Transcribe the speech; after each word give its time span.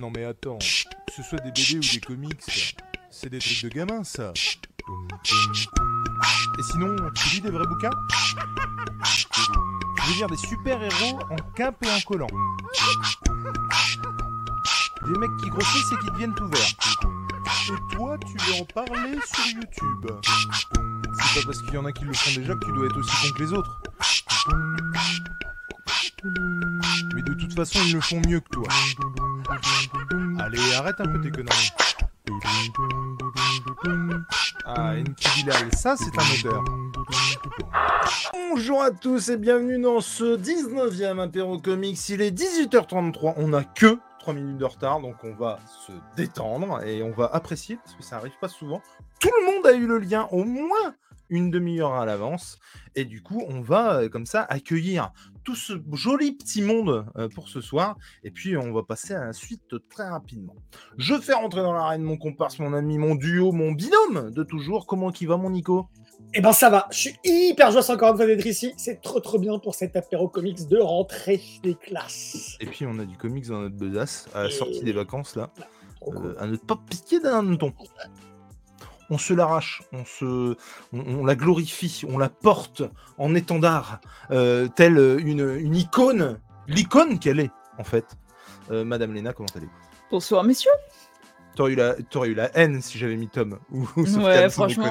Non 0.00 0.10
mais 0.10 0.24
attends, 0.24 0.58
que 0.58 1.12
ce 1.14 1.22
soit 1.22 1.38
des 1.40 1.50
BD 1.50 1.76
ou 1.76 1.80
des 1.80 2.00
comics, 2.00 2.76
c'est 3.10 3.28
des 3.28 3.38
trucs 3.38 3.62
de 3.64 3.68
gamins 3.68 4.04
ça. 4.04 4.32
Et 6.58 6.62
sinon, 6.70 6.96
tu 7.14 7.34
lis 7.34 7.40
des 7.42 7.50
vrais 7.50 7.66
bouquins 7.66 7.90
Je 9.98 10.08
veux 10.08 10.14
dire 10.14 10.28
des 10.28 10.36
super-héros 10.36 11.20
en 11.30 11.36
quimpe 11.54 11.84
et 11.84 11.90
en 11.90 12.00
collant. 12.00 12.26
Des 15.06 15.18
mecs 15.18 15.36
qui 15.42 15.50
grossissent 15.50 15.92
et 15.92 16.04
qui 16.04 16.10
deviennent 16.12 16.34
tout 16.34 16.48
verts. 16.48 16.74
Et 17.68 17.94
toi, 17.94 18.16
tu 18.18 18.36
veux 18.38 18.60
en 18.60 18.64
parler 18.64 19.18
sur 19.26 19.46
YouTube. 19.46 20.06
C'est 20.24 21.40
pas 21.40 21.46
parce 21.46 21.60
qu'il 21.62 21.74
y 21.74 21.78
en 21.78 21.84
a 21.84 21.92
qui 21.92 22.04
le 22.04 22.14
font 22.14 22.40
déjà 22.40 22.54
que 22.54 22.64
tu 22.64 22.72
dois 22.72 22.86
être 22.86 22.98
aussi 22.98 23.28
con 23.28 23.34
que 23.34 23.42
les 23.42 23.52
autres. 23.52 23.82
Mais 27.14 27.22
de 27.22 27.34
toute 27.34 27.54
façon, 27.54 27.78
ils 27.84 27.92
le 27.92 28.00
font 28.00 28.22
mieux 28.26 28.40
que 28.40 28.48
toi. 28.48 28.68
Allez, 30.44 30.58
arrête 30.76 31.00
un 31.00 31.04
peu 31.04 31.20
tes 31.20 31.30
conneries. 31.30 31.70
Ah, 34.64 34.94
Bilal, 35.36 35.72
ça 35.72 35.94
c'est 35.96 36.10
un 36.18 36.50
odeur. 36.50 36.64
Bonjour 38.32 38.82
à 38.82 38.90
tous 38.90 39.28
et 39.28 39.36
bienvenue 39.36 39.80
dans 39.80 40.00
ce 40.00 40.36
19e 40.36 41.20
Apéro 41.20 41.58
Comics. 41.58 42.08
Il 42.08 42.20
est 42.22 42.36
18h33, 42.36 43.34
on 43.36 43.52
a 43.52 43.62
que 43.62 43.98
3 44.18 44.34
minutes 44.34 44.58
de 44.58 44.64
retard, 44.64 45.00
donc 45.00 45.14
on 45.22 45.32
va 45.32 45.60
se 45.86 45.92
détendre 46.16 46.82
et 46.82 47.04
on 47.04 47.12
va 47.12 47.26
apprécier 47.32 47.76
parce 47.76 47.94
que 47.94 48.02
ça 48.02 48.16
arrive 48.16 48.36
pas 48.40 48.48
souvent. 48.48 48.82
Tout 49.20 49.30
le 49.42 49.46
monde 49.46 49.64
a 49.64 49.74
eu 49.74 49.86
le 49.86 49.98
lien 49.98 50.26
au 50.32 50.42
moins 50.42 50.96
une 51.32 51.50
demi-heure 51.50 51.94
à 51.94 52.04
l'avance. 52.04 52.58
Et 52.94 53.04
du 53.04 53.22
coup, 53.22 53.42
on 53.48 53.60
va 53.60 53.94
euh, 53.94 54.08
comme 54.08 54.26
ça 54.26 54.42
accueillir 54.42 55.12
tout 55.44 55.54
ce 55.56 55.72
joli 55.92 56.32
petit 56.32 56.62
monde 56.62 57.06
euh, 57.16 57.28
pour 57.28 57.48
ce 57.48 57.60
soir. 57.60 57.96
Et 58.24 58.30
puis, 58.30 58.56
on 58.56 58.72
va 58.72 58.82
passer 58.82 59.14
à 59.14 59.24
la 59.26 59.32
suite 59.32 59.74
très 59.88 60.08
rapidement. 60.08 60.54
Je 60.98 61.14
fais 61.18 61.32
rentrer 61.34 61.62
dans 61.62 61.72
l'arène 61.72 62.02
mon 62.02 62.16
comparse, 62.16 62.58
mon 62.58 62.72
ami, 62.74 62.98
mon 62.98 63.14
duo, 63.14 63.52
mon 63.52 63.72
binôme 63.72 64.30
de 64.30 64.42
toujours. 64.42 64.86
Comment 64.86 65.10
qui 65.10 65.26
va, 65.26 65.36
mon 65.36 65.50
Nico? 65.50 65.88
Eh 66.34 66.40
ben, 66.40 66.52
ça 66.52 66.70
va. 66.70 66.86
Je 66.90 66.96
suis 66.98 67.14
hyper 67.24 67.70
joyeux 67.72 67.90
encore 67.90 68.10
une 68.12 68.16
fois 68.16 68.26
d'être 68.26 68.46
ici. 68.46 68.72
C'est 68.76 69.00
trop, 69.02 69.20
trop 69.20 69.38
bien 69.38 69.58
pour 69.58 69.74
cet 69.74 69.96
apéro 69.96 70.28
comics 70.28 70.68
de 70.68 70.78
rentrée 70.78 71.40
des 71.62 71.74
classes. 71.74 72.56
Et 72.60 72.66
puis, 72.66 72.86
on 72.86 72.98
a 72.98 73.04
du 73.04 73.16
comics 73.16 73.46
dans 73.48 73.60
notre 73.60 73.76
besace 73.76 74.28
à 74.34 74.44
la 74.44 74.48
Et- 74.48 74.52
sortie 74.52 74.82
des 74.82 74.92
vacances, 74.92 75.36
là. 75.36 75.50
Euh, 76.08 76.34
à 76.38 76.46
ne 76.46 76.56
pas 76.56 76.76
piquer 76.90 77.20
d'un 77.20 77.38
hanneton. 77.40 77.72
On 79.12 79.18
se 79.18 79.34
l'arrache, 79.34 79.82
on 79.92 80.06
se, 80.06 80.56
on, 80.94 81.00
on 81.20 81.26
la 81.26 81.34
glorifie, 81.34 82.00
on 82.08 82.16
la 82.16 82.30
porte 82.30 82.82
en 83.18 83.34
étendard, 83.34 84.00
euh, 84.30 84.68
telle 84.68 84.96
une, 85.20 85.58
une 85.60 85.76
icône, 85.76 86.40
l'icône 86.66 87.18
qu'elle 87.18 87.38
est 87.40 87.50
en 87.76 87.84
fait. 87.84 88.06
Euh, 88.70 88.84
Madame 88.86 89.12
Léna, 89.12 89.34
comment 89.34 89.50
allez-vous? 89.54 89.70
Bonsoir 90.10 90.44
messieurs. 90.44 90.70
T'aurais 91.54 91.72
eu 91.72 91.74
la, 91.74 91.92
t'aurais 91.94 92.28
eu 92.28 92.34
la 92.34 92.56
haine 92.56 92.80
si 92.80 92.96
j'avais 92.96 93.16
mis 93.16 93.28
Tom 93.28 93.58
ou, 93.70 93.86
Ouais, 93.98 94.48
franchement. 94.48 94.90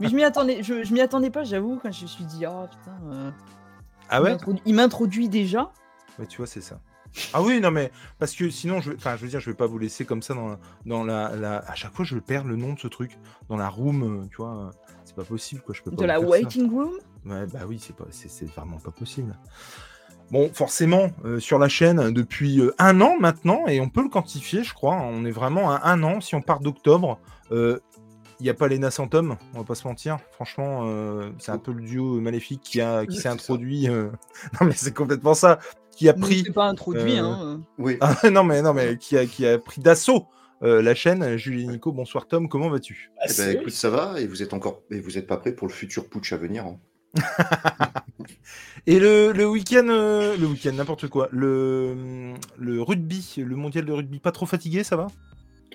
Mais 0.00 0.08
je 0.08 0.16
m'y 0.16 0.24
attendais, 0.24 0.64
je, 0.64 0.82
je 0.82 0.92
m'y 0.92 1.00
attendais 1.00 1.30
pas, 1.30 1.44
j'avoue, 1.44 1.78
quand 1.80 1.92
je 1.92 2.02
me 2.02 2.08
suis 2.08 2.24
dit 2.24 2.44
ah 2.44 2.66
putain. 2.68 2.98
euh, 3.12 3.30
Ah 4.08 4.20
ouais? 4.20 4.36
Il 4.66 4.74
m'introduit 4.74 5.28
déjà. 5.28 5.70
Ouais, 6.18 6.26
tu 6.26 6.38
vois, 6.38 6.48
c'est 6.48 6.60
ça. 6.60 6.80
Ah 7.32 7.42
oui, 7.42 7.60
non 7.60 7.70
mais 7.70 7.90
parce 8.18 8.34
que 8.34 8.50
sinon, 8.50 8.80
je, 8.80 8.90
vais- 8.90 8.96
enfin, 8.96 9.16
je 9.16 9.22
veux 9.22 9.28
dire, 9.28 9.40
je 9.40 9.50
vais 9.50 9.56
pas 9.56 9.66
vous 9.66 9.78
laisser 9.78 10.04
comme 10.04 10.22
ça 10.22 10.34
dans, 10.34 10.58
dans 10.86 11.04
la, 11.04 11.34
la- 11.36 11.58
À 11.70 11.74
chaque 11.74 11.94
fois, 11.94 12.04
je 12.04 12.18
perds 12.18 12.44
le 12.44 12.56
nom 12.56 12.72
de 12.72 12.78
ce 12.80 12.88
truc 12.88 13.16
dans 13.48 13.56
la 13.56 13.68
room, 13.68 14.02
euh, 14.24 14.26
tu 14.30 14.36
vois. 14.38 14.54
euh, 14.56 14.70
C'est 15.04 15.14
pas 15.14 15.24
possible, 15.24 15.60
quoi. 15.62 15.74
Je 15.74 15.82
peux 15.82 15.90
pas 15.90 15.96
De 16.02 16.06
la 16.06 16.18
ça. 16.20 16.26
waiting 16.26 16.70
room? 16.70 16.90
Ouais, 17.26 17.46
bah 17.46 17.60
oui, 17.68 17.78
c'est 17.80 17.94
pas, 17.96 18.04
c'est, 18.10 18.28
c'est 18.28 18.46
vraiment 18.46 18.78
pas 18.78 18.90
possible. 18.90 19.38
Bon, 20.30 20.50
forcément, 20.52 21.10
euh, 21.24 21.38
sur 21.38 21.58
la 21.58 21.68
chaîne 21.68 22.10
depuis 22.10 22.60
euh, 22.60 22.74
un 22.78 23.00
an 23.00 23.14
maintenant, 23.20 23.66
et 23.68 23.80
on 23.80 23.88
peut 23.88 24.02
le 24.02 24.08
quantifier, 24.08 24.64
je 24.64 24.74
crois. 24.74 24.94
hein, 24.96 25.04
on 25.10 25.24
est 25.24 25.30
vraiment 25.30 25.70
à 25.70 25.88
un 25.90 26.02
an. 26.02 26.20
Si 26.20 26.34
on 26.34 26.42
part 26.42 26.60
d'octobre, 26.60 27.18
il 27.52 27.78
n'y 28.42 28.48
a 28.48 28.54
pas 28.54 28.66
Lena 28.68 28.90
Santom, 28.90 29.36
on 29.54 29.58
va 29.58 29.64
pas 29.64 29.74
se 29.76 29.86
mentir. 29.86 30.18
Franchement, 30.32 30.82
c'est 31.38 31.52
un 31.52 31.58
peu 31.58 31.72
le 31.72 31.82
duo 31.82 32.20
maléfique 32.20 32.62
qui, 32.62 32.80
a, 32.80 33.06
qui 33.06 33.18
s'est 33.18 33.28
introduit. 33.28 33.86
Non, 34.60 34.66
mais 34.66 34.72
c'est 34.74 34.92
complètement 34.92 35.34
ça. 35.34 35.60
Qui 35.96 36.08
a 36.08 36.12
pris. 36.14 36.42
C'est 36.46 36.52
pas 36.52 36.66
introduit, 36.66 37.18
euh, 37.18 37.22
hein. 37.22 37.60
Oui. 37.78 37.96
Ah, 38.00 38.16
non, 38.30 38.44
mais, 38.44 38.62
non, 38.62 38.74
mais 38.74 38.96
qui 38.98 39.16
a, 39.16 39.26
qui 39.26 39.46
a 39.46 39.58
pris 39.58 39.80
d'assaut 39.80 40.26
euh, 40.62 40.82
la 40.82 40.94
chaîne. 40.94 41.36
Julie 41.36 41.66
Nico, 41.66 41.92
bonsoir 41.92 42.26
Tom, 42.26 42.48
comment 42.48 42.68
vas-tu? 42.68 43.10
Eh 43.28 43.32
ben, 43.36 43.56
écoute, 43.60 43.72
ça 43.72 43.90
va 43.90 44.20
et 44.20 44.26
vous 44.26 44.42
êtes 44.42 44.54
encore 44.54 44.82
et 44.90 45.00
vous 45.00 45.18
êtes 45.18 45.26
pas 45.26 45.36
prêt 45.36 45.52
pour 45.52 45.68
le 45.68 45.72
futur 45.72 46.08
putsch 46.08 46.32
à 46.32 46.36
venir. 46.36 46.64
hein. 46.66 46.78
Et 48.86 48.98
le, 48.98 49.32
le 49.32 49.46
week-end, 49.48 49.86
euh, 49.88 50.36
le 50.36 50.46
week-end, 50.46 50.72
n'importe 50.72 51.08
quoi, 51.08 51.28
le, 51.30 52.34
le 52.58 52.82
rugby, 52.82 53.34
le 53.38 53.56
mondial 53.56 53.84
de 53.86 53.92
rugby, 53.92 54.18
pas 54.18 54.32
trop 54.32 54.46
fatigué, 54.46 54.84
ça 54.84 54.96
va? 54.96 55.06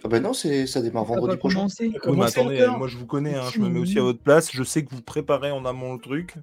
Ah 0.03 0.07
ben 0.07 0.21
non, 0.21 0.33
c'est 0.33 0.67
ça 0.67 0.81
démarre 0.81 1.05
vendredi 1.05 1.35
prochain. 1.37 1.67
Oui, 1.79 1.91
mais 2.17 2.25
attendez, 2.25 2.67
moi 2.77 2.87
je 2.87 2.97
vous 2.97 3.05
connais, 3.07 3.35
hein, 3.35 3.43
je 3.53 3.59
me 3.59 3.67
mets 3.67 3.79
aussi 3.79 3.97
à 3.99 4.03
votre 4.03 4.19
place, 4.21 4.49
je 4.51 4.63
sais 4.63 4.85
que 4.85 4.93
vous 4.93 5.01
préparez 5.01 5.51
en 5.51 5.65
amont 5.65 5.93
le 5.93 5.99
truc, 5.99 6.35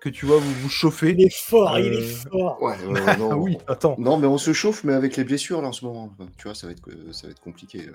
que 0.00 0.08
tu 0.08 0.26
vois, 0.26 0.38
vous 0.38 0.52
vous 0.54 0.68
chauffez. 0.68 1.10
Il 1.10 1.22
est 1.26 1.34
fort, 1.34 1.78
il 1.78 1.92
est 1.92 1.96
Euh, 1.96 2.30
fort. 2.30 2.62
Ouais, 2.62 2.76
ouais, 2.86 3.00
ouais, 3.00 3.16
non, 3.16 3.30
Ah 3.32 3.36
oui, 3.36 3.58
attends. 3.66 3.96
non, 3.98 4.16
mais 4.16 4.26
on 4.26 4.38
se 4.38 4.52
chauffe, 4.52 4.84
mais 4.84 4.92
avec 4.94 5.16
les 5.16 5.24
blessures 5.24 5.60
là 5.62 5.68
en 5.68 5.72
ce 5.72 5.84
moment, 5.84 6.12
tu 6.36 6.44
vois, 6.44 6.54
ça 6.54 6.66
va 6.66 6.72
être 6.72 6.88
ça 7.12 7.26
va 7.26 7.30
être 7.32 7.40
compliqué. 7.40 7.86
euh. 7.88 7.92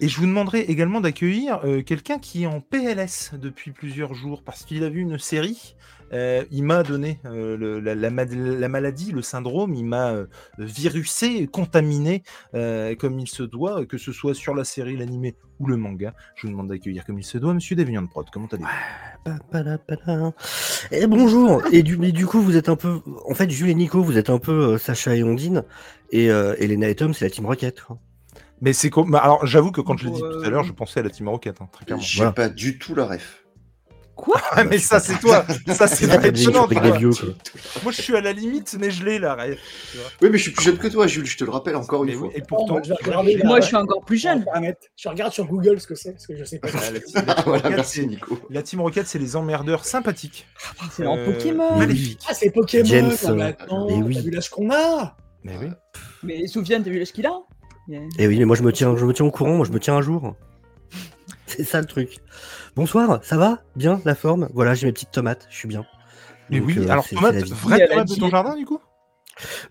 Et 0.00 0.08
je 0.08 0.16
vous 0.18 0.26
demanderai 0.26 0.60
également 0.60 1.00
d'accueillir 1.00 1.60
euh, 1.64 1.82
quelqu'un 1.82 2.18
qui 2.18 2.44
est 2.44 2.46
en 2.46 2.60
PLS 2.60 3.32
depuis 3.34 3.72
plusieurs 3.72 4.14
jours 4.14 4.42
parce 4.42 4.64
qu'il 4.64 4.82
a 4.84 4.88
vu 4.88 5.00
une 5.00 5.18
série. 5.18 5.74
Euh, 6.12 6.44
il 6.50 6.62
m'a 6.64 6.82
donné 6.82 7.20
euh, 7.24 7.56
le- 7.56 7.80
la, 7.80 7.94
la 7.94 8.10
ma- 8.10 8.24
la 8.24 8.68
maladie, 8.68 9.12
le 9.12 9.22
syndrome, 9.22 9.74
il 9.74 9.84
m'a 9.84 10.10
euh, 10.12 10.26
virusé, 10.58 11.46
contaminé 11.46 12.22
euh, 12.54 12.94
comme 12.94 13.18
il 13.18 13.28
se 13.28 13.42
doit, 13.42 13.86
que 13.86 13.98
ce 13.98 14.12
soit 14.12 14.34
sur 14.34 14.54
la 14.54 14.64
série, 14.64 14.96
l'animé 14.96 15.34
ou 15.58 15.66
le 15.66 15.76
manga. 15.76 16.14
Je 16.36 16.46
vous 16.46 16.52
demande 16.52 16.68
d'accueillir 16.68 17.04
comme 17.04 17.18
il 17.18 17.24
se 17.24 17.38
doit, 17.38 17.54
monsieur 17.54 17.76
Deviant 17.76 18.02
de 18.02 18.08
Prod. 18.08 18.26
Comment 18.32 18.48
allez-vous? 18.52 18.68
Eh, 20.90 21.06
bonjour. 21.06 21.62
Et 21.72 21.82
du, 21.82 22.26
coup, 22.26 22.40
vous 22.40 22.56
êtes 22.56 22.68
un 22.68 22.76
peu. 22.76 23.00
En 23.28 23.34
fait, 23.34 23.48
Jules 23.50 23.68
et 23.70 23.74
Nico, 23.74 24.02
vous 24.02 24.18
êtes 24.18 24.30
un 24.30 24.38
peu 24.38 24.72
euh, 24.74 24.78
Sacha 24.78 25.14
et 25.14 25.22
Ondine. 25.22 25.64
Et 26.10 26.30
euh, 26.30 26.54
Elena 26.58 26.88
et 26.88 26.94
Tom, 26.94 27.14
c'est 27.14 27.24
la 27.24 27.30
Team 27.30 27.46
Rocket. 27.46 27.80
quoi. 27.82 27.98
Mais 28.60 28.72
c'est 28.72 28.90
com- 28.90 29.12
alors 29.16 29.44
j'avoue 29.46 29.72
que 29.72 29.80
quand 29.80 29.96
je 29.96 30.06
l'ai 30.06 30.12
dit 30.12 30.20
tout 30.20 30.42
à 30.44 30.48
l'heure, 30.50 30.62
je 30.62 30.72
pensais 30.72 31.00
à 31.00 31.02
la 31.02 31.10
Team 31.10 31.28
Rocket, 31.28 31.60
hein, 31.60 31.68
très 31.72 31.84
clairement. 31.84 32.02
J'ai 32.02 32.18
Voilà. 32.18 32.32
pas 32.32 32.48
du 32.48 32.78
tout 32.78 32.94
la 32.94 33.06
ref. 33.06 33.41
Quoi 34.14 34.40
Ah, 34.52 34.64
mais 34.64 34.78
ça 34.78 35.00
c'est 35.00 35.18
toi, 35.18 35.44
ça 35.74 35.86
c'est 35.86 36.04
étonnant. 36.26 36.68
Moi 37.82 37.92
je 37.92 38.02
suis 38.02 38.14
à 38.16 38.20
la 38.20 38.32
limite, 38.32 38.76
mais 38.78 38.90
je 38.90 39.04
l'ai 39.04 39.18
là. 39.18 39.36
Oui, 40.20 40.28
mais 40.30 40.38
je 40.38 40.42
suis 40.42 40.50
plus 40.52 40.64
jeune 40.64 40.76
que 40.78 40.86
toi, 40.88 41.06
Jules. 41.06 41.24
Je 41.26 41.36
te 41.36 41.44
le 41.44 41.50
rappelle 41.50 41.76
encore 41.76 42.04
une 42.04 42.10
Mais 42.10 42.16
fois. 42.16 42.28
oui, 42.28 42.34
et 42.36 42.42
pourtant. 42.42 42.74
Moi 42.74 43.54
ouais. 43.54 43.62
je 43.62 43.66
suis 43.66 43.76
encore 43.76 44.04
plus 44.04 44.18
jeune. 44.18 44.44
Je 44.96 45.08
regarde 45.08 45.32
sur 45.32 45.46
Google 45.46 45.80
ce 45.80 45.86
que 45.86 45.94
c'est, 45.94 46.12
parce 46.12 46.26
que 46.26 46.36
je 46.36 46.44
sais 46.44 46.58
pas. 46.58 46.68
Ah, 46.74 46.90
la, 46.90 47.00
team, 47.00 47.22
la 47.26 47.34
Team 47.34 47.42
voilà, 47.46 47.62
Rocket, 47.62 47.76
merci 47.76 48.00
c'est- 48.00 48.06
Nico. 48.06 48.38
la 48.50 48.62
Team 48.62 48.80
Rocket, 48.82 49.06
c'est 49.06 49.18
les 49.18 49.34
emmerdeurs 49.36 49.84
sympathiques. 49.84 50.46
C'est 50.92 51.06
en 51.06 51.16
Euh, 51.16 51.24
Pokémon. 51.32 51.76
Maléfique. 51.78 52.20
Ah, 52.28 52.34
c'est 52.34 52.50
Pokémon. 52.50 52.84
James, 52.84 53.08
là, 53.22 53.30
euh, 53.30 53.34
maintenant. 53.34 53.86
mais 53.88 54.02
oui. 54.02 54.14
T'as 54.14 54.20
vu 54.22 54.30
l'âge 54.30 54.50
qu'on 54.50 54.70
a 54.70 55.16
Mais 55.44 55.56
oui. 55.60 55.68
Mais 56.22 56.46
Soufiane, 56.46 56.82
t'as 56.84 56.90
vu 56.90 56.98
l'âge 56.98 57.12
qu'il 57.12 57.26
a 57.26 57.32
Yeah. 57.88 58.02
Et 58.16 58.28
oui, 58.28 58.38
mais 58.38 58.44
moi, 58.44 58.54
je 58.54 58.62
me 58.62 58.72
tiens, 58.72 58.96
je 58.96 59.04
me 59.04 59.12
tiens 59.12 59.24
au 59.26 59.32
courant. 59.32 59.56
Moi, 59.56 59.66
je 59.66 59.72
me 59.72 59.80
tiens 59.80 59.96
un 59.96 60.02
jour. 60.02 60.36
C'est 61.56 61.64
ça 61.64 61.80
le 61.80 61.86
truc. 61.86 62.18
Bonsoir, 62.76 63.20
ça 63.22 63.36
va? 63.36 63.58
Bien, 63.76 64.00
la 64.04 64.14
forme? 64.14 64.48
Voilà, 64.54 64.74
j'ai 64.74 64.86
mes 64.86 64.92
petites 64.92 65.10
tomates. 65.10 65.46
Je 65.50 65.56
suis 65.56 65.68
bien. 65.68 65.84
Mais 66.50 66.58
Donc, 66.60 66.68
oui, 66.68 66.78
euh, 66.78 66.88
alors 66.90 67.04
c'est- 67.04 67.16
tomate, 67.16 67.34
vraie 67.44 67.86
tomate 67.88 68.08
de 68.08 68.14
ton 68.16 68.28
jardin 68.30 68.56
du 68.56 68.64
coup? 68.66 68.78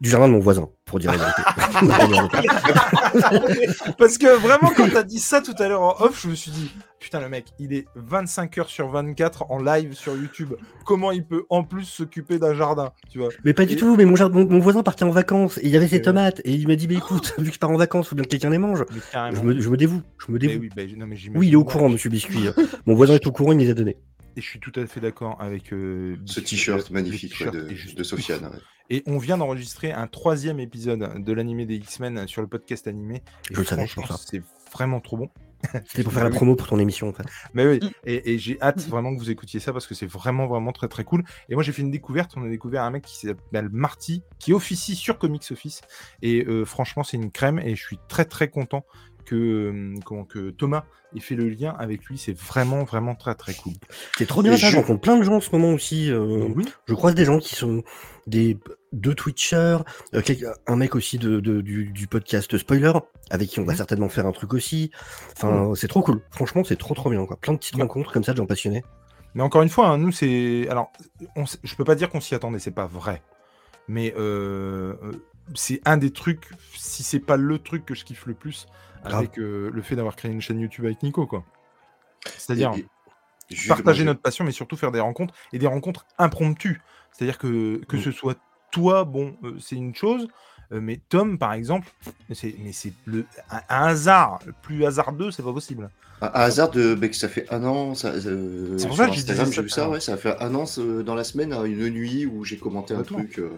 Du 0.01 0.09
jardin 0.09 0.27
de 0.27 0.33
mon 0.33 0.39
voisin, 0.39 0.69
pour 0.85 0.99
dire 0.99 1.11
la 1.11 1.17
vérité. 1.17 1.41
Parce 3.97 4.17
que 4.17 4.38
vraiment, 4.39 4.72
quand 4.75 4.89
t'as 4.91 5.03
dit 5.03 5.19
ça 5.19 5.41
tout 5.41 5.55
à 5.59 5.67
l'heure 5.67 5.81
en 5.81 5.95
off, 6.01 6.22
je 6.23 6.27
me 6.29 6.35
suis 6.35 6.51
dit, 6.51 6.72
putain, 6.99 7.19
le 7.22 7.29
mec, 7.29 7.45
il 7.59 7.73
est 7.73 7.85
25 7.95 8.57
heures 8.57 8.69
sur 8.69 8.89
24 8.89 9.51
en 9.51 9.61
live 9.61 9.94
sur 9.94 10.16
YouTube. 10.16 10.53
Comment 10.85 11.11
il 11.11 11.25
peut 11.25 11.45
en 11.49 11.63
plus 11.63 11.85
s'occuper 11.85 12.39
d'un 12.39 12.53
jardin, 12.55 12.91
tu 13.09 13.19
vois? 13.19 13.29
Mais 13.45 13.53
pas 13.53 13.66
du 13.66 13.75
tout, 13.75 13.95
mais 13.95 14.05
mon, 14.05 14.16
jardin- 14.16 14.39
mon, 14.44 14.49
mon 14.49 14.59
voisin 14.59 14.83
partait 14.83 15.03
en 15.03 15.11
vacances 15.11 15.57
et 15.59 15.66
il 15.66 15.69
y 15.69 15.78
avait 15.78 15.88
ses 15.88 15.97
ouais. 15.97 16.01
tomates 16.01 16.41
et 16.43 16.51
il 16.53 16.67
m'a 16.67 16.75
dit 16.75 16.87
mais 16.87 16.96
écoute, 16.96 17.34
vu 17.37 17.49
que 17.49 17.53
je 17.53 17.59
pars 17.59 17.69
en 17.72 17.78
vacances, 17.78 18.08
faut 18.09 18.16
bien 18.16 18.23
que 18.25 18.29
quelqu'un 18.29 18.49
les 18.49 18.58
mange. 18.58 18.84
Je 19.13 19.41
me, 19.41 19.59
je 19.61 19.69
me 19.69 19.78
dévoue, 19.78 20.02
je 20.19 20.31
me 20.31 20.34
Mais 20.34 20.40
dévoue. 20.47 20.61
oui, 20.61 20.69
bah, 20.75 20.81
non, 20.97 21.08
mais 21.08 21.16
j'imagine 21.16 21.37
Oui, 21.37 21.47
il 21.47 21.53
est 21.53 21.58
au 21.58 21.63
courant, 21.63 21.90
monsieur 21.90 22.09
Biscuit. 22.09 22.46
mon 22.85 22.96
voisin 22.96 23.13
est 23.16 23.28
au 23.28 23.31
courant, 23.31 23.52
il 23.52 23.58
me 23.58 23.63
les 23.63 23.69
a 23.69 23.73
donnés. 23.73 23.97
Et 24.37 24.41
je 24.41 24.47
suis 24.47 24.59
tout 24.59 24.72
à 24.78 24.85
fait 24.85 25.02
d'accord 25.02 25.37
avec 25.41 25.73
euh, 25.73 26.16
Ce 26.25 26.40
t-shirt 26.40 26.90
magnifique 26.90 27.35
ouais, 27.41 27.52
de, 27.52 27.67
de 27.97 28.03
Sofiane. 28.03 28.43
ouais. 28.46 28.59
Et 28.93 29.03
on 29.08 29.17
vient 29.17 29.38
d'enregistrer 29.38 29.91
un 29.93 30.05
troisième 30.08 30.59
épisode 30.59 31.23
de 31.23 31.34
l'animé 31.34 31.66
des 31.66 31.76
X-Men 31.76 32.28
sur 32.28 32.41
le 32.41 32.47
podcast 32.47 32.88
animé. 32.88 33.23
Et 33.49 33.53
Je 33.53 33.59
le 33.59 33.66
savais, 33.66 33.88
pour 33.88 34.05
ça. 34.08 34.17
c'est 34.17 34.43
vraiment 34.73 34.99
trop 34.99 35.16
bon. 35.17 35.29
C'était 35.85 36.03
pour 36.03 36.11
faire 36.14 36.23
la 36.26 36.29
promo 36.29 36.55
pour 36.58 36.67
ton 36.67 36.78
émission, 36.78 37.08
en 37.08 37.14
fait. 37.14 37.23
Mais 37.53 37.66
oui, 37.66 37.79
Mm. 37.82 37.90
et, 38.05 38.34
et 38.34 38.38
j'ai 38.38 38.59
hâte 38.61 38.85
Mm. 38.85 38.90
vraiment 38.90 39.14
que 39.16 39.20
vous 39.20 39.29
écoutiez 39.32 39.59
ça 39.61 39.72
parce 39.72 39.88
que 39.88 39.96
c'est 39.96 40.05
vraiment, 40.08 40.46
vraiment 40.46 40.73
très, 40.73 40.90
très 40.90 41.05
cool. 41.05 41.23
Et 41.47 41.53
moi, 41.53 41.64
j'ai 41.64 41.72
fait 41.72 41.84
une 41.84 41.91
découverte. 41.91 42.34
On 42.35 42.43
a 42.43 42.49
découvert 42.49 42.84
un 42.84 42.91
mec 42.91 43.03
qui 43.05 43.16
s'appelle 43.28 43.70
Marty, 43.72 44.23
qui 44.40 44.52
officie 44.53 44.96
sur 44.96 45.17
Comics 45.17 45.49
Office. 45.52 45.82
Et 46.22 46.44
euh, 46.46 46.66
franchement, 46.66 47.03
c'est 47.03 47.16
une 47.17 47.32
crème. 47.32 47.59
Et 47.59 47.76
je 47.78 47.82
suis 47.85 47.99
très, 48.09 48.26
très 48.26 48.49
content 48.49 48.84
que, 49.23 49.35
euh, 49.35 49.96
comment, 50.03 50.26
que 50.26 50.49
Thomas 50.49 50.84
ait 51.16 51.20
fait 51.22 51.35
le 51.35 51.47
lien 51.47 51.76
avec 51.79 52.03
lui. 52.05 52.17
C'est 52.17 52.37
vraiment, 52.37 52.84
vraiment 52.84 53.16
très, 53.16 53.35
très 53.35 53.53
cool. 53.53 53.73
C'est 54.17 54.26
trop 54.26 54.41
bien 54.41 54.53
Et 54.53 54.58
ça, 54.58 54.67
je- 54.67 54.72
je 54.73 54.78
rencontre 54.78 54.99
plein 55.02 55.17
de 55.17 55.23
gens 55.23 55.35
en 55.35 55.41
ce 55.41 55.52
moment 55.52 55.72
aussi. 55.72 56.11
euh, 56.11 56.49
oui, 56.55 56.66
Je 56.87 56.94
croise 56.94 57.16
des 57.16 57.23
gens 57.26 57.37
qui 57.40 57.55
sont 57.55 57.84
des 58.28 58.58
deux 58.91 59.16
Twitchers, 59.16 59.78
euh, 60.14 60.22
un 60.67 60.76
mec 60.76 60.96
aussi 60.96 61.17
de, 61.17 61.40
de- 61.40 61.61
du, 61.61 61.85
du 61.91 62.08
podcast 62.08 62.58
Spoiler, 62.58 62.91
avec 63.29 63.49
qui 63.49 63.59
on 63.59 63.66
va 63.66 63.76
certainement 63.76 64.09
faire 64.09 64.26
un 64.26 64.32
truc 64.32 64.53
aussi. 64.53 64.91
Enfin, 65.34 65.73
c'est 65.76 65.88
trop 65.88 66.02
cool. 66.02 66.22
Franchement, 66.32 66.64
c'est 66.64 66.78
trop 66.78 66.93
trop 66.93 67.09
bien. 67.09 67.26
Quoi. 67.26 67.38
Plein 67.38 67.53
de 67.53 67.58
petites 67.59 67.76
Ouais. 67.76 67.82
rencontres 67.84 68.11
comme 68.11 68.23
ça 68.23 68.34
de 68.34 68.38
gens 68.38 68.46
passionnés. 68.46 68.84
Mais 69.34 69.43
encore 69.43 69.61
une 69.61 69.70
fois, 69.70 69.88
hein, 69.88 69.97
nous, 69.97 70.11
c'est. 70.11 70.67
Alors, 70.70 70.91
on... 71.38 71.43
s- 71.43 71.58
je 71.64 71.76
peux 71.76 71.85
pas 71.85 71.96
dire 71.96 72.09
qu'on 72.09 72.20
s'y 72.20 72.35
attendait, 72.35 72.59
c'est 72.59 72.72
pas 72.72 72.85
vrai. 72.88 73.22
Mais 73.88 74.14
euh, 74.17 74.96
euh, 75.03 75.11
c'est 75.55 75.82
un 75.85 75.96
des 75.97 76.11
trucs, 76.11 76.49
si 76.76 77.03
c'est 77.03 77.20
pas 77.20 77.37
le 77.37 77.58
truc 77.59 77.85
que 77.85 77.96
je 77.96 78.03
kiffe 78.03 78.26
le 78.26 78.34
plus, 78.34 78.67
avec 79.05 79.40
euh, 79.40 79.70
le 79.73 79.82
fait 79.82 79.96
d'avoir 79.96 80.16
créé 80.17 80.32
une 80.32 80.41
chaîne 80.41 80.59
YouTube 80.59 80.85
avec 80.85 81.02
Nico, 81.02 81.26
quoi. 81.28 81.44
C'est-à-dire 82.37 82.73
Et- 82.76 82.85
partager 83.67 84.03
notre 84.03 84.22
passion, 84.22 84.44
mais 84.46 84.52
surtout 84.52 84.76
faire 84.78 84.91
des 84.91 84.99
rencontres 84.99 85.34
et 85.53 85.59
des 85.59 85.67
rencontres 85.67 86.05
impromptues. 86.17 86.82
C'est-à-dire 87.11 87.37
que, 87.37 87.82
que 87.85 87.97
Mm. 87.97 88.02
ce 88.02 88.11
soit 88.11 88.37
toi, 88.72 89.03
bon, 89.06 89.34
euh, 89.44 89.53
c'est 89.59 89.76
une 89.76 89.94
chose, 89.96 90.28
euh, 90.72 90.79
mais 90.82 91.00
Tom, 91.09 91.38
par 91.38 91.53
exemple, 91.53 91.88
c'est, 92.34 92.56
mais 92.64 92.72
c'est 92.73 92.94
le, 93.06 93.26
un, 93.52 93.58
un 93.70 93.88
hasard, 93.88 94.40
plus 94.62 94.85
hasardeux, 94.85 95.32
c'est 95.32 95.44
pas 95.44 95.53
possible. 95.53 95.90
À, 96.23 96.28
à 96.28 96.44
hasard 96.44 96.70
de 96.70 96.94
que 96.94 97.16
ça 97.16 97.28
fait 97.28 97.47
un 97.52 97.64
an, 97.64 97.96
ça, 97.96 98.09
euh, 98.09 98.78
C'est 98.78 98.85
pour 98.88 98.96
sur 98.96 99.06
ça 99.06 99.09
que 99.09 99.14
je 99.16 99.20
Instagram, 99.22 99.46
disais 99.46 99.56
ça 99.56 99.56
j'ai 99.56 99.62
vu 99.64 99.70
ça, 99.70 99.90
ouais, 99.90 100.00
ça 100.00 100.18
fait 100.18 100.35
un 100.40 100.53
an 100.53 100.66
dans 101.03 101.16
la 101.16 101.23
semaine, 101.23 101.52
à 101.52 101.64
une 101.64 101.90
nuit 101.90 102.28
où 102.28 102.46
j'ai 102.46 102.58
commenté 102.58 102.94
un 102.94 103.02
truc. 103.02 103.40
euh, 103.40 103.50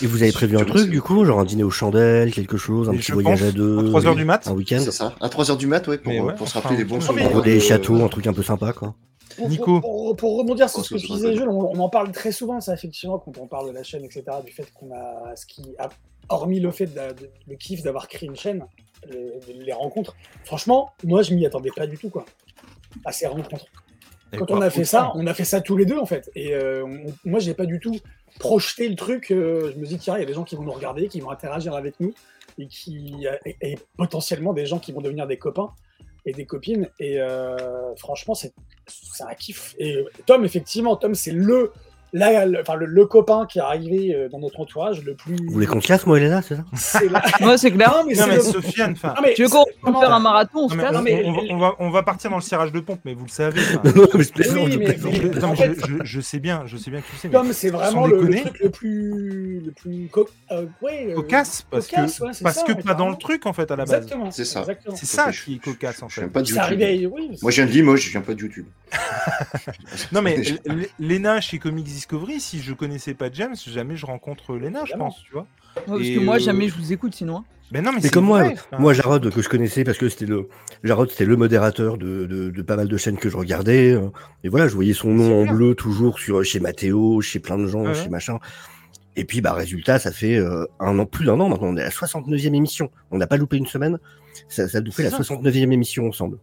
Et 0.00 0.06
vous 0.06 0.22
avez 0.22 0.32
prévu 0.32 0.56
un 0.56 0.64
truc 0.64 0.88
du 0.88 1.02
coup, 1.02 1.26
genre 1.26 1.40
un 1.40 1.44
dîner 1.44 1.62
aux 1.62 1.70
chandelles, 1.70 2.32
quelque 2.32 2.56
chose, 2.56 2.88
un 2.88 2.92
Et 2.94 2.96
petit 2.96 3.12
voyage 3.12 3.40
pense, 3.40 3.48
à 3.50 3.52
deux, 3.52 3.78
à 3.80 3.82
3 3.84 4.06
heures 4.06 4.16
du 4.16 4.24
mat. 4.24 4.48
un 4.48 4.52
week-end, 4.52 4.80
c'est 4.82 4.92
ça, 4.92 5.14
à 5.20 5.28
3h 5.28 5.58
du 5.58 5.66
mat, 5.66 5.86
ouais, 5.88 5.98
pour, 5.98 6.10
Mais 6.10 6.20
ouais, 6.20 6.34
pour 6.34 6.48
se 6.48 6.54
rappeler 6.54 6.78
des 6.78 6.84
bons 6.84 7.02
souvenirs. 7.02 7.30
pour 7.30 7.42
des 7.42 7.60
châteaux, 7.60 8.02
un 8.02 8.08
truc 8.08 8.26
un 8.26 8.32
peu 8.32 8.42
sympa 8.42 8.72
quoi. 8.72 8.94
Pour, 9.36 9.48
Nico. 9.48 9.80
Pour, 9.80 9.80
pour- 9.80 10.16
pour 10.16 10.38
rebondir 10.38 10.68
sur 10.70 10.84
ce 10.84 10.94
que 10.94 10.98
ça 11.00 11.14
disais. 11.14 11.34
Jules, 11.36 11.48
on, 11.48 11.70
on 11.70 11.78
en 11.80 11.88
parle 11.88 12.10
très 12.12 12.32
souvent, 12.32 12.60
ça, 12.60 12.74
effectivement, 12.74 13.18
quand 13.18 13.36
on 13.38 13.46
parle 13.46 13.68
de 13.68 13.74
la 13.74 13.82
chaîne, 13.82 14.04
etc., 14.04 14.24
du 14.44 14.52
fait 14.52 14.70
qu'on 14.72 14.92
a 14.92 15.34
ce 15.36 15.46
qui 15.46 15.74
a, 15.78 15.88
hormis 16.28 16.58
le 16.60 16.70
fait 16.70 16.86
de, 16.86 17.12
de- 17.14 17.30
le 17.46 17.54
kiff 17.56 17.82
d'avoir 17.82 18.08
créé 18.08 18.28
une 18.28 18.36
chaîne, 18.36 18.64
le- 19.08 19.34
les 19.52 19.72
rencontres, 19.72 20.16
franchement, 20.44 20.90
moi, 21.04 21.22
je 21.22 21.34
m'y 21.34 21.44
attendais 21.46 21.70
pas 21.74 21.86
du 21.86 21.96
tout, 21.98 22.10
quoi, 22.10 22.24
à 23.04 23.12
ces 23.12 23.26
rencontres. 23.26 23.66
Et 24.32 24.38
Quand 24.38 24.50
on 24.50 24.60
a 24.60 24.70
fait 24.70 24.84
ça, 24.84 25.12
on 25.14 25.26
a 25.28 25.34
fait 25.34 25.44
ça 25.44 25.60
tous 25.60 25.76
les 25.76 25.86
deux, 25.86 25.98
en 25.98 26.06
fait. 26.06 26.30
Et 26.34 26.52
euh, 26.54 26.84
on- 26.84 27.12
moi, 27.28 27.38
j'ai 27.38 27.54
pas 27.54 27.66
du 27.66 27.78
tout 27.78 27.96
projeté 28.40 28.88
le 28.88 28.96
truc. 28.96 29.30
euh, 29.30 29.70
je 29.72 29.78
me 29.78 29.86
dis, 29.86 29.98
tiens, 29.98 30.16
il 30.16 30.20
y 30.20 30.22
a 30.22 30.26
des 30.26 30.34
gens 30.34 30.42
qui 30.44 30.56
vont 30.56 30.62
nous 30.64 30.72
regarder, 30.72 31.06
qui 31.08 31.20
vont 31.20 31.30
interagir 31.30 31.74
avec 31.74 32.00
nous, 32.00 32.12
et 32.58 32.66
qui 32.66 33.26
et, 33.44 33.56
et 33.62 33.78
potentiellement 33.96 34.52
des 34.52 34.66
gens 34.66 34.78
qui 34.78 34.90
vont 34.92 35.00
devenir 35.00 35.26
des 35.26 35.38
copains 35.38 35.70
et 36.26 36.32
des 36.32 36.44
copines. 36.44 36.90
Et 36.98 37.20
euh, 37.20 37.94
franchement, 37.96 38.34
c'est 38.34 38.52
un 39.20 39.34
kiff. 39.34 39.74
Et 39.78 40.04
Tom, 40.26 40.44
effectivement, 40.44 40.96
Tom, 40.96 41.14
c'est 41.14 41.32
le, 41.32 41.72
la- 42.12 42.46
le, 42.46 42.60
enfin, 42.60 42.74
le, 42.76 42.86
le 42.86 43.06
copain 43.06 43.46
qui 43.46 43.58
est 43.58 43.62
arrivé 43.62 44.14
euh, 44.14 44.28
dans 44.28 44.38
notre 44.38 44.60
entourage 44.60 45.02
le 45.04 45.14
plus. 45.14 45.36
Vous 45.36 45.52
voulez 45.52 45.66
qu'on 45.66 45.80
se 45.80 45.86
casse, 45.88 46.06
moi 46.06 46.18
et 46.18 46.20
Léna, 46.22 46.40
c'est 46.42 46.56
ça 46.56 46.64
C'est 46.76 47.08
la- 47.08 47.22
Moi, 47.40 47.58
c'est 47.58 47.70
clair. 47.70 47.90
Non, 47.90 48.04
mais 48.08 48.14
Non, 48.14 48.26
mais 48.28 48.36
le- 48.36 48.42
Sofiane, 48.42 48.92
enfin. 48.92 49.14
Non, 49.16 49.22
mais 49.22 49.34
Tu 49.34 49.42
veux 49.44 49.48
qu'on 49.48 49.64
comment- 49.82 50.00
faire 50.00 50.12
un 50.12 50.20
marathon 50.20 50.68
non, 50.68 50.76
mais 50.76 50.84
on, 50.94 51.02
mais- 51.02 51.22
on 51.26 51.32
va, 51.32 51.40
on 51.50 51.58
va- 51.58 51.74
on 51.80 51.90
va 51.90 52.02
partir 52.02 52.30
dans 52.30 52.36
le 52.36 52.42
serrage 52.42 52.72
de 52.72 52.80
pompe, 52.80 53.00
mais 53.04 53.14
vous 53.14 53.24
le 53.24 53.30
savez. 53.30 53.60
enfin. 53.60 53.80
Non, 53.96 54.06
mais 54.14 54.24
je 54.24 54.32
plaisante, 54.32 54.64
Oui, 54.66 54.72
je 54.72 54.78
mais- 54.78 54.84
plaisante. 54.92 55.12
mais- 55.12 55.32
Je- 55.34 55.38
non, 55.40 55.46
en 55.48 55.50
mais 55.50 55.56
fait- 55.56 55.74
je, 55.86 55.86
je- 55.98 56.04
je 56.04 56.20
sais 56.20 56.38
bien, 56.38 56.62
je 56.66 56.76
sais 56.76 56.90
bien 56.90 57.00
que 57.00 57.06
tu 57.10 57.16
sais, 57.16 57.28
mais 57.28 57.34
Tom, 57.34 57.52
c'est 57.52 57.70
vraiment 57.70 58.06
le, 58.06 58.22
le 58.22 58.40
truc 58.40 58.58
le 58.60 58.70
plus, 58.70 59.60
le 59.64 59.72
plus 59.72 60.08
co- 60.10 60.28
euh, 60.52 60.66
ouais, 60.82 61.08
euh, 61.10 61.14
cocasse 61.16 61.66
parce 61.70 61.86
cocasse, 61.88 62.18
que 62.18 62.24
ouais, 62.24 62.30
parce 62.42 62.56
ça, 62.56 62.62
que 62.62 62.72
pas 62.82 62.94
dans 62.94 63.08
le 63.10 63.16
truc 63.16 63.46
en 63.46 63.52
fait 63.52 63.70
à 63.70 63.76
la 63.76 63.84
base. 63.84 63.94
Exactement. 63.94 64.30
C'est 64.30 64.44
ça. 64.44 64.64
C'est 64.94 65.06
ça 65.06 65.30
Je- 65.30 65.42
qui 65.44 65.54
est 65.56 65.58
cocasse 65.58 66.02
en 66.02 66.08
Je 66.08 66.14
fait. 66.14 66.20
viens 66.22 66.30
pas 66.30 66.40
de 66.42 66.46
C'est 66.46 66.54
YouTube. 66.54 66.64
arrivé, 66.82 67.06
oui. 67.06 67.36
Moi, 67.42 67.50
je 67.50 67.56
viens 67.62 67.66
de 67.66 67.70
Limoges, 67.76 68.00
je 68.02 68.10
viens 68.10 68.20
pas 68.20 68.34
de 68.34 68.40
YouTube. 68.40 68.66
Non 70.12 70.22
mais 70.22 70.36
Lena 71.00 71.40
chez 71.40 71.58
Comics 71.58 71.95
Discovery, 71.96 72.40
si 72.40 72.60
je 72.60 72.74
connaissais 72.74 73.14
pas 73.14 73.30
James, 73.32 73.54
jamais 73.66 73.96
je 73.96 74.04
rencontre 74.04 74.54
Lena, 74.56 74.84
je 74.84 74.92
pense, 74.94 75.22
tu 75.24 75.32
vois. 75.32 75.46
Ouais, 75.76 75.82
parce 75.86 76.00
Et, 76.02 76.14
que 76.14 76.20
moi, 76.20 76.36
euh, 76.36 76.38
jamais 76.38 76.68
je 76.68 76.74
vous 76.74 76.92
écoute 76.92 77.14
sinon. 77.14 77.38
hein. 77.38 77.44
Mais 77.72 77.80
non 77.82 77.90
mais 77.92 78.00
C'est 78.02 78.10
comme 78.10 78.26
moi, 78.26 78.44
moi 78.78 78.92
Jarod 78.92 79.28
que 79.30 79.40
je 79.42 79.48
connaissais 79.48 79.82
parce 79.82 79.98
que 79.98 80.08
c'était 80.08 80.26
le 80.26 80.48
Jarod 80.84 81.10
c'était 81.10 81.24
le 81.24 81.36
modérateur 81.36 81.98
de, 81.98 82.24
de, 82.26 82.50
de 82.50 82.62
pas 82.62 82.76
mal 82.76 82.86
de 82.86 82.96
chaînes 82.96 83.16
que 83.16 83.28
je 83.28 83.36
regardais 83.36 83.90
euh, 83.92 84.08
et 84.44 84.48
voilà 84.48 84.68
je 84.68 84.74
voyais 84.74 84.92
son 84.92 85.08
nom 85.12 85.42
en 85.42 85.52
bleu 85.52 85.74
toujours 85.74 86.18
sur 86.20 86.44
chez 86.44 86.60
Mathéo, 86.60 87.20
chez 87.22 87.40
plein 87.40 87.58
de 87.58 87.66
gens, 87.66 87.84
Ouais, 87.86 87.94
chez 87.94 88.08
machin. 88.08 88.38
Et 89.16 89.24
puis 89.24 89.40
bah 89.40 89.52
résultat 89.54 89.98
ça 89.98 90.12
fait 90.12 90.36
euh, 90.36 90.64
un 90.78 90.96
an 91.00 91.06
plus 91.06 91.24
d'un 91.24 91.40
an 91.40 91.48
maintenant 91.48 91.66
on 91.68 91.76
est 91.76 91.80
à 91.80 91.84
la 91.86 91.90
69e 91.90 92.54
émission. 92.54 92.90
On 93.10 93.18
n'a 93.18 93.26
pas 93.26 93.36
loupé 93.36 93.56
une 93.56 93.66
semaine. 93.66 93.98
Ça, 94.48 94.68
ça 94.68 94.80
nous 94.80 94.92
fait 94.92 95.02
la 95.02 95.10
C'est 95.10 95.24
ça. 95.24 95.34
69e 95.34 95.72
émission 95.72 96.06
ensemble. 96.06 96.38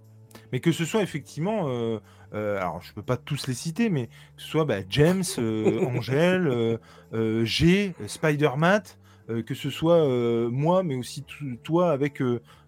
Mais 0.52 0.60
que 0.60 0.72
ce 0.74 0.84
soit 0.84 1.04
effectivement, 1.04 1.70
euh, 1.70 2.00
euh, 2.34 2.58
alors 2.58 2.82
je 2.82 2.94
peux 2.94 3.02
pas 3.02 3.18
tous 3.18 3.48
les 3.48 3.54
citer, 3.54 3.90
mais 3.90 4.08
que 4.08 4.42
ce 4.42 4.48
soit 4.48 4.66
bah, 4.66 4.80
James, 4.90 5.24
euh, 5.38 5.86
Angèle, 5.98 6.48
euh, 6.48 6.78
euh, 7.14 7.46
G, 7.46 7.94
Spider-Mat, 8.08 8.98
euh, 9.30 9.44
que 9.44 9.54
ce 9.54 9.70
soit 9.70 10.08
moi, 10.50 10.84
mais 10.84 10.96
aussi 10.96 11.24
toi 11.64 11.92
avec, 11.92 12.22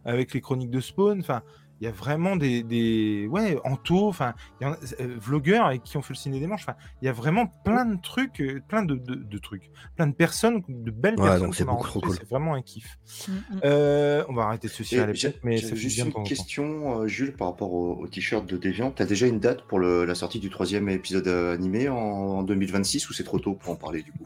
avec 0.04 0.34
les 0.34 0.42
chroniques 0.42 0.72
de 0.72 0.80
Spawn, 0.80 1.20
enfin. 1.20 1.42
Il 1.82 1.86
y 1.86 1.88
a 1.88 1.92
vraiment 1.92 2.38
des, 2.38 2.64
des 2.64 3.28
ouais 3.30 3.58
Anto, 3.66 4.08
enfin 4.08 4.34
il 4.62 4.64
y 4.64 4.68
en 4.68 4.74
a- 4.74 4.78
euh, 5.02 5.16
vlogueurs 5.20 5.66
avec 5.66 5.84
qui 5.84 5.98
on 5.98 6.02
fait 6.02 6.14
le 6.14 6.18
ciné 6.18 6.40
des 6.40 6.48
manches. 6.48 6.64
Enfin, 6.64 6.78
il 7.02 7.06
y 7.06 7.10
a 7.10 7.12
vraiment 7.12 7.48
plein 7.66 7.84
de 7.86 8.00
trucs, 8.02 8.40
euh, 8.42 8.62
plein 8.68 8.82
de, 8.84 8.96
de- 8.96 9.16
de 9.16 9.38
trucs, 9.38 9.70
plein 9.98 10.08
de 10.08 10.14
personnes, 10.14 10.64
de 10.70 10.90
belles 10.92 11.16
Ouais, 11.20 11.26
personnes. 11.28 11.52
c'est 11.52 11.66
qu'on 11.66 11.72
a 11.72 11.74
beaucoup 11.76 11.88
trop 11.88 12.00
rencontrées, 12.00 12.18
cool. 12.20 12.28
C'est 12.28 12.30
vraiment 12.34 12.54
un 12.56 12.62
kiff. 12.62 12.98
Mm, 13.28 13.32
mm. 13.34 13.60
Euh, 13.66 14.24
on 14.30 14.34
va 14.34 14.44
arrêter 14.44 14.68
de 14.70 14.74
se 14.74 14.84
cirer 14.84 15.14
mais 15.44 15.58
j'ai 15.58 15.64
ça 15.64 15.70
fait 15.70 15.76
juste 15.76 15.96
bien 15.98 16.06
une 16.06 16.12
temps 16.14 16.20
en 16.20 16.24
temps. 16.24 16.30
question, 16.30 17.02
euh, 17.02 17.08
Jules, 17.08 17.34
par 17.34 17.50
rapport 17.50 17.74
au, 17.74 17.96
au 18.02 18.08
t-shirt 18.08 18.46
de 18.46 18.56
Deviant. 18.58 18.92
T'as 18.92 19.06
déjà 19.06 19.28
une 19.28 19.40
date 19.40 19.64
pour 19.68 19.80
le- 19.80 20.06
la 20.06 20.16
sortie 20.16 20.40
du 20.40 20.50
troisième 20.50 20.88
épisode 20.88 21.28
animé 21.28 21.90
en, 21.90 21.96
en 21.98 22.44
2026 22.44 23.10
ou 23.10 23.14
c'est 23.14 23.24
trop 23.26 23.40
tôt 23.40 23.54
pour 23.54 23.74
en 23.74 23.76
parler 23.76 24.02
du 24.02 24.12
coup? 24.14 24.26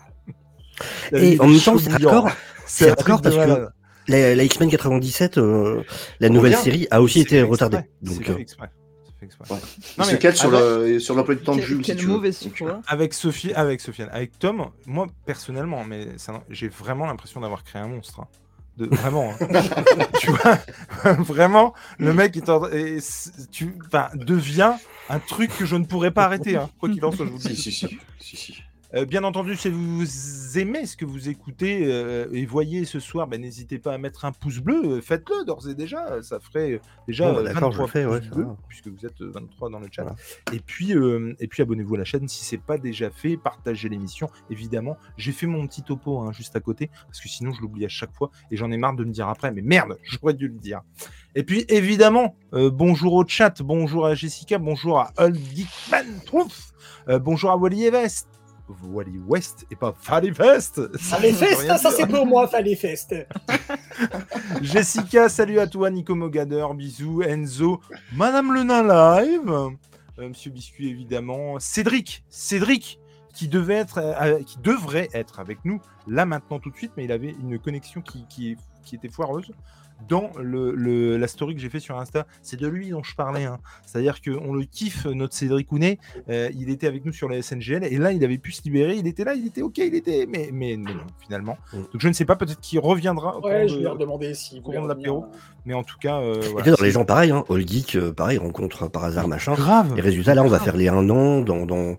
Et 1.11 1.39
en 1.39 1.47
même 1.47 1.59
temps 1.59 1.77
c'est 1.77 1.91
hardcore, 1.91 2.29
C'est 2.65 2.89
de 2.89 2.93
parce 2.95 3.35
que. 3.35 3.67
La, 4.09 4.35
la 4.35 4.43
X-Men 4.43 4.69
97 4.69 5.37
euh, 5.37 5.83
la 6.19 6.29
nouvelle 6.29 6.55
série 6.57 6.87
a 6.91 7.01
aussi 7.01 7.21
été 7.21 7.41
retardée. 7.41 7.79
Donc 8.01 8.27
euh, 8.29 8.35
fait 8.35 8.41
exprès. 8.41 8.69
C'est 9.05 9.19
fait 9.19 9.25
exprès. 9.25 9.53
Ouais. 9.53 9.59
Non, 9.97 10.03
Il 10.03 10.05
se 10.05 10.11
mais 10.13 10.17
cale 10.19 10.35
sur 10.35 10.53
avec- 10.53 10.89
le- 10.91 10.99
sur 10.99 11.15
l'emploi 11.15 11.35
du 11.35 11.41
temps 11.41 11.55
de 11.55 11.61
Jules. 11.61 11.77
si 11.77 11.83
Quelle 11.83 11.97
tu 11.97 12.05
veux. 12.05 12.13
mauvaise 12.13 12.41
Donc, 12.43 12.57
foi. 12.57 12.81
Avec 12.87 13.13
Sophie, 13.13 13.53
avec 13.53 13.79
Sofiane, 13.81 14.09
avec 14.11 14.37
Tom, 14.39 14.65
moi 14.85 15.07
personnellement, 15.25 15.83
mais 15.85 16.07
ça- 16.17 16.43
j'ai 16.49 16.67
vraiment 16.67 17.05
l'impression 17.05 17.39
d'avoir 17.41 17.63
créé 17.63 17.81
un 17.81 17.87
monstre. 17.87 18.19
hein. 18.21 18.27
De, 18.77 18.85
vraiment. 18.95 19.33
hein. 19.41 19.45
tu 20.19 20.31
vois, 20.31 20.57
vraiment, 21.17 21.73
le 21.97 22.13
mec 22.13 22.37
et 22.37 22.41
tu, 23.51 23.75
devient 24.15 24.71
un 25.09 25.19
truc 25.19 25.51
que 25.57 25.65
je 25.65 25.75
ne 25.75 25.83
pourrais 25.83 26.11
pas 26.11 26.23
arrêter. 26.23 26.55
hein, 26.55 26.69
quoi 26.79 26.87
qu'il 26.87 27.03
en 27.03 27.11
soit, 27.11 27.25
je 27.25 27.31
vous 27.31 27.39
Si, 27.41 27.49
dis. 27.49 27.55
si, 27.57 27.71
si. 27.73 27.99
si, 28.21 28.37
si. 28.37 28.63
Euh, 28.95 29.05
bien 29.05 29.23
entendu, 29.23 29.55
si 29.55 29.69
vous 29.69 30.57
aimez 30.57 30.87
ce 30.87 30.97
que 30.97 31.05
vous 31.05 31.29
écoutez 31.29 31.81
euh, 31.85 32.27
et 32.33 32.43
voyez 32.47 32.85
ce 32.85 32.99
soir, 32.99 33.27
ben, 33.27 33.39
n'hésitez 33.39 33.77
pas 33.77 33.93
à 33.93 33.97
mettre 33.99 34.25
un 34.25 34.31
pouce 34.31 34.57
bleu. 34.57 34.81
euh, 34.83 35.01
Faites-le 35.01 35.45
d'ores 35.45 35.69
et 35.69 35.75
déjà. 35.75 36.23
Ça 36.23 36.39
ferait 36.39 36.81
déjà 37.07 37.27
Bon, 37.29 37.35
bah, 37.35 37.39
euh, 37.41 37.43
d'accord, 37.53 37.71
je 37.71 37.77
23 37.77 37.85
le 37.85 37.91
fais, 37.91 38.05
ouais, 38.07 38.29
bleus, 38.35 38.47
puisque 38.67 38.87
vous 38.87 39.05
êtes 39.05 39.21
euh, 39.21 39.29
23 39.31 39.69
dans 39.69 39.79
le 39.79 39.87
chat. 39.91 40.01
Voilà. 40.01 40.17
Et 40.53 40.59
puis, 40.59 40.95
euh, 40.95 41.35
et 41.39 41.47
puis 41.47 41.61
abonnez-vous 41.61 41.93
à 41.93 41.97
la 41.99 42.03
chaîne 42.03 42.27
si 42.27 42.43
c'est 42.43 42.57
pas 42.57 42.79
déjà 42.79 43.11
fait. 43.11 43.37
Partagez 43.37 43.89
l'émission, 43.89 44.27
évidemment. 44.49 44.97
J'ai 45.17 45.33
fait 45.33 45.45
mon 45.45 45.67
petit 45.67 45.83
topo 45.83 46.21
hein, 46.21 46.31
juste 46.31 46.55
à 46.55 46.59
côté 46.59 46.89
parce 47.05 47.21
que 47.21 47.29
sinon 47.29 47.51
je 47.51 47.61
l'oublie 47.61 47.85
à 47.85 47.89
chaque 47.89 48.15
fois 48.15 48.31
et 48.49 48.57
j'en 48.57 48.71
ai 48.71 48.77
marre 48.77 48.95
de 48.95 49.03
me 49.05 49.11
dire 49.11 49.27
après. 49.27 49.51
Mais 49.51 49.61
merde, 49.61 49.99
j'aurais 50.03 50.33
dû 50.33 50.47
le 50.47 50.57
dire. 50.57 50.81
Et 51.35 51.43
puis 51.43 51.63
évidemment, 51.69 52.35
bonjour 52.51 53.13
au 53.13 53.23
chat, 53.27 53.61
bonjour 53.61 54.07
à 54.07 54.15
Jessica, 54.15 54.57
bonjour 54.57 54.97
à 54.97 55.11
Old 55.19 55.35
Geekman, 55.37 56.21
Trouf, 56.25 56.71
bonjour 57.21 57.51
à 57.51 57.55
Wally 57.57 57.87
West. 57.91 58.27
Wally 58.83 59.19
West 59.27 59.65
et 59.71 59.75
pas 59.75 59.93
Fally 59.99 60.33
Fest. 60.33 60.81
Fest, 61.33 61.67
ça 61.77 61.91
c'est 61.91 62.07
pour 62.07 62.25
moi, 62.25 62.47
fallait 62.47 62.75
fest. 62.75 63.15
Jessica, 64.61 65.29
salut 65.29 65.59
à 65.59 65.67
toi, 65.67 65.89
Nico 65.89 66.15
Mogader, 66.15 66.65
bisous, 66.75 67.21
Enzo, 67.23 67.81
Madame 68.13 68.53
Le 68.53 68.63
Nain 68.63 68.83
Live, 68.83 69.49
euh, 70.19 70.27
Monsieur 70.29 70.51
Biscuit 70.51 70.89
évidemment, 70.89 71.59
Cédric, 71.59 72.23
Cédric, 72.29 72.99
qui 73.33 73.47
devait 73.47 73.75
être, 73.75 73.99
euh, 73.99 74.41
qui 74.43 74.57
devrait 74.59 75.09
être 75.13 75.39
avec 75.39 75.63
nous 75.65 75.81
là 76.07 76.25
maintenant 76.25 76.59
tout 76.59 76.69
de 76.71 76.75
suite, 76.75 76.91
mais 76.97 77.05
il 77.05 77.11
avait 77.11 77.35
une 77.41 77.59
connexion 77.59 78.01
qui, 78.01 78.25
qui, 78.27 78.51
est- 78.51 78.57
qui 78.83 78.95
était 78.95 79.09
foireuse. 79.09 79.51
Dans 80.07 80.31
le, 80.39 80.71
le- 80.73 81.17
la 81.17 81.27
story 81.27 81.55
que 81.55 81.61
j'ai 81.61 81.69
fait 81.69 81.79
sur 81.79 81.99
Insta, 81.99 82.25
c'est 82.41 82.59
de 82.59 82.67
lui 82.67 82.89
dont 82.89 83.03
je 83.03 83.15
parlais. 83.15 83.43
hein. 83.45 83.57
C'est-à-dire 83.85 84.21
qu'on 84.21 84.53
le 84.53 84.63
kiffe, 84.63 85.05
notre 85.05 85.33
Cédric 85.33 85.71
Ounet. 85.71 85.99
Euh, 86.29 86.49
il 86.57 86.69
était 86.69 86.87
avec 86.87 87.05
nous 87.05 87.11
sur 87.11 87.27
la 87.29 87.41
SNGL 87.41 87.83
et 87.83 87.97
là, 87.97 88.11
il 88.11 88.23
avait 88.23 88.37
pu 88.37 88.51
se 88.51 88.61
libérer. 88.63 88.95
Il 88.95 89.07
était 89.07 89.23
là, 89.23 89.33
il 89.35 89.45
était 89.47 89.61
ok, 89.61 89.77
il 89.79 89.95
était, 89.95 90.25
mais, 90.27 90.49
mais, 90.53 90.77
mais 90.77 90.93
non, 90.93 91.01
finalement. 91.21 91.57
Mm. 91.73 91.77
Donc 91.77 91.99
je 91.99 92.07
ne 92.07 92.13
sais 92.13 92.25
pas, 92.25 92.35
peut-être 92.35 92.59
qu'il 92.61 92.79
reviendra. 92.79 93.39
Ouais, 93.39 93.67
je 93.67 93.75
vais 93.75 93.81
leur 93.83 93.97
demander 93.97 94.33
si 94.33 94.61
courant 94.61 94.83
de 94.83 94.87
l'apéro. 94.87 95.25
mais 95.65 95.73
en 95.73 95.83
tout 95.83 95.97
cas, 95.99 96.19
euh, 96.21 96.41
et 96.41 96.47
voilà, 96.49 96.71
dans 96.71 96.83
les 96.83 96.91
gens 96.91 97.05
pareil, 97.05 97.31
hein, 97.31 97.43
All 97.49 97.67
Geek, 97.67 97.95
euh, 97.95 98.13
pareil, 98.13 98.37
rencontre 98.37 98.87
par 98.87 99.03
hasard 99.03 99.27
machin. 99.27 99.53
grave. 99.53 99.93
Et 99.97 100.01
résultat, 100.01 100.33
là, 100.33 100.43
on 100.43 100.47
va 100.47 100.59
faire 100.59 100.77
les 100.77 100.87
un 100.87 101.09
an 101.09 101.41
dans, 101.41 101.65
dans... 101.65 101.95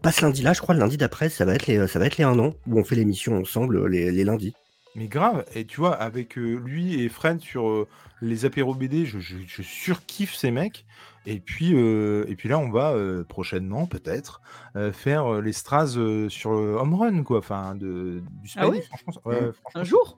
Pas 0.00 0.10
ce 0.10 0.22
lundi-là, 0.22 0.52
je 0.52 0.60
crois, 0.60 0.74
le 0.74 0.80
lundi 0.80 0.96
d'après, 0.96 1.28
ça 1.28 1.44
va 1.44 1.54
être 1.54 1.66
les, 1.68 1.86
ça 1.86 1.98
va 2.00 2.06
être 2.06 2.16
les 2.16 2.24
un 2.24 2.36
an 2.40 2.54
où 2.66 2.78
on 2.78 2.82
fait 2.84 2.96
l'émission 2.96 3.36
ensemble 3.38 3.86
les, 3.86 4.10
les 4.10 4.24
lundis. 4.24 4.52
Mais 4.94 5.08
grave. 5.08 5.44
Et 5.54 5.64
tu 5.66 5.78
vois, 5.80 5.94
avec 5.94 6.36
euh, 6.38 6.56
lui 6.56 7.00
et 7.02 7.08
Fred 7.08 7.40
sur 7.40 7.68
euh, 7.68 7.88
les 8.20 8.44
apéros 8.44 8.74
BD, 8.74 9.06
je, 9.06 9.18
je, 9.20 9.36
je 9.46 9.62
surkiffe 9.62 10.34
ces 10.34 10.50
mecs. 10.50 10.84
Et 11.24 11.38
puis, 11.40 11.70
euh, 11.74 12.24
et 12.28 12.34
puis 12.36 12.48
là, 12.48 12.58
on 12.58 12.70
va 12.70 12.90
euh, 12.92 13.22
prochainement, 13.24 13.86
peut-être, 13.86 14.40
euh, 14.76 14.92
faire 14.92 15.34
euh, 15.34 15.40
les 15.40 15.52
Stras 15.52 15.94
euh, 15.96 16.28
sur 16.28 16.50
Home 16.50 16.94
Run, 16.94 17.22
quoi. 17.22 17.38
Enfin, 17.38 17.74
de, 17.76 18.22
du 18.42 18.50
Ah 18.56 18.64
Spidey, 18.64 18.78
ouais 18.78 18.82
franchement. 18.82 19.22
ouais, 19.24 19.40
Mm. 19.40 19.52
franchement, 19.52 19.80
Un 19.80 19.84
jour? 19.84 20.16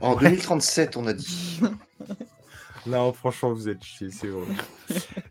En 0.00 0.16
2037, 0.16 0.96
on 0.96 1.06
a 1.06 1.12
dit. 1.12 1.60
Non, 2.86 3.14
franchement, 3.14 3.50
vous 3.54 3.70
êtes 3.70 3.82
chiés, 3.82 4.10
c'est 4.10 4.26
vrai. 4.26 4.44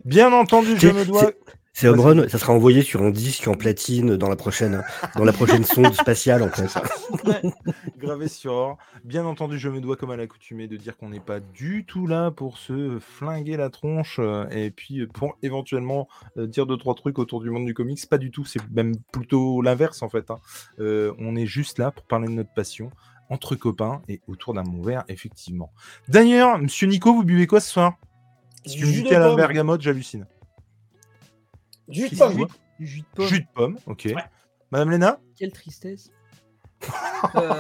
Bien 0.05 0.33
entendu, 0.33 0.75
je 0.75 0.88
me 0.88 1.05
dois. 1.05 1.31
C'est 1.75 1.88
Home 1.88 2.00
Run, 2.00 2.30
ça 2.30 2.38
sera 2.38 2.53
envoyé 2.53 2.84
sur 2.84 3.01
un 3.01 3.10
disque 3.10 3.48
en 3.48 3.56
platine 3.56 4.15
dans 4.15 4.30
la 4.30 4.36
prochaine, 4.36 4.84
dans 5.15 5.24
la 5.24 5.34
prochaine 5.34 5.63
sonde 5.63 5.94
spatiale 6.00 6.44
en 6.44 6.50
fait. 6.50 6.70
gravé 7.98 8.27
sur 8.27 8.53
or. 8.53 8.77
Bien 9.03 9.25
entendu, 9.25 9.58
je 9.58 9.70
me 9.70 9.82
dois, 9.82 9.96
comme 9.98 10.12
à 10.12 10.15
l'accoutumée, 10.15 10.68
de 10.68 10.77
dire 10.77 10.96
qu'on 10.96 11.10
n'est 11.10 11.20
pas 11.20 11.39
du 11.39 11.84
tout 11.84 12.06
là 12.06 12.30
pour 12.30 12.60
se 12.60 13.00
flinguer 13.00 13.58
la 13.58 13.72
tronche 13.72 14.18
euh, 14.20 14.46
et 14.51 14.70
puis 14.70 15.00
euh, 15.01 15.08
pour 15.08 15.36
éventuellement 15.42 16.08
euh, 16.38 16.46
dire 16.46 16.68
deux, 16.68 16.77
trois 16.77 16.94
trucs 16.94 17.18
autour 17.18 17.42
du 17.42 17.50
monde 17.50 17.65
du 17.65 17.74
comics. 17.74 18.08
Pas 18.08 18.20
du 18.20 18.30
tout, 18.30 18.46
c'est 18.46 18.62
même 18.72 18.94
plutôt 19.12 19.63
l'inverse 19.63 20.03
en 20.03 20.10
fait. 20.10 20.30
hein. 20.30 20.38
Euh, 20.80 21.12
on 21.18 21.36
est 21.36 21.48
juste 21.48 21.80
là 21.80 21.89
pour 21.89 22.06
parler 22.06 22.27
de 22.27 22.34
notre 22.34 22.53
passion 22.53 22.92
entre 23.32 23.56
copains 23.56 24.03
et 24.08 24.22
autour 24.27 24.53
d'un 24.53 24.62
bon 24.63 24.84
verre, 24.84 25.06
effectivement. 25.08 25.72
D'ailleurs, 26.08 26.60
monsieur 26.60 26.86
Nico, 26.86 27.13
vous 27.15 27.24
buvez 27.24 27.48
quoi 27.48 27.60
ce 27.60 27.72
soir? 27.72 27.94
Me 28.68 28.72
Jus 28.86 29.03
qu'à 29.03 29.20
la 29.20 29.36
bergamote, 29.36 29.82
j'hallucine. 29.82 30.27
Jus 31.90 32.10
de 32.10 32.16
pomme. 32.18 32.48
jus 32.80 33.02
de 33.02 33.06
pomme. 33.16 33.28
Jus 33.28 33.40
de 33.42 33.48
pomme, 33.54 33.78
ok. 33.88 34.04
Ouais. 34.16 34.24
Madame 34.72 34.92
Léna 34.92 35.20
Quelle 35.38 35.52
tristesse. 35.52 36.10
Euh, 37.36 37.54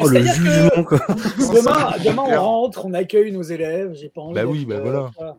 Oh 0.00 0.08
le 0.08 0.22
jugement 0.22 0.84
quoi. 0.84 1.00
Demain, 1.08 1.90
demain, 2.04 2.22
on 2.28 2.40
rentre, 2.40 2.84
on 2.86 2.94
accueille 2.94 3.32
nos 3.32 3.42
élèves. 3.42 3.92
J'ai 3.94 4.08
pas 4.08 4.20
envie. 4.20 4.34
Bah 4.34 4.44
oui, 4.46 4.64
bah 4.64 4.76
euh, 4.76 4.80
voilà. 4.82 5.10
voilà. 5.16 5.36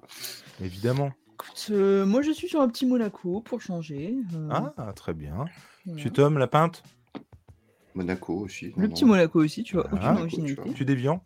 Évidemment. 0.62 1.12
écoute, 1.36 1.68
euh, 1.72 2.06
moi, 2.06 2.22
je 2.22 2.32
suis 2.32 2.50
sur 2.50 2.60
un 2.60 2.68
petit 2.68 2.86
Monaco 2.86 3.40
pour 3.40 3.62
changer. 3.62 4.16
euh, 4.36 4.50
Ah, 4.78 4.92
très 4.94 5.14
bien. 5.14 5.34
voilà. 5.36 5.52
Monsieur 5.86 6.10
Tom, 6.10 6.38
la 6.38 6.48
pinte? 6.48 6.84
Monaco 7.96 8.34
aussi. 8.34 8.74
Le 8.76 8.84
non, 8.88 8.90
petit 8.90 9.04
non. 9.06 9.12
Monaco 9.12 9.42
aussi, 9.42 9.64
tu 9.64 9.76
vois, 9.76 9.86
aucune 9.86 10.00
Ah, 10.02 10.16
originalité. 10.20 10.74
Tu 10.76 10.84
déviant? 10.84 11.24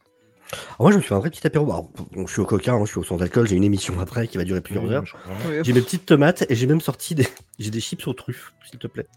Alors, 0.52 0.82
moi 0.82 0.92
je 0.92 0.98
me 0.98 1.02
suis 1.02 1.10
fait 1.10 1.16
un 1.16 1.20
vrai 1.20 1.30
petit 1.30 1.46
apéro. 1.46 1.66
Alors, 1.66 1.90
bon, 2.14 2.28
je 2.28 2.32
suis 2.32 2.42
au 2.42 2.46
coca, 2.46 2.74
hein, 2.74 2.82
je 2.86 2.92
suis 2.92 3.00
au 3.00 3.04
sans 3.04 3.22
alcool, 3.22 3.48
j'ai 3.48 3.56
une 3.56 3.64
émission 3.64 4.00
après 4.00 4.28
qui 4.28 4.38
va 4.38 4.44
durer 4.44 4.62
plusieurs 4.62 4.86
Oui, 4.86 4.94
heures. 4.94 5.04
J'ai 5.64 5.74
mes 5.74 5.82
petites 5.82 6.06
tomates 6.06 6.46
et 6.50 6.56
j'ai 6.56 6.68
même 6.68 6.82
sorti 6.82 7.16
des, 7.16 7.28
j'ai 7.60 7.70
des 7.72 7.80
chips 7.80 8.06
aux 8.08 8.14
truffes, 8.14 8.54
s'il 8.70 8.80
te 8.80 8.88
plaît. 8.88 9.08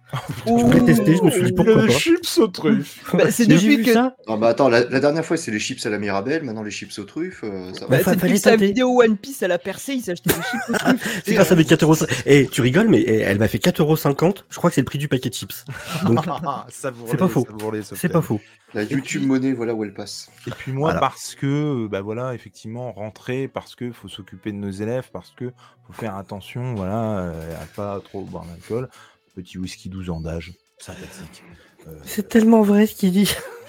Ouh. 0.47 0.59
Je 0.61 0.65
voulais 0.65 0.85
tester, 0.85 1.17
je 1.17 1.23
me 1.23 1.31
suis 1.31 1.43
dit 1.45 1.53
pourquoi 1.53 1.73
Il 1.75 1.77
y 1.77 1.81
a 1.81 1.87
pas. 1.87 1.93
des 1.93 1.99
chips 1.99 2.39
aux 2.39 2.49
truffes. 2.49 3.05
Bah, 3.15 3.31
c'est 3.31 3.47
depuis 3.47 3.83
que. 3.83 3.93
ça. 3.93 4.15
Non, 4.29 4.37
bah 4.39 4.49
attends, 4.49 4.69
la, 4.69 4.85
la 4.85 5.01
dernière 5.01 5.25
fois, 5.25 5.37
c'est 5.37 5.51
les 5.51 5.59
chips 5.59 5.85
à 5.87 5.91
la 5.91 5.99
Mirabelle, 5.99 6.43
maintenant 6.45 6.63
les 6.63 6.71
chips 6.71 6.99
aux 6.99 7.05
truffes. 7.05 7.43
euh, 7.45 7.73
ça 7.75 7.87
va. 7.87 7.97
Bah, 7.99 8.03
Bah, 8.07 8.15
depuis 8.15 8.39
sa 8.39 8.57
vidéo 8.57 9.03
One 9.03 9.17
Piece, 9.17 9.43
elle 9.43 9.53
a 9.53 9.59
percé, 9.59 9.95
il 9.95 10.03
s'est 10.03 10.13
acheté 10.13 10.31
des 10.31 10.37
chips 10.37 10.69
aux 10.71 10.73
truffes. 10.75 11.21
C'est 11.25 11.35
grâce 11.35 11.51
à 11.53 11.57
mes 11.57 11.63
4,50€. 11.65 12.23
Et 12.27 12.47
tu 12.47 12.61
rigoles, 12.61 12.89
mais 12.89 13.01
eh, 13.01 13.19
elle 13.21 13.39
m'a 13.39 13.49
fait 13.49 13.59
4,50€. 13.59 14.45
Je 14.51 14.57
crois 14.57 14.71
que 14.71 14.75
c'est 14.75 14.81
le 14.83 14.87
prix 14.87 14.99
du 14.99 15.09
paquet 15.09 15.29
de 15.31 15.35
chips. 15.35 15.65
Donc 16.07 16.25
Savourez, 16.69 17.11
C'est 17.11 17.17
pas 17.17 17.29
faux. 17.29 17.47
c'est 17.95 18.09
pas 18.09 18.23
faux. 18.23 18.41
La 18.75 18.83
YouTube 18.83 19.23
monnaie, 19.25 19.55
voilà 19.55 19.73
où 19.75 19.83
elle 19.83 19.95
passe. 19.95 20.29
Et 20.47 20.51
puis 20.51 20.73
moi, 20.73 20.91
Voilà. 20.91 21.01
parce 21.01 21.35
que, 21.35 21.47
euh, 21.85 21.89
bah 21.89 22.03
voilà, 22.03 22.35
effectivement, 22.35 22.93
rentrer, 22.93 23.49
parce 23.49 23.75
que 23.75 23.91
faut 23.93 24.09
s'occuper 24.09 24.53
de 24.53 24.59
nos 24.59 24.71
élèves, 24.71 25.09
parce 25.11 25.31
que 25.31 25.53
faut 25.87 25.95
faire 25.95 26.17
attention, 26.17 26.75
voilà, 26.75 27.19
euh, 27.21 27.55
à 27.63 27.65
pas 27.75 27.99
trop 28.05 28.21
boire 28.29 28.45
d'alcool. 28.45 28.89
Petit 29.35 29.59
whisky 29.59 29.89
12 29.89 30.11
ans 30.11 30.21
d'âge, 30.21 30.53
sympathique. 30.79 31.43
Euh, 31.87 31.93
C'est 32.05 32.29
tellement 32.29 32.63
vrai 32.63 32.87
ce 32.87 32.95
qu'il 32.95 33.13
dit. 33.13 33.25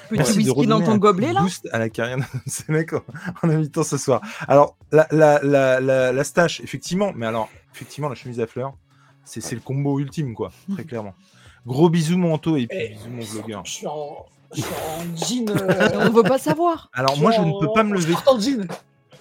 Petit 0.10 0.18
Merci 0.18 0.32
de 0.34 0.38
whisky 0.38 0.50
redonner 0.52 0.68
dans 0.86 0.92
ton 0.94 0.98
gobelet, 0.98 1.30
de 1.30 1.34
là 1.36 1.42
boost 1.42 1.68
à 1.72 1.78
la 1.78 1.90
carrière 1.90 2.18
de 2.18 2.24
ces 2.48 2.72
mecs 2.72 2.94
en, 2.94 3.04
en 3.44 3.50
invitant 3.50 3.84
ce 3.84 3.98
soir. 3.98 4.22
Alors, 4.48 4.76
la, 4.92 5.08
la, 5.12 5.40
la, 5.44 5.80
la, 5.80 6.12
la 6.12 6.24
stache, 6.24 6.60
effectivement, 6.62 7.12
mais 7.16 7.28
alors, 7.28 7.48
effectivement, 7.76 8.10
la 8.10 8.16
chemise 8.16 8.40
à 8.40 8.48
fleurs, 8.48 8.74
c'est 9.26 9.52
le 9.54 9.62
combo 9.62 10.00
ultime, 10.00 10.34
quoi, 10.34 10.52
très 10.74 10.84
clairement. 10.86 11.14
Gros 11.68 11.90
bisous, 11.90 12.18
mon 12.18 12.34
Anto, 12.34 12.58
et 12.58 12.66
puis 12.66 12.78
Eh, 12.80 12.90
bisous, 12.90 13.10
mon 13.10 13.24
vlogueur. 13.24 13.62
Je 13.66 13.72
suis 13.72 13.86
en, 13.88 14.26
je 14.56 14.62
suis 14.62 14.72
en 14.74 15.16
jean. 15.16 15.50
euh, 15.56 16.08
On 16.08 16.10
veut 16.10 16.24
pas 16.24 16.40
savoir. 16.40 16.90
Alors, 16.94 17.16
moi, 17.20 17.32
je 17.32 17.42
ne 17.42 17.60
peux 17.60 17.72
pas 17.72 17.84
me 17.84 17.94
lever. 17.94 18.14
short 18.14 18.28
en 18.30 18.40
jean. 18.40 18.68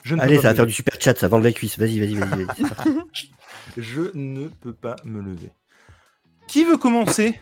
Je 0.04 0.16
Allez, 0.16 0.36
ça 0.36 0.48
va 0.48 0.54
faire 0.54 0.66
du 0.66 0.72
super 0.72 0.98
chat, 0.98 1.18
ça 1.18 1.28
vend 1.28 1.38
de 1.40 1.44
la 1.44 1.52
cuisse. 1.52 1.78
Vas-y, 1.78 2.00
vas-y, 2.00 2.14
vas-y. 2.14 2.44
vas-y. 2.44 3.02
Je 3.76 4.10
ne 4.14 4.48
peux 4.48 4.72
pas 4.72 4.96
me 5.04 5.20
lever. 5.20 5.50
Qui 6.46 6.64
veut 6.64 6.76
commencer? 6.78 7.38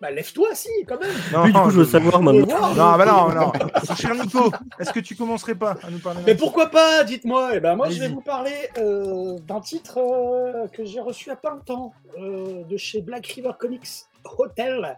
Bah 0.00 0.10
lève-toi, 0.10 0.54
si, 0.54 0.70
quand 0.88 0.98
même. 0.98 1.10
Non, 1.30 1.42
Oui, 1.42 1.52
du 1.52 1.58
coup, 1.60 1.70
je 1.70 1.76
veux 1.80 1.84
savoir 1.84 2.22
maintenant. 2.22 2.46
voir. 2.46 2.70
Non, 2.74 2.96
bah 2.96 3.04
non, 3.04 3.34
non. 3.34 3.94
Cher 3.96 4.14
Nico, 4.14 4.50
est-ce 4.78 4.94
que 4.94 5.00
tu 5.00 5.14
commencerais 5.14 5.54
pas 5.54 5.76
à 5.82 5.90
nous 5.90 5.98
parler 5.98 6.22
Mais 6.24 6.34
pourquoi 6.34 6.68
pas? 6.70 7.04
Dites-moi. 7.04 7.50
Eh 7.56 7.60
ben 7.60 7.76
moi, 7.76 7.90
je 7.90 8.00
vais 8.00 8.08
vous 8.08 8.22
parler 8.22 8.54
euh, 8.78 9.38
d'un 9.40 9.60
titre 9.60 9.98
euh, 9.98 10.68
que 10.68 10.86
j'ai 10.86 11.00
reçu 11.00 11.26
il 11.26 11.28
y 11.28 11.32
a 11.32 11.36
pas 11.36 11.50
longtemps 11.50 11.92
euh, 12.18 12.64
de 12.64 12.76
chez 12.78 13.02
Black 13.02 13.26
River 13.26 13.50
Comics 13.58 13.88
Hotel 14.38 14.96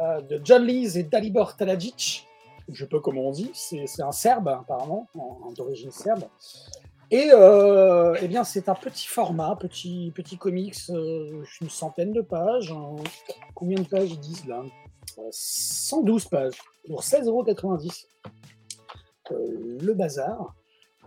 euh, 0.00 0.22
de 0.22 0.40
John 0.42 0.64
Lees 0.64 0.96
et 0.96 1.02
Dalibor 1.02 1.54
Talajic. 1.56 2.26
Je 2.72 2.84
sais 2.84 2.88
pas 2.88 3.00
comment 3.00 3.28
on 3.28 3.32
dit. 3.32 3.50
C'est 3.52 3.84
un 4.02 4.12
Serbe 4.12 4.48
apparemment, 4.48 5.08
en- 5.18 5.52
d'origine 5.54 5.90
serbe. 5.90 6.24
Et 7.10 7.30
euh, 7.32 8.16
eh 8.20 8.26
bien, 8.28 8.42
c'est 8.42 8.68
un 8.68 8.74
petit 8.74 9.06
format, 9.06 9.54
petit 9.56 10.12
petit 10.14 10.36
comics, 10.38 10.74
euh, 10.90 11.44
une 11.60 11.70
centaine 11.70 12.12
de 12.12 12.20
pages. 12.20 12.72
hein. 12.72 12.96
Combien 13.54 13.80
de 13.80 13.86
pages 13.86 14.10
ils 14.10 14.18
disent 14.20 14.46
là? 14.46 14.62
Euh, 15.18 15.28
112 15.30 16.24
pages 16.26 16.58
pour 16.86 17.02
16,90€. 17.02 18.06
Euh, 19.30 19.78
le 19.80 19.94
bazar. 19.94 20.54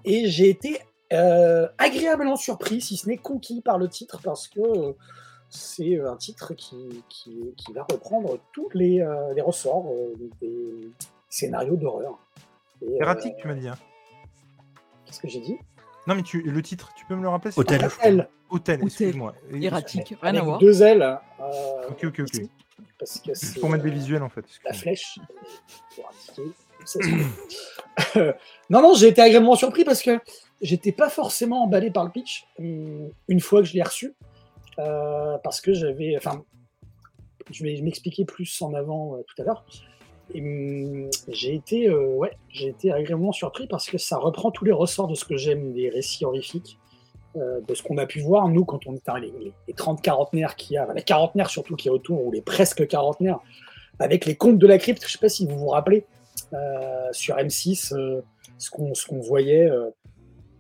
Et 0.05 0.27
j'ai 0.27 0.49
été 0.49 0.79
euh, 1.11 1.67
agréablement 1.77 2.37
surpris, 2.37 2.79
si 2.81 2.95
ce 2.97 3.07
n'est 3.09 3.17
conquis 3.17 3.61
par 3.61 3.77
le 3.77 3.89
titre, 3.89 4.19
parce 4.23 4.47
que 4.47 4.61
euh, 4.61 4.93
c'est 5.49 5.99
un 5.99 6.15
titre 6.15 6.53
qui, 6.53 7.03
qui, 7.09 7.53
qui 7.57 7.73
va 7.73 7.85
reprendre 7.91 8.37
tous 8.53 8.69
les, 8.73 9.01
euh, 9.01 9.33
les 9.33 9.41
ressorts 9.41 9.87
euh, 9.91 10.13
des 10.41 10.89
scénarios 11.29 11.75
d'horreur. 11.75 12.17
Euh, 12.83 12.97
Erratique, 13.01 13.35
tu 13.37 13.47
m'as 13.47 13.55
dit. 13.55 13.67
hein. 13.67 13.77
Qu'est-ce 15.05 15.19
que 15.19 15.27
j'ai 15.27 15.41
dit? 15.41 15.57
Non, 16.09 16.15
mais 16.15 16.23
tu, 16.23 16.41
le 16.41 16.61
titre, 16.63 16.91
tu 16.95 17.05
peux 17.05 17.15
me 17.15 17.21
le 17.21 17.29
rappeler 17.29 17.51
Hôtel. 17.55 17.85
Hôtel, 17.85 18.27
Hôtel. 18.49 18.79
excuse-moi. 18.83 19.35
Erratique, 19.61 20.15
rien 20.21 20.35
à 20.35 20.41
voir. 20.41 20.57
deux 20.57 20.81
ailes. 20.81 21.03
euh, 21.39 21.87
Ok, 21.89 22.03
ok, 22.05 22.19
ok. 22.21 22.41
Parce 22.97 23.19
que 23.19 23.59
pour 23.59 23.69
mettre 23.69 23.83
des 23.83 23.91
euh, 23.91 23.93
visuels, 23.93 24.23
en 24.23 24.29
fait. 24.29 24.43
la 24.65 24.73
flèche 24.73 25.19
pour 25.95 26.09
indiquer. 26.09 26.51
ça, 26.83 26.99
c'est 27.03 27.11
cool. 27.11 28.35
non, 28.71 28.81
non, 28.81 28.93
j'ai 28.95 29.09
été 29.09 29.21
agréablement 29.21 29.55
surpris 29.55 29.83
parce 29.83 30.01
que 30.01 30.19
j'étais 30.61 30.91
pas 30.91 31.09
forcément 31.09 31.63
emballé 31.63 31.91
par 31.91 32.03
le 32.05 32.09
pitch 32.09 32.47
hum, 32.57 33.09
une 33.27 33.39
fois 33.39 33.61
que 33.61 33.67
je 33.67 33.75
l'ai 33.75 33.83
reçu. 33.83 34.15
euh, 34.79 35.37
parce 35.43 35.61
que 35.61 35.73
j'avais. 35.73 36.15
Enfin, 36.17 36.43
je 37.51 37.63
vais 37.63 37.79
m'expliquer 37.81 38.25
plus 38.25 38.59
en 38.63 38.73
avant 38.73 39.15
euh, 39.15 39.21
tout 39.27 39.39
à 39.41 39.45
l'heure. 39.45 39.63
Hum, 40.35 41.09
j'ai 41.27 41.55
été, 41.55 41.89
euh, 41.89 42.13
ouais, 42.15 42.31
j'ai 42.49 42.67
été 42.67 42.91
agréablement 42.91 43.31
surpris 43.31 43.67
parce 43.67 43.89
que 43.89 43.97
ça 43.97 44.17
reprend 44.17 44.51
tous 44.51 44.65
les 44.65 44.71
ressorts 44.71 45.07
de 45.07 45.15
ce 45.15 45.25
que 45.25 45.37
j'aime 45.37 45.73
des 45.73 45.89
récits 45.89 46.23
horrifiques, 46.23 46.77
euh, 47.35 47.61
de 47.67 47.73
ce 47.73 47.81
qu'on 47.81 47.97
a 47.97 48.05
pu 48.05 48.19
voir 48.19 48.47
nous 48.47 48.63
quand 48.63 48.85
on 48.85 48.95
était 48.95 49.11
les, 49.21 49.31
les, 49.39 49.53
les 49.67 49.73
30 49.73 50.01
quarantenaires 50.01 50.55
qu'il 50.55 50.75
y 50.75 50.77
a, 50.77 50.87
les 50.93 51.01
quarantenaires 51.01 51.49
surtout 51.49 51.75
qui 51.75 51.87
est 51.87 51.91
autour 51.91 52.23
ou 52.23 52.31
les 52.31 52.41
presque 52.41 52.87
quarantenaires, 52.87 53.39
avec 53.97 54.25
les 54.25 54.35
contes 54.35 54.59
de 54.59 54.67
la 54.67 54.77
crypte. 54.77 55.03
Je 55.05 55.11
sais 55.11 55.17
pas 55.17 55.29
si 55.29 55.47
vous 55.47 55.57
vous 55.57 55.69
rappelez 55.69 56.05
euh, 56.53 57.07
sur 57.11 57.35
M6 57.35 57.95
euh, 57.95 58.21
ce 58.59 58.69
qu'on 58.69 58.93
qu'on 59.07 59.19
voyait. 59.19 59.69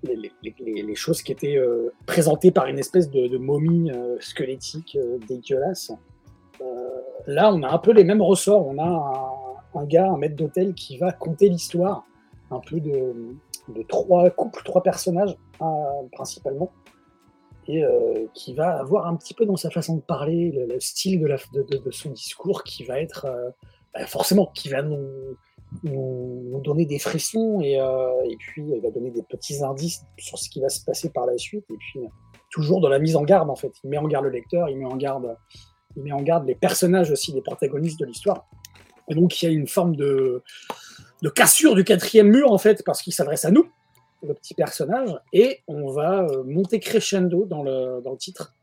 les, 0.03 0.95
choses 0.95 1.21
qui 1.21 1.31
étaient 1.31 1.59
présentées 2.05 2.51
par 2.51 2.65
une 2.65 2.79
espèce 2.79 3.09
de, 3.09 3.27
de 3.27 3.37
momie 3.37 3.91
squelettique 4.19 4.97
dégueulasse. 5.27 5.91
Là, 7.27 7.53
on 7.53 7.61
a 7.63 7.69
un 7.69 7.77
peu 7.77 7.91
les 7.91 8.03
mêmes 8.03 8.21
ressorts. 8.21 8.65
On 8.65 8.77
a 8.77 8.83
un, 8.83 9.38
un 9.75 9.85
gars, 9.85 10.09
un 10.09 10.17
maître 10.17 10.35
d'hôtel, 10.35 10.73
qui 10.73 10.97
va 10.97 11.11
conter 11.11 11.49
l'histoire, 11.49 12.05
un 12.51 12.59
peu 12.59 12.79
de, 12.79 13.35
trois 13.87 14.29
couples, 14.31 14.61
trois 14.63 14.81
personnages 14.81 15.35
euh, 15.61 15.65
principalement, 16.11 16.71
et 17.67 17.83
euh, 17.83 18.25
qui 18.33 18.53
va 18.55 18.79
avoir 18.79 19.05
un 19.07 19.15
petit 19.15 19.35
peu 19.35 19.45
dans 19.45 19.55
sa 19.55 19.69
façon 19.69 19.97
de 19.97 20.01
parler, 20.01 20.51
le, 20.51 20.65
le 20.65 20.79
style 20.79 21.21
de, 21.21 21.91
son 21.91 22.09
discours, 22.09 22.63
qui 22.63 22.83
va 22.83 22.99
être 22.99 23.25
euh, 23.25 23.51
bah, 23.93 24.05
forcément, 24.05 24.47
qui 24.53 24.69
va 24.69 24.81
nous, 24.81 24.97
donner 25.83 26.85
des 26.85 26.97
frissons 26.97 27.61
et, 27.61 27.79
euh, 27.79 28.09
et 28.27 28.35
puis 28.37 28.63
il 28.67 28.81
va 28.81 28.89
donner 28.89 29.11
des 29.11 29.21
petits 29.21 29.63
indices 29.63 30.03
sur 30.17 30.39
ce 30.39 30.49
qui 30.49 30.59
va 30.61 30.69
se 30.69 30.83
passer 30.83 31.11
par 31.11 31.27
la 31.27 31.37
suite 31.37 31.63
et 31.69 31.77
puis 31.77 31.99
toujours 32.49 32.81
dans 32.81 32.89
la 32.89 32.97
mise 32.97 33.15
en 33.15 33.23
garde 33.23 33.49
en 33.51 33.55
fait. 33.55 33.71
Il 33.83 33.91
met 33.91 33.97
en 33.97 34.07
garde 34.07 34.25
le 34.25 34.31
lecteur 34.31 34.67
il 34.67 34.77
met 34.77 34.85
en 34.85 34.97
garde 34.97 35.37
il 35.95 36.01
met 36.01 36.11
en 36.11 36.23
garde 36.23 36.47
les 36.47 36.55
personnages 36.55 37.11
aussi 37.11 37.31
les 37.33 37.41
protagonistes 37.41 37.99
de 37.99 38.05
l'histoire 38.05 38.47
et 39.09 39.15
donc 39.15 39.41
il 39.41 39.45
y 39.45 39.47
a 39.47 39.51
une 39.51 39.67
forme 39.67 39.95
de, 39.95 40.43
de 41.21 41.29
cassure 41.29 41.75
du 41.75 41.83
quatrième 41.83 42.29
mur 42.29 42.51
en 42.51 42.57
fait 42.57 42.83
parce 42.85 43.01
qu'il 43.01 43.13
s'adresse 43.13 43.45
à 43.45 43.51
nous 43.51 43.69
le 44.21 44.33
petit 44.33 44.53
personnage 44.53 45.09
et 45.33 45.61
on 45.67 45.91
va 45.91 46.23
euh, 46.23 46.43
monter 46.43 46.79
crescendo 46.79 47.45
dans 47.45 47.63
le, 47.63 48.01
dans 48.01 48.11
le 48.11 48.17
titre 48.17 48.53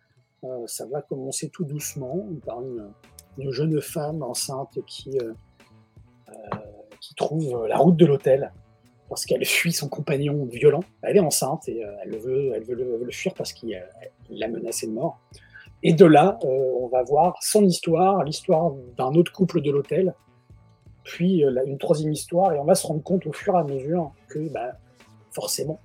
Euh, 0.44 0.66
ça 0.66 0.84
va 0.86 1.00
commencer 1.02 1.48
tout 1.48 1.64
doucement 1.64 2.18
par 2.44 2.60
une, 2.60 2.92
une 3.38 3.50
jeune 3.50 3.80
femme 3.80 4.22
enceinte 4.22 4.78
qui 4.86 5.18
euh, 5.18 5.32
qui 7.00 7.14
trouve 7.14 7.66
la 7.66 7.78
route 7.78 7.96
de 7.96 8.06
l'hôtel 8.06 8.52
parce 9.08 9.24
qu'elle 9.26 9.44
fuit 9.44 9.72
son 9.72 9.88
compagnon 9.88 10.44
violent. 10.44 10.84
Elle 11.02 11.16
est 11.16 11.26
enceinte 11.30 11.62
et 11.68 11.78
elle, 12.02 12.16
veut, 12.18 12.52
elle 12.54 12.64
veut 12.68 12.74
le, 12.74 12.88
le 13.04 13.12
fuir 13.12 13.32
parce 13.34 13.52
qu'il 13.54 13.70
il 14.30 14.38
l'a 14.38 14.48
menacé 14.48 14.86
de 14.86 14.92
mort. 14.92 15.14
Et 15.82 15.92
de 15.94 16.04
là, 16.16 16.38
on 16.42 16.88
va 16.88 17.02
voir 17.02 17.38
son 17.40 17.64
histoire, 17.64 18.24
l'histoire 18.24 18.72
d'un 18.98 19.12
autre 19.14 19.32
couple 19.32 19.60
de 19.62 19.70
l'hôtel, 19.70 20.14
puis 21.06 21.44
euh, 21.44 21.64
une 21.64 21.78
troisième 21.78 22.12
histoire, 22.12 22.52
et 22.52 22.58
on 22.58 22.64
va 22.64 22.74
se 22.74 22.86
rendre 22.86 23.02
compte 23.02 23.26
au 23.26 23.32
fur 23.32 23.54
et 23.54 23.58
à 23.58 23.64
mesure 23.64 24.12
que 24.28 24.40
bah, 24.48 24.72
forcément, 25.30 25.80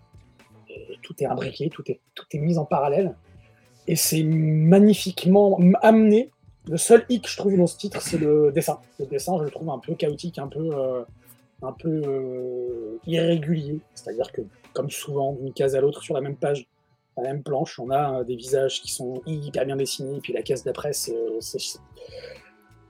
euh, 0.72 0.74
tout 1.04 1.14
est 1.20 1.26
imbriqué, 1.26 1.70
tout 1.70 1.84
est, 1.90 2.00
tout 2.16 2.26
est 2.32 2.40
mis 2.40 2.58
en 2.58 2.66
parallèle, 2.66 3.16
et 3.88 3.96
c'est 3.96 4.24
magnifiquement 4.24 5.60
amené. 5.82 6.32
Le 6.68 6.78
seul 6.78 7.06
hic, 7.10 7.28
je 7.30 7.38
trouve, 7.38 7.56
dans 7.56 7.68
ce 7.68 7.78
titre, 7.78 8.02
c'est 8.02 8.18
le 8.18 8.52
dessin. 8.52 8.80
Le 9.00 9.06
dessin, 9.06 9.38
je 9.40 9.44
le 9.44 9.52
trouve 9.52 9.70
un 9.70 9.80
peu 9.80 9.94
chaotique, 9.96 10.38
un 10.40 10.48
peu, 10.48 10.70
euh, 10.74 11.04
un 11.62 11.72
peu 11.72 13.00
irrégulier. 13.06 13.80
C'est-à-dire 13.96 14.32
que, 14.32 14.42
comme 14.74 14.90
souvent, 14.90 15.34
d'une 15.34 15.54
case 15.54 15.76
à 15.76 15.82
l'autre, 15.82 16.04
sur 16.04 16.14
la 16.14 16.22
même 16.22 16.36
page, 16.36 16.68
la 17.18 17.24
même 17.24 17.44
planche, 17.44 17.80
on 17.80 17.90
a 17.90 18.24
des 18.24 18.36
visages 18.36 18.82
qui 18.82 18.92
sont 18.92 19.22
hyper 19.26 19.66
bien 19.66 19.76
dessinés, 19.76 20.18
et 20.18 20.20
puis 20.20 20.34
la 20.34 20.44
case 20.44 20.64
d'après, 20.64 20.94
c'est, 20.94 21.16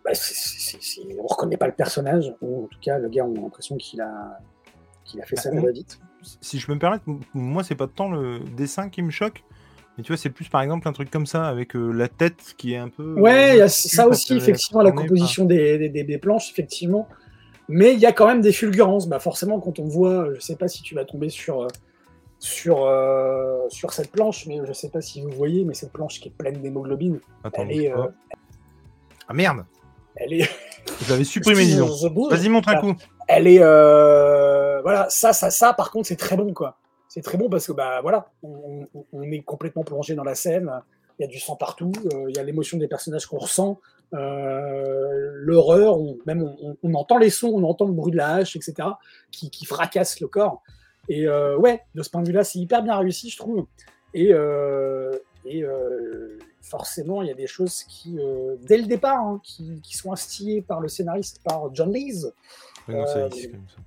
euh, 0.06 0.10
bah, 0.10 0.12
c'est- 0.14 1.02
on 1.20 1.28
reconnaît 1.28 1.58
pas 1.58 1.68
le 1.68 1.74
personnage, 1.74 2.34
ou 2.42 2.64
en 2.66 2.68
tout 2.68 2.80
cas, 2.82 2.98
le 2.98 3.10
gars, 3.10 3.26
on 3.26 3.36
a 3.36 3.42
l'impression 3.42 3.78
qu'il 3.78 4.02
a, 4.02 4.40
qu'il 5.06 5.22
a 5.22 5.26
fait 5.26 5.36
ça 5.36 5.52
Bah, 5.52 5.60
à 5.60 5.66
la 5.66 5.72
vite. 5.72 6.00
Si 6.42 6.60
je 6.60 6.68
peux 6.68 6.74
me 6.74 6.80
permettre, 6.80 7.04
moi, 7.34 7.64
c'est 7.64 7.76
pas 7.76 7.88
tant 7.88 8.10
le 8.10 8.40
dessin 8.40 8.90
qui 8.90 9.02
me 9.02 9.12
choque. 9.12 9.44
Mais 9.98 10.04
tu 10.04 10.12
vois, 10.14 10.18
c'est 10.18 10.30
plus 10.30 10.48
par 10.48 10.62
exemple 10.62 10.88
un 10.88 10.94
truc 10.94 11.12
comme 11.12 11.26
ça, 11.26 11.48
avec 11.48 11.76
euh, 11.76 11.92
la 11.92 12.08
tête 12.08 12.54
qui 12.58 12.74
est 12.74 12.78
un 12.78 12.88
peu. 12.90 13.14
Ouais, 13.20 13.56
il 13.56 13.58
y 13.58 13.62
a 13.62 13.66
euh, 13.66 13.68
ça 13.68 14.08
aussi, 14.08 14.34
effectivement, 14.38 14.82
la 14.82 14.92
composition 14.92 15.46
des, 15.46 15.78
des- 15.78 15.90
des- 15.90 16.04
des 16.04 16.18
planches, 16.18 16.50
effectivement. 16.52 17.08
Mais 17.68 17.94
il 17.94 18.00
y 18.00 18.06
a 18.06 18.12
quand 18.14 18.26
même 18.28 18.42
des 18.42 18.54
fulgurances. 18.54 19.08
Bah, 19.08 19.20
forcément, 19.20 19.60
quand 19.60 19.80
on 19.80 19.86
voit, 19.86 20.34
je 20.34 20.40
sais 20.40 20.56
pas 20.56 20.68
si 20.68 20.82
tu 20.82 20.96
vas 20.96 21.04
tomber 21.06 21.30
sur, 21.30 21.64
euh, 21.64 21.68
sur, 22.40 22.86
euh, 22.86 23.60
sur 23.70 23.92
cette 23.94 24.12
planche, 24.12 24.46
mais 24.48 24.60
je 24.66 24.72
sais 24.74 24.90
pas 24.90 25.02
si 25.02 25.22
vous 25.22 25.30
voyez, 25.32 25.66
mais 25.66 25.74
cette 25.74 25.92
planche 25.92 26.20
qui 26.22 26.30
est 26.30 26.32
pleine 26.38 26.62
d'hémoglobine, 26.62 27.20
elle 27.54 27.72
est, 27.72 27.92
euh, 27.92 28.08
Ah 29.28 29.34
merde 29.34 29.66
elle 30.16 30.34
est. 30.34 30.50
J'avais 31.08 31.24
supprimé, 31.24 31.66
dis 31.66 31.78
donc. 31.78 31.92
Je 32.02 32.08
bouge. 32.08 32.32
Vas-y, 32.32 32.50
montre 32.50 32.70
un 32.70 32.80
Voilà. 32.80 32.94
coup. 32.96 33.02
Elle 33.28 33.48
est. 33.48 33.60
euh, 33.62 34.82
Voilà, 34.82 35.08
ça, 35.10 35.34
ça, 35.34 35.50
ça, 35.50 35.74
par 35.74 35.92
contre, 35.92 36.08
c'est 36.08 36.16
très 36.16 36.36
bon, 36.36 36.54
quoi. 36.54 36.78
C'est 37.08 37.22
très 37.22 37.38
bon 37.38 37.50
parce 37.50 37.68
que, 37.68 37.74
bah, 37.74 38.00
voilà, 38.02 38.32
on, 38.42 38.88
est 39.22 39.42
complètement 39.42 39.84
plongé 39.84 40.16
dans 40.16 40.24
la 40.24 40.36
scène. 40.36 40.72
Il 41.20 41.24
y 41.24 41.26
a 41.26 41.28
du 41.28 41.40
sang 41.40 41.56
partout, 41.56 41.92
euh, 42.14 42.26
il 42.30 42.36
y 42.36 42.40
a 42.40 42.44
l'émotion 42.44 42.78
des 42.78 42.88
personnages 42.88 43.26
qu'on 43.28 43.38
ressent, 43.38 43.80
euh, 44.14 45.30
l'horreur, 45.34 46.00
on, 46.00 46.18
même 46.26 46.50
on, 46.82 46.94
entend 46.96 47.18
les 47.18 47.30
sons, 47.30 47.52
on 47.54 47.64
entend 47.64 47.86
le 47.86 47.92
bruit 47.92 48.12
de 48.12 48.18
la 48.18 48.36
hache, 48.36 48.56
etc., 48.56 48.88
qui, 49.30 49.52
qui 49.52 49.66
fracasse 49.66 50.20
le 50.22 50.28
corps. 50.28 50.64
Et 51.10 51.28
ouais, 51.28 51.82
de 51.96 52.02
ce 52.02 52.10
point 52.10 52.22
de 52.22 52.28
vue-là, 52.28 52.44
c'est 52.44 52.60
hyper 52.60 52.82
bien 52.82 52.96
réussi, 52.98 53.30
je 53.30 53.38
trouve. 53.38 53.66
Et, 54.14 54.32
et 55.46 55.64
forcément, 56.72 57.22
il 57.22 57.28
y 57.28 57.32
a 57.32 57.36
des 57.36 57.48
choses 57.48 57.84
qui, 57.84 58.18
euh, 58.18 58.56
dès 58.62 58.78
le 58.78 58.86
départ, 58.86 59.20
hein, 59.20 59.42
qui, 59.44 59.82
qui 59.84 59.98
sont 59.98 60.12
instillées 60.14 60.62
par 60.62 60.80
le 60.80 60.88
scénariste, 60.88 61.42
par 61.44 61.60
John 61.76 61.92
Lees, 61.92 62.32
Oui, 62.88 62.96
non, 62.96 63.06
ça, 63.06 63.20
Euh, 63.20 63.30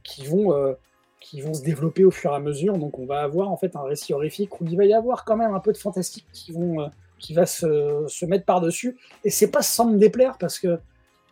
qui 0.02 0.26
vont, 0.26 0.52
euh, 0.52 0.74
qui 1.18 1.40
vont 1.40 1.54
se 1.54 1.62
développer 1.62 2.04
au 2.04 2.10
fur 2.10 2.30
et 2.32 2.36
à 2.36 2.38
mesure. 2.40 2.76
Donc 2.76 2.98
on 2.98 3.06
va 3.06 3.20
avoir 3.22 3.50
en 3.50 3.56
fait 3.56 3.74
un 3.74 3.82
récit 3.82 4.12
horrifique 4.12 4.60
où 4.60 4.64
il 4.66 4.76
va 4.76 4.84
y 4.84 4.92
avoir 4.92 5.24
quand 5.24 5.36
même 5.36 5.54
un 5.54 5.60
peu 5.60 5.72
de 5.72 5.78
fantastique 5.78 6.26
qui, 6.32 6.52
vont, 6.52 6.90
qui 7.18 7.32
va 7.32 7.46
se, 7.46 8.04
se 8.06 8.26
mettre 8.26 8.44
par-dessus. 8.44 8.98
Et 9.24 9.30
c'est 9.30 9.50
pas 9.50 9.62
sans 9.62 9.86
me 9.90 9.98
déplaire 9.98 10.36
parce 10.38 10.58
que 10.58 10.78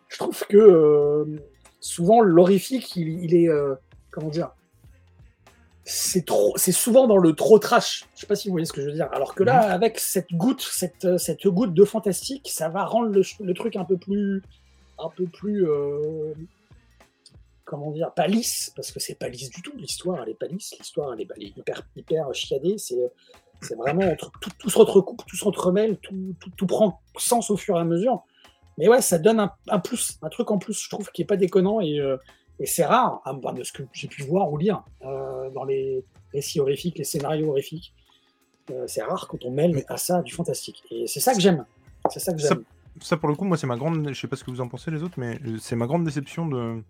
je 0.09 0.17
trouve 0.17 0.43
que 0.47 1.25
souvent 1.79 2.21
l'horrifique, 2.21 2.95
il, 2.95 3.23
il 3.23 3.35
est... 3.35 3.49
comment 4.09 4.29
dire 4.29 4.49
c'est 5.85 6.25
trop, 6.25 6.53
c'est 6.55 6.71
souvent 6.71 7.07
dans 7.07 7.17
le 7.17 7.33
trop 7.33 7.59
trash. 7.59 8.05
Je 8.15 8.21
sais 8.21 8.27
pas 8.27 8.35
si 8.35 8.47
vous 8.47 8.53
voyez 8.53 8.65
ce 8.65 8.73
que 8.73 8.81
je 8.81 8.87
veux 8.87 8.93
dire. 8.93 9.09
Alors 9.11 9.35
que 9.35 9.43
là, 9.43 9.59
avec 9.71 9.99
cette 9.99 10.31
goutte, 10.31 10.61
cette, 10.61 11.17
cette 11.17 11.45
goutte 11.47 11.73
de 11.73 11.83
fantastique, 11.83 12.49
ça 12.49 12.69
va 12.69 12.85
rendre 12.85 13.09
le, 13.09 13.21
le 13.41 13.53
truc 13.53 13.75
un 13.75 13.83
peu 13.83 13.97
plus, 13.97 14.41
un 14.97 15.09
peu 15.09 15.25
plus, 15.25 15.67
euh, 15.67 16.33
comment 17.65 17.91
dire, 17.91 18.13
pas 18.13 18.27
lisse, 18.27 18.71
parce 18.75 18.91
que 18.91 18.99
c'est 18.99 19.15
pas 19.15 19.27
lisse 19.27 19.49
du 19.49 19.61
tout. 19.61 19.73
L'histoire, 19.75 20.23
elle 20.23 20.29
est 20.29 20.39
pas 20.39 20.47
lisse. 20.47 20.73
L'histoire, 20.79 21.13
elle 21.13 21.21
est, 21.21 21.27
elle 21.35 21.43
est 21.43 21.57
hyper, 21.57 21.81
hyper 21.97 22.33
chiadée. 22.33 22.77
C'est, 22.77 23.11
c'est 23.61 23.75
vraiment 23.75 24.07
entre- 24.09 24.31
tout, 24.39 24.51
tout 24.57 24.69
se 24.69 24.79
recoupe, 24.79 25.25
tout 25.25 25.35
se 25.35 25.45
entremêle, 25.45 25.97
tout, 25.97 26.35
tout, 26.39 26.51
tout 26.55 26.67
prend 26.67 27.01
sens 27.17 27.49
au 27.49 27.57
fur 27.57 27.75
et 27.75 27.79
à 27.81 27.83
mesure. 27.83 28.23
Mais 28.77 28.87
ouais, 28.87 29.01
ça 29.01 29.19
donne 29.19 29.39
un, 29.39 29.51
un 29.67 29.79
plus, 29.79 30.17
un 30.21 30.29
truc 30.29 30.49
en 30.49 30.57
plus, 30.57 30.81
je 30.81 30.89
trouve, 30.89 31.11
qui 31.11 31.21
est 31.21 31.25
pas 31.25 31.37
déconnant 31.37 31.79
et, 31.81 31.99
euh, 31.99 32.17
et 32.59 32.65
c'est 32.65 32.85
rare, 32.85 33.21
hein, 33.25 33.33
bah, 33.33 33.51
de 33.51 33.63
ce 33.63 33.71
que 33.73 33.83
j'ai 33.93 34.07
pu 34.07 34.23
voir 34.23 34.51
ou 34.51 34.57
lire 34.57 34.83
euh, 35.05 35.49
dans 35.49 35.63
les 35.63 36.03
récits 36.31 36.59
horrifiques, 36.59 36.97
les 36.97 37.03
scénarios 37.03 37.49
horrifiques. 37.49 37.93
Euh, 38.71 38.85
c'est 38.87 39.03
rare 39.03 39.27
quand 39.27 39.43
on 39.45 39.51
mêle 39.51 39.83
à 39.87 39.97
ça 39.97 40.21
du 40.21 40.33
fantastique. 40.33 40.83
Et 40.91 41.05
c'est 41.07 41.19
ça 41.19 41.33
que 41.33 41.41
j'aime. 41.41 41.65
C'est 42.09 42.19
ça 42.19 42.31
que 42.33 42.39
j'aime. 42.39 42.63
Ça, 43.01 43.17
pour 43.17 43.27
le 43.27 43.35
coup, 43.35 43.43
moi, 43.45 43.57
c'est 43.57 43.67
ma 43.67 43.75
grande. 43.75 44.07
Je 44.13 44.19
sais 44.19 44.27
pas 44.27 44.35
ce 44.35 44.43
que 44.43 44.51
vous 44.51 44.61
en 44.61 44.67
pensez, 44.67 44.91
les 44.91 45.03
autres, 45.03 45.19
mais 45.19 45.39
euh, 45.45 45.57
c'est 45.59 45.75
ma 45.75 45.87
grande 45.87 46.05
déception 46.05 46.45
de... 46.47 46.81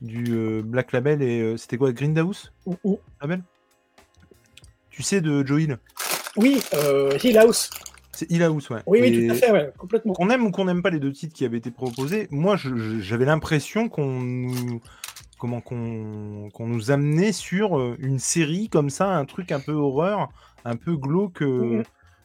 du 0.00 0.24
euh, 0.28 0.62
Black 0.62 0.92
Label 0.92 1.22
et. 1.22 1.40
euh, 1.40 1.56
C'était 1.56 1.78
quoi 1.78 1.90
Grindhouse? 1.92 2.52
Ou- 2.66 2.76
ou- 2.84 3.00
Label? 3.20 3.42
Tu 4.90 5.02
sais, 5.02 5.20
de 5.20 5.44
Joe 5.46 5.62
Hill? 5.62 5.78
Oui, 6.36 6.60
euh, 6.74 7.16
Hill 7.24 7.38
House. 7.38 7.70
C'est 8.18 8.28
Hill 8.32 8.42
House, 8.42 8.68
ouais. 8.70 8.80
Oui, 8.86 8.98
oui, 9.00 9.28
tout 9.28 9.32
à 9.32 9.36
fait, 9.36 9.52
ouais, 9.52 9.70
complètement. 9.78 10.12
Qu'on 10.12 10.28
aime 10.28 10.44
ou 10.44 10.50
qu'on 10.50 10.64
n'aime 10.64 10.82
pas 10.82 10.90
les 10.90 10.98
deux 10.98 11.12
titres 11.12 11.32
qui 11.32 11.44
avaient 11.44 11.58
été 11.58 11.70
proposés, 11.70 12.26
moi, 12.32 12.56
j'avais 12.56 13.24
l'impression 13.24 13.88
qu'on 13.88 14.20
nous. 14.20 14.80
Comment 15.38 15.60
qu'on 15.60 16.50
qu'on 16.52 16.66
nous 16.66 16.90
amenait 16.90 17.30
sur 17.30 17.78
euh, 17.78 17.94
une 18.00 18.18
série 18.18 18.68
comme 18.68 18.90
ça, 18.90 19.16
un 19.16 19.24
truc 19.24 19.52
un 19.52 19.60
peu 19.60 19.70
horreur, 19.70 20.30
un 20.64 20.74
peu 20.74 20.96
glauque, 20.96 21.42
euh, 21.42 21.62
Mhm. 21.62 21.82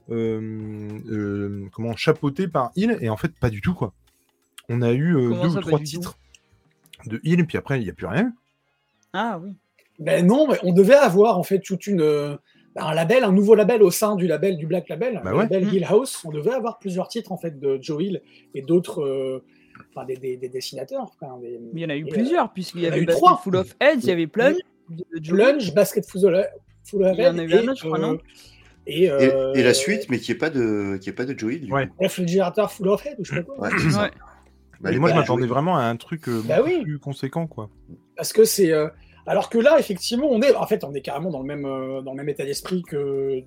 euh, 0.10 0.90
euh, 1.12 1.66
comment 1.74 1.96
chapeauté 1.96 2.48
par 2.48 2.72
Hill, 2.76 2.98
et 3.02 3.10
en 3.10 3.18
fait 3.18 3.32
pas 3.40 3.52
du 3.52 3.62
tout 3.62 3.76
quoi. 3.76 3.94
On 4.68 4.82
a 4.82 4.94
eu 4.94 5.16
euh, 5.16 5.30
deux 5.44 5.52
ça, 5.52 5.60
ou 5.60 5.62
trois 5.62 5.80
titres 5.80 6.18
de 7.06 7.20
Hill, 7.24 7.40
et 7.40 7.44
puis 7.44 7.60
après 7.60 7.80
il 7.80 7.84
n'y 7.84 7.92
a 7.92 7.94
plus 7.94 8.08
rien. 8.08 8.34
Ah 9.14 9.40
oui. 9.44 9.52
Ben 10.00 10.26
non, 10.26 10.48
mais 10.48 10.58
on 10.64 10.74
devait 10.74 10.96
avoir 10.96 11.38
en 11.38 11.44
fait 11.44 11.60
toute 11.60 11.86
une 11.86 12.02
euh, 12.78 12.82
un 12.82 12.94
label, 12.94 13.24
un 13.24 13.32
nouveau 13.32 13.56
label 13.56 13.82
au 13.84 13.92
sein 13.92 14.16
du 14.16 14.28
label 14.28 14.58
du 14.58 14.66
Black 14.68 14.90
Label, 14.90 15.22
Bah 15.24 15.32
le 15.32 15.38
ouais. 15.38 15.44
label 15.44 15.66
Mm. 15.66 15.74
Hill 15.74 15.86
House. 15.90 16.24
On 16.26 16.32
devait 16.32 16.54
avoir 16.54 16.80
plusieurs 16.80 17.08
titres 17.08 17.32
en 17.32 17.38
fait 17.38 17.60
de 17.60 17.78
Joe 17.82 18.04
Hill 18.04 18.22
et 18.56 18.62
d'autres, 18.62 19.02
euh, 19.04 19.44
enfin 19.96 20.06
des, 20.06 20.16
des- 20.18 20.38
des 20.38 20.50
dessinateurs. 20.50 21.04
enfin, 21.20 21.38
des- 21.42 21.60
Mais 21.74 21.82
il 21.82 21.84
y 21.84 21.86
en 21.86 21.90
a 21.90 21.96
eu 21.96 22.06
et, 22.08 22.10
plusieurs, 22.10 22.52
puisqu'il 22.52 22.82
y 22.82 22.84
y 22.84 22.88
en 22.88 22.92
a 22.92 22.94
avait 22.94 23.04
eu 23.04 23.06
trois. 23.08 23.38
Full 23.44 23.56
of 23.56 23.76
Heads, 23.80 24.00
il 24.04 24.06
y 24.08 24.12
avait 24.12 24.28
Plunge, 24.28 24.56
euh. 24.92 25.20
Plunge, 25.28 25.74
Basket 25.74 26.06
Full 26.10 26.26
of 26.36 26.46
Full 26.86 27.04
of 27.04 27.16
Il 27.18 27.24
y 27.24 27.28
en 27.28 27.34
Head 27.38 27.40
a 27.40 27.44
eu 27.44 27.50
et, 27.52 27.58
un 27.60 27.68
autre, 27.70 27.80
je 27.82 27.86
crois, 27.86 28.00
non 28.00 28.18
et, 28.86 29.10
euh, 29.10 29.54
et 29.54 29.64
la 29.64 29.74
suite, 29.74 30.08
mais 30.10 30.20
qui 30.20 30.32
est 30.34 30.36
pas 30.36 30.50
de, 30.50 30.98
qui 31.02 31.10
est 31.10 31.14
pas 31.14 31.24
de 31.26 31.38
Joey. 31.38 31.60
Du 31.60 31.72
Ouais. 31.72 31.88
coup. 31.88 31.94
Réfrigérateur 32.02 32.70
Full 32.72 32.90
of 32.90 33.06
Head 33.06 33.16
ou 33.20 33.24
je 33.24 33.36
sais 33.36 33.44
pas 33.44 33.54
quoi. 33.54 33.68
Ouais, 33.70 33.74
c'est 33.80 33.92
ça. 33.92 34.04
Ouais. 34.04 34.12
Bah, 34.82 34.90
et 34.92 34.94
elle 34.96 35.00
moi 35.00 35.10
je 35.10 35.16
m'attendais 35.16 35.48
vraiment 35.48 35.78
à 35.78 35.84
un 35.84 35.96
truc 35.96 36.28
euh, 36.28 36.42
Bah 36.46 36.58
oui. 36.66 36.82
plus 36.84 37.00
conséquent 37.00 37.48
quoi. 37.48 37.70
Parce 38.18 38.34
que 38.34 38.44
c'est. 38.44 38.74
euh, 38.74 38.90
Alors 39.26 39.50
que 39.50 39.58
là, 39.58 39.80
effectivement, 39.80 40.28
on 40.30 40.42
est. 40.42 40.54
En 40.56 40.68
fait, 40.68 40.84
on 40.84 40.94
est 40.94 41.02
carrément 41.02 41.30
dans 41.32 41.40
le 41.40 41.46
même, 41.46 41.66
euh, 41.66 42.02
dans 42.02 42.12
le 42.12 42.18
même 42.18 42.30
état 42.30 42.44
d'esprit 42.46 42.82
que, 42.84 43.42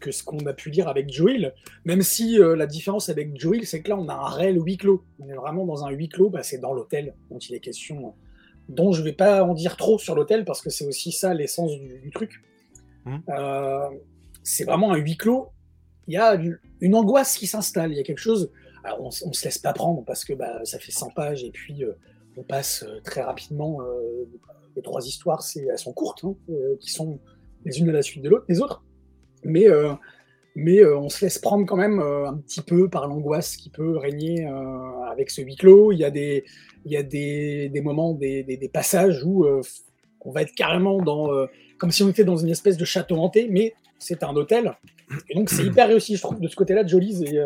que 0.00 0.10
ce 0.12 0.22
qu'on 0.22 0.44
a 0.46 0.52
pu 0.52 0.70
lire 0.70 0.88
avec 0.88 1.10
Joel. 1.10 1.54
Même 1.84 2.02
si 2.02 2.38
euh, 2.40 2.54
la 2.56 2.66
différence 2.66 3.08
avec 3.08 3.38
Joel, 3.40 3.66
c'est 3.66 3.82
que 3.82 3.88
là, 3.90 3.96
on 3.96 4.08
a 4.08 4.14
un 4.14 4.28
réel 4.28 4.58
huis 4.62 4.76
clos. 4.76 5.04
On 5.20 5.28
est 5.28 5.34
vraiment 5.34 5.64
dans 5.64 5.84
un 5.86 5.90
huis 5.90 6.08
clos. 6.08 6.28
Bah, 6.28 6.42
c'est 6.42 6.58
dans 6.58 6.72
l'hôtel 6.74 7.14
dont 7.30 7.38
il 7.38 7.54
est 7.54 7.60
question. 7.60 8.14
Dont 8.68 8.92
je 8.92 9.02
vais 9.02 9.12
pas 9.12 9.42
en 9.42 9.54
dire 9.54 9.76
trop 9.76 9.98
sur 9.98 10.14
l'hôtel 10.14 10.44
parce 10.44 10.60
que 10.60 10.70
c'est 10.70 10.86
aussi 10.86 11.12
ça 11.12 11.34
l'essence 11.34 11.72
du, 11.72 11.98
du 11.98 12.10
truc. 12.10 12.42
Mhm. 13.06 13.22
Euh, 13.30 13.88
c'est 14.42 14.64
vraiment 14.64 14.92
un 14.92 14.96
huis 14.96 15.16
clos. 15.16 15.48
Il 16.08 16.14
y 16.14 16.18
a 16.18 16.34
une- 16.34 16.58
une 16.80 16.94
angoisse 16.94 17.38
qui 17.38 17.46
s'installe. 17.46 17.92
Il 17.92 17.96
y 17.96 18.00
a 18.00 18.04
quelque 18.04 18.18
chose. 18.18 18.50
Alors, 18.84 19.00
on, 19.00 19.06
on 19.08 19.32
se 19.32 19.44
laisse 19.44 19.58
pas 19.58 19.72
prendre 19.72 20.04
parce 20.04 20.24
que 20.24 20.32
bah, 20.34 20.60
ça 20.64 20.78
fait 20.78 20.92
100 20.92 21.10
pages 21.10 21.42
et 21.44 21.50
puis 21.50 21.84
euh, 21.84 21.92
on 22.36 22.42
passe 22.42 22.84
très 23.04 23.22
rapidement. 23.22 23.80
Les 24.76 24.82
trois 24.82 25.06
histoires, 25.06 25.42
c'est, 25.42 25.64
elles 25.70 25.78
sont 25.78 25.92
courtes, 25.92 26.24
hein, 26.24 26.34
euh, 26.50 26.76
qui 26.80 26.90
sont 26.90 27.18
les 27.64 27.78
unes 27.78 27.88
à 27.88 27.92
la 27.92 28.02
suite 28.02 28.22
de 28.22 28.28
l'autre, 28.28 28.44
des 28.48 28.60
autres. 28.60 28.82
Mais, 29.44 29.68
euh, 29.68 29.92
mais 30.54 30.80
euh, 30.80 30.98
on 30.98 31.08
se 31.08 31.24
laisse 31.24 31.38
prendre 31.38 31.66
quand 31.66 31.76
même 31.76 32.00
un 32.00 32.36
petit 32.36 32.60
peu 32.60 32.88
par 32.88 33.06
l'angoisse 33.08 33.56
qui 33.56 33.70
peut 33.70 33.96
régner 33.96 34.46
avec 35.10 35.30
ce 35.30 35.42
huis 35.42 35.56
clos. 35.56 35.92
Il 35.92 35.98
y 35.98 36.04
a 36.04 36.10
des, 36.10 36.44
il 36.84 36.92
y 36.92 36.96
a 36.96 37.02
des, 37.02 37.68
des 37.68 37.80
moments, 37.80 38.14
des, 38.14 38.42
des, 38.42 38.56
des 38.56 38.68
passages 38.68 39.24
où 39.24 39.46
on 40.20 40.30
va 40.30 40.42
être 40.42 40.52
carrément 40.54 41.00
dans, 41.00 41.30
comme 41.78 41.90
si 41.90 42.02
on 42.02 42.08
était 42.08 42.24
dans 42.24 42.36
une 42.36 42.50
espèce 42.50 42.76
de 42.76 42.84
château 42.84 43.16
hanté, 43.16 43.48
mais 43.50 43.74
c'est 43.98 44.22
un 44.22 44.34
hôtel. 44.34 44.76
Et 45.28 45.34
donc 45.34 45.48
c'est 45.48 45.64
hyper 45.66 45.88
réussi, 45.88 46.16
je 46.16 46.22
trouve, 46.22 46.40
de 46.40 46.48
ce 46.48 46.56
côté-là, 46.56 46.86
Jolies 46.86 47.24
et, 47.24 47.40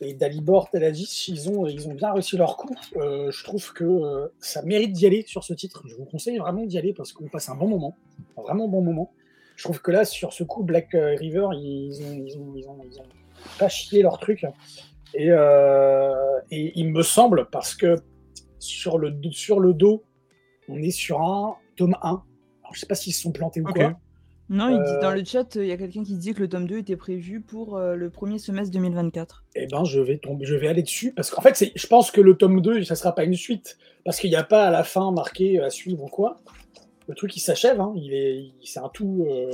et 0.00 0.14
Dalibor 0.14 0.70
Telagis, 0.70 1.26
ils 1.28 1.50
ont, 1.50 1.66
ils 1.66 1.86
ont 1.88 1.94
bien 1.94 2.12
réussi 2.12 2.36
leur 2.36 2.56
coup. 2.56 2.74
Euh, 2.96 3.30
je 3.30 3.44
trouve 3.44 3.72
que 3.72 3.84
euh, 3.84 4.28
ça 4.38 4.62
mérite 4.62 4.92
d'y 4.92 5.06
aller 5.06 5.24
sur 5.26 5.44
ce 5.44 5.52
titre. 5.52 5.82
Je 5.86 5.94
vous 5.94 6.06
conseille 6.06 6.38
vraiment 6.38 6.64
d'y 6.64 6.78
aller 6.78 6.94
parce 6.94 7.12
qu'on 7.12 7.28
passe 7.28 7.48
un 7.50 7.54
bon 7.54 7.68
moment, 7.68 7.96
un 8.38 8.42
vraiment 8.42 8.66
bon 8.66 8.82
moment. 8.82 9.12
Je 9.56 9.64
trouve 9.64 9.82
que 9.82 9.90
là, 9.90 10.06
sur 10.06 10.32
ce 10.32 10.42
coup, 10.42 10.62
Black 10.62 10.94
euh, 10.94 11.16
River, 11.16 11.48
ils 11.52 12.02
ont, 12.02 12.24
ils 12.26 12.38
ont, 12.38 12.52
ils 12.56 12.66
ont, 12.68 12.78
ils 12.90 12.98
ont 12.98 13.04
pas 13.58 13.68
chié 13.68 14.00
leur 14.02 14.18
truc. 14.18 14.46
Et, 15.12 15.26
euh, 15.30 16.14
et 16.50 16.72
il 16.78 16.90
me 16.92 17.02
semble, 17.02 17.48
parce 17.50 17.74
que 17.74 17.96
sur 18.58 18.96
le, 18.96 19.14
sur 19.32 19.60
le 19.60 19.74
dos, 19.74 20.02
on 20.68 20.78
est 20.82 20.90
sur 20.90 21.20
un 21.20 21.56
tome 21.76 21.96
1. 22.00 22.08
Alors, 22.08 22.22
je 22.72 22.80
sais 22.80 22.86
pas 22.86 22.94
s'ils 22.94 23.12
se 23.12 23.22
sont 23.22 23.32
plantés 23.32 23.60
ou 23.60 23.68
Ok. 23.68 23.76
quoi? 23.76 23.98
Non, 24.50 24.68
il 24.68 24.82
dit 24.82 24.90
Euh, 24.96 25.00
dans 25.00 25.12
le 25.12 25.24
chat, 25.24 25.54
il 25.54 25.66
y 25.66 25.72
a 25.72 25.76
quelqu'un 25.76 26.02
qui 26.02 26.16
dit 26.16 26.34
que 26.34 26.40
le 26.40 26.48
tome 26.48 26.66
2 26.66 26.78
était 26.78 26.96
prévu 26.96 27.40
pour 27.40 27.76
euh, 27.76 27.94
le 27.94 28.10
premier 28.10 28.38
semestre 28.38 28.72
2024. 28.72 29.44
Eh 29.54 29.66
ben, 29.68 29.84
je 29.84 30.00
vais 30.00 30.18
tomber, 30.18 30.44
je 30.44 30.54
vais 30.56 30.66
aller 30.68 30.82
dessus 30.82 31.12
parce 31.14 31.30
qu'en 31.30 31.40
fait, 31.40 31.54
c'est, 31.56 31.70
je 31.76 31.86
pense 31.86 32.10
que 32.10 32.20
le 32.20 32.34
tome 32.36 32.60
2, 32.60 32.82
ça 32.84 32.96
sera 32.96 33.14
pas 33.14 33.22
une 33.24 33.34
suite 33.34 33.78
parce 34.04 34.18
qu'il 34.18 34.28
n'y 34.30 34.36
a 34.36 34.42
pas 34.44 34.66
à 34.66 34.70
la 34.70 34.82
fin 34.84 35.12
marqué 35.12 35.60
à 35.60 35.70
suivre 35.70 36.02
ou 36.02 36.08
quoi. 36.08 36.38
Le 37.08 37.14
truc, 37.14 37.36
il 37.36 37.40
s'achève. 37.40 37.80
hein, 37.80 37.92
Il 37.96 38.12
est, 38.12 38.50
c'est 38.64 38.80
un 38.80 38.88
tout. 38.88 39.24
euh, 39.30 39.50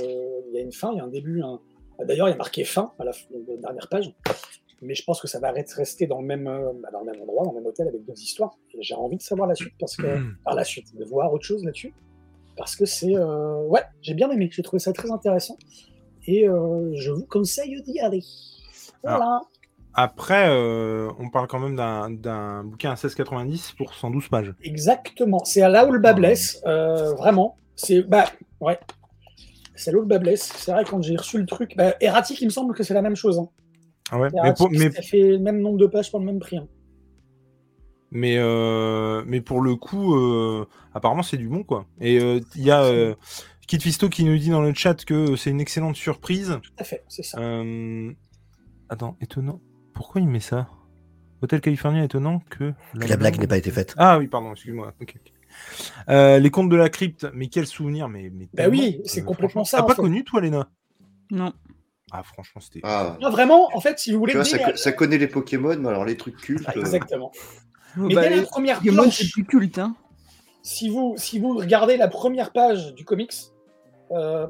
il 0.49 0.55
y 0.55 0.57
a 0.57 0.61
une 0.61 0.71
fin, 0.71 0.91
il 0.93 0.97
y 0.97 0.99
a 0.99 1.03
un 1.03 1.07
début. 1.09 1.41
un- 1.43 1.59
D'ailleurs, 2.03 2.27
il 2.27 2.31
y 2.31 2.33
a 2.33 2.37
marqué 2.37 2.63
fin 2.63 2.91
à 2.99 3.03
la, 3.03 3.11
dernière 3.59 3.87
page. 3.89 4.11
Mais 4.83 4.93
je 4.93 5.03
pense 5.03 5.19
que 5.19 5.27
ça 5.27 5.39
va 5.39 5.51
rester- 5.51 6.05
dans 6.05 6.21
le 6.21 6.27
même, 6.27 6.47
euh, 6.47 6.71
bah, 6.81 6.89
dans 6.91 6.99
le 6.99 7.05
même 7.11 7.21
endroit, 7.21 7.43
dans 7.45 7.51
le 7.51 7.57
même 7.59 7.65
hôtel 7.67 7.87
avec 7.87 8.03
deux 8.05 8.13
histoires. 8.13 8.55
Et 8.75 8.83
j'ai 8.83 8.93
envie 8.93 9.17
de 9.17 9.21
savoir 9.23 9.47
la 9.47 9.55
suite 9.55 9.73
parce 9.79 9.95
que, 9.95 10.05
par 10.43 10.53
la 10.55 10.63
suite, 10.63 10.95
de 10.95 11.03
voir 11.03 11.33
autre 11.33 11.45
chose 11.45 11.63
là-dessus. 11.63 11.93
Parce 12.57 12.75
que 12.75 12.85
c'est, 12.85 13.15
euh, 13.15 13.61
ouais, 13.67 13.83
j'ai 14.01 14.13
bien 14.13 14.29
aimé. 14.31 14.49
J'ai 14.51 14.63
trouvé 14.63 14.79
ça 14.79 14.91
très 14.93 15.11
intéressant. 15.11 15.57
Et 16.25 16.47
euh, 16.49 16.91
je 16.95 17.11
vous 17.11 17.25
conseille 17.25 17.81
d'y 17.83 17.99
aller. 17.99 18.23
Voilà. 19.03 19.41
Après, 19.93 20.47
euh, 20.49 21.09
on 21.19 21.29
parle 21.29 21.47
quand 21.47 21.59
même 21.59 21.75
d'un- 21.75 22.63
bouquin 22.63 22.91
à 22.91 22.95
16,90 22.95 23.73
pour 23.77 23.93
112 23.93 24.27
pages. 24.27 24.53
Exactement. 24.61 25.43
C'est 25.45 25.61
là 25.67 25.87
où 25.87 25.91
le 25.91 25.99
bas 25.99 26.13
blesse, 26.13 26.61
euh, 26.67 27.13
vraiment. 27.13 27.57
C'est 27.75 28.01
bah 28.03 28.25
ouais. 28.59 28.79
C'est 29.75 29.91
là 29.91 29.97
où 29.97 30.01
le 30.01 30.07
bas 30.07 30.19
blesse. 30.19 30.51
C'est 30.55 30.71
vrai 30.71 30.83
quand 30.83 31.01
j'ai 31.01 31.15
reçu 31.15 31.37
le 31.39 31.45
truc, 31.45 31.75
bah, 31.77 31.93
Erratic, 32.01 32.39
il 32.41 32.45
me 32.45 32.49
semble 32.51 32.75
que 32.75 32.83
c'est 32.83 32.93
la 32.93 33.01
même 33.01 33.15
chose. 33.15 33.39
Hein. 33.39 33.49
Ah 34.11 34.19
ouais, 34.19 34.29
mais, 34.33 34.39
Erratic, 34.39 34.57
pour, 34.57 34.69
mais, 34.71 34.91
ça 34.91 35.01
fait 35.01 35.21
le 35.21 35.39
même 35.39 35.61
nombre 35.61 35.77
de 35.77 35.87
pages 35.87 36.11
pour 36.11 36.19
le 36.19 36.25
même 36.25 36.39
prix. 36.39 36.57
hein. 36.57 36.67
Mais, 38.11 38.35
euh, 38.37 39.23
mais 39.25 39.41
pour 39.41 39.61
le 39.61 39.75
coup, 39.75 40.15
euh, 40.15 40.65
apparemment, 40.93 41.23
c'est 41.23 41.37
du 41.37 41.47
bon, 41.47 41.63
quoi. 41.63 41.85
Et 42.01 42.19
euh, 42.19 42.39
il 42.55 42.63
y 42.63 42.71
a 42.71 42.83
euh, 42.83 43.15
Kid 43.67 43.81
Fisto 43.81 44.09
qui 44.09 44.23
nous 44.23 44.37
dit 44.37 44.49
dans 44.49 44.61
le 44.61 44.73
chat 44.73 45.03
que 45.05 45.35
c'est 45.35 45.49
une 45.49 45.61
excellente 45.61 45.95
surprise. 45.95 46.59
Tout 46.63 46.71
à 46.79 46.83
fait, 46.83 47.03
c'est 47.07 47.23
ça. 47.23 47.39
Euh, 47.39 48.11
Attends, 48.89 49.17
étonnant. 49.21 49.59
Pourquoi 49.93 50.21
il 50.21 50.27
met 50.27 50.39
ça? 50.39 50.69
Hôtel 51.41 51.59
California 51.61 52.03
étonnant 52.03 52.39
que... 52.49 52.73
Que 52.99 53.07
la 53.07 53.17
blague 53.17 53.37
n'ait 53.39 53.47
pas 53.47 53.57
été 53.57 53.69
faite. 53.69 53.93
Ah 53.97 54.17
oui, 54.17 54.27
pardon, 54.27 54.53
excuse-moi. 54.53 54.93
Euh, 56.09 56.39
les 56.39 56.49
contes 56.51 56.69
de 56.69 56.75
la 56.75 56.89
crypte, 56.89 57.27
mais 57.33 57.47
quel 57.47 57.67
souvenir, 57.67 58.07
mais, 58.07 58.31
mais 58.33 58.47
Bah 58.53 58.69
oui, 58.69 59.01
c'est 59.05 59.23
complètement 59.23 59.63
ça, 59.65 59.77
T'as 59.79 59.83
pas 59.83 59.95
fait. 59.95 60.01
connu, 60.01 60.23
toi, 60.23 60.41
Léna? 60.41 60.69
Non. 61.31 61.53
Ah, 62.11 62.23
franchement, 62.23 62.61
c'était. 62.61 62.79
Ah, 62.83 63.17
Non, 63.21 63.29
vraiment, 63.29 63.69
en 63.75 63.81
fait, 63.81 63.99
si 63.99 64.13
vous 64.13 64.19
voulez. 64.19 64.31
tu 64.31 64.37
vois, 64.37 64.45
ça, 64.45 64.57
la- 64.57 64.77
ça 64.77 64.91
connaît 64.93 65.17
les 65.17 65.27
Pokémon, 65.27 65.75
mais 65.77 65.89
alors 65.89 66.05
les 66.05 66.15
trucs 66.15 66.37
cultes. 66.37 66.63
Ah, 66.65 66.71
euh, 66.77 66.79
Exactement. 66.79 67.31
Mais 68.05 68.15
bah, 68.15 68.21
dès 68.21 68.29
la 68.29 68.35
les 68.37 68.41
première 68.43 68.79
planche, 68.79 69.17
c'est 69.17 69.31
plus 69.31 69.45
culte, 69.45 69.77
hein. 69.79 69.95
si 70.61 70.89
vous, 70.89 71.15
si 71.17 71.39
vous 71.39 71.57
regardez 71.57 71.97
la 71.97 72.07
première 72.07 72.51
page 72.51 72.93
du 72.93 73.05
comics, 73.05 73.33
euh, 74.11 74.47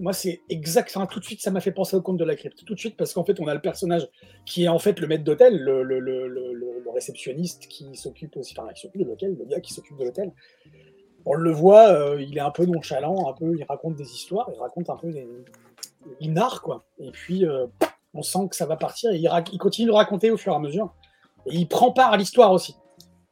moi, 0.00 0.12
c'est 0.12 0.42
exact. 0.48 0.92
Enfin, 0.94 1.06
tout 1.06 1.18
de 1.18 1.24
suite, 1.24 1.40
ça 1.42 1.50
m'a 1.50 1.60
fait 1.60 1.72
penser 1.72 1.96
au 1.96 2.02
conte 2.02 2.18
de 2.18 2.24
la 2.24 2.36
crypte. 2.36 2.64
Tout 2.64 2.74
de 2.74 2.78
suite, 2.78 2.96
parce 2.96 3.12
qu'en 3.12 3.24
fait, 3.24 3.40
on 3.40 3.48
a 3.48 3.54
le 3.54 3.60
personnage 3.60 4.08
qui 4.46 4.64
est 4.64 4.68
en 4.68 4.78
fait 4.78 5.00
le 5.00 5.06
maître 5.08 5.24
d'hôtel, 5.24 5.58
le, 5.58 5.82
le, 5.82 5.98
le, 5.98 6.28
le- 6.28 6.54
réceptionniste 6.94 7.68
qui 7.68 7.94
s'occupe 7.94 8.36
aussi, 8.36 8.54
enfin, 8.58 8.72
qui 8.72 8.80
s'occupe 8.80 9.02
de 9.02 9.06
l'hôtel, 9.06 9.36
le 9.38 9.44
gars 9.44 9.60
qui 9.60 9.72
s'occupe 9.72 9.96
de 9.98 10.04
l'hôtel. 10.04 10.32
On 11.26 11.34
le 11.34 11.52
voit, 11.52 11.88
euh, 11.90 12.20
il 12.20 12.36
est 12.36 12.40
un 12.40 12.50
peu 12.50 12.64
nonchalant, 12.64 13.28
un 13.28 13.34
peu, 13.34 13.54
il 13.56 13.62
raconte 13.64 13.94
des 13.94 14.10
histoires, 14.12 14.50
il 14.52 14.58
raconte 14.58 14.90
un 14.90 14.96
peu 14.96 15.12
des. 15.12 15.28
Il 16.20 16.32
narre, 16.32 16.62
quoi. 16.62 16.84
Et 16.98 17.10
puis, 17.10 17.44
euh, 17.44 17.66
on 18.14 18.22
sent 18.22 18.48
que 18.50 18.56
ça 18.56 18.66
va 18.66 18.76
partir 18.76 19.12
et 19.12 19.16
il, 19.16 19.30
il 19.52 19.58
continue 19.58 19.86
de 19.86 19.92
raconter 19.92 20.30
au 20.30 20.36
fur 20.36 20.52
et 20.52 20.56
à 20.56 20.58
mesure. 20.58 20.92
Et 21.46 21.54
il 21.56 21.68
prend 21.68 21.92
part 21.92 22.12
à 22.12 22.16
l'histoire 22.16 22.52
aussi. 22.52 22.74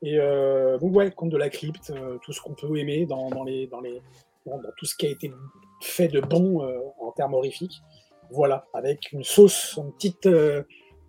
Et 0.02 0.18
euh, 0.18 0.78
donc, 0.78 0.94
ouais, 0.94 1.10
conte 1.10 1.30
de 1.30 1.36
la 1.36 1.48
crypte, 1.48 1.90
euh, 1.90 2.18
tout 2.22 2.32
ce 2.32 2.40
qu'on 2.40 2.54
peut 2.54 2.76
aimer 2.76 3.06
dans, 3.06 3.44
les, 3.44 3.66
dans, 3.66 3.80
les, 3.80 4.02
dans, 4.44 4.58
dans 4.58 4.70
tout 4.76 4.86
ce 4.86 4.94
qui 4.94 5.06
a 5.06 5.10
été 5.10 5.32
fait 5.80 6.08
de 6.08 6.20
bon 6.20 6.62
euh, 6.62 6.78
en 7.00 7.12
termes 7.12 7.34
horrifiques. 7.34 7.80
Voilà, 8.30 8.66
avec 8.74 9.12
une 9.12 9.22
sauce, 9.22 9.76
une 9.76 9.92
petite, 9.92 10.26
euh, 10.26 10.62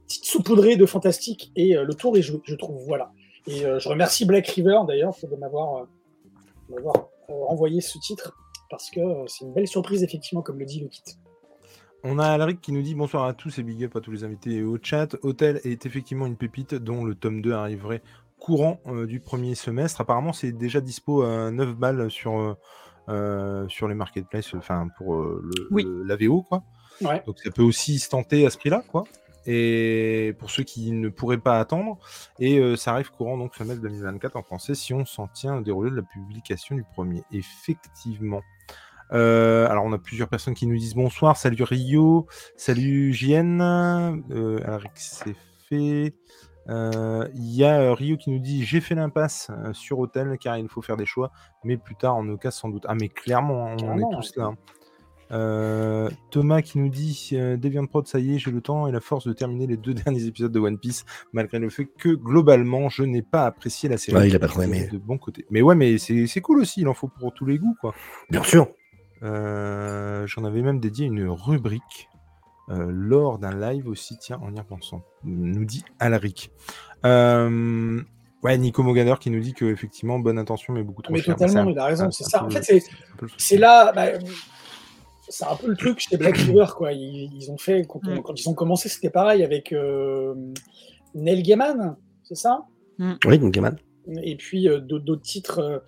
petite 0.05 0.25
saupoudrée 0.25 0.75
de 0.75 0.85
fantastique. 0.85 1.51
Et 1.55 1.73
le 1.73 1.93
tour 1.93 2.17
est 2.17 2.21
joué, 2.21 2.39
je 2.43 2.55
trouve. 2.55 2.83
Voilà. 2.85 3.11
Et 3.47 3.61
je 3.61 3.89
remercie 3.89 4.25
Black 4.25 4.45
River 4.47 4.79
d'ailleurs 4.87 5.15
de 5.23 5.35
m'avoir 5.37 5.77
euh, 5.77 5.85
de 6.69 6.75
m'avoir, 6.75 7.09
euh, 7.29 7.33
envoyé 7.47 7.81
ce 7.81 7.97
titre 7.99 8.35
parce 8.69 8.89
que 8.89 8.99
c'est 9.27 9.45
une 9.45 9.53
belle 9.53 9.67
surprise, 9.67 10.03
effectivement, 10.03 10.41
comme 10.41 10.59
le 10.59 10.65
dit 10.65 10.81
le 10.81 10.87
kit. 10.87 11.01
On 12.03 12.19
a 12.19 12.27
Alaric 12.27 12.61
qui 12.61 12.73
nous 12.73 12.81
dit 12.81 12.95
bonsoir 12.95 13.23
à 13.23 13.33
tous 13.33 13.57
et 13.57 13.63
big 13.63 13.85
up 13.85 13.95
à 13.95 14.01
tous 14.01 14.11
les 14.11 14.23
invités 14.23 14.63
au 14.63 14.77
chat. 14.81 15.15
Hôtel 15.23 15.61
est 15.63 15.85
effectivement 15.85 16.25
une 16.25 16.35
pépite 16.35 16.75
dont 16.75 17.05
le 17.05 17.15
tome 17.15 17.41
2 17.41 17.53
arriverait 17.53 18.01
courant 18.39 18.79
euh, 18.87 19.05
du 19.05 19.19
premier 19.19 19.55
semestre. 19.55 20.01
Apparemment, 20.01 20.33
c'est 20.33 20.51
déjà 20.51 20.81
dispo 20.81 21.23
à 21.23 21.51
9 21.51 21.75
balles 21.75 22.09
sur, 22.11 22.37
euh, 22.39 22.55
euh, 23.09 23.67
sur 23.67 23.87
les 23.87 23.95
marketplaces, 23.95 24.53
enfin 24.53 24.87
pour 24.97 25.15
le, 25.17 25.67
Oui. 25.71 25.83
le- 25.83 26.03
la 26.03 26.15
VO, 26.15 26.43
quoi. 26.43 26.63
Ouais. 27.01 27.23
Donc 27.27 27.39
ça 27.39 27.51
peut 27.51 27.61
aussi 27.63 27.99
se 27.99 28.09
tenter 28.09 28.45
à 28.45 28.49
ce 28.49 28.57
prix-là, 28.57 28.83
quoi. 28.87 29.03
Et 29.49 30.35
pour 30.39 30.49
ceux 30.51 30.63
qui 30.63 30.91
ne 30.91 31.07
pourraient 31.07 31.37
pas 31.37 31.59
attendre, 31.59 31.97
et 32.37 32.59
euh, 32.59 32.75
ça 32.75 32.91
arrive 32.91 33.11
courant 33.11 33.37
donc 33.37 33.55
semestre 33.55 33.81
2024 33.81 34.35
en 34.35 34.43
français 34.43 34.75
si 34.75 34.93
on 34.93 35.05
s'en 35.05 35.27
tient 35.27 35.55
au 35.57 35.61
déroulé 35.61 35.89
de 35.89 35.95
la 35.95 36.01
publication 36.01 36.75
du 36.75 36.83
premier. 36.83 37.23
Effectivement. 37.31 38.41
Euh, 39.13 39.69
alors 39.69 39.85
on 39.85 39.93
a 39.93 39.97
plusieurs 39.97 40.27
personnes 40.27 40.53
qui 40.53 40.67
nous 40.67 40.77
disent 40.77 40.95
bonsoir, 40.95 41.37
salut 41.37 41.63
Rio, 41.63 42.27
salut 42.57 43.13
JN, 43.13 43.61
euh, 44.31 44.59
c'est 44.95 45.35
fait. 45.69 46.13
Euh, 46.69 47.27
Il 47.35 47.53
y 47.55 47.63
a 47.63 47.79
euh, 47.79 47.93
Rio 47.93 48.17
qui 48.17 48.29
nous 48.29 48.39
dit 48.39 48.63
j'ai 48.65 48.81
fait 48.81 48.95
l'impasse 48.95 49.49
euh, 49.51 49.73
sur 49.73 49.99
Hôtel 49.99 50.37
car 50.39 50.57
il 50.57 50.67
faut 50.67 50.81
faire 50.81 50.97
des 50.97 51.05
choix, 51.05 51.31
mais 51.63 51.77
plus 51.77 51.95
tard 51.95 52.15
en 52.15 52.27
occasion 52.29 52.51
sans 52.61 52.69
doute. 52.69 52.85
Ah 52.87 52.95
mais 52.95 53.07
clairement, 53.09 53.67
on 53.73 53.75
Carrément, 53.77 54.11
est 54.11 54.15
tous 54.15 54.35
là. 54.35 54.45
hein. 54.45 54.55
Euh, 55.31 56.09
Thomas 56.31 56.61
qui 56.61 56.79
nous 56.79 56.87
dit 56.87 57.31
euh, 57.33 57.57
Deviant 57.57 57.85
Prod, 57.85 58.07
ça 58.07 58.17
y 58.17 58.35
est, 58.35 58.39
j'ai 58.39 58.49
le 58.49 58.61
temps 58.61 58.87
et 58.87 58.93
la 58.93 59.01
force 59.01 59.27
de 59.27 59.33
terminer 59.33 59.67
les 59.67 59.75
deux 59.75 59.93
derniers 60.05 60.25
épisodes 60.25 60.51
de 60.53 60.59
One 60.59 60.77
Piece, 60.77 61.05
malgré 61.33 61.59
le 61.59 61.69
fait 61.69 61.85
que 61.85 62.09
globalement 62.09 62.87
je 62.87 63.03
n'ai 63.03 63.21
pas 63.21 63.45
apprécié 63.45 63.89
la 63.89 63.97
série. 63.97 64.17
Ouais, 64.17 64.27
il 64.29 64.35
a 64.35 64.39
pas 64.39 64.47
trop 64.47 64.61
aimé. 64.61 64.87
De 64.91 64.97
bon 64.97 65.17
côté. 65.17 65.45
Mais 65.49 65.61
ouais, 65.61 65.75
mais 65.75 65.97
c'est 65.97 66.27
c'est 66.27 66.39
cool 66.41 66.59
aussi, 66.61 66.81
il 66.81 66.87
en 66.87 66.93
faut 66.93 67.09
pour 67.09 67.33
tous 67.33 67.45
les 67.45 67.57
goûts 67.59 67.75
quoi. 67.81 67.93
Bien 68.29 68.43
sûr. 68.43 68.67
Euh, 69.23 70.25
J'en 70.27 70.43
avais 70.45 70.61
même 70.61 70.79
dédié 70.79 71.05
une 71.07 71.27
rubrique 71.27 72.07
euh, 72.69 72.87
lors 72.91 73.39
d'un 73.39 73.55
live 73.57 73.87
aussi, 73.87 74.17
tiens, 74.17 74.39
en 74.43 74.53
y 74.53 74.59
repensant, 74.59 75.01
nous 75.23 75.65
dit 75.65 75.83
Alaric. 75.99 76.51
Euh, 77.05 78.01
ouais, 78.43 78.57
Nico 78.57 78.83
Mogader 78.83 79.15
qui 79.19 79.29
nous 79.29 79.39
dit 79.39 79.53
que 79.53 79.65
effectivement 79.65 80.19
bonne 80.19 80.37
intention 80.39 80.73
mais 80.73 80.83
beaucoup 80.83 81.01
trop 81.01 81.13
Mais 81.13 81.21
cher. 81.21 81.35
totalement, 81.35 81.65
Bah, 81.65 81.71
il 81.71 81.79
a 81.79 81.85
raison, 81.85 82.05
un- 82.05 82.11
c'est 82.11 82.25
un 82.25 82.29
ça. 82.29 82.39
peu 82.39 82.45
En 82.45 82.47
le- 82.47 82.53
fait, 82.55 82.81
c'est- 83.37 83.55
un 83.55 83.59
là, 83.59 83.91
bah, 83.93 84.05
c'est 85.29 85.45
un 85.45 85.55
peu 85.55 85.67
le 85.67 85.75
truc 85.75 85.99
chez 85.99 86.17
Black 86.17 86.37
River, 86.37 86.65
quoi. 86.77 86.93
Ils, 86.93 87.29
ils 87.33 87.51
ont 87.51 87.57
fait, 87.57 87.85
quand, 87.87 88.01
Mm. 88.03 88.21
quand 88.21 88.33
ils 88.39 88.49
ont 88.49 88.53
commencé, 88.53 88.89
c'était 88.89 89.09
pareil 89.09 89.43
avec 89.43 89.71
euh, 89.73 90.33
Neil 91.15 91.41
Gaiman, 91.43 91.95
c'est 92.23 92.35
ça? 92.35 92.65
Oui, 93.25 93.37
donc 93.39 93.53
Gaiman. 93.53 93.77
Et 94.23 94.35
puis 94.37 94.67
euh, 94.69 94.79
d'autres 94.79 95.03
d'autres 95.05 95.21
titres, 95.21 95.59
euh, 95.59 95.79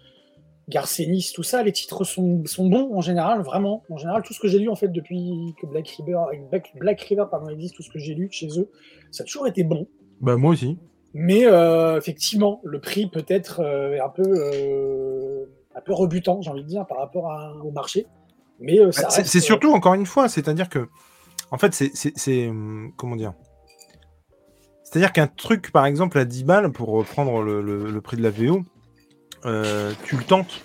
Garcenis, 0.69 1.31
tout 1.35 1.43
ça, 1.43 1.63
les 1.63 1.71
titres 1.71 2.03
sont, 2.03 2.43
sont 2.45 2.67
bons 2.69 2.95
en 2.95 3.01
général, 3.01 3.41
vraiment. 3.41 3.83
En 3.89 3.97
général, 3.97 4.21
tout 4.23 4.33
ce 4.33 4.39
que 4.39 4.47
j'ai 4.47 4.59
lu 4.59 4.69
en 4.69 4.75
fait 4.75 4.87
depuis 4.89 5.53
que 5.59 5.65
Black 5.67 5.87
River, 5.89 6.17
Black, 6.49 6.71
Black 6.75 7.01
River 7.01 7.25
pardon, 7.29 7.49
existe, 7.49 7.75
tout 7.75 7.83
ce 7.83 7.89
que 7.89 7.99
j'ai 7.99 8.13
lu 8.13 8.29
chez 8.31 8.47
eux, 8.59 8.69
ça 9.11 9.23
a 9.23 9.25
toujours 9.25 9.47
été 9.47 9.63
bon. 9.63 9.87
Bah 10.21 10.37
moi 10.37 10.51
aussi. 10.51 10.77
Mais 11.13 11.45
euh, 11.47 11.97
effectivement, 11.97 12.61
le 12.63 12.79
prix 12.79 13.07
peut 13.07 13.25
être 13.27 13.61
euh, 13.61 13.97
un 14.03 14.09
peu 14.09 14.23
euh, 14.27 15.45
un 15.75 15.81
peu 15.81 15.93
rebutant, 15.93 16.41
j'ai 16.41 16.51
envie 16.51 16.63
de 16.63 16.67
dire, 16.67 16.85
par 16.85 16.99
rapport 16.99 17.31
à- 17.31 17.53
au 17.63 17.71
marché. 17.71 18.05
Mais 18.59 18.77
ça 18.91 19.03
Bah, 19.03 19.09
C'est 19.23 19.39
surtout 19.39 19.71
encore 19.71 19.93
une 19.95 20.05
fois, 20.05 20.29
c'est-à-dire 20.29 20.69
que, 20.69 20.87
en 21.51 21.57
fait, 21.57 21.73
c'est- 21.73 22.47
hum, 22.49 22.91
comment 22.97 23.15
dire? 23.15 23.33
C'est-à-dire 24.83 25.11
qu'un 25.13 25.27
truc, 25.27 25.71
par 25.71 25.85
exemple, 25.85 26.17
à 26.17 26.25
10 26.25 26.43
balles, 26.43 26.71
pour 26.71 27.03
le, 27.43 27.61
le- 27.61 27.89
le 27.91 28.01
prix 28.01 28.17
de 28.17 28.23
la 28.23 28.31
VO, 28.31 28.61
euh, 29.45 29.93
tu 30.05 30.17
le 30.17 30.23
tentes. 30.23 30.61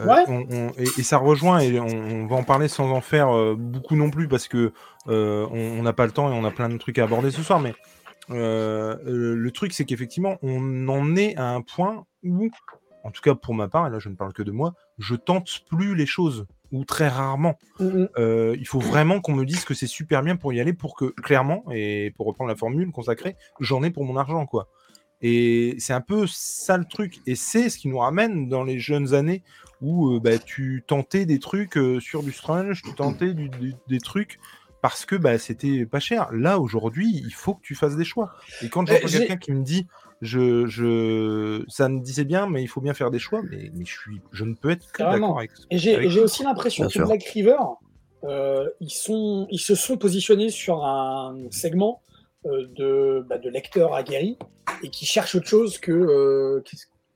Euh, 0.00 0.06
Ouais. 0.06 0.24
on- 0.28 0.46
on- 0.50 0.70
et, 0.78 0.84
et 0.84 1.02
ça 1.02 1.18
rejoint, 1.18 1.60
et 1.60 1.78
on, 1.78 1.86
on 1.86 2.26
va 2.26 2.36
en 2.36 2.44
parler 2.44 2.68
sans 2.68 2.90
en 2.90 3.02
faire 3.02 3.28
euh, 3.36 3.54
beaucoup 3.58 3.94
non 3.94 4.10
plus, 4.10 4.26
parce 4.26 4.48
que 4.48 4.72
on 5.06 5.82
n'a 5.82 5.92
pas 5.92 6.06
le 6.06 6.12
temps 6.12 6.30
et 6.32 6.34
on 6.34 6.44
a 6.44 6.50
plein 6.50 6.68
de 6.70 6.78
trucs 6.78 6.98
à 6.98 7.04
aborder 7.04 7.30
ce 7.30 7.42
soir, 7.42 7.60
mais 7.60 7.74
le 8.28 9.50
truc, 9.50 9.72
c'est 9.72 9.84
qu'effectivement, 9.84 10.38
on 10.42 10.88
en 10.88 11.16
est 11.16 11.36
à 11.36 11.50
un 11.50 11.60
point 11.60 12.04
où, 12.24 12.48
en 13.04 13.10
tout 13.10 13.20
cas 13.20 13.34
pour 13.34 13.54
ma 13.54 13.68
part, 13.68 13.86
et 13.86 13.90
là 13.90 13.98
je 13.98 14.08
ne 14.08 14.14
parle 14.14 14.32
que 14.32 14.42
de 14.42 14.50
moi, 14.52 14.74
je 14.98 15.14
tente 15.14 15.60
plus 15.68 15.94
les 15.94 16.06
choses, 16.06 16.46
ou 16.70 16.84
très 16.86 17.08
rarement. 17.08 17.58
mm, 17.80 17.84
mm. 17.86 18.08
Euh, 18.18 18.56
il 18.58 18.66
faut 18.66 18.80
vraiment 18.80 19.20
qu'on 19.20 19.34
me 19.34 19.44
dise 19.44 19.64
que 19.64 19.74
c'est 19.74 19.86
super 19.86 20.22
bien 20.22 20.36
pour 20.36 20.52
y 20.54 20.60
aller, 20.60 20.72
pour 20.72 20.96
que, 20.96 21.06
clairement, 21.06 21.64
et 21.70 22.12
pour 22.16 22.26
reprendre 22.26 22.48
la 22.48 22.56
formule 22.56 22.90
consacrée, 22.92 23.36
j'en 23.60 23.82
ai 23.82 23.90
pour 23.90 24.04
mon 24.06 24.16
argent, 24.16 24.46
quoi. 24.46 24.68
Et 25.22 25.76
c'est 25.78 25.92
un 25.92 26.00
peu 26.00 26.26
ça 26.26 26.76
le 26.76 26.84
truc. 26.84 27.20
Et 27.26 27.34
c'est 27.36 27.68
ce 27.70 27.78
qui 27.78 27.88
nous 27.88 27.98
ramène 27.98 28.48
dans 28.48 28.64
les 28.64 28.78
jeunes 28.78 29.14
années 29.14 29.42
où 29.80 30.14
euh, 30.16 30.20
bah, 30.20 30.38
tu 30.38 30.84
tentais 30.86 31.26
des 31.26 31.38
trucs 31.38 31.76
euh, 31.76 32.00
sur 32.00 32.22
du 32.22 32.32
Strange, 32.32 32.82
tu 32.82 32.92
tentais 32.94 33.32
du- 33.34 33.48
du- 33.48 33.74
des 33.88 33.98
trucs 34.00 34.38
parce 34.80 35.04
que 35.04 35.14
bah, 35.14 35.38
c'était 35.38 35.86
pas 35.86 36.00
cher. 36.00 36.28
Là, 36.32 36.58
aujourd'hui, 36.58 37.08
il 37.24 37.32
faut 37.32 37.54
que 37.54 37.62
tu 37.62 37.74
fasses 37.76 37.96
des 37.96 38.04
choix. 38.04 38.34
Et 38.62 38.68
quand 38.68 38.84
j'entends 38.86 39.06
j'ai- 39.06 39.18
quelqu'un 39.20 39.36
qui 39.36 39.52
me 39.52 39.62
dit 39.62 39.86
je, 40.20 40.66
je, 40.66 41.64
ça 41.68 41.88
me 41.88 41.98
disait 42.00 42.24
bien, 42.24 42.46
mais 42.48 42.62
il 42.62 42.68
faut 42.68 42.80
bien 42.80 42.94
faire 42.94 43.10
des 43.10 43.18
choix. 43.18 43.42
Mais, 43.50 43.70
mais 43.74 43.84
je, 43.84 43.90
suis, 43.92 44.20
je 44.32 44.44
ne 44.44 44.54
peux 44.54 44.70
être 44.70 44.86
que 44.92 44.98
Carrément. 44.98 45.28
d'accord 45.28 45.38
avec. 45.38 45.50
Et 45.70 45.78
j'ai 45.78 45.94
avec- 45.94 46.06
et 46.06 46.10
j'ai 46.10 46.20
aussi 46.20 46.42
l'impression 46.44 46.86
que. 46.88 46.98
Black 47.02 47.24
River, 47.24 47.56
euh, 48.24 48.68
ils, 48.80 48.90
sont, 48.90 49.46
ils 49.50 49.58
se 49.60 49.74
sont 49.74 49.96
positionnés 49.96 50.50
sur 50.50 50.84
un 50.84 51.36
segment 51.50 52.02
euh, 52.46 52.66
de, 52.76 53.24
bah, 53.28 53.38
de 53.38 53.48
lecteurs 53.50 53.94
aguerris 53.94 54.36
et 54.82 54.88
qui 54.88 55.06
cherchent 55.06 55.34
autre 55.34 55.46
chose 55.46 55.78
que, 55.78 55.92
euh, 55.92 56.62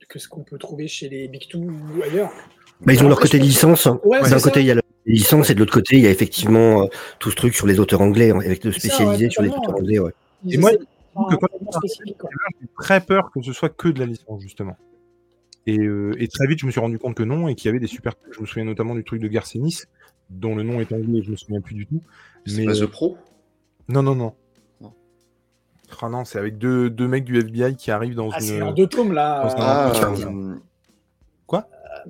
que 0.08 0.18
ce 0.18 0.28
qu'on 0.28 0.42
peut 0.42 0.58
trouver 0.58 0.88
chez 0.88 1.08
les 1.08 1.28
Big 1.28 1.48
Two 1.48 1.60
ou 1.60 2.02
ailleurs. 2.02 2.30
Bah, 2.80 2.92
ils 2.92 3.02
ont 3.02 3.08
leur 3.08 3.20
côté 3.20 3.38
licence. 3.38 3.86
Ouais, 4.04 4.20
D'un 4.28 4.40
côté, 4.40 4.60
il 4.60 4.66
y 4.66 4.70
a 4.70 4.74
la 4.74 4.82
licence 5.06 5.50
et 5.50 5.54
de 5.54 5.60
l'autre 5.60 5.72
côté, 5.72 5.96
il 5.96 6.02
y 6.02 6.06
a 6.06 6.10
effectivement 6.10 6.82
euh, 6.82 6.86
tout 7.18 7.30
ce 7.30 7.36
truc 7.36 7.54
sur 7.54 7.66
les 7.66 7.80
auteurs 7.80 8.00
anglais, 8.00 8.30
hein, 8.30 8.40
avec 8.40 8.64
le 8.64 8.72
ça, 8.72 8.80
spécialisé 8.80 9.24
ouais, 9.24 9.30
sur 9.30 9.42
les 9.42 9.48
auteurs 9.48 9.76
anglais. 9.76 9.98
Ouais. 9.98 10.12
Et 10.48 10.58
moi. 10.58 10.70
J'ai 10.70 12.68
très 12.78 13.00
peur 13.00 13.30
que 13.32 13.40
ce 13.40 13.54
soit 13.54 13.70
que 13.70 13.88
de 13.88 13.98
la 13.98 14.04
licence, 14.04 14.42
justement. 14.42 14.76
Et, 15.66 15.78
euh, 15.78 16.14
et 16.18 16.28
très 16.28 16.46
vite, 16.46 16.60
je 16.60 16.66
me 16.66 16.70
suis 16.70 16.80
rendu 16.80 16.98
compte 16.98 17.14
que 17.14 17.22
non, 17.22 17.48
et 17.48 17.54
qu'il 17.54 17.68
y 17.68 17.70
avait 17.70 17.80
des 17.80 17.86
super. 17.86 18.12
Je 18.30 18.40
me 18.40 18.46
souviens 18.46 18.64
notamment 18.64 18.94
du 18.94 19.02
truc 19.02 19.22
de 19.22 19.28
Garcenis, 19.28 19.84
dont 20.30 20.54
le 20.54 20.62
nom 20.62 20.78
est 20.80 20.92
anglais, 20.92 21.22
je 21.22 21.30
me 21.30 21.36
souviens 21.36 21.60
plus 21.60 21.74
du 21.74 21.86
tout. 21.86 22.02
C'est 22.44 22.58
Mais 22.58 22.66
pas 22.66 22.74
The 22.74 22.86
Pro? 22.86 23.16
Non, 23.88 24.02
non, 24.02 24.14
non. 24.14 24.34
Ah 26.02 26.08
non, 26.08 26.24
c'est 26.24 26.38
avec 26.38 26.58
deux, 26.58 26.90
deux 26.90 27.06
mecs 27.08 27.24
du 27.24 27.38
FBI 27.38 27.76
qui 27.76 27.90
arrivent 27.90 28.14
dans 28.14 28.30
Ah, 28.30 28.36
une. 28.40 28.44
c'est 28.46 28.62
en 28.62 28.72
deux 28.72 28.86
tomes, 28.86 29.12
là. 29.12 29.46
un- 29.46 29.54
Ah, 29.58 29.92
euh, 29.92 30.56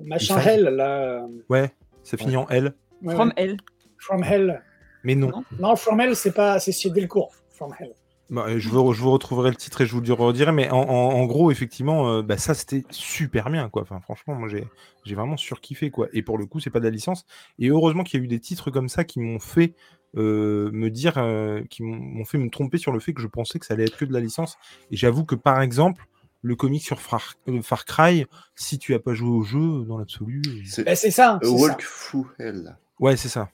machin 0.03 0.35
Il 0.37 0.41
faille. 0.41 0.53
Hell, 0.59 0.63
là. 0.75 0.89
euh, 1.23 1.27
Ouais, 1.49 1.71
ça 2.03 2.17
finit 2.17 2.37
en 2.37 2.47
L. 2.49 2.73
ouais, 3.01 3.13
From 3.15 3.27
ouais. 3.29 3.33
L. 3.37 3.57
From 3.97 4.23
Hell. 4.23 4.61
Mais 5.03 5.15
non. 5.15 5.29
Non. 5.29 5.43
Non, 5.59 5.75
From 5.75 5.99
Hell, 6.01 6.15
c'est 6.15 6.33
pas. 6.33 6.59
C'est 6.59 6.71
chez 6.71 6.89
Delcourt. 6.89 7.33
From 7.51 7.73
Hell. 7.79 7.93
Bah, 8.29 8.45
euh, 8.49 8.59
je, 8.59 8.67
vous, 8.69 8.91
je 8.93 9.01
vous 9.01 9.11
retrouverai 9.11 9.49
le 9.49 9.55
titre 9.55 9.81
et 9.81 9.85
je 9.85 9.93
vous 9.95 10.01
le 10.01 10.13
redirai, 10.13 10.51
mais 10.51 10.69
en, 10.69 10.79
en- 10.81 11.13
en 11.15 11.25
gros, 11.25 11.49
effectivement, 11.49 12.09
euh, 12.11 12.21
bah, 12.21 12.37
ça 12.37 12.53
c'était 12.53 12.83
super 12.89 13.49
bien, 13.49 13.69
quoi. 13.69 13.83
Enfin, 13.83 13.99
franchement, 14.01 14.35
moi 14.35 14.49
j'ai 14.49 14.67
j'ai 15.05 15.15
vraiment 15.15 15.37
surkiffé, 15.37 15.89
quoi. 15.91 16.07
Et 16.11 16.21
pour 16.21 16.37
le 16.37 16.45
coup, 16.45 16.59
c'est 16.59 16.69
pas 16.69 16.79
de 16.79 16.83
la 16.85 16.89
licence. 16.91 17.25
Et 17.57 17.69
heureusement 17.69 18.03
qu'il 18.03 18.19
y 18.19 18.21
a 18.21 18.25
eu 18.25 18.27
des 18.27 18.39
titres 18.41 18.69
comme 18.69 18.89
ça 18.89 19.05
qui 19.05 19.21
m'ont 19.21 19.39
fait 19.39 19.73
euh, 20.15 20.69
me 20.71 20.89
dire, 20.89 21.17
euh, 21.17 21.61
qui 21.69 21.83
m'ont 21.83 22.25
fait 22.25 22.37
me 22.37 22.49
tromper 22.49 22.77
sur 22.77 22.91
le 22.91 22.99
fait 22.99 23.13
que 23.13 23.21
je 23.21 23.27
pensais 23.27 23.59
que 23.59 23.65
ça 23.65 23.73
allait 23.73 23.85
être 23.85 23.97
que 23.97 24.05
de 24.05 24.13
la 24.13 24.19
licence. 24.19 24.57
Et 24.91 24.95
j'avoue 24.97 25.25
que 25.25 25.35
par 25.35 25.61
exemple, 25.61 26.05
le 26.41 26.55
comic 26.55 26.81
sur 26.83 27.01
Far, 27.01 27.33
euh, 27.49 27.61
Far 27.61 27.85
Cry, 27.85 28.25
si 28.55 28.79
tu 28.79 28.93
as 28.93 28.99
pas 28.99 29.13
joué 29.13 29.29
au 29.29 29.41
jeu, 29.43 29.83
dans 29.85 29.97
l'absolu, 29.97 30.41
euh, 30.47 30.61
c'est 30.65 30.83
Ben, 30.83 30.95
ça. 30.95 31.39
A. 31.43 31.47
Walk 31.47 31.83
Through 31.83 32.27
Hell. 32.39 32.77
ouais, 32.99 33.17
c'est 33.17 33.29
ça. 33.29 33.49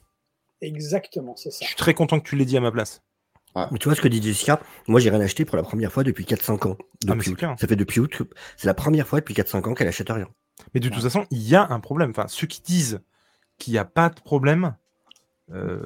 Exactement, 0.60 1.34
c'est 1.36 1.50
ça. 1.50 1.58
Je 1.62 1.66
suis 1.68 1.76
très 1.76 1.94
content 1.94 2.20
que 2.20 2.28
tu 2.28 2.36
l'aies 2.36 2.44
dit 2.44 2.56
à 2.56 2.60
ma 2.60 2.70
place. 2.72 3.02
Mais 3.70 3.78
tu 3.78 3.84
vois 3.88 3.94
ce 3.94 4.00
que 4.00 4.08
dit 4.08 4.20
Jessica? 4.20 4.60
Moi, 4.88 4.98
j'ai 4.98 5.10
rien 5.10 5.20
acheté 5.20 5.44
pour 5.44 5.56
la 5.56 5.62
première 5.62 5.92
fois 5.92 6.02
depuis 6.02 6.24
4-5 6.24 6.66
ans. 6.66 6.76
Ah, 7.08 7.14
Depuis 7.14 7.34
clair. 7.34 7.54
Ça 7.56 7.68
fait 7.68 7.76
depuis 7.76 8.00
août. 8.00 8.10
que- 8.16 8.24
C'est 8.56 8.66
la 8.66 8.74
première 8.74 9.06
fois 9.06 9.20
depuis 9.20 9.32
4-5 9.34 9.68
ans 9.68 9.74
qu'elle 9.74 9.86
achète 9.86 10.10
rien. 10.10 10.26
Mais 10.74 10.80
de 10.80 10.88
toute 10.88 11.00
façon, 11.02 11.24
il 11.30 11.40
y 11.46 11.54
a 11.54 11.64
un 11.70 11.78
problème. 11.78 12.10
Enfin, 12.10 12.26
ceux 12.26 12.48
qui 12.48 12.60
disent 12.62 13.00
qu'il 13.58 13.72
n'y 13.72 13.78
a 13.78 13.84
pas 13.84 14.08
de 14.08 14.20
problème. 14.20 14.74
Euh, 15.52 15.80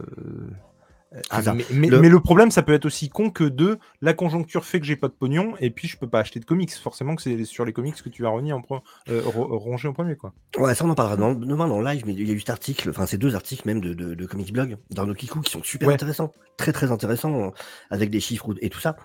ah, 1.31 1.41
mais, 1.55 1.65
mais- 1.73 1.89
Le- 1.89 2.01
mais 2.03 2.09
le 2.11 2.21
problème, 2.21 2.51
ça 2.51 2.63
peut 2.63 2.75
être 2.75 2.85
aussi 2.85 3.09
con 3.09 3.31
que 3.31 3.45
de 3.45 3.79
la 4.03 4.13
conjoncture 4.13 4.67
fait 4.67 4.79
que 4.79 4.85
j'ai 4.85 4.95
pas 4.95 5.09
de 5.09 5.15
pognon 5.15 5.55
et 5.59 5.71
puis 5.71 5.89
je 5.89 5.97
peux 5.97 6.07
pas 6.07 6.21
acheter 6.21 6.39
de 6.39 6.45
comics. 6.45 6.71
Forcément 6.73 7.17
que 7.17 7.23
c'est 7.23 7.45
sur 7.45 7.65
les 7.65 7.73
comics 7.73 7.95
que 8.03 8.11
tu 8.11 8.23
vas 8.23 8.29
rogner 8.29 8.53
en, 8.53 8.63
euh, 9.09 9.23
ro- 9.25 9.57
ronger 9.59 9.89
en 9.89 9.95
premier. 9.95 10.17
Quoi. 10.17 10.35
Ouais, 10.59 10.75
ça 10.75 10.85
on 10.85 10.91
en 10.91 10.95
parlera 10.95 11.17
dans, 11.17 11.33
demain 11.35 11.67
dans 11.67 11.81
le 11.81 11.87
live, 11.87 12.03
mais 12.07 12.13
il 12.13 12.29
y 12.29 12.31
a 12.31 12.35
eu 12.35 12.41
cet 12.41 12.51
article, 12.51 12.91
enfin 12.91 13.07
ces 13.07 13.17
deux 13.17 13.35
articles 13.35 13.63
même 13.67 13.81
de, 13.81 13.95
de, 13.95 14.15
de 14.15 14.27
Comics 14.27 14.53
Blog, 14.53 14.77
d'Arnaud 14.91 15.15
Kikou, 15.15 15.41
qui 15.41 15.51
sont 15.51 15.63
super 15.63 15.89
Ouais. 15.89 15.95
intéressants, 15.95 16.31
très 16.59 16.73
très 16.73 16.93
intéressants, 16.93 17.47
euh, 17.47 17.51
avec 17.91 18.11
des 18.11 18.21
chiffres 18.21 18.55
et 18.61 18.69
tout 18.69 18.81
ça. 18.81 18.97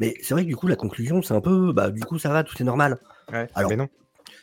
Mais 0.00 0.14
c'est 0.22 0.34
vrai 0.34 0.44
que 0.44 0.48
du 0.48 0.56
coup, 0.56 0.68
la 0.68 0.76
conclusion, 0.76 1.22
c'est 1.22 1.34
un 1.34 1.40
peu, 1.40 1.72
bah 1.72 1.90
du 1.90 2.02
coup, 2.04 2.18
ça 2.20 2.30
va, 2.30 2.44
tout 2.44 2.54
est 2.62 2.64
normal. 2.64 2.98
Alors, 3.54 3.68
mais 3.68 3.76
non. 3.76 3.88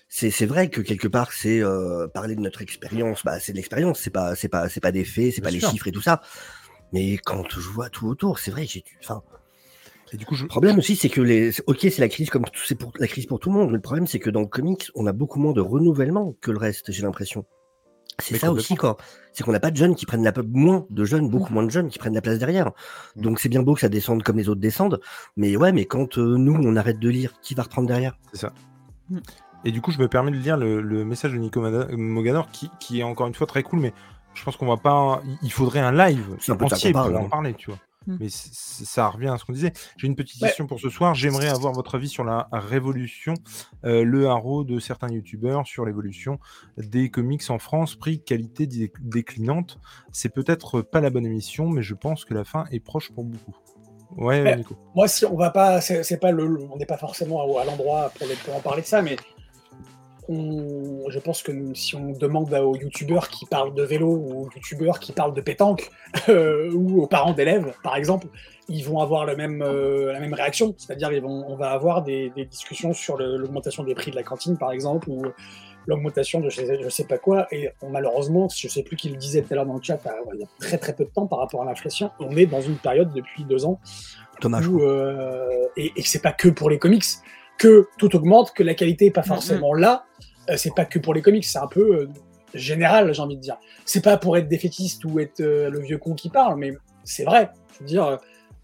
C'est 0.10 0.32
c'est 0.32 0.48
vrai 0.48 0.69
que 0.69 0.82
quelque 0.82 1.08
part, 1.08 1.32
c'est 1.32 1.62
euh, 1.62 2.08
parler 2.08 2.36
de 2.36 2.41
notre 2.41 2.62
expérience, 2.63 3.24
bah 3.24 3.39
c'est 3.39 3.52
de 3.52 3.58
l'expérience, 3.58 4.00
c'est 4.00 4.10
pas, 4.10 4.36
c'est 4.36 4.50
pas, 4.50 4.67
c'est 4.67 4.80
pas 4.80 4.91
des 4.91 5.06
faits, 5.06 5.36
c'est 5.36 5.41
Bien 5.41 5.50
pas 5.50 5.52
les 5.52 5.60
chiffres 5.60 5.88
et 5.88 5.91
tout 5.91 6.02
ça. 6.02 6.22
Mais 6.93 7.17
quand 7.17 7.48
je 7.52 7.69
vois 7.69 7.89
tout 7.89 8.08
autour, 8.08 8.39
c'est 8.39 8.50
vrai, 8.50 8.65
j'ai, 8.65 8.84
enfin, 9.04 9.22
Et 10.12 10.17
du 10.17 10.26
coup, 10.26 10.34
je... 10.34 10.43
le 10.43 10.50
problème 10.50 10.80
aussi, 10.80 10.95
c'est 10.95 11.10
que 11.10 11.22
les. 11.22 11.52
c'est- 11.52 11.63
Ok, 11.67 11.82
c'est 11.82 12.00
la 12.00 12.10
crise 12.10 12.32
comme 12.32 12.43
tout- 12.45 12.63
c'est 12.65 12.74
pour 12.74 12.91
la 12.98 13.08
crise 13.08 13.28
pour 13.28 13.39
tout 13.39 13.50
le 13.52 13.56
monde. 13.56 13.67
Mais 13.67 13.76
le 13.76 13.82
problème, 13.82 14.08
c'est 14.08 14.17
que 14.17 14.32
dans 14.32 14.41
le 14.41 14.48
comics, 14.48 14.89
on 14.95 15.06
a 15.06 15.12
beaucoup 15.12 15.39
moins 15.39 15.54
de 15.54 15.62
renouvellement 15.62 16.36
que 16.41 16.50
le 16.50 16.58
reste. 16.58 16.91
J'ai 16.91 17.04
l'impression. 17.04 17.45
C'est 18.19 18.34
Mais 18.34 18.39
ça 18.39 18.52
aussi, 18.52 18.76
quoi. 18.76 18.98
C'est 19.32 19.43
qu'on 19.43 19.52
n'a 19.52 19.60
pas 19.60 19.72
de 19.72 19.78
jeunes 19.78 19.95
qui 19.95 20.06
prennent 20.06 20.24
la 20.24 20.34
moins 20.45 20.86
de 20.89 21.06
jeunes, 21.06 21.30
beaucoup 21.30 21.54
moins 21.54 21.63
de 21.63 21.69
jeunes 21.69 21.89
qui 21.89 22.00
prennent 22.00 22.15
la 22.15 22.22
place 22.22 22.39
derrière. 22.39 22.72
Mm. 23.15 23.22
Donc 23.22 23.39
c'est 23.39 23.48
bien 23.48 23.62
beau 23.62 23.76
que 23.76 23.82
ça 23.82 23.89
descende 23.89 24.24
comme 24.24 24.38
les 24.38 24.50
autres 24.50 24.60
descendent, 24.60 25.00
mais 25.38 25.56
ouais, 25.56 25.72
mais 25.72 25.86
quand 25.86 26.17
euh, 26.17 26.36
nous 26.36 26.54
on 26.54 26.76
arrête 26.76 27.00
de 27.00 27.10
lire, 27.10 27.39
qui 27.41 27.54
va 27.54 27.63
reprendre 27.63 27.88
derrière? 27.88 28.17
C'est 28.34 28.39
ça. 28.41 28.54
Mm. 29.10 29.19
Et 29.65 29.72
du 29.72 29.82
coup, 29.82 29.91
je 29.91 30.00
me 30.00 30.08
permets 30.08 30.32
de 30.32 30.38
lire 30.38 30.58
le, 30.58 30.82
le 30.82 31.04
message 31.06 31.34
de 31.34 31.38
Nico 31.38 31.62
Mogador 31.98 32.50
qui, 32.52 32.69
qui 32.80 33.00
est 33.00 33.04
encore 33.04 33.28
une 33.28 33.34
fois 33.36 33.48
très 33.48 33.63
cool, 33.63 33.80
mais 33.80 33.93
je 34.34 34.43
pense 34.43 34.56
qu'on 34.58 34.67
va 34.67 34.78
pas. 34.78 35.22
il- 35.41 35.52
faudrait 35.52 35.80
un 35.82 35.91
live 35.91 36.26
entier 36.50 36.91
pour 36.93 37.02
en 37.02 37.15
hein. 37.15 37.28
parler, 37.30 37.54
tu 37.56 37.72
vois. 37.72 37.80
Mm. 38.08 38.17
Mais 38.22 38.28
ça 38.30 39.10
revient 39.10 39.28
à 39.28 39.38
ce 39.38 39.43
qu'on 39.43 39.52
disait. 39.52 39.74
J'ai 39.98 40.08
une 40.08 40.15
petite 40.15 40.41
Ouais. 40.41 40.48
question 40.48 40.65
pour 40.65 40.80
ce 40.80 40.89
soir. 40.89 41.13
J'aimerais 41.13 41.50
avoir 41.50 41.74
votre 41.74 41.95
avis 41.95 42.08
sur 42.08 42.24
la 42.24 42.48
révolution, 42.54 43.34
euh, 43.84 44.06
le 44.06 44.28
haro 44.30 44.63
de 44.63 44.80
certains 44.80 45.10
youtubeurs 45.10 45.67
sur 45.67 45.84
l'évolution 45.86 46.39
des 46.78 47.10
comics 47.10 47.43
en 47.50 47.60
France, 47.60 47.95
prix, 47.95 48.24
qualité 48.24 48.65
dé- 48.67 48.93
déclinante. 49.02 49.78
C'est 50.13 50.30
peut-être 50.34 50.82
pas 50.82 51.02
la 51.02 51.10
bonne 51.10 51.26
émission, 51.26 51.67
mais 51.67 51.82
je 51.82 51.93
pense 51.93 52.24
que 52.24 52.34
la 52.34 52.45
fin 52.45 52.63
est 52.72 52.80
proche 52.80 53.12
pour 53.12 53.26
beaucoup. 53.26 53.56
Ouais. 54.15 54.56
Nico. 54.56 54.76
Moi, 54.95 55.08
si 55.10 55.26
on 55.26 55.36
va 55.36 55.50
pas, 55.52 55.82
c'est 55.82 56.17
pas 56.19 56.32
le, 56.32 56.48
le- 56.48 56.63
on 56.72 56.78
n'est 56.78 56.86
pas 56.86 56.98
forcément 56.98 57.58
à, 57.58 57.62
à 57.62 57.65
l'endroit 57.65 58.12
pour, 58.17 58.28
pour 58.45 58.56
en 58.56 58.60
parler 58.62 58.82
de 58.82 58.88
ça, 58.88 59.02
mais 59.02 59.17
on- 60.30 61.10
je 61.10 61.20
pense 61.20 61.42
que 61.42 61.52
si 61.74 61.96
on 61.96 62.12
demande 62.12 62.54
aux 62.54 62.76
youtubeurs 62.76 63.30
qui 63.30 63.46
parlent 63.46 63.74
de 63.74 63.84
vélo 63.84 64.08
ou 64.08 64.44
aux 64.44 64.50
youtubeurs 64.56 65.00
qui 65.00 65.12
parlent 65.12 65.34
de 65.34 65.42
pétanque 65.42 65.89
euh, 66.30 66.72
ou 66.74 67.02
aux 67.02 67.08
parents 67.08 67.34
d'élèves, 67.34 67.74
par 67.84 67.96
exemple, 67.96 68.28
ils 68.68 68.84
vont 68.86 69.00
avoir 69.00 69.26
le 69.26 69.36
même, 69.36 69.62
euh, 69.63 70.13
la 70.13 70.20
même 70.20 70.34
réaction, 70.34 70.76
c'est-à-dire 70.78 71.10
on 71.26 71.56
va 71.56 71.72
avoir 71.72 72.04
des, 72.04 72.30
des 72.36 72.46
discussions 72.46 72.94
sur 72.94 73.18
l'augmentation 73.18 73.84
des 73.84 73.96
prix 73.96 74.12
de 74.12 74.15
la 74.15 74.24
cantine, 74.24 74.58
par 74.58 74.72
exemple, 74.72 75.10
ou 75.10 75.24
l'augmentation 75.88 76.39
de 76.39 76.50
je 76.52 76.58
sais, 76.58 76.80
je 76.84 76.89
sais 76.89 77.06
pas 77.06 77.18
quoi, 77.18 77.48
et 77.52 77.70
on- 77.82 77.89
malheureusement, 77.89 78.48
je 78.56 78.68
sais 78.68 78.84
plus 78.84 78.96
qui 78.96 79.10
le 79.10 79.15
disait 79.18 79.42
tout 79.42 79.52
à 79.54 79.56
l'heure 79.56 79.65
dans 79.65 79.74
le 79.78 79.82
chat, 79.82 80.00
euh, 80.06 80.10
il 80.36 80.42
y 80.42 80.44
a 80.44 80.48
très 80.60 80.78
très 80.78 80.94
peu 80.94 81.06
de 81.06 81.10
temps 81.10 81.26
par 81.26 81.39
rapport 81.39 81.63
à 81.63 81.65
l'inflation, 81.65 82.12
on 82.20 82.36
est 82.38 82.46
dans 82.46 82.62
une 82.62 82.76
période 82.76 83.12
depuis 83.13 83.44
deux 83.46 83.65
ans 83.65 83.80
où, 84.70 84.84
euh, 84.84 85.50
et, 85.76 85.92
et 85.96 86.04
c'est 86.04 86.22
pas 86.22 86.32
que 86.34 86.50
pour 86.50 86.70
les 86.70 86.78
comics, 86.78 87.06
que 87.58 87.88
tout 87.98 88.15
augmente, 88.15 88.54
que 88.54 88.62
la 88.63 88.76
qualité 88.76 89.08
est 89.08 89.12
pas 89.12 89.24
forcément 89.24 89.74
là. 89.74 90.06
Euh, 90.50 90.58
c'est 90.58 90.74
pas 90.74 90.86
que 90.86 91.00
pour 91.00 91.14
les 91.14 91.22
comics, 91.22 91.46
c'est 91.46 91.60
un 91.60 91.68
peu 91.68 92.02
euh, 92.02 92.10
général, 92.54 93.14
j'ai 93.14 93.22
envie 93.22 93.36
de 93.36 93.42
dire. 93.42 93.58
C'est 93.86 94.04
pas 94.04 94.18
pour 94.18 94.38
être 94.38 94.48
défaitiste 94.48 95.06
ou 95.06 95.20
être 95.20 95.42
euh, 95.42 95.70
le 95.70 95.80
vieux 95.80 95.98
con 95.98 96.14
qui 96.16 96.30
parle, 96.30 96.58
mais 96.58 96.74
c'est 97.04 97.24
vrai. 97.24 97.50
Je 97.74 97.80
veux 97.80 97.86
dire, 97.86 98.20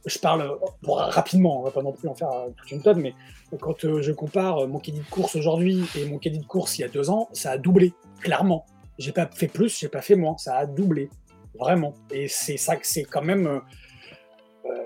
je 0.06 0.20
parle 0.20 0.58
rapidement, 0.84 1.62
on 1.62 1.64
va 1.64 1.72
pas 1.72 1.82
non 1.82 1.94
plus 1.94 2.08
en 2.08 2.16
faire 2.16 2.30
toute 2.58 2.72
une 2.72 2.82
tonne, 2.82 3.00
mais 3.00 3.14
quand 3.60 4.02
je 4.02 4.12
compare 4.12 4.68
mon 4.68 4.80
crédit 4.80 5.00
de 5.00 5.10
course 5.10 5.36
aujourd'hui 5.36 5.86
et 5.96 6.06
mon 6.06 6.20
crédit 6.20 6.40
de 6.40 6.46
course 6.46 6.78
il 6.78 6.82
y 6.82 6.84
a 6.84 6.90
deux 6.90 7.10
ans, 7.10 7.30
ça 7.32 7.52
a 7.52 7.58
doublé, 7.58 7.94
clairement. 8.20 8.66
J'ai 9.00 9.14
pas 9.14 9.28
fait 9.28 9.48
plus, 9.48 9.80
j'ai 9.80 9.88
pas 9.88 10.02
fait 10.02 10.16
moins, 10.16 10.38
ça 10.38 10.58
a 10.58 10.66
doublé, 10.66 11.10
vraiment. 11.58 11.94
Et 12.12 12.28
c'est 12.28 12.58
ça 12.58 12.76
que 12.76 12.86
c'est 12.86 13.04
quand 13.04 13.24
même. 13.24 13.62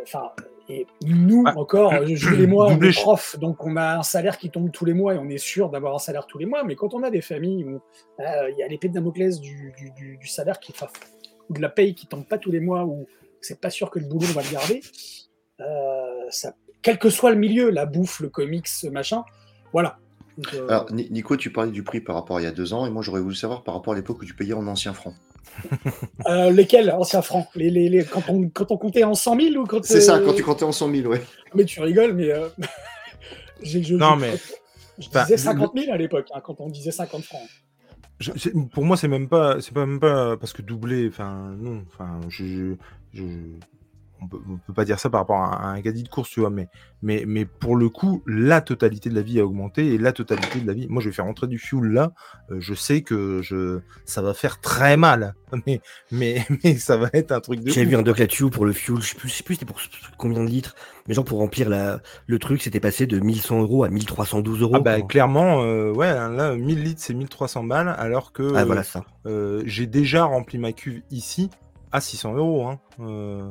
Enfin, 0.04 0.32
et 0.70 0.86
nous 1.04 1.44
Ah, 1.48 1.54
encore, 1.58 2.06
Jules 2.06 2.42
et 2.42 2.48
moi, 2.48 2.68
on 2.68 2.80
est 2.80 2.92
je- 2.92 3.02
profs, 3.02 3.38
donc 3.40 3.66
on 3.66 3.76
a 3.76 3.98
un 3.98 4.04
salaire 4.04 4.38
qui 4.38 4.50
tombe 4.52 4.72
tous 4.72 4.86
les 4.86 4.94
mois 4.94 5.16
et 5.16 5.18
on 5.18 5.28
est 5.28 5.38
sûr 5.40 5.70
d'avoir 5.70 5.96
un 5.96 6.00
salaire 6.00 6.28
tous 6.28 6.38
les 6.38 6.46
mois. 6.46 6.64
Mais 6.64 6.76
quand 6.76 6.94
on 6.94 7.02
a 7.04 7.10
des 7.10 7.22
familles 7.22 7.64
où 7.66 7.76
euh, 8.22 8.50
il 8.52 8.56
y 8.58 8.64
a 8.64 8.68
l'épée 8.68 8.88
de 8.88 8.94
Damoclès 8.94 9.40
du, 9.40 9.74
du- 9.78 9.92
du- 9.92 10.18
du 10.18 10.28
salaire 10.28 10.60
qui, 10.60 10.74
ou 11.50 11.54
de 11.54 11.62
la 11.62 11.70
paye 11.70 11.96
qui 11.96 12.06
tombe 12.08 12.26
pas 12.26 12.38
tous 12.38 12.52
les 12.52 12.60
mois, 12.60 12.86
ou 12.86 13.08
c'est 13.42 13.60
pas 13.60 13.70
sûr 13.72 13.90
que 13.90 14.00
le 14.00 14.06
boulot 14.06 14.28
on 14.30 14.34
va 14.34 14.44
le 14.44 14.52
garder, 14.52 14.82
euh, 15.62 16.30
ça, 16.30 16.54
quel 16.82 17.00
que 17.00 17.10
soit 17.10 17.32
le 17.32 17.38
milieu, 17.38 17.70
la 17.72 17.86
bouffe, 17.86 18.20
le 18.20 18.30
comics, 18.30 18.68
ce 18.68 18.88
machin, 18.88 19.24
voilà. 19.74 19.98
Donc, 20.38 20.54
euh, 20.54 20.68
Alors, 20.70 20.92
Ni- 20.94 21.10
Nico, 21.10 21.36
tu 21.36 21.52
parlais 21.52 21.72
du 21.72 21.84
prix 21.84 22.00
par 22.00 22.16
rapport 22.16 22.38
à 22.38 22.42
il 22.42 22.44
y 22.46 22.48
a 22.48 22.52
deux 22.52 22.74
ans, 22.74 22.86
et 22.86 22.90
moi 22.90 23.02
j'aurais 23.02 23.20
voulu 23.22 23.36
savoir 23.36 23.64
par 23.64 23.74
rapport 23.74 23.94
à 23.94 23.96
l'époque 23.96 24.22
où 24.22 24.26
tu 24.26 24.34
payais 24.36 24.54
en 24.54 24.68
anciens 24.68 24.94
francs. 24.94 25.16
euh, 26.28 26.52
lesquels, 26.52 26.92
anciens 26.92 27.22
francs 27.22 27.48
les, 27.56 27.70
les, 27.70 27.90
les- 27.90 28.04
quand, 28.06 28.24
on, 28.30 28.50
quand 28.50 28.72
on 28.72 28.78
comptait 28.78 29.04
en 29.04 29.14
100 29.16 29.40
000 29.40 29.56
ou 29.62 29.66
quand. 29.66 29.84
C'est 29.84 30.02
ça, 30.02 30.18
euh, 30.18 30.26
quand 30.26 30.34
tu 30.34 30.44
comptais 30.44 30.66
en 30.66 30.72
100 30.72 30.92
000, 30.94 31.08
ouais. 31.12 31.22
Mais 31.56 31.66
tu 31.66 31.80
rigoles, 31.82 32.14
mais. 32.14 32.32
euh, 32.32 32.48
je, 33.64 33.96
Non, 33.96 34.16
mais- 34.16 34.36
Je 35.00 35.08
disais 35.08 35.26
le- 35.32 35.38
50 35.38 35.72
000 35.78 35.92
à 35.94 35.98
l'époque, 35.98 36.28
hein, 36.34 36.42
quand 36.44 36.60
on 36.60 36.70
disait 36.70 36.92
50 36.92 37.24
francs. 37.24 37.42
Je- 38.20 38.32
pour 38.74 38.84
moi, 38.84 38.98
c'est 38.98 39.08
même 39.08 39.30
pas, 39.30 39.62
c'est 39.62 39.74
pas 39.74 39.86
même 39.86 40.00
pas 40.00 40.36
parce 40.38 40.52
que 40.52 40.62
doubler. 40.62 41.08
Enfin, 41.08 41.56
non. 41.58 41.84
Enfin, 41.94 42.20
je, 42.28 42.46
je, 42.46 42.74
je- 43.14 43.24
on 44.22 44.28
peut, 44.28 44.40
on 44.50 44.58
peut 44.58 44.74
pas 44.74 44.86
dire 44.86 45.00
ça 45.00 45.10
par 45.10 45.22
rapport 45.22 45.38
à, 45.38 45.72
un 45.72 45.82
caddie 45.82 46.04
de 46.04 46.10
course, 46.10 46.30
tu 46.30 46.40
vois, 46.40 46.50
mais, 46.50 46.68
mais, 47.02 47.24
mais 47.28 47.46
pour 47.46 47.76
le 47.76 47.90
coup, 47.90 48.22
la 48.28 48.62
totalité 48.62 49.10
de 49.10 49.16
la 49.16 49.22
vie 49.22 49.40
a 49.40 49.46
augmenté 49.46 49.94
et 49.94 49.98
la 49.98 50.12
totalité 50.12 50.60
de 50.60 50.68
la 50.68 50.74
vie. 50.74 50.88
Moi, 50.90 51.02
je 51.02 51.10
vais 51.10 51.16
faire 51.16 51.26
rentrer 51.26 51.48
du 51.48 51.58
fuel 51.60 51.92
là, 51.92 52.12
euh, 52.52 52.58
je 52.60 52.74
sais 52.74 53.02
que 53.02 53.42
je, 53.42 53.80
ça 54.06 54.22
va 54.22 54.34
faire 54.34 54.60
très 54.60 54.98
mal, 54.98 55.34
mais, 55.66 55.82
mais, 56.12 56.46
mais 56.64 56.78
ça 56.78 56.98
va 56.98 57.10
être 57.14 57.32
un 57.32 57.40
truc 57.40 57.62
de. 57.62 57.70
Ouf, 57.72 57.78
vu 57.78 57.96
un 57.96 58.02
doc 58.02 58.20
là-dessus 58.20 58.50
pour 58.50 58.66
le 58.66 58.74
fuel, 58.74 59.02
je 59.02 59.10
sais 59.10 59.16
plus, 59.16 59.30
je 59.30 59.34
sais 59.36 59.44
plus 59.44 59.56
c'était 59.56 59.66
pour 59.66 59.80
combien 60.18 60.44
de 60.44 60.50
litres, 60.50 60.76
mais 61.08 61.14
genre 61.14 61.26
pour 61.26 61.40
remplir 61.40 61.70
la, 61.70 62.02
le 62.28 62.40
truc, 62.40 62.62
c'était 62.62 62.80
passé 62.80 63.08
de 63.08 63.20
1100 63.20 63.62
euros 63.62 63.84
à 63.84 63.90
1312 63.90 64.62
euros. 64.62 64.74
Ah 64.76 64.80
bah 64.80 65.02
clairement, 65.02 65.64
euh, 65.64 65.92
ouais, 65.92 66.12
là, 66.14 66.56
1000 66.56 66.84
litres, 66.84 67.02
c'est 67.04 67.14
1300 67.14 67.64
balles, 67.64 67.96
alors 67.98 68.32
que 68.32 68.54
Ah, 68.56 68.62
euh, 68.62 68.66
voilà 68.66 68.84
ça. 68.84 69.04
euh, 69.26 69.64
j'ai 69.66 69.88
déjà 69.88 70.26
rempli 70.26 70.58
ma 70.58 70.72
cuve 70.74 71.02
ici 71.12 71.50
à 71.92 72.02
600 72.02 72.36
euros. 72.36 72.68
Hein. 72.68 72.80
Euh, 73.00 73.50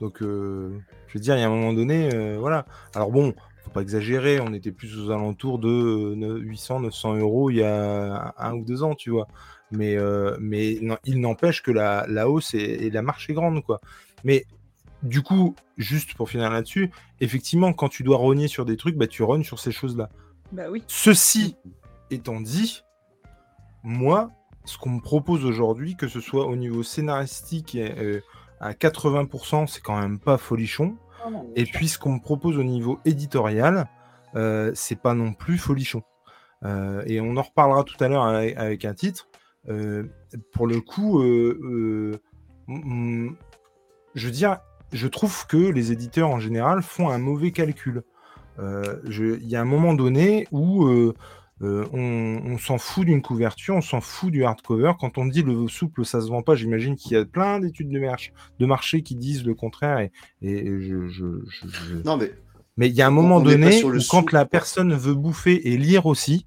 donc, 0.00 0.22
euh, 0.22 0.70
je 1.08 1.14
veux 1.14 1.20
dire, 1.20 1.36
il 1.36 1.40
y 1.40 1.42
a 1.42 1.46
un 1.46 1.50
moment 1.50 1.72
donné, 1.72 2.10
euh, 2.14 2.36
voilà. 2.38 2.66
Alors 2.94 3.10
bon, 3.10 3.34
faut 3.64 3.70
pas 3.70 3.82
exagérer, 3.82 4.40
on 4.40 4.52
était 4.54 4.72
plus 4.72 4.98
aux 4.98 5.10
alentours 5.10 5.58
de 5.58 6.38
800, 6.40 6.80
900 6.80 7.16
euros 7.16 7.50
il 7.50 7.56
y 7.56 7.62
a 7.62 8.34
un 8.38 8.54
ou 8.54 8.64
deux 8.64 8.82
ans, 8.82 8.94
tu 8.94 9.10
vois. 9.10 9.28
Mais, 9.70 9.96
euh, 9.96 10.36
mais 10.40 10.78
non, 10.82 10.96
il 11.04 11.20
n'empêche 11.20 11.62
que 11.62 11.70
la, 11.70 12.06
la 12.08 12.28
hausse 12.28 12.54
et, 12.54 12.58
et 12.58 12.90
la 12.90 13.02
marche 13.02 13.30
est 13.30 13.34
grande, 13.34 13.62
quoi. 13.62 13.80
Mais 14.24 14.46
du 15.02 15.22
coup, 15.22 15.54
juste 15.78 16.14
pour 16.14 16.28
finir 16.28 16.50
là-dessus, 16.50 16.90
effectivement, 17.20 17.72
quand 17.72 17.88
tu 17.88 18.02
dois 18.02 18.16
rogner 18.16 18.48
sur 18.48 18.64
des 18.64 18.76
trucs, 18.76 18.96
bah, 18.96 19.06
tu 19.06 19.22
rognes 19.22 19.44
sur 19.44 19.58
ces 19.58 19.72
choses-là. 19.72 20.10
Bah 20.52 20.64
oui. 20.70 20.82
Ceci 20.88 21.56
étant 22.10 22.40
dit, 22.40 22.82
moi, 23.82 24.30
ce 24.64 24.78
qu'on 24.78 24.90
me 24.90 25.00
propose 25.00 25.44
aujourd'hui, 25.44 25.96
que 25.96 26.08
ce 26.08 26.20
soit 26.20 26.46
au 26.46 26.56
niveau 26.56 26.82
scénaristique 26.82 27.76
euh, 27.76 28.20
à 28.60 28.72
80%, 28.72 29.66
c'est 29.66 29.82
quand 29.82 29.98
même 29.98 30.18
pas 30.18 30.38
folichon. 30.38 30.96
Ah 31.24 31.30
non, 31.30 31.50
Et 31.56 31.64
puis 31.64 31.88
ce 31.88 31.98
qu'on 31.98 32.12
me 32.12 32.20
propose 32.20 32.58
au 32.58 32.62
niveau 32.62 32.98
éditorial, 33.04 33.88
euh, 34.36 34.70
c'est 34.74 35.00
pas 35.00 35.14
non 35.14 35.32
plus 35.32 35.58
folichon. 35.58 36.02
Euh, 36.64 37.02
et 37.06 37.20
on 37.20 37.36
en 37.36 37.42
reparlera 37.42 37.84
tout 37.84 38.02
à 38.02 38.08
l'heure 38.08 38.24
avec, 38.24 38.56
avec 38.56 38.84
un 38.84 38.94
titre. 38.94 39.28
Euh, 39.68 40.04
pour 40.52 40.66
le 40.66 40.80
coup, 40.80 41.22
je 41.22 42.16
veux 44.14 44.30
dire, 44.30 44.58
je 44.92 45.08
trouve 45.08 45.46
que 45.46 45.56
les 45.56 45.92
éditeurs 45.92 46.28
en 46.28 46.40
général 46.40 46.82
font 46.82 47.08
un 47.08 47.18
mauvais 47.18 47.50
calcul. 47.52 48.02
Il 48.58 49.46
y 49.48 49.56
a 49.56 49.60
un 49.60 49.64
moment 49.64 49.94
donné 49.94 50.46
où 50.52 51.12
euh, 51.62 51.84
on, 51.92 52.40
on 52.52 52.58
s'en 52.58 52.78
fout 52.78 53.04
d'une 53.06 53.20
couverture, 53.22 53.74
on 53.74 53.80
s'en 53.82 54.00
fout 54.00 54.30
du 54.32 54.44
hardcover. 54.44 54.92
Quand 54.98 55.18
on 55.18 55.26
dit 55.26 55.42
le 55.42 55.68
souple, 55.68 56.04
ça 56.04 56.20
se 56.20 56.28
vend 56.28 56.42
pas, 56.42 56.54
j'imagine 56.54 56.96
qu'il 56.96 57.12
y 57.12 57.16
a 57.16 57.24
plein 57.24 57.60
d'études 57.60 57.90
de, 57.90 57.98
march- 58.00 58.32
de 58.58 58.66
marché 58.66 59.02
qui 59.02 59.14
disent 59.16 59.44
le 59.44 59.54
contraire. 59.54 59.98
Et, 60.00 60.10
et 60.42 60.66
je, 60.80 61.08
je- 61.08 61.40
je- 61.48 61.68
je- 61.68 61.94
Non, 62.04 62.16
mais 62.16 62.32
Mais 62.76 62.88
il 62.88 62.94
y 62.94 63.02
a 63.02 63.06
un 63.06 63.10
moment 63.10 63.36
on 63.36 63.40
donné 63.40 63.82
où 63.84 63.92
quand 63.92 64.00
souple. 64.20 64.34
la 64.34 64.46
personne 64.46 64.94
veut 64.94 65.14
bouffer 65.14 65.68
et 65.72 65.76
lire 65.76 66.06
aussi, 66.06 66.46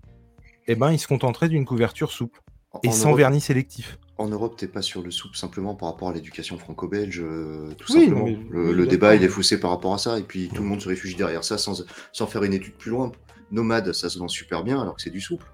eh 0.67 0.76
ben, 0.76 0.91
il 0.91 0.97
se 0.99 1.08
contenterait 1.08 1.49
d'une 1.49 1.65
couverture 1.65 2.12
souple 2.12 2.39
en, 2.71 2.80
et 2.82 2.88
en 2.88 2.91
sans 2.91 3.08
Europe, 3.10 3.19
vernis 3.19 3.41
sélectif. 3.41 3.99
en 4.17 4.30
Europe, 4.30 4.56
t'es 4.58 4.67
pas 4.67 4.82
sur 4.82 5.04
le 5.04 5.12
souple 5.12 5.38
simplement 5.38 5.76
par 5.76 5.89
rapport 5.91 6.10
à 6.10 6.13
l'éducation 6.13 6.58
franco-belge, 6.58 7.21
euh, 7.23 7.71
tout 7.78 7.93
Oui, 7.93 8.06
simplement. 8.06 8.26
mais- 8.26 8.71
le 8.73 8.88
débat, 8.88 9.13
il 9.15 9.23
est 9.23 9.28
faussé 9.28 9.60
par 9.60 9.69
rapport 9.69 9.93
à 9.93 9.97
ça, 9.99 10.17
et 10.17 10.23
puis 10.23 10.49
tout 10.52 10.63
le 10.63 10.67
monde 10.69 10.82
se 10.82 10.89
réfugie 10.89 11.15
derrière 11.15 11.43
ça 11.43 11.60
sans, 11.60 11.84
sans 12.13 12.26
faire 12.26 12.43
une 12.43 12.54
étude 12.54 12.73
plus 12.73 12.89
loin. 12.89 13.12
Nomade, 13.53 13.93
ça 13.93 14.09
se 14.09 14.19
vend 14.19 14.27
super 14.27 14.63
bien 14.63 14.81
alors 14.81 14.95
que 14.95 15.01
c'est 15.01 15.09
du 15.09 15.21
souple. 15.21 15.45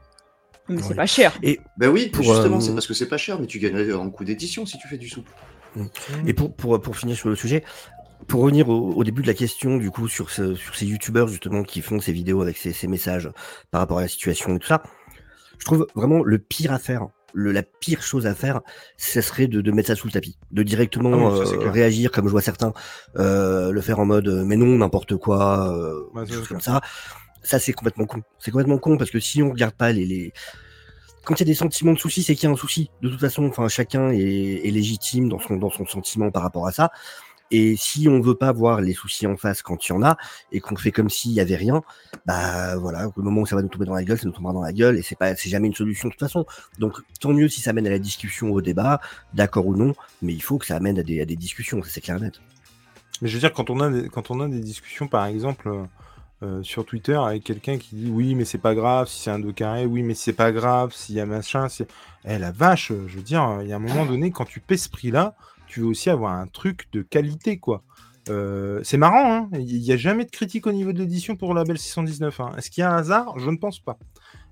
Mais 0.69 0.81
c'est 0.81 0.89
Ouais. 0.89 0.95
pas 0.95 1.05
cher. 1.05 1.38
Ben 1.77 1.89
oui, 1.89 2.07
Pour, 2.09 2.23
justement, 2.23 2.57
euh, 2.57 2.62
c'est 2.62 2.73
parce 2.73 2.88
que 2.88 2.93
c'est 2.93 3.07
pas 3.09 3.17
cher, 3.17 3.39
mais 3.39 3.47
tu 3.47 3.59
gagnerais 3.59 3.93
en 3.93 4.09
coût 4.09 4.23
d'édition 4.23 4.65
si 4.65 4.77
tu 4.77 4.88
fais 4.88 4.97
du 4.97 5.09
souple. 5.09 5.31
Et 6.25 6.33
pour, 6.33 6.55
pour, 6.55 6.79
pour 6.81 6.97
finir 6.97 7.15
sur 7.15 7.29
le 7.29 7.35
sujet, 7.35 7.63
pour 8.27 8.41
revenir 8.41 8.69
au, 8.69 8.93
au 8.93 9.03
début 9.03 9.21
de 9.21 9.27
la 9.27 9.33
question, 9.33 9.77
du 9.77 9.91
coup, 9.91 10.07
sur, 10.07 10.29
ce- 10.29 10.55
sur 10.55 10.75
ces 10.75 10.85
youtubeurs 10.85 11.27
justement 11.27 11.63
qui 11.63 11.81
font 11.81 11.99
ces 11.99 12.12
vidéos 12.12 12.41
avec 12.41 12.57
ces, 12.57 12.73
ces 12.73 12.88
messages 12.88 13.29
par 13.71 13.81
rapport 13.81 13.99
à 13.99 14.01
la 14.01 14.07
situation 14.07 14.55
et 14.55 14.59
tout 14.59 14.67
ça, 14.67 14.83
je 15.57 15.65
trouve 15.65 15.88
vraiment 15.95 16.23
le 16.23 16.38
pire 16.39 16.71
à 16.71 16.79
faire, 16.79 17.07
le, 17.33 17.51
la 17.51 17.63
pire 17.63 18.01
chose 18.01 18.25
à 18.27 18.33
faire, 18.35 18.62
ce 18.97 19.21
serait 19.21 19.47
de, 19.47 19.62
de 19.62 19.71
mettre 19.71 19.88
ça 19.88 19.95
sous 19.95 20.07
le 20.07 20.12
tapis, 20.13 20.38
de 20.51 20.63
directement 20.63 21.12
Ah 21.13 21.31
oui, 21.31 21.45
ça, 21.45 21.45
c'est 21.51 21.57
euh, 21.65 21.71
réagir 21.71 22.12
comme 22.12 22.25
je 22.25 22.31
vois 22.31 22.41
certains 22.41 22.73
euh, 23.17 23.71
le 23.71 23.81
faire 23.81 23.99
en 23.99 24.05
mode 24.05 24.27
euh, 24.27 24.43
mais 24.45 24.55
non, 24.55 24.77
n'importe 24.77 25.15
quoi, 25.17 25.71
euh, 25.75 26.25
choses 26.25 26.41
c'est 26.41 26.47
comme 26.47 26.62
ça. 26.62 26.81
Ça, 27.43 27.60
c'est 27.60 27.73
complètement 27.73 28.06
con. 28.06 28.21
C'est 28.39 28.52
complètement 28.52 28.78
con 28.78 28.97
parce 28.97 29.12
que 29.12 29.19
si 29.19 29.41
on 29.41 29.52
regarde 29.52 29.73
pas 29.73 29.91
les, 29.91 30.34
quand 31.23 31.36
il 31.36 31.39
y 31.39 31.43
a 31.43 31.45
des 31.45 31.54
sentiments 31.54 31.93
de 31.93 31.99
souci, 31.99 32.23
c'est 32.23 32.36
qu'il 32.36 32.47
y 32.47 32.52
a 32.52 32.54
un 32.54 32.58
souci. 32.58 32.89
De 33.02 33.10
toute 33.10 33.19
façon, 33.19 33.45
enfin, 33.45 33.67
chacun 33.67 34.10
est, 34.10 34.71
légitime 34.71 35.30
dans 35.30 35.39
son, 35.39 35.58
dans 35.58 35.69
son 35.69 35.86
sentiment 35.86 36.32
par 36.32 36.43
rapport 36.43 36.67
à 36.67 36.71
ça. 36.71 36.91
Et 37.52 37.75
si 37.78 38.08
on 38.08 38.21
veut 38.21 38.36
pas 38.36 38.52
voir 38.52 38.82
les 38.82 38.93
soucis 38.93 39.25
en 39.25 39.36
face 39.36 39.62
quand 39.62 39.88
il 39.88 39.89
y 39.89 39.95
en 39.95 40.04
a, 40.04 40.17
et 40.52 40.60
qu'on 40.60 40.75
fait 40.75 40.91
comme 40.91 41.10
s'il 41.10 41.32
y 41.32 41.39
avait 41.39 41.56
rien, 41.56 41.82
bah 42.25 42.78
voilà, 42.78 43.10
au 43.15 43.21
moment 43.21 43.41
où 43.41 43.45
ça 43.45 43.56
va 43.56 43.63
nous 43.63 43.69
tomber 43.69 43.86
dans 43.86 43.95
la 43.95 44.04
gueule, 44.04 44.19
ça 44.19 44.28
nous 44.28 44.34
tombera 44.34 44.54
dans 44.54 44.62
la 44.62 44.71
gueule, 44.71 44.97
et 44.97 45.02
c'est 45.02 45.17
pas, 45.17 45.36
c'est 45.36 45.49
jamais 45.49 45.67
une 45.67 45.73
solution 45.73 46.10
de 46.10 46.13
toute 46.13 46.19
façon. 46.19 46.45
Donc 46.78 46.99
tant 47.19 47.34
mieux 47.34 47.49
si 47.49 47.62
ça 47.62 47.73
mène 47.73 47.88
à 47.88 47.89
la 47.89 47.97
discussion, 47.99 48.52
au 48.52 48.62
débat, 48.62 48.99
d'accord 49.34 49.65
ou 49.65 49.75
non, 49.75 49.95
mais 50.21 50.34
il 50.34 50.41
faut 50.41 50.60
que 50.60 50.67
ça 50.67 50.75
amène 50.75 50.99
à 50.99 51.04
des, 51.04 51.21
à 51.21 51.25
des 51.25 51.36
discussions, 51.36 51.82
ça 51.82 51.89
c'est 51.89 52.02
clair 52.02 52.17
et 52.17 52.21
net. 52.21 52.39
Mais 53.21 53.30
je 53.30 53.34
veux 53.34 53.39
dire, 53.39 53.52
quand 53.52 53.71
on 53.71 53.80
a 53.82 54.08
quand 54.10 54.30
on 54.30 54.39
a 54.41 54.47
des 54.47 54.62
discussions, 54.62 55.08
par 55.08 55.25
exemple, 55.25 55.71
euh, 56.41 56.60
euh, 56.60 56.63
sur 56.63 56.86
Twitter 56.86 57.15
avec 57.15 57.43
quelqu'un 57.43 57.78
qui 57.78 57.95
dit 57.95 58.10
oui, 58.10 58.36
mais 58.36 58.45
c'est 58.45 58.58
pas 58.58 58.73
grave 58.75 59.08
si 59.08 59.21
c'est 59.23 59.32
un 59.32 59.39
deux 59.39 59.52
carré, 59.52 59.86
oui, 59.86 60.04
mais 60.04 60.13
c'est 60.13 60.34
pas 60.34 60.52
grave 60.52 60.93
s'il 60.93 61.15
y 61.15 61.19
a 61.19 61.25
machin. 61.25 61.67
c'est- 61.69 61.88
Eh 62.25 62.38
la 62.38 62.52
vache, 62.52 62.89
je 63.08 63.15
veux 63.17 63.21
dire, 63.23 63.60
il 63.62 63.67
y 63.67 63.73
a 63.73 63.75
un 63.75 63.80
moment 63.80 64.06
donné, 64.06 64.32
quand 64.32 64.45
tu 64.45 64.60
paies 64.60 64.78
ce 64.78 64.89
prix-là, 64.89 65.36
tu 65.67 65.82
veux 65.82 65.88
aussi 65.88 66.10
avoir 66.10 66.34
un 66.34 66.47
truc 66.47 66.88
de 66.93 67.02
qualité, 67.02 67.58
quoi. 67.58 67.84
Euh, 68.30 68.80
c'est 68.84 68.97
marrant, 68.97 69.34
hein 69.34 69.49
il 69.54 69.80
n'y 69.82 69.91
a 69.91 69.97
jamais 69.97 70.25
de 70.25 70.30
critique 70.30 70.67
au 70.67 70.71
niveau 70.71 70.91
de 70.93 70.99
l'édition 70.99 71.36
pour 71.36 71.54
le 71.54 71.60
label 71.62 71.78
619. 71.78 72.39
hein. 72.41 72.52
Est-ce 72.58 72.69
qu'il 72.69 72.82
y 72.82 72.86
a 72.86 72.91
un 72.91 72.97
hasard? 72.97 73.38
Je 73.39 73.49
ne 73.49 73.58
pense 73.58 73.80
pas. 73.80 73.97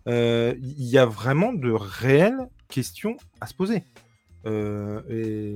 Euh, 0.07 0.53
Il 0.61 0.85
y 0.85 0.97
a 0.97 1.05
vraiment 1.05 1.53
de 1.53 1.71
réelles 1.71 2.47
questions 2.69 3.17
à 3.41 3.47
se 3.47 3.53
poser. 3.53 3.83
Euh, 4.45 5.01
et... 5.09 5.55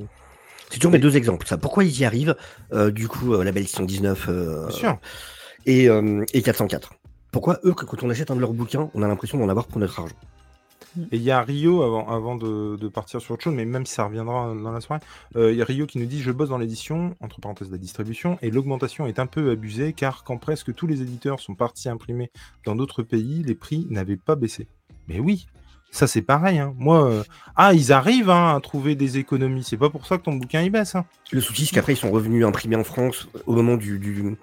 C'est 0.70 0.78
toujours 0.80 0.92
mes 0.92 1.00
deux 1.00 1.18
exemples, 1.18 1.48
ça. 1.48 1.58
Pourquoi 1.58 1.84
ils 1.84 2.00
y 2.00 2.06
arrivent, 2.06 2.36
euh, 2.74 2.92
du 2.92 3.08
coup, 3.08 3.34
euh, 3.34 3.44
label 3.44 3.66
619 3.68 4.28
euh, 4.30 4.68
Bien 4.68 4.76
sûr. 4.76 5.00
Et, 5.66 5.90
euh, 5.90 6.24
et 6.34 6.42
404 6.42 6.94
Pourquoi 7.32 7.60
eux, 7.66 7.74
que 7.74 7.86
quand 7.86 8.04
on 8.04 8.10
achète 8.10 8.32
un 8.32 8.36
de 8.36 8.42
leurs 8.42 8.54
bouquins, 8.54 8.90
on 8.94 9.04
a 9.04 9.08
l'impression 9.08 9.38
d'en 9.38 9.50
avoir 9.50 9.68
pour 9.68 9.80
notre 9.80 10.00
argent? 10.00 10.16
Et 11.14 11.16
il 11.18 11.22
y 11.24 11.32
a 11.32 11.42
Rio, 11.42 11.84
avant, 11.84 12.10
avant 12.10 12.36
de, 12.36 12.76
de 12.76 12.88
partir 12.90 13.22
sur 13.22 13.34
autre 13.36 13.44
chose, 13.44 13.54
mais 13.54 13.64
même 13.64 13.86
si 13.86 13.94
ça 13.94 14.04
reviendra 14.04 14.54
dans 14.54 14.72
la 14.74 14.82
soirée, 14.82 15.02
euh, 15.38 15.54
il 15.54 15.58
y 15.58 15.62
a 15.62 15.66
Rio 15.66 15.86
qui 15.86 16.00
nous 16.00 16.06
dit 16.06 16.22
Je 16.22 16.32
bosse 16.32 16.50
dans 16.50 16.58
l'édition, 16.58 17.16
entre 17.22 17.40
parenthèses 17.40 17.72
la 17.72 17.78
distribution, 17.78 18.38
et 18.42 18.52
l'augmentation 18.52 19.08
est 19.08 19.18
un 19.18 19.26
peu 19.26 19.52
abusée 19.52 19.94
car 19.94 20.26
quand 20.26 20.38
presque 20.38 20.74
tous 20.76 20.88
les 20.88 21.02
éditeurs 21.02 21.40
sont 21.40 21.56
partis 21.56 21.88
imprimer 21.88 22.30
dans 22.66 22.76
d'autres 22.76 23.04
pays, 23.04 23.42
les 23.44 23.56
prix 23.56 23.88
n'avaient 23.90 24.18
pas 24.18 24.36
baissé. 24.36 24.68
Mais 25.08 25.20
oui, 25.22 25.48
ça 25.92 26.08
c'est 26.08 26.22
pareil. 26.22 26.60
hein. 26.60 26.74
Moi, 26.78 27.06
euh, 27.10 27.24
ah, 27.56 27.74
ils 27.74 27.94
arrivent 27.94 28.30
hein, 28.30 28.56
à 28.56 28.60
trouver 28.60 28.96
des 28.96 29.18
économies, 29.18 29.64
c'est 29.64 29.78
pas 29.78 29.90
pour 29.90 30.06
ça 30.06 30.18
que 30.18 30.24
ton 30.24 30.34
bouquin 30.34 30.62
il 30.62 30.72
baisse. 30.72 30.96
hein. 30.96 31.06
Le 31.32 31.40
souci, 31.40 31.66
c'est 31.66 31.74
qu'après, 31.76 31.94
ils 31.94 31.98
sont 31.98 32.12
revenus 32.12 32.46
imprimer 32.46 32.76
en 32.76 32.84
France 32.84 33.30
au 33.46 33.54
moment 33.54 33.78
du. 33.78 33.98
du- 34.00 34.36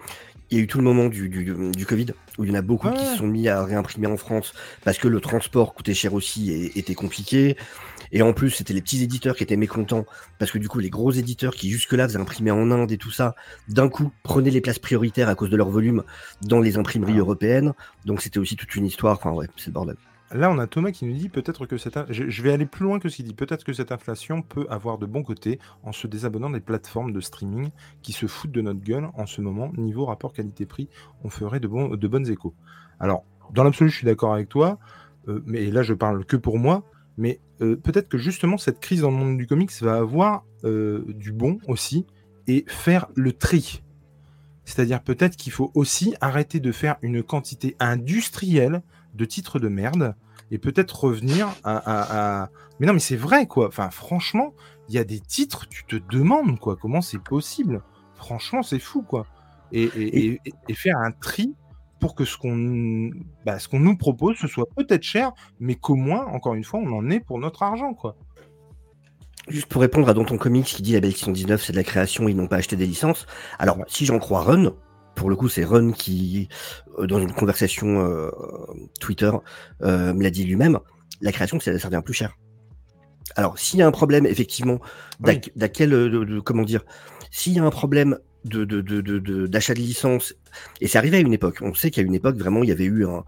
Il 0.50 0.56
y 0.56 0.60
a 0.60 0.64
eu 0.64 0.66
tout 0.66 0.78
le 0.78 0.84
moment 0.84 1.08
du, 1.08 1.28
du, 1.28 1.54
du 1.72 1.86
Covid, 1.86 2.06
où 2.38 2.44
il 2.44 2.50
y 2.50 2.52
en 2.52 2.58
a 2.58 2.62
beaucoup 2.62 2.90
qui 2.90 3.04
se 3.04 3.16
sont 3.16 3.26
mis 3.26 3.48
à 3.48 3.62
réimprimer 3.62 4.06
en 4.06 4.16
France 4.16 4.54
parce 4.84 4.96
que 4.96 5.06
le 5.06 5.20
transport 5.20 5.74
coûtait 5.74 5.94
cher 5.94 6.14
aussi 6.14 6.50
et 6.50 6.78
était 6.78 6.94
compliqué. 6.94 7.56
Et 8.12 8.22
en 8.22 8.32
plus, 8.32 8.50
c'était 8.50 8.72
les 8.72 8.80
petits 8.80 9.02
éditeurs 9.02 9.36
qui 9.36 9.42
étaient 9.42 9.56
mécontents 9.56 10.06
parce 10.38 10.50
que 10.50 10.58
du 10.58 10.68
coup, 10.68 10.78
les 10.78 10.88
gros 10.88 11.10
éditeurs 11.10 11.54
qui 11.54 11.70
jusque-là 11.70 12.08
faisaient 12.08 12.18
imprimer 12.18 12.50
en 12.50 12.70
Inde 12.70 12.90
et 12.90 12.96
tout 12.96 13.10
ça, 13.10 13.34
d'un 13.68 13.88
coup, 13.88 14.10
prenaient 14.22 14.50
les 14.50 14.62
places 14.62 14.78
prioritaires 14.78 15.28
à 15.28 15.34
cause 15.34 15.50
de 15.50 15.56
leur 15.56 15.68
volume 15.68 16.02
dans 16.40 16.60
les 16.60 16.78
imprimeries 16.78 17.18
européennes. 17.18 17.74
Donc, 18.06 18.22
c'était 18.22 18.38
aussi 18.38 18.56
toute 18.56 18.74
une 18.74 18.86
histoire. 18.86 19.18
Enfin, 19.18 19.32
ouais, 19.32 19.46
c'est 19.56 19.66
le 19.66 19.72
bordel. 19.72 19.96
Là, 20.30 20.50
on 20.50 20.58
a 20.58 20.66
Thomas 20.66 20.90
qui 20.90 21.06
nous 21.06 21.14
dit 21.14 21.30
peut-être 21.30 21.64
que 21.64 21.78
cette. 21.78 21.98
Je, 22.10 22.42
vais 22.42 22.52
aller 22.52 22.66
plus 22.66 22.84
loin 22.84 22.98
que 22.98 23.08
ce 23.08 23.16
qu'il 23.16 23.24
dit. 23.24 23.34
Peut-être 23.34 23.64
que 23.64 23.72
cette 23.72 23.92
inflation 23.92 24.42
peut 24.42 24.66
avoir 24.68 24.98
de 24.98 25.06
bons 25.06 25.22
côtés 25.22 25.58
en 25.82 25.92
se 25.92 26.06
désabonnant 26.06 26.50
des 26.50 26.60
plateformes 26.60 27.12
de 27.12 27.20
streaming 27.20 27.70
qui 28.02 28.12
se 28.12 28.26
foutent 28.26 28.52
de 28.52 28.60
notre 28.60 28.80
gueule 28.80 29.08
en 29.14 29.24
ce 29.24 29.40
moment. 29.40 29.72
Niveau 29.78 30.04
rapport 30.04 30.34
qualité-prix, 30.34 30.88
on 31.24 31.30
ferait 31.30 31.60
de 31.60 31.68
bonnes 32.08 32.28
échos. 32.28 32.54
Alors, 33.00 33.24
dans 33.52 33.64
l'absolu, 33.64 33.90
je 33.90 33.96
suis 33.96 34.06
d'accord 34.06 34.34
avec 34.34 34.48
toi, 34.48 34.78
euh, 35.28 35.42
mais 35.46 35.66
là, 35.70 35.82
je 35.82 35.94
parle 35.94 36.24
que 36.24 36.36
pour 36.36 36.58
moi. 36.58 36.84
Mais 37.16 37.40
euh, 37.60 37.76
peut-être 37.76 38.08
que 38.08 38.18
justement, 38.18 38.58
cette 38.58 38.80
crise 38.80 39.00
dans 39.00 39.10
le 39.10 39.16
monde 39.16 39.36
du 39.36 39.46
comics 39.46 39.72
va 39.80 39.96
avoir 39.96 40.44
euh, 40.64 41.04
du 41.08 41.32
bon 41.32 41.58
aussi 41.66 42.06
et 42.46 42.64
faire 42.68 43.06
le 43.14 43.32
tri. 43.32 43.82
C'est-à-dire 44.64 45.02
peut-être 45.02 45.36
qu'il 45.36 45.52
faut 45.52 45.72
aussi 45.74 46.14
arrêter 46.20 46.60
de 46.60 46.72
faire 46.72 46.96
une 47.02 47.22
quantité 47.22 47.74
industrielle 47.80 48.82
de 49.14 49.24
titres 49.24 49.58
de 49.58 49.68
merde 49.68 50.14
et 50.50 50.58
peut-être 50.58 51.04
revenir 51.04 51.48
à, 51.64 51.76
à- 51.76 52.42
à- 52.44 52.48
Mais 52.80 52.86
non, 52.86 52.92
mais 52.94 52.98
c'est 53.00 53.16
vrai, 53.16 53.46
quoi. 53.46 53.68
Enfin, 53.68 53.90
franchement, 53.90 54.54
il 54.88 54.94
y 54.94 54.98
a 54.98 55.04
des 55.04 55.20
titres, 55.20 55.66
tu 55.68 55.84
te 55.84 55.96
demandes, 55.96 56.58
quoi, 56.58 56.76
comment 56.76 57.00
c'est 57.02 57.22
possible. 57.22 57.82
Franchement, 58.14 58.62
c'est 58.62 58.78
fou, 58.78 59.02
quoi. 59.02 59.26
Et, 59.72 59.82
et- 59.84 60.40
et- 60.68 60.74
faire 60.74 60.96
un 60.98 61.10
tri 61.12 61.54
pour 62.00 62.14
que 62.14 62.24
ce 62.24 62.38
qu'on 62.38 63.10
bah, 63.44 63.58
ce 63.58 63.68
qu'on 63.68 63.80
nous 63.80 63.96
propose, 63.96 64.36
ce 64.36 64.46
soit 64.46 64.68
peut-être 64.76 65.02
cher, 65.02 65.32
mais 65.60 65.74
qu'au 65.74 65.96
moins, 65.96 66.24
encore 66.26 66.54
une 66.54 66.64
fois, 66.64 66.80
on 66.80 66.92
en 66.96 67.10
est 67.10 67.20
pour 67.20 67.38
notre 67.38 67.62
argent, 67.62 67.92
quoi. 67.92 68.16
Juste 69.48 69.66
pour 69.66 69.80
répondre 69.80 70.08
à 70.08 70.14
Danton 70.14 70.36
Comics 70.36 70.66
qui 70.66 70.82
dit 70.82 70.92
la 70.92 71.00
belle 71.00 71.12
19 71.12 71.62
c'est 71.62 71.72
de 71.72 71.78
la 71.78 71.84
création, 71.84 72.28
ils 72.28 72.36
n'ont 72.36 72.46
pas 72.48 72.56
acheté 72.56 72.76
des 72.76 72.86
licences. 72.86 73.26
Alors, 73.58 73.78
si 73.86 74.04
j'en 74.06 74.18
crois 74.18 74.42
Run, 74.42 74.72
pour 75.18 75.30
le 75.30 75.36
coup, 75.36 75.48
c'est 75.48 75.64
Run 75.64 75.92
qui, 75.92 76.48
euh, 76.98 77.06
dans 77.06 77.18
une 77.18 77.32
conversation 77.32 78.04
euh, 78.06 78.30
Twitter, 79.00 79.30
euh, 79.82 80.14
me 80.14 80.22
l'a 80.22 80.30
dit 80.30 80.44
lui-même, 80.44 80.78
la 81.20 81.32
création, 81.32 81.58
ça, 81.60 81.76
ça 81.78 81.88
revient 81.88 82.02
plus 82.04 82.14
cher. 82.14 82.36
Alors, 83.36 83.58
s'il 83.58 83.80
y 83.80 83.82
a 83.82 83.86
un 83.86 83.90
problème, 83.90 84.24
effectivement, 84.26 84.78
Oui. 85.24 85.40
d'à 85.56 85.68
quel, 85.68 85.90
de- 85.90 86.24
de- 86.24 86.40
comment 86.40 86.62
dire, 86.62 86.84
s'il 87.30 87.52
y 87.52 87.58
a 87.58 87.64
un 87.64 87.70
problème 87.70 88.18
de, 88.44 88.64
de, 88.64 88.80
de, 88.80 89.00
de, 89.00 89.18
de- 89.18 89.46
d'achat 89.46 89.74
de 89.74 89.80
licence, 89.80 90.34
et 90.80 90.86
c'est 90.86 90.98
arrivé 90.98 91.18
à 91.18 91.20
une 91.20 91.32
époque, 91.32 91.58
on 91.60 91.74
sait 91.74 91.90
qu'à 91.90 92.02
une 92.02 92.14
époque, 92.14 92.36
vraiment, 92.36 92.62
il 92.62 92.68
y 92.68 92.72
avait 92.72 92.84
eu 92.84 93.04
un, 93.04 93.24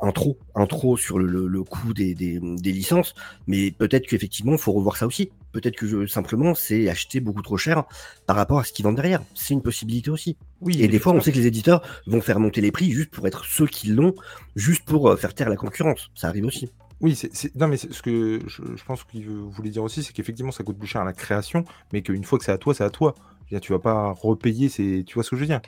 un 0.00 0.12
trop, 0.12 0.38
un 0.54 0.66
trop 0.66 0.96
sur 0.96 1.18
le, 1.18 1.62
coût 1.64 1.92
des, 1.92 2.14
des, 2.14 2.38
des 2.40 2.72
licences, 2.72 3.14
mais 3.46 3.70
peut-être 3.70 4.06
qu'effectivement, 4.06 4.52
il 4.52 4.58
faut 4.58 4.72
revoir 4.72 4.96
ça 4.96 5.06
aussi. 5.06 5.30
Peut-être 5.52 5.76
que 5.76 5.86
je- 5.86 6.06
simplement, 6.06 6.54
c'est 6.54 6.88
acheter 6.88 7.20
beaucoup 7.20 7.42
trop 7.42 7.56
cher 7.56 7.84
par 8.26 8.36
rapport 8.36 8.58
à 8.60 8.64
ce 8.64 8.72
qu'ils 8.72 8.84
vendent 8.84 8.96
derrière. 8.96 9.22
C'est 9.34 9.54
une 9.54 9.62
possibilité 9.62 10.10
aussi. 10.10 10.36
Oui, 10.60 10.82
Et 10.82 10.88
des 10.88 10.98
fois, 10.98 11.12
on 11.12 11.20
sait 11.20 11.32
que 11.32 11.38
les 11.38 11.46
éditeurs 11.46 11.82
vont 12.06 12.20
faire 12.20 12.40
monter 12.40 12.60
les 12.60 12.70
prix 12.70 12.90
juste 12.90 13.10
pour 13.10 13.26
être 13.26 13.44
ceux 13.44 13.66
qui 13.66 13.88
l'ont, 13.88 14.14
juste 14.56 14.84
pour 14.84 15.08
euh, 15.08 15.16
faire 15.16 15.34
taire 15.34 15.48
la 15.48 15.56
concurrence. 15.56 16.10
Ça 16.14 16.28
arrive 16.28 16.44
aussi. 16.46 16.68
Oui, 17.00 17.14
c'est, 17.14 17.54
non, 17.56 17.68
mais 17.68 17.76
ce 17.76 18.02
que 18.02 18.40
je, 18.46 18.62
je 18.76 18.84
pense 18.84 19.04
qu'il 19.04 19.28
voulait 19.28 19.70
dire 19.70 19.84
aussi, 19.84 20.02
c'est 20.02 20.12
qu'effectivement, 20.12 20.50
ça 20.50 20.64
coûte 20.64 20.78
plus 20.78 20.88
cher 20.88 21.00
à 21.02 21.04
la 21.04 21.12
création, 21.12 21.64
mais 21.92 22.02
qu'une 22.02 22.24
fois 22.24 22.38
que 22.38 22.44
c'est 22.44 22.52
à 22.52 22.58
toi, 22.58 22.74
c'est 22.74 22.84
à 22.84 22.90
toi. 22.90 23.14
Dire, 23.50 23.60
tu 23.60 23.72
vas 23.72 23.78
pas 23.78 24.10
repayer, 24.12 24.68
c'est, 24.68 25.04
tu 25.06 25.14
vois 25.14 25.22
ce 25.22 25.30
que 25.30 25.36
je 25.36 25.40
veux 25.42 25.46
dire? 25.46 25.60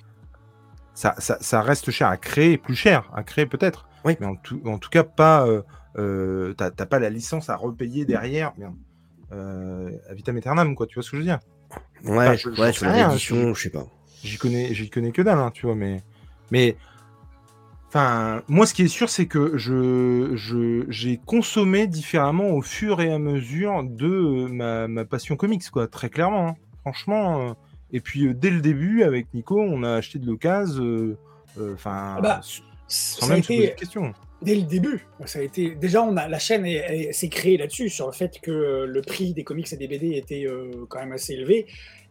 Ça, 0.95 1.15
ça, 1.19 1.39
ça 1.41 1.63
reste 1.63 1.91
cher 1.91 2.09
à 2.09 2.17
créer, 2.17 2.59
plus 2.59 2.75
cher 2.75 3.11
à 3.15 3.23
créer 3.23 3.47
peut-être. 3.47 3.87
Oui. 4.05 4.17
Mais 4.21 4.27
en 4.27 4.37
tout, 4.37 4.61
en 4.67 4.79
tout 4.79 4.91
cas, 4.91 5.05
pas, 5.05 5.47
euh, 5.47 5.63
euh, 5.99 6.53
t'as, 6.55 6.71
pas 6.71 6.99
la 6.99 7.11
licence 7.11 7.49
à 7.51 7.57
repayer 7.57 8.05
derrière. 8.05 8.53
Merde. 8.59 8.75
Euh, 9.33 9.91
à 10.09 10.15
vitam 10.15 10.37
aeternam, 10.37 10.75
quoi. 10.75 10.87
Tu 10.87 10.95
vois 10.95 11.03
ce 11.03 11.11
que 11.11 11.17
je 11.17 11.23
veux 11.23 11.27
dire? 11.27 11.39
Ouais, 12.05 12.29
Enfin, 12.29 12.35
je- 12.37 12.49
ouais 12.61 12.73
sur 12.73 12.91
réédition, 12.91 13.55
je 13.55 13.63
sais 13.63 13.71
pas. 13.71 13.87
J'y 14.25 14.37
connais, 14.39 14.75
j'y 14.75 14.91
connais 14.91 15.13
que 15.13 15.23
dalle, 15.23 15.39
hein, 15.39 15.51
tu 15.55 15.67
vois, 15.67 15.75
mais, 15.77 16.03
mais, 16.51 16.77
enfin, 17.89 18.43
moi, 18.49 18.67
ce 18.67 18.75
qui 18.75 18.83
est 18.83 18.89
sûr, 18.89 19.09
c'est 19.09 19.27
que 19.27 19.57
je, 19.57 20.33
je, 20.35 20.85
j'ai 20.89 21.19
consommé 21.25 21.87
différemment 21.87 22.51
au 22.51 22.61
fur 22.63 23.01
et 23.01 23.13
à 23.13 23.19
mesure 23.19 23.85
de 23.85 24.07
euh, 24.07 24.49
ma, 24.49 24.89
ma 24.89 25.05
passion 25.05 25.37
comics, 25.37 25.71
quoi, 25.71 25.87
très 25.87 26.11
clairement, 26.11 26.49
hein. 26.49 26.55
franchement. 26.81 27.55
Euh, 27.93 27.97
et 27.97 28.01
puis 28.01 28.27
euh, 28.27 28.35
dès 28.35 28.51
le 28.51 28.61
début, 28.61 29.03
avec 29.03 29.27
Nico, 29.35 29.61
on 29.61 29.83
a 29.83 29.95
acheté 29.95 30.19
de 30.19 30.27
l'occasion, 30.27 30.83
euh, 30.83 31.17
euh, 31.59 31.75
enfin, 31.75 32.19
bah, 32.23 32.41
Ça 32.43 33.21
sans 33.21 33.27
a 33.31 33.35
même 33.35 33.43
se 33.43 33.49
poser 33.49 33.65
été 33.65 33.73
de 33.75 33.79
questions. 33.79 34.13
dès 34.43 34.55
le 34.55 34.63
début. 34.63 35.07
Ça 35.27 35.39
a 35.39 35.43
été 35.43 35.75
déjà 35.75 36.03
on 36.03 36.17
a 36.17 36.29
la 36.29 36.39
chaîne 36.39 36.65
est- 36.67 37.09
est- 37.09 37.13
s'est 37.13 37.29
créée 37.29 37.57
là-dessus 37.57 37.89
sur 37.89 38.07
le 38.07 38.13
fait 38.13 38.41
que 38.41 38.51
euh, 38.51 38.87
le 38.87 39.01
prix 39.03 39.33
des 39.35 39.45
comics 39.45 39.73
et 39.73 39.77
des 39.77 39.87
BD 39.89 40.17
était 40.17 40.45
euh, 40.47 40.71
quand 40.89 40.99
même 41.01 41.13
assez 41.13 41.35
élevé 41.35 41.67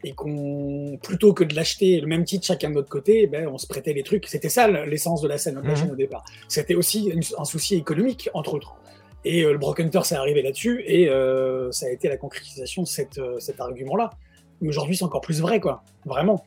et 0.05 0.13
qu'on 0.13 0.97
plutôt 1.03 1.33
que 1.33 1.43
de 1.43 1.53
l'acheter 1.55 1.99
le 1.99 2.07
même 2.07 2.23
titre 2.23 2.45
chacun 2.45 2.69
de 2.69 2.75
notre 2.75 2.87
côté, 2.89 3.27
ben, 3.27 3.47
on 3.49 3.57
se 3.57 3.67
prêtait 3.67 3.91
les 3.93 4.03
trucs. 4.03 4.27
C'était 4.27 4.47
ça 4.47 4.67
l'essence 4.85 5.21
de 5.21 5.27
la 5.27 5.37
scène 5.37 5.55
de 5.55 5.61
la 5.61 5.69
Mhm. 5.71 5.75
chaîne 5.75 5.91
au 5.91 5.95
départ. 5.95 6.23
C'était 6.47 6.75
aussi 6.75 7.07
une- 7.07 7.21
un 7.37 7.43
souci 7.45 7.75
économique 7.75 8.29
entre 8.33 8.53
autres. 8.53 8.75
Et 9.25 9.43
euh, 9.43 9.51
le 9.51 9.57
Broken 9.57 9.87
Hunter 9.87 10.03
s'est 10.03 10.15
arrivé 10.15 10.41
là-dessus 10.41 10.81
et 10.87 11.09
euh, 11.09 11.69
ça 11.73 11.87
a 11.87 11.89
été 11.89 12.07
la 12.07 12.15
concrétisation 12.15 12.83
de 12.83 12.87
cette, 12.87 13.17
euh, 13.17 13.37
cet 13.39 13.59
argument-là. 13.59 14.11
Mais 14.61 14.69
aujourd'hui, 14.69 14.95
c'est 14.97 15.03
encore 15.05 15.21
plus 15.21 15.41
vrai, 15.41 15.59
quoi. 15.59 15.83
Vraiment. 16.05 16.45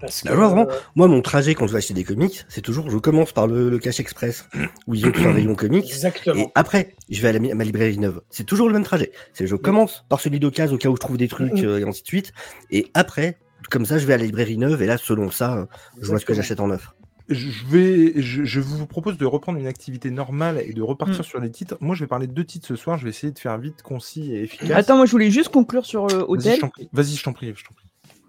Parce 0.00 0.20
que, 0.22 0.28
vraiment. 0.28 0.68
euh, 0.68 0.74
Moi, 0.94 1.08
mon 1.08 1.22
trajet 1.22 1.54
quand 1.54 1.66
je 1.66 1.72
vais 1.72 1.78
acheter 1.78 1.94
des 1.94 2.04
comics, 2.04 2.44
c'est 2.48 2.60
toujours, 2.60 2.90
je 2.90 2.98
commence 2.98 3.32
par 3.32 3.46
le, 3.46 3.70
le 3.70 3.78
Cash 3.78 3.98
Express, 3.98 4.46
où 4.86 4.94
ils 4.94 5.06
ont 5.06 5.10
tout 5.10 5.22
un 5.22 5.32
rayon 5.32 5.54
comics, 5.54 5.86
exactement. 5.86 6.36
et 6.42 6.48
après, 6.54 6.94
je 7.08 7.22
vais 7.22 7.28
à, 7.28 7.32
la 7.32 7.50
à 7.50 7.54
ma 7.54 7.64
librairie 7.64 7.96
neuve. 7.98 8.20
C'est 8.28 8.44
toujours 8.44 8.66
le 8.66 8.74
même 8.74 8.84
trajet. 8.84 9.12
C'est 9.32 9.46
je 9.46 9.56
commence 9.56 10.04
par 10.10 10.20
celui 10.20 10.38
d'occasion 10.38 10.74
au 10.74 10.78
cas 10.78 10.90
où 10.90 10.96
je 10.96 11.00
trouve 11.00 11.16
des 11.16 11.28
trucs, 11.28 11.54
Mhm. 11.54 11.64
euh, 11.64 11.78
et 11.80 11.84
ainsi 11.84 12.02
de 12.02 12.06
suite, 12.08 12.32
et 12.70 12.90
après, 12.92 13.38
comme 13.70 13.86
ça, 13.86 13.96
je 13.96 14.06
vais 14.06 14.12
à 14.12 14.18
la 14.18 14.24
librairie 14.24 14.58
neuve, 14.58 14.82
et 14.82 14.86
là, 14.86 14.98
selon 14.98 15.30
ça, 15.30 15.56
euh, 15.56 15.66
je 16.02 16.06
vois 16.08 16.18
ce 16.18 16.26
que 16.26 16.34
j'achète 16.34 16.60
en 16.60 16.66
neuf. 16.68 16.90
Je 17.28 17.66
vais, 17.66 18.12
je, 18.22 18.44
je 18.44 18.60
vous 18.60 18.86
propose 18.86 19.18
de 19.18 19.26
reprendre 19.26 19.58
une 19.58 19.66
activité 19.66 20.10
normale 20.10 20.62
et 20.64 20.72
de 20.72 20.82
repartir 20.82 21.20
Mm. 21.20 21.24
sur 21.24 21.40
les 21.40 21.50
titres. 21.50 21.76
Moi, 21.80 21.94
je 21.96 22.04
vais 22.04 22.06
parler 22.06 22.26
de 22.28 22.32
deux 22.32 22.44
titres 22.44 22.66
ce 22.68 22.76
soir. 22.76 22.98
Je 22.98 23.04
vais 23.04 23.10
essayer 23.10 23.32
de 23.32 23.38
faire 23.38 23.58
vite, 23.58 23.82
concis 23.82 24.32
et 24.32 24.42
efficace. 24.44 24.70
Attends, 24.70 24.96
moi 24.96 25.06
je 25.06 25.10
voulais 25.10 25.30
juste 25.30 25.48
conclure 25.48 25.84
sur 25.84 26.04
euh, 26.04 26.08
Vas-y, 26.08 26.22
Hôtel 26.28 26.54
je 26.56 26.60
t'en 26.60 26.68
prie. 26.68 26.88
Vas-y, 26.92 27.14
je 27.16 27.24
t'en 27.24 27.32
prie, 27.32 27.52
je 27.56 27.64
t'en 27.64 27.74
prie. 27.74 27.86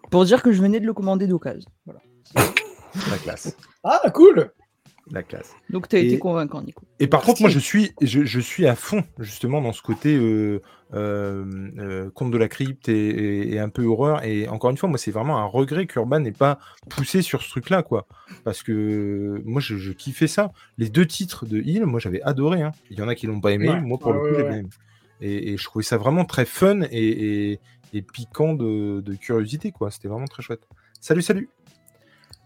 pour 0.10 0.26
dire 0.26 0.42
que 0.42 0.52
je 0.52 0.62
venais 0.62 0.80
de 0.80 0.86
le 0.88 0.94
commander 0.94 1.28
d'occasion. 1.28 1.70
Voilà. 1.86 2.00
La 3.12 3.18
classe, 3.18 3.56
Ah, 3.84 4.02
cool 4.14 4.52
la 5.12 5.24
classe. 5.24 5.54
Donc 5.70 5.88
t'as 5.88 6.00
Et- 6.00 6.08
été 6.08 6.20
convaincant, 6.20 6.62
Nico. 6.62 6.84
Et 7.00 7.08
par 7.08 7.20
Merci. 7.22 7.28
contre, 7.32 7.42
moi, 7.42 7.50
je 7.50 7.60
suis, 7.60 7.92
je, 8.02 8.24
je 8.26 8.40
suis 8.40 8.66
à 8.68 8.76
fond 8.76 9.04
justement 9.20 9.62
dans 9.62 9.72
ce 9.74 9.82
côté 9.82 10.16
euh, 10.16 10.62
euh, 10.94 11.46
euh, 11.80 12.10
conte 12.12 12.32
de 12.32 12.38
la 12.38 12.48
crypte 12.48 12.90
et, 12.90 12.94
et- 13.10 13.54
et 13.56 13.60
un 13.60 13.70
peu 13.70 13.84
horreur. 13.86 14.24
Et 14.24 14.48
encore 14.48 14.70
une 14.72 14.78
fois, 14.78 14.90
moi, 14.90 14.98
c'est 14.98 15.12
vraiment 15.12 15.38
un 15.38 15.46
regret 15.46 15.86
qu'Urban 15.88 16.20
n'ait 16.20 16.32
pas 16.32 16.60
poussé 16.90 17.22
sur 17.22 17.42
ce 17.42 17.50
truc-là, 17.50 17.84
quoi. 17.84 18.08
Parce 18.44 18.64
que 18.64 19.42
moi, 19.46 19.62
je, 19.62 19.78
je 19.78 19.92
kiffais 19.92 20.28
ça. 20.28 20.52
Les 20.78 20.90
deux 20.90 21.06
titres 21.06 21.46
de 21.46 21.58
Hill, 21.60 21.86
moi, 21.86 22.00
j'avais 22.00 22.22
adoré. 22.24 22.62
hein. 22.62 22.72
Il 22.90 22.98
y 23.00 23.02
en 23.02 23.08
a 23.08 23.16
qui 23.16 23.28
l'ont 23.28 23.40
pas 23.42 23.52
aimé. 23.52 23.70
Ouais. 23.70 23.82
Moi, 23.82 23.98
pour 23.98 24.14
le 24.14 24.20
coup, 24.20 24.26
ouais, 24.26 24.32
j'ai 24.36 24.42
ouais. 24.44 24.50
bien 24.50 24.58
aimé. 24.60 24.70
Et, 25.22 25.54
et 25.54 25.58
je 25.58 25.64
trouvais 25.64 25.84
ça 25.84 25.98
vraiment 25.98 26.26
très 26.26 26.46
fun 26.46 26.82
et, 26.92 27.52
et- 27.52 27.60
et 27.94 28.02
piquant 28.02 28.54
de, 28.54 29.00
de 29.02 29.14
curiosité, 29.16 29.72
quoi. 29.72 29.90
C'était 29.92 30.10
vraiment 30.10 30.26
très 30.28 30.44
chouette. 30.44 30.68
Salut, 31.00 31.22
salut. 31.22 31.50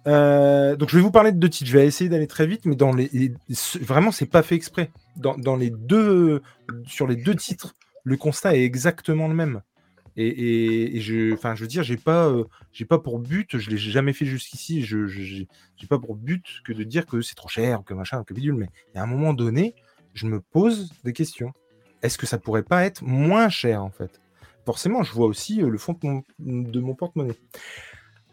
Euh, 0.08 0.76
donc 0.76 0.90
je 0.90 0.96
vais 0.96 1.02
vous 1.02 1.12
parler 1.12 1.32
de 1.32 1.38
deux 1.38 1.50
titres. 1.50 1.70
Je 1.70 1.78
vais 1.78 1.86
essayer 1.86 2.10
d'aller 2.10 2.28
très 2.28 2.48
vite, 2.48 2.66
mais 2.66 2.76
dans 2.76 2.92
les, 2.94 3.10
les- 3.14 3.34
vraiment 3.82 4.12
c'est 4.12 4.26
pas 4.26 4.44
fait 4.44 4.56
exprès. 4.56 4.92
Dans, 5.18 5.56
les 5.56 5.70
deux, 5.70 6.42
sur 6.88 7.08
les 7.08 7.16
deux 7.16 7.36
titres, 7.36 7.76
le 8.04 8.18
constat 8.18 8.56
est 8.56 8.64
exactement 8.64 9.28
le 9.28 9.36
même. 9.36 9.62
Et, 10.18 11.00
je, 11.00 11.34
enfin, 11.34 11.56
je 11.56 11.62
veux 11.62 11.68
dire, 11.68 11.84
j'ai 11.84 11.98
pas, 11.98 12.28
euh, 12.28 12.44
pas 12.90 13.00
pour 13.00 13.20
but, 13.20 13.58
je 13.58 13.70
l'ai 13.70 13.78
jamais 13.78 14.14
fait 14.14 14.26
jusqu'ici. 14.26 14.84
Je, 14.84 15.08
j'ai 15.08 15.48
pas 15.90 16.00
pour 16.00 16.16
but 16.16 16.46
que 16.66 16.74
de 16.74 16.84
dire 16.84 17.06
que 17.06 17.22
c'est 17.22 17.36
trop 17.36 17.48
cher, 17.48 17.84
que 17.86 17.94
machin, 17.94 18.24
que 18.24 18.34
bidule. 18.34 18.56
Mais 18.56 18.70
a 18.96 19.04
un 19.04 19.06
moment 19.06 19.34
donné, 19.34 19.76
je 20.14 20.28
me 20.28 20.42
pose 20.42 20.92
des 21.04 21.14
questions. 21.14 21.54
Est-ce 22.02 22.18
que 22.18 22.26
ça 22.26 22.38
pourrait 22.38 22.64
pas 22.64 22.84
être 22.86 23.04
moins 23.04 23.50
cher 23.50 23.84
en 23.84 23.92
fait? 23.92 24.20
Forcément, 24.66 25.04
je 25.04 25.14
vois 25.14 25.28
aussi 25.28 25.62
euh, 25.62 25.70
le 25.70 25.78
fond 25.78 25.94
de 25.94 26.08
mon, 26.08 26.24
mon 26.40 26.96
porte-monnaie. 26.96 27.38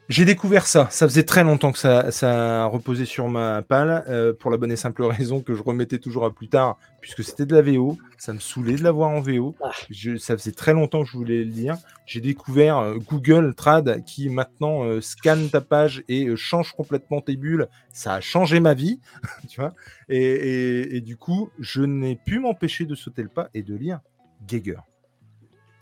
J'ai 0.09 0.25
découvert 0.25 0.67
ça. 0.67 0.89
Ça 0.91 1.07
faisait 1.07 1.25
très 1.25 1.45
longtemps 1.45 1.71
que 1.71 1.79
ça, 1.79 2.11
ça 2.11 2.65
reposait 2.65 3.05
sur 3.05 3.29
ma 3.29 3.61
palle, 3.61 4.05
euh, 4.09 4.33
pour 4.33 4.51
la 4.51 4.57
bonne 4.57 4.73
et 4.73 4.77
simple 4.77 5.03
raison 5.03 5.43
que 5.43 5.55
je 5.55 5.63
remettais 5.63 5.99
toujours 5.99 6.25
à 6.25 6.31
plus 6.33 6.49
tard, 6.49 6.79
puisque 7.03 7.23
c'était 7.23 7.45
de 7.45 7.55
la 7.55 7.61
VO. 7.61 7.99
Ça 8.17 8.33
me 8.33 8.39
saoulait 8.39 8.77
de 8.77 8.83
l'avoir 8.83 9.11
en 9.11 9.21
VO. 9.21 9.55
Ah. 9.63 9.71
Je- 9.91 10.17
ça 10.17 10.35
faisait 10.39 10.53
très 10.53 10.73
longtemps 10.73 11.03
que 11.05 11.11
je 11.11 11.17
voulais 11.19 11.45
le 11.45 11.51
lire. 11.51 11.77
J'ai 12.07 12.23
découvert 12.23 12.79
euh, 12.79 12.95
Google 12.97 13.55
Trad 13.55 14.03
qui 14.07 14.31
maintenant 14.31 14.83
euh, 14.85 15.03
scanne 15.03 15.51
ta 15.51 15.61
page 15.61 16.03
et 16.09 16.35
change 16.37 16.73
complètement 16.73 17.21
tes 17.21 17.37
bulles. 17.37 17.69
Ça 17.93 18.15
a 18.15 18.21
changé 18.23 18.61
ma 18.61 18.73
vie, 18.73 19.01
tu 19.51 19.61
vois. 19.61 19.75
Et, 20.09 20.17
et- 20.23 20.97
et 20.97 21.01
du 21.03 21.19
coup, 21.19 21.51
je 21.59 21.83
n'ai 21.83 22.17
pu 22.17 22.39
m'empêcher 22.39 22.87
de 22.87 22.95
sauter 22.95 23.23
le 23.23 23.29
pas 23.29 23.51
et 23.53 23.63
de 23.63 23.75
lire 23.75 24.01
Geiger. 24.47 24.79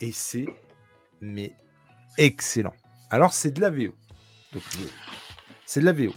Et 0.00 0.10
c'est 0.10 0.46
mais 1.20 1.52
excellent. 2.18 2.74
Alors 3.08 3.32
c'est 3.32 3.52
de 3.52 3.60
la 3.60 3.70
VO. 3.70 3.94
C'est 5.64 5.80
de 5.80 5.84
la 5.84 5.92
VO. 5.92 6.12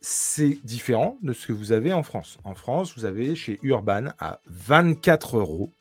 C'est 0.00 0.58
différent 0.64 1.18
de 1.22 1.32
ce 1.32 1.46
que 1.46 1.52
vous 1.52 1.72
avez 1.72 1.92
en 1.92 2.02
France. 2.02 2.38
En 2.44 2.54
France, 2.54 2.96
vous 2.96 3.04
avez 3.04 3.34
chez 3.34 3.58
Urban 3.62 4.06
à 4.18 4.40
24 4.46 5.38
euros. 5.38 5.72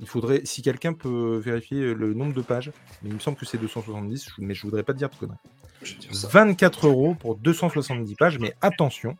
Il 0.00 0.06
faudrait, 0.06 0.42
si 0.44 0.62
quelqu'un 0.62 0.92
peut 0.92 1.36
vérifier 1.38 1.94
le 1.94 2.14
nombre 2.14 2.34
de 2.34 2.42
pages, 2.42 2.70
mais 3.02 3.10
il 3.10 3.14
me 3.14 3.18
semble 3.18 3.36
que 3.36 3.46
c'est 3.46 3.58
270, 3.58 4.28
mais 4.38 4.54
je 4.54 4.62
voudrais 4.62 4.82
pas 4.82 4.92
te 4.92 4.98
dire 4.98 5.10
de 5.10 5.16
conneries. 5.16 5.38
Je 5.82 5.94
vais 5.94 5.98
dire 6.00 6.14
ça. 6.14 6.28
24 6.28 6.86
euros 6.86 7.14
pour 7.14 7.36
270 7.36 8.14
pages, 8.14 8.38
mais 8.38 8.54
attention, 8.60 9.16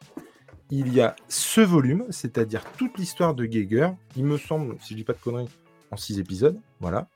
il 0.71 0.93
y 0.93 1.01
a 1.01 1.17
ce 1.29 1.61
volume, 1.61 2.05
c'est-à-dire 2.11 2.65
toute 2.77 2.99
l'histoire 2.99 3.35
de 3.35 3.45
Geiger, 3.45 3.91
il 4.17 4.25
me 4.25 4.37
semble, 4.37 4.77
si 4.81 4.95
je 4.95 4.99
dis 4.99 5.05
pas 5.05 5.13
de 5.13 5.19
conneries, 5.19 5.49
en 5.91 5.97
6 5.97 6.19
épisodes, 6.19 6.61
voilà. 6.81 7.09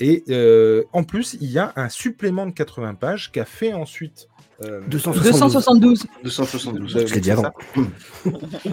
Et 0.00 0.24
euh, 0.30 0.84
en 0.92 1.04
plus, 1.04 1.36
il 1.40 1.50
y 1.50 1.58
a 1.58 1.72
un 1.76 1.88
supplément 1.88 2.46
de 2.46 2.52
80 2.52 2.94
pages 2.94 3.32
qu'a 3.32 3.44
fait 3.44 3.72
ensuite... 3.72 4.28
euh, 4.62 4.80
272. 4.88 6.06
272. 6.24 6.92
de- 6.94 7.06
Je 7.06 7.14
l'ai 7.14 7.20
dit 7.20 7.26
c'est 7.26 7.32
avant. 7.32 7.42
ça. 7.44 7.52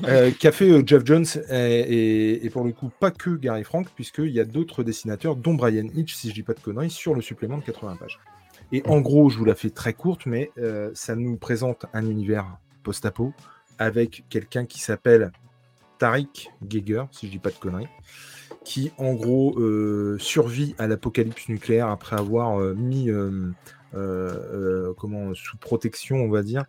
Euh, 0.07 0.31
qu'a 0.37 0.51
fait 0.51 0.69
euh, 0.69 0.83
Jeff 0.85 1.03
Jones 1.05 1.25
et, 1.49 1.55
et- 1.55 2.45
et 2.45 2.49
pour 2.49 2.63
le 2.63 2.71
coup 2.71 2.89
pas 2.99 3.11
que 3.11 3.31
Gary 3.35 3.63
Frank 3.63 3.87
puisqu'il 3.95 4.29
y 4.31 4.39
a 4.39 4.45
d'autres 4.45 4.83
dessinateurs 4.83 5.35
dont 5.35 5.53
Brian 5.53 5.87
Hitch 5.95 6.13
si 6.15 6.29
je 6.29 6.33
dis 6.33 6.43
pas 6.43 6.53
de 6.53 6.59
conneries 6.59 6.89
sur 6.89 7.13
le 7.15 7.21
supplément 7.21 7.57
de 7.57 7.63
80 7.63 7.97
pages. 7.97 8.19
Et 8.71 8.81
en 8.87 9.01
gros 9.01 9.29
je 9.29 9.37
vous 9.37 9.45
la 9.45 9.55
fais 9.55 9.69
très 9.69 9.93
courte 9.93 10.25
mais 10.25 10.51
euh, 10.57 10.89
ça 10.93 11.15
nous 11.15 11.35
présente 11.37 11.85
un 11.93 12.05
univers 12.09 12.45
post-apo 12.83 13.33
avec 13.77 14.23
quelqu'un 14.29 14.65
qui 14.65 14.79
s'appelle 14.79 15.31
Tariq 15.99 16.49
Geiger 16.67 17.03
si 17.11 17.27
je 17.27 17.31
dis 17.31 17.39
pas 17.39 17.49
de 17.49 17.55
conneries 17.55 17.87
qui 18.63 18.91
en 18.97 19.13
gros 19.13 19.57
euh, 19.59 20.17
survit 20.19 20.75
à 20.77 20.87
l'apocalypse 20.87 21.49
nucléaire 21.49 21.87
après 21.89 22.15
avoir 22.15 22.59
euh, 22.59 22.73
mis 22.75 23.09
euh, 23.09 24.93
comment 24.97 25.33
sous 25.33 25.57
protection 25.57 26.17
on 26.17 26.29
va 26.29 26.41
dire 26.43 26.65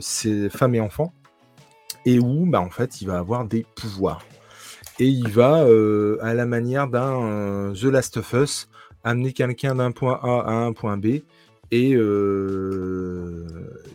ses 0.00 0.48
femmes 0.48 0.74
et 0.74 0.80
enfants, 0.80 1.12
et 2.04 2.18
où 2.18 2.46
bah, 2.46 2.60
en 2.60 2.70
fait 2.70 3.00
il 3.00 3.08
va 3.08 3.18
avoir 3.18 3.44
des 3.44 3.66
pouvoirs. 3.74 4.24
et 4.98 5.06
il 5.06 5.28
va, 5.28 5.66
à 6.22 6.34
la 6.34 6.46
manière 6.46 6.88
d'un 6.88 7.72
The 7.74 7.84
Last 7.84 8.16
of 8.16 8.32
Us, 8.32 8.68
amener 9.04 9.32
quelqu'un 9.32 9.74
d'un 9.74 9.92
point 9.92 10.18
A 10.22 10.44
à 10.46 10.52
un 10.52 10.72
point 10.72 10.96
B, 10.96 11.20
et 11.70 11.94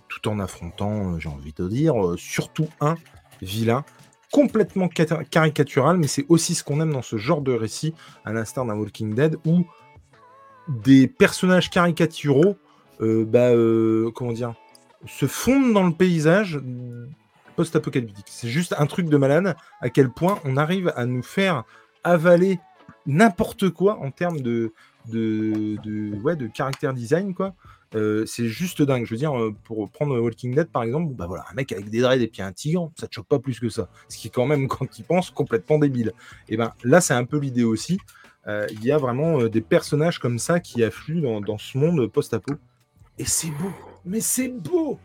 tout 0.07 0.27
en 0.27 0.39
affrontant, 0.39 1.17
j'ai 1.19 1.29
envie 1.29 1.53
de 1.53 1.67
dire, 1.67 1.95
surtout 2.17 2.67
un 2.79 2.95
vilain 3.41 3.83
complètement 4.31 4.87
caricatural, 4.87 5.97
mais 5.97 6.07
c'est 6.07 6.25
aussi 6.29 6.55
ce 6.55 6.63
qu'on 6.63 6.81
aime 6.81 6.93
dans 6.93 7.01
ce 7.01 7.17
genre 7.17 7.41
de 7.41 7.51
récit, 7.51 7.93
à 8.25 8.33
l'instar 8.33 8.65
d'un 8.65 8.75
Walking 8.75 9.13
Dead, 9.13 9.37
où 9.45 9.65
des 10.67 11.07
personnages 11.07 11.69
caricaturaux, 11.69 12.55
euh, 13.01 13.25
bah, 13.25 13.49
euh, 13.49 14.11
comment 14.15 14.31
dire, 14.31 14.53
se 15.07 15.25
fondent 15.25 15.73
dans 15.73 15.83
le 15.83 15.91
paysage 15.91 16.59
post-apocalyptique. 17.55 18.27
C'est 18.27 18.47
juste 18.47 18.73
un 18.77 18.85
truc 18.85 19.09
de 19.09 19.17
malade 19.17 19.55
à 19.81 19.89
quel 19.89 20.09
point 20.09 20.39
on 20.45 20.57
arrive 20.57 20.93
à 20.95 21.05
nous 21.05 21.23
faire 21.23 21.63
avaler 22.03 22.59
n'importe 23.05 23.69
quoi 23.69 23.99
en 23.99 24.11
termes 24.11 24.41
de, 24.41 24.73
de, 25.07 25.77
de, 25.83 26.15
ouais, 26.21 26.35
de 26.35 26.47
caractère 26.47 26.93
design, 26.93 27.33
quoi. 27.33 27.53
Euh, 27.95 28.25
c'est 28.25 28.47
juste 28.47 28.81
dingue. 28.81 29.05
Je 29.05 29.11
veux 29.11 29.17
dire, 29.17 29.37
euh, 29.37 29.53
pour 29.63 29.89
prendre 29.89 30.17
Walking 30.17 30.55
Dead 30.55 30.67
par 30.67 30.83
exemple, 30.83 31.13
bah 31.13 31.27
voilà, 31.27 31.45
un 31.51 31.53
mec 31.53 31.71
avec 31.71 31.89
des 31.89 31.99
dreads 31.99 32.21
et 32.21 32.27
puis 32.27 32.41
un 32.41 32.51
tigre, 32.53 32.91
ça 32.97 33.07
te 33.07 33.15
choque 33.15 33.27
pas 33.27 33.39
plus 33.39 33.59
que 33.59 33.69
ça. 33.69 33.89
Ce 34.07 34.17
qui 34.17 34.27
est 34.27 34.31
quand 34.31 34.45
même, 34.45 34.67
quand 34.69 34.97
il 34.97 35.03
pense, 35.03 35.29
complètement 35.29 35.79
débile. 35.79 36.13
Et 36.47 36.57
ben 36.57 36.73
là, 36.83 37.01
c'est 37.01 37.13
un 37.13 37.25
peu 37.25 37.37
l'idée 37.37 37.63
aussi. 37.63 37.99
Euh, 38.47 38.65
il 38.71 38.83
y 38.83 38.91
a 38.91 38.97
vraiment 38.97 39.43
des 39.43 39.61
personnages 39.61 40.19
comme 40.19 40.39
ça 40.39 40.59
qui 40.59 40.83
affluent 40.83 41.21
dans, 41.21 41.57
ce 41.57 41.77
monde 41.77 42.07
post-apo. 42.07 42.53
Et 43.19 43.25
c'est 43.25 43.51
beau, 43.51 43.71
mais 44.05 44.21
c'est 44.21 44.49
beau. 44.49 44.99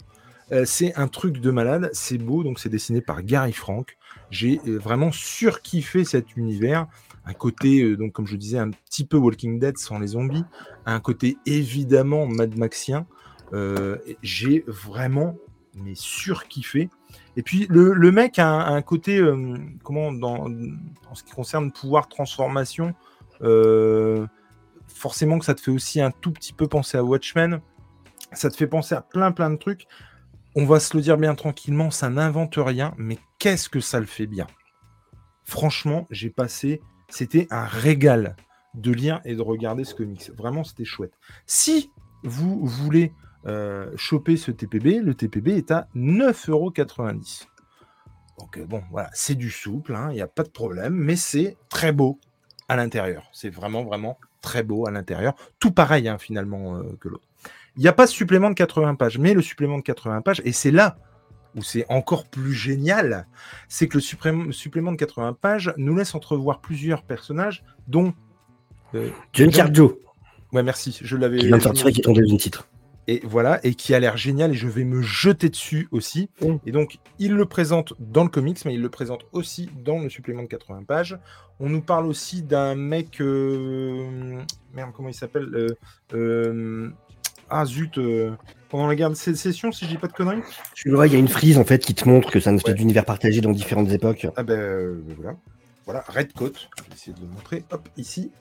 C'est 0.65 0.95
un 0.95 1.09
truc 1.09 1.41
de 1.41 1.51
malade, 1.51 1.91
c'est 1.93 2.19
beau, 2.19 2.45
donc 2.45 2.61
c'est 2.61 2.69
dessiné 2.69 3.01
par 3.01 3.25
Gary 3.25 3.53
Frank. 3.53 3.99
J'ai 4.31 4.61
vraiment 4.65 5.11
surkiffé 5.11 6.05
cet 6.05 6.37
univers. 6.37 6.87
Un 7.27 7.35
côté, 7.35 7.83
euh, 7.83 7.97
donc 7.97 8.13
comme 8.13 8.27
je 8.27 8.37
disais, 8.37 8.59
un 8.59 8.71
petit 8.71 9.05
peu 9.05 9.17
Walking 9.17 9.59
Dead 9.59 9.77
sans 9.77 9.99
les 9.99 10.09
zombies. 10.09 10.45
Un 10.87 11.01
côté 11.01 11.37
évidemment 11.45 12.27
Mad 12.27 12.57
Maxien. 12.57 13.07
Euh, 13.53 13.99
J'ai 14.23 14.65
vraiment, 14.69 15.37
mais 15.75 15.95
surkiffé. 15.95 16.89
Et 17.37 17.43
puis 17.43 17.67
le, 17.69 18.11
mec 18.13 18.39
a 18.39 18.69
un, 18.69 18.81
côté, 18.81 19.19
euh, 19.19 19.57
comment, 19.83 20.13
dans, 20.13 20.47
en 21.11 21.15
ce 21.15 21.25
qui 21.25 21.33
concerne 21.33 21.73
pouvoir 21.73 22.09
transformation, 22.09 22.95
forcément 24.89 25.39
que 25.39 25.45
ça 25.45 25.55
te 25.55 25.61
fait 25.61 25.73
aussi 25.73 26.01
un 26.01 26.13
tout 26.13 26.33
petit 26.33 26.53
peu 26.53 26.69
penser 26.69 26.97
à 26.97 27.05
Watchmen. 27.05 27.61
Ça 28.33 28.51
te 28.51 28.57
fait 28.57 28.67
penser 28.67 28.95
à 28.95 29.03
plein 29.03 29.33
plein 29.33 29.51
de 29.51 29.57
trucs. 29.57 29.87
On 30.55 30.65
va 30.65 30.81
se 30.81 30.97
le 30.97 31.03
dire 31.03 31.19
bien 31.19 31.35
tranquillement, 31.35 31.91
ça 31.91 32.09
n'invente 32.09 32.55
rien, 32.57 32.95
mais 32.97 33.19
qu'est-ce 33.39 33.69
que 33.69 33.81
ça 33.81 34.01
le 34.01 34.07
fait 34.07 34.27
bien? 34.27 34.47
Franchement, 35.45 36.07
j'ai 36.11 36.31
passé, 36.31 36.81
c'était 37.09 37.47
un 37.51 37.65
régal 37.65 38.37
de 38.75 38.93
lire 38.93 39.21
et 39.25 39.35
de 39.35 39.43
regarder 39.43 39.85
ce 39.85 39.95
comics. 39.95 40.31
Vraiment, 40.37 40.65
c'était 40.65 40.85
chouette. 40.85 41.13
Si 41.47 41.91
vous 42.23 42.65
voulez 42.67 43.13
euh, 43.47 43.91
choper 43.97 44.37
ce 44.37 44.51
TPB, 44.51 45.01
le 45.01 45.15
TPB 45.15 45.49
est 45.57 45.71
à 45.71 45.89
9,90€. 45.95 47.47
Donc 48.39 48.59
euh, 48.59 48.67
bon, 48.67 48.83
voilà, 48.91 49.09
c'est 49.13 49.35
du 49.35 49.51
souple, 49.51 49.97
il 50.11 50.15
n'y 50.15 50.21
a 50.21 50.27
pas 50.27 50.43
de 50.43 50.51
problème, 50.51 50.95
mais 50.95 51.17
c'est 51.17 51.57
très 51.69 51.93
beau 51.93 52.19
à 52.69 52.77
l'intérieur. 52.77 53.29
C'est 53.33 53.51
vraiment, 53.51 53.85
vraiment 53.85 54.19
très 54.43 54.63
beau 54.63 54.87
à 54.87 54.91
l'intérieur. 54.91 55.35
Tout 55.59 55.71
pareil, 55.71 56.09
hein, 56.09 56.19
finalement, 56.19 56.77
euh, 56.77 56.97
que 57.01 57.09
l'autre. 57.09 57.27
Il 57.77 57.83
n'y 57.83 57.89
a 57.89 57.93
pas 57.93 58.07
de 58.07 58.11
supplément 58.11 58.51
de 58.51 58.55
80 58.55 58.95
pages, 58.97 59.19
mais 59.19 59.35
le 59.35 59.43
supplément 59.43 59.79
de 59.79 59.83
80 59.83 60.23
pages, 60.23 60.43
et 60.45 60.53
c'est 60.53 60.71
là 60.71 60.99
où 61.57 61.63
c'est 61.63 61.87
encore 61.89 62.27
plus 62.27 62.53
génial, 62.53 63.27
c'est 63.69 63.89
que 63.89 63.99
le 63.99 64.53
supplément 64.53 64.93
de 64.93 64.97
80 64.97 65.33
pages 65.41 65.73
nous 65.77 65.97
laisse 65.97 66.15
entrevoir 66.15 66.61
plusieurs 66.61 67.03
personnages, 67.03 67.65
dont... 67.89 68.15
euh, 68.95 69.09
John 69.33 69.51
Carjo, 69.51 70.01
Ouais, 70.53 70.63
merci, 70.63 70.99
je 71.03 71.17
l'avais... 71.17 71.39
qui 71.39 71.47
vient 71.47 71.59
de 71.59 71.63
sortir 71.63 71.87
et 71.89 71.93
qui 71.93 72.01
est 72.01 72.05
tombé 72.05 72.23
dans 72.23 72.37
titre. 72.37 72.69
Et 73.09 73.21
voilà, 73.25 73.65
et 73.65 73.75
qui 73.75 73.95
a 73.95 74.01
l'air 74.01 74.17
génial, 74.17 74.51
et 74.51 74.55
je 74.55 74.67
vais 74.67 74.85
me 74.85 75.01
jeter 75.01 75.49
dessus 75.49 75.89
aussi. 75.93 76.29
Mm. 76.41 76.57
Et 76.67 76.73
donc, 76.73 76.99
il 77.19 77.35
le 77.35 77.47
présente 77.47 77.95
dans 78.01 78.25
le 78.25 78.29
comics, 78.29 78.65
mais 78.65 78.75
il 78.75 78.83
le 78.83 78.89
présente 78.89 79.27
aussi 79.33 79.71
dans 79.85 80.01
le 80.01 80.09
supplément 80.09 80.43
de 80.43 80.49
80 80.49 80.83
pages. 80.85 81.19
On 81.61 81.69
nous 81.69 81.83
parle 81.83 82.07
aussi 82.07 82.43
d'un 82.43 82.75
mec. 82.75 83.21
euh, 83.21 84.41
Merde, 84.75 84.91
comment 84.95 85.09
il 85.09 85.15
s'appelle 85.15 85.69
euh, 86.15 86.91
Ah 87.51 87.65
zut 87.65 87.99
euh, 87.99 88.33
Pendant 88.69 88.87
la 88.87 88.95
guerre 88.97 89.11
de 89.11 89.15
sécession, 89.15 89.71
si 89.73 89.85
je 89.85 89.91
dis 89.91 89.99
pas 89.99 90.09
de 90.09 90.13
conneries 90.13 90.43
Tu 90.75 90.91
vois, 90.91 91.07
il 91.07 91.13
y 91.13 91.17
a 91.17 91.19
une 91.19 91.29
frise 91.29 91.59
en 91.59 91.65
fait 91.65 91.79
qui 91.79 91.95
te 91.95 92.09
montre 92.09 92.31
que 92.31 92.41
c'est 92.41 92.51
un 92.51 92.57
espèce 92.57 92.73
Ouais. 92.73 92.79
d'univers 92.79 93.05
partagé 93.05 93.41
dans 93.41 93.53
différentes 93.53 93.91
époques. 93.91 94.27
Ah 94.37 94.43
ben 94.43 94.59
euh, 94.59 95.01
voilà. 95.19 95.37
Voilà, 95.85 96.05
Redcoat. 96.09 96.53
Je 96.79 96.83
vais 96.83 96.95
essayer 96.95 97.13
de 97.13 97.21
le 97.21 97.29
montrer. 97.29 97.65
Hop, 97.71 97.89
ici. 97.97 98.33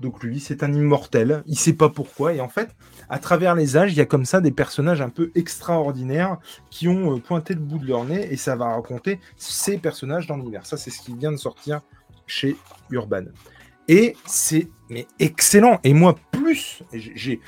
Donc 0.00 0.22
lui, 0.22 0.38
c'est 0.38 0.62
un 0.62 0.72
immortel. 0.72 1.42
Il 1.46 1.58
sait 1.58 1.72
pas 1.72 1.88
pourquoi. 1.88 2.32
Et 2.34 2.40
en 2.40 2.48
fait, 2.48 2.68
à 3.08 3.18
travers 3.18 3.54
les 3.56 3.76
âges, 3.76 3.92
il 3.92 3.96
y 3.96 4.00
a 4.00 4.06
comme 4.06 4.26
ça 4.26 4.40
des 4.40 4.52
personnages 4.52 5.00
un 5.00 5.08
peu 5.08 5.32
extraordinaires 5.34 6.36
qui 6.70 6.86
ont 6.86 7.16
euh, 7.16 7.18
pointé 7.18 7.54
le 7.54 7.60
bout 7.60 7.78
de 7.78 7.86
leur 7.86 8.04
nez. 8.04 8.28
Et 8.30 8.36
ça 8.36 8.54
va 8.54 8.66
raconter 8.74 9.18
ces 9.36 9.78
personnages 9.78 10.26
dans 10.26 10.36
l'univers. 10.36 10.66
Ça, 10.66 10.76
c'est 10.76 10.90
ce 10.90 11.00
qui 11.00 11.16
vient 11.16 11.32
de 11.32 11.36
sortir 11.36 11.80
chez 12.26 12.56
Urban. 12.90 13.24
Et 13.88 14.14
c'est 14.26 14.68
mais 14.90 15.06
excellent. 15.18 15.80
Et 15.82 15.94
moi, 15.94 16.14
plus, 16.30 16.82
j'ai- 16.92 17.40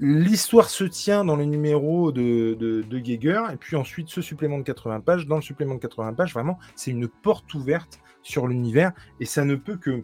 L'histoire 0.00 0.68
se 0.70 0.84
tient 0.84 1.24
dans 1.24 1.36
les 1.36 1.46
numéros 1.46 2.12
de, 2.12 2.54
de, 2.54 2.98
Geiger, 2.98 3.42
et 3.52 3.56
puis 3.56 3.76
ensuite 3.76 4.08
ce 4.08 4.20
supplément 4.20 4.58
de 4.58 4.64
80 4.64 5.00
pages. 5.00 5.26
Dans 5.26 5.36
le 5.36 5.42
supplément 5.42 5.74
de 5.74 5.80
80 5.80 6.14
pages, 6.14 6.34
vraiment, 6.34 6.58
c'est 6.74 6.90
une 6.90 7.08
porte 7.08 7.52
ouverte 7.54 8.00
sur 8.22 8.48
l'univers, 8.48 8.92
et 9.20 9.26
ça 9.26 9.44
ne 9.44 9.54
peut 9.54 9.76
que 9.76 10.02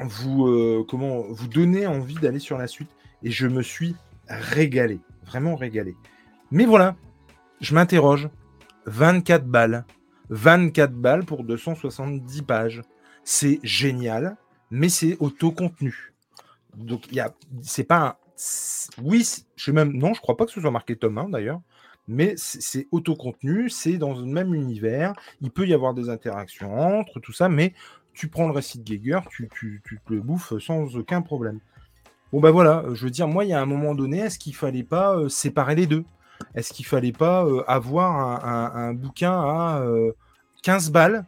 vous, 0.00 0.46
euh, 0.46 0.84
comment, 0.88 1.22
vous 1.28 1.48
donner 1.48 1.86
envie 1.86 2.14
d'aller 2.14 2.38
sur 2.38 2.58
la 2.58 2.66
suite. 2.66 2.90
Et 3.22 3.30
je 3.30 3.46
me 3.46 3.62
suis 3.62 3.94
régalé, 4.28 5.00
vraiment 5.24 5.56
régalé. 5.56 5.96
Mais 6.50 6.64
voilà, 6.64 6.96
je 7.60 7.74
m'interroge. 7.74 8.28
24 8.86 9.46
balles. 9.46 9.84
24 10.30 10.92
balles 10.92 11.24
pour 11.24 11.44
270 11.44 12.42
pages. 12.42 12.82
C'est 13.24 13.60
génial, 13.62 14.36
mais 14.70 14.88
c'est 14.88 15.16
auto-contenu. 15.20 16.12
Donc, 16.76 17.16
a, 17.18 17.34
c'est 17.62 17.84
pas 17.84 18.20
Oui, 19.02 19.26
je 19.56 19.64
sais 19.64 19.72
même. 19.72 19.92
Non, 19.92 20.14
je 20.14 20.20
crois 20.20 20.36
pas 20.36 20.46
que 20.46 20.52
ce 20.52 20.60
soit 20.60 20.70
marqué 20.70 20.96
tome 20.96 21.18
1 21.18 21.28
d'ailleurs. 21.30 21.60
Mais 22.08 22.34
c'est 22.36 22.86
auto-contenu, 22.92 23.68
c'est 23.68 23.98
dans 23.98 24.14
le 24.14 24.24
même 24.24 24.54
univers. 24.54 25.12
Il 25.40 25.50
peut 25.50 25.66
y 25.66 25.74
avoir 25.74 25.92
des 25.92 26.08
interactions 26.08 26.98
entre, 26.98 27.18
tout 27.18 27.32
ça, 27.32 27.48
mais 27.48 27.74
tu 28.12 28.28
prends 28.28 28.46
le 28.46 28.52
récit 28.52 28.78
de 28.78 28.84
Geiger, 28.84 29.20
tu, 29.30 29.48
te 29.48 30.12
le 30.12 30.20
bouffes 30.20 30.56
sans 30.58 30.96
aucun 30.96 31.20
problème. 31.20 31.58
Bon, 32.32 32.40
bah 32.40 32.52
voilà, 32.52 32.84
euh, 32.84 32.94
je 32.94 33.04
veux 33.04 33.10
dire, 33.10 33.26
moi, 33.26 33.44
il 33.44 33.50
y 33.50 33.52
a 33.52 33.60
un 33.60 33.66
moment 33.66 33.94
donné, 33.94 34.18
est-ce 34.18 34.38
qu'il 34.38 34.54
fallait 34.54 34.84
pas 34.84 35.16
euh, 35.16 35.28
séparer 35.28 35.74
les 35.74 35.86
deux? 35.86 36.04
Est-ce 36.54 36.72
qu'il 36.72 36.86
fallait 36.86 37.12
pas 37.12 37.44
euh, 37.44 37.64
avoir 37.66 38.44
un, 38.44 38.94
bouquin 38.94 39.32
à 39.32 39.80
euh, 39.80 40.12
15 40.62 40.90
balles? 40.90 41.24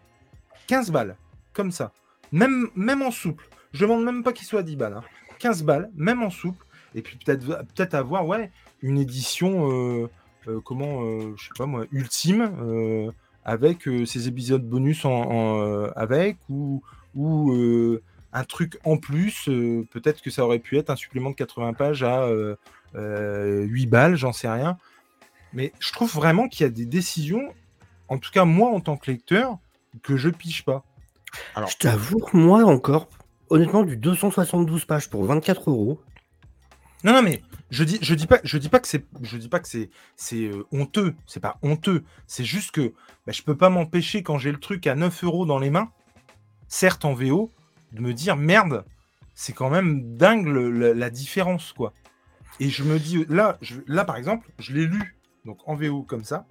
15 0.66 0.90
balles, 0.90 1.16
comme 1.52 1.70
ça. 1.70 1.92
Même, 2.32 2.70
en 3.02 3.10
souple. 3.10 3.48
Je 3.72 3.84
demande 3.84 4.04
même 4.04 4.22
pas 4.22 4.32
qu'il 4.32 4.46
soit 4.46 4.60
à 4.60 4.62
10 4.62 4.76
balles. 4.76 4.94
hein. 4.94 5.04
15 5.38 5.62
balles, 5.62 5.90
même 5.94 6.22
en 6.22 6.30
souple. 6.30 6.64
Et 6.94 7.02
puis 7.02 7.16
peut-être 7.16 7.44
peut 7.74 7.96
avoir 7.96 8.26
ouais, 8.26 8.50
une 8.82 8.98
édition, 8.98 9.70
euh, 9.70 10.08
euh, 10.48 10.60
comment, 10.64 11.02
euh, 11.02 11.34
je 11.36 11.44
sais 11.44 11.50
pas 11.56 11.66
moi, 11.66 11.84
ultime, 11.92 12.50
euh, 12.62 13.10
avec 13.44 13.86
euh, 13.88 14.04
ces 14.06 14.28
épisodes 14.28 14.62
bonus 14.66 15.04
en, 15.04 15.10
en, 15.12 15.60
euh, 15.62 15.90
avec, 15.96 16.36
ou, 16.48 16.82
ou 17.14 17.52
euh, 17.52 18.02
un 18.32 18.44
truc 18.44 18.78
en 18.84 18.96
plus. 18.96 19.48
euh, 19.48 19.86
peut-être 19.90 20.22
que 20.22 20.30
ça 20.30 20.44
aurait 20.44 20.58
pu 20.58 20.76
être 20.78 20.90
un 20.90 20.96
supplément 20.96 21.30
de 21.30 21.34
80 21.36 21.72
pages 21.74 22.02
à 22.02 22.22
euh, 22.22 22.56
euh, 22.94 23.62
8 23.64 23.86
balles, 23.86 24.16
j'en 24.16 24.32
sais 24.32 24.48
rien. 24.50 24.78
Mais 25.52 25.72
je 25.78 25.92
trouve 25.92 26.12
vraiment 26.12 26.48
qu'il 26.48 26.64
y 26.64 26.66
a 26.66 26.70
des 26.70 26.84
décisions, 26.86 27.52
en 28.08 28.18
tout 28.18 28.30
cas 28.30 28.44
moi 28.44 28.70
en 28.70 28.80
tant 28.80 28.96
que 28.96 29.10
lecteur, 29.10 29.58
que 30.02 30.16
je 30.16 30.28
piche 30.28 30.64
pas. 30.64 30.84
Alors- 31.54 31.70
Je 31.70 31.76
t'avoue 31.78 32.18
que 32.18 32.36
moi 32.36 32.64
encore, 32.64 33.08
honnêtement, 33.50 33.82
du 33.82 33.96
272 33.96 34.84
pages 34.84 35.08
pour 35.08 35.24
24 35.24 35.70
euros. 35.70 36.00
Non, 37.04 37.12
non, 37.12 37.22
mais 37.22 37.42
je 37.70 37.84
dis, 37.84 37.98
dis 37.98 38.26
pas, 38.26 38.38
que 38.38 38.88
c'est, 38.88 39.06
je 39.22 39.36
dis 39.38 39.48
pas 39.48 39.60
que 39.60 39.68
c'est, 39.68 39.90
c'est 40.16 40.46
euh, 40.46 40.66
honteux. 40.72 41.14
C'est 41.26 41.40
pas 41.40 41.58
honteux. 41.62 42.04
C'est 42.26 42.44
juste 42.44 42.72
que 42.72 42.92
bah, 43.26 43.32
je 43.32 43.42
peux 43.42 43.56
pas 43.56 43.70
m'empêcher 43.70 44.22
quand 44.22 44.38
j'ai 44.38 44.52
le 44.52 44.58
truc 44.58 44.86
à 44.86 44.94
9 44.94 45.24
euros 45.24 45.46
dans 45.46 45.58
les 45.58 45.70
mains, 45.70 45.90
certes 46.66 47.04
en 47.04 47.14
VO, 47.14 47.50
de 47.92 48.00
me 48.00 48.12
dire 48.12 48.36
merde, 48.36 48.84
c'est 49.34 49.52
quand 49.52 49.70
même 49.70 50.16
dingue 50.16 50.46
la, 50.46 51.10
différence 51.10 51.72
quoi. 51.72 51.92
Et 52.58 52.68
je 52.70 52.82
me 52.82 52.98
dis 52.98 53.24
là, 53.28 53.58
je- 53.60 53.80
là 53.86 54.04
par 54.04 54.16
exemple, 54.16 54.50
je 54.58 54.72
l'ai 54.72 54.86
lu 54.86 55.16
donc 55.44 55.60
en 55.66 55.76
VO 55.76 56.02
comme 56.02 56.24
ça. 56.24 56.46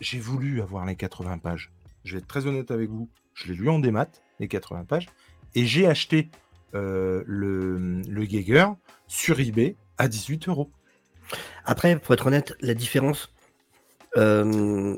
J'ai 0.00 0.18
voulu 0.18 0.60
avoir 0.62 0.84
les 0.84 0.96
80 0.96 1.38
pages. 1.38 1.72
Je 2.04 2.12
vais 2.12 2.18
être 2.18 2.28
très 2.28 2.46
honnête 2.46 2.70
avec 2.70 2.90
vous. 2.90 3.08
Je 3.34 3.48
l'ai 3.48 3.54
lu 3.54 3.68
en 3.68 3.78
démat 3.78 4.08
les 4.38 4.48
80 4.48 4.84
pages 4.84 5.06
et 5.54 5.66
j'ai 5.66 5.86
acheté 5.86 6.30
euh, 6.74 7.22
le, 7.26 8.00
le 8.08 8.24
Geiger 8.24 8.66
sur 9.06 9.38
eBay 9.40 9.76
à 9.98 10.08
18 10.08 10.48
euros. 10.48 10.70
Après, 11.64 11.98
pour 11.98 12.14
être 12.14 12.26
honnête, 12.26 12.54
la 12.60 12.74
différence, 12.74 13.32
euh, 14.16 14.96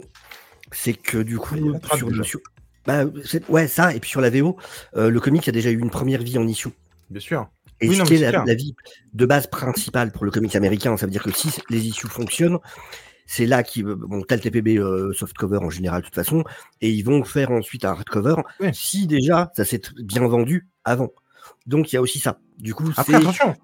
c'est 0.71 0.95
que 0.95 1.19
du 1.19 1.39
coup, 1.39 1.57
sur, 1.97 2.25
sur- 2.25 2.41
Bah, 2.87 3.05
c'est- 3.25 3.49
ouais, 3.49 3.69
ça, 3.69 3.95
et 3.95 4.01
puis 4.01 4.11
sur 4.11 4.21
la 4.21 4.31
VO, 4.31 4.57
euh, 4.97 5.11
le 5.11 5.21
comic 5.21 5.47
a 5.49 5.53
déjà 5.53 5.71
eu 5.71 5.79
une 5.79 5.91
première 5.91 6.23
vie 6.23 6.39
en 6.39 6.47
issue. 6.47 6.71
Bien 7.11 7.21
sûr. 7.21 7.49
Et 7.81 7.89
Oui, 7.89 7.95
ce 7.97 8.01
non, 8.01 8.05
qui 8.07 8.15
est 8.15 8.19
c'est 8.19 8.33
la, 8.33 8.55
vie 8.55 8.75
de 9.13 9.27
base 9.27 9.47
principale 9.49 10.13
pour 10.13 10.25
le 10.25 10.31
comic 10.31 10.55
américain, 10.57 10.97
ça 10.97 11.07
veut 11.07 11.13
dire 11.13 11.23
que 11.25 11.33
si 11.33 11.51
les 11.69 11.87
issues 11.87 12.07
fonctionnent, 12.09 12.59
c'est 13.27 13.47
là 13.47 13.63
qu'ils 13.63 13.85
bon, 13.85 14.23
t'as 14.23 14.37
le 14.37 14.41
TPB 14.41 14.79
euh, 14.79 15.13
softcover 15.13 15.59
en 15.59 15.71
général 15.71 16.03
de 16.03 16.07
toute 16.07 16.15
façon, 16.15 16.45
et 16.81 16.91
ils 16.91 17.03
vont 17.03 17.25
faire 17.25 17.51
ensuite 17.51 17.85
un 17.85 17.91
hardcover 17.91 18.37
Oui. 18.61 18.69
si 18.73 19.07
déjà 19.07 19.51
ça 19.57 19.65
s'est 19.65 19.81
bien 19.99 20.27
vendu 20.27 20.69
avant. 20.85 21.11
Donc 21.67 21.93
il 21.93 21.97
y 21.97 21.99
a 21.99 22.03
aussi 22.03 22.19
ça. 22.19 22.39
Du 22.59 22.75
coup, 22.75 22.91
Après, 22.97 23.15
attention, 23.15 23.55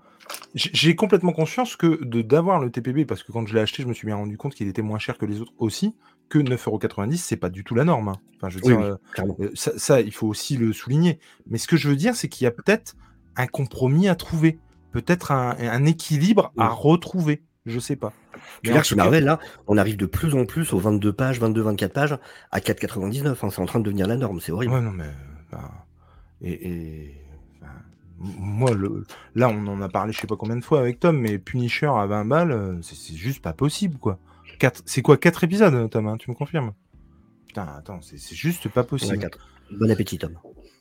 j'ai 0.55 0.94
complètement 0.94 1.32
conscience 1.32 1.76
que 1.76 2.05
de 2.05 2.22
d'avoir 2.22 2.61
le 2.61 2.70
TPB, 2.70 3.05
parce 3.07 3.22
que 3.22 3.32
quand 3.32 3.46
je 3.46 3.55
l'ai 3.55 3.61
acheté, 3.61 3.82
je 3.82 3.88
me 3.88 3.94
suis 3.94 4.07
bien 4.07 4.16
rendu 4.16 4.36
compte 4.36 4.55
qu'il 4.55 4.68
était 4.68 4.82
moins 4.82 4.99
cher 4.99 5.18
que 5.18 5.26
les 5.26 5.40
autres 5.40 5.53
aussi, 5.59 5.94
que 6.28 6.38
9,90€, 6.38 7.16
c'est 7.16 7.36
pas 7.36 7.49
du 7.49 7.64
tout 7.64 7.74
la 7.74 7.84
norme. 7.84 8.09
hein. 8.09 8.16
Enfin, 8.36 8.51
je 8.51 8.57
veux 8.59 8.62
Oui, 8.64 8.76
dire, 8.76 8.99
oui, 9.18 9.22
euh, 9.40 9.44
euh, 9.46 9.51
ça, 9.55 9.72
ça, 9.78 10.01
il 10.01 10.12
faut 10.12 10.26
aussi 10.26 10.57
le 10.57 10.72
souligner. 10.72 11.18
Mais 11.49 11.59
ce 11.59 11.66
que 11.66 11.76
je 11.76 11.88
veux 11.88 11.96
dire, 11.96 12.14
c'est 12.14 12.28
qu'il 12.28 12.44
y 12.44 12.49
a 12.49 12.51
peut-être 12.51 12.94
un 13.36 13.46
compromis 13.46 14.09
à 14.09 14.14
trouver, 14.14 14.59
peut-être 14.92 15.32
un, 15.32 15.57
un 15.59 15.84
équilibre 15.86 16.53
à 16.59 16.68
retrouver. 16.68 17.42
Je 17.66 17.78
sais 17.78 17.96
pas. 17.96 18.12
Mais 18.64 18.70
là, 18.72 18.82
chez 18.82 18.94
Marvel, 18.96 19.24
là, 19.24 19.38
on 19.66 19.76
arrive 19.76 19.96
de 19.96 20.07
plus 20.07 20.34
en 20.34 20.44
plus 20.46 20.72
aux 20.72 20.78
22 20.78 21.12
pages, 21.12 21.40
22-24 21.40 21.88
pages, 21.90 22.18
à 22.51 22.61
4,99. 22.61 23.28
hein. 23.28 23.51
C'est 23.51 23.61
en 23.61 23.66
train 23.66 23.78
de 23.78 23.84
devenir 23.84 24.07
la 24.07 24.16
norme, 24.16 24.40
c'est 24.40 24.53
horrible. 24.53 24.72
Ouais, 24.72 24.80
non, 24.80 24.92
mais. 24.92 25.11
enfin, 25.53 25.70
et. 26.42 27.14
Moi, 28.20 28.72
le, 28.74 29.04
là, 29.36 29.48
on 29.48 29.66
en 29.68 29.80
a 29.80 29.88
parlé 29.88 30.12
je 30.12 30.20
sais 30.20 30.26
pas 30.26 30.36
combien 30.36 30.56
de 30.56 30.64
fois 30.64 30.80
avec 30.80 30.98
Tom, 30.98 31.18
mais 31.18 31.38
Punisher 31.38 31.86
à 31.86 32.06
20 32.06 32.24
balles, 32.24 32.50
euh, 32.50 32.82
c'est 32.82 32.96
c'est 32.96 33.14
juste 33.16 33.40
pas 33.42 33.52
possible, 33.52 33.96
quoi. 33.98 34.18
Quatre- 34.59 34.82
C'est 34.86 35.02
quoi, 35.02 35.16
4 35.16 35.44
épisodes, 35.44 35.88
Tom 35.90 36.09
hein, 36.09 36.16
Tu 36.18 36.28
me 36.30 36.34
confirmes? 36.34 36.72
Putain, 37.46 37.66
attends, 37.76 38.00
c'est 38.02 38.18
c'est 38.18 38.34
juste 38.34 38.68
pas 38.68 38.82
possible. 38.82 39.18
quatre. 39.18 39.38
Bon 39.70 39.88
appétit, 39.90 40.18
Tom. 40.18 40.32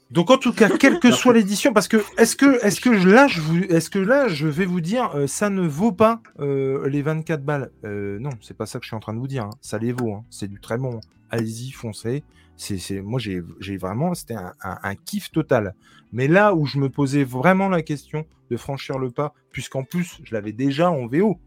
Donc 0.10 0.32
en 0.32 0.38
tout 0.38 0.54
cas, 0.54 0.70
quelle 0.70 1.00
que 1.00 1.12
soit 1.22 1.34
l'édition, 1.34 1.74
parce 1.74 1.88
que 1.88 1.98
est-ce 2.18 2.36
que 2.36 2.64
est-ce 2.66 2.80
que 2.82 2.90
là 2.90 3.28
je 3.28 3.42
vous 3.42 3.58
est-ce 3.66 3.90
que 3.90 4.00
là 4.00 4.28
je 4.30 4.48
vais 4.48 4.66
vous 4.66 4.82
dire 4.82 5.12
euh, 5.16 5.28
ça 5.28 5.50
ne 5.50 5.68
vaut 5.68 5.92
pas 5.92 6.22
euh, 6.40 6.88
les 6.90 7.02
24 7.04 7.44
balles? 7.44 7.70
Euh, 7.84 8.18
Non, 8.20 8.32
c'est 8.42 8.56
pas 8.58 8.66
ça 8.66 8.80
que 8.80 8.86
je 8.86 8.88
suis 8.90 8.96
en 8.96 9.00
train 9.02 9.14
de 9.14 9.20
vous 9.20 9.28
dire. 9.28 9.44
hein. 9.44 9.50
Ça 9.62 9.78
les 9.78 9.92
vaut. 9.92 10.14
hein. 10.14 10.24
C'est 10.32 10.48
du 10.48 10.60
très 10.60 10.78
bon. 10.78 11.02
Allez-y, 11.30 11.72
foncez. 11.72 12.24
C'est 12.60 12.78
c'est 12.80 13.02
moi 13.02 13.20
j'ai 13.20 13.42
j'ai 13.60 13.78
vraiment 13.78 14.14
c'était 14.16 14.34
un, 14.36 14.54
un- 14.64 14.78
un 14.84 14.96
kiff 14.96 15.32
total. 15.32 15.76
Mais 16.12 16.28
là 16.28 16.56
où 16.56 16.66
je 16.66 16.80
me 16.80 16.90
posais 16.90 17.24
vraiment 17.24 17.70
la 17.70 17.82
question 17.84 18.26
de 18.50 18.58
franchir 18.58 18.98
le 18.98 19.12
pas, 19.12 19.34
puisqu'en 19.52 19.84
plus 19.84 20.20
je 20.24 20.34
l'avais 20.34 20.54
déjà 20.54 20.90
en 20.90 21.06
VO 21.08 21.38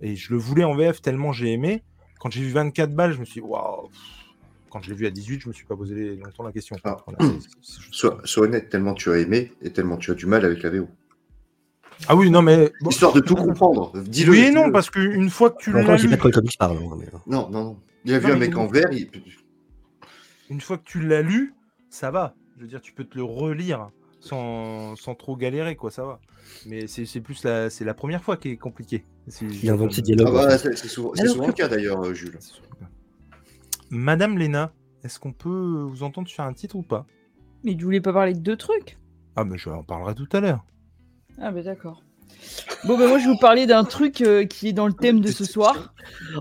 et 0.00 0.14
je 0.16 0.32
le 0.32 0.38
voulais 0.38 0.64
en 0.64 0.74
VF 0.76 1.00
tellement 1.02 1.32
j'ai 1.32 1.52
aimé. 1.52 1.82
Quand 2.20 2.30
j'ai 2.30 2.42
vu 2.42 2.50
24 2.52 2.94
balles, 2.94 3.12
je 3.12 3.20
me 3.20 3.24
suis 3.24 3.40
dit, 3.40 3.46
waouh. 3.46 3.88
Quand 4.70 4.80
je 4.82 4.90
l'ai 4.90 4.96
vu 4.96 5.06
à 5.06 5.10
18, 5.10 5.40
je 5.42 5.48
me 5.48 5.52
suis 5.52 5.66
pas 5.66 5.76
posé 5.76 6.16
longtemps 6.16 6.42
la 6.42 6.52
question. 6.52 6.76
Ah. 6.84 6.96
Voilà, 7.06 7.34
Sois, 7.60 8.18
sois 8.24 8.44
honnête, 8.44 8.70
tellement 8.70 8.94
tu 8.94 9.10
as 9.10 9.18
aimé 9.18 9.52
et 9.62 9.70
tellement 9.70 9.96
tu 9.98 10.10
as 10.10 10.14
du 10.14 10.26
mal 10.26 10.44
avec 10.44 10.62
la 10.62 10.70
VO. 10.70 10.88
Ah 12.08 12.16
oui, 12.16 12.30
non, 12.30 12.42
mais. 12.42 12.72
bon, 12.80 12.90
Histoire 12.90 13.12
de 13.12 13.20
tout 13.20 13.36
comprendre. 13.36 13.92
Dis-le. 14.02 14.32
oui 14.32 14.38
et 14.40 14.50
non, 14.50 14.72
parce 14.72 14.90
qu'une 14.90 15.30
fois 15.30 15.50
que 15.50 15.58
tu 15.62 15.70
l'as 15.72 15.84
pas 15.84 15.96
de 15.96 16.16
quoi 16.16 16.30
hein, 16.60 16.96
mais- 16.98 17.06
Non, 17.26 17.48
non, 17.50 17.64
non. 17.64 17.78
Il 18.04 18.14
a 18.14 18.18
vu 18.18 18.32
un 18.32 18.36
mec 18.36 18.56
en 18.56 18.66
vert, 18.66 18.88
il... 18.92 19.08
une 20.54 20.60
fois 20.60 20.78
que 20.78 20.84
tu 20.84 21.00
l'as 21.00 21.20
lu, 21.22 21.52
ça 21.90 22.12
va. 22.12 22.36
Je 22.56 22.62
veux 22.62 22.68
dire, 22.68 22.80
tu 22.80 22.92
peux 22.92 23.02
te 23.04 23.16
le 23.16 23.24
relire 23.24 23.90
sans, 24.20 24.94
sans 24.94 25.16
trop 25.16 25.36
galérer, 25.36 25.74
quoi, 25.74 25.90
ça 25.90 26.04
va. 26.04 26.20
Mais 26.64 26.86
c'est 26.86 27.06
c'est 27.06 27.20
plus 27.20 27.42
la, 27.42 27.68
c'est 27.70 27.84
la 27.84 27.92
première 27.92 28.22
fois 28.22 28.36
qui 28.36 28.50
est 28.50 28.56
compliqué. 28.56 29.04
C'est- 29.26 29.44
Il 29.46 29.68
bah, 30.32 30.44
en 30.46 30.48
fait. 30.50 30.58
c'est 30.58 30.76
c'est 30.76 30.88
souvent, 30.88 31.12
le 31.48 31.52
cas 31.52 31.66
d'ailleurs, 31.66 32.14
Jules. 32.14 32.38
Madame 33.90 34.38
Léna, 34.38 34.72
est-ce 35.02 35.18
qu'on 35.18 35.32
peut 35.32 35.82
vous 35.88 36.04
entendre 36.04 36.28
sur 36.28 36.44
un 36.44 36.52
titre 36.52 36.76
ou 36.76 36.82
pas? 36.82 37.04
Mais 37.64 37.76
tu 37.76 37.82
voulais 37.84 38.00
pas 38.00 38.12
parler 38.12 38.34
de 38.34 38.38
deux 38.38 38.56
trucs? 38.56 38.96
Ah, 39.34 39.44
mais 39.44 39.58
je 39.58 39.68
en 39.70 39.82
parlerai 39.82 40.14
tout 40.14 40.28
à 40.32 40.40
l'heure. 40.40 40.64
Ah 41.40 41.50
bah 41.50 41.62
d'accord. 41.62 42.04
Bon 42.84 42.98
bah 42.98 43.06
moi 43.08 43.18
je 43.18 43.24
vais 43.24 43.32
vous 43.32 43.38
parler 43.38 43.66
d'un 43.66 43.84
truc 43.84 44.20
euh, 44.20 44.44
qui 44.44 44.68
est 44.68 44.72
dans 44.72 44.86
le 44.86 44.92
thème 44.92 45.20
de 45.20 45.28
ce 45.28 45.44
soir. 45.44 45.94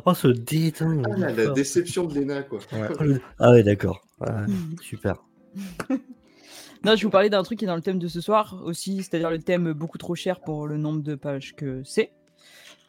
Oh, 0.06 0.14
ce 0.14 0.28
déteint. 0.28 1.02
Ah, 1.06 1.18
la, 1.18 1.32
la 1.32 1.48
déception 1.52 2.06
de 2.06 2.16
Léna, 2.16 2.44
quoi. 2.44 2.60
Ah 3.40 3.52
ouais, 3.52 3.64
d'accord. 3.64 4.06
Ah, 4.22 4.46
super. 4.82 5.16
Non, 6.86 6.98
je 6.98 6.98
vais 6.98 7.04
vous 7.04 7.12
parler 7.12 7.30
d'un 7.30 7.44
truc 7.44 7.60
qui 7.60 7.66
est 7.66 7.68
dans 7.68 7.78
le 7.78 7.82
thème 7.82 7.98
de 7.98 8.10
ce 8.10 8.20
soir 8.20 8.62
aussi, 8.66 8.98
c'est-à-dire 8.98 9.30
le 9.30 9.40
thème 9.40 9.72
beaucoup 9.72 9.98
trop 9.98 10.16
cher 10.16 10.42
pour 10.42 10.68
le 10.68 10.76
nombre 10.76 11.02
de 11.02 11.16
pages 11.16 11.56
que 11.56 11.82
c'est, 11.86 12.12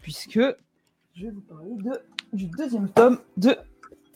puisque 0.02 0.40
je 1.14 1.26
vais 1.26 1.30
vous 1.30 1.42
parler 1.42 1.70
de, 1.76 1.92
du 2.32 2.46
deuxième 2.58 2.88
tome 2.88 3.20
de 3.36 3.56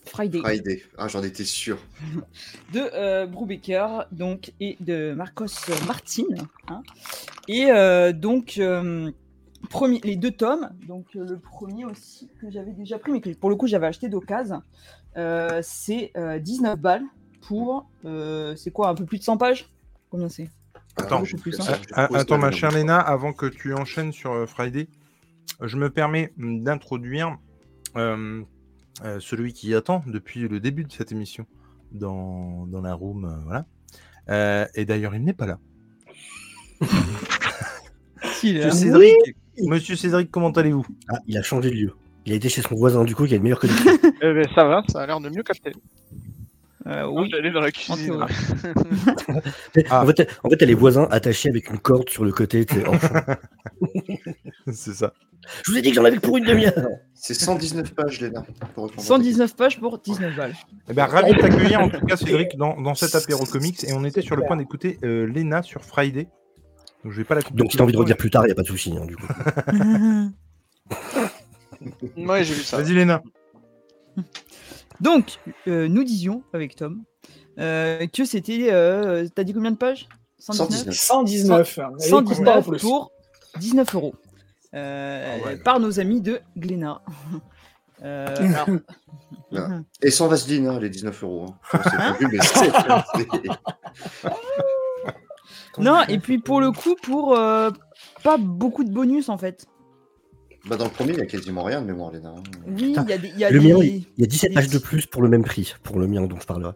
Friday, 0.09 0.41
Friday. 0.41 0.83
Ah, 0.97 1.09
j'en 1.09 1.23
étais 1.23 1.45
sûr. 1.45 1.79
de 2.73 2.81
euh, 2.95 3.27
Brubaker 3.27 4.07
donc, 4.13 4.53
et 4.61 4.77
de 4.81 5.13
Marcos 5.15 5.47
Martin. 5.87 6.25
hein. 6.69 6.83
Et 7.47 7.71
euh, 7.71 8.13
donc, 8.13 8.59
euh, 8.59 9.11
premier, 9.71 10.01
les 10.05 10.17
deux 10.17 10.31
tomes, 10.31 10.71
donc 10.87 11.07
euh, 11.17 11.25
le 11.25 11.39
premier 11.39 11.85
aussi 11.85 12.29
que 12.41 12.51
j'avais 12.51 12.73
déjà 12.73 12.99
pris, 12.99 13.13
mais 13.13 13.21
que 13.21 13.31
pour 13.31 13.51
le 13.51 13.57
coup 13.57 13.67
j'avais 13.67 13.87
acheté 13.87 14.09
d'occasion, 14.09 14.63
euh, 15.17 15.61
c'est 15.63 16.13
euh, 16.17 16.39
19 16.39 16.79
balles 16.79 17.05
pour, 17.43 17.89
euh, 18.05 18.55
c'est 18.57 18.71
quoi, 18.71 18.89
un 18.89 18.95
peu 18.95 19.05
plus 19.05 19.19
de 19.19 19.25
100 19.25 19.37
pages? 19.37 19.69
Combien 20.11 20.29
c'est? 20.29 20.49
Attends, 20.97 21.23
plus, 21.23 21.61
hein. 21.61 21.79
attends, 21.93 22.39
ma 22.39 22.51
chère. 22.51 22.73
Léna, 22.73 22.99
avant 22.99 23.33
que 23.33 23.47
tu 23.47 23.73
enchaînes 23.73 24.13
sur 24.13 24.49
Friday, 24.49 24.89
je 25.61 25.77
me 25.77 25.91
permets 25.91 26.33
mm, 26.37 26.65
d'introduire 26.65 27.39
euh, 29.05 29.21
celui 29.21 29.53
qui 29.53 29.75
attend 29.75 30.03
depuis 30.07 30.49
le 30.49 30.61
début 30.61 30.85
de 30.85 30.93
cette 30.93 31.13
émission 31.13 31.47
dans, 31.93 32.67
dans 32.67 32.81
la 32.81 32.95
room. 32.95 33.25
euh, 33.25 33.39
voilà. 33.45 33.67
Euh, 34.31 34.67
et 34.75 34.85
d'ailleurs, 34.85 35.15
il 35.15 35.25
n'est 35.25 35.33
pas 35.33 35.47
là. 35.47 35.59
Si, 38.35 38.53
Monsieur. 38.55 38.71
Cédric, 38.71 39.15
Monsieur 39.67 39.97
Cédric, 39.97 40.31
comment 40.31 40.51
allez-vous? 40.51 40.85
Ah, 41.09 41.19
il 41.27 41.37
a 41.39 41.43
changé 41.43 41.71
de 41.71 41.75
lieu. 41.75 41.93
Il 42.27 42.33
a 42.33 42.37
été 42.37 42.49
chez 42.49 42.63
son 42.63 42.75
voisin, 42.75 43.05
du 43.05 43.15
coup, 43.15 43.27
qui 43.27 43.35
a 43.35 43.37
le 43.37 43.43
meilleur 43.43 43.59
connexion. 43.61 43.93
Eh 44.21 44.33
ben, 44.35 44.47
ça 44.55 44.65
va, 44.65 44.83
ça 44.89 45.03
a 45.03 45.07
l'air 45.07 45.21
de 45.21 45.29
mieux 45.29 45.43
capter. 45.45 45.73
Euh, 46.89 47.07
Moi, 47.11 47.23
oui. 47.23 47.29
J'allais 47.31 47.51
dans 47.51 47.61
la 47.61 47.71
cuisine. 47.71 48.25
Ah. 49.91 49.97
en, 50.03 50.07
fait, 50.07 50.21
elle- 50.21 50.29
en 50.43 50.51
fait, 50.51 50.63
elle 50.63 50.71
est 50.71 50.75
voisins 50.75 51.07
attachés 51.11 51.49
avec 51.51 51.69
une 51.71 51.79
corde 51.79 52.09
sur 52.09 52.25
le 52.25 52.33
côté. 52.33 52.65
C'est 54.73 54.95
ça. 54.95 55.13
Je 55.65 55.71
vous 55.71 55.79
ai 55.79 55.83
dit 55.83 55.91
que 55.91 55.97
j'en 55.97 56.05
avais 56.05 56.19
pour 56.19 56.37
une 56.37 56.45
demi-heure. 56.45 56.75
C'est 57.15 57.35
119 57.35 57.95
pages, 57.95 58.21
Léna. 58.21 58.43
pour 58.75 58.85
répondre 58.85 58.93
à 58.93 58.97
ta 58.97 59.03
119 59.03 59.57
pages 59.57 59.79
pour 59.81 59.99
19 59.99 60.37
balles. 60.37 60.55
Eh 60.89 60.93
ben, 60.93 61.07
ravi 61.07 61.33
de 61.33 61.39
t'accueillir 61.41 61.81
en 61.81 61.89
tout 61.89 62.05
cas, 62.07 62.17
Cédric, 62.17 62.57
dans, 62.57 62.81
dans 62.81 62.95
cet 62.95 63.15
apéro 63.15 63.45
comics. 63.45 63.83
Et 63.85 63.93
on 63.93 64.05
était 64.05 64.21
sur 64.23 64.37
le 64.37 64.43
point 64.43 64.57
d'écouter 64.57 64.99
euh, 65.05 65.27
Lena 65.27 65.63
sur 65.63 65.85
Friday. 65.85 66.29
Donc, 67.05 67.13
je 67.13 67.19
vais 67.19 67.25
pas 67.25 67.35
la 67.37 67.43
couper. 67.43 67.57
Donc, 67.57 67.71
si 67.71 67.77
t'as 67.79 67.85
envie 67.85 67.93
de 67.93 67.99
redire 67.99 68.17
plus 68.17 68.31
tard, 68.31 68.43
il 68.45 68.47
n'y 68.47 68.53
a 68.53 68.57
pas 68.57 68.63
de 68.63 68.67
souci. 68.67 68.95
hein, 69.01 69.07
du 69.07 69.17
coup. 69.17 69.27
Ouais, 72.17 72.43
j'ai 72.43 72.55
vu 72.55 72.63
ça. 72.63 72.79
Vas-y, 72.83 72.95
Lena. 72.95 73.23
Donc, 75.01 75.39
euh, 75.67 75.89
nous 75.89 76.05
disions 76.05 76.43
avec 76.53 76.77
Tom 76.77 77.03
euh, 77.59 78.07
que 78.07 78.25
c'était. 78.25 78.69
euh, 78.73 79.27
T'as 79.35 79.45
dit 79.45 79.53
combien 79.55 79.71
de 79.73 79.77
pages? 79.77 80.09
119. 80.39 80.95
119. 80.95 81.79
Elle 81.79 81.85
est 82.07 82.11
contente, 82.11 82.29
en 82.29 82.35
119 82.35 82.69
plus. 82.69 82.81
pour 82.81 83.13
19 83.59 83.95
euros. 83.95 84.15
Euh, 84.75 85.39
Ah 85.43 85.47
ouais. 85.47 85.57
Par 85.59 85.81
nos 85.81 85.99
amis 86.01 86.21
de 86.21 86.41
Glénat. 86.57 87.03
Euh, 88.05 88.27
alors-. 89.53 89.81
Et 90.03 90.13
sans 90.13 90.29
Vaseline, 90.29 90.69
hein, 90.69 90.79
les 90.79 90.89
19 90.89 91.21
euros. 91.25 91.47
hein. 91.49 91.55
Enfin, 91.75 91.91
c'est 91.91 91.97
pas 91.97 92.13
vu, 92.13 92.29
mais 92.31 92.39
non, 95.79 96.03
et 96.09 96.19
puis 96.21 96.39
pour 96.39 96.61
le 96.61 96.71
coup, 96.71 96.95
pour 97.03 97.37
euh, 97.37 97.71
pas 98.23 98.37
beaucoup 98.37 98.85
de 98.85 98.93
bonus 98.93 99.29
en 99.29 99.37
fait. 99.39 99.67
Bah, 100.67 100.77
dans 100.77 100.85
le 100.85 100.91
premier, 100.91 101.13
il 101.13 101.17
n'y 101.17 101.23
a 101.23 101.27
quasiment 101.27 101.63
rien 101.63 101.81
de 101.81 101.87
mémoire, 101.87 102.11
Léna. 102.13 102.31
hein. 102.31 102.43
Oui, 102.67 102.95
il 102.97 103.09
y 103.09 103.13
a 103.13 103.19
des. 103.19 103.29
Y 103.29 103.45
a 103.45 103.51
Le 103.51 103.61
des... 103.61 103.73
mien, 103.73 103.79
il 103.83 104.05
y 104.19 104.25
a 104.25 104.27
17 104.27 104.51
des 104.51 104.55
pages 104.55 104.69
de 104.69 104.79
plus 104.79 105.07
pour 105.07 105.23
le 105.23 105.29
même 105.29 105.45
prix, 105.45 105.75
pour 105.83 105.99
le 105.99 106.07
mien 106.07 106.23
dont 106.27 106.39
je 106.41 106.47
parlerai. 106.47 106.73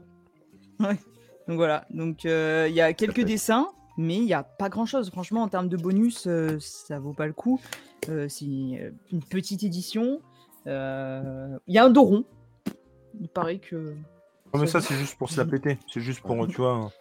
Donc 1.49 1.57
voilà, 1.57 1.87
donc 1.91 2.25
euh, 2.25 2.67
il 2.69 2.75
y 2.75 2.81
a 2.81 2.93
quelques 2.93 3.23
dessins, 3.25 3.69
mais 3.99 4.17
il 4.17 4.25
n'y 4.25 4.33
a 4.35 4.45
pas 4.45 4.69
grand 4.69 4.87
chose. 4.87 5.11
Franchement, 5.11 5.43
en 5.43 5.49
termes 5.49 5.69
de 5.69 5.77
bonus, 5.77 6.25
euh, 6.27 6.57
ça 6.61 6.99
vaut 7.01 7.13
pas 7.13 7.27
le 7.27 7.33
coup. 7.33 7.61
Euh, 8.09 8.29
c'est 8.29 8.45
euh, 8.47 8.91
une 9.13 9.23
petite 9.23 9.63
édition. 9.65 10.21
Euh, 10.67 11.59
Il 11.67 11.75
y 11.75 11.79
a 11.79 11.85
un 11.85 11.91
dos 11.91 12.03
rond. 12.05 12.25
Il 13.21 13.29
paraît 13.29 13.59
que. 13.59 13.95
Oh, 14.53 14.59
mais 14.59 14.67
ça, 14.67 14.81
c'est 14.81 14.95
juste 14.95 15.17
pour 15.19 15.31
se 15.31 15.37
la 15.39 15.45
péter. 15.45 15.79
C'est 15.93 16.01
juste 16.01 16.21
pour, 16.21 16.47
tu 16.47 16.57
vois. 16.57 16.93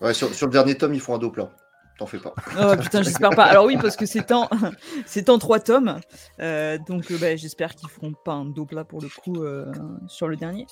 Ouais, 0.00 0.14
sur, 0.14 0.32
sur 0.32 0.46
le 0.46 0.52
dernier 0.52 0.76
tome, 0.76 0.94
ils 0.94 1.00
font 1.00 1.14
un 1.14 1.18
dos 1.18 1.30
plat. 1.30 1.50
T'en 1.98 2.06
fais 2.06 2.18
pas. 2.18 2.32
Oh 2.60 2.76
putain, 2.80 3.02
j'espère 3.02 3.30
pas. 3.30 3.44
Alors 3.44 3.66
oui, 3.66 3.76
parce 3.76 3.96
que 3.96 4.06
c'est 4.06 4.30
en, 4.30 4.48
c'est 5.06 5.28
en 5.28 5.38
trois 5.38 5.58
tomes. 5.58 5.98
Euh, 6.40 6.78
donc 6.86 7.10
euh, 7.10 7.18
bah, 7.18 7.34
j'espère 7.34 7.74
qu'ils 7.74 7.88
feront 7.88 8.12
pas 8.24 8.32
un 8.32 8.44
dos 8.44 8.64
plat 8.64 8.84
pour 8.84 9.02
le 9.02 9.08
coup 9.08 9.42
euh, 9.42 9.66
sur 10.06 10.28
le 10.28 10.36
dernier. 10.36 10.66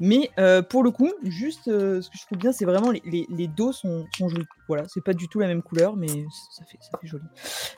Mais 0.00 0.30
pour 0.70 0.84
le 0.84 0.92
coup, 0.92 1.10
juste 1.24 1.64
ce 1.64 2.08
que 2.08 2.16
je 2.16 2.26
trouve 2.26 2.38
bien, 2.38 2.52
c'est 2.52 2.64
vraiment 2.64 2.92
les, 2.92 3.26
les, 3.28 3.48
dos 3.48 3.72
sont, 3.72 4.06
sont 4.16 4.28
jolis. 4.28 4.46
Voilà, 4.68 4.84
c'est 4.86 5.02
pas 5.02 5.12
du 5.12 5.26
tout 5.26 5.40
la 5.40 5.48
même 5.48 5.60
couleur, 5.60 5.96
mais 5.96 6.06
ça 6.06 6.64
fait, 6.70 6.78
ça 6.80 6.96
fait 7.00 7.08
joli. 7.08 7.24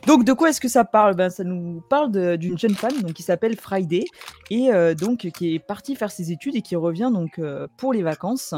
Donc 0.07 0.26
de 0.26 0.34
quoi 0.34 0.51
est-ce 0.51 0.61
que 0.61 0.68
ça 0.68 0.84
parle? 0.84 1.14
Ben, 1.14 1.30
Ça 1.30 1.44
nous 1.44 1.82
parle 1.88 2.36
d'une 2.36 2.59
jeune 2.59 2.74
femme 2.74 3.01
donc, 3.01 3.14
qui 3.14 3.22
s'appelle 3.22 3.57
Friday 3.57 4.05
et 4.51 4.68
donc 4.94 5.30
qui 5.30 5.55
est 5.55 5.59
partie 5.61 5.96
faire 5.96 6.11
ses 6.11 6.30
études 6.30 6.57
et 6.57 6.61
qui 6.61 6.76
revient 6.76 7.11
donc 7.11 7.40
pour 7.78 7.94
les 7.94 8.03
vacances. 8.03 8.53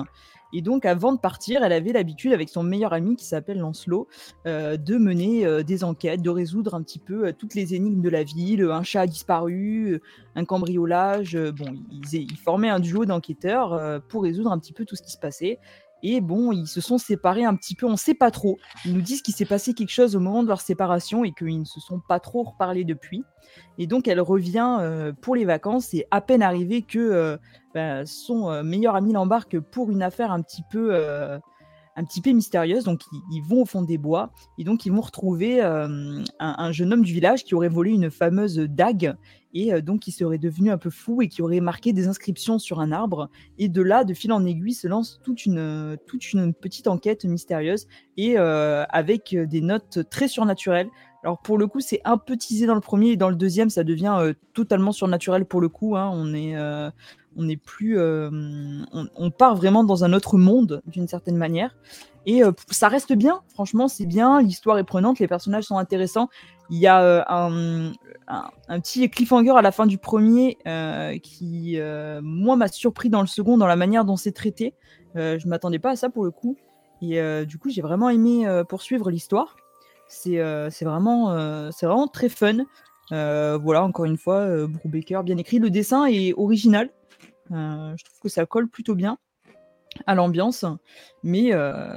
Et 0.52 0.62
donc, 0.62 0.84
avant 0.84 1.12
de 1.12 1.18
partir, 1.18 1.62
elle 1.62 1.72
avait 1.72 1.92
l'habitude, 1.92 2.32
avec 2.32 2.48
son 2.48 2.62
meilleur 2.62 2.92
ami 2.92 3.16
qui 3.16 3.24
s'appelle 3.24 3.58
Lancelot, 3.58 4.06
euh, 4.46 4.76
de 4.76 4.96
mener 4.96 5.46
euh, 5.46 5.62
des 5.62 5.84
enquêtes, 5.84 6.22
de 6.22 6.30
résoudre 6.30 6.74
un 6.74 6.82
petit 6.82 6.98
peu 6.98 7.28
euh, 7.28 7.32
toutes 7.36 7.54
les 7.54 7.74
énigmes 7.74 8.02
de 8.02 8.08
la 8.08 8.22
ville. 8.22 8.62
Un 8.70 8.82
chat 8.82 9.02
a 9.02 9.06
disparu, 9.06 10.00
un 10.34 10.44
cambriolage. 10.44 11.36
bon, 11.36 11.74
ils, 12.12 12.36
formaient 12.36 12.68
un 12.68 12.80
duo 12.80 13.04
d'enquêteurs 13.04 14.02
pour 14.08 14.22
résoudre 14.22 14.52
un 14.52 14.58
petit 14.58 14.72
peu 14.72 14.84
tout 14.84 14.96
ce 14.96 15.02
qui 15.02 15.10
se 15.10 15.18
passait. 15.18 15.58
Et 16.02 16.20
bon, 16.20 16.52
ils 16.52 16.66
se 16.66 16.80
sont 16.80 16.98
séparés 16.98 17.44
un 17.44 17.54
petit 17.54 17.74
peu, 17.74 17.86
on 17.86 17.96
sait 17.96 18.14
pas 18.14 18.30
trop. 18.30 18.58
Ils 18.84 18.92
nous 18.92 19.00
disent 19.00 19.22
qu'il 19.22 19.34
s'est 19.34 19.44
passé 19.44 19.72
quelque 19.72 19.92
chose 19.92 20.16
au 20.16 20.20
moment 20.20 20.42
de 20.42 20.48
leur 20.48 20.60
séparation 20.60 21.24
et 21.24 21.32
qu'ils 21.32 21.60
ne 21.60 21.64
se 21.64 21.80
sont 21.80 22.00
pas 22.00 22.18
trop 22.18 22.42
reparlé 22.42 22.84
depuis. 22.84 23.22
Et 23.78 23.86
donc, 23.86 24.08
elle 24.08 24.20
revient 24.20 24.78
euh, 24.80 25.12
pour 25.12 25.36
les 25.36 25.44
vacances 25.44 25.94
et 25.94 26.06
à 26.10 26.20
peine 26.20 26.42
arrivée 26.42 26.82
que 26.82 26.98
euh, 26.98 27.36
bah, 27.74 28.04
son 28.04 28.50
euh, 28.50 28.62
meilleur 28.62 28.96
ami 28.96 29.12
l'embarque 29.12 29.60
pour 29.60 29.90
une 29.90 30.02
affaire 30.02 30.32
un 30.32 30.42
petit 30.42 30.62
peu, 30.70 30.94
un 30.94 32.04
petit 32.04 32.20
peu 32.20 32.30
mystérieuse. 32.30 32.84
Donc, 32.84 33.02
ils, 33.30 33.42
vont 33.42 33.62
au 33.62 33.66
fond 33.66 33.82
des 33.82 33.98
bois 33.98 34.30
et 34.58 34.64
donc 34.64 34.86
ils 34.86 34.92
vont 34.92 35.00
retrouver 35.00 35.60
un 35.62 36.72
jeune 36.72 36.92
homme 36.92 37.02
du 37.02 37.12
village 37.12 37.44
qui 37.44 37.54
aurait 37.54 37.68
volé 37.68 37.92
une 37.92 38.10
fameuse 38.10 38.56
dague 38.56 39.16
et 39.54 39.72
euh, 39.72 39.80
donc 39.80 40.00
qui 40.00 40.12
serait 40.12 40.38
devenu 40.38 40.70
un 40.70 40.78
peu 40.78 40.90
fou 40.90 41.22
et 41.22 41.28
qui 41.28 41.42
aurait 41.42 41.60
marqué 41.60 41.92
des 41.92 42.08
inscriptions 42.08 42.58
sur 42.58 42.80
un 42.80 42.92
arbre. 42.92 43.28
Et 43.58 43.68
de 43.68 43.82
là, 43.82 44.04
de 44.04 44.14
fil 44.14 44.32
en 44.32 44.44
aiguille, 44.44 44.74
se 44.74 44.88
lance 44.88 45.20
toute 45.22 45.46
une, 45.46 45.96
toute 46.06 46.32
une 46.32 46.54
petite 46.54 46.88
enquête 46.88 47.24
mystérieuse 47.24 47.86
et 48.16 48.38
euh, 48.38 48.84
avec 48.88 49.34
euh, 49.34 49.46
des 49.46 49.60
notes 49.60 50.08
très 50.10 50.28
surnaturelles. 50.28 50.88
Alors 51.22 51.38
pour 51.38 51.58
le 51.58 51.66
coup, 51.66 51.80
c'est 51.80 52.00
un 52.04 52.18
peu 52.18 52.36
teasé 52.36 52.66
dans 52.66 52.74
le 52.74 52.80
premier 52.80 53.10
et 53.10 53.16
dans 53.16 53.30
le 53.30 53.36
deuxième, 53.36 53.70
ça 53.70 53.84
devient 53.84 54.32
totalement 54.54 54.90
surnaturel 54.90 55.44
pour 55.44 55.60
le 55.60 55.68
coup. 55.68 55.96
hein. 55.96 56.10
On 56.12 56.34
est, 56.34 56.56
on 57.36 57.48
est 57.48 57.56
plus, 57.56 57.96
on, 57.96 59.30
part 59.30 59.54
vraiment 59.54 59.84
dans 59.84 60.02
un 60.02 60.14
autre 60.14 60.36
monde 60.36 60.82
d'une 60.88 61.06
certaine 61.06 61.36
manière. 61.36 61.76
Et 62.26 62.42
ça 62.72 62.88
reste 62.88 63.12
bien, 63.12 63.42
franchement, 63.50 63.86
c'est 63.86 64.04
bien. 64.04 64.42
L'histoire 64.42 64.78
est 64.78 64.84
prenante, 64.84 65.20
les 65.20 65.28
personnages 65.28 65.62
sont 65.62 65.78
intéressants. 65.78 66.28
Il 66.72 66.78
y 66.78 66.86
a 66.86 67.02
euh, 67.02 67.22
un, 67.28 68.80
petit 68.80 69.10
cliffhanger 69.10 69.50
à 69.50 69.60
la 69.60 69.72
fin 69.72 69.84
du 69.84 69.98
premier 69.98 70.56
euh, 70.66 71.18
qui, 71.18 71.78
euh, 71.78 72.22
moi, 72.22 72.56
m'a 72.56 72.66
surpris 72.66 73.10
dans 73.10 73.20
le 73.20 73.26
second, 73.26 73.58
dans 73.58 73.66
la 73.66 73.76
manière 73.76 74.06
dont 74.06 74.16
c'est 74.16 74.32
traité. 74.32 74.74
Je 75.14 75.46
m'attendais 75.46 75.78
pas 75.78 75.90
à 75.90 75.96
ça 75.96 76.08
pour 76.08 76.24
le 76.24 76.30
coup. 76.30 76.56
Et 77.02 77.20
du 77.44 77.58
coup, 77.58 77.68
j'ai 77.68 77.82
vraiment 77.82 78.08
aimé 78.08 78.46
poursuivre 78.70 79.10
l'histoire. 79.10 79.56
C'est 80.08 80.38
vraiment, 80.80 81.26
vraiment 81.82 82.08
très 82.08 82.30
fun. 82.30 82.64
Voilà, 83.10 83.82
encore 83.82 84.06
une 84.06 84.16
fois, 84.16 84.66
Brubaker, 84.66 85.24
bien 85.24 85.36
écrit. 85.36 85.58
Le 85.58 85.68
dessin 85.68 86.06
est 86.06 86.32
original. 86.38 86.88
Je 87.50 88.02
trouve 88.02 88.20
que 88.22 88.30
ça 88.30 88.46
colle 88.46 88.68
plutôt 88.68 88.94
bien 88.94 89.18
à 90.06 90.14
l'ambiance, 90.14 90.64
mais 91.22 91.50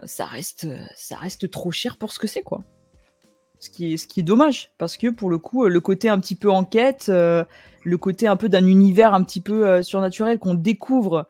ça 0.03 0.25
reste, 0.25 0.67
ça 0.97 1.15
reste 1.15 1.49
trop 1.49 1.71
cher 1.71 1.95
pour 1.95 2.11
ce 2.11 2.19
que 2.19 2.27
c'est, 2.27 2.43
quoi. 2.43 2.65
Ce 3.65 3.69
qui 3.69 3.93
est, 3.93 3.97
ce 3.97 4.07
qui 4.07 4.19
est 4.19 4.23
dommage, 4.23 4.71
parce 4.77 4.97
que 4.97 5.07
pour 5.07 5.29
le 5.29 5.37
coup, 5.37 5.65
euh, 5.65 5.69
le 5.69 5.79
côté 5.79 6.09
un 6.09 6.19
petit 6.19 6.35
peu 6.35 6.49
enquête, 6.49 7.07
euh, 7.09 7.43
le 7.83 7.97
côté 7.97 8.27
un 8.27 8.35
peu 8.35 8.49
d'un 8.49 8.65
univers 8.65 9.13
un 9.13 9.23
petit 9.23 9.41
peu 9.41 9.67
euh, 9.67 9.83
surnaturel 9.83 10.39
qu'on 10.39 10.53
découvre 10.53 11.27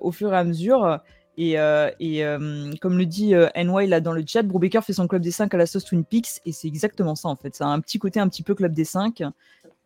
au 0.00 0.10
fur 0.10 0.34
et 0.34 0.36
à 0.36 0.42
mesure. 0.42 0.98
Et, 1.36 1.58
euh, 1.60 1.90
et, 2.00 2.24
euh, 2.24 2.72
comme 2.80 2.98
le 2.98 3.06
dit 3.06 3.34
euh, 3.34 3.48
NY 3.56 3.86
là 3.86 4.00
dans 4.00 4.12
le 4.12 4.24
chat, 4.26 4.42
Brubaker 4.42 4.82
fait 4.82 4.92
son 4.92 5.06
club 5.06 5.22
des 5.22 5.30
5 5.30 5.54
à 5.54 5.56
la 5.56 5.66
sauce 5.66 5.84
Twin 5.84 6.04
Peaks, 6.04 6.40
et 6.44 6.50
c'est 6.50 6.66
exactement 6.66 7.14
ça 7.14 7.28
en 7.28 7.36
fait. 7.36 7.54
Ça 7.54 7.66
a 7.66 7.68
un 7.68 7.80
petit 7.80 8.00
côté 8.00 8.18
un 8.18 8.28
petit 8.28 8.42
peu 8.42 8.54
club 8.54 8.72
des 8.72 8.84
5. 8.84 9.22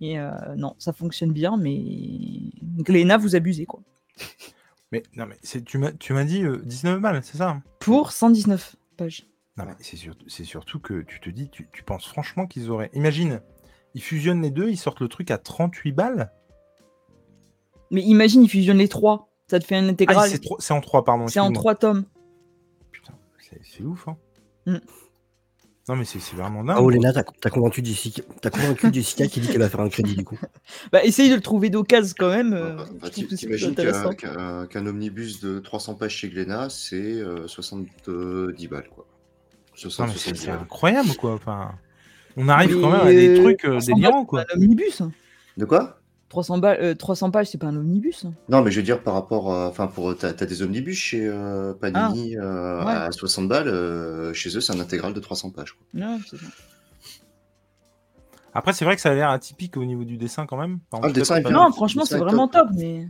Et 0.01 0.17
non, 0.57 0.75
ça 0.79 0.93
fonctionne 0.93 1.33
bien, 1.33 1.57
mais 1.57 1.81
Gléna, 2.79 3.19
vous 3.19 3.37
abusez 3.37 3.67
quoi. 3.67 3.81
Mais 4.93 5.03
non, 5.17 5.27
mais 5.27 5.37
tu 5.65 5.79
m'as 5.79 6.25
dit 6.25 6.45
euh, 6.45 6.63
19 6.65 7.01
balles, 7.01 7.21
c'est 7.25 7.39
ça 7.39 7.51
hein? 7.51 7.63
Pour 7.81 8.13
119 8.13 8.77
pages. 8.97 9.27
Non, 9.57 9.65
mais 9.67 9.75
c'est 9.81 9.97
surtout, 9.97 10.29
c'est 10.29 10.45
surtout 10.45 10.81
que 10.81 11.03
tu 11.03 11.21
te 11.21 11.31
dis, 11.31 11.49
tu, 11.49 11.69
tu 11.73 11.83
penses 11.85 12.07
franchement 12.07 12.47
qu'ils 12.47 12.71
auraient. 12.71 12.91
Imagine, 12.95 13.41
ils 13.95 14.03
fusionnent 14.03 14.43
les 14.43 14.51
deux, 14.51 14.69
ils 14.69 14.77
sortent 14.77 15.01
le 15.01 15.09
truc 15.09 15.31
à 15.31 15.39
38 15.39 15.93
balles. 15.93 16.33
Mais 17.91 18.03
imagine, 18.03 18.43
ils 18.43 18.49
fusionnent 18.49 18.79
les 18.79 18.89
trois. 18.89 19.29
Ça 19.49 19.61
te 19.61 19.65
fait 19.65 19.77
un 19.77 19.87
Ah, 19.87 19.91
intégral. 19.91 20.29
c'est 20.59 20.73
en 20.73 20.81
3, 20.81 21.05
pardon. 21.05 21.29
c'est 21.29 21.39
en 21.39 21.53
trois 21.53 21.75
tomes. 21.75 22.05
Putain, 22.91 23.13
c'est 23.39 23.61
c'est 23.63 23.83
ouf, 23.85 24.09
hein. 24.09 24.17
Mm. 24.67 24.79
Non, 25.87 25.97
mais 25.97 26.05
c'est 26.07 26.19
c'est 26.19 26.35
vraiment 26.35 26.65
dingue. 26.65 26.77
Ah, 26.79 26.81
oh, 26.81 26.85
quoi. 26.85 26.93
Léna, 26.95 27.13
t'as 27.13 27.23
t'as 27.25 27.51
convaincu 27.51 27.85
Jessica, 27.85 28.23
t'as 28.41 28.49
convaincu 28.49 28.89
Jessica 28.93 29.27
qui 29.27 29.41
dit 29.41 29.49
qu'elle 29.49 29.61
va 29.61 29.69
faire 29.69 29.81
un 29.81 29.91
crédit 29.91 30.17
du 30.17 30.25
coup. 30.25 30.39
Bah, 30.93 31.05
essaye 31.05 31.29
de 31.29 31.35
le 31.35 31.43
trouver 31.43 31.69
d'occasion 31.69 32.15
quand 32.19 32.31
même. 32.31 32.55
euh, 32.55 32.75
Bah, 32.75 32.85
bah, 33.03 33.11
T'imagines 33.11 33.71
intéressant. 33.73 34.15
qu'un 34.15 34.35
qu'un- 34.35 34.67
qu'un 34.67 34.87
omnibus 34.87 35.41
de 35.41 35.59
300 35.61 35.95
pages 35.97 36.17
chez 36.17 36.31
Glénat, 36.31 36.71
c'est 36.71 36.97
euh, 36.97 37.47
70 37.47 38.67
balles, 38.69 38.89
quoi. 38.89 39.07
Non, 39.75 39.91
60, 39.91 40.07
mais 40.09 40.13
c'est 40.15 40.19
70 40.21 40.41
c'est 40.41 40.47
balles. 40.51 40.61
incroyable, 40.63 41.09
quoi. 41.19 41.35
Enfin, 41.35 41.73
on 42.37 42.49
arrive 42.49 42.81
quand 42.81 42.91
même 42.91 43.01
à 43.07 43.11
des 43.13 43.41
trucs 43.43 43.65
euh, 43.65 43.73
300 43.79 43.95
délirants, 43.95 44.25
quoi. 44.25 44.41
c'est 44.43 44.47
pas 44.47 44.55
un 44.55 44.63
omnibus. 44.63 45.01
hein. 45.01 45.13
De 45.57 45.65
quoi? 45.65 45.99
300, 46.31 46.59
balles, 46.59 46.79
euh, 46.81 46.95
300 46.95 47.31
pages, 47.31 47.49
c'est 47.49 47.59
pas 47.59 47.67
un 47.69 47.77
omnibus. 47.77 48.25
hein. 48.25 48.33
Non, 48.49 48.63
mais 48.63 48.71
je 48.73 48.77
veux 48.79 48.83
dire 48.83 49.03
par 49.03 49.15
rapport 49.15 49.53
à. 49.53 49.69
Enfin, 49.69 49.87
pour. 49.87 50.17
T'as 50.17 50.33
t'as 50.33 50.47
des 50.47 50.63
omnibus 50.63 50.97
chez 50.97 51.27
euh, 51.27 51.75
Panini 51.75 52.37
euh, 52.37 52.81
Ah, 52.81 52.87
ouais. 52.87 52.93
à 52.93 53.13
60 53.13 53.49
balles. 53.49 53.69
euh, 53.69 54.33
chez 54.33 54.57
eux, 54.57 54.61
c'est 54.61 54.73
un 54.73 54.81
intégral 54.81 55.13
de 55.15 55.21
300 55.21 55.51
pages. 55.51 55.73
Quoi. 55.75 56.01
Ouais, 56.01 56.19
c'est 56.29 56.37
ça. 56.39 56.47
Après, 58.53 58.73
c'est 58.73 58.85
vrai 58.85 58.95
que 58.95 59.01
ça 59.03 59.11
a 59.11 59.15
l'air 59.15 59.31
atypique 59.31 59.77
au 59.77 59.85
niveau 59.85 60.05
du 60.05 60.17
dessin, 60.17 60.47
quand 60.47 60.57
même. 60.57 60.79
Enfin, 60.91 61.03
Ah, 61.05 61.09
le 61.09 61.13
dessin 61.13 61.37
est 61.37 61.43
quand 61.43 61.49
bien. 61.51 61.59
même- 61.59 61.67
Non, 61.69 61.73
franchement, 61.73 62.05
c'est 62.05 62.15
est 62.17 62.19
vraiment 62.19 62.47
top. 62.49 62.69
top. 62.69 62.77
Mais 62.77 63.09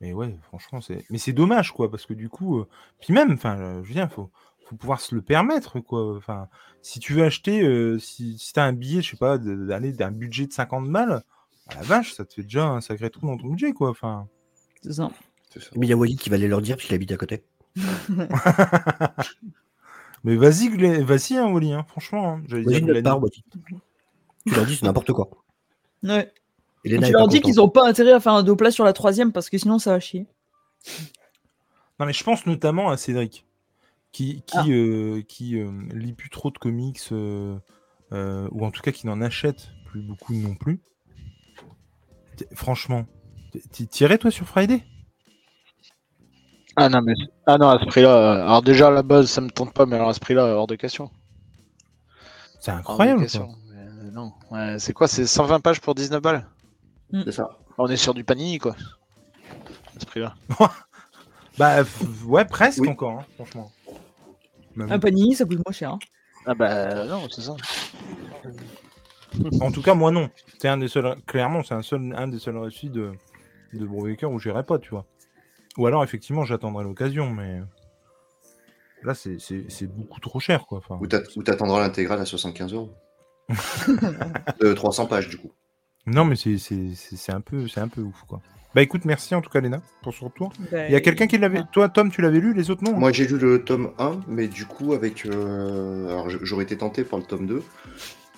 Mais 0.00 0.12
ouais, 0.12 0.36
franchement, 0.42 0.80
c'est. 0.80 1.04
Mais 1.10 1.18
c'est 1.18 1.32
dommage, 1.32 1.72
quoi, 1.72 1.90
parce 1.90 2.04
que 2.04 2.14
du 2.14 2.28
coup, 2.28 2.58
euh, 2.58 2.68
puis 3.00 3.14
même, 3.14 3.32
enfin, 3.32 3.80
je 3.82 3.88
veux 3.88 3.94
dire, 3.94 4.10
faut, 4.12 4.30
faut 4.64 4.76
pouvoir 4.76 5.00
se 5.00 5.14
le 5.14 5.22
permettre, 5.22 5.80
quoi. 5.80 6.16
Enfin, 6.16 6.48
si 6.82 7.00
tu 7.00 7.14
veux 7.14 7.24
acheter, 7.24 7.62
euh, 7.62 7.98
si, 7.98 8.38
si 8.38 8.52
t'as 8.52 8.64
un 8.64 8.72
billet, 8.72 9.02
je 9.02 9.10
sais 9.10 9.16
pas, 9.16 9.38
d'un 9.38 10.10
budget 10.10 10.46
de 10.46 10.52
50 10.52 10.90
balles, 10.90 11.22
à 11.68 11.76
la 11.76 11.82
vache, 11.82 12.12
ça 12.14 12.24
te 12.24 12.34
fait 12.34 12.42
déjà 12.42 12.66
un 12.66 12.80
sacré 12.80 13.10
trou 13.10 13.26
dans 13.26 13.36
ton 13.36 13.48
budget, 13.48 13.72
quoi. 13.72 13.90
Enfin. 13.90 14.28
c'est 14.82 14.92
ça. 14.92 15.10
Mais 15.76 15.86
il 15.86 15.90
y 15.90 15.92
a 15.92 15.96
Wally 15.96 16.16
qui 16.16 16.30
va 16.30 16.36
aller 16.36 16.48
leur 16.48 16.60
dire 16.60 16.76
parce 16.76 16.86
qu'il 16.86 16.94
habite 16.94 17.12
à 17.12 17.16
côté. 17.16 17.44
Mais 20.24 20.36
vas-y, 20.36 20.68
vas-y, 21.02 21.36
hein, 21.36 21.52
Wally, 21.52 21.72
hein, 21.72 21.84
franchement. 21.88 22.34
hein, 22.34 22.42
part. 23.02 23.20
Tu 24.46 24.54
leur 24.54 24.66
dis, 24.66 24.76
c'est 24.76 24.86
n'importe 24.86 25.12
quoi. 25.12 25.28
Ouais. 26.02 26.32
Et 26.84 26.98
tu 26.98 27.12
leur 27.12 27.28
dis 27.28 27.40
qu'ils 27.40 27.60
ont 27.60 27.68
pas 27.68 27.86
intérêt 27.86 28.12
à 28.12 28.20
faire 28.20 28.32
un 28.32 28.42
dos 28.42 28.56
plat 28.56 28.70
sur 28.70 28.84
la 28.84 28.92
troisième 28.92 29.32
parce 29.32 29.48
que 29.48 29.56
sinon 29.56 29.78
ça 29.78 29.92
va 29.92 30.00
chier. 30.00 30.26
Non, 31.98 32.06
mais 32.06 32.12
je 32.12 32.22
pense 32.22 32.44
notamment 32.44 32.90
à 32.90 32.96
Cédric, 32.98 33.46
qui, 34.14 34.42
qui, 34.46 34.56
Ah. 34.56 34.64
euh, 34.68 35.22
qui 35.22 35.58
euh, 35.58 35.70
lit 35.92 36.12
plus 36.14 36.30
trop 36.30 36.50
de 36.50 36.56
comics, 36.58 37.00
euh, 37.12 37.58
euh, 38.12 38.48
ou 38.52 38.64
en 38.64 38.70
tout 38.70 38.80
cas 38.80 38.92
qui 38.92 39.06
n'en 39.08 39.20
achète 39.20 39.68
plus 39.86 40.00
beaucoup 40.02 40.32
non 40.34 40.54
plus. 40.54 40.80
Franchement, 42.54 43.06
tirais 43.90 44.18
toi 44.18 44.30
sur 44.30 44.46
Friday? 44.46 44.82
Ah 46.76 46.88
non, 46.88 47.02
mais 47.02 47.14
ah 47.46 47.58
non, 47.58 47.68
à 47.68 47.78
ce 47.80 47.86
prix-là. 47.86 48.42
Alors 48.44 48.62
déjà 48.62 48.88
à 48.88 48.90
la 48.90 49.02
base, 49.02 49.28
ça 49.30 49.40
me 49.40 49.50
tente 49.50 49.72
pas, 49.72 49.86
mais 49.86 49.96
alors 49.96 50.08
à 50.08 50.14
ce 50.14 50.20
prix-là, 50.20 50.44
hors 50.56 50.66
de 50.66 50.74
question. 50.76 51.10
C'est 52.60 52.72
de 52.72 52.76
incroyable. 52.78 53.20
question. 53.20 53.46
quoi. 53.46 53.56
Mais, 53.70 53.76
euh, 54.06 54.10
non. 54.10 54.32
Ouais, 54.50 54.78
c'est 54.78 54.92
quoi 54.92 55.06
C'est 55.06 55.26
120 55.26 55.60
pages 55.60 55.80
pour 55.80 55.94
19 55.94 56.20
balles? 56.22 56.46
C'est 57.12 57.32
ça. 57.32 57.58
On 57.78 57.86
est 57.88 57.96
sur 57.96 58.14
du 58.14 58.24
panini, 58.24 58.58
quoi. 58.58 58.74
À 59.96 60.00
ce 60.00 60.06
prix-là. 60.06 60.34
Bah 61.56 61.84
ouais, 62.26 62.44
presque 62.44 62.80
Oui. 62.80 62.88
encore, 62.88 63.20
hein, 63.20 63.24
franchement. 63.36 63.70
Même- 64.76 64.90
Un 64.92 64.98
panini, 64.98 65.34
ça 65.34 65.44
coûte 65.44 65.58
moins 65.66 65.72
cher. 65.72 65.90
hein. 65.92 65.98
Ah 66.46 66.54
bah 66.54 67.06
non, 67.06 67.26
c'est 67.30 67.40
ça. 67.42 67.56
En 69.60 69.72
tout 69.72 69.82
cas, 69.82 69.94
moi 69.94 70.10
non. 70.10 70.30
C'est 70.60 70.68
un 70.68 70.76
des 70.76 70.88
seuls, 70.88 71.16
clairement, 71.26 71.62
c'est 71.62 71.74
un 71.74 71.82
seul, 71.82 72.14
un 72.16 72.28
des 72.28 72.38
seuls 72.38 72.56
récits 72.58 72.90
de 72.90 73.12
de 73.72 73.84
Brubaker 73.86 74.30
où 74.30 74.38
j'irai 74.38 74.62
pas, 74.64 74.78
tu 74.78 74.90
vois. 74.90 75.04
Ou 75.78 75.86
alors 75.86 76.04
effectivement, 76.04 76.44
j'attendrai 76.44 76.84
l'occasion, 76.84 77.30
mais 77.30 77.60
là, 79.02 79.14
c'est- 79.14 79.38
c'est 79.40 79.64
c'est 79.68 79.86
beaucoup 79.88 80.20
trop 80.20 80.38
cher, 80.38 80.66
quoi. 80.66 80.78
Enfin, 80.78 80.98
Ou 81.00 81.06
t'at- 81.08 81.22
ou 81.36 81.42
t'attendras 81.42 81.80
l'intégrale 81.80 82.20
à 82.20 82.24
75 82.24 82.72
euros. 82.74 82.90
de 84.60 84.72
300 84.72 85.06
pages, 85.06 85.28
du 85.28 85.36
coup. 85.36 85.50
Non, 86.06 86.24
mais 86.24 86.36
c'est 86.36 86.58
c'est- 86.58 86.94
c'est- 86.94 87.16
c'est 87.16 87.32
un 87.32 87.40
peu, 87.40 87.66
c'est 87.68 87.80
un 87.80 87.88
peu 87.88 88.02
ouf, 88.02 88.22
quoi. 88.28 88.40
Bah 88.74 88.82
écoute, 88.82 89.04
merci 89.04 89.34
en 89.34 89.40
tout 89.40 89.50
cas, 89.50 89.60
Léna, 89.60 89.80
pour 90.02 90.12
ce 90.12 90.24
retour. 90.24 90.52
Bah, 90.72 90.88
Il 90.88 90.92
y 90.92 90.96
a 90.96 91.00
quelqu'un 91.00 91.26
qui 91.28 91.38
l'avait. 91.38 91.62
Toi, 91.72 91.88
Tom, 91.88 92.10
tu 92.10 92.20
l'avais 92.22 92.40
lu, 92.40 92.54
les 92.54 92.70
autres 92.70 92.82
non 92.82 92.92
Moi, 92.98 93.12
j'ai 93.12 93.26
lu 93.26 93.38
le 93.38 93.62
tome 93.64 93.92
1, 93.98 94.20
mais 94.26 94.48
du 94.48 94.66
coup, 94.66 94.92
avec. 94.94 95.26
euh, 95.26 96.08
Alors, 96.08 96.28
j'aurais 96.28 96.64
été 96.64 96.76
tenté 96.76 97.04
par 97.04 97.18
le 97.20 97.24
tome 97.24 97.46
2. 97.46 97.62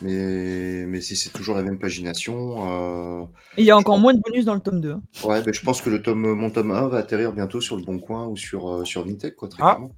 Mais, 0.02 0.84
mais 0.86 1.00
si 1.00 1.16
c'est 1.16 1.30
toujours 1.30 1.56
la 1.56 1.62
même 1.62 1.78
pagination. 1.78 3.22
euh, 3.22 3.24
Et 3.56 3.62
il 3.62 3.64
y 3.64 3.70
a 3.70 3.78
encore 3.78 3.98
moins 3.98 4.12
de 4.12 4.20
bonus 4.20 4.44
dans 4.44 4.52
le 4.54 4.60
tome 4.60 4.82
2. 4.82 4.92
hein. 4.92 5.02
Ouais, 5.24 5.40
ben, 5.42 5.54
je 5.54 5.62
pense 5.62 5.80
que 5.80 5.88
le 5.88 6.02
tome, 6.02 6.20
mon 6.34 6.50
tome 6.50 6.70
1 6.70 6.88
va 6.88 6.98
atterrir 6.98 7.32
bientôt 7.32 7.62
sur 7.62 7.76
le 7.76 7.82
Bon 7.82 7.98
Coin 7.98 8.26
ou 8.26 8.36
sur, 8.36 8.68
euh, 8.70 8.84
sur 8.84 9.06
Vinted, 9.06 9.34
quoi, 9.36 9.48
très 9.48 9.62
Ah. 9.62 9.76
clairement. 9.76 9.92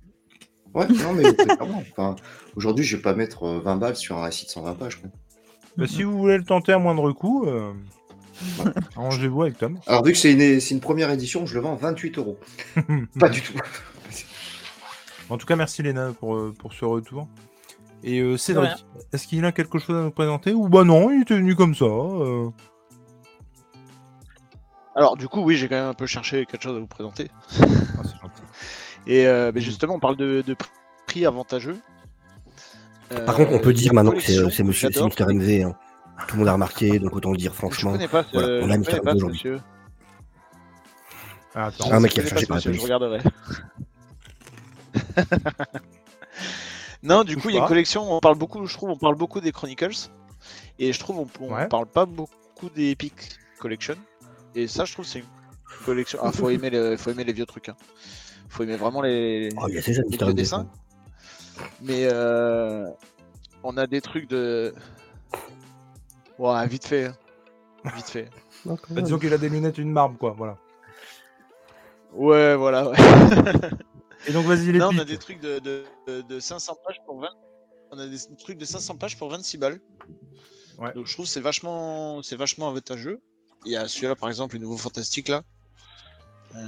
Ouais, 0.75 0.87
non, 1.03 1.15
mais 1.15 1.33
très 1.33 1.57
clairement. 1.57 1.83
Enfin, 1.97 2.15
aujourd'hui, 2.55 2.85
je 2.85 2.95
vais 2.97 3.03
pas 3.03 3.15
mettre 3.15 3.43
euh, 3.43 3.59
20 3.59 3.75
balles 3.77 3.97
sur 3.97 4.17
un 4.19 4.23
récit 4.23 4.47
de 4.47 4.51
120 4.51 4.75
pages. 4.75 5.01
Quoi. 5.01 5.11
Bah, 5.77 5.87
Si 5.89 6.05
vous 6.05 6.17
voulez 6.17 6.39
le 6.39 6.45
tenter 6.45 6.71
à 6.73 6.79
moindre 6.79 7.11
coût, 7.11 7.47
Arrangez-vous 8.97 9.43
avec 9.43 9.59
Tom. 9.59 9.79
Alors, 9.87 10.05
vu 10.05 10.13
que 10.13 10.19
c'est 10.19 10.33
une, 10.33 10.61
c'est 10.61 10.75
une 10.75 10.81
première 10.81 11.11
édition, 11.11 11.47
je 11.47 11.55
le 11.55 11.61
vends 11.61 11.75
28 11.75 12.19
euros. 12.19 12.39
Pas 13.19 13.29
du 13.29 13.43
tout. 13.43 13.53
En 15.31 15.37
tout 15.39 15.47
cas, 15.47 15.57
merci 15.57 15.83
Léna 15.83 16.13
pour, 16.19 16.37
euh, 16.37 16.55
pour 16.59 16.73
ce 16.73 16.85
retour. 16.85 17.29
Et 18.03 18.21
euh, 18.21 18.37
Cédric, 18.37 18.71
est-ce 19.13 19.27
qu'il 19.27 19.45
a 19.45 19.53
quelque 19.53 19.79
chose 19.79 19.97
à 19.97 20.03
nous 20.03 20.11
présenter 20.11 20.53
Ou 20.53 20.69
bah 20.69 20.85
non, 20.85 21.11
il 21.11 21.23
était 21.23 21.35
venu 21.35 21.55
comme 21.57 21.75
ça. 21.75 21.85
euh. 21.85 22.49
Alors, 24.95 25.17
du 25.17 25.29
coup, 25.29 25.43
oui, 25.43 25.57
j'ai 25.57 25.69
quand 25.69 25.77
même 25.77 25.87
un 25.91 25.95
peu 25.95 26.07
cherché 26.07 26.47
quelque 26.47 26.63
chose 26.63 26.77
à 26.77 26.81
vous 26.81 26.87
présenter. 26.87 27.29
Ah, 27.61 27.65
c'est 28.05 28.21
gentil. 28.21 28.43
Et 29.07 29.27
euh, 29.27 29.53
mais 29.55 29.61
justement, 29.61 29.95
on 29.95 30.01
parle 30.01 30.17
de, 30.17 30.43
de 30.47 30.57
prix 31.07 31.25
avantageux. 31.27 31.77
Par 33.25 33.37
contre, 33.37 33.53
on 33.53 33.59
peut 33.59 33.73
dire 33.73 33.95
maintenant 33.95 34.13
que 34.13 34.21
c'est 34.21 34.35
c'est 34.51 34.63
monsieur, 34.63 34.89
c'est 34.93 35.01
j'adore. 35.01 35.09
Mr. 35.19 35.35
MV. 35.35 35.63
hein. 35.65 35.75
Tout 36.27 36.35
le 36.35 36.39
monde 36.41 36.49
a 36.49 36.53
remarqué, 36.53 36.99
donc 36.99 37.15
autant 37.17 37.31
le 37.31 37.37
dire 37.39 37.55
franchement. 37.55 37.93
connais 37.93 38.09
pas 38.09 38.25
ce, 38.25 38.31
voilà, 38.33 38.65
on 38.67 38.71
a 38.71 38.77
MV 38.77 38.85
ce 38.85 39.01
aujourd'hui. 39.01 39.29
monsieur. 39.29 39.61
Ah, 41.55 41.67
attends. 41.67 41.91
Un 41.93 42.01
mec 42.01 42.13
qui 42.13 42.21
a 42.21 42.23
pas 42.23 42.47
par 42.47 42.61
je 42.61 42.81
regarderai. 42.81 43.21
non, 47.03 47.25
du 47.25 47.37
coup, 47.37 47.49
il 47.49 47.55
y 47.55 47.59
a 47.59 47.63
une 47.63 47.67
collection, 47.67 48.13
on 48.13 48.21
parle 48.21 48.37
beaucoup, 48.37 48.65
je 48.67 48.75
trouve, 48.75 48.91
on 48.91 48.97
parle 48.97 49.17
beaucoup 49.17 49.41
des 49.41 49.53
Chronicles. 49.53 50.09
Et 50.79 50.93
je 50.93 50.99
trouve, 51.01 51.19
on, 51.19 51.27
on 51.45 51.55
Ouais. 51.55 51.67
parle 51.69 51.87
pas 51.87 52.07
beaucoup 52.07 52.69
des 52.75 52.91
Epic 52.91 53.13
Collection. 53.59 53.97
Et 54.55 54.67
ça, 54.69 54.85
je 54.85 54.93
trouve, 54.93 55.05
c'est 55.05 55.21
une 55.21 55.25
collection. 55.85 56.19
Ah, 56.23 56.33
faut 56.33 56.51
aimer, 56.51 56.71
les, 56.71 56.97
faut 56.97 57.11
aimer 57.11 57.25
les 57.25 57.33
vieux 57.33 57.47
trucs. 57.47 57.69
Hein. 57.69 57.77
Faut 58.49 58.63
aimer 58.63 58.77
vraiment 58.77 59.03
les, 59.03 59.49
Oh, 59.57 59.67
il 59.69 59.75
y 59.75 59.79
a 59.79 59.83
ces 59.83 59.95
jeunes 59.95 60.07
les 60.11 60.17
Mr. 60.17 60.25
vieux 60.25 60.33
MV. 60.33 60.35
dessins. 60.35 60.71
Mais 61.83 62.09
euh, 62.11 62.87
on 63.63 63.77
a 63.77 63.87
des 63.87 64.01
trucs 64.01 64.29
de. 64.29 64.73
Ouais, 66.39 66.67
vite 66.69 66.87
fait. 66.87 67.07
hein. 67.07 67.17
Vite 67.97 68.11
fait. 68.11 68.31
Bah, 68.91 69.01
disons 69.03 69.19
qu'il 69.19 69.33
a 69.33 69.39
des 69.39 69.49
lunettes 69.49 69.79
et 69.79 69.83
une 69.83 69.95
barbe, 69.95 70.17
quoi. 70.19 70.35
Voilà. 70.37 70.57
Ouais, 72.13 72.57
voilà. 72.57 72.89
Ouais. 72.91 72.97
Et 74.27 74.33
donc, 74.33 74.47
vas-y, 74.47 74.73
les 74.73 74.79
Non, 74.79 74.87
on 74.93 74.99
a 74.99 75.05
pics. 75.05 75.09
des 75.09 75.19
trucs 75.19 75.41
de, 75.41 75.59
de, 75.61 75.85
de- 76.09 76.23
de 76.23 76.41
500 76.41 76.77
pages 76.85 77.01
pour 77.07 77.21
20. 77.21 77.29
On 77.93 77.99
a 77.99 78.07
des 78.07 78.17
trucs 78.39 78.59
de 78.59 78.65
500 78.65 78.97
pages 78.97 79.17
pour 79.17 79.31
26 79.31 79.59
balles. 79.59 79.79
Ouais. 80.79 80.93
Donc 80.95 81.07
je 81.07 81.13
trouve 81.15 81.27
que 81.27 81.31
c'est 81.31 81.41
vachement, 81.41 82.23
c'est 82.23 82.37
vachement 82.37 82.69
avantageux. 82.69 83.21
Il 83.65 83.73
y 83.73 83.77
a 83.77 83.89
celui-là 83.89 84.15
par 84.17 84.29
exemple, 84.29 84.57
le 84.57 84.61
nouveau 84.63 84.77
fantastique 84.77 85.29
là. 85.29 85.43
Euh, 86.57 86.59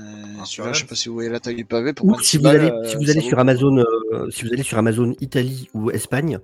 Ah, 0.41 0.45
celui-là, 0.45 0.73
je 0.73 0.81
sais 0.81 0.87
pas 0.87 0.95
si 0.95 1.09
vous 1.09 1.15
voyez 1.15 1.29
la 1.31 1.41
taille 1.41 1.57
du 1.57 1.65
pavé. 1.65 1.93
Pour 1.93 2.07
Ou 2.07 2.11
26 2.15 2.25
si 2.29 2.37
vous 2.39 2.43
balles, 2.45 2.57
allez, 2.61 2.71
euh, 2.71 2.85
si 2.89 2.97
vous 2.97 3.05
ça 3.05 3.11
allez 3.11 3.21
vaut 3.21 3.29
sur. 3.29 3.39
Amazon, 3.39 3.77
euh, 3.79 4.31
si 4.31 4.45
vous 4.45 4.53
allez 4.53 4.63
sur 4.63 4.79
Amazon 4.79 5.15
Italie 5.21 5.69
ou 5.75 5.91
Espagne, 5.91 6.39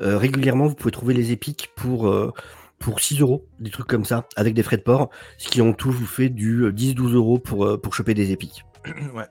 euh, 0.00 0.16
régulièrement 0.18 0.66
vous 0.66 0.74
pouvez 0.74 0.92
trouver 0.92 1.14
les 1.14 1.32
épiques 1.32 1.70
pour 1.76 2.08
euh, 2.08 2.32
pour 2.80 2.98
6 2.98 3.20
euros, 3.20 3.46
des 3.60 3.70
trucs 3.70 3.86
comme 3.86 4.04
ça, 4.06 4.26
avec 4.36 4.54
des 4.54 4.62
frais 4.62 4.78
de 4.78 4.82
port, 4.82 5.10
ce 5.38 5.48
qui 5.48 5.60
en 5.60 5.72
tout 5.74 5.92
vous 5.92 6.06
fait 6.06 6.30
du 6.30 6.62
euh, 6.62 6.72
10-12 6.72 7.14
euros 7.14 7.38
pour 7.38 7.66
euh, 7.66 7.76
pour 7.78 7.94
choper 7.94 8.14
des 8.14 8.32
épiques. 8.32 8.64
ouais. 9.14 9.26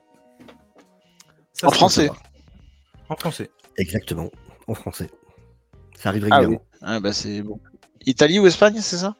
Ça, 1.52 1.66
En 1.66 1.70
français. 1.72 2.06
sympa. 2.06 2.20
En 3.10 3.16
français. 3.16 3.50
Exactement, 3.76 4.30
en 4.68 4.74
français. 4.74 5.10
Ça 5.96 6.10
arrive 6.10 6.28
Ah 6.30 6.36
régulièrement. 6.36 6.64
Ah 6.80 7.00
bah 7.00 7.12
c'est 7.12 7.42
bon. 7.42 7.60
Italie 8.06 8.38
ou 8.38 8.46
Espagne, 8.46 8.78
c'est 8.80 8.96
ça? 8.96 9.16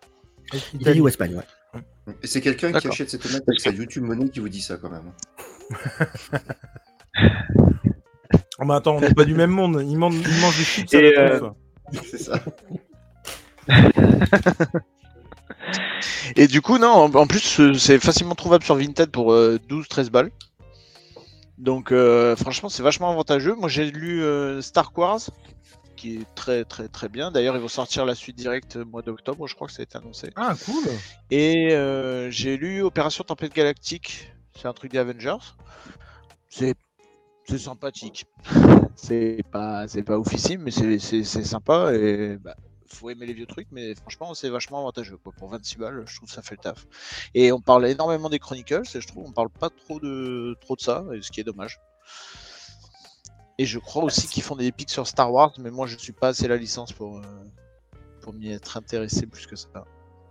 Italie 0.74 1.00
ou 1.00 1.08
Espagne, 1.08 1.34
ouais. 1.34 1.44
Et 2.22 2.26
c'est 2.26 2.40
quelqu'un 2.40 2.72
qui 2.72 2.88
achète 2.88 3.10
cette 3.10 3.22
tomate 3.22 3.42
avec 3.46 3.60
sa 3.60 3.70
YouTube 3.70 4.04
Money 4.04 4.30
qui 4.30 4.40
vous 4.40 4.48
dit 4.48 4.62
ça 4.62 4.76
quand 4.76 4.90
même. 4.90 5.12
Oh, 8.58 8.64
mais 8.64 8.74
attends, 8.74 8.96
on 8.96 9.00
n'est 9.00 9.12
pas 9.12 9.24
du 9.24 9.34
même 9.34 9.50
monde. 9.50 9.84
Il 9.86 9.98
mange, 9.98 10.16
il 10.16 10.40
mange 10.40 10.56
des 10.56 10.64
chips. 10.64 10.94
Euh. 10.94 11.50
C'est 12.04 12.18
ça. 12.18 12.40
Et 16.36 16.46
du 16.46 16.62
coup, 16.62 16.78
non, 16.78 17.14
en, 17.14 17.26
plus, 17.26 17.60
euh, 17.60 17.74
c'est 17.74 17.98
facilement 17.98 18.34
trouvable 18.34 18.64
sur 18.64 18.76
Vinted 18.76 19.10
pour 19.10 19.32
euh, 19.32 19.58
12-13 19.68 20.10
balles. 20.10 20.30
Donc, 21.60 21.92
euh, 21.92 22.34
franchement, 22.36 22.70
c'est 22.70 22.82
vachement 22.82 23.10
avantageux. 23.10 23.54
Moi, 23.54 23.68
j'ai 23.68 23.90
lu 23.90 24.22
euh, 24.22 24.62
Star 24.62 24.92
Wars, 24.96 25.20
qui 25.94 26.16
est 26.16 26.34
très, 26.34 26.64
très, 26.64 26.88
très 26.88 27.10
bien. 27.10 27.30
D'ailleurs, 27.30 27.54
ils 27.54 27.60
vont 27.60 27.68
sortir 27.68 28.06
la 28.06 28.14
suite 28.14 28.36
directe 28.36 28.76
au 28.76 28.86
mois 28.86 29.02
d'octobre, 29.02 29.46
je 29.46 29.54
crois 29.54 29.66
que 29.66 29.74
ça 29.74 29.80
a 29.80 29.82
été 29.82 29.98
annoncé. 29.98 30.30
Ah, 30.36 30.54
cool. 30.64 30.84
Et 31.30 31.74
euh, 31.74 32.30
j'ai 32.30 32.56
lu 32.56 32.82
Opération 32.82 33.24
Tempête 33.24 33.52
Galactique, 33.52 34.32
c'est 34.58 34.68
un 34.68 34.72
truc 34.72 34.92
des 34.92 34.98
Avengers. 34.98 35.36
C'est 36.48 36.74
c'est 37.44 37.58
sympathique. 37.58 38.24
C'est 38.96 39.42
pas, 39.50 39.88
c'est 39.88 40.02
pas 40.02 40.18
oufissime, 40.18 40.62
mais 40.62 40.70
c'est 40.70 41.24
sympa 41.24 41.94
et 41.94 42.36
bah, 42.36 42.54
faut 42.92 43.10
aimer 43.10 43.26
les 43.26 43.34
vieux 43.34 43.46
trucs, 43.46 43.68
mais 43.70 43.94
franchement, 43.94 44.34
c'est 44.34 44.48
vachement 44.48 44.78
avantageux. 44.78 45.18
Pour 45.18 45.48
26 45.48 45.78
balles, 45.78 46.04
je 46.06 46.16
trouve 46.16 46.28
que 46.28 46.34
ça 46.34 46.42
fait 46.42 46.56
le 46.56 46.62
taf. 46.62 46.86
Et 47.34 47.52
on 47.52 47.60
parle 47.60 47.86
énormément 47.86 48.28
des 48.28 48.38
Chronicles 48.38 48.82
et 48.94 49.00
je 49.00 49.06
trouve 49.06 49.24
qu'on 49.24 49.32
parle 49.32 49.50
pas 49.50 49.70
trop 49.70 50.00
de, 50.00 50.56
trop 50.60 50.76
de 50.76 50.80
ça, 50.80 51.04
ce 51.20 51.30
qui 51.30 51.40
est 51.40 51.44
dommage. 51.44 51.80
Et 53.58 53.66
je 53.66 53.78
crois 53.78 54.04
aussi 54.04 54.26
qu'ils 54.26 54.42
font 54.42 54.56
des 54.56 54.66
épiques 54.66 54.90
sur 54.90 55.06
Star 55.06 55.32
Wars, 55.32 55.52
mais 55.58 55.70
moi 55.70 55.86
je 55.86 55.96
suis 55.96 56.12
pas 56.12 56.28
assez 56.28 56.48
la 56.48 56.56
licence 56.56 56.92
pour, 56.92 57.18
euh, 57.18 57.22
pour 58.22 58.32
m'y 58.32 58.50
être 58.50 58.76
intéressé 58.76 59.26
plus 59.26 59.46
que 59.46 59.56
ça. 59.56 59.84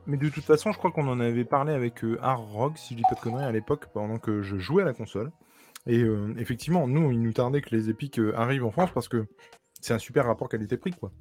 Mais 0.10 0.18
de 0.18 0.28
toute 0.30 0.44
façon, 0.44 0.72
je 0.72 0.78
crois 0.80 0.92
qu'on 0.92 1.08
en 1.08 1.20
avait 1.20 1.46
parlé 1.46 1.72
avec 1.72 2.04
euh, 2.04 2.18
Rock, 2.22 2.80
si 2.80 2.94
je 2.94 2.98
dis 2.98 3.04
pas 3.04 3.14
de 3.14 3.20
conneries, 3.20 3.44
à 3.44 3.52
l'époque, 3.52 3.86
pendant 3.94 4.18
que 4.18 4.42
je 4.42 4.58
jouais 4.58 4.82
à 4.82 4.86
la 4.86 4.94
console. 4.94 5.32
Et 5.86 6.00
euh, 6.00 6.34
effectivement, 6.38 6.88
nous, 6.88 7.12
il 7.12 7.22
nous 7.22 7.34
tardait 7.34 7.62
que 7.62 7.76
les 7.76 7.90
épiques 7.90 8.20
euh, 8.20 8.36
arrivent 8.36 8.66
en 8.66 8.72
France 8.72 8.90
parce 8.92 9.08
que 9.08 9.28
c'est 9.82 9.94
un 9.94 10.00
super 10.00 10.26
rapport 10.26 10.50
qualité-prix, 10.50 10.94
quoi. 10.94 11.12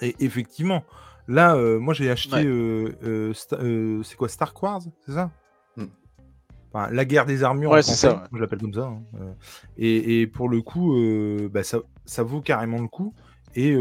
Et 0.00 0.14
effectivement, 0.20 0.84
là, 1.28 1.56
euh, 1.56 1.78
moi, 1.78 1.94
j'ai 1.94 2.10
acheté. 2.10 2.36
Ouais. 2.36 2.44
euh, 2.46 3.32
euh, 3.52 4.02
c'est 4.02 4.16
quoi 4.16 4.28
Star 4.28 4.52
Wars 4.62 4.82
C'est 5.06 5.12
ça? 5.12 5.30
Hmm. 5.76 5.86
Enfin, 6.72 6.90
la 6.92 7.04
guerre 7.04 7.26
des 7.26 7.42
armures, 7.44 7.70
Ouais, 7.70 7.78
en 7.78 7.82
c'est 7.82 7.92
français, 7.92 8.06
ça, 8.08 8.12
ouais. 8.14 8.18
moi, 8.20 8.28
je 8.34 8.38
l'appelle 8.40 8.60
comme 8.60 8.74
ça. 8.74 8.86
hein, 8.86 9.02
et, 9.78 10.20
et 10.22 10.26
pour 10.26 10.48
le 10.48 10.60
coup, 10.62 10.94
bah, 11.52 11.62
ça, 11.62 11.78
ça 12.04 12.22
vaut 12.22 12.40
carrément 12.40 12.80
le 12.80 12.88
coup. 12.88 13.14
Et, 13.56 13.76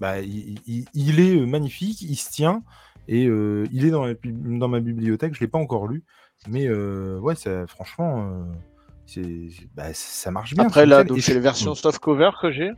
bah, 0.00 0.20
il, 0.20 0.58
il- 0.66 0.86
il 0.94 1.20
est 1.20 1.46
magnifique, 1.46 2.00
il 2.02 2.16
se 2.16 2.30
tient, 2.30 2.62
et 3.08 3.24
il 3.24 3.84
est 3.84 3.90
dans, 3.90 4.68
ma 4.68 4.80
bibliothèque, 4.80 5.34
je 5.34 5.40
l'ai 5.40 5.48
pas 5.48 5.58
encore 5.58 5.86
lu, 5.86 6.02
mais 6.48 6.68
ouais, 6.70 7.34
ça, 7.34 7.66
franchement, 7.66 8.46
bah, 9.74 9.92
ça 9.92 10.30
marche 10.30 10.54
bien. 10.54 10.64
Après, 10.64 10.86
là, 10.86 11.04
donc 11.04 11.20
c'est 11.20 11.34
les 11.34 11.40
versions 11.40 11.74
soft 11.74 11.98
cover 11.98 12.30
que 12.40 12.50
j'ai. 12.50 12.70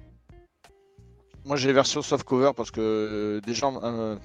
Moi, 1.46 1.56
j'ai 1.56 1.68
les 1.68 1.74
versions 1.74 2.02
soft 2.02 2.24
cover 2.24 2.50
parce 2.56 2.70
que 2.70 2.80
euh, 2.80 3.40
déjà, 3.40 3.68
euh, 3.68 4.16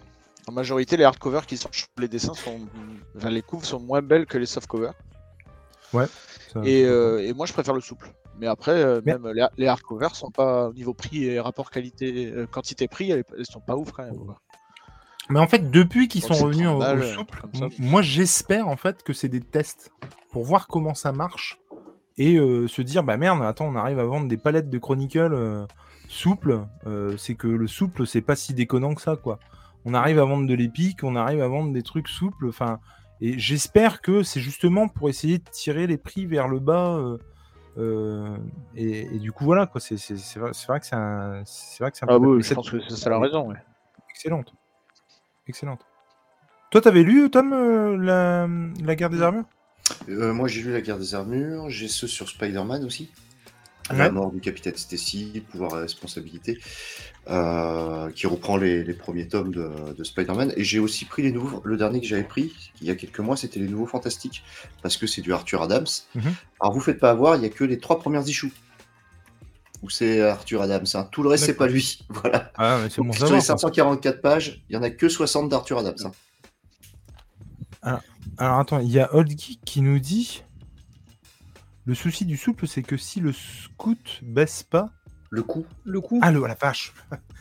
en 0.47 0.51
majorité, 0.51 0.97
les 0.97 1.03
hardcovers 1.03 1.45
qui 1.45 1.55
sortent, 1.55 1.76
les 1.97 2.07
dessins 2.07 2.34
sont. 2.34 2.59
Enfin, 3.15 3.30
les 3.30 3.41
couves 3.43 3.63
sont 3.63 3.80
moins 3.80 4.01
belles 4.01 4.26
que 4.26 4.38
les 4.38 4.45
soft 4.47 4.67
covers. 4.67 4.93
ça- 6.53 6.61
Et, 6.65 6.84
euh, 6.86 7.19
et 7.26 7.34
moi, 7.34 7.45
je 7.45 7.53
préfère 7.53 7.74
le 7.76 7.82
souple. 7.82 8.11
Mais 8.39 8.47
après, 8.47 8.72
euh, 8.72 9.01
même 9.05 9.28
les, 9.28 9.45
les 9.57 9.67
hardcovers 9.67 10.15
sont 10.15 10.32
pas 10.32 10.69
au 10.69 10.74
niveau 10.74 10.93
prix 10.95 11.26
et 11.26 11.39
rapport 11.39 11.69
qualité, 11.69 12.32
euh, 12.34 12.47
quantité-prix, 12.47 13.11
elles, 13.11 13.24
elles 13.38 13.45
sont 13.45 13.59
pas 13.59 13.76
ouf 13.76 13.91
quand 13.91 14.03
même. 14.03 14.17
quoi. 14.17 14.39
Mais 15.30 15.39
en 15.39 15.47
fait, 15.47 15.69
depuis 15.69 16.07
qu'ils 16.07 16.22
sont 16.24 16.34
revenus 16.45 16.67
30 16.67 16.76
au, 16.76 16.80
au 16.97 17.03
souple, 17.13 17.41
moi 17.80 18.01
j'espère 18.01 18.67
en 18.67 18.76
fait 18.78 19.03
que 19.03 19.13
c'est 19.13 19.28
des 19.30 19.39
tests 19.41 19.91
pour 20.32 20.43
voir 20.43 20.67
comment 20.67 20.93
ça 20.95 21.11
marche 21.11 21.59
et 22.17 22.38
euh, 22.38 22.67
se 22.67 22.82
dire 22.82 23.03
bah 23.03 23.15
merde, 23.17 23.41
attends, 23.43 23.67
on 23.67 23.76
arrive 23.76 23.99
à 23.99 24.03
vendre 24.05 24.28
des 24.28 24.38
palettes 24.38 24.69
de 24.69 24.78
Chronicle 24.80 25.34
souples, 26.12 26.66
euh, 26.88 27.16
c'est 27.18 27.36
que 27.36 27.47
le 27.47 27.68
souple 27.68 28.05
c'est 28.05 28.22
pas 28.22 28.36
si 28.36 28.53
déconnant 28.53 28.93
que 28.95 29.01
ça 29.01 29.16
quoi. 29.16 29.39
On 29.86 29.93
arrive 29.93 30.20
à 30.20 30.26
vendre 30.26 30.47
de 30.47 30.53
l'épique, 30.53 31.03
on 31.03 31.16
arrive 31.16 31.41
à 31.41 31.47
vendre 31.47 31.72
des 31.74 31.82
trucs 31.84 32.07
souples, 32.07 32.47
enfin 32.49 32.80
et 33.22 33.38
j'espère 33.39 34.01
que 34.01 34.24
c'est 34.24 34.39
justement 34.41 34.88
pour 34.88 35.09
essayer 35.09 35.38
de 35.38 35.43
tirer 35.51 35.88
les 35.88 35.97
prix 35.97 36.26
vers 36.26 36.47
le 36.47 36.59
bas. 36.59 36.95
euh, 36.97 37.18
euh, 37.78 38.36
et, 38.76 39.01
et 39.16 39.20
du 39.20 39.32
coup 39.32 39.45
voilà 39.45 39.66
quoi, 39.66 39.80
c'est 39.80 39.97
c'est- 39.97 40.18
c'est 40.18 40.39
vrai, 40.39 40.51
c'est 40.53 40.68
vrai 40.68 40.80
que 40.82 40.86
c'est 40.86 40.95
un, 40.95 41.41
c'est 41.45 41.82
vrai 41.84 41.91
que 41.91 41.97
c'est 41.97 42.03
un 42.05 42.07
Ah 42.09 42.20
peu- 42.20 42.36
oui, 42.36 42.43
je 42.43 42.53
pense 42.53 42.70
que 42.70 42.80
c'est 42.82 42.95
ça 42.97 43.09
la 43.09 43.18
raison. 43.20 43.47
Ouais. 43.49 43.55
Excellente. 44.09 44.53
Excellente. 45.47 45.86
Toi, 46.70 46.82
t'avais 46.82 47.03
lu, 47.03 47.30
Tom, 47.30 47.51
euh, 47.53 47.97
la, 47.97 48.47
la 48.84 48.95
guerre 48.95 49.09
des 49.09 49.22
armures? 49.22 49.45
Euh, 50.09 50.34
moi, 50.34 50.47
j'ai 50.47 50.62
lu 50.64 50.72
La 50.72 50.82
guerre 50.82 50.97
des 50.99 51.16
armures, 51.16 51.70
j'ai 51.70 51.88
ceux 51.88 52.07
sur 52.07 52.30
Spider-Man 52.30 52.84
aussi. 52.86 53.09
Ouais. 53.89 53.97
La 53.97 54.11
mort 54.11 54.32
du 54.32 54.39
capitaine 54.39 54.75
Stacy, 54.77 55.43
pouvoir 55.51 55.77
et 55.77 55.82
responsabilité, 55.82 56.59
euh, 57.29 58.09
qui 58.11 58.27
reprend 58.27 58.55
les, 58.55 58.84
les 58.84 58.93
premiers 58.93 59.27
tomes 59.27 59.51
de, 59.53 59.93
de 59.97 60.03
Spider-Man. 60.03 60.53
Et 60.55 60.63
j'ai 60.63 60.79
aussi 60.79 61.05
pris 61.05 61.23
les 61.23 61.32
nouveaux. 61.32 61.61
Le 61.65 61.75
dernier 61.77 61.99
que 61.99 62.05
j'avais 62.07 62.23
pris, 62.23 62.53
il 62.82 62.88
y 62.88 62.91
a 62.91 62.95
quelques 62.95 63.19
mois, 63.19 63.36
c'était 63.36 63.59
les 63.59 63.67
nouveaux 63.67 63.88
Fantastiques, 63.88 64.43
parce 64.82 64.95
que 64.97 65.07
c'est 65.07 65.21
du 65.21 65.34
Arthur 65.34 65.61
Adams. 65.63 65.88
Mhm. 66.15 66.21
Alors, 66.61 66.73
vous 66.73 66.79
faites 66.79 66.99
pas 66.99 67.09
avoir, 67.11 67.36
il 67.36 67.41
y 67.41 67.45
a 67.45 67.49
que 67.49 67.63
les 67.63 67.79
trois 67.79 67.99
premières 67.99 68.27
issues 68.27 68.53
où 69.82 69.89
c'est 69.89 70.21
Arthur 70.21 70.61
Adams. 70.61 70.86
hein. 70.93 71.07
Tout 71.11 71.23
le 71.23 71.29
reste, 71.29 71.45
c'est 71.45 71.55
pas 71.55 71.67
lui. 71.67 71.99
Voilà. 72.09 72.51
Ah, 72.55 72.79
mais 72.84 72.89
c'est 72.89 73.01
bon 73.01 73.07
Donc, 73.07 73.15
sur 73.17 73.34
les 73.34 73.41
544 73.41 74.21
pages, 74.21 74.63
il 74.69 74.75
y 74.75 74.77
en 74.77 74.84
a 74.84 74.91
que 74.91 75.09
60 75.09 75.49
d'Arthur 75.49 75.79
Adams. 75.79 75.95
hein. 77.84 77.99
Alors 78.38 78.59
attends, 78.59 78.79
il 78.79 78.91
y 78.91 78.99
a 78.99 79.13
Old 79.15 79.29
Geek 79.29 79.59
qui 79.65 79.82
nous 79.82 79.99
dit 79.99 80.43
Le 81.86 81.95
souci 81.95 82.25
du 82.25 82.38
souple, 82.38 82.67
c'est 82.67 82.84
que 82.84 82.97
si 82.97 83.19
le 83.19 83.34
scout 83.34 84.19
baisse 84.21 84.63
pas, 84.63 84.89
Le 85.32 85.43
coup 85.43 85.65
Le 85.86 86.01
coup. 86.01 86.19
Ah, 86.21 86.32
le, 86.32 86.45
la 86.45 86.55
vache. 86.55 86.93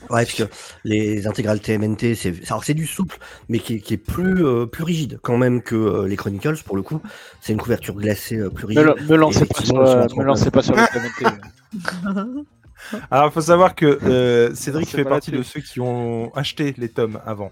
Ouais, 0.09 0.25
parce 0.25 0.35
que 0.35 0.45
les 0.85 1.27
intégrales 1.27 1.61
TMNT, 1.61 2.15
c'est 2.15 2.33
alors 2.47 2.65
c'est 2.65 2.75
du 2.75 2.87
souple, 2.87 3.19
mais 3.49 3.59
qui 3.59 3.75
est, 3.75 3.81
qui 3.81 3.95
est 3.95 3.99
plus, 3.99 4.47
euh, 4.47 4.67
plus 4.67 4.85
rigide 4.85 5.19
quand 5.23 5.37
même 5.37 5.61
que 5.61 5.75
euh, 5.75 6.07
les 6.09 6.17
Chronicles, 6.17 6.63
pour 6.65 6.77
le 6.77 6.83
coup. 6.83 7.03
C'est 7.41 7.53
une 7.53 7.59
couverture 7.59 7.97
glacée 7.97 8.39
euh, 8.39 8.49
plus 8.49 8.67
rigide. 8.67 8.85
Me, 8.85 9.09
me 9.09 9.17
lancez 9.17 9.45
pas 9.45 9.61
sur, 9.61 9.81
euh, 9.81 10.07
me 10.17 10.23
lancez 10.23 10.51
pas 10.51 10.63
sur 10.63 10.75
le 10.75 10.87
TMNT. 10.87 12.47
Alors, 13.11 13.27
il 13.27 13.33
faut 13.33 13.41
savoir 13.41 13.75
que 13.75 13.87
euh, 13.87 14.55
Cédric 14.55 14.89
fait 14.89 15.05
partie 15.05 15.31
de 15.31 15.43
ceux 15.43 15.61
qui 15.61 15.81
ont 15.81 16.35
acheté 16.35 16.75
les 16.79 16.89
tomes 16.89 17.21
avant. 17.27 17.51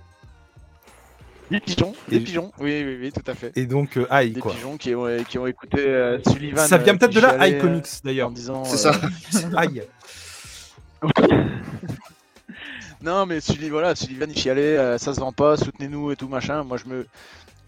Des 1.51 1.61
pigeons, 1.61 1.95
Et- 2.09 2.19
des 2.19 2.21
pigeons, 2.21 2.53
oui, 2.59 2.85
oui, 2.85 2.99
oui, 3.01 3.13
tout 3.13 3.31
à 3.31 3.35
fait. 3.35 3.53
Et 3.57 3.67
donc, 3.67 3.97
euh, 3.97 4.07
aïe, 4.11 4.33
Des 4.33 4.41
quoi. 4.41 4.53
pigeons 4.53 4.77
qui 4.77 4.95
ont, 4.95 5.07
qui 5.25 5.39
ont 5.39 5.47
écouté 5.47 5.79
euh, 5.81 6.19
Sullivan. 6.31 6.67
Ça 6.67 6.77
vient 6.79 6.95
euh, 6.95 6.99
peut-être 6.99 7.15
de 7.15 7.21
là, 7.21 7.37
Aïe 7.41 7.59
Comics, 7.59 7.87
euh, 7.87 8.01
d'ailleurs. 8.05 8.29
En 8.29 8.33
disant. 8.33 8.65
C'est 8.65 8.87
euh, 8.87 8.93
ça. 9.31 9.49
Aïe. 9.57 9.83
Non, 13.01 13.27
mais 13.27 13.41
Sullivan, 13.41 13.71
voilà, 13.71 13.95
Sullivan, 13.95 14.29
il 14.29 14.37
chialait, 14.37 14.77
euh, 14.77 14.99
ça 14.99 15.15
se 15.15 15.21
vend 15.21 15.33
pas, 15.33 15.57
soutenez-nous 15.57 16.11
et 16.11 16.17
tout 16.17 16.27
machin. 16.29 16.65
Moi, 16.65 16.79
je 16.79 16.87
me. 16.91 17.07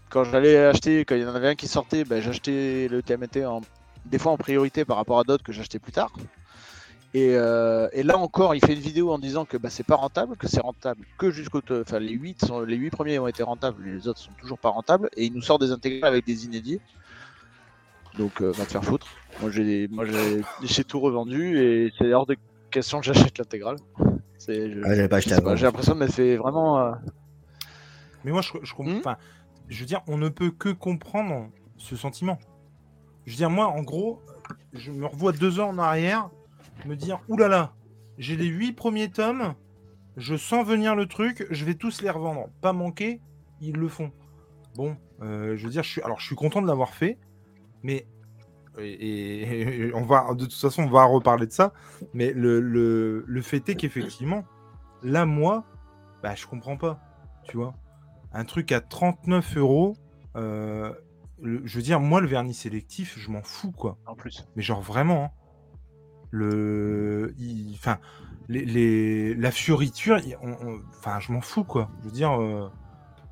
Quand 0.09 0.25
j'allais 0.25 0.57
acheter, 0.57 1.05
quand 1.05 1.15
il 1.15 1.21
y 1.21 1.25
en 1.25 1.33
avait 1.33 1.47
un 1.49 1.55
qui 1.55 1.69
sortait, 1.69 2.03
ben, 2.03 2.21
j'achetais 2.21 2.89
le 2.91 3.01
TMT 3.01 3.45
en... 3.45 3.61
des 4.05 4.19
fois 4.19 4.33
en 4.33 4.37
priorité 4.37 4.83
par 4.83 4.97
rapport 4.97 5.19
à 5.19 5.23
d'autres 5.23 5.43
que 5.43 5.53
j'achetais 5.53 5.79
plus 5.79 5.93
tard. 5.93 6.11
Et, 7.13 7.35
euh, 7.35 7.89
et 7.91 8.03
là 8.03 8.17
encore, 8.17 8.55
il 8.55 8.63
fait 8.65 8.73
une 8.73 8.79
vidéo 8.79 9.11
en 9.11 9.19
disant 9.19 9.43
que 9.43 9.57
bah, 9.57 9.69
c'est 9.69 9.83
pas 9.85 9.95
rentable, 9.97 10.37
que 10.37 10.47
c'est 10.47 10.61
rentable 10.61 11.05
que 11.17 11.29
jusqu'au. 11.29 11.59
Enfin, 11.81 11.99
les 11.99 12.13
8, 12.13 12.45
sont... 12.45 12.61
les 12.61 12.77
8 12.77 12.89
premiers 12.89 13.19
ont 13.19 13.27
été 13.27 13.43
rentables, 13.43 13.83
les 13.83 14.07
autres 14.07 14.19
sont 14.19 14.31
toujours 14.39 14.57
pas 14.57 14.69
rentables. 14.69 15.09
Et 15.17 15.25
il 15.25 15.33
nous 15.33 15.41
sort 15.41 15.59
des 15.59 15.71
intégrales 15.71 16.13
avec 16.13 16.25
des 16.25 16.45
inédits. 16.45 16.79
Donc, 18.17 18.41
euh, 18.41 18.51
va 18.51 18.65
te 18.65 18.71
faire 18.71 18.83
foutre. 18.83 19.07
Moi, 19.41 19.49
j'ai 19.51 19.87
moi, 19.89 20.05
j'ai- 20.05 20.41
j'ai 20.63 20.83
tout 20.83 20.99
revendu 20.99 21.57
et 21.59 21.91
c'est 21.97 22.13
hors 22.13 22.25
de 22.25 22.35
question 22.69 22.99
que 22.99 23.05
j'achète 23.05 23.37
l'intégrale. 23.37 23.77
C'est- 24.37 24.71
je- 24.71 24.81
Ah, 24.83 24.95
j'avais 24.95 25.07
pas 25.09 25.17
acheté. 25.17 25.35
J'ai 25.55 25.65
l'impression 25.65 25.93
de 25.93 25.99
m'être 25.99 26.13
fait 26.13 26.35
vraiment. 26.37 26.79
euh, 26.79 26.91
Mais 28.23 28.31
moi, 28.31 28.41
je, 28.41 28.51
je 28.63 28.73
comprends. 28.73 28.91
Hmm 28.93 28.99
Enfin, 28.99 29.17
je 29.67 29.79
veux 29.79 29.85
dire, 29.85 30.01
on 30.07 30.17
ne 30.17 30.29
peut 30.29 30.51
que 30.51 30.69
comprendre 30.69 31.49
ce 31.77 31.95
sentiment. 31.95 32.37
Je 33.25 33.31
veux 33.31 33.37
dire, 33.37 33.49
moi, 33.49 33.67
en 33.67 33.81
gros, 33.81 34.21
je 34.73 34.91
me 34.91 35.05
revois 35.07 35.31
deux 35.31 35.59
ans 35.59 35.69
en 35.69 35.77
arrière, 35.77 36.29
me 36.85 36.95
dire, 36.95 37.19
oulala, 37.27 37.73
j'ai 38.17 38.35
les 38.35 38.47
huit 38.47 38.73
premiers 38.73 39.09
tomes, 39.09 39.53
je 40.17 40.35
sens 40.35 40.65
venir 40.65 40.95
le 40.95 41.05
truc, 41.07 41.45
je 41.49 41.65
vais 41.65 41.75
tous 41.75 42.01
les 42.01 42.09
revendre. 42.09 42.47
Pas 42.61 42.73
manquer, 42.73 43.21
ils 43.61 43.75
le 43.75 43.87
font. 43.87 44.11
Bon, 44.75 44.97
euh, 45.21 45.55
je 45.57 45.63
veux 45.65 45.69
dire, 45.71 45.83
je 45.83 45.89
suis, 45.89 46.01
alors, 46.01 46.19
je 46.19 46.25
suis 46.25 46.35
content 46.35 46.61
de 46.61 46.67
l'avoir 46.67 46.93
fait, 46.93 47.17
mais 47.83 48.05
et, 48.79 49.87
et 49.87 49.93
on 49.93 50.03
va, 50.03 50.33
de 50.33 50.45
toute 50.45 50.53
façon, 50.53 50.83
on 50.83 50.89
va 50.89 51.03
reparler 51.03 51.45
de 51.45 51.51
ça. 51.51 51.73
Mais 52.13 52.31
le, 52.31 52.61
le, 52.61 53.25
le 53.27 53.41
fait 53.41 53.67
est 53.69 53.75
qu'effectivement, 53.75 54.45
là, 55.03 55.25
moi, 55.25 55.65
bah, 56.23 56.35
je 56.35 56.47
comprends 56.47 56.77
pas. 56.77 56.99
Tu 57.43 57.57
vois, 57.57 57.73
un 58.31 58.45
truc 58.45 58.71
à 58.71 58.79
39 58.79 59.57
euros. 59.57 59.97
euh, 60.37 60.93
le- 61.41 61.61
je 61.65 61.75
veux 61.75 61.81
dire, 61.83 61.99
moi, 61.99 62.21
le 62.21 62.27
vernis 62.27 62.53
sélectif, 62.53 63.17
je 63.19 63.29
m'en 63.29 63.41
fous, 63.41 63.71
quoi. 63.73 63.97
en 64.05 64.15
plus. 64.15 64.47
Mais 64.55 64.61
genre 64.63 64.81
vraiment. 64.81 65.25
hein. 65.25 65.31
Le, 66.31 67.33
il- 67.39 67.73
enfin, 67.75 67.97
les, 68.49 68.65
les- 68.65 69.35
la 69.35 69.51
fioriture, 69.51 70.17
il- 70.19 70.37
on- 70.41 70.55
on- 70.67 70.81
enfin, 70.97 71.19
je 71.19 71.31
m'en 71.31 71.41
fous, 71.41 71.63
quoi. 71.63 71.89
Je 72.01 72.05
veux 72.05 72.11
dire. 72.11 72.31
euh, 72.41 72.69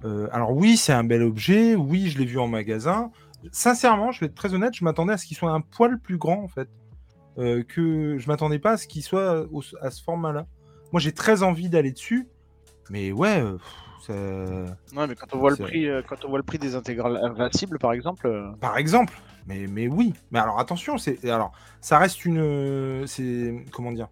euh, 0.06 0.28
alors 0.32 0.52
oui, 0.56 0.78
c'est 0.78 0.94
un 0.94 1.04
bel 1.04 1.24
objet. 1.24 1.76
Oui, 1.76 2.10
je 2.10 2.20
l'ai 2.20 2.26
vu 2.26 2.40
en 2.40 2.48
magasin. 2.48 3.12
Sincèrement, 3.52 4.12
je 4.12 4.20
vais 4.22 4.26
être 4.28 4.36
très 4.36 4.54
honnête, 4.54 4.74
je 4.76 4.84
m'attendais 4.84 5.14
à 5.14 5.18
ce 5.18 5.26
qu'il 5.26 5.36
soit 5.38 5.52
un 5.52 5.62
poil 5.62 5.98
plus 6.00 6.18
grand, 6.18 6.44
en 6.44 6.48
fait. 6.48 6.70
Euh, 7.38 7.64
que 7.64 8.18
je 8.18 8.28
m'attendais 8.28 8.60
pas 8.60 8.72
à 8.72 8.78
ce 8.78 8.86
qu'il 8.88 9.02
soit 9.04 9.46
au- 9.52 9.64
à 9.82 9.92
ce 9.92 10.04
format-là. 10.04 10.46
Moi, 10.92 11.00
j'ai 11.00 11.14
très 11.14 11.42
envie 11.42 11.70
d'aller 11.70 11.92
dessus, 11.94 12.28
mais 12.90 13.14
ouais, 13.14 13.40
euh, 13.42 13.58
ça- 14.06 14.76
Non, 14.94 15.08
mais 15.08 15.16
quand 15.16 15.34
on 15.34 15.38
voit 15.40 15.52
le 15.52 15.56
prix, 15.56 15.88
quand 16.08 16.26
on 16.26 16.30
voit 16.30 16.40
le 16.40 16.44
prix 16.44 16.58
des 16.58 16.76
intégrales 16.76 17.16
invincibles, 17.24 17.80
par 17.80 17.94
exemple. 17.94 18.30
par 18.60 18.78
exemple. 18.78 19.14
Mais, 19.48 19.68
mais 19.68 19.88
oui. 19.88 20.14
Mais 20.32 20.40
alors 20.40 20.60
attention, 20.60 20.98
c'est 20.98 21.24
alors 21.30 21.52
ça 21.82 21.98
reste 21.98 22.26
une, 22.26 22.40
euh, 22.40 23.06
c'est 23.08 23.66
comment 23.72 23.92
dire, 23.92 24.10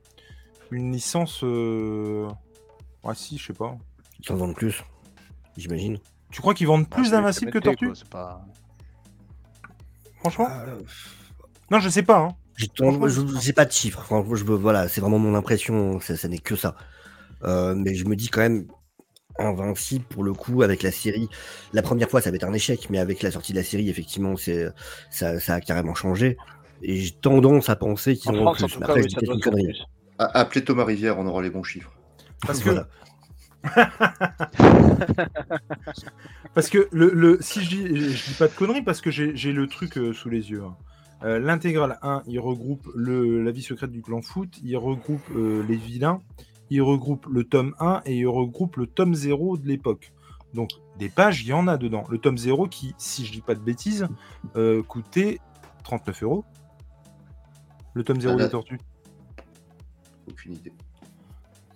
une 0.71 0.91
licence. 0.91 1.41
Euh... 1.43 2.28
Ouais, 3.03 3.15
si, 3.15 3.38
je 3.38 3.47
sais 3.47 3.53
pas. 3.53 3.78
Ils 4.19 4.32
en 4.32 4.36
vendent 4.36 4.55
plus, 4.55 4.84
j'imagine. 5.55 5.99
Tu 6.32 6.41
crois 6.41 6.53
qu'ils 6.53 6.67
vendent 6.67 6.88
bah, 6.89 6.95
plus 6.97 7.05
c'est 7.05 7.11
d'invincibles 7.11 7.51
que 7.51 7.59
Tortue 7.59 7.89
pas... 8.09 8.45
Franchement 10.19 10.47
Euh, 10.51 10.80
Non, 11.71 11.80
je 11.80 11.89
sais 11.89 12.03
pas. 12.03 12.17
Hein. 12.19 12.36
J'ai 12.57 12.67
je- 12.75 13.51
pas 13.51 13.65
de 13.65 13.71
chiffres. 13.71 14.01
Franchement, 14.03 14.36
je, 14.36 14.43
voilà, 14.43 14.88
c'est 14.89 14.99
vraiment 14.99 15.19
mon 15.19 15.36
impression. 15.36 15.99
Ça, 15.99 16.17
ça 16.17 16.28
n'est 16.28 16.39
que 16.39 16.55
ça. 16.55 16.75
Euh, 17.43 17.75
mais 17.75 17.93
je 17.93 18.05
me 18.05 18.15
dis 18.15 18.30
quand 18.30 18.41
même, 18.41 18.67
Invincible 19.39 20.05
pour 20.05 20.23
le 20.23 20.33
coup 20.33 20.63
avec 20.63 20.83
la 20.83 20.91
série. 20.91 21.29
La 21.73 21.81
première 21.81 22.09
fois, 22.09 22.21
ça 22.21 22.29
va 22.31 22.35
être 22.35 22.43
un 22.45 22.53
échec, 22.53 22.89
mais 22.89 22.99
avec 22.99 23.21
la 23.21 23.31
sortie 23.31 23.53
de 23.53 23.57
la 23.57 23.63
série, 23.63 23.89
effectivement, 23.89 24.35
c'est 24.35 24.67
ça, 25.09 25.39
ça 25.39 25.55
a 25.55 25.61
carrément 25.61 25.95
changé. 25.95 26.38
Et 26.81 26.97
j'ai 26.97 27.11
tendance 27.11 27.69
à 27.69 27.75
penser 27.75 28.15
qu'ils 28.15 28.31
En 28.31 28.51
plus. 28.53 28.61
cas, 28.79 28.93
oui, 28.95 29.07
une 29.35 29.39
connerie. 29.41 29.63
plus. 29.65 29.81
Appelez 30.19 30.63
Thomas 30.63 30.85
Rivière, 30.85 31.17
on 31.19 31.25
aura 31.27 31.41
les 31.41 31.49
bons 31.49 31.63
chiffres. 31.63 31.91
Parce 32.45 32.59
que 32.59 32.69
Voilà. 32.69 32.88
Parce 36.53 36.69
que 36.69 36.88
le, 36.91 37.11
le- 37.13 37.38
si 37.41 37.63
je 37.63 37.69
dis, 37.69 37.85
je 38.11 38.27
dis 38.29 38.33
pas 38.38 38.47
de 38.47 38.53
conneries, 38.53 38.81
parce 38.81 39.01
que 39.01 39.11
j'ai 39.11 39.35
j'ai 39.35 39.51
le 39.51 39.67
truc 39.67 39.97
euh, 39.97 40.13
sous 40.13 40.29
les 40.29 40.49
yeux. 40.49 40.63
hein. 40.63 40.75
Euh, 41.23 41.39
L'intégrale 41.39 41.97
1, 42.03 42.23
il 42.27 42.39
regroupe 42.39 42.88
le, 42.95 43.41
la 43.43 43.51
vie 43.51 43.61
secrète 43.63 43.91
du 43.91 44.01
clan 44.01 44.21
foot, 44.21 44.49
il 44.63 44.75
regroupe 44.77 45.21
euh, 45.35 45.63
les 45.67 45.75
vilains, 45.75 46.21
il 46.70 46.82
regroupe 46.82 47.26
le 47.28 47.43
tome 47.43 47.74
1 47.80 48.01
et 48.05 48.15
il 48.18 48.28
regroupe 48.28 48.76
le 48.78 48.88
tome 48.88 49.13
0 49.15 49.57
de 49.57 49.68
l'époque. 49.68 50.11
Donc 50.53 50.70
des 50.97 51.09
pages, 51.09 51.41
il 51.43 51.47
y 51.47 51.53
en 51.53 51.68
a 51.68 51.78
dedans. 51.78 52.03
Le 52.09 52.18
tome 52.18 52.38
0 52.38 52.68
qui, 52.68 52.95
si 52.97 53.26
je 53.26 53.32
dis 53.32 53.41
pas 53.41 53.55
de 53.55 53.59
bêtises, 53.59 54.07
euh, 54.55 54.82
coûtait 54.84 55.39
39 55.84 56.24
euros. 56.24 56.45
Le 57.93 58.03
tome 58.03 58.20
0 58.22 58.36
Ah, 58.39 58.43
des 58.43 58.49
tortues. 58.49 58.80
Aucune 60.30 60.53
idée. 60.53 60.74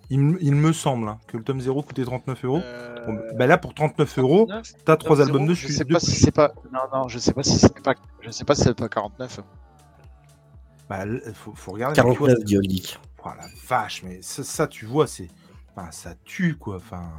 Il, 0.10 0.20
me- 0.20 0.44
il 0.44 0.54
me 0.56 0.74
semble 0.74 1.08
hein, 1.08 1.20
que 1.28 1.38
le 1.38 1.44
tome 1.44 1.62
0 1.62 1.84
coûtait 1.84 2.04
39 2.04 2.46
euros. 2.46 2.58
Euh, 2.64 2.88
Bon, 3.08 3.18
bah 3.36 3.48
là, 3.48 3.58
pour 3.58 3.74
39 3.74 4.20
euros, 4.20 4.48
t'as 4.86 4.96
trois 4.96 5.22
albums 5.22 5.48
dessus. 5.48 5.68
Je 5.70 5.74
sais 5.74 5.86
pas 5.86 6.00
si 6.00 6.12
c'est 6.12 6.30
pas. 6.32 6.54
Non, 6.72 6.82
non, 6.94 7.08
je 7.08 7.18
sais 7.18 7.34
pas 7.34 7.42
si 7.42 7.58
c'est 7.58 7.82
pas. 7.82 7.96
Je 8.22 8.30
sais 8.30 8.46
pas 8.46 8.54
si 8.54 8.62
c'est 8.62 8.76
pas 8.78 8.90
49. 8.90 9.40
Bah, 10.88 11.06
faut, 11.34 11.52
faut 11.56 11.72
regarder. 11.72 12.00
mais 12.00 12.12
tu 12.14 12.18
vois, 12.20 12.28
49 12.28 12.46
dit 12.46 12.58
Old 12.58 12.70
Geek. 12.70 13.00
Oh 13.24 13.30
la 13.38 13.48
vache, 13.68 14.04
mais 14.04 14.20
ça, 14.22 14.68
tu 14.68 14.86
vois, 14.86 15.08
c'est. 15.08 15.28
Enfin, 15.76 15.92
ça 15.92 16.16
tue, 16.26 16.56
quoi. 16.56 16.78
Enfin. 16.78 17.12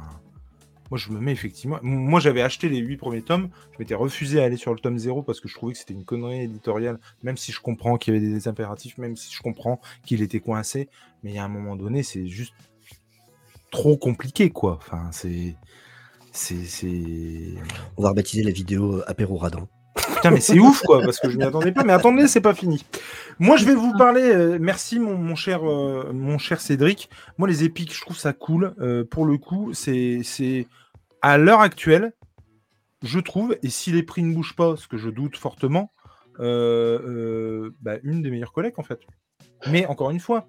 Moi, 0.91 0.97
je 0.99 1.11
me 1.11 1.19
mets 1.19 1.31
effectivement. 1.31 1.79
Moi, 1.81 2.19
j'avais 2.19 2.41
acheté 2.41 2.69
les 2.69 2.77
8 2.77 2.97
premiers 2.97 3.21
tomes. 3.21 3.49
Je 3.71 3.79
m'étais 3.79 3.95
refusé 3.95 4.41
à 4.41 4.43
aller 4.43 4.57
sur 4.57 4.73
le 4.73 4.79
tome 4.79 4.97
0 4.97 5.23
parce 5.23 5.39
que 5.39 5.47
je 5.47 5.55
trouvais 5.55 5.73
que 5.73 5.79
c'était 5.79 5.93
une 5.93 6.05
connerie 6.05 6.41
éditoriale. 6.41 6.99
Même 7.23 7.37
si 7.37 7.51
je 7.51 7.61
comprends 7.61 7.97
qu'il 7.97 8.13
y 8.13 8.17
avait 8.17 8.27
des 8.27 8.47
impératifs, 8.47 8.97
même 8.97 9.15
si 9.15 9.33
je 9.33 9.41
comprends 9.41 9.79
qu'il 10.05 10.21
était 10.21 10.39
coincé. 10.39 10.89
Mais 11.23 11.37
a 11.39 11.45
un 11.45 11.47
moment 11.47 11.75
donné, 11.75 12.03
c'est 12.03 12.27
juste 12.27 12.53
trop 13.71 13.97
compliqué, 13.97 14.49
quoi. 14.51 14.75
Enfin, 14.75 15.09
c'est. 15.11 15.55
C'est. 16.31 17.55
On 17.97 18.03
va 18.03 18.09
rebaptiser 18.09 18.43
la 18.43 18.51
vidéo 18.51 19.01
Apéro 19.07 19.37
Radin. 19.37 19.67
Putain, 19.95 20.31
mais 20.31 20.39
c'est 20.39 20.59
ouf, 20.59 20.81
quoi, 20.81 21.01
parce 21.01 21.19
que 21.19 21.29
je 21.29 21.37
m'y 21.37 21.43
attendais 21.43 21.71
pas. 21.71 21.83
Mais 21.83 21.93
attendez, 21.93 22.27
c'est 22.27 22.41
pas 22.41 22.53
fini. 22.55 22.83
Moi, 23.39 23.57
je 23.57 23.65
vais 23.65 23.75
vous 23.75 23.93
parler. 23.97 24.23
euh, 24.23 24.57
merci, 24.59 24.99
mon, 24.99 25.17
mon 25.17 25.35
cher, 25.35 25.69
euh, 25.69 26.11
mon 26.13 26.37
cher 26.37 26.59
Cédric. 26.61 27.09
Moi, 27.37 27.47
les 27.47 27.63
épiques, 27.63 27.93
je 27.93 28.01
trouve 28.01 28.17
ça 28.17 28.33
cool. 28.33 28.73
Euh, 28.79 29.03
pour 29.03 29.25
le 29.25 29.37
coup, 29.37 29.71
c'est, 29.73 30.21
c'est 30.23 30.67
à 31.21 31.37
l'heure 31.37 31.61
actuelle, 31.61 32.13
je 33.03 33.19
trouve, 33.19 33.55
et 33.61 33.69
si 33.69 33.91
les 33.91 34.03
prix 34.03 34.23
ne 34.23 34.33
bougent 34.33 34.55
pas, 34.55 34.75
ce 34.77 34.87
que 34.87 34.97
je 34.97 35.09
doute 35.09 35.37
fortement, 35.37 35.91
euh, 36.39 36.99
euh, 37.05 37.75
bah, 37.81 37.97
une 38.03 38.21
des 38.21 38.31
meilleures 38.31 38.53
collectes, 38.53 38.79
en 38.79 38.83
fait. 38.83 39.01
Mais 39.69 39.85
encore 39.85 40.09
une 40.09 40.19
fois, 40.19 40.47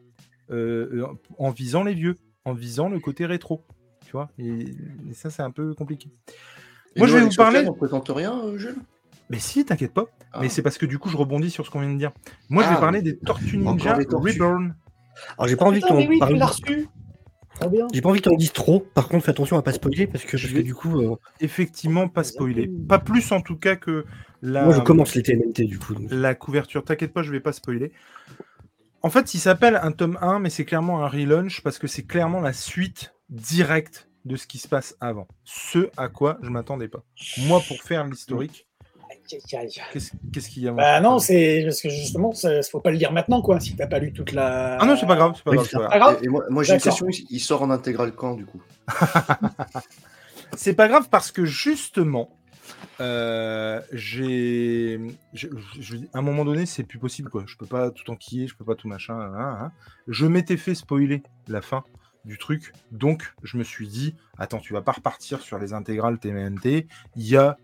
euh, 0.50 1.06
en 1.38 1.50
visant 1.50 1.84
les 1.84 1.94
vieux, 1.94 2.16
en 2.44 2.54
visant 2.54 2.88
le 2.88 2.98
côté 2.98 3.26
rétro. 3.26 3.62
Tu 4.06 4.12
vois, 4.12 4.30
et, 4.38 4.60
et 5.10 5.14
ça, 5.14 5.30
c'est 5.30 5.42
un 5.42 5.50
peu 5.50 5.74
compliqué. 5.74 6.08
Et 6.94 7.00
Moi, 7.00 7.08
je 7.08 7.14
vais 7.16 7.22
vous 7.22 7.34
parler. 7.34 7.58
Sofiane, 7.58 7.72
On 7.74 7.76
présente 7.76 8.08
rien, 8.08 8.38
euh, 8.44 8.56
Jules? 8.56 8.76
Mais 9.30 9.38
si, 9.38 9.64
t'inquiète 9.64 9.92
pas. 9.94 10.04
Ah. 10.32 10.38
Mais 10.42 10.48
c'est 10.48 10.62
parce 10.62 10.78
que 10.78 10.86
du 10.86 10.98
coup, 10.98 11.08
je 11.08 11.16
rebondis 11.16 11.50
sur 11.50 11.64
ce 11.64 11.70
qu'on 11.70 11.80
vient 11.80 11.92
de 11.92 11.98
dire. 11.98 12.12
Moi, 12.50 12.62
je 12.62 12.68
Ah, 12.68 12.74
vais 12.74 12.80
parler 12.80 13.02
des 13.02 13.16
Tortues 13.18 13.56
Ninja 13.56 13.96
des 13.96 14.04
tortues. 14.06 14.32
Reborn. 14.32 14.74
Alors 15.38 15.48
j'ai 15.48 15.56
pas 15.56 15.64
envie 15.66 15.80
qu'on 15.80 15.96
mais 15.96 16.08
oui, 16.08 16.18
parle. 16.18 16.32
tu 16.32 16.38
l'as 16.38 16.46
reçu. 16.46 16.88
Trop 17.60 17.70
bien. 17.70 17.86
J'ai 17.94 18.00
pas 18.02 18.08
envie 18.08 18.20
qu'on 18.20 18.36
dise 18.36 18.52
trop. 18.52 18.80
Par 18.80 19.08
contre, 19.08 19.24
fais 19.24 19.30
attention 19.30 19.56
à 19.56 19.62
pas 19.62 19.72
spoiler 19.72 20.06
parce 20.08 20.24
que, 20.24 20.36
Je 20.36 20.46
parce 20.46 20.54
vais- 20.54 20.60
que 20.62 20.66
du 20.66 20.74
coup, 20.74 21.00
euh, 21.00 21.14
Effectivement, 21.40 22.08
pas 22.08 22.24
spoilé. 22.24 22.68
Pas 22.88 22.98
plus 22.98 23.30
en 23.30 23.40
tout 23.40 23.56
cas 23.56 23.76
que 23.76 24.04
la, 24.42 24.64
moi 24.64 24.74
je 24.74 24.80
commence 24.80 25.14
les 25.14 25.22
TMNT 25.22 25.64
du 25.64 25.78
coup. 25.78 25.94
donc. 25.94 26.08
la 26.10 26.34
couverture. 26.34 26.84
T'inquiète 26.84 27.12
pas, 27.12 27.22
je 27.22 27.30
vais 27.30 27.38
pas 27.40 27.52
spoiler. 27.52 27.92
En 29.02 29.10
fait, 29.10 29.34
il 29.34 29.38
s'appelle 29.38 29.78
un 29.82 29.92
tome 29.92 30.18
1, 30.20 30.40
mais 30.40 30.50
c'est 30.50 30.64
clairement 30.64 31.04
un 31.04 31.08
relaunch 31.08 31.60
parce 31.62 31.78
que 31.78 31.86
c'est 31.86 32.02
clairement 32.04 32.40
la 32.40 32.52
suite 32.52 33.14
directe 33.28 34.08
de 34.24 34.34
ce 34.36 34.46
qui 34.46 34.58
se 34.58 34.66
passe 34.66 34.96
avant. 35.00 35.28
Ce 35.44 35.90
à 35.96 36.08
quoi 36.08 36.38
je 36.42 36.48
m'attendais 36.48 36.88
pas. 36.88 37.04
Moi, 37.46 37.60
pour 37.68 37.76
faire 37.82 38.04
l'historique. 38.06 38.66
Qu'est-ce 39.28 40.48
qu'il 40.50 40.62
y 40.62 40.68
a 40.68 40.72
Bah 40.72 41.00
non, 41.00 41.18
c'est 41.18 41.62
parce 41.64 41.80
que 41.80 41.88
justement, 41.88 42.32
ça- 42.32 42.62
faut 42.62 42.80
pas 42.80 42.90
le 42.90 42.96
lire 42.96 43.12
maintenant, 43.12 43.40
quoi, 43.42 43.60
si 43.60 43.74
t'as 43.76 43.86
pas 43.86 43.98
lu 43.98 44.12
toute 44.12 44.32
la. 44.32 44.76
Ah 44.78 44.86
non, 44.86 44.96
c'est 44.96 45.06
pas 45.06 45.16
grave, 45.16 45.32
c'est 45.36 45.44
pas 45.44 45.50
Oui, 45.52 45.56
grave. 45.56 45.88
pas. 45.88 46.18
Et, 46.20 46.24
et 46.24 46.28
moi, 46.28 46.44
moi, 46.50 46.62
j'ai 46.62 46.74
une 46.74 46.80
question, 46.80 47.06
il 47.08 47.40
sort 47.40 47.62
en 47.62 47.70
intégral 47.70 48.12
quand 48.12 48.34
du 48.34 48.44
coup? 48.46 48.60
C'est 50.56 50.74
pas 50.74 50.88
grave 50.88 51.08
parce 51.10 51.32
que 51.32 51.44
justement, 51.44 52.30
euh, 53.00 53.80
j'ai, 53.92 55.00
à 56.12 56.18
un 56.18 56.22
moment 56.22 56.44
donné, 56.44 56.66
c'est 56.66 56.84
plus 56.84 56.98
possible 56.98 57.30
quoi. 57.30 57.44
Je 57.46 57.56
peux 57.56 57.66
pas 57.66 57.90
tout 57.90 58.10
enquiller, 58.10 58.46
je 58.46 58.54
peux 58.56 58.64
pas 58.64 58.74
tout 58.74 58.88
machin. 58.88 59.18
hein, 59.18 59.58
hein. 59.62 59.72
Je 60.08 60.26
m'étais 60.26 60.56
fait 60.56 60.74
spoiler 60.74 61.22
la 61.48 61.60
fin 61.62 61.84
du 62.24 62.38
truc, 62.38 62.72
donc 62.90 63.34
je 63.42 63.56
me 63.58 63.64
suis 63.64 63.86
dit, 63.86 64.14
attends, 64.38 64.58
tu 64.58 64.72
vas 64.72 64.82
pas 64.82 64.92
repartir 64.92 65.40
sur 65.40 65.58
les 65.58 65.72
intégrales 65.72 66.18
TMNT. 66.18 66.86
Il 67.16 67.28
y 67.28 67.36
a 67.36 67.58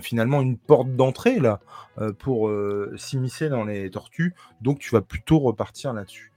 finalement 0.00 0.42
une 0.42 0.58
porte 0.58 0.94
d'entrée 0.94 1.38
là 1.38 1.60
euh, 1.98 2.12
pour 2.12 2.48
euh, 2.48 2.92
s'immiscer 2.96 3.48
dans 3.48 3.64
les 3.64 3.90
tortues, 3.90 4.34
donc 4.60 4.78
tu 4.78 4.90
vas 4.90 5.00
plutôt 5.00 5.38
repartir 5.38 5.92
là-dessus. 5.92 6.32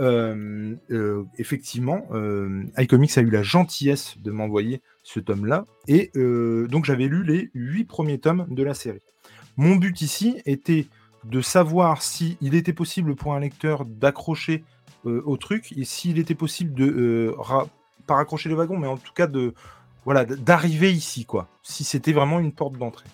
Euh, 0.00 0.74
effectivement, 1.38 2.06
iComics 2.78 3.16
a 3.16 3.20
eu 3.20 3.30
la 3.30 3.42
gentillesse 3.42 4.18
de 4.18 4.30
m'envoyer 4.32 4.82
ce 5.02 5.20
tome-là, 5.20 5.66
et 5.86 6.10
donc 6.14 6.84
j'avais 6.84 7.06
lu 7.06 7.22
les 7.22 7.50
huit 7.54 7.84
premiers 7.84 8.18
tomes 8.18 8.46
de 8.50 8.62
la 8.62 8.74
série. 8.74 9.02
Mon 9.56 9.76
but 9.76 10.00
ici 10.00 10.42
était 10.46 10.88
de 11.24 11.40
savoir 11.40 12.02
si 12.02 12.36
il 12.40 12.54
était 12.54 12.72
possible 12.72 13.14
pour 13.14 13.34
un 13.34 13.40
lecteur 13.40 13.84
d'accrocher 13.84 14.64
au 15.04 15.36
truc, 15.36 15.72
et 15.76 15.84
s'il 15.84 16.18
était 16.18 16.34
possible 16.34 16.74
de 16.74 16.86
euh, 16.86 17.36
pas 18.06 18.14
raccrocher 18.14 18.48
les 18.48 18.54
wagons, 18.54 18.78
mais 18.78 18.86
en 18.86 18.96
tout 18.96 19.12
cas 19.12 19.26
de 19.26 19.54
voilà 20.04 20.24
d'arriver 20.24 20.92
ici 20.92 21.24
quoi. 21.24 21.48
Si 21.62 21.84
c'était 21.84 22.12
vraiment 22.12 22.40
une 22.40 22.52
porte 22.52 22.76
d'entrée. 22.78 23.08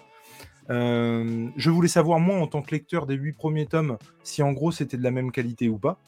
Euh, 0.70 1.48
je 1.56 1.70
voulais 1.70 1.88
savoir 1.88 2.20
moi 2.20 2.36
en 2.36 2.46
tant 2.46 2.62
que 2.62 2.70
lecteur 2.70 3.06
des 3.06 3.14
huit 3.14 3.32
premiers 3.32 3.66
tomes 3.66 3.98
si 4.22 4.40
en 4.42 4.52
gros 4.52 4.70
c'était 4.70 4.96
de 4.96 5.02
la 5.02 5.10
même 5.10 5.32
qualité 5.32 5.68
ou 5.68 5.78
pas 5.78 5.98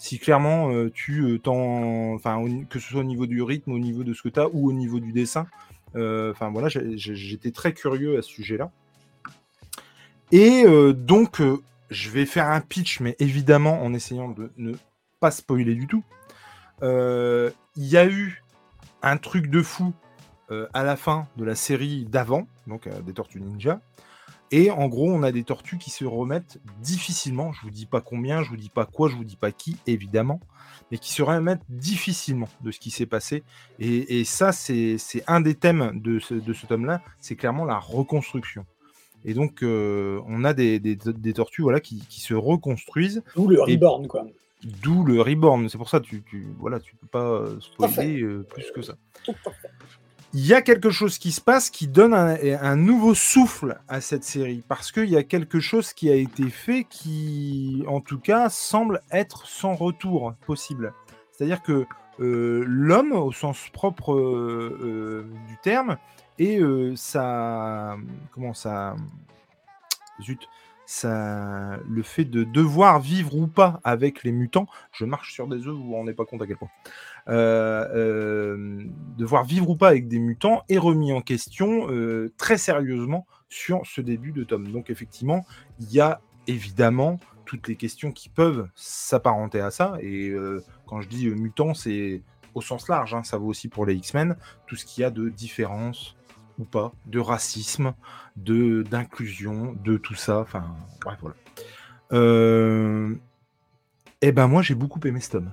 si 0.00 0.18
clairement 0.18 0.72
euh, 0.72 0.90
tu 0.92 1.20
euh, 1.20 1.38
t'en. 1.38 2.14
Enfin, 2.14 2.42
que 2.70 2.78
ce 2.78 2.88
soit 2.88 3.00
au 3.00 3.04
niveau 3.04 3.26
du 3.26 3.42
rythme, 3.42 3.72
au 3.72 3.78
niveau 3.78 4.02
de 4.02 4.14
ce 4.14 4.22
que 4.22 4.30
tu 4.30 4.40
as 4.40 4.48
ou 4.48 4.68
au 4.68 4.72
niveau 4.72 4.98
du 4.98 5.12
dessin. 5.12 5.46
Euh, 5.94 6.32
Enfin, 6.32 6.50
voilà, 6.50 6.68
j'étais 6.68 7.50
très 7.50 7.74
curieux 7.74 8.18
à 8.18 8.22
ce 8.22 8.30
sujet-là. 8.30 8.70
Et 10.32 10.64
euh, 10.64 10.94
donc, 10.94 11.40
euh, 11.40 11.58
je 11.90 12.10
vais 12.10 12.26
faire 12.26 12.48
un 12.48 12.60
pitch, 12.60 13.00
mais 13.00 13.16
évidemment 13.18 13.82
en 13.82 13.92
essayant 13.92 14.28
de 14.28 14.52
ne 14.56 14.72
pas 15.18 15.30
spoiler 15.30 15.74
du 15.74 15.86
tout. 15.86 16.04
Euh, 16.82 17.50
Il 17.76 17.86
y 17.86 17.96
a 17.96 18.06
eu 18.06 18.42
un 19.02 19.16
truc 19.16 19.48
de 19.48 19.62
fou 19.62 19.92
euh, 20.50 20.66
à 20.72 20.82
la 20.82 20.96
fin 20.96 21.28
de 21.36 21.44
la 21.44 21.54
série 21.54 22.04
d'avant, 22.04 22.46
donc 22.66 22.86
euh, 22.86 23.00
des 23.02 23.12
Tortues 23.12 23.40
Ninja. 23.40 23.80
Et 24.52 24.70
en 24.72 24.88
gros, 24.88 25.08
on 25.08 25.22
a 25.22 25.30
des 25.30 25.44
tortues 25.44 25.78
qui 25.78 25.90
se 25.90 26.04
remettent 26.04 26.58
difficilement. 26.80 27.52
Je 27.52 27.62
vous 27.62 27.70
dis 27.70 27.86
pas 27.86 28.00
combien, 28.00 28.42
je 28.42 28.50
vous 28.50 28.56
dis 28.56 28.68
pas 28.68 28.84
quoi, 28.84 29.08
je 29.08 29.14
vous 29.14 29.22
dis 29.22 29.36
pas 29.36 29.52
qui, 29.52 29.76
évidemment, 29.86 30.40
mais 30.90 30.98
qui 30.98 31.12
se 31.12 31.22
remettent 31.22 31.62
difficilement 31.68 32.48
de 32.60 32.72
ce 32.72 32.80
qui 32.80 32.90
s'est 32.90 33.06
passé. 33.06 33.44
Et, 33.78 34.24
ça, 34.24 34.50
c'est 34.50 34.98
un 35.28 35.40
des 35.40 35.54
thèmes 35.54 36.00
de 36.00 36.18
ce 36.18 36.66
tome-là, 36.66 37.00
c'est 37.20 37.36
clairement 37.36 37.64
la 37.64 37.78
reconstruction. 37.78 38.66
Et 39.24 39.34
donc, 39.34 39.62
euh, 39.62 40.20
on 40.26 40.44
a 40.44 40.54
des, 40.54 40.78
des- 40.78 40.96
des 40.96 41.32
tortues 41.32 41.62
voilà, 41.62 41.80
qui, 41.80 42.02
qui 42.08 42.20
se 42.20 42.34
reconstruisent, 42.34 43.22
D'où 43.36 43.48
le 43.48 43.56
Et- 43.68 43.74
reborn, 43.74 44.06
quoi. 44.06 44.24
d'où 44.82 45.04
le 45.04 45.20
reborn. 45.20 45.68
C'est 45.68 45.78
pour 45.78 45.88
ça 45.90 46.00
que 46.00 46.04
tu, 46.06 46.22
tu, 46.22 46.46
voilà, 46.58 46.80
tu 46.80 46.94
peux 46.96 47.06
pas 47.06 47.24
euh, 47.24 47.58
spoiler 47.60 48.22
euh, 48.22 48.42
plus 48.48 48.70
que 48.74 48.82
ça. 48.82 48.94
Il 50.32 50.46
y 50.46 50.54
a 50.54 50.62
quelque 50.62 50.90
chose 50.90 51.18
qui 51.18 51.32
se 51.32 51.40
passe 51.40 51.70
qui 51.70 51.88
donne 51.88 52.14
un, 52.14 52.36
un 52.62 52.76
nouveau 52.76 53.14
souffle 53.14 53.80
à 53.88 54.00
cette 54.00 54.22
série 54.22 54.62
parce 54.68 54.92
qu'il 54.92 55.10
y 55.10 55.16
a 55.16 55.24
quelque 55.24 55.58
chose 55.58 55.92
qui 55.92 56.08
a 56.08 56.14
été 56.14 56.48
fait 56.50 56.84
qui, 56.88 57.82
en 57.88 58.00
tout 58.00 58.18
cas, 58.20 58.48
semble 58.48 59.02
être 59.10 59.46
sans 59.48 59.74
retour 59.74 60.34
possible. 60.46 60.94
C'est-à-dire 61.32 61.62
que 61.62 61.84
euh, 62.20 62.62
l'homme, 62.66 63.12
au 63.12 63.32
sens 63.32 63.58
propre 63.72 64.14
du 65.48 65.56
terme, 65.64 65.96
et 66.40 66.58
euh, 66.58 66.96
ça, 66.96 67.98
comment 68.32 68.54
ça, 68.54 68.96
zut, 70.22 70.48
ça, 70.86 71.78
le 71.86 72.02
fait 72.02 72.24
de 72.24 72.44
devoir 72.44 72.98
vivre 72.98 73.36
ou 73.36 73.46
pas 73.46 73.78
avec 73.84 74.24
les 74.24 74.32
mutants, 74.32 74.66
je 74.90 75.04
marche 75.04 75.34
sur 75.34 75.48
des 75.48 75.66
œufs, 75.66 75.74
vous 75.74 75.84
vous 75.84 75.94
rendez 75.94 76.14
pas 76.14 76.24
compte 76.24 76.40
à 76.40 76.46
quel 76.46 76.56
point. 76.56 76.70
Euh, 77.28 77.86
euh, 77.94 78.84
devoir 79.18 79.44
vivre 79.44 79.68
ou 79.68 79.76
pas 79.76 79.88
avec 79.88 80.08
des 80.08 80.18
mutants 80.18 80.62
est 80.70 80.78
remis 80.78 81.12
en 81.12 81.20
question 81.20 81.88
très 82.38 82.56
sérieusement 82.56 83.26
sur 83.50 83.82
ce 83.84 84.00
début 84.00 84.32
de 84.32 84.42
tome. 84.42 84.72
Donc 84.72 84.88
effectivement, 84.88 85.44
il 85.78 85.92
y 85.92 86.00
a 86.00 86.22
évidemment 86.46 87.20
toutes 87.44 87.68
les 87.68 87.76
questions 87.76 88.12
qui 88.12 88.30
peuvent 88.30 88.66
s'apparenter 88.74 89.60
à 89.60 89.70
ça. 89.70 89.98
Et 90.00 90.34
quand 90.86 91.02
je 91.02 91.08
dis 91.08 91.28
mutant, 91.28 91.74
c'est 91.74 92.22
au 92.54 92.62
sens 92.62 92.88
large, 92.88 93.14
hein, 93.14 93.24
ça 93.24 93.36
vaut 93.36 93.48
aussi 93.48 93.68
pour 93.68 93.84
les 93.84 93.94
X-Men, 93.94 94.36
tout 94.66 94.74
ce 94.74 94.86
qu'il 94.86 95.02
y 95.02 95.04
a 95.04 95.10
de 95.10 95.28
différence 95.28 96.16
pas, 96.64 96.92
de 97.06 97.18
racisme, 97.18 97.94
de 98.36 98.82
d'inclusion, 98.82 99.76
de 99.84 99.96
tout 99.96 100.14
ça. 100.14 100.40
Enfin, 100.40 100.64
bref, 101.02 101.18
voilà. 101.20 101.36
Euh... 102.12 103.14
Eh 104.22 104.32
ben 104.32 104.46
moi, 104.46 104.62
j'ai 104.62 104.74
beaucoup 104.74 105.00
aimé 105.06 105.20
ce 105.20 105.30
tome. 105.30 105.52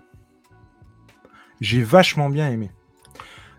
J'ai 1.62 1.82
vachement 1.82 2.30
bien 2.30 2.50
aimé. 2.50 2.72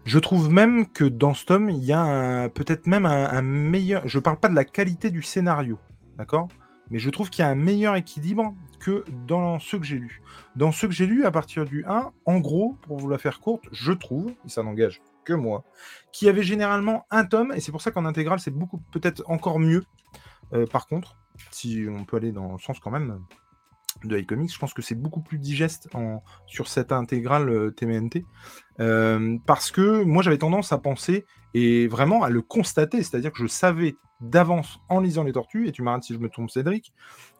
Je 0.04 0.18
trouve 0.18 0.50
même 0.50 0.86
que 0.86 1.04
dans 1.04 1.34
ce 1.34 1.44
tome, 1.44 1.70
il 1.70 1.84
y 1.84 1.92
a 1.92 2.48
peut-être 2.50 2.86
même 2.86 3.06
un, 3.06 3.28
un 3.28 3.42
meilleur. 3.42 4.06
Je 4.06 4.18
parle 4.18 4.38
pas 4.38 4.48
de 4.48 4.54
la 4.54 4.64
qualité 4.64 5.10
du 5.10 5.22
scénario, 5.22 5.78
d'accord? 6.16 6.48
Mais 6.90 6.98
je 6.98 7.10
trouve 7.10 7.30
qu'il 7.30 7.42
y 7.42 7.46
a 7.46 7.50
un 7.50 7.54
meilleur 7.54 7.96
équilibre 7.96 8.54
que 8.80 9.04
dans 9.26 9.58
ceux 9.58 9.78
que 9.78 9.84
j'ai 9.84 9.98
lus. 9.98 10.22
Dans 10.56 10.72
ceux 10.72 10.88
que 10.88 10.94
j'ai 10.94 11.06
lus, 11.06 11.24
à 11.24 11.30
partir 11.30 11.64
du 11.64 11.84
1, 11.86 12.10
en 12.24 12.38
gros, 12.38 12.76
pour 12.82 12.98
vous 12.98 13.08
la 13.08 13.18
faire 13.18 13.40
courte, 13.40 13.64
je 13.72 13.92
trouve, 13.92 14.32
et 14.44 14.48
ça 14.48 14.62
n'engage 14.62 15.02
que 15.28 15.34
moi, 15.34 15.64
qu'il 16.10 16.26
y 16.26 16.30
avait 16.30 16.42
généralement 16.42 17.04
un 17.10 17.26
tome, 17.26 17.52
et 17.54 17.60
c'est 17.60 17.70
pour 17.70 17.82
ça 17.82 17.90
qu'en 17.90 18.06
intégrale, 18.06 18.40
c'est 18.40 18.50
beaucoup, 18.50 18.80
peut-être 18.92 19.22
encore 19.26 19.58
mieux. 19.58 19.84
Euh, 20.54 20.66
par 20.66 20.86
contre, 20.86 21.16
si 21.50 21.84
on 21.88 22.04
peut 22.04 22.16
aller 22.16 22.32
dans 22.32 22.52
le 22.52 22.58
sens 22.58 22.80
quand 22.80 22.90
même 22.90 23.20
de 24.04 24.18
iComics, 24.18 24.52
je 24.52 24.58
pense 24.58 24.72
que 24.72 24.80
c'est 24.80 24.94
beaucoup 24.94 25.20
plus 25.20 25.38
digeste 25.38 25.88
en, 25.94 26.22
sur 26.46 26.68
cette 26.68 26.92
intégrale 26.92 27.50
euh, 27.50 27.70
TMNT. 27.70 28.24
Euh, 28.80 29.36
parce 29.46 29.70
que 29.70 30.02
moi 30.04 30.22
j'avais 30.22 30.38
tendance 30.38 30.72
à 30.72 30.78
penser 30.78 31.26
et 31.52 31.88
vraiment 31.88 32.22
à 32.22 32.30
le 32.30 32.40
constater, 32.40 33.02
c'est-à-dire 33.02 33.32
que 33.32 33.42
je 33.42 33.48
savais 33.48 33.96
d'avance 34.20 34.80
en 34.88 35.00
lisant 35.00 35.24
les 35.24 35.32
tortues, 35.32 35.68
et 35.68 35.72
tu 35.72 35.82
m'arrêtes 35.82 36.04
si 36.04 36.14
je 36.14 36.18
me 36.18 36.28
trompe 36.28 36.50
Cédric, 36.50 36.94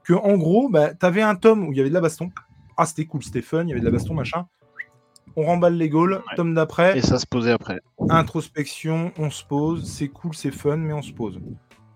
que 0.04 0.12
en 0.12 0.36
gros, 0.36 0.68
bah, 0.68 0.94
tu 0.94 1.06
avais 1.06 1.22
un 1.22 1.36
tome 1.36 1.66
où 1.66 1.72
il 1.72 1.78
y 1.78 1.80
avait 1.80 1.88
de 1.88 1.94
la 1.94 2.00
baston. 2.00 2.28
Ah, 2.76 2.86
c'était 2.86 3.06
cool, 3.06 3.22
c'était 3.22 3.42
fun, 3.42 3.62
il 3.62 3.68
y 3.68 3.72
avait 3.72 3.80
de 3.80 3.84
la 3.86 3.90
baston, 3.90 4.14
machin. 4.14 4.46
On 5.40 5.44
remballe 5.44 5.74
les 5.76 5.88
Gaules, 5.88 6.14
Ouais. 6.14 6.34
tome 6.36 6.52
d'après, 6.52 6.98
Et 6.98 7.00
ça 7.00 7.16
se 7.20 7.24
posait 7.26 7.52
après. 7.52 7.78
introspection, 8.10 9.12
on 9.18 9.30
se 9.30 9.44
pose, 9.44 9.88
c'est 9.88 10.08
cool, 10.08 10.34
c'est 10.34 10.50
fun, 10.50 10.76
mais 10.76 10.92
on 10.92 11.00
se 11.02 11.12
pose. 11.12 11.38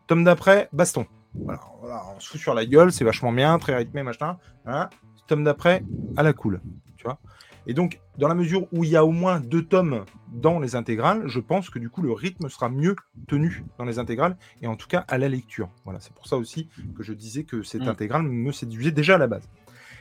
Tome 0.06 0.22
d'après, 0.22 0.68
baston. 0.72 1.06
Voilà, 1.34 1.60
voilà, 1.80 2.02
on 2.16 2.20
se 2.20 2.28
fout 2.28 2.40
sur 2.40 2.54
la 2.54 2.64
gueule, 2.64 2.92
c'est 2.92 3.04
vachement 3.04 3.32
bien, 3.32 3.58
très 3.58 3.74
rythmé, 3.76 4.04
machin. 4.04 4.36
Hein. 4.64 4.88
Tome 5.26 5.42
d'après, 5.42 5.82
à 6.16 6.22
la 6.22 6.32
cool. 6.32 6.60
Tu 6.96 7.02
vois 7.04 7.18
Et 7.66 7.74
donc, 7.74 7.98
dans 8.16 8.28
la 8.28 8.34
mesure 8.36 8.68
où 8.72 8.84
il 8.84 8.90
y 8.90 8.96
a 8.96 9.04
au 9.04 9.10
moins 9.10 9.40
deux 9.40 9.64
tomes 9.64 10.04
dans 10.32 10.60
les 10.60 10.76
intégrales, 10.76 11.22
je 11.26 11.40
pense 11.40 11.68
que 11.68 11.80
du 11.80 11.90
coup, 11.90 12.02
le 12.02 12.12
rythme 12.12 12.48
sera 12.48 12.68
mieux 12.68 12.94
tenu 13.26 13.64
dans 13.76 13.84
les 13.84 13.98
intégrales, 13.98 14.36
et 14.60 14.68
en 14.68 14.76
tout 14.76 14.86
cas 14.86 15.04
à 15.08 15.18
la 15.18 15.28
lecture. 15.28 15.68
Voilà, 15.84 15.98
c'est 16.00 16.12
pour 16.14 16.26
ça 16.28 16.36
aussi 16.36 16.68
que 16.96 17.02
je 17.02 17.12
disais 17.12 17.42
que 17.42 17.62
cette 17.64 17.82
Mm. 17.82 17.88
intégrale 17.88 18.22
me 18.22 18.52
séduisait 18.52 18.92
déjà 18.92 19.16
à 19.16 19.18
la 19.18 19.26
base. 19.26 19.48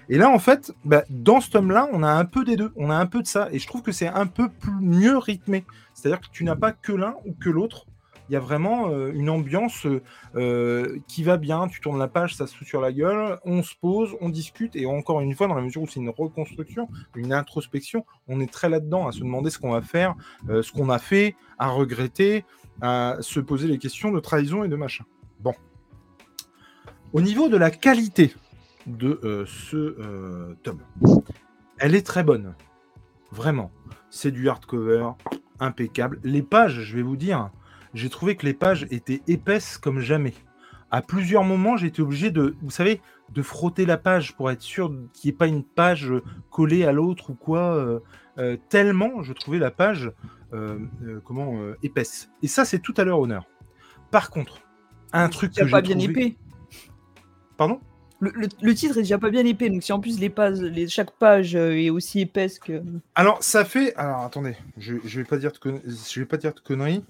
Et 0.09 0.17
là, 0.17 0.29
en 0.29 0.39
fait, 0.39 0.73
bah, 0.85 1.03
dans 1.09 1.41
ce 1.41 1.49
tome-là, 1.49 1.89
on 1.93 2.03
a 2.03 2.11
un 2.11 2.25
peu 2.25 2.43
des 2.43 2.55
deux, 2.55 2.71
on 2.75 2.89
a 2.89 2.95
un 2.95 3.05
peu 3.05 3.21
de 3.21 3.27
ça, 3.27 3.49
et 3.51 3.59
je 3.59 3.67
trouve 3.67 3.81
que 3.81 3.91
c'est 3.91 4.07
un 4.07 4.27
peu 4.27 4.49
plus 4.49 4.79
mieux 4.81 5.17
rythmé. 5.17 5.65
C'est-à-dire 5.93 6.21
que 6.21 6.27
tu 6.31 6.43
n'as 6.43 6.55
pas 6.55 6.71
que 6.71 6.91
l'un 6.91 7.15
ou 7.25 7.33
que 7.33 7.49
l'autre. 7.49 7.85
Il 8.29 8.33
y 8.33 8.37
a 8.37 8.39
vraiment 8.39 8.89
euh, 8.89 9.11
une 9.13 9.29
ambiance 9.29 9.85
euh, 10.35 10.99
qui 11.09 11.21
va 11.21 11.35
bien. 11.35 11.67
Tu 11.67 11.81
tournes 11.81 11.99
la 11.99 12.07
page, 12.07 12.33
ça 12.35 12.47
se 12.47 12.55
fout 12.55 12.65
sur 12.65 12.79
la 12.79 12.93
gueule. 12.93 13.37
On 13.43 13.61
se 13.61 13.75
pose, 13.75 14.15
on 14.21 14.29
discute. 14.29 14.77
Et 14.77 14.85
encore 14.85 15.19
une 15.19 15.35
fois, 15.35 15.47
dans 15.47 15.55
la 15.55 15.61
mesure 15.61 15.81
où 15.81 15.87
c'est 15.87 15.99
une 15.99 16.09
reconstruction, 16.09 16.87
une 17.13 17.33
introspection, 17.33 18.05
on 18.29 18.39
est 18.39 18.49
très 18.49 18.69
là-dedans 18.69 19.05
à 19.05 19.11
se 19.11 19.19
demander 19.19 19.49
ce 19.49 19.59
qu'on 19.59 19.71
va 19.71 19.81
faire, 19.81 20.15
euh, 20.49 20.63
ce 20.63 20.71
qu'on 20.71 20.89
a 20.89 20.97
fait, 20.97 21.35
à 21.59 21.67
regretter, 21.67 22.45
à 22.81 23.17
se 23.19 23.41
poser 23.41 23.67
les 23.67 23.77
questions 23.77 24.11
de 24.13 24.19
trahison 24.21 24.63
et 24.63 24.69
de 24.69 24.77
machin. 24.77 25.03
Bon. 25.41 25.53
Au 27.11 27.19
niveau 27.19 27.49
de 27.49 27.57
la 27.57 27.69
qualité 27.69 28.33
de 28.87 29.19
euh, 29.23 29.45
ce 29.45 29.77
euh, 29.77 30.55
tome, 30.63 30.81
elle 31.77 31.95
est 31.95 32.05
très 32.05 32.23
bonne. 32.23 32.55
Vraiment. 33.31 33.71
C'est 34.09 34.31
du 34.31 34.49
hardcover 34.49 35.09
impeccable. 35.59 36.19
Les 36.23 36.41
pages, 36.41 36.81
je 36.81 36.95
vais 36.95 37.01
vous 37.01 37.15
dire, 37.15 37.49
j'ai 37.93 38.09
trouvé 38.09 38.35
que 38.35 38.45
les 38.45 38.53
pages 38.53 38.87
étaient 38.91 39.21
épaisses 39.27 39.77
comme 39.77 39.99
jamais. 39.99 40.33
À 40.89 41.01
plusieurs 41.01 41.43
moments, 41.45 41.77
j'ai 41.77 41.87
été 41.87 42.01
obligé 42.01 42.31
de, 42.31 42.55
vous 42.61 42.71
savez, 42.71 42.99
de 43.29 43.41
frotter 43.41 43.85
la 43.85 43.97
page 43.97 44.35
pour 44.35 44.51
être 44.51 44.61
sûr 44.61 44.89
qu'il 45.13 45.29
n'y 45.29 45.35
ait 45.35 45.37
pas 45.37 45.47
une 45.47 45.63
page 45.63 46.11
collée 46.49 46.83
à 46.83 46.91
l'autre 46.91 47.29
ou 47.29 47.35
quoi. 47.35 47.75
euh, 47.75 47.99
euh, 48.37 48.57
tellement 48.69 49.21
je 49.23 49.33
trouvais 49.33 49.59
la 49.59 49.71
page 49.71 50.11
euh, 50.53 50.79
comment 51.23 51.53
épaisse. 51.83 52.29
Et 52.41 52.47
ça, 52.47 52.65
c'est 52.65 52.79
tout 52.79 52.93
à 52.97 53.03
leur 53.05 53.19
honneur. 53.19 53.45
Par 54.09 54.29
contre, 54.29 54.61
un 55.13 55.29
truc 55.29 55.53
que 55.53 55.61
pas 55.69 55.77
j'ai 55.81 55.93
bien 55.93 55.95
trouvé- 56.07 56.11
épais. 56.25 56.37
Pardon? 57.55 57.79
Le, 58.21 58.75
titre 58.75 58.97
est 58.97 59.01
déjà 59.01 59.17
pas 59.17 59.31
bien 59.31 59.43
épais, 59.43 59.71
donc 59.71 59.81
si 59.81 59.91
en 59.91 59.99
plus 59.99 60.19
les 60.19 60.29
pages, 60.29 60.59
chaque 60.87 61.09
page 61.09 61.55
euh, 61.55 61.75
est 61.75 61.89
aussi 61.89 62.19
épaisse 62.19 62.59
que. 62.59 62.83
Alors, 63.15 63.43
ça 63.43 63.65
fait. 63.65 63.95
Alors, 63.95 64.21
attendez, 64.21 64.55
je, 64.77 64.93
vais 64.97 65.23
pas 65.23 65.37
dire 65.37 65.51
de 65.51 66.59
conneries. 66.59 67.03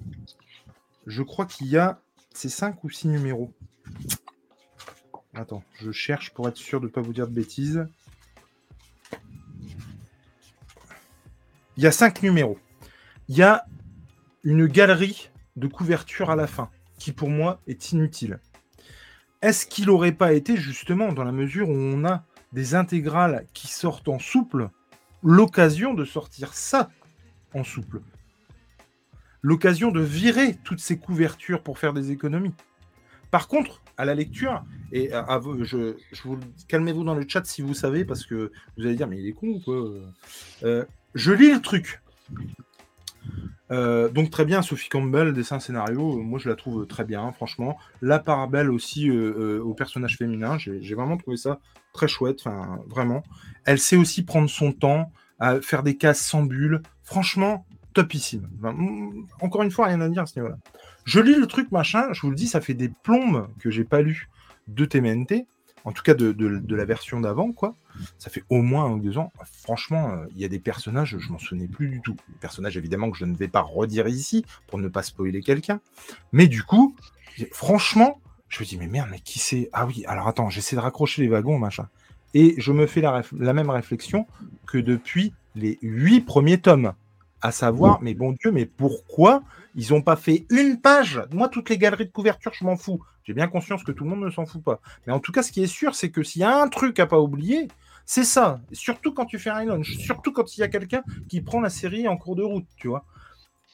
Je 1.06 1.22
crois 1.22 1.46
qu'il 1.46 1.68
y 1.68 1.78
a. 1.78 2.00
C'est 2.34 2.48
5 2.48 2.82
ou 2.86 2.90
6 2.90 3.10
numéros. 3.10 3.52
Attends, 5.34 5.64
je 5.82 5.92
cherche 5.92 6.34
pour 6.34 6.48
être 6.48 6.56
sûr 6.56 6.80
de 6.80 6.88
pas 6.88 7.02
vous 7.02 7.12
dire 7.12 7.28
de 7.28 7.34
bêtises. 7.34 7.86
Il 11.76 11.84
y 11.84 11.88
a 11.88 11.92
5 11.92 12.24
numéros. 12.24 12.58
Il 13.28 13.36
y 13.36 13.44
a 13.44 13.66
une 14.46 14.66
galerie 14.66 15.30
de 15.58 15.68
couverture 15.68 16.30
à 16.30 16.38
la 16.38 16.48
fin, 16.48 16.70
qui 17.00 17.12
pour 17.12 17.30
moi 17.30 17.60
est 17.68 17.92
inutile. 17.92 18.40
Est-ce 19.42 19.66
qu'il 19.66 19.90
aurait 19.90 20.12
pas 20.12 20.34
été 20.34 20.56
justement 20.58 21.12
dans 21.14 21.24
la 21.24 21.32
mesure 21.32 21.70
où 21.70 21.74
on 21.74 22.06
a 22.06 22.24
des 22.54 22.76
intégrales 22.76 23.46
qui 23.54 23.68
sortent 23.68 24.08
en 24.08 24.20
souple 24.20 24.70
l'occasion 25.24 25.94
de 25.94 26.06
sortir 26.06 26.54
ça 26.54 26.90
en 27.54 27.64
souple? 27.64 28.02
L'occasion 29.42 29.92
de 29.92 30.02
virer 30.02 30.56
toutes 30.64 30.80
ces 30.80 30.98
couvertures 30.98 31.64
pour 31.64 31.80
faire 31.80 31.94
des 31.94 32.12
économies. 32.12 32.54
Par 33.32 33.48
contre, 33.48 33.82
à 33.98 34.06
la 34.06 34.14
lecture, 34.14 34.64
et 34.92 35.12
à- 35.14 35.22
à 35.24 35.42
je, 35.62 35.96
je 36.12 36.22
vous 36.24 36.38
calmez-vous 36.68 37.04
dans 37.04 37.16
le 37.16 37.26
chat 37.28 37.46
si 37.46 37.62
vous 37.62 37.74
savez, 37.74 38.06
parce 38.06 38.26
que 38.26 38.52
vous 38.78 38.86
allez 38.86 38.96
dire, 38.96 39.08
mais 39.08 39.18
il 39.20 39.28
est 39.28 39.32
con 39.34 39.48
ou 39.48 39.60
quoi? 39.60 39.92
Euh, 40.64 40.86
Je 41.16 41.32
lis 41.32 41.52
le 41.52 41.62
truc. 41.62 42.02
Euh, 43.72 44.10
donc 44.10 44.30
très 44.30 44.46
bien, 44.46 44.62
Sophie 44.62 44.90
Campbell, 44.90 45.34
dessin 45.34 45.60
scénario, 45.60 46.18
euh, 46.18 46.22
moi 46.22 46.40
je 46.40 46.50
la 46.50 46.56
trouve 46.56 46.86
très 46.88 47.06
bien, 47.06 47.32
franchement. 47.32 47.78
La 48.02 48.20
part 48.20 48.48
belle 48.50 48.70
aussi 48.70 49.10
euh, 49.10 49.62
au 49.64 49.74
personnage 49.74 50.18
féminin, 50.18 50.58
j'ai 50.58 50.96
vraiment 50.96 51.18
trouvé 51.18 51.38
ça 51.38 51.60
très 51.94 52.08
chouette, 52.08 52.44
vraiment. 52.88 53.24
Elle 53.66 53.80
sait 53.80 53.96
aussi 53.96 54.24
prendre 54.24 54.50
son 54.50 54.72
temps 54.72 55.12
à 55.40 55.62
faire 55.62 55.84
des 55.84 55.98
cases 55.98 56.22
sans 56.22 56.44
bulles. 56.44 56.82
Franchement, 57.04 57.66
topissime. 57.94 58.48
Encore 59.42 59.64
une 59.64 59.72
fois, 59.72 59.88
rien 59.88 60.02
à 60.02 60.10
dire 60.10 60.24
à 60.24 60.26
ce 60.26 60.40
niveau-là. 60.40 60.58
Je 61.04 61.20
lis 61.20 61.36
le 61.36 61.48
truc, 61.48 61.72
machin, 61.72 62.14
je 62.14 62.22
vous 62.22 62.30
le 62.30 62.36
dis, 62.36 62.48
ça 62.48 62.62
fait 62.62 62.74
des 62.74 62.90
plombes 62.90 63.48
que 63.60 63.70
j'ai 63.70 63.84
pas 63.84 64.02
lu 64.02 64.30
de 64.68 64.86
TMNT, 64.86 65.48
en 65.86 65.92
tout 65.92 66.04
cas 66.04 66.14
de, 66.14 66.76
la 66.76 66.86
version 66.86 67.20
d'avant, 67.20 67.52
quoi. 67.52 67.76
Ça 68.18 68.30
fait 68.30 68.44
au 68.50 68.62
moins 68.62 68.86
un 68.86 68.92
ou 68.92 69.00
deux 69.00 69.18
ans. 69.18 69.32
Franchement, 69.64 70.12
euh, 70.12 70.26
il 70.36 70.42
y 70.42 70.46
a 70.46 70.48
des 70.48 70.60
personnages, 70.60 71.18
je 71.20 71.32
m'en 71.32 71.40
souvenais 71.40 71.68
plus 71.68 71.90
du 71.90 72.02
tout. 72.02 72.16
Des 72.30 72.38
personnages, 72.40 72.78
évidemment, 72.78 73.12
que 73.12 73.18
je 73.18 73.26
ne 73.26 73.36
vais 73.36 73.48
pas 73.48 73.62
redire 73.62 74.08
ici 74.08 74.46
pour 74.68 74.80
ne 74.80 74.88
pas 74.88 75.04
spoiler 75.04 75.42
quelqu'un. 75.42 75.82
Mais 76.32 76.48
du 76.48 76.64
coup, 76.64 76.96
franchement, 77.52 78.20
je 78.48 78.60
me 78.60 78.68
dis, 78.68 78.78
mais 78.78 78.88
merde, 78.88 79.10
mais 79.12 79.20
qui 79.20 79.40
c'est? 79.40 79.70
Ah 79.74 79.86
oui, 79.86 80.04
alors 80.08 80.28
attends, 80.28 80.50
j'essaie 80.50 80.76
de 80.76 80.82
raccrocher 80.82 81.22
les 81.22 81.28
wagons, 81.28 81.60
machin. 81.60 81.88
Et 82.34 82.56
je 82.58 82.72
me 82.72 82.88
fais 82.88 83.02
la 83.02 83.54
même 83.54 83.70
réflexion 83.70 84.26
que 84.68 84.78
depuis 84.78 85.34
les 85.56 85.78
huit 85.82 86.22
premiers 86.22 86.60
tomes. 86.60 86.94
À 87.42 87.52
savoir, 87.52 88.02
mais 88.02 88.14
bon 88.14 88.34
Dieu, 88.34 88.52
mais 88.52 88.66
pourquoi 88.68 89.44
ils 89.74 89.92
n'ont 89.92 90.02
pas 90.04 90.16
fait 90.16 90.46
une 90.52 90.80
page? 90.80 91.22
Moi, 91.32 91.50
toutes 91.50 91.70
les 91.70 91.78
galeries 91.78 92.06
de 92.06 92.12
couverture, 92.12 92.54
je 92.54 92.64
m'en 92.64 92.78
fous. 92.78 93.02
J'ai 93.24 93.34
bien 93.34 93.48
conscience 93.48 93.84
que 93.84 93.92
tout 93.92 94.04
le 94.04 94.12
monde 94.12 94.22
ne 94.24 94.30
s'en 94.30 94.46
fout 94.46 94.64
pas. 94.64 94.80
Mais 95.08 95.14
en 95.14 95.20
tout 95.20 95.32
cas, 95.32 95.42
ce 95.42 95.52
qui 95.52 95.64
est 95.64 95.68
sûr, 95.68 95.96
c'est 95.96 96.12
que 96.12 96.22
s'il 96.24 96.42
y 96.42 96.46
a 96.46 96.56
un 96.62 96.68
truc 96.68 97.00
à 97.00 97.08
pas 97.08 97.20
oublier, 97.20 97.68
c'est 98.06 98.26
ça. 98.26 98.62
Surtout 98.72 99.14
quand 99.14 99.26
tu 99.26 99.40
fais 99.40 99.50
un 99.50 99.64
launch, 99.66 99.98
surtout 99.98 100.32
quand 100.32 100.56
il 100.56 100.60
y 100.60 100.64
a 100.64 100.68
quelqu'un 100.68 101.04
qui 101.28 101.42
prend 101.42 101.62
la 101.62 101.70
série 101.72 102.08
en 102.08 102.18
cours 102.18 102.36
de 102.36 102.44
route, 102.44 102.68
tu 102.78 102.88
vois. 102.90 103.06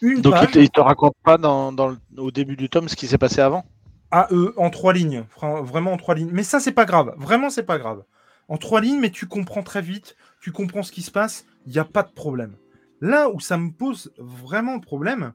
Une 0.01 0.23
Donc 0.23 0.41
il 0.41 0.47
page 0.47 0.49
te, 0.49 0.59
il 0.59 0.69
te 0.69 0.79
raconte 0.79 1.15
pas 1.23 1.37
dans, 1.37 1.71
dans 1.71 1.87
le- 1.87 1.97
au 2.17 2.29
début 2.29 2.55
du 2.55 2.69
tome 2.69 2.87
ce 2.89 2.95
qui 2.95 3.07
s'est 3.07 3.17
passé 3.17 3.41
avant? 3.41 3.65
À 4.11 4.27
eux 4.31 4.53
en 4.57 4.69
trois 4.69 4.93
lignes, 4.93 5.25
vraiment 5.41 5.93
en 5.93 5.97
trois 5.97 6.15
lignes. 6.15 6.29
Mais 6.31 6.43
ça, 6.43 6.59
c'est 6.59 6.71
pas 6.71 6.85
grave. 6.85 7.13
Vraiment, 7.17 7.49
c'est 7.49 7.63
pas 7.63 7.77
grave. 7.77 8.03
En 8.47 8.57
trois 8.57 8.79
lignes, 8.81 8.99
mais 8.99 9.11
tu 9.11 9.27
comprends 9.27 9.63
très 9.63 9.81
vite, 9.81 10.15
tu 10.41 10.51
comprends 10.51 10.83
ce 10.83 10.91
qui 10.93 11.01
se 11.01 11.11
passe, 11.11 11.45
il 11.65 11.73
n'y 11.73 11.79
a 11.79 11.83
pas 11.85 12.03
de 12.03 12.11
problème. 12.11 12.55
Là 13.01 13.29
où 13.29 13.39
ça 13.39 13.57
me 13.57 13.71
pose 13.71 14.13
vraiment 14.17 14.79
problème, 14.79 15.33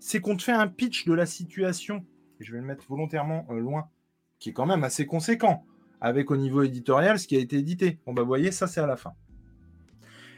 c'est 0.00 0.20
qu'on 0.20 0.36
te 0.36 0.42
fait 0.42 0.52
un 0.52 0.66
pitch 0.66 1.06
de 1.06 1.14
la 1.14 1.26
situation, 1.26 2.04
et 2.40 2.44
je 2.44 2.52
vais 2.52 2.58
le 2.58 2.66
mettre 2.66 2.84
volontairement 2.88 3.46
euh, 3.50 3.60
loin, 3.60 3.88
qui 4.38 4.50
est 4.50 4.52
quand 4.52 4.66
même 4.66 4.84
assez 4.84 5.06
conséquent, 5.06 5.64
avec 6.00 6.30
au 6.30 6.36
niveau 6.36 6.62
éditorial 6.62 7.18
ce 7.18 7.26
qui 7.26 7.36
a 7.36 7.40
été 7.40 7.56
édité. 7.56 7.98
Bon, 8.04 8.12
bah, 8.12 8.22
vous 8.22 8.28
voyez, 8.28 8.50
ça, 8.50 8.66
c'est 8.66 8.80
à 8.80 8.86
la 8.86 8.96
fin. 8.96 9.14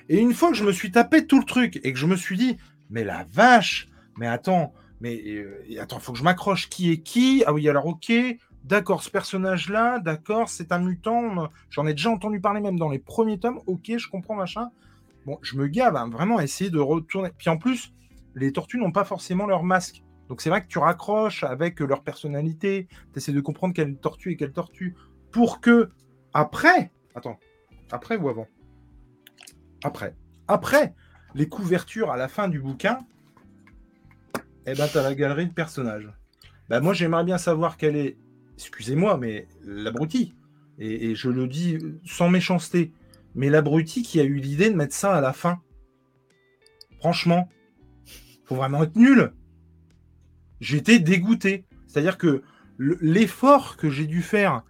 Et 0.08 0.20
une 0.20 0.34
fois 0.34 0.50
que 0.50 0.56
je 0.56 0.64
me 0.64 0.72
suis 0.72 0.92
tapé 0.92 1.26
tout 1.26 1.38
le 1.38 1.44
truc, 1.44 1.80
et 1.82 1.92
que 1.92 1.98
je 1.98 2.06
me 2.06 2.16
suis 2.16 2.36
dit, 2.36 2.56
mais 2.90 3.04
la 3.04 3.24
vache, 3.32 3.88
mais 4.16 4.26
attends, 4.26 4.72
mais 5.00 5.20
euh, 5.26 5.64
attends, 5.80 5.98
faut 5.98 6.12
que 6.12 6.18
je 6.18 6.24
m'accroche. 6.24 6.68
Qui 6.68 6.92
est 6.92 6.98
qui? 6.98 7.42
Ah 7.46 7.52
oui, 7.52 7.68
alors 7.68 7.86
ok, 7.86 8.12
d'accord, 8.64 9.02
ce 9.02 9.10
personnage-là, 9.10 9.98
d'accord, 9.98 10.48
c'est 10.48 10.72
un 10.72 10.78
mutant. 10.78 11.50
J'en 11.70 11.86
ai 11.86 11.94
déjà 11.94 12.10
entendu 12.10 12.40
parler 12.40 12.60
même 12.60 12.78
dans 12.78 12.88
les 12.88 12.98
premiers 12.98 13.38
tomes. 13.38 13.60
Ok, 13.66 13.92
je 13.96 14.08
comprends 14.08 14.36
machin. 14.36 14.70
Bon, 15.26 15.40
je 15.42 15.56
me 15.56 15.66
gave 15.66 15.96
à 15.96 16.06
vraiment 16.06 16.38
essayer 16.38 16.70
de 16.70 16.78
retourner. 16.78 17.30
Puis 17.36 17.50
en 17.50 17.58
plus, 17.58 17.92
les 18.36 18.52
tortues 18.52 18.78
n'ont 18.78 18.92
pas 18.92 19.04
forcément 19.04 19.46
leur 19.46 19.64
masque. 19.64 20.04
Donc 20.28 20.40
c'est 20.40 20.50
vrai 20.50 20.62
que 20.62 20.68
tu 20.68 20.78
raccroches 20.78 21.42
avec 21.42 21.80
leur 21.80 22.04
personnalité. 22.04 22.86
Tu 23.12 23.18
essaies 23.18 23.32
de 23.32 23.40
comprendre 23.40 23.74
quelle 23.74 23.96
tortue 23.96 24.32
est 24.32 24.36
quelle 24.36 24.52
tortue. 24.52 24.94
Pour 25.32 25.60
que, 25.60 25.90
après, 26.32 26.92
attends, 27.16 27.40
après 27.90 28.16
ou 28.16 28.28
avant? 28.28 28.46
Après. 29.82 30.14
Après, 30.46 30.94
les 31.34 31.48
couvertures 31.48 32.12
à 32.12 32.16
la 32.16 32.28
fin 32.28 32.46
du 32.46 32.60
bouquin, 32.60 33.00
eh 34.64 34.74
ben, 34.74 34.88
t'as 34.92 35.02
la 35.02 35.16
galerie 35.16 35.48
de 35.48 35.52
personnages. 35.52 36.08
Bah, 36.68 36.80
moi, 36.80 36.92
j'aimerais 36.92 37.24
bien 37.24 37.38
savoir 37.38 37.76
quelle 37.76 37.96
est, 37.96 38.16
excusez-moi, 38.54 39.16
mais 39.16 39.48
l'abruti. 39.64 40.34
Et 40.78 41.14
je 41.14 41.30
le 41.30 41.48
dis 41.48 41.78
sans 42.04 42.28
méchanceté, 42.28 42.92
mais 43.36 43.48
l'abruti 43.50 44.02
qui 44.02 44.18
a 44.18 44.24
eu 44.24 44.34
l'idée 44.36 44.70
de 44.70 44.74
mettre 44.74 44.94
ça 44.94 45.14
à 45.14 45.20
la 45.20 45.32
fin. 45.32 45.60
Franchement, 46.98 47.48
faut 48.46 48.56
vraiment 48.56 48.82
être 48.82 48.96
nul. 48.96 49.32
J'étais 50.60 50.98
dégoûté. 50.98 51.66
C'est-à-dire 51.86 52.18
que 52.18 52.42
le- 52.78 52.98
l'effort 53.00 53.76
que 53.76 53.90
j'ai 53.90 54.06
dû 54.06 54.22
faire 54.22 54.62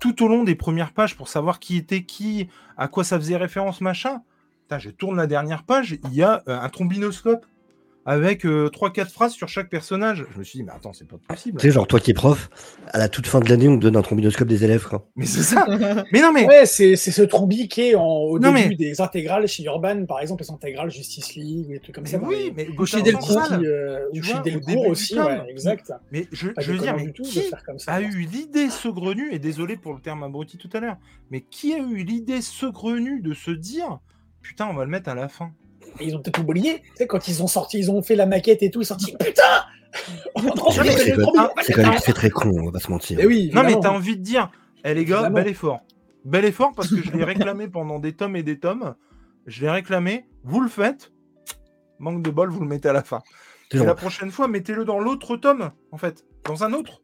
tout 0.00 0.22
au 0.22 0.28
long 0.28 0.44
des 0.44 0.54
premières 0.54 0.92
pages 0.92 1.16
pour 1.16 1.28
savoir 1.28 1.58
qui 1.58 1.76
était 1.76 2.04
qui, 2.04 2.48
à 2.76 2.86
quoi 2.86 3.02
ça 3.02 3.18
faisait 3.18 3.36
référence, 3.36 3.80
machin. 3.80 4.22
Je 4.78 4.90
tourne 4.90 5.16
la 5.16 5.26
dernière 5.26 5.62
page, 5.64 5.96
il 6.04 6.14
y 6.14 6.22
a 6.22 6.42
euh, 6.48 6.60
un 6.60 6.68
trombinoscope 6.68 7.46
avec 8.06 8.44
3-4 8.44 9.10
phrases 9.10 9.32
sur 9.32 9.48
chaque 9.48 9.68
personnage. 9.68 10.24
Je 10.32 10.38
me 10.38 10.44
suis 10.44 10.60
dit, 10.60 10.62
mais 10.62 10.70
attends, 10.72 10.92
c'est 10.92 11.06
pas 11.08 11.16
possible. 11.28 11.58
Tu 11.58 11.66
sais, 11.66 11.72
genre, 11.72 11.86
toi 11.88 11.98
qui 12.00 12.12
es 12.12 12.14
prof, 12.14 12.48
à 12.92 12.98
la 12.98 13.08
toute 13.08 13.26
fin 13.26 13.40
de 13.40 13.48
l'année, 13.48 13.68
on 13.68 13.76
te 13.76 13.82
donne 13.82 13.96
un 13.96 14.02
trombinoscope 14.02 14.46
des 14.46 14.62
élèves, 14.64 14.86
quoi. 14.88 15.08
Mais 15.16 15.26
c'est 15.26 15.42
ça. 15.42 15.66
mais 16.12 16.20
non, 16.22 16.32
mais 16.32 16.46
Ouais, 16.46 16.66
c'est 16.66 16.94
c'est 16.96 17.10
ce 17.10 17.22
trombi 17.22 17.66
qui 17.68 17.82
est 17.82 17.94
en, 17.96 18.04
au 18.06 18.38
Non, 18.38 18.52
début 18.52 18.68
mais- 18.70 18.76
des 18.76 19.00
intégrales 19.00 19.48
chez 19.48 19.64
Urban, 19.64 20.06
par 20.06 20.20
exemple, 20.20 20.44
les 20.44 20.50
intégrales 20.52 20.90
Justice 20.90 21.34
League, 21.34 21.68
des 21.68 21.80
trucs 21.80 21.96
comme 21.96 22.04
Mais 22.04 22.10
ça. 22.10 22.18
oui, 22.22 22.52
mais 22.56 22.64
Delcourt, 22.66 22.86
Central, 22.88 23.64
euh, 23.64 23.98
Delcourt 24.12 24.40
début 24.42 24.60
du 24.60 24.76
aussi, 24.86 25.18
ouais, 25.18 25.42
exact. 25.48 25.92
mais 26.12 26.28
je, 26.30 26.48
je 26.58 26.72
veux 26.72 26.78
dire, 26.78 26.94
mais 26.96 27.10
tout 27.10 27.24
qui 27.24 27.40
faire 27.40 27.64
comme 27.64 27.78
ça. 27.80 27.92
a 27.92 28.00
eu 28.00 28.20
l'idée 28.20 28.70
saugrenue, 28.70 29.32
et 29.32 29.40
désolé 29.40 29.76
pour 29.76 29.94
le 29.94 30.00
terme 30.00 30.22
abruti 30.22 30.56
tout 30.58 30.70
à 30.74 30.78
l'heure, 30.80 30.96
mais 31.32 31.40
qui 31.40 31.74
a 31.74 31.78
eu 31.78 32.04
l'idée 32.04 32.40
saugrenue 32.40 33.20
de 33.20 33.34
se 33.34 33.50
dire, 33.50 33.98
putain, 34.42 34.68
on 34.70 34.74
va 34.74 34.84
le 34.84 34.90
mettre 34.90 35.08
à 35.08 35.14
la 35.16 35.28
fin? 35.28 35.50
Et 36.00 36.06
ils 36.06 36.14
ont 36.16 36.20
peut-être 36.22 36.40
oublié. 36.40 36.82
Tu 36.82 36.90
sais, 36.96 37.06
quand 37.06 37.28
ils 37.28 37.42
ont 37.42 37.46
sorti, 37.46 37.78
ils 37.78 37.90
ont 37.90 38.02
fait 38.02 38.16
la 38.16 38.26
maquette 38.26 38.62
et 38.62 38.70
tout, 38.70 38.82
ils 38.82 38.86
sont 38.86 38.98
sortis 38.98 39.16
Putain 39.18 39.42
C'est 41.62 41.72
quand 41.72 41.82
même- 41.82 41.94
très 42.00 42.12
très 42.12 42.30
con, 42.30 42.50
on 42.54 42.66
va 42.66 42.72
pas 42.72 42.80
se 42.80 42.90
mentir. 42.90 43.18
Eh 43.20 43.26
oui, 43.26 43.50
Non, 43.54 43.62
mais 43.64 43.74
t'as 43.80 43.90
envie 43.90 44.16
de 44.16 44.22
dire, 44.22 44.50
eh 44.84 44.94
les 44.94 45.04
gars, 45.04 45.30
bel 45.30 45.48
effort. 45.48 45.80
Bel 46.24 46.44
effort 46.44 46.72
parce 46.74 46.88
que 46.88 47.02
je 47.02 47.10
l'ai 47.12 47.24
réclamé 47.24 47.68
pendant 47.68 47.98
des 47.98 48.12
tomes 48.12 48.36
et 48.36 48.42
des 48.42 48.58
tomes. 48.58 48.94
Je 49.46 49.62
l'ai 49.62 49.70
réclamé, 49.70 50.26
vous 50.44 50.60
le 50.60 50.68
faites. 50.68 51.12
Manque 51.98 52.22
de 52.22 52.30
bol, 52.30 52.50
vous 52.50 52.60
le 52.60 52.66
mettez 52.66 52.88
à 52.88 52.92
la 52.92 53.02
fin. 53.02 53.20
Et 53.72 53.78
la 53.78 53.94
prochaine 53.94 54.30
fois, 54.30 54.48
mettez-le 54.48 54.84
dans 54.84 54.98
l'autre 54.98 55.36
tome, 55.36 55.70
en 55.92 55.98
fait. 55.98 56.24
Dans 56.44 56.62
un 56.64 56.72
autre. 56.72 57.02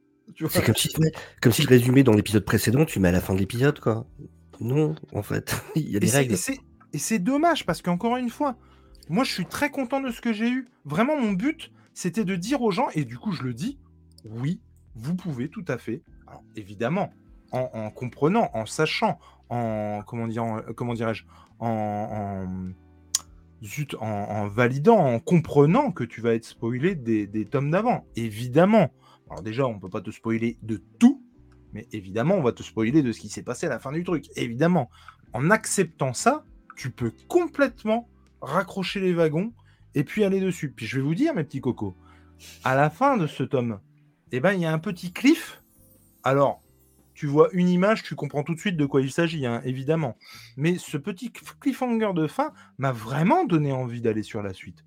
C'est 0.48 0.64
comme 0.64 0.74
si, 0.76 0.88
comme 1.40 1.52
si 1.52 1.62
le 1.62 1.68
résumé 1.68 2.02
dans 2.02 2.12
l'épisode 2.12 2.44
précédent, 2.44 2.84
tu 2.84 3.00
mets 3.00 3.08
à 3.08 3.12
la 3.12 3.20
fin 3.20 3.34
de 3.34 3.38
l'épisode, 3.38 3.80
quoi. 3.80 4.06
Non, 4.60 4.94
en 5.12 5.22
fait, 5.22 5.56
il 5.76 5.90
y 5.90 5.94
a 5.94 5.96
Et 5.96 6.00
des 6.00 6.10
règles. 6.10 6.34
et 6.34 6.36
c'est- 6.36 6.58
Et 6.92 6.98
c'est 6.98 7.18
dommage 7.18 7.64
parce 7.66 7.80
qu'encore 7.82 8.16
une 8.18 8.28
fois, 8.28 8.56
moi 9.08 9.24
je 9.24 9.32
suis 9.32 9.46
très 9.46 9.70
content 9.70 10.00
de 10.00 10.10
ce 10.10 10.20
que 10.20 10.32
j'ai 10.32 10.48
eu. 10.50 10.68
Vraiment, 10.84 11.20
mon 11.20 11.32
but, 11.32 11.72
c'était 11.94 12.24
de 12.24 12.36
dire 12.36 12.62
aux 12.62 12.70
gens, 12.70 12.88
et 12.94 13.04
du 13.04 13.18
coup 13.18 13.32
je 13.32 13.42
le 13.42 13.54
dis, 13.54 13.78
oui, 14.24 14.60
vous 14.94 15.14
pouvez 15.14 15.48
tout 15.48 15.64
à 15.68 15.78
fait. 15.78 16.02
Alors 16.26 16.42
évidemment, 16.56 17.12
en, 17.50 17.68
en 17.72 17.90
comprenant, 17.90 18.50
en 18.54 18.66
sachant, 18.66 19.18
en 19.48 20.02
comment 20.06 20.26
dire, 20.26 20.44
en- 20.44 20.60
comment 20.74 20.94
dirais-je, 20.94 21.24
en, 21.58 22.46
en- 22.46 22.74
en, 24.00 24.48
validant, 24.48 24.98
en 24.98 25.20
comprenant 25.20 25.92
que 25.92 26.04
tu 26.04 26.20
vas 26.20 26.34
être 26.34 26.44
spoilé 26.44 26.94
des, 26.94 27.26
des 27.26 27.44
tomes 27.44 27.70
d'avant. 27.70 28.06
Évidemment. 28.16 28.90
Alors 29.30 29.42
déjà, 29.42 29.66
on 29.66 29.78
peut 29.78 29.88
pas 29.88 30.00
te 30.00 30.10
spoiler 30.10 30.58
de 30.62 30.82
tout, 30.98 31.22
mais 31.72 31.86
évidemment, 31.92 32.34
on 32.34 32.42
va 32.42 32.52
te 32.52 32.62
spoiler 32.62 33.02
de 33.02 33.12
ce 33.12 33.20
qui 33.20 33.28
s'est 33.28 33.42
passé 33.44 33.66
à 33.66 33.70
la 33.70 33.78
fin 33.78 33.92
du 33.92 34.04
truc. 34.04 34.26
Évidemment. 34.36 34.90
En 35.32 35.50
acceptant 35.50 36.12
ça, 36.12 36.44
tu 36.76 36.90
peux 36.90 37.12
complètement 37.28 38.08
raccrocher 38.42 39.00
les 39.00 39.14
wagons 39.14 39.54
et 39.94 40.04
puis 40.04 40.24
aller 40.24 40.40
dessus. 40.40 40.70
Puis 40.70 40.86
je 40.86 40.96
vais 40.96 41.02
vous 41.02 41.14
dire, 41.14 41.34
mes 41.34 41.44
petits 41.44 41.60
cocos, 41.60 41.96
à 42.64 42.74
la 42.74 42.90
fin 42.90 43.16
de 43.16 43.26
ce 43.26 43.42
tome, 43.42 43.80
eh 44.32 44.40
ben, 44.40 44.52
il 44.52 44.60
y 44.60 44.66
a 44.66 44.72
un 44.72 44.78
petit 44.78 45.12
cliff. 45.12 45.62
Alors, 46.24 46.60
tu 47.14 47.26
vois 47.26 47.48
une 47.52 47.68
image, 47.68 48.02
tu 48.02 48.14
comprends 48.14 48.42
tout 48.42 48.54
de 48.54 48.60
suite 48.60 48.76
de 48.76 48.86
quoi 48.86 49.00
il 49.00 49.12
s'agit, 49.12 49.46
hein, 49.46 49.60
évidemment. 49.64 50.16
Mais 50.56 50.76
ce 50.78 50.96
petit 50.96 51.30
cliffhanger 51.30 52.12
de 52.14 52.26
fin 52.26 52.52
m'a 52.78 52.92
vraiment 52.92 53.44
donné 53.44 53.72
envie 53.72 54.00
d'aller 54.00 54.22
sur 54.22 54.42
la 54.42 54.52
suite. 54.52 54.84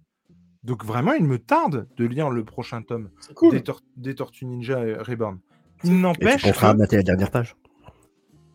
Donc 0.64 0.84
vraiment, 0.84 1.14
il 1.14 1.23
me 1.26 1.38
tarde 1.38 1.88
de 1.95 2.06
lire 2.06 2.32
le 2.32 2.44
prochain 2.44 2.82
tome 2.82 3.11
cool. 3.36 3.52
des, 3.52 3.61
Tor- 3.61 3.82
des 3.98 4.15
Tortues 4.15 4.45
Ninja 4.45 4.80
Reborn. 5.03 5.40
Il 5.84 6.02
n'empêche 6.02 6.41
penseras 6.41 6.69
à 6.69 6.73
que... 6.73 6.80
mater 6.80 6.95
la 6.98 7.03
dernière 7.03 7.30
page. 7.30 7.56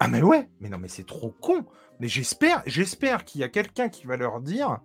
Ah 0.01 0.09
mais 0.09 0.23
ouais, 0.23 0.49
mais 0.61 0.69
non 0.69 0.79
mais 0.79 0.89
c'est 0.89 1.07
trop 1.07 1.31
con. 1.41 1.65
Mais 2.01 2.09
j'espère, 2.09 2.63
j'espère 2.67 3.25
qu'il 3.25 3.43
y 3.43 3.45
a 3.45 3.49
quelqu'un 3.49 3.89
qui 3.89 4.07
va 4.07 4.17
leur 4.17 4.41
dire. 4.41 4.81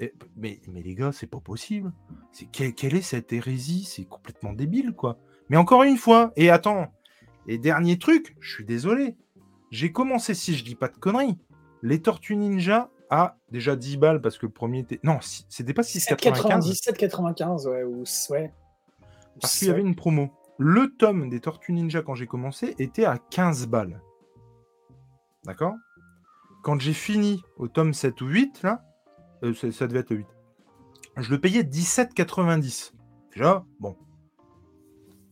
Eh, 0.00 0.12
mais, 0.36 0.60
mais 0.72 0.82
les 0.82 0.94
gars, 0.94 1.10
c'est 1.12 1.26
pas 1.26 1.40
possible. 1.40 1.92
C'est 2.32 2.46
quelle, 2.46 2.74
quelle 2.74 2.94
est 2.94 3.02
cette 3.02 3.32
hérésie? 3.32 3.84
C'est 3.84 4.04
complètement 4.04 4.52
débile 4.52 4.92
quoi. 4.92 5.18
Mais 5.48 5.56
encore 5.56 5.84
une 5.84 5.96
fois, 5.96 6.32
et 6.36 6.50
attends, 6.50 6.88
et 7.46 7.58
dernier 7.58 7.98
truc, 7.98 8.36
je 8.40 8.52
suis 8.52 8.64
désolé. 8.64 9.16
J'ai 9.70 9.92
commencé, 9.92 10.34
si 10.34 10.54
je 10.54 10.64
dis 10.64 10.74
pas 10.74 10.88
de 10.88 10.96
conneries, 10.96 11.38
les 11.82 12.02
Tortues 12.02 12.36
Ninja 12.36 12.90
à 13.10 13.36
déjà 13.50 13.76
10 13.76 13.96
balles 13.96 14.20
parce 14.20 14.38
que 14.38 14.46
le 14.46 14.52
premier 14.52 14.80
était. 14.80 15.00
Non, 15.02 15.18
c'était 15.22 15.74
pas 15.74 15.82
6,95 15.82 16.82
7,95, 16.82 17.68
ouais. 17.68 17.84
Ou, 17.84 18.04
ouais. 18.30 18.52
parce 19.40 19.58
qu'il 19.58 19.68
y 19.68 19.70
avait 19.70 19.80
une 19.80 19.96
promo. 19.96 20.30
Le 20.58 20.94
tome 20.96 21.30
des 21.30 21.40
Tortues 21.40 21.72
Ninja 21.72 22.02
quand 22.02 22.14
j'ai 22.14 22.26
commencé 22.26 22.74
était 22.78 23.04
à 23.04 23.18
15 23.18 23.66
balles. 23.68 24.00
D'accord? 25.48 25.76
Quand 26.62 26.78
j'ai 26.78 26.92
fini 26.92 27.42
au 27.56 27.68
tome 27.68 27.94
7 27.94 28.20
ou 28.20 28.26
8, 28.26 28.62
là, 28.62 28.84
euh, 29.42 29.54
ça, 29.54 29.72
ça 29.72 29.86
devait 29.86 30.00
être 30.00 30.10
le 30.10 30.18
8, 30.18 30.26
je 31.16 31.30
le 31.30 31.40
payais 31.40 31.62
17,90. 31.62 32.92
Déjà, 33.32 33.64
bon. 33.80 33.96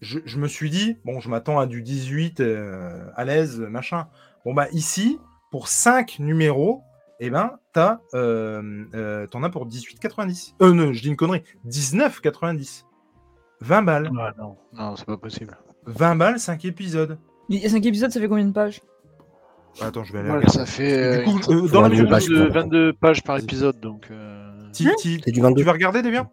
Je, 0.01 0.21
je 0.25 0.39
me 0.39 0.49
suis 0.49 0.71
dit, 0.71 0.97
bon, 1.05 1.21
je 1.21 1.29
m'attends 1.29 1.59
à 1.59 1.67
du 1.67 1.83
18 1.83 2.41
euh, 2.41 3.11
à 3.15 3.27
l'aise, 3.27 3.61
machin. 3.61 4.09
Bon, 4.47 4.55
bah, 4.55 4.69
ici, 4.73 5.19
pour 5.51 5.69
5 5.69 6.19
numéros, 6.19 6.83
eh 7.21 7.29
ben, 7.29 7.59
t'as, 7.75 8.01
euh, 8.15 8.85
euh, 8.95 9.27
t'en 9.27 9.43
as 9.43 9.51
pour 9.51 9.67
18,90. 9.69 10.55
Euh, 10.63 10.73
non, 10.73 10.95
je 10.95 11.03
dis 11.03 11.09
une 11.09 11.17
connerie. 11.17 11.43
19,90. 11.67 12.85
20 13.61 13.83
balles. 13.83 14.11
Ouais, 14.11 14.31
non, 14.39 14.57
non, 14.73 14.97
c'est 14.97 15.07
pas 15.07 15.19
possible. 15.19 15.59
20 15.85 16.17
balles, 16.17 16.41
5 16.41 16.65
épisodes. 16.65 17.19
A 17.51 17.69
5 17.69 17.85
épisodes, 17.85 18.11
ça 18.11 18.19
fait 18.19 18.29
combien 18.29 18.47
de 18.47 18.53
pages? 18.53 18.81
Attends, 19.81 20.05
je 20.05 20.13
vais 20.13 20.21
aller 20.21 20.31
regarder. 20.31 20.49
ça 20.53 20.67
fait 20.67 21.19
Du 21.19 21.25
coup, 21.25 21.39
euh, 21.51 21.55
euh, 21.65 21.69
dans 21.69 21.83
la 21.83 21.89
Faudra 21.89 21.89
même 21.91 21.99
deux 21.99 22.09
pages, 22.09 22.27
de 22.29 22.37
quoi. 22.51 22.61
22 22.63 22.93
pages 22.95 23.23
par 23.23 23.39
épisode, 23.39 23.79
donc. 23.81 24.09
euh, 24.11 24.71
Ti- 24.73 24.89
ti- 24.99 25.21
C'est 25.25 25.33
du 25.33 25.41
22 25.41 25.61
tu 25.63 25.67
vas 25.67 25.73
regarder, 25.73 26.03
Devien 26.03 26.31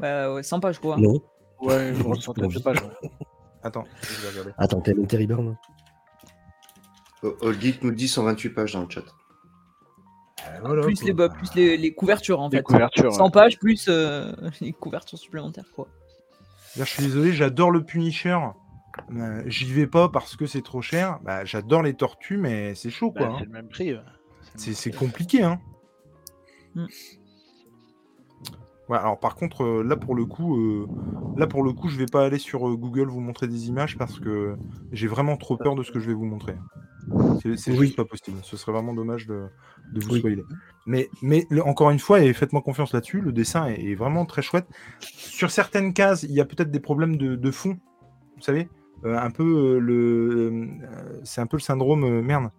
Bah 0.00 0.32
ouais, 0.34 0.42
100 0.42 0.60
pages 0.60 0.78
quoi. 0.78 0.96
Non. 0.96 1.20
Ouais, 1.60 1.92
je 1.94 2.02
Non, 2.02 2.14
une 2.14 2.20
centaine 2.20 2.48
de 2.48 2.58
pages. 2.60 2.78
Attends, 3.62 3.84
je 4.02 4.20
vais 4.22 4.28
regarder. 4.30 4.50
Attends, 4.56 4.80
t'as 4.80 4.92
Terry 5.08 5.26
Burn 5.26 5.56
Oh, 7.22 7.34
Old 7.40 7.60
Geek 7.60 7.82
nous 7.82 7.90
dit 7.90 8.06
128 8.06 8.50
pages 8.50 8.72
dans 8.74 8.82
le 8.82 8.88
chat. 8.90 9.00
Euh, 10.46 10.58
voilà, 10.62 10.82
plus 10.82 11.02
les, 11.02 11.12
bah, 11.12 11.28
plus 11.28 11.52
les, 11.56 11.76
les 11.76 11.92
couvertures 11.92 12.40
en 12.40 12.48
Des 12.48 12.58
fait. 12.58 12.62
couvertures. 12.62 13.12
100 13.12 13.30
pages 13.30 13.58
plus 13.58 13.86
euh, 13.88 14.32
les 14.60 14.72
couvertures 14.72 15.18
supplémentaires 15.18 15.70
quoi. 15.74 15.88
Là, 16.76 16.84
Je 16.84 16.90
suis 16.90 17.02
désolé, 17.02 17.32
j'adore 17.32 17.72
le 17.72 17.82
Punisher. 17.82 18.38
Euh, 19.16 19.42
J'y 19.46 19.72
vais 19.72 19.86
pas 19.86 20.08
parce 20.08 20.36
que 20.36 20.46
c'est 20.46 20.62
trop 20.62 20.82
cher. 20.82 21.18
Bah, 21.24 21.44
j'adore 21.44 21.82
les 21.82 21.94
tortues, 21.94 22.36
mais 22.36 22.74
c'est 22.74 22.90
chaud, 22.90 23.12
Bah, 23.14 23.26
quoi. 23.26 23.36
c'est 23.38 23.42
hein. 23.42 23.46
le 23.46 23.52
même 23.52 23.68
prix. 23.68 23.92
ouais. 23.94 24.00
C'est 24.56 24.74
c'est 24.74 24.90
compliqué, 24.90 25.42
hein. 25.42 25.60
Mm. 26.74 26.86
Ouais, 28.88 28.96
alors 28.96 29.20
par 29.20 29.34
contre, 29.34 29.64
euh, 29.64 29.82
là 29.84 29.96
pour 29.96 30.14
le 30.14 30.24
coup, 30.24 30.56
euh, 30.56 30.86
là 31.36 31.46
pour 31.46 31.62
le 31.62 31.72
coup, 31.74 31.88
je 31.88 31.98
vais 31.98 32.06
pas 32.06 32.24
aller 32.24 32.38
sur 32.38 32.66
euh, 32.68 32.74
Google 32.74 33.08
vous 33.08 33.20
montrer 33.20 33.46
des 33.46 33.68
images 33.68 33.98
parce 33.98 34.18
que 34.18 34.56
j'ai 34.92 35.06
vraiment 35.06 35.36
trop 35.36 35.58
peur 35.58 35.74
de 35.74 35.82
ce 35.82 35.92
que 35.92 36.00
je 36.00 36.06
vais 36.08 36.14
vous 36.14 36.24
montrer. 36.24 36.54
C'est 37.42 37.56
c'est 37.58 37.72
Oui. 37.72 37.86
juste 37.88 37.96
pas 37.96 38.06
possible. 38.06 38.38
Ce 38.42 38.56
serait 38.56 38.72
vraiment 38.72 38.94
dommage 38.94 39.26
de, 39.26 39.46
de 39.92 40.00
vous 40.00 40.12
Oui. 40.12 40.18
spoiler. 40.20 40.42
Mais, 40.86 41.10
mais 41.20 41.46
le- 41.50 41.62
encore 41.66 41.90
une 41.90 41.98
fois, 41.98 42.20
et 42.20 42.32
faites-moi 42.32 42.62
confiance 42.62 42.94
là-dessus, 42.94 43.20
le 43.20 43.32
dessin 43.32 43.66
est, 43.66 43.82
est 43.90 43.94
vraiment 43.94 44.24
très 44.24 44.40
chouette. 44.40 44.66
Sur 45.00 45.50
certaines 45.50 45.92
cases, 45.92 46.22
il 46.22 46.32
y 46.32 46.40
a 46.40 46.46
peut-être 46.46 46.70
des 46.70 46.80
problèmes 46.80 47.16
de, 47.18 47.36
de 47.36 47.50
fond. 47.50 47.78
Vous 48.36 48.42
savez, 48.42 48.68
un 49.04 49.30
peu 49.30 49.44
euh, 49.44 49.78
le, 49.78 50.50
euh, 50.82 51.20
c'est 51.24 51.40
un 51.40 51.46
peu 51.46 51.56
le 51.56 51.62
syndrome 51.62 52.04
euh, 52.04 52.22
merde. 52.22 52.50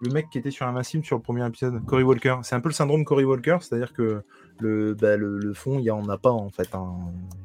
Le 0.00 0.10
mec 0.12 0.28
qui 0.30 0.38
était 0.38 0.50
sur 0.50 0.66
Invincible 0.66 1.04
sur 1.04 1.16
le 1.16 1.22
premier 1.22 1.46
épisode, 1.46 1.84
Cory 1.86 2.02
Walker. 2.02 2.36
C'est 2.42 2.54
un 2.54 2.60
peu 2.60 2.68
le 2.68 2.74
syndrome 2.74 3.04
Cory 3.04 3.24
Walker, 3.24 3.58
c'est-à-dire 3.60 3.92
que 3.92 4.22
le, 4.60 4.94
bah, 4.94 5.16
le, 5.16 5.52
fond, 5.54 5.78
il 5.78 5.84
y 5.84 5.90
en 5.90 6.08
a 6.08 6.18
pas 6.18 6.30
en 6.30 6.50
fait. 6.50 6.74
hein. 6.74 6.94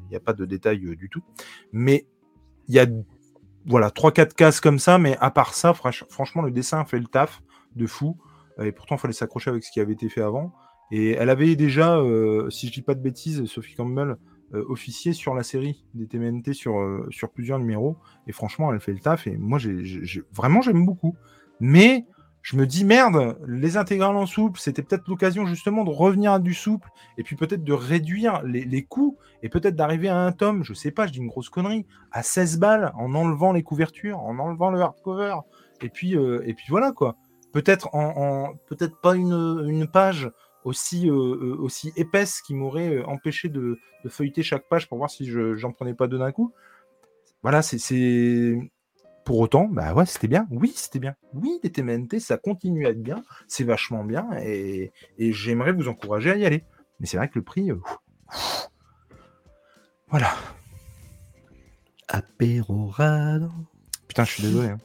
Il 0.06 0.10
n'y 0.10 0.16
a 0.16 0.20
pas 0.20 0.32
de 0.34 0.44
détails 0.44 0.84
euh, 0.86 0.96
du 0.96 1.08
tout. 1.08 1.22
Mais 1.72 2.06
il 2.68 2.74
y 2.74 2.78
a 2.78 2.86
voilà, 3.66 3.88
3-4 3.90 4.34
cases 4.34 4.60
comme 4.60 4.78
ça, 4.78 4.98
mais 4.98 5.16
à 5.20 5.30
part 5.30 5.54
ça, 5.54 5.72
franch- 5.72 6.04
franchement, 6.10 6.42
le 6.42 6.50
dessin 6.50 6.84
fait 6.84 6.98
le 6.98 7.06
taf 7.06 7.42
de 7.76 7.86
fou. 7.86 8.16
Euh, 8.58 8.64
Et 8.64 8.72
pourtant, 8.72 8.96
il 8.96 8.98
fallait 8.98 9.14
s'accrocher 9.14 9.50
avec 9.50 9.64
ce 9.64 9.70
qui 9.72 9.80
avait 9.80 9.92
été 9.92 10.08
fait 10.08 10.22
avant. 10.22 10.52
Et 10.90 11.12
elle 11.12 11.30
avait 11.30 11.56
déjà, 11.56 11.96
euh, 11.98 12.50
si 12.50 12.66
je 12.66 12.72
dis 12.72 12.82
pas 12.82 12.94
de 12.94 13.00
bêtises, 13.00 13.44
Sophie 13.46 13.74
Campbell, 13.74 14.16
euh, 14.54 14.64
officié 14.68 15.12
sur 15.12 15.34
la 15.34 15.42
série 15.42 15.84
des 15.94 16.06
TMNT 16.06 16.52
sur, 16.52 16.78
euh, 16.78 17.06
sur 17.10 17.30
plusieurs 17.30 17.58
numéros. 17.58 17.96
Et 18.26 18.32
franchement, 18.32 18.72
elle 18.72 18.80
fait 18.80 18.92
le 18.92 19.00
taf. 19.00 19.26
Et 19.26 19.36
moi, 19.36 19.58
j'ai- 19.58 20.22
vraiment, 20.32 20.60
j'aime 20.60 20.84
beaucoup. 20.84 21.16
Mais 21.60 22.06
je 22.42 22.56
me 22.56 22.66
dis, 22.66 22.84
merde, 22.84 23.38
les 23.46 23.76
intégrales 23.76 24.16
en 24.16 24.26
souple, 24.26 24.58
c'était 24.58 24.82
peut-être 24.82 25.06
l'occasion 25.08 25.46
justement 25.46 25.84
de 25.84 25.90
revenir 25.90 26.32
à 26.32 26.38
du 26.40 26.54
souple. 26.54 26.88
Et 27.18 27.22
puis 27.22 27.36
peut-être 27.36 27.62
de 27.64 27.72
réduire 27.72 28.42
les, 28.42 28.64
les 28.64 28.82
coûts. 28.84 29.16
Et 29.42 29.48
peut-être 29.48 29.76
d'arriver 29.76 30.08
à 30.08 30.18
un 30.18 30.32
tome, 30.32 30.64
je 30.64 30.74
sais 30.74 30.90
pas, 30.90 31.06
je 31.06 31.12
dis 31.12 31.18
une 31.20 31.28
grosse 31.28 31.48
connerie, 31.50 31.86
à 32.10 32.22
16 32.22 32.58
balles 32.58 32.92
en 32.96 33.14
enlevant 33.14 33.52
les 33.52 33.62
couvertures, 33.62 34.18
en 34.20 34.38
enlevant 34.38 34.70
le 34.70 34.80
hardcover. 34.80 35.36
Et 35.82 35.88
puis, 35.88 36.16
euh, 36.16 36.42
et 36.46 36.54
puis 36.54 36.66
voilà 36.68 36.92
quoi. 36.92 37.16
Peut-être 37.52 37.94
en, 37.94 38.12
en- 38.16 38.54
peut-être 38.66 39.00
pas 39.00 39.14
une, 39.14 39.64
une 39.68 39.86
page 39.86 40.30
aussi, 40.64 41.08
euh, 41.10 41.14
euh, 41.14 41.56
aussi 41.58 41.92
épaisse 41.96 42.40
qui 42.42 42.54
m'aurait 42.54 42.96
euh, 42.96 43.06
empêché 43.06 43.48
de, 43.48 43.78
de 44.04 44.08
feuilleter 44.08 44.42
chaque 44.42 44.68
page 44.68 44.88
pour 44.88 44.98
voir 44.98 45.10
si 45.10 45.26
je 45.26 45.54
j'en 45.54 45.72
prenais 45.72 45.94
pas 45.94 46.06
deux 46.08 46.18
d'un 46.18 46.32
coup. 46.32 46.52
Voilà, 47.42 47.62
c'est- 47.62 47.78
c'est. 47.78 48.58
Pour 49.24 49.38
autant, 49.38 49.68
bah 49.68 49.94
ouais, 49.94 50.04
c'était 50.06 50.26
bien. 50.26 50.48
Oui, 50.50 50.72
c'était 50.74 50.98
bien. 50.98 51.14
Oui, 51.32 51.60
les 51.62 51.70
TMNT, 51.70 52.18
ça 52.18 52.38
continue 52.38 52.86
à 52.86 52.90
être 52.90 53.02
bien. 53.02 53.22
C'est 53.46 53.62
vachement 53.62 54.02
bien. 54.04 54.28
Et, 54.42 54.90
et 55.18 55.32
j'aimerais 55.32 55.72
vous 55.72 55.86
encourager 55.88 56.30
à 56.32 56.36
y 56.36 56.44
aller. 56.44 56.64
Mais 56.98 57.06
c'est 57.06 57.16
vrai 57.18 57.28
que 57.28 57.38
le 57.38 57.44
prix. 57.44 57.70
euh, 57.70 57.76
Voilà. 60.08 60.32
Apérorado. 62.08 63.48
Putain, 64.08 64.24
je 64.24 64.32
suis 64.32 64.42
désolé. 64.42 64.68
hein. 64.68 64.78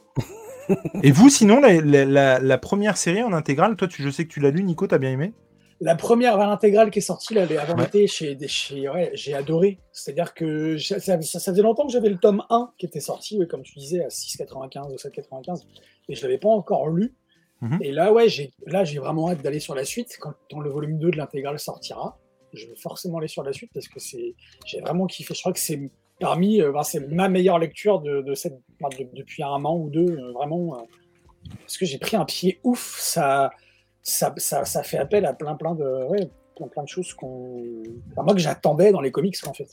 et 1.02 1.10
vous, 1.12 1.28
sinon, 1.30 1.60
la, 1.60 1.80
la- 1.80 2.04
la- 2.04 2.38
la 2.38 2.58
première 2.58 2.96
série 2.96 3.22
en 3.22 3.32
intégrale, 3.32 3.76
toi, 3.76 3.88
tu, 3.88 4.02
je 4.02 4.08
sais 4.10 4.24
que 4.26 4.32
tu 4.32 4.40
l'as 4.40 4.50
lu, 4.50 4.62
Nico, 4.62 4.86
t'as 4.86 4.98
bien 4.98 5.10
aimé? 5.10 5.32
La 5.80 5.94
première 5.94 6.36
vers 6.36 6.48
l'intégrale 6.48 6.90
qui 6.90 6.98
est 6.98 7.02
sortie 7.02 7.34
là, 7.34 7.42
avant 7.60 7.76
Ouais. 7.76 7.84
l'été, 7.84 8.06
chez, 8.08 8.36
chez, 8.48 8.88
ouais, 8.88 9.10
j'ai 9.14 9.32
adoré. 9.34 9.78
C'est-à-dire 9.92 10.34
que 10.34 10.76
ça, 10.78 10.98
ça- 10.98 11.20
ça 11.22 11.38
faisait 11.52 11.62
longtemps 11.62 11.86
que 11.86 11.92
j'avais 11.92 12.08
le 12.08 12.18
tome 12.18 12.42
1 12.50 12.72
qui 12.78 12.86
était 12.86 12.98
sorti, 13.00 13.38
ouais, 13.38 13.46
comme 13.46 13.62
tu 13.62 13.78
disais, 13.78 14.04
à 14.04 14.08
6,95 14.10 14.92
ou 14.92 14.96
7,95, 14.98 15.64
et 16.08 16.14
je 16.16 16.22
l'avais 16.22 16.38
pas 16.38 16.48
encore 16.48 16.88
lu. 16.88 17.14
Mhm. 17.60 17.78
Et 17.80 17.92
là, 17.92 18.12
ouais, 18.12 18.28
j'ai 18.28 18.52
là 18.66 18.84
j'ai 18.84 18.98
vraiment 18.98 19.30
hâte 19.30 19.42
d'aller 19.42 19.60
sur 19.60 19.74
la 19.74 19.84
suite. 19.84 20.16
Quand, 20.20 20.32
quand 20.50 20.60
le 20.60 20.70
volume 20.70 20.98
2 20.98 21.10
de 21.12 21.16
l'intégrale 21.16 21.58
sortira, 21.60 22.18
je 22.52 22.66
vais 22.66 22.76
forcément 22.76 23.18
aller 23.18 23.28
sur 23.28 23.42
la 23.42 23.52
suite 23.52 23.70
parce 23.74 23.88
que 23.88 24.00
c'est 24.00 24.34
j'ai 24.66 24.80
vraiment 24.80 25.06
kiffé. 25.06 25.34
Je 25.34 25.40
crois 25.40 25.52
que 25.52 25.58
c'est 25.60 25.90
parmi, 26.20 26.60
euh, 26.60 26.72
ben, 26.72 26.82
c'est 26.82 27.00
ma 27.08 27.28
meilleure 27.28 27.58
lecture 27.60 28.00
de, 28.00 28.22
de 28.22 28.34
cette, 28.34 28.54
de- 28.80 29.08
depuis 29.12 29.42
un 29.44 29.64
an 29.64 29.76
ou 29.76 29.90
deux, 29.90 30.06
euh, 30.18 30.32
vraiment. 30.32 30.76
euh, 30.76 30.82
parce 31.60 31.78
que 31.78 31.86
j'ai 31.86 31.98
pris 31.98 32.16
un 32.16 32.24
pied 32.24 32.58
ouf. 32.64 32.96
Ça, 33.00 33.50
ça, 34.08 34.32
ça, 34.36 34.64
ça 34.64 34.82
fait 34.82 34.98
appel 34.98 35.24
à 35.26 35.32
plein, 35.34 35.54
plein 35.54 35.74
de, 35.74 35.84
ouais, 36.08 36.30
plein, 36.56 36.66
plein 36.68 36.82
de 36.82 36.88
choses 36.88 37.12
qu'on, 37.14 37.82
enfin, 38.12 38.22
moi 38.22 38.34
que 38.34 38.40
j'attendais 38.40 38.90
dans 38.92 39.00
les 39.00 39.10
comics 39.10 39.36
en 39.46 39.52
fait, 39.52 39.68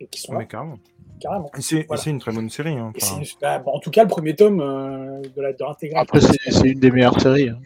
et 0.00 0.06
qui 0.06 0.20
sont 0.20 0.32
là, 0.32 0.38
Mais 0.40 0.46
carrément. 0.46 0.78
carrément. 1.20 1.50
Et 1.56 1.62
c'est 1.62 1.84
Voilà. 1.86 2.02
une 2.06 2.18
très 2.18 2.32
bonne 2.32 2.48
série. 2.50 2.74
hein. 2.78 2.92
Bah, 3.40 3.58
bon, 3.58 3.72
en 3.72 3.78
tout 3.80 3.90
cas, 3.90 4.02
le 4.02 4.08
premier 4.08 4.34
tome 4.36 4.60
euh, 4.60 5.20
de 5.20 5.40
la 5.42 5.52
de 5.52 5.58
l'intégrale. 5.64 6.02
Après, 6.02 6.20
c'est 6.20 6.68
une 6.68 6.78
des 6.80 6.90
meilleures 6.90 7.20
séries. 7.20 7.48
hein. 7.50 7.58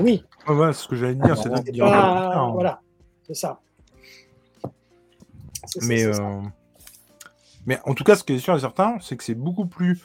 Oui, 0.00 0.24
ce 0.46 0.88
que 0.88 0.96
j'allais 0.96 1.14
dire. 1.14 1.36
c'est 1.36 1.70
dire 1.70 1.84
pas- 1.86 2.34
hein. 2.34 2.50
voilà, 2.52 2.80
c'est 3.26 3.34
ça. 3.34 3.60
Mais, 5.82 6.12
ça. 6.12 6.22
euh, 6.22 6.40
mais 7.66 7.78
en 7.84 7.94
tout 7.94 8.04
cas, 8.04 8.16
ce 8.16 8.24
qui 8.24 8.34
est 8.34 8.38
sûr 8.38 8.56
et 8.56 8.60
certain, 8.60 8.96
c'est 9.00 9.16
que 9.16 9.24
c'est 9.24 9.34
beaucoup 9.36 9.66
plus 9.66 10.00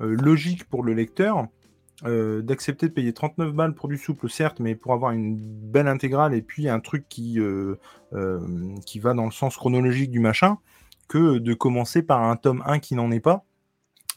euh, 0.00 0.16
logique 0.16 0.64
pour 0.68 0.82
le 0.82 0.94
lecteur 0.94 1.46
euh, 2.04 2.42
d'accepter 2.42 2.88
de 2.88 2.92
payer 2.92 3.12
39 3.12 3.52
balles 3.52 3.74
pour 3.74 3.88
du 3.88 3.96
souple, 3.96 4.28
certes, 4.28 4.60
mais 4.60 4.74
pour 4.74 4.92
avoir 4.92 5.12
une 5.12 5.36
belle 5.36 5.88
intégrale 5.88 6.34
et 6.34 6.42
puis 6.42 6.68
un 6.68 6.80
truc 6.80 7.08
qui, 7.08 7.38
euh, 7.38 7.78
euh, 8.12 8.40
va 9.00 9.14
dans 9.14 9.24
le 9.24 9.30
sens 9.30 9.56
chronologique 9.56 10.10
du 10.10 10.20
machin, 10.20 10.58
que 11.08 11.38
de 11.38 11.54
commencer 11.54 12.02
par 12.02 12.22
un 12.22 12.36
tome 12.36 12.62
1 12.66 12.78
qui 12.78 12.94
n'en 12.94 13.10
est 13.10 13.20
pas 13.20 13.44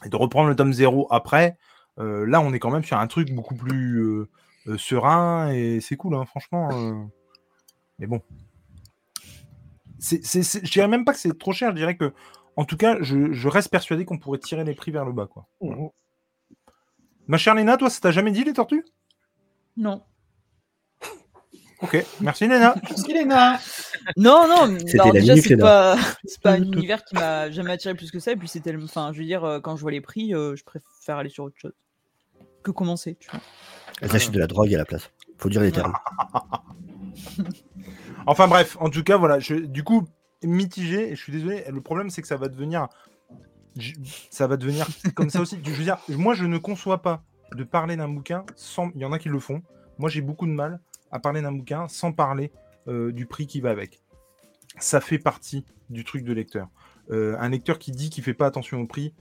et 0.04 0.08
de 0.08 0.16
reprendre 0.16 0.48
le 0.48 0.56
tome 0.56 0.72
0 0.72 1.06
après. 1.10 1.56
Là, 1.98 2.42
on 2.42 2.52
est 2.52 2.58
quand 2.58 2.70
même 2.70 2.84
sur 2.84 2.98
un 2.98 3.06
truc 3.06 3.32
beaucoup 3.32 3.54
plus 3.54 4.26
serein 4.76 5.50
et 5.52 5.80
c'est 5.80 5.96
cool, 5.96 6.14
hein, 6.14 6.26
franchement. 6.26 7.08
Mais 7.98 8.06
bon. 8.06 8.20
C'est, 9.98 10.22
c'est, 10.22 10.42
je 10.42 10.70
dirais 10.70 10.88
même 10.88 11.06
pas 11.06 11.14
que 11.14 11.18
c'est 11.18 11.38
trop 11.38 11.52
cher, 11.52 11.70
je 11.70 11.76
dirais 11.76 11.96
que 11.96 12.12
en 12.56 12.64
tout 12.64 12.76
cas, 12.76 12.96
je, 13.00 13.48
reste 13.48 13.70
persuadé 13.70 14.04
qu'on 14.04 14.18
pourrait 14.18 14.38
tirer 14.38 14.64
les 14.64 14.74
prix 14.74 14.90
vers 14.90 15.04
le 15.04 15.12
bas. 15.12 15.26
Quoi. 15.26 15.46
Mhm. 15.60 15.90
Ma 17.28 17.38
chère 17.38 17.54
Léna, 17.54 17.76
toi, 17.76 17.90
ça 17.90 18.00
t'a 18.00 18.10
jamais 18.10 18.30
dit 18.30 18.44
les 18.44 18.52
tortues? 18.52 18.84
Non. 19.76 20.02
Ok, 21.82 22.04
merci 22.20 22.48
Léna. 22.48 22.74
Merci 22.82 23.12
Léna. 23.12 23.58
Non, 24.16 24.48
non, 24.48 24.78
alors 24.94 25.12
déjà, 25.12 25.36
c'est 25.36 25.58
pas, 25.58 25.98
c'est 26.24 26.40
pas 26.40 26.52
un 26.52 26.62
univers 26.62 27.04
qui 27.04 27.14
m'a 27.14 27.50
jamais 27.50 27.72
attiré 27.72 27.94
plus 27.94 28.10
que 28.10 28.18
ça. 28.18 28.32
Et 28.32 28.36
puis, 28.36 28.48
c'était. 28.48 28.74
Enfin, 28.82 29.12
je 29.12 29.18
veux 29.18 29.26
dire, 29.26 29.44
euh, 29.44 29.60
quand 29.60 29.76
je 29.76 29.82
vois 29.82 29.90
les 29.90 30.00
prix, 30.00 30.34
euh, 30.34 30.56
je 30.56 30.64
préfère 30.64 31.18
aller 31.18 31.28
sur 31.28 31.44
autre 31.44 31.56
chose 31.58 31.74
que 32.62 32.70
commencer. 32.70 33.16
Tu 33.20 33.28
vois. 33.30 33.40
Elle 34.00 34.10
s'achète 34.10 34.32
de 34.32 34.38
la 34.38 34.46
drogue 34.46 34.72
à 34.74 34.78
la 34.78 34.86
place. 34.86 35.10
Faut 35.36 35.50
dire 35.50 35.60
les 35.60 35.72
termes. 35.72 35.92
Enfin 38.26 38.48
bref, 38.48 38.76
en 38.80 38.90
tout 38.90 39.04
cas, 39.04 39.16
voilà, 39.16 39.38
je, 39.38 39.54
du 39.54 39.84
coup, 39.84 40.04
mitigé, 40.42 41.12
et 41.12 41.16
je 41.16 41.22
suis 41.22 41.32
désolé, 41.32 41.64
le 41.70 41.80
problème 41.80 42.10
c'est 42.10 42.22
que 42.22 42.28
ça 42.28 42.36
va 42.36 42.48
devenir. 42.48 42.88
Ça 44.30 44.46
va 44.46 44.56
devenir 44.56 44.86
comme 45.14 45.30
ça 45.30 45.40
aussi. 45.40 45.58
Je 45.62 45.70
veux 45.70 46.16
moi 46.16 46.34
je 46.34 46.44
ne 46.44 46.58
conçois 46.58 47.02
pas 47.02 47.22
de 47.52 47.64
parler 47.64 47.96
d'un 47.96 48.08
bouquin 48.08 48.44
sans. 48.54 48.90
Il 48.94 49.00
y 49.00 49.04
en 49.04 49.12
a 49.12 49.18
qui 49.18 49.28
le 49.28 49.38
font. 49.38 49.62
Moi 49.98 50.08
j'ai 50.10 50.20
beaucoup 50.20 50.46
de 50.46 50.52
mal 50.52 50.80
à 51.10 51.18
parler 51.18 51.42
d'un 51.42 51.52
bouquin 51.52 51.88
sans 51.88 52.12
parler 52.12 52.52
euh, 52.88 53.12
du 53.12 53.26
prix 53.26 53.46
qui 53.46 53.60
va 53.60 53.70
avec. 53.70 54.00
Ça 54.78 55.00
fait 55.00 55.18
partie 55.18 55.64
du 55.90 56.04
truc 56.04 56.24
de 56.24 56.32
lecteur. 56.32 56.68
Euh, 57.10 57.36
un 57.38 57.48
lecteur 57.48 57.78
qui 57.78 57.92
dit 57.92 58.10
qu'il 58.10 58.24
fait 58.24 58.34
pas 58.34 58.46
attention 58.46 58.80
au 58.80 58.86
prix, 58.86 59.14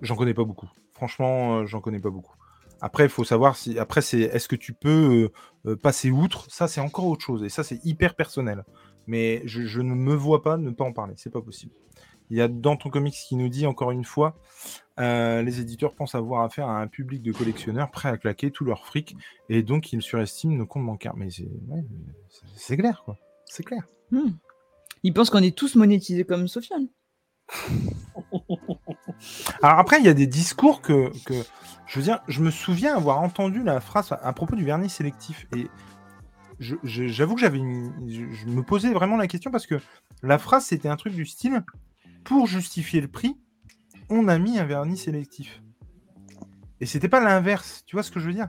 j'en 0.00 0.14
connais 0.14 0.34
pas 0.34 0.44
beaucoup. 0.44 0.70
Franchement, 0.94 1.58
euh, 1.58 1.66
j'en 1.66 1.80
connais 1.80 2.00
pas 2.00 2.10
beaucoup. 2.10 2.34
Après, 2.80 3.04
il 3.04 3.10
faut 3.10 3.24
savoir 3.24 3.56
si. 3.56 3.78
Après, 3.78 4.02
c'est 4.02 4.20
est-ce 4.20 4.46
que 4.46 4.54
tu 4.54 4.72
peux 4.72 5.32
passer 5.82 6.12
outre? 6.12 6.48
Ça, 6.48 6.68
c'est 6.68 6.80
encore 6.80 7.06
autre 7.06 7.24
chose. 7.24 7.42
Et 7.42 7.48
ça, 7.48 7.64
c'est 7.64 7.84
hyper 7.84 8.14
personnel. 8.14 8.64
Mais 9.08 9.42
je, 9.46 9.62
je 9.62 9.80
ne 9.80 9.94
me 9.94 10.14
vois 10.14 10.42
pas 10.42 10.56
ne 10.56 10.70
pas 10.70 10.84
en 10.84 10.92
parler. 10.92 11.14
C'est 11.16 11.32
pas 11.32 11.42
possible. 11.42 11.72
Il 12.30 12.36
y 12.36 12.40
a 12.40 12.48
dans 12.48 12.76
ton 12.76 12.90
comics 12.90 13.14
qui 13.14 13.36
nous 13.36 13.48
dit 13.48 13.66
encore 13.66 13.90
une 13.90 14.04
fois 14.04 14.36
euh, 15.00 15.42
les 15.42 15.60
éditeurs 15.60 15.94
pensent 15.94 16.14
avoir 16.14 16.42
affaire 16.42 16.68
à 16.68 16.80
un 16.80 16.88
public 16.88 17.22
de 17.22 17.32
collectionneurs 17.32 17.90
prêts 17.90 18.08
à 18.08 18.18
claquer 18.18 18.50
tout 18.50 18.64
leur 18.64 18.84
fric 18.84 19.16
et 19.48 19.62
donc 19.62 19.92
ils 19.92 20.02
surestiment 20.02 20.56
nos 20.56 20.66
comptes 20.66 20.84
bancaires. 20.84 21.14
Mais 21.16 21.28
c'est 21.30 21.46
ouais, 21.68 22.76
clair, 22.76 23.02
quoi. 23.04 23.16
C'est 23.46 23.62
clair. 23.62 23.82
Hmm. 24.10 24.30
Ils 25.04 25.14
pensent 25.14 25.30
qu'on 25.30 25.42
est 25.42 25.56
tous 25.56 25.76
monétisés 25.76 26.24
comme 26.24 26.48
Sofiane. 26.48 26.88
Alors 29.62 29.78
après, 29.78 29.98
il 30.00 30.04
y 30.04 30.08
a 30.08 30.14
des 30.14 30.26
discours 30.26 30.80
que, 30.82 31.10
que- 31.24 31.42
je 31.86 31.98
veux 31.98 32.04
dire, 32.04 32.20
je 32.28 32.40
me 32.42 32.50
souviens 32.50 32.96
avoir 32.96 33.20
entendu 33.20 33.62
la 33.62 33.80
phrase 33.80 34.12
à 34.20 34.32
propos 34.32 34.56
du 34.56 34.64
vernis 34.64 34.90
sélectif 34.90 35.46
et 35.56 35.68
je- 36.58 36.76
je- 36.82 37.06
j'avoue 37.08 37.34
que 37.34 37.40
j'avais, 37.40 37.58
je 37.58 38.46
me 38.46 38.62
posais 38.62 38.92
vraiment 38.92 39.16
la 39.16 39.26
question 39.26 39.50
parce 39.50 39.66
que 39.66 39.80
la 40.22 40.38
phrase 40.38 40.66
c'était 40.66 40.88
un 40.88 40.96
truc 40.96 41.14
du 41.14 41.24
style 41.24 41.62
pour 42.24 42.46
justifier 42.46 43.00
le 43.00 43.08
prix, 43.08 43.36
on 44.10 44.28
a 44.28 44.38
mis 44.38 44.58
un 44.58 44.64
vernis 44.64 44.96
sélectif 44.96 45.62
et 46.80 46.86
c'était 46.86 47.08
pas 47.08 47.20
l'inverse. 47.20 47.82
Tu 47.86 47.96
vois 47.96 48.02
ce 48.02 48.10
que 48.10 48.20
je 48.20 48.26
veux 48.26 48.34
dire? 48.34 48.48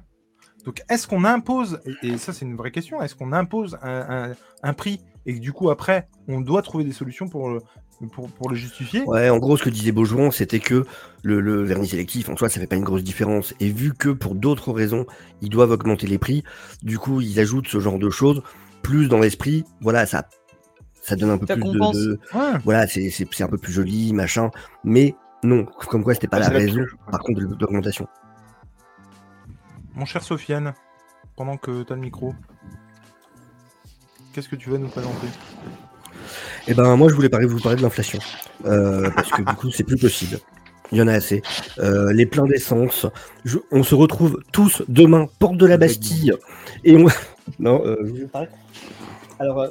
Donc 0.65 0.81
est-ce 0.89 1.07
qu'on 1.07 1.23
impose 1.23 1.79
et, 2.03 2.17
ça 2.17 2.33
c'est 2.33 2.45
une 2.45 2.55
vraie 2.55 2.71
question, 2.71 3.01
est-ce 3.01 3.15
qu'on 3.15 3.31
impose 3.31 3.77
un, 3.81 4.73
prix 4.73 4.99
et 5.25 5.35
que 5.35 5.39
du 5.39 5.53
coup 5.53 5.69
après 5.69 6.09
on 6.27 6.41
doit 6.41 6.61
trouver 6.61 6.83
des 6.83 6.91
solutions 6.91 7.29
pour 7.29 7.49
le, 7.49 7.61
pour, 8.11 8.49
le 8.49 8.55
justifier? 8.55 9.03
Ouais, 9.03 9.29
en 9.29 9.37
gros, 9.37 9.55
ce 9.55 9.63
que 9.63 9.69
disait 9.69 9.93
Beaujouan, 9.93 10.31
c'était 10.31 10.59
que 10.59 10.85
le, 11.23 11.39
le 11.39 11.63
vernis 11.63 11.87
sélectif, 11.87 12.29
en 12.29 12.35
soi, 12.35 12.49
ça 12.49 12.59
fait 12.59 12.67
pas 12.67 12.75
une 12.75 12.83
grosse 12.83 13.03
différence. 13.03 13.53
Et 13.59 13.69
vu 13.69 13.93
que 13.93 14.09
pour 14.09 14.35
d'autres 14.35 14.71
raisons, 14.71 15.05
ils 15.41 15.49
doivent 15.49 15.71
augmenter 15.71 16.07
les 16.07 16.17
prix, 16.17 16.43
du 16.81 16.97
coup, 16.97 17.19
ils 17.19 17.39
ajoutent 17.39 17.67
ce 17.67 17.79
genre 17.79 17.99
de 17.99 18.09
choses, 18.09 18.41
plus 18.83 19.09
dans 19.09 19.19
l'esprit, 19.19 19.65
voilà, 19.81 20.05
ça, 20.05 20.29
ça 21.09 21.15
donne 21.15 21.31
un 21.31 21.37
peu 21.37 21.45
Ça 21.47 21.55
plus 21.55 21.63
de, 21.63 21.71
compense. 21.71 21.95
de- 21.97 22.19
Ouais. 22.33 22.51
Voilà, 22.63 22.87
c'est 22.87 23.41
un 23.41 23.47
peu 23.47 23.57
plus 23.57 23.73
joli, 23.73 24.13
machin. 24.13 24.49
Mais 24.83 25.15
non, 25.43 25.65
comme 25.89 26.03
quoi, 26.03 26.13
c'était 26.13 26.27
pas 26.27 26.37
Ouais, 26.37 26.43
la 26.43 26.49
raison, 26.49 26.83
plus- 26.83 26.97
par 27.11 27.19
contre, 27.21 27.39
de 27.41 27.57
l'augmentation. 27.59 28.07
Mon 29.95 30.05
cher 30.05 30.23
Sofiane, 30.23 30.73
pendant 31.35 31.57
que 31.57 31.83
tu 31.83 31.91
as 31.91 31.95
le 31.95 32.01
micro, 32.01 32.33
qu'est-ce 34.33 34.49
que 34.49 34.55
tu 34.55 34.69
vas 34.69 34.77
nous 34.77 34.87
présenter? 34.87 35.27
Eh 36.67 36.73
ben, 36.73 36.95
moi, 36.95 37.09
je 37.09 37.15
voulais 37.15 37.29
parler, 37.29 37.45
vous 37.47 37.59
parler 37.59 37.77
de 37.77 37.81
l'inflation. 37.81 38.19
Euh, 38.65 39.09
parce 39.11 39.29
que 39.31 39.41
du 39.41 39.53
coup, 39.55 39.71
c'est 39.71 39.83
plus 39.83 39.97
possible. 39.97 40.39
Il 40.91 40.97
y 40.97 41.01
en 41.01 41.07
a 41.07 41.13
assez. 41.13 41.41
Euh, 41.79 42.11
les 42.13 42.25
pleins 42.25 42.45
d'essence. 42.45 43.05
Je- 43.45 43.59
On 43.71 43.83
se 43.83 43.93
retrouve 43.95 44.39
tous 44.51 44.81
demain, 44.87 45.27
porte 45.39 45.57
de 45.57 45.65
la 45.65 45.77
Bastille. 45.77 46.33
Et 46.83 46.97
on. 46.97 47.05
non, 47.59 47.81
euh, 47.85 47.97
je 48.03 48.09
voulais 48.09 48.25
parler. 48.25 48.47
Alors, 49.39 49.59
euh, 49.61 49.67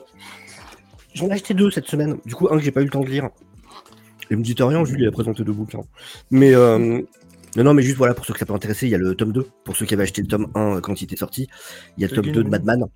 j'en 1.19 1.29
ai 1.29 1.33
acheté 1.33 1.55
deux 1.55 1.71
cette 1.71 1.87
semaine. 1.87 2.19
Du 2.25 2.35
coup, 2.35 2.49
un 2.51 2.57
que 2.57 2.63
j'ai 2.63 2.73
pas 2.73 2.81
eu 2.81 2.85
le 2.85 2.91
temps 2.91 3.03
de 3.03 3.09
lire. 3.09 3.29
Et 4.31 4.37
me 4.37 4.43
dites 4.43 4.61
rien, 4.61 4.85
Julie 4.85 5.07
a 5.07 5.11
présenté 5.11 5.45
deux 5.45 5.53
bouquins. 5.53 5.83
Mais. 6.31 6.55
euh, 6.55 7.01
non, 7.57 7.65
non, 7.65 7.75
mais 7.75 7.83
juste 7.83 7.97
voilà, 7.97 8.15
pour 8.15 8.27
ceux 8.27 8.35
que 8.35 8.39
ça 8.39 8.47
peut 8.47 8.53
intéresser, 8.53 8.87
il 8.87 8.91
y 8.91 8.95
a 8.95 8.99
le 8.99 9.15
tome 9.15 9.33
2. 9.33 9.47
Pour 9.65 9.75
ceux 9.75 9.87
qui 9.87 9.95
avaient 9.95 10.03
acheté 10.03 10.21
le 10.21 10.29
tome 10.29 10.49
1 10.55 10.81
quand 10.81 11.01
il 11.01 11.05
était 11.05 11.17
sorti, 11.17 11.49
il 11.97 12.03
y 12.03 12.05
a 12.05 12.09
le 12.09 12.15
tome 12.15 12.31
2 12.31 12.45
de. 12.45 12.49
Madman 12.49 12.87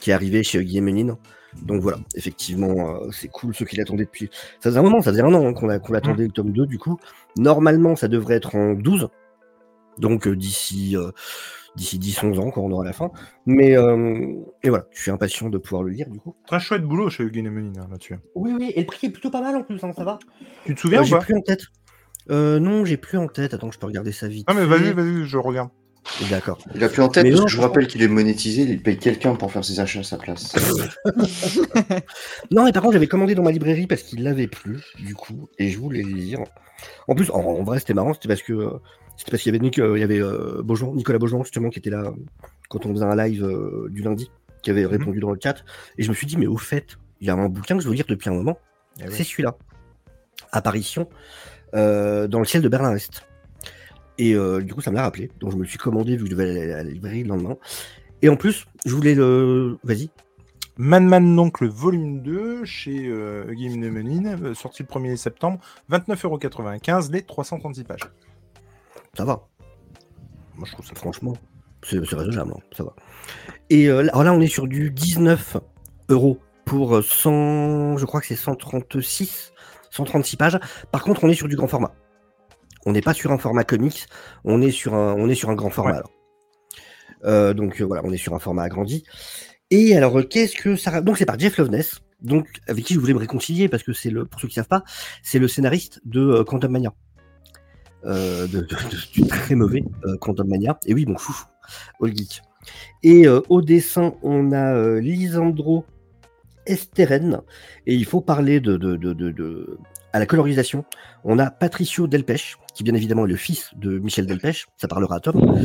qui 0.00 0.10
est 0.10 0.12
arrivé 0.12 0.42
chez 0.42 0.64
Guillaume 0.64 0.86
Menin. 0.86 1.18
Donc 1.62 1.82
voilà, 1.82 1.98
effectivement, 2.14 2.96
euh, 2.96 3.10
c'est 3.12 3.28
cool 3.28 3.54
ceux 3.54 3.64
qui 3.64 3.76
l'attendaient 3.76 4.04
depuis. 4.04 4.30
Ça 4.60 4.70
faisait 4.70 4.78
un 4.78 4.82
moment, 4.82 5.00
ça 5.00 5.10
faisait 5.10 5.22
un 5.22 5.34
an 5.34 5.46
hein, 5.46 5.52
qu'on 5.52 5.78
qu'on 5.78 5.92
l'attendait 5.92 6.24
le 6.24 6.30
tome 6.30 6.52
2 6.52 6.66
du 6.66 6.78
coup. 6.78 6.98
Normalement, 7.36 7.96
ça 7.96 8.08
devrait 8.08 8.36
être 8.36 8.54
en 8.54 8.74
12. 8.74 9.08
Donc 9.98 10.26
euh, 10.26 10.36
d'ici 10.36 10.96
euh, 10.96 11.10
d'ici 11.76 11.98
10-11 11.98 12.38
ans 12.40 12.50
quand 12.50 12.62
on 12.62 12.70
aura 12.70 12.84
la 12.84 12.92
fin. 12.92 13.10
Mais 13.46 13.76
euh, 13.76 14.34
et 14.62 14.68
voilà, 14.68 14.86
je 14.92 15.02
suis 15.02 15.10
impatient 15.10 15.48
de 15.50 15.58
pouvoir 15.58 15.82
le 15.82 15.90
lire 15.90 16.08
du 16.10 16.18
coup. 16.18 16.34
Très 16.46 16.60
chouette 16.60 16.82
boulot 16.82 17.10
chez 17.10 17.24
Eugène 17.24 17.46
Emeline 17.46 17.78
hein, 17.78 17.88
là-dessus. 17.90 18.16
Oui, 18.34 18.52
oui, 18.58 18.72
et 18.74 18.80
le 18.80 18.86
prix 18.86 19.06
est 19.06 19.10
plutôt 19.10 19.30
pas 19.30 19.40
mal 19.40 19.56
en 19.56 19.62
plus, 19.62 19.82
hein, 19.82 19.92
ça 19.96 20.04
va. 20.04 20.18
Tu 20.64 20.74
te 20.74 20.80
souviens 20.80 21.00
Euh, 21.00 21.02
ou 21.02 21.06
j'ai 21.06 21.18
plus 21.18 21.34
en 21.36 21.40
tête. 21.40 21.62
Euh, 22.30 22.58
non, 22.60 22.84
j'ai 22.84 22.96
plus 22.96 23.18
en 23.18 23.26
tête. 23.28 23.54
Attends, 23.54 23.70
je 23.70 23.78
peux 23.78 23.86
regarder 23.86 24.12
ça 24.12 24.28
vite. 24.28 24.44
Ah 24.48 24.54
mais 24.54 24.64
vas-y, 24.66 24.92
vas-y, 24.92 25.24
je 25.26 25.36
regarde. 25.36 25.70
D'accord. 26.30 26.58
Il 26.74 26.82
a 26.82 26.88
plus 26.88 27.02
en 27.02 27.08
tête 27.08 27.24
Mais 27.24 27.30
parce 27.30 27.40
non, 27.40 27.46
que 27.46 27.52
je 27.52 27.56
vous 27.56 27.62
rappelle 27.62 27.86
qu'il 27.86 28.02
est 28.02 28.08
monétisé, 28.08 28.62
il 28.62 28.82
paye 28.82 28.98
quelqu'un 28.98 29.34
pour 29.36 29.52
faire 29.52 29.64
ses 29.64 29.80
achats 29.80 30.00
à 30.00 30.02
sa 30.02 30.16
place. 30.16 30.54
Non, 32.50 32.64
mais 32.64 32.72
par 32.72 32.82
contre, 32.82 32.94
j'avais 32.94 33.06
commandé 33.06 33.34
dans 33.34 33.42
ma 33.42 33.50
librairie 33.52 33.86
parce 33.86 34.02
qu'il 34.02 34.22
l'avait 34.22 34.46
plus, 34.48 34.82
du 34.98 35.14
coup, 35.14 35.48
et 35.58 35.68
je 35.68 35.78
voulais 35.78 36.02
le 36.02 36.10
lire. 36.12 36.38
En 37.08 37.14
plus, 37.14 37.30
en, 37.30 37.40
en 37.40 37.62
vrai, 37.62 37.78
c'était 37.78 37.94
marrant, 37.94 38.14
c'était 38.14 38.28
parce 38.28 38.42
que 38.42 38.52
euh, 38.52 38.70
c'était 39.20 39.32
parce 39.32 39.42
qu'il 39.42 39.54
y 39.54 39.58
avait, 39.58 39.78
euh, 39.80 39.98
il 39.98 40.00
y 40.00 40.02
avait 40.02 40.22
euh, 40.22 40.62
Beaujean- 40.62 40.94
Nicolas 40.94 41.18
Beaujean, 41.18 41.42
justement, 41.44 41.68
qui 41.68 41.78
était 41.78 41.90
là 41.90 42.10
quand 42.70 42.86
on 42.86 42.94
faisait 42.94 43.04
un 43.04 43.14
live 43.16 43.44
euh, 43.44 43.88
du 43.90 44.00
lundi, 44.00 44.30
qui 44.62 44.70
avait 44.70 44.86
répondu 44.86 45.20
dans 45.20 45.30
le 45.30 45.38
chat, 45.42 45.56
et 45.98 46.02
je 46.02 46.08
me 46.08 46.14
suis 46.14 46.26
dit, 46.26 46.38
mais 46.38 46.46
au 46.46 46.56
fait, 46.56 46.96
il 47.20 47.26
y 47.26 47.30
a 47.30 47.34
un 47.34 47.48
bouquin 47.50 47.76
que 47.76 47.82
je 47.82 47.88
veux 47.88 47.94
lire 47.94 48.06
depuis 48.08 48.30
un 48.30 48.32
moment, 48.32 48.58
Eh 48.98 49.10
c'est 49.10 49.24
celui-là. 49.24 49.58
Apparition 50.52 51.06
euh, 51.74 52.28
dans 52.28 52.38
le 52.38 52.46
ciel 52.46 52.62
de 52.62 52.68
Berlin-Est. 52.70 53.26
Et 54.16 54.34
euh, 54.34 54.62
du 54.62 54.72
coup, 54.72 54.80
ça 54.80 54.90
me 54.90 54.96
l'a 54.96 55.02
rappelé, 55.02 55.30
donc 55.38 55.50
je 55.52 55.56
me 55.56 55.62
le 55.64 55.68
suis 55.68 55.76
commandé 55.78 56.16
vu 56.16 56.24
que 56.24 56.30
je 56.30 56.34
devais 56.34 56.48
aller 56.50 56.72
à 56.72 56.76
la 56.78 56.84
librairie 56.84 57.22
le 57.22 57.28
lendemain. 57.28 57.56
Et 58.22 58.30
en 58.30 58.36
plus, 58.36 58.64
je 58.86 58.94
voulais 58.94 59.14
le. 59.14 59.76
Vas-y. 59.84 60.08
Man 60.76 61.06
Man 61.06 61.36
donc 61.36 61.60
le 61.60 61.68
volume 61.68 62.22
2 62.22 62.64
chez 62.64 63.06
euh, 63.06 63.44
Eugène 63.50 63.84
Emeline, 63.84 64.38
euh, 64.42 64.54
sorti 64.54 64.82
le 64.82 64.88
1er 64.88 65.16
septembre, 65.16 65.60
29,95€, 65.90 67.12
les 67.12 67.20
336 67.22 67.84
pages. 67.84 68.00
Ça 69.16 69.24
va. 69.24 69.48
Moi, 70.56 70.66
je 70.66 70.72
trouve 70.72 70.86
ça 70.86 70.94
franchement, 70.94 71.34
c'est 71.82 71.98
raisonnable, 71.98 72.52
hein, 72.56 72.60
ça 72.76 72.84
va. 72.84 72.94
Et 73.70 73.88
euh, 73.88 74.02
là- 74.02 74.10
alors 74.12 74.24
là, 74.24 74.32
on 74.34 74.40
est 74.40 74.46
sur 74.46 74.66
du 74.66 74.90
19 74.90 75.56
euros 76.08 76.38
pour 76.64 76.96
euh, 76.96 77.02
100, 77.02 77.96
je 77.96 78.04
crois 78.04 78.20
que 78.20 78.26
c'est 78.26 78.36
136, 78.36 79.52
136 79.90 80.36
pages. 80.36 80.58
Par 80.92 81.02
contre, 81.02 81.24
on 81.24 81.28
est 81.28 81.34
sur 81.34 81.48
du 81.48 81.56
grand 81.56 81.68
format. 81.68 81.92
On 82.86 82.92
n'est 82.92 83.02
pas 83.02 83.14
sur 83.14 83.30
un 83.32 83.38
format 83.38 83.64
comics, 83.64 84.06
on 84.44 84.62
est 84.62 84.70
sur 84.70 84.94
un, 84.94 85.14
on 85.14 85.28
est 85.28 85.34
sur 85.34 85.50
un 85.50 85.54
grand 85.54 85.70
format. 85.70 85.90
Ouais. 85.92 85.96
alors. 85.98 86.10
Euh, 87.24 87.52
donc 87.52 87.80
euh, 87.80 87.84
voilà, 87.84 88.02
on 88.04 88.12
est 88.12 88.16
sur 88.16 88.34
un 88.34 88.38
format 88.38 88.62
agrandi. 88.62 89.04
Et 89.70 89.94
alors, 89.96 90.18
euh, 90.18 90.22
qu'est-ce 90.22 90.56
que 90.56 90.76
ça 90.76 91.00
Donc 91.00 91.18
c'est 91.18 91.26
par 91.26 91.38
Jeff 91.38 91.58
Loveness, 91.58 92.00
donc 92.22 92.48
avec 92.66 92.84
qui 92.84 92.94
je 92.94 92.98
voulais 92.98 93.12
me 93.14 93.18
réconcilier 93.18 93.68
parce 93.68 93.82
que 93.82 93.92
c'est 93.92 94.10
le, 94.10 94.24
pour 94.24 94.40
ceux 94.40 94.48
qui 94.48 94.54
savent 94.54 94.66
pas, 94.68 94.82
c'est 95.22 95.38
le 95.38 95.46
scénariste 95.48 96.00
de 96.04 96.20
euh, 96.20 96.44
Quantum 96.44 96.72
Mania 96.72 96.88
euh, 96.88 96.92
de, 98.04 98.46
de- 98.46 98.60
de- 98.60 99.12
du 99.12 99.26
très 99.26 99.54
mauvais 99.54 99.82
euh, 100.06 100.16
Quantum 100.18 100.48
Mania. 100.48 100.78
Et 100.86 100.94
oui, 100.94 101.04
mon 101.06 101.16
chouchou, 101.18 101.44
All 102.02 102.16
Geek. 102.16 102.42
Et 103.02 103.26
euh, 103.26 103.40
au 103.48 103.62
dessin, 103.62 104.14
on 104.22 104.52
a 104.52 104.74
euh, 104.74 105.00
Lisandro 105.00 105.84
Esteren. 106.66 107.40
Et 107.86 107.94
il 107.94 108.04
faut 108.04 108.20
parler 108.20 108.60
de, 108.60 108.76
de, 108.76 109.78
À 110.12 110.18
la 110.18 110.26
colorisation, 110.26 110.84
on 111.24 111.38
a 111.38 111.50
Patricio 111.50 112.06
Delpech, 112.06 112.56
qui 112.74 112.84
bien 112.84 112.94
évidemment 112.94 113.24
est 113.26 113.30
le 113.30 113.36
fils 113.36 113.70
de 113.76 113.98
Michel 113.98 114.26
Delpech. 114.26 114.66
Ça 114.76 114.88
parlera 114.88 115.16
à 115.16 115.20
Tom. 115.20 115.58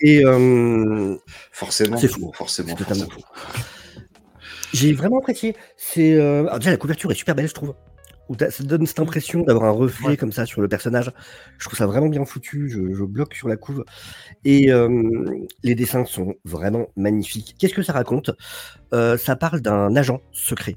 Et 0.00 0.24
euh, 0.24 1.16
Forcément, 1.52 1.96
C'est 1.96 2.08
fou. 2.08 2.30
Forcément, 2.34 2.68
C'est 2.76 2.84
totalement 2.84 3.06
j'ai 4.74 4.94
vraiment 4.94 5.18
apprécié. 5.18 5.54
C'est 5.76 6.14
euh, 6.14 6.46
alors 6.46 6.58
déjà 6.58 6.70
la 6.70 6.78
couverture 6.78 7.10
est 7.12 7.14
super 7.14 7.34
belle, 7.34 7.46
je 7.46 7.52
trouve. 7.52 7.74
Où 8.28 8.36
ça 8.38 8.62
donne 8.64 8.86
cette 8.86 9.00
impression 9.00 9.42
d'avoir 9.42 9.64
un 9.64 9.70
reflet 9.72 10.08
Ouais. 10.08 10.16
comme 10.16 10.32
ça 10.32 10.46
sur 10.46 10.60
le 10.62 10.68
personnage. 10.68 11.10
Je 11.58 11.66
trouve 11.66 11.76
ça 11.78 11.86
vraiment 11.86 12.08
bien 12.08 12.24
foutu. 12.24 12.68
Je, 12.68 12.94
je 12.94 13.04
bloque 13.04 13.34
sur 13.34 13.48
la 13.48 13.56
couve. 13.56 13.84
Et 14.44 14.72
euh, 14.72 14.88
les 15.62 15.74
dessins 15.74 16.04
sont 16.04 16.34
vraiment 16.44 16.86
magnifiques. 16.96 17.56
Qu'est-ce 17.58 17.74
que 17.74 17.82
ça 17.82 17.92
raconte? 17.92 18.30
Euh, 18.94 19.16
Ça 19.18 19.36
parle 19.36 19.60
d'un 19.60 19.94
agent 19.96 20.20
secret 20.32 20.76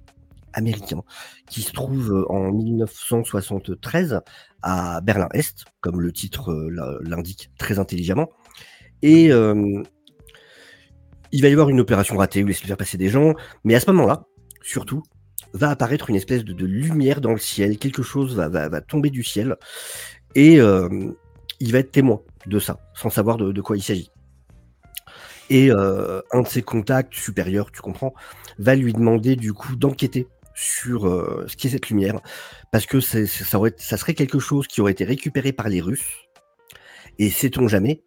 américain 0.54 1.02
qui 1.50 1.62
se 1.62 1.72
trouve 1.72 2.26
en 2.30 2.52
1973 2.52 4.22
à 4.62 5.02
Berlin-Est, 5.02 5.66
comme 5.82 6.02
le 6.02 6.12
titre 6.12 6.52
euh, 6.52 7.00
l'indique 7.04 7.52
très 7.58 7.78
intelligemment. 7.80 8.30
Et 9.02 9.32
euh, 9.32 9.84
il 11.32 11.42
va 11.42 11.50
y 11.50 11.52
avoir 11.52 11.70
une 11.70 11.80
opération 11.80 12.18
ratée 12.18 12.44
où 12.44 12.48
il 12.48 12.56
se 12.56 12.66
faire 12.66 12.78
passer 12.78 12.98
des 12.98 13.10
gens, 13.10 13.34
mais 13.64 13.76
à 13.76 13.80
ce 13.80 13.90
moment-là, 13.92 14.26
surtout, 14.62 15.04
va 15.56 15.70
apparaître 15.70 16.10
une 16.10 16.18
espèce 16.18 16.44
de, 16.44 16.66
lumière 16.66 17.22
dans 17.22 17.32
le 17.32 17.40
ciel, 17.40 17.78
quelque 17.78 18.04
chose 18.04 18.36
va, 18.36 18.82
tomber 18.82 19.10
du 19.10 19.24
ciel, 19.24 19.56
et 20.36 20.60
euh, 20.60 20.90
il 21.60 21.72
va 21.72 21.80
être 21.80 21.92
témoin 21.92 22.22
de 22.46 22.60
ça, 22.60 22.80
sans 22.94 23.10
savoir 23.10 23.38
de, 23.38 23.62
quoi 23.62 23.78
il 23.78 23.82
s'agit. 23.82 24.12
Et 25.50 25.72
euh, 25.72 26.22
un 26.32 26.42
de 26.42 26.48
ses 26.48 26.62
contacts 26.62 27.14
supérieurs, 27.14 27.72
tu 27.72 27.82
comprends, 27.82 28.14
va 28.60 28.76
lui 28.76 28.94
demander 28.94 29.36
du 29.36 29.54
coup 29.54 29.76
d'enquêter 29.76 30.28
sur 30.56 31.08
euh, 31.08 31.46
ce 31.48 31.56
qu'est 31.56 31.70
cette 31.70 31.90
lumière, 31.90 32.20
parce 32.72 32.86
que 32.86 33.00
ça, 33.00 33.20
ça 33.26 33.98
serait 33.98 34.14
quelque 34.14 34.40
chose 34.40 34.68
qui 34.68 34.82
aurait 34.82 34.92
été 34.92 35.06
récupéré 35.06 35.54
par 35.54 35.70
les 35.70 35.80
Russes, 35.80 36.28
et 37.18 37.30
sait-on 37.30 37.70
jamais, 37.70 38.02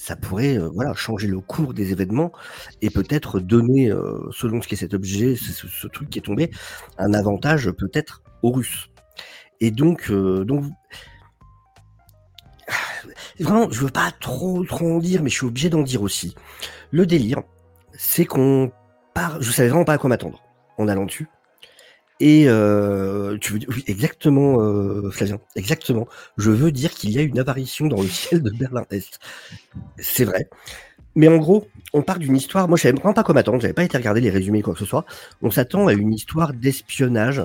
ça 0.00 0.16
pourrait 0.16 0.56
euh, 0.56 0.70
voilà, 0.72 0.94
changer 0.94 1.26
le 1.26 1.40
cours 1.40 1.74
des 1.74 1.92
événements 1.92 2.32
et 2.80 2.88
peut-être 2.88 3.38
donner, 3.38 3.90
euh, 3.90 4.30
selon 4.32 4.62
ce 4.62 4.68
qu'est 4.68 4.76
cet 4.76 4.94
objet, 4.94 5.36
ce, 5.36 5.86
truc 5.88 6.08
qui 6.08 6.18
est 6.18 6.22
tombé, 6.22 6.50
un 6.96 7.12
avantage 7.12 7.70
peut-être 7.72 8.22
aux 8.42 8.50
Russes. 8.50 8.88
Et 9.60 9.70
donc, 9.70 10.10
euh, 10.10 10.42
donc 10.46 10.64
vraiment, 13.38 13.70
je 13.70 13.82
veux 13.82 13.90
pas 13.90 14.10
trop, 14.20 14.64
trop 14.64 14.90
en 14.90 14.98
dire, 15.00 15.22
mais 15.22 15.28
je 15.28 15.34
suis 15.34 15.46
obligé 15.46 15.68
d'en 15.68 15.82
dire 15.82 16.00
aussi. 16.00 16.34
Le 16.90 17.04
délire, 17.04 17.42
c'est 17.92 18.24
qu'on 18.24 18.72
part, 19.12 19.42
je 19.42 19.50
savais 19.50 19.68
vraiment 19.68 19.84
pas 19.84 19.94
à 19.94 19.98
quoi 19.98 20.08
m'attendre 20.08 20.42
en 20.78 20.88
allant 20.88 21.04
dessus. 21.04 21.28
Et 22.20 22.44
euh, 22.46 23.38
tu 23.38 23.54
veux 23.54 23.58
dire, 23.58 23.68
oui, 23.70 23.82
exactement, 23.86 24.60
euh, 24.60 25.10
Flavien, 25.10 25.40
exactement. 25.56 26.06
Je 26.36 26.50
veux 26.50 26.70
dire 26.70 26.92
qu'il 26.92 27.10
y 27.10 27.18
a 27.18 27.22
une 27.22 27.38
apparition 27.38 27.86
dans 27.86 28.02
le 28.02 28.08
ciel 28.08 28.42
de 28.42 28.50
Berlin-Est. 28.50 29.18
C'est 29.96 30.26
vrai. 30.26 30.50
Mais 31.14 31.28
en 31.28 31.38
gros, 31.38 31.66
on 31.94 32.02
part 32.02 32.18
d'une 32.18 32.36
histoire. 32.36 32.68
Moi, 32.68 32.76
je 32.76 32.82
savais 32.82 32.94
vraiment 32.94 33.14
pas 33.14 33.24
comment 33.24 33.40
attendre. 33.40 33.60
J'avais 33.62 33.72
pas 33.72 33.84
été 33.84 33.96
regarder 33.96 34.20
les 34.20 34.28
résumés 34.28 34.60
quoi 34.60 34.74
que 34.74 34.80
ce 34.80 34.84
soit. 34.84 35.06
On 35.40 35.50
s'attend 35.50 35.86
à 35.86 35.94
une 35.94 36.12
histoire 36.12 36.52
d'espionnage, 36.52 37.42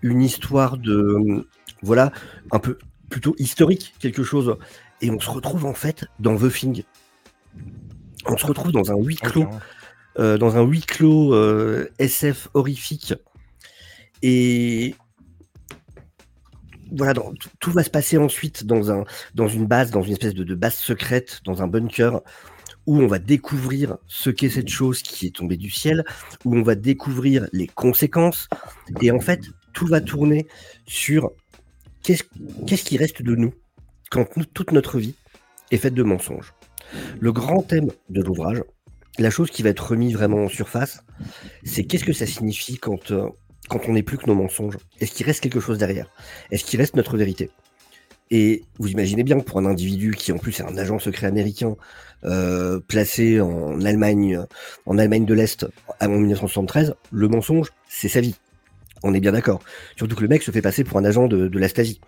une 0.00 0.22
histoire 0.22 0.78
de, 0.78 1.46
voilà, 1.82 2.12
un 2.52 2.60
peu 2.60 2.78
plutôt 3.10 3.34
historique, 3.38 3.94
quelque 3.98 4.22
chose. 4.22 4.56
Et 5.02 5.10
on 5.10 5.18
se 5.18 5.28
retrouve 5.28 5.66
en 5.66 5.74
fait 5.74 6.06
dans 6.20 6.36
The 6.36 6.52
Thing. 6.52 6.84
On 8.26 8.36
se 8.36 8.46
retrouve 8.46 8.70
dans 8.70 8.92
un 8.92 8.96
huis 8.96 9.16
clos, 9.16 9.48
euh, 10.20 10.38
dans 10.38 10.56
un 10.56 10.62
huis 10.62 10.82
clos 10.82 11.34
SF 11.98 12.48
horrifique 12.54 13.14
et 14.26 14.94
voilà, 16.90 17.12
tout 17.60 17.72
va 17.72 17.82
se 17.82 17.90
passer 17.90 18.16
ensuite 18.16 18.64
dans, 18.64 18.90
un, 18.90 19.04
dans 19.34 19.48
une 19.48 19.66
base, 19.66 19.90
dans 19.90 20.00
une 20.00 20.12
espèce 20.12 20.32
de, 20.32 20.54
base 20.54 20.76
secrète, 20.76 21.42
dans 21.44 21.62
un 21.62 21.66
bunker, 21.66 22.22
où 22.86 22.96
on 23.00 23.06
va 23.06 23.18
découvrir 23.18 23.98
ce 24.06 24.30
qu'est 24.30 24.48
cette 24.48 24.70
chose 24.70 25.02
qui 25.02 25.26
est 25.26 25.36
tombée 25.36 25.58
du 25.58 25.68
ciel, 25.68 26.06
où 26.46 26.56
on 26.56 26.62
va 26.62 26.74
découvrir 26.74 27.46
les 27.52 27.66
conséquences. 27.66 28.48
Et 29.02 29.10
en 29.10 29.20
fait, 29.20 29.42
tout 29.74 29.86
va 29.86 30.00
tourner 30.00 30.46
sur 30.86 31.30
qu'est-ce 32.02 32.84
qui 32.84 32.96
reste 32.96 33.20
de 33.20 33.34
nous 33.34 33.52
quand 34.10 34.26
toute 34.54 34.72
notre 34.72 34.98
vie 34.98 35.16
est 35.70 35.76
faite 35.76 35.94
de 35.94 36.02
mensonges. 36.02 36.54
Le 37.20 37.30
grand 37.30 37.60
thème 37.60 37.90
de 38.08 38.22
l'ouvrage, 38.22 38.62
la 39.18 39.28
chose 39.28 39.50
qui 39.50 39.62
va 39.62 39.68
être 39.68 39.90
remise 39.90 40.14
vraiment 40.14 40.44
en 40.44 40.48
surface, 40.48 41.04
c'est 41.62 41.84
qu'est-ce 41.84 42.04
que 42.04 42.14
ça 42.14 42.26
signifie 42.26 42.78
quand 42.78 43.10
euh, 43.10 43.28
quand 43.68 43.80
on 43.88 43.92
n'est 43.92 44.02
plus 44.02 44.18
que 44.18 44.26
nos 44.26 44.34
mensonges 44.34 44.76
Est-ce 45.00 45.12
qu'il 45.12 45.26
reste 45.26 45.40
quelque 45.40 45.60
chose 45.60 45.78
derrière? 45.78 46.10
Est-ce 46.50 46.64
qu'il 46.64 46.80
reste 46.80 46.96
notre 46.96 47.16
vérité? 47.16 47.50
Et 48.30 48.64
vous 48.78 48.88
imaginez 48.88 49.22
bien 49.22 49.38
que 49.38 49.44
pour 49.44 49.58
un 49.58 49.66
individu 49.66 50.12
qui 50.12 50.32
en 50.32 50.38
plus 50.38 50.58
est 50.60 50.64
un 50.64 50.76
agent 50.76 50.98
secret 50.98 51.26
américain 51.26 51.76
euh, 52.24 52.80
placé 52.80 53.40
en 53.40 53.80
Allemagne, 53.82 54.40
en 54.86 54.98
Allemagne 54.98 55.26
de 55.26 55.34
l'Est 55.34 55.66
avant 56.00 56.16
1973, 56.16 56.94
le 57.12 57.28
mensonge, 57.28 57.68
c'est 57.88 58.08
sa 58.08 58.20
vie. 58.20 58.34
On 59.02 59.12
est 59.12 59.20
bien 59.20 59.32
d'accord. 59.32 59.60
Surtout 59.96 60.16
que 60.16 60.22
le 60.22 60.28
mec 60.28 60.42
se 60.42 60.50
fait 60.50 60.62
passer 60.62 60.84
pour 60.84 60.98
un 60.98 61.04
agent 61.04 61.28
de, 61.28 61.48
de 61.48 61.58
la 61.58 61.68
Stasi. 61.68 62.00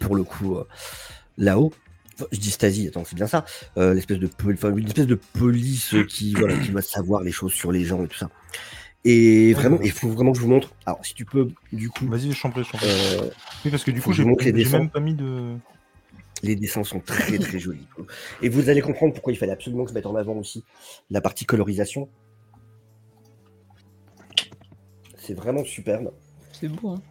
Pour 0.00 0.14
le 0.14 0.24
coup, 0.24 0.56
euh, 0.56 0.66
là-haut, 1.38 1.72
je 2.30 2.38
dis 2.38 2.50
Stasi, 2.50 2.88
attends, 2.88 3.04
c'est 3.04 3.16
bien 3.16 3.26
ça, 3.26 3.44
euh, 3.78 3.94
l'espèce 3.94 4.18
de, 4.18 4.28
une 4.76 4.86
espèce 4.86 5.06
de 5.06 5.14
police 5.14 5.94
qui, 6.08 6.34
voilà, 6.34 6.56
qui 6.58 6.70
doit 6.70 6.82
savoir 6.82 7.22
les 7.22 7.32
choses 7.32 7.52
sur 7.52 7.72
les 7.72 7.84
gens 7.84 8.04
et 8.04 8.08
tout 8.08 8.18
ça. 8.18 8.30
Et 9.04 9.52
vraiment, 9.52 9.78
il 9.82 9.90
faut 9.90 10.08
vraiment 10.08 10.32
que 10.32 10.38
je 10.38 10.42
vous 10.42 10.48
montre. 10.48 10.72
Alors, 10.86 11.04
si 11.04 11.14
tu 11.14 11.26
peux, 11.26 11.48
du 11.72 11.90
coup. 11.90 12.06
Vas-y, 12.06 12.32
je 12.32 12.40
t'en 12.40 12.50
prie, 12.50 12.62
euh, 12.84 13.28
oui, 13.64 13.70
parce 13.70 13.84
que 13.84 13.90
du 13.90 14.00
coup, 14.00 14.12
j'ai 14.12 14.24
même 14.24 14.90
pas 14.90 15.00
mis 15.00 15.14
de. 15.14 15.56
Les 16.42 16.56
dessins 16.56 16.84
sont 16.84 17.00
très 17.00 17.38
très 17.38 17.58
jolis. 17.58 17.86
Et 18.42 18.48
vous 18.48 18.68
allez 18.68 18.80
comprendre 18.80 19.14
pourquoi 19.14 19.32
il 19.32 19.36
fallait 19.36 19.52
absolument 19.52 19.84
que 19.84 19.90
je 19.90 19.94
mette 19.94 20.06
en 20.06 20.14
avant 20.14 20.34
aussi 20.34 20.64
la 21.10 21.20
partie 21.20 21.44
colorisation. 21.46 22.08
C'est 25.16 25.34
vraiment 25.34 25.64
superbe. 25.64 26.12
C'est 26.52 26.68
beau, 26.68 26.90
hein 26.90 27.02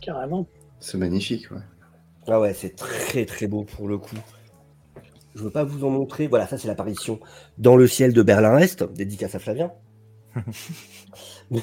Carrément. 0.00 0.48
C'est 0.80 0.98
magnifique, 0.98 1.50
ouais. 1.50 1.60
Ah 2.26 2.40
ouais, 2.40 2.54
c'est 2.54 2.74
très 2.74 3.24
très 3.24 3.46
beau 3.46 3.64
pour 3.64 3.86
le 3.86 3.98
coup. 3.98 4.16
Je 5.36 5.42
veux 5.42 5.50
pas 5.50 5.62
vous 5.62 5.84
en 5.84 5.90
montrer. 5.90 6.26
Voilà, 6.26 6.46
ça 6.46 6.58
c'est 6.58 6.66
l'apparition 6.66 7.20
dans 7.58 7.76
le 7.76 7.86
ciel 7.86 8.12
de 8.12 8.22
Berlin-Est, 8.22 8.82
dédicace 8.94 9.34
à 9.36 9.38
Flavien 9.38 9.72
mais, 11.50 11.62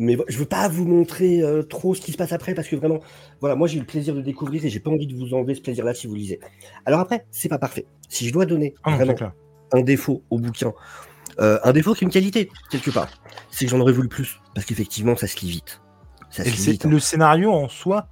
mais 0.00 0.16
je 0.28 0.38
veux 0.38 0.46
pas 0.46 0.68
vous 0.68 0.86
montrer 0.86 1.42
euh, 1.42 1.62
trop 1.62 1.94
ce 1.94 2.00
qui 2.00 2.12
se 2.12 2.16
passe 2.16 2.32
après 2.32 2.54
parce 2.54 2.68
que 2.68 2.76
vraiment, 2.76 3.00
voilà, 3.40 3.54
moi 3.54 3.68
j'ai 3.68 3.76
eu 3.76 3.80
le 3.80 3.86
plaisir 3.86 4.14
de 4.14 4.22
découvrir 4.22 4.64
et 4.64 4.70
j'ai 4.70 4.80
pas 4.80 4.90
envie 4.90 5.06
de 5.06 5.14
vous 5.14 5.34
enlever 5.34 5.54
ce 5.54 5.60
plaisir-là 5.60 5.94
si 5.94 6.06
vous 6.06 6.14
lisez. 6.14 6.40
Alors 6.86 7.00
après, 7.00 7.26
c'est 7.30 7.48
pas 7.48 7.58
parfait. 7.58 7.86
Si 8.08 8.26
je 8.26 8.32
dois 8.32 8.46
donner 8.46 8.74
ah 8.82 8.96
vraiment 8.96 9.14
un 9.72 9.82
défaut 9.82 10.22
au 10.30 10.38
bouquin, 10.38 10.72
euh, 11.38 11.58
un 11.64 11.72
défaut 11.72 11.94
qui 11.94 12.04
est 12.04 12.06
une 12.06 12.12
qualité 12.12 12.50
quelque 12.70 12.90
part, 12.90 13.08
c'est 13.50 13.66
que 13.66 13.70
j'en 13.70 13.80
aurais 13.80 13.92
voulu 13.92 14.08
plus 14.08 14.40
parce 14.54 14.66
qu'effectivement 14.66 15.16
ça 15.16 15.26
se 15.26 15.38
lit 15.40 15.50
vite. 15.50 15.82
Ça 16.30 16.44
hein. 16.44 16.88
Le 16.88 16.98
scénario 16.98 17.52
en 17.52 17.68
soi 17.68 18.08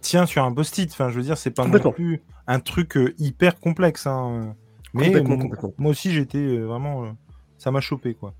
tient 0.00 0.26
sur 0.26 0.44
un 0.44 0.52
post-it. 0.52 0.90
Enfin, 0.92 1.08
je 1.10 1.16
veux 1.16 1.22
dire, 1.22 1.38
c'est 1.38 1.50
pas 1.50 1.66
non 1.66 1.92
plus 1.92 2.22
un 2.46 2.60
truc 2.60 2.96
euh, 2.96 3.14
hyper 3.18 3.58
complexe. 3.58 4.06
Hein. 4.06 4.54
Mais 4.94 5.10
moi 5.78 5.90
aussi, 5.90 6.12
j'étais 6.12 6.58
vraiment, 6.58 7.16
ça 7.58 7.70
m'a 7.70 7.80
chopé 7.80 8.14
quoi 8.14 8.34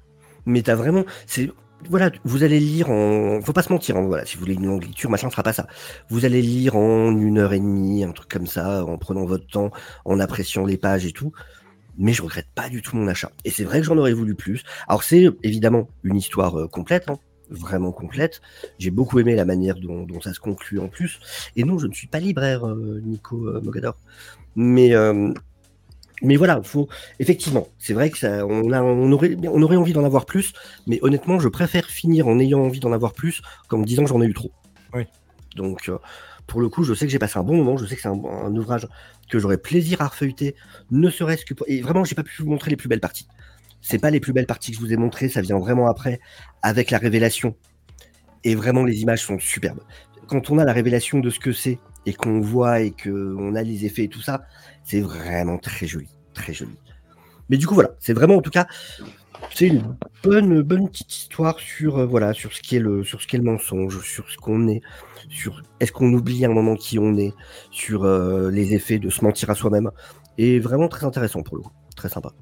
mais 0.46 0.62
t'as 0.62 0.74
vraiment, 0.74 1.04
c'est, 1.26 1.50
voilà, 1.90 2.10
vous 2.24 2.42
allez 2.42 2.60
lire 2.60 2.90
en, 2.90 3.40
faut 3.42 3.52
pas 3.52 3.62
se 3.62 3.72
mentir, 3.72 3.96
hein, 3.96 4.06
voilà, 4.06 4.24
si 4.24 4.36
vous 4.36 4.40
voulez 4.40 4.54
une 4.54 4.66
longue 4.66 4.84
lecture, 4.84 5.10
machin, 5.10 5.26
ne 5.26 5.32
fera 5.32 5.42
pas 5.42 5.52
ça. 5.52 5.66
Vous 6.08 6.24
allez 6.24 6.42
lire 6.42 6.76
en 6.76 7.16
une 7.16 7.38
heure 7.38 7.52
et 7.52 7.60
demie, 7.60 8.04
un 8.04 8.12
truc 8.12 8.28
comme 8.28 8.46
ça, 8.46 8.84
en 8.84 8.96
prenant 8.98 9.24
votre 9.24 9.46
temps, 9.46 9.70
en 10.04 10.18
appréciant 10.20 10.64
les 10.64 10.78
pages 10.78 11.04
et 11.06 11.12
tout. 11.12 11.32
Mais 11.98 12.12
je 12.12 12.22
regrette 12.22 12.48
pas 12.54 12.68
du 12.68 12.82
tout 12.82 12.96
mon 12.96 13.08
achat. 13.08 13.30
Et 13.44 13.50
c'est 13.50 13.64
vrai 13.64 13.80
que 13.80 13.86
j'en 13.86 13.96
aurais 13.96 14.12
voulu 14.12 14.34
plus. 14.34 14.64
Alors 14.86 15.02
c'est 15.02 15.30
évidemment 15.42 15.88
une 16.04 16.16
histoire 16.16 16.58
euh, 16.58 16.68
complète, 16.68 17.08
hein, 17.08 17.18
vraiment 17.50 17.92
complète. 17.92 18.42
J'ai 18.78 18.90
beaucoup 18.90 19.18
aimé 19.18 19.34
la 19.34 19.44
manière 19.44 19.76
dont, 19.76 20.06
ça 20.20 20.34
se 20.34 20.40
conclut 20.40 20.78
en 20.78 20.88
plus. 20.88 21.20
Et 21.56 21.64
non, 21.64 21.78
je 21.78 21.86
ne 21.86 21.92
suis 21.92 22.08
pas 22.08 22.20
libraire, 22.20 22.66
euh, 22.66 23.00
Nico 23.04 23.46
euh, 23.46 23.60
Mogador. 23.62 23.96
Mais 24.56 24.94
mais 26.22 26.36
voilà, 26.36 26.62
faut 26.62 26.88
effectivement, 27.18 27.68
c'est 27.78 27.92
vrai 27.92 28.10
que 28.10 28.18
ça, 28.18 28.46
on, 28.46 28.72
a, 28.72 28.82
on, 28.82 29.12
aurait, 29.12 29.36
on 29.44 29.62
aurait 29.62 29.76
envie 29.76 29.92
d'en 29.92 30.04
avoir 30.04 30.24
plus, 30.24 30.52
mais 30.86 30.98
honnêtement, 31.02 31.38
je 31.38 31.48
préfère 31.48 31.86
finir 31.86 32.26
en 32.26 32.38
ayant 32.38 32.60
envie 32.60 32.80
d'en 32.80 32.92
avoir 32.92 33.12
plus 33.12 33.42
qu'en 33.68 33.78
me 33.78 33.84
disant 33.84 34.04
que 34.04 34.08
j'en 34.08 34.22
ai 34.22 34.26
eu 34.26 34.34
trop. 34.34 34.50
Oui. 34.94 35.04
Donc, 35.56 35.88
euh, 35.88 35.98
pour 36.46 36.60
le 36.60 36.68
coup, 36.68 36.84
je 36.84 36.94
sais 36.94 37.06
que 37.06 37.12
j'ai 37.12 37.18
passé 37.18 37.38
un 37.38 37.42
bon 37.42 37.56
moment, 37.56 37.76
je 37.76 37.84
sais 37.84 37.96
que 37.96 38.02
c'est 38.02 38.08
un, 38.08 38.56
ouvrage 38.56 38.86
que 39.28 39.38
j'aurais 39.38 39.58
plaisir 39.58 40.00
à 40.00 40.08
refeuilleter, 40.08 40.54
ne 40.90 41.10
serait-ce 41.10 41.44
que 41.44 41.54
pour... 41.54 41.66
Et 41.68 41.80
vraiment, 41.82 42.04
j'ai 42.04 42.14
pas 42.14 42.22
pu 42.22 42.42
vous 42.42 42.48
montrer 42.48 42.70
les 42.70 42.76
plus 42.76 42.88
belles 42.88 43.00
parties. 43.00 43.26
C'est 43.82 43.98
pas 43.98 44.10
les 44.10 44.20
plus 44.20 44.32
belles 44.32 44.46
parties 44.46 44.70
que 44.70 44.78
je 44.78 44.80
vous 44.82 44.92
ai 44.92 44.96
montrées, 44.96 45.28
ça 45.28 45.42
vient 45.42 45.58
vraiment 45.58 45.86
après, 45.88 46.20
avec 46.62 46.90
la 46.90 46.98
révélation. 46.98 47.56
Et 48.44 48.54
vraiment, 48.54 48.84
les 48.84 49.02
images 49.02 49.22
sont 49.22 49.38
superbes. 49.38 49.80
Quand 50.28 50.50
on 50.50 50.58
a 50.58 50.64
la 50.64 50.72
révélation 50.72 51.18
de 51.18 51.30
ce 51.30 51.38
que 51.38 51.52
c'est, 51.52 51.78
et 52.06 52.14
qu'on 52.14 52.40
voit 52.40 52.80
et 52.80 52.92
qu'on 52.92 53.54
a 53.54 53.62
les 53.62 53.84
effets 53.84 54.04
et 54.04 54.08
tout 54.08 54.22
ça, 54.22 54.46
c'est 54.86 55.00
vraiment 55.00 55.58
très 55.58 55.86
joli, 55.86 56.08
très 56.32 56.54
joli. 56.54 56.76
Mais 57.48 57.56
du 57.56 57.66
coup, 57.66 57.74
voilà, 57.74 57.90
c'est 57.98 58.12
vraiment 58.12 58.36
en 58.36 58.40
tout 58.40 58.50
cas, 58.50 58.66
c'est 59.52 59.66
une 59.66 59.96
bonne, 60.22 60.62
bonne 60.62 60.88
petite 60.88 61.14
histoire 61.14 61.58
sur, 61.58 61.98
euh, 61.98 62.06
voilà, 62.06 62.32
sur 62.32 62.52
ce 62.52 62.62
qui 62.62 62.76
est 62.76 62.80
le, 62.80 63.04
sur 63.04 63.20
ce 63.20 63.26
qu'est 63.26 63.36
le 63.36 63.42
mensonge, 63.42 64.00
sur 64.02 64.30
ce 64.30 64.36
qu'on 64.36 64.68
est, 64.68 64.80
sur 65.28 65.62
est-ce 65.80 65.92
qu'on 65.92 66.12
oublie 66.12 66.44
un 66.44 66.52
moment 66.52 66.76
qui 66.76 66.98
on 66.98 67.16
est, 67.16 67.34
sur 67.70 68.04
euh, 68.04 68.50
les 68.50 68.74
effets 68.74 68.98
de 68.98 69.10
se 69.10 69.24
mentir 69.24 69.50
à 69.50 69.54
soi-même, 69.54 69.90
et 70.38 70.60
vraiment 70.60 70.88
très 70.88 71.04
intéressant 71.04 71.42
pour 71.42 71.56
le 71.56 71.62
coup, 71.62 71.72
très 71.96 72.08
sympa. 72.08 72.32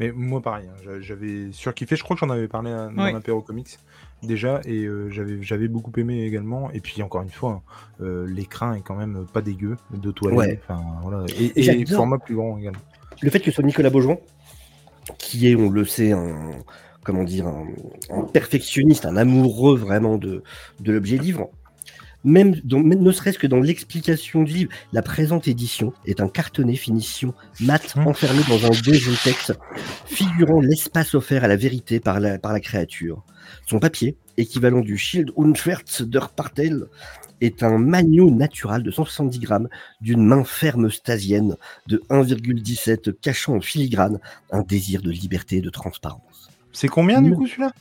Mais 0.00 0.12
moi, 0.12 0.40
pareil, 0.40 0.66
hein, 0.66 0.98
j'avais 1.00 1.52
surkiffé. 1.52 1.94
Je 1.94 2.02
crois 2.02 2.16
que 2.16 2.20
j'en 2.20 2.30
avais 2.30 2.48
parlé 2.48 2.70
dans 2.70 3.04
l'Apéro 3.04 3.42
Comics 3.42 3.78
déjà, 4.22 4.60
et 4.64 4.84
euh, 4.84 5.10
j'avais 5.10 5.42
j'avais 5.42 5.68
beaucoup 5.68 5.92
aimé 5.98 6.24
également. 6.24 6.70
Et 6.72 6.80
puis, 6.80 7.02
encore 7.02 7.22
une 7.22 7.30
fois, 7.30 7.62
euh, 8.00 8.26
l'écran 8.26 8.72
est 8.72 8.80
quand 8.80 8.96
même 8.96 9.26
pas 9.30 9.42
dégueu 9.42 9.76
de 9.92 10.10
toilette. 10.10 10.62
Voilà. 11.02 11.26
Et, 11.38 11.80
et 11.80 11.86
format 11.86 12.18
plus 12.18 12.34
grand 12.34 12.56
également. 12.56 12.80
Le 13.20 13.30
fait 13.30 13.40
que 13.40 13.46
ce 13.46 13.52
soit 13.52 13.64
Nicolas 13.64 13.90
Beaujon, 13.90 14.18
qui 15.18 15.50
est, 15.50 15.54
on 15.54 15.68
le 15.68 15.84
sait, 15.84 16.12
un, 16.12 16.34
comment 17.04 17.24
dire, 17.24 17.46
un, 17.46 17.66
un 18.08 18.22
perfectionniste, 18.22 19.04
un 19.04 19.16
amoureux 19.16 19.76
vraiment 19.76 20.16
de, 20.16 20.42
de 20.80 20.92
l'objet 20.92 21.18
livre. 21.18 21.50
Même, 22.22 22.54
dans- 22.64 22.80
même 22.80 23.00
ne 23.02 23.12
serait-ce 23.12 23.38
que 23.38 23.46
dans 23.46 23.60
l'explication 23.60 24.42
du 24.42 24.52
livre, 24.52 24.72
la 24.92 25.00
présente 25.02 25.48
édition 25.48 25.92
est 26.04 26.20
un 26.20 26.28
cartonné 26.28 26.76
finition 26.76 27.32
mat 27.60 27.96
Mmh. 27.96 28.06
enfermé 28.06 28.40
dans 28.48 28.66
un 28.66 28.70
deuxième 28.84 29.16
texte 29.24 29.54
figurant 30.04 30.60
l'espace 30.60 31.14
offert 31.14 31.44
à 31.44 31.48
la 31.48 31.56
vérité 31.56 31.98
par 31.98 32.20
la, 32.20 32.38
par 32.38 32.52
la 32.52 32.60
créature. 32.60 33.24
Son 33.66 33.78
papier, 33.78 34.16
équivalent 34.36 34.80
du 34.80 34.98
Shield 34.98 35.30
Unschwerz 35.38 36.02
der 36.02 36.28
Partel, 36.28 36.84
est 37.40 37.62
un 37.62 37.78
magno 37.78 38.30
natural 38.30 38.82
de 38.82 38.90
170 38.90 39.38
grammes 39.38 39.68
d'une 40.02 40.22
main 40.22 40.44
ferme 40.44 40.90
stasienne 40.90 41.56
de 41.86 42.02
1,17 42.10 43.12
cachant 43.18 43.56
en 43.56 43.60
filigrane 43.62 44.18
un 44.50 44.60
désir 44.60 45.00
de 45.00 45.10
liberté 45.10 45.56
et 45.56 45.60
de 45.62 45.70
transparence. 45.70 46.50
C'est 46.72 46.88
combien 46.88 47.22
du 47.22 47.30
Non. 47.30 47.36
coup 47.36 47.46
celui-là? 47.46 47.72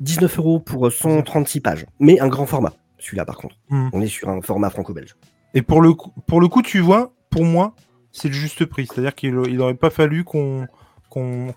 19 0.00 0.38
euros 0.38 0.60
pour 0.60 0.90
136 0.90 1.60
pages, 1.60 1.84
mais 2.00 2.18
un 2.20 2.28
grand 2.28 2.46
format, 2.46 2.72
celui-là 2.98 3.24
par 3.24 3.36
contre. 3.36 3.56
Hmm. 3.70 3.88
On 3.92 4.00
est 4.00 4.08
sur 4.08 4.28
un 4.28 4.40
format 4.40 4.70
franco-belge. 4.70 5.16
Et 5.54 5.62
pour 5.62 5.80
le, 5.80 5.94
coup, 5.94 6.12
pour 6.26 6.40
le 6.40 6.48
coup, 6.48 6.62
tu 6.62 6.80
vois, 6.80 7.12
pour 7.30 7.44
moi, 7.44 7.74
c'est 8.12 8.28
le 8.28 8.34
juste 8.34 8.64
prix. 8.66 8.86
C'est-à-dire 8.86 9.14
qu'il 9.14 9.34
il 9.48 9.60
aurait 9.60 9.74
pas 9.74 9.90
fallu 9.90 10.24
qu'on 10.24 10.68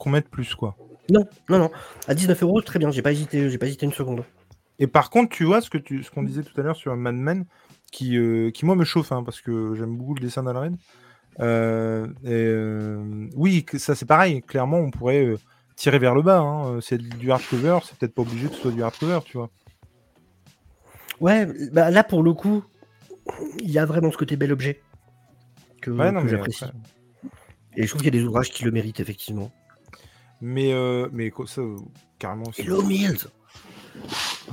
mette 0.05 0.30
plus, 0.30 0.55
quoi. 0.55 0.76
Non, 1.09 1.26
non, 1.49 1.59
non. 1.59 1.72
À 2.07 2.13
19 2.13 2.41
euros, 2.43 2.61
très 2.61 2.80
bien, 2.80 2.91
j'ai 2.91 3.01
pas 3.01 3.11
hésité, 3.11 3.49
j'ai 3.49 3.57
pas 3.57 3.68
hésité 3.68 3.85
une 3.85 3.91
seconde. 3.91 4.23
Et 4.80 4.88
par 4.88 5.09
contre, 5.09 5.30
tu 5.35 5.43
vois 5.43 5.61
ce 5.61 5.69
que 5.69 5.77
tu, 5.77 6.03
ce 6.03 6.11
qu'on 6.11 6.23
disait 6.23 6.43
tout 6.43 6.59
à 6.59 6.63
l'heure 6.63 6.76
sur 6.76 6.95
Mad 6.95 7.15
Men, 7.15 7.45
qui, 7.91 8.18
euh, 8.18 8.49
qui 8.51 8.65
moi 8.65 8.76
me 8.76 8.85
chauffe, 8.85 9.11
hein, 9.11 9.23
parce 9.23 9.41
que 9.41 9.76
j'aime 9.76 9.97
beaucoup 9.97 10.15
le 10.15 10.22
dessin 10.22 10.43
d'Alred. 10.43 10.76
Euh, 11.39 12.07
euh, 12.26 13.27
oui, 13.35 13.65
ça 13.77 13.95
c'est 13.95 14.05
pareil. 14.05 14.41
Clairement, 14.41 14.77
on 14.77 14.89
pourrait 14.89 15.35
tirer 15.76 15.99
vers 15.99 16.15
le 16.15 16.22
bas. 16.22 16.39
hein. 16.39 16.80
C'est 16.81 16.97
du 16.97 17.31
hardcover, 17.31 17.80
c'est 17.84 17.97
peut-être 17.97 18.15
pas 18.15 18.22
obligé 18.22 18.47
que 18.47 18.55
ce 18.55 18.61
soit 18.61 18.72
du 18.72 18.81
hardcover, 18.81 19.19
tu 19.26 19.38
vois. 19.38 19.49
Ouais, 21.22 21.48
bah 21.72 21.91
là 21.91 22.03
pour 22.03 22.23
le 22.23 22.34
coup, 22.34 22.64
il 23.60 23.72
y 23.72 23.77
a 23.77 23.85
vraiment 23.85 24.11
ce 24.11 24.18
côté 24.18 24.35
bel 24.35 24.52
objet 24.52 24.81
que, 25.81 25.91
Ouais, 25.91 26.11
que 26.11 26.27
j'apprécie. 26.27 26.65
Et 27.77 27.84
je 27.84 27.88
trouve 27.88 28.02
qu'il 28.02 28.14
y 28.14 28.18
a 28.18 28.19
des 28.19 28.26
ouvrages 28.27 28.49
qui 28.49 28.65
le 28.65 28.72
méritent 28.72 28.99
effectivement. 28.99 29.52
Mais, 30.41 30.73
euh, 30.73 31.07
mais 31.14 31.31
ça, 31.45 31.61
euh, 31.61 31.77
carrément. 32.18 32.52
Hello 32.57 32.81
Mills 32.81 33.27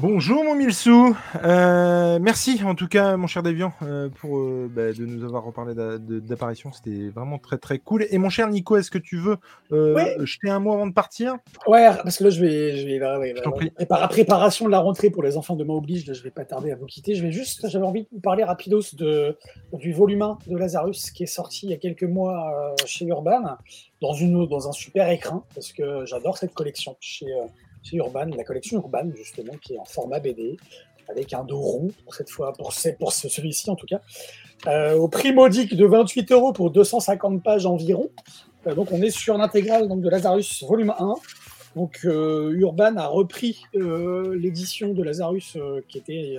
Bonjour 0.01 0.45
mon 0.45 0.55
Milsou, 0.55 1.17
Euh, 1.43 2.21
merci 2.21 2.61
en 2.65 2.77
tout 2.77 2.87
cas 2.87 3.17
mon 3.17 3.27
cher 3.27 3.43
Deviant 3.43 3.73
euh, 3.83 4.09
pour 4.09 4.39
euh, 4.39 4.71
bah, 4.73 4.93
de 4.93 5.05
nous 5.05 5.25
avoir 5.25 5.43
reparlé 5.45 5.75
d'apparition, 5.75 6.71
c'était 6.73 7.09
vraiment 7.09 7.39
très 7.39 7.59
très 7.59 7.79
cool. 7.81 8.07
Et 8.11 8.19
mon 8.19 8.29
cher 8.29 8.49
Nico, 8.49 8.77
est-ce 8.77 8.93
que 8.93 8.99
tu 8.99 9.17
veux 9.17 9.39
euh, 9.73 9.95
Ouais. 9.95 10.17
jeter 10.21 10.51
un 10.51 10.61
mot 10.61 10.73
avant 10.73 10.87
de 10.87 10.93
partir? 10.93 11.37
Ouais, 11.67 11.89
parce 12.05 12.19
que 12.19 12.25
là, 12.25 12.31
je 12.31 12.41
vais. 12.45 12.77
Je 12.77 12.87
vais 12.87 12.99
là, 12.99 13.19
ouais, 13.19 13.33
là, 13.33 13.43
prie. 13.51 13.71
prépara- 13.77 14.09
préparation 14.09 14.67
de 14.67 14.71
la 14.71 14.79
rentrée 14.79 15.11
pour 15.11 15.25
les 15.25 15.37
enfants 15.37 15.57
de 15.57 15.65
ma 15.65 15.73
oblige, 15.75 16.07
là, 16.07 16.13
je 16.13 16.23
vais 16.23 16.31
pas 16.31 16.45
tarder 16.45 16.71
à 16.71 16.77
vous 16.77 16.87
quitter. 16.87 17.17
Je 17.17 17.23
vais 17.25 17.33
juste. 17.33 17.69
J'avais 17.69 17.85
envie 17.87 18.03
de 18.03 18.09
vous 18.13 18.21
parler 18.21 18.45
rapidos 18.45 18.95
de, 18.97 19.37
du 19.73 19.93
volume 19.93 20.23
1 20.23 20.39
de 20.47 20.57
Lazarus 20.57 21.11
qui 21.11 21.25
est 21.25 21.27
sorti 21.27 21.67
il 21.67 21.71
y 21.71 21.75
a 21.75 21.77
quelques 21.79 22.05
mois 22.05 22.75
chez 22.87 23.05
Urban, 23.07 23.57
dans, 24.01 24.13
une, 24.13 24.47
dans 24.47 24.69
un 24.69 24.73
super 24.73 25.09
écrin, 25.11 25.43
parce 25.57 25.73
que 25.73 26.05
j'adore 26.07 26.39
cette 26.39 26.55
collection 26.55 26.97
chez, 27.01 27.27
chez 27.83 27.97
Urban, 27.97 28.27
la 28.37 28.45
collection 28.45 28.79
Urban, 28.81 29.11
justement, 29.17 29.53
qui 29.63 29.75
est 29.75 29.79
en 29.79 29.85
format 29.85 30.21
BD, 30.21 30.57
avec 31.09 31.33
un 31.33 31.43
dos 31.45 31.59
rond 31.61 31.89
pour 32.05 32.15
cette 32.15 32.29
fois, 32.31 32.53
pour, 32.53 32.73
ce- 32.73 32.91
pour 32.91 33.13
ce- 33.13 33.29
celui-ci 33.29 33.71
en 33.71 33.77
tout 33.77 33.87
cas. 33.87 34.01
Euh, 34.67 34.95
au 34.97 35.09
prix 35.09 35.33
modique 35.33 35.75
de 35.75 35.87
28 35.87 36.33
euros 36.33 36.53
pour 36.53 36.71
250 36.71 37.43
pages 37.43 37.65
environ. 37.65 38.11
Euh, 38.67 38.75
donc 38.75 38.93
on 38.93 39.01
est 39.01 39.11
sur 39.11 39.39
l'intégrale 39.39 39.89
donc, 39.89 40.01
de 40.03 40.09
Lazarus 40.09 40.65
volume 40.65 40.93
1. 40.99 41.15
Donc 41.77 42.01
euh, 42.05 42.51
Urban 42.59 42.97
a 42.97 43.07
repris 43.07 43.63
l'édition 43.73 44.93
de 44.93 45.03
Lazarus 45.03 45.57
qui 45.89 45.99
était 45.99 46.37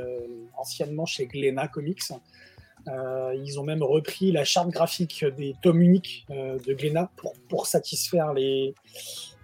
anciennement 0.58 1.06
chez 1.06 1.28
Glénat 1.28 1.68
Comics. 1.70 2.02
Ils 2.88 3.60
ont 3.60 3.64
même 3.64 3.84
repris 3.84 4.32
la 4.32 4.44
charte 4.44 4.70
graphique 4.70 5.24
des 5.38 5.56
tomes 5.62 5.82
uniques 5.82 6.26
de 6.30 6.74
Glénat 6.74 7.10
pour, 7.16 7.34
pour 7.48 7.68
satisfaire 7.68 8.34
les, 8.34 8.74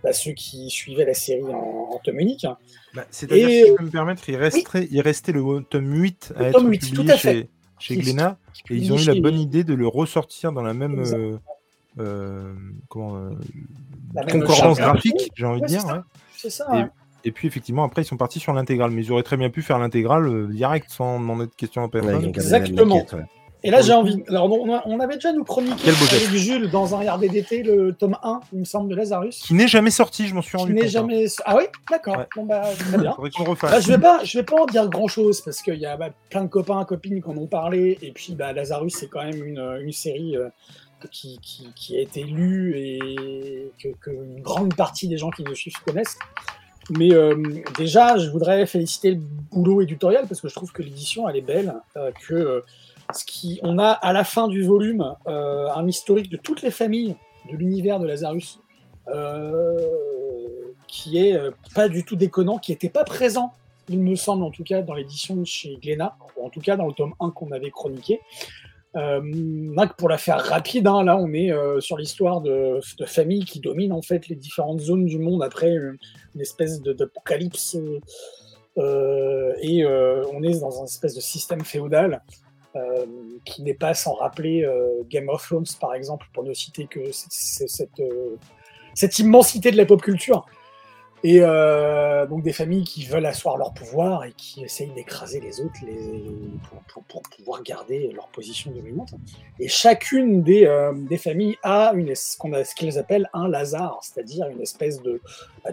bah, 0.06 0.14
ceux 0.14 0.34
qui 0.34 0.70
suivaient 0.70 1.04
la 1.06 1.16
série 1.16 1.44
en, 1.44 1.90
en 1.94 2.00
tome 2.04 2.20
unique. 2.20 2.46
Bah, 2.94 3.06
C'est-à-dire, 3.10 3.50
si 3.50 3.66
je 3.66 3.72
euh, 3.72 3.76
peux 3.76 3.84
me 3.86 3.90
permettre, 3.90 4.30
il 4.30 4.36
restait, 4.36 4.88
il 4.92 5.02
restait 5.02 5.32
le 5.32 5.64
tome 5.68 5.92
8 5.92 6.34
à 6.36 6.40
Le 6.40 6.46
être 6.46 6.60
tome 6.60 6.70
8, 6.70 6.80
publié 6.80 7.06
tout 7.06 7.12
à 7.12 7.18
chez, 7.18 7.28
fait. 7.34 7.50
chez 7.80 7.98
Glénat, 7.98 8.38
et 8.70 8.76
ils 8.76 8.94
ont 8.94 8.98
eu 9.00 9.04
la 9.06 9.20
bonne 9.20 9.40
idée 9.40 9.64
de 9.64 9.74
le 9.74 9.88
ressortir 9.88 10.52
dans 10.52 10.62
la 10.62 10.76
même 10.76 11.00
euh, 11.00 11.38
euh, 12.00 12.54
comment, 12.88 13.16
euh, 13.16 13.32
la 14.14 14.24
même 14.26 14.42
concordance 14.42 14.78
graphique, 14.78 15.32
j'ai 15.36 15.46
envie 15.46 15.62
de 15.62 15.66
Ouais, 15.66 15.70
dire. 15.72 16.04
C'est 16.38 16.52
ça. 16.52 16.68
Et- 16.72 16.78
hein. 16.78 16.90
Et 17.28 17.32
puis 17.32 17.48
effectivement, 17.48 17.84
après, 17.84 18.04
ils 18.04 18.06
sont 18.06 18.18
partis 18.18 18.40
sur 18.40 18.54
l'intégrale, 18.54 18.92
mais 18.92 19.02
ils 19.04 19.12
auraient 19.12 19.24
très 19.24 19.36
bien 19.38 19.50
pu 19.50 19.64
faire 19.64 19.80
l'intégrale 19.80 20.28
euh, 20.28 20.46
direct 20.48 20.92
sans 20.92 21.20
demander 21.20 21.48
de 21.48 21.52
questions 21.52 21.84
à 21.84 21.90
personne. 21.90 22.18
Ouais, 22.24 22.28
Exactement. 22.28 22.98
ouais. 22.98 23.24
Et 23.66 23.72
là, 23.72 23.82
j'ai 23.82 23.94
envie. 23.94 24.24
Alors, 24.30 24.52
on, 24.52 24.74
a- 24.74 24.84
on 24.86 25.00
avait 25.00 25.16
déjà 25.16 25.34
nous 25.34 25.44
chroniqué 25.44 25.90
avec. 25.90 26.30
Jules 26.36 26.70
dans 26.70 26.94
un 26.96 27.12
RDDT 27.12 27.64
le 27.64 27.94
tome 27.94 28.16
1, 28.22 28.40
il 28.54 28.60
me 28.60 28.64
semble, 28.66 28.90
de 28.90 28.96
Lazarus. 28.96 29.40
Qui 29.40 29.54
n'est 29.56 29.68
jamais 29.68 29.90
sorti, 29.90 30.28
je 30.28 30.36
m'en 30.36 30.42
suis 30.44 30.56
rendu 30.56 30.74
compte. 30.76 30.84
hein. 30.84 30.88
jamais. 30.88 31.26
Ah 31.46 31.56
oui 31.58 31.64
D'accord. 31.90 32.18
Ouais. 32.18 32.28
Bon, 32.36 32.46
bah, 32.46 32.62
très 32.78 32.98
bien. 33.00 33.14
Faudrait 33.16 33.32
qu'on 33.32 33.40
le 33.44 33.46
Bah, 33.48 33.52
refasse. 33.52 33.84
je 33.86 33.92
vais 33.92 33.98
pas, 34.00 34.24
je 34.24 34.38
vais 34.38 34.44
pas 34.46 34.62
en 34.62 34.66
dire 34.68 34.88
grand 34.88 35.08
chose 35.08 35.42
parce 35.42 35.62
qu'il 35.62 35.80
y 35.80 35.86
a 35.86 35.98
bah, 35.98 36.10
plein 36.30 36.44
de 36.44 36.48
copains, 36.50 36.86
copines 36.86 37.22
qui 37.22 37.28
en 37.28 37.36
ont 37.38 37.48
parlé 37.48 37.98
et 38.02 38.12
puis 38.12 38.36
bah, 38.36 38.54
Lazarus 38.54 38.94
c'est 38.96 39.08
quand 39.08 39.24
même 39.24 39.44
une, 39.44 39.60
une 39.82 39.92
série 39.92 40.38
euh, 40.38 40.50
qui, 41.12 41.40
qui, 41.42 41.68
qui 41.76 41.98
a 41.98 42.02
été 42.02 42.24
lue 42.24 42.74
et 42.78 43.72
que, 43.82 43.90
que 44.00 44.12
une 44.12 44.42
grande 44.42 44.76
partie 44.76 45.08
des 45.08 45.18
gens 45.18 45.32
qui 45.32 45.44
nous 45.44 45.56
suivent 45.56 45.74
connaissent. 45.86 46.18
Mais 46.92 47.12
euh, 47.14 47.36
déjà, 47.78 48.18
je 48.18 48.30
voudrais 48.30 48.66
féliciter 48.68 49.12
le 49.12 49.20
boulot 49.52 49.82
éditorial 49.82 50.26
parce 50.28 50.40
que 50.40 50.48
je 50.50 50.54
trouve 50.54 50.72
que 50.72 50.84
l'édition 50.84 51.28
elle 51.28 51.36
est 51.38 51.42
belle, 51.42 51.74
euh, 51.98 52.12
que 52.28 52.64
on 53.64 53.80
a 53.80 53.90
à 53.90 54.14
la 54.14 54.24
fin 54.24 54.48
du 54.48 54.64
volume 54.64 55.16
euh, 55.28 55.68
un 55.76 55.88
historique 55.88 56.30
de 56.30 56.38
toutes 56.38 56.62
les 56.62 56.72
familles 56.72 57.16
de 57.52 57.58
l'univers 57.58 58.00
de 58.00 58.08
Lazarus. 58.08 58.60
euh, 59.08 59.78
qui 60.88 61.18
est 61.18 61.36
euh, 61.36 61.52
pas 61.74 61.90
du 61.90 62.04
tout 62.04 62.16
déconnant, 62.16 62.58
qui 62.58 62.72
n'était 62.72 62.90
pas 62.90 63.04
présent, 63.04 63.54
il 63.90 64.00
me 64.00 64.16
semble 64.16 64.44
en 64.44 64.50
tout 64.50 64.64
cas, 64.64 64.82
dans 64.82 64.94
l'édition 64.94 65.44
chez 65.46 65.78
Glénat, 65.82 66.16
ou 66.38 66.46
en 66.46 66.50
tout 66.50 66.62
cas 66.62 66.76
dans 66.76 66.88
le 66.88 66.94
tome 66.94 67.14
1 67.20 67.32
qu'on 67.32 67.52
avait 67.52 67.72
chroniqué. 67.72 68.22
Pour 69.98 70.08
la 70.08 70.18
faire 70.18 70.40
rapide, 70.40 70.88
hein, 70.88 71.04
là 71.04 71.18
on 71.18 71.34
est 71.34 71.52
sur 71.82 71.98
l'histoire 71.98 72.40
de, 72.40 72.80
de 72.98 73.06
familles 73.06 73.44
qui 73.44 73.60
dominent 73.60 73.92
en 73.92 74.02
fait 74.02 74.30
les 74.30 74.38
différentes 74.38 74.80
zones 74.80 75.06
du 75.06 75.20
monde 75.20 75.44
après 75.44 75.74
une, 75.74 75.98
espèce 76.40 76.82
d'apocalypse 76.82 77.76
et 78.78 79.86
on 79.86 80.44
est 80.44 80.60
dans 80.62 80.82
un 80.82 80.86
espèce 80.86 81.14
de 81.14 81.20
système 81.20 81.66
féodal 81.66 82.22
euh, 82.76 83.06
qui 83.46 83.64
n'est 83.64 83.74
pas 83.74 83.94
sans 83.94 84.16
rappeler 84.16 84.66
euh, 84.66 85.04
Game 85.10 85.30
of 85.30 85.42
Thrones 85.46 85.66
par 85.80 85.94
exemple 85.94 86.28
pour 86.34 86.44
ne 86.44 86.54
citer 86.54 86.88
que 86.88 87.00
euh, 87.00 88.38
cette 88.94 89.20
immensité 89.20 89.72
de 89.72 89.78
la 89.78 89.86
pop 89.86 90.02
culture 90.02 90.46
et 91.24 91.40
donc 91.40 92.44
des 92.44 92.54
familles 92.54 92.84
qui 92.84 93.06
veulent 93.06 93.26
asseoir 93.26 93.58
leur 93.58 93.74
pouvoir 93.74 94.26
et 94.26 94.34
qui 94.34 94.64
essayent 94.64 94.92
d'écraser 94.94 95.40
les 95.40 95.60
autres 95.60 95.80
pour, 97.08 97.24
pouvoir 97.24 97.64
garder 97.64 98.12
leur 98.14 98.28
position 98.28 98.70
dominante. 98.70 99.16
Et 99.60 99.68
chacune 99.68 100.44
des, 100.44 100.68
familles 101.18 101.58
a 101.64 101.94
ce 102.14 102.38
qu'on 102.38 102.54
appellent 102.54 103.28
un 103.34 103.48
Lazare, 103.48 103.98
c'est-à-dire 104.04 104.48
une 104.50 104.62
espèce 104.62 105.02
de, 105.02 105.20
bah, 105.64 105.72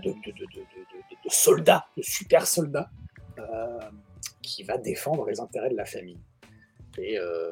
soldat, 1.29 1.85
de 1.99 2.03
super 2.03 2.47
soldat, 2.47 2.89
qui 4.41 4.63
va 4.63 4.79
défendre 4.79 5.27
les 5.27 5.39
intérêts 5.39 5.71
de 5.71 5.77
la 5.77 5.85
famille. 5.85 6.21
Et, 6.99 7.19
euh, 7.19 7.51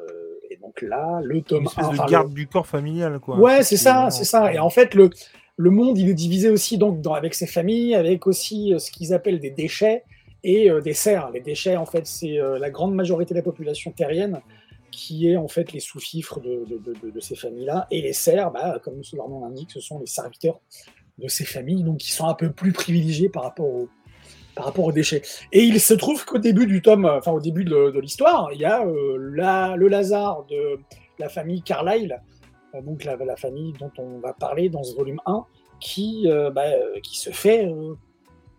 et 0.49 0.57
donc 0.57 0.81
là, 0.81 1.19
le 1.23 1.37
Une 1.37 1.43
tome 1.43 1.63
espèce 1.65 1.85
1, 1.85 1.91
de 1.93 1.97
le- 2.01 2.09
garde 2.11 2.33
du 2.33 2.47
corps 2.47 2.67
familial, 2.67 3.19
quoi. 3.19 3.37
Ouais, 3.37 3.63
c'est 3.63 3.77
ça, 3.77 4.09
c'est 4.11 4.23
ça. 4.25 4.53
Et 4.53 4.59
en 4.59 4.69
fait, 4.69 4.93
le, 4.93 5.09
le 5.57 5.69
monde, 5.69 5.97
il 5.97 6.09
est 6.09 6.13
divisé 6.13 6.49
aussi 6.49 6.77
donc 6.77 7.01
dans, 7.01 7.13
avec 7.13 7.33
ses 7.33 7.47
familles, 7.47 7.95
avec 7.95 8.27
aussi 8.27 8.73
euh, 8.73 8.79
ce 8.79 8.91
qu'ils 8.91 9.13
appellent 9.13 9.39
des 9.39 9.51
déchets 9.51 10.03
et 10.43 10.69
euh, 10.69 10.81
des 10.81 10.93
serres. 10.93 11.29
Les 11.31 11.41
déchets, 11.41 11.75
en 11.75 11.85
fait, 11.85 12.05
c'est 12.07 12.37
la 12.59 12.69
grande 12.69 12.93
majorité 12.95 13.33
de 13.33 13.39
la 13.39 13.43
population 13.43 13.91
terrienne 13.91 14.41
qui 14.91 15.29
est 15.29 15.37
en 15.37 15.47
fait 15.47 15.71
les 15.71 15.79
sous-fifres 15.79 16.41
de, 16.41 16.65
de, 16.67 16.77
de- 16.77 16.93
de- 17.01 17.11
de 17.11 17.19
ces 17.21 17.35
familles-là. 17.35 17.87
Et 17.91 18.01
les 18.01 18.11
serres, 18.13 18.51
bah, 18.51 18.77
comme 18.83 19.01
leur 19.13 19.29
nom 19.29 19.41
l'indique, 19.41 19.71
ce 19.71 19.79
sont 19.79 19.99
les 19.99 20.05
serviteurs 20.05 20.59
de 21.17 21.27
ces 21.29 21.45
familles, 21.45 21.83
donc 21.83 21.97
qui 21.99 22.11
sont 22.11 22.25
un 22.25 22.33
peu 22.33 22.51
plus 22.51 22.73
privilégiés 22.73 23.29
par 23.29 23.43
rapport 23.43 23.67
aux, 23.67 23.87
par 24.55 24.65
rapport 24.65 24.85
aux 24.85 24.91
déchets. 24.91 25.21
Et 25.51 25.63
il 25.63 25.79
se 25.79 25.93
trouve 25.93 26.25
qu'au 26.25 26.37
début 26.37 26.67
du 26.67 26.81
tome, 26.81 27.05
enfin 27.05 27.31
au 27.31 27.39
début 27.39 27.63
de, 27.63 27.99
l'histoire, 27.99 28.49
il 28.53 28.59
y 28.59 28.65
a 28.65 28.85
euh, 28.85 29.17
le 29.17 29.87
Lazare 29.87 30.45
de 30.49 30.79
la 31.19 31.29
famille 31.29 31.61
Carlyle, 31.61 32.21
euh, 32.75 32.81
donc 32.81 33.03
la, 33.03 33.35
famille 33.35 33.73
dont 33.79 33.91
on 33.97 34.19
va 34.19 34.33
parler 34.33 34.69
dans 34.69 34.83
ce 34.83 34.95
volume 34.95 35.19
1, 35.25 35.45
qui, 35.79 36.23
euh, 36.27 36.49
bah, 36.51 36.65
euh, 36.65 36.99
qui 37.01 37.17
se 37.17 37.31
fait 37.31 37.65
euh, 37.65 37.95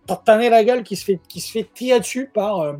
tartaner 0.07 0.51
la 0.51 0.65
gueule, 0.65 0.83
qui 0.83 0.97
se 0.97 1.05
fait, 1.05 1.21
qui 1.29 1.41
se 1.41 1.53
fait 1.53 1.69
tirer 1.73 2.01
dessus 2.01 2.31
par, 2.33 2.61
euh, 2.61 2.75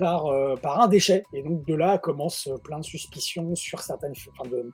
euh, 0.00 0.56
un 0.64 0.88
déchet. 0.88 1.24
Et 1.32 1.42
donc 1.42 1.64
de 1.66 1.74
là 1.74 1.98
commence 1.98 2.48
euh, 2.48 2.56
plein 2.58 2.78
de 2.78 2.84
suspicions 2.84 3.54
sur 3.54 3.80
certaines, 3.80 4.14
enfin, 4.36 4.48
de, 4.48 4.70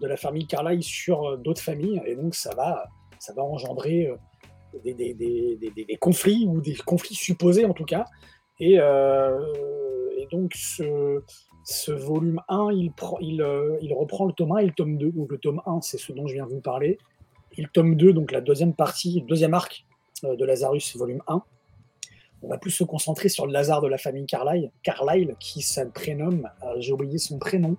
de 0.00 0.06
la 0.06 0.16
famille 0.16 0.46
Carlyle 0.46 0.82
sur 0.82 1.24
euh, 1.24 1.36
d'autres 1.36 1.62
familles. 1.62 2.00
Et 2.06 2.16
donc 2.16 2.34
ça 2.34 2.54
va, 2.54 2.86
ça 3.18 3.32
va 3.34 3.42
engendrer 3.42 4.06
euh, 4.06 4.16
des, 4.84 4.94
des- 4.94 5.14
des- 5.14 5.56
des- 5.56 5.70
des- 5.70 5.84
des 5.84 5.96
conflits, 5.96 6.46
ou 6.48 6.60
des 6.60 6.74
conflits 6.74 7.14
supposés 7.14 7.64
en 7.64 7.72
tout 7.74 7.84
cas. 7.84 8.04
Et, 8.58 8.78
euh, 8.78 9.38
et 10.18 10.26
donc, 10.30 10.52
ce, 10.54 11.22
ce 11.64 11.92
volume 11.92 12.40
1, 12.48 12.70
il, 12.72 12.92
prend- 12.92 13.18
il, 13.20 13.40
euh, 13.42 13.76
il 13.82 13.92
reprend 13.94 14.26
le 14.26 14.32
tome 14.32 14.52
1 14.52 14.58
et 14.58 14.66
le 14.66 14.72
tome 14.72 14.98
2. 14.98 15.10
Donc, 15.12 15.30
le 15.32 15.38
tome 15.38 15.62
1, 15.66 15.80
c'est 15.80 15.98
ce 15.98 16.12
dont 16.12 16.26
je 16.26 16.34
viens 16.34 16.46
de 16.46 16.50
vous 16.52 16.60
parler. 16.60 16.98
Et 17.56 17.62
le 17.62 17.68
tome 17.68 17.96
2, 17.96 18.12
donc 18.12 18.32
la 18.32 18.40
deuxième 18.40 18.74
partie, 18.74 19.20
le 19.20 19.26
deuxième 19.26 19.54
arc 19.54 19.84
euh, 20.24 20.36
de 20.36 20.44
Lazarus, 20.44 20.96
volume 20.96 21.22
1. 21.26 21.42
On 22.42 22.48
va 22.48 22.58
plus 22.58 22.70
se 22.70 22.84
concentrer 22.84 23.28
sur 23.28 23.46
le 23.46 23.52
Lazare 23.52 23.82
de 23.82 23.88
la 23.88 23.98
famille 23.98 24.24
Carlyle, 24.24 24.70
Carlyle 24.82 25.34
qui 25.38 25.60
se 25.60 25.80
prénomme, 25.82 26.48
j'ai 26.78 26.92
oublié 26.92 27.18
son 27.18 27.38
prénom, 27.38 27.76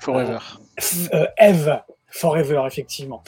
Forever. 0.00 0.38
Euh, 1.14 1.26
Eve 1.38 1.80
Forever, 2.08 2.62
effectivement. 2.66 3.22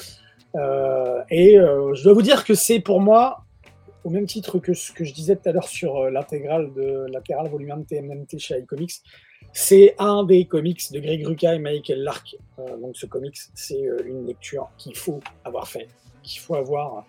Euh, 0.57 1.23
et 1.31 1.59
euh, 1.59 1.95
je 1.95 2.05
dois 2.05 2.15
vous 2.15 2.23
dire 2.23 2.45
que 2.45 2.55
c'est 2.55 2.81
pour 2.81 3.01
moi, 3.01 3.45
au 4.05 4.11
même 4.11 4.27
titre 4.27 4.59
que 4.59 4.75
ce 4.75 4.93
que 4.93 5.05
je 5.05 5.13
disais 5.13 5.37
tout 5.37 5.49
à 5.49 5.53
l'heure 5.53 5.69
sur 5.69 5.97
euh, 5.97 6.11
l'intégrale 6.11 6.73
de 6.75 7.07
l'intégrale 7.13 7.49
volume 7.49 7.73
1 7.73 7.77
de 7.79 7.85
TMNT 7.85 8.39
chez 8.39 8.59
iComics, 8.61 9.03
c'est 9.53 9.95
un 9.99 10.25
des 10.25 10.47
comics 10.47 10.93
de 10.93 11.01
Greg 11.01 11.27
Rucka 11.27 11.55
et 11.55 11.59
Michael 11.59 12.03
Lark. 12.03 12.37
Donc 12.81 12.97
ce 12.97 13.07
comics, 13.07 13.37
c'est 13.55 13.81
une 14.05 14.27
lecture 14.27 14.69
qu'il 14.77 14.97
faut 14.97 15.21
avoir 15.45 15.67
fait, 15.69 15.89
qu'il 16.23 16.41
faut 16.41 16.57
avoir. 16.57 17.07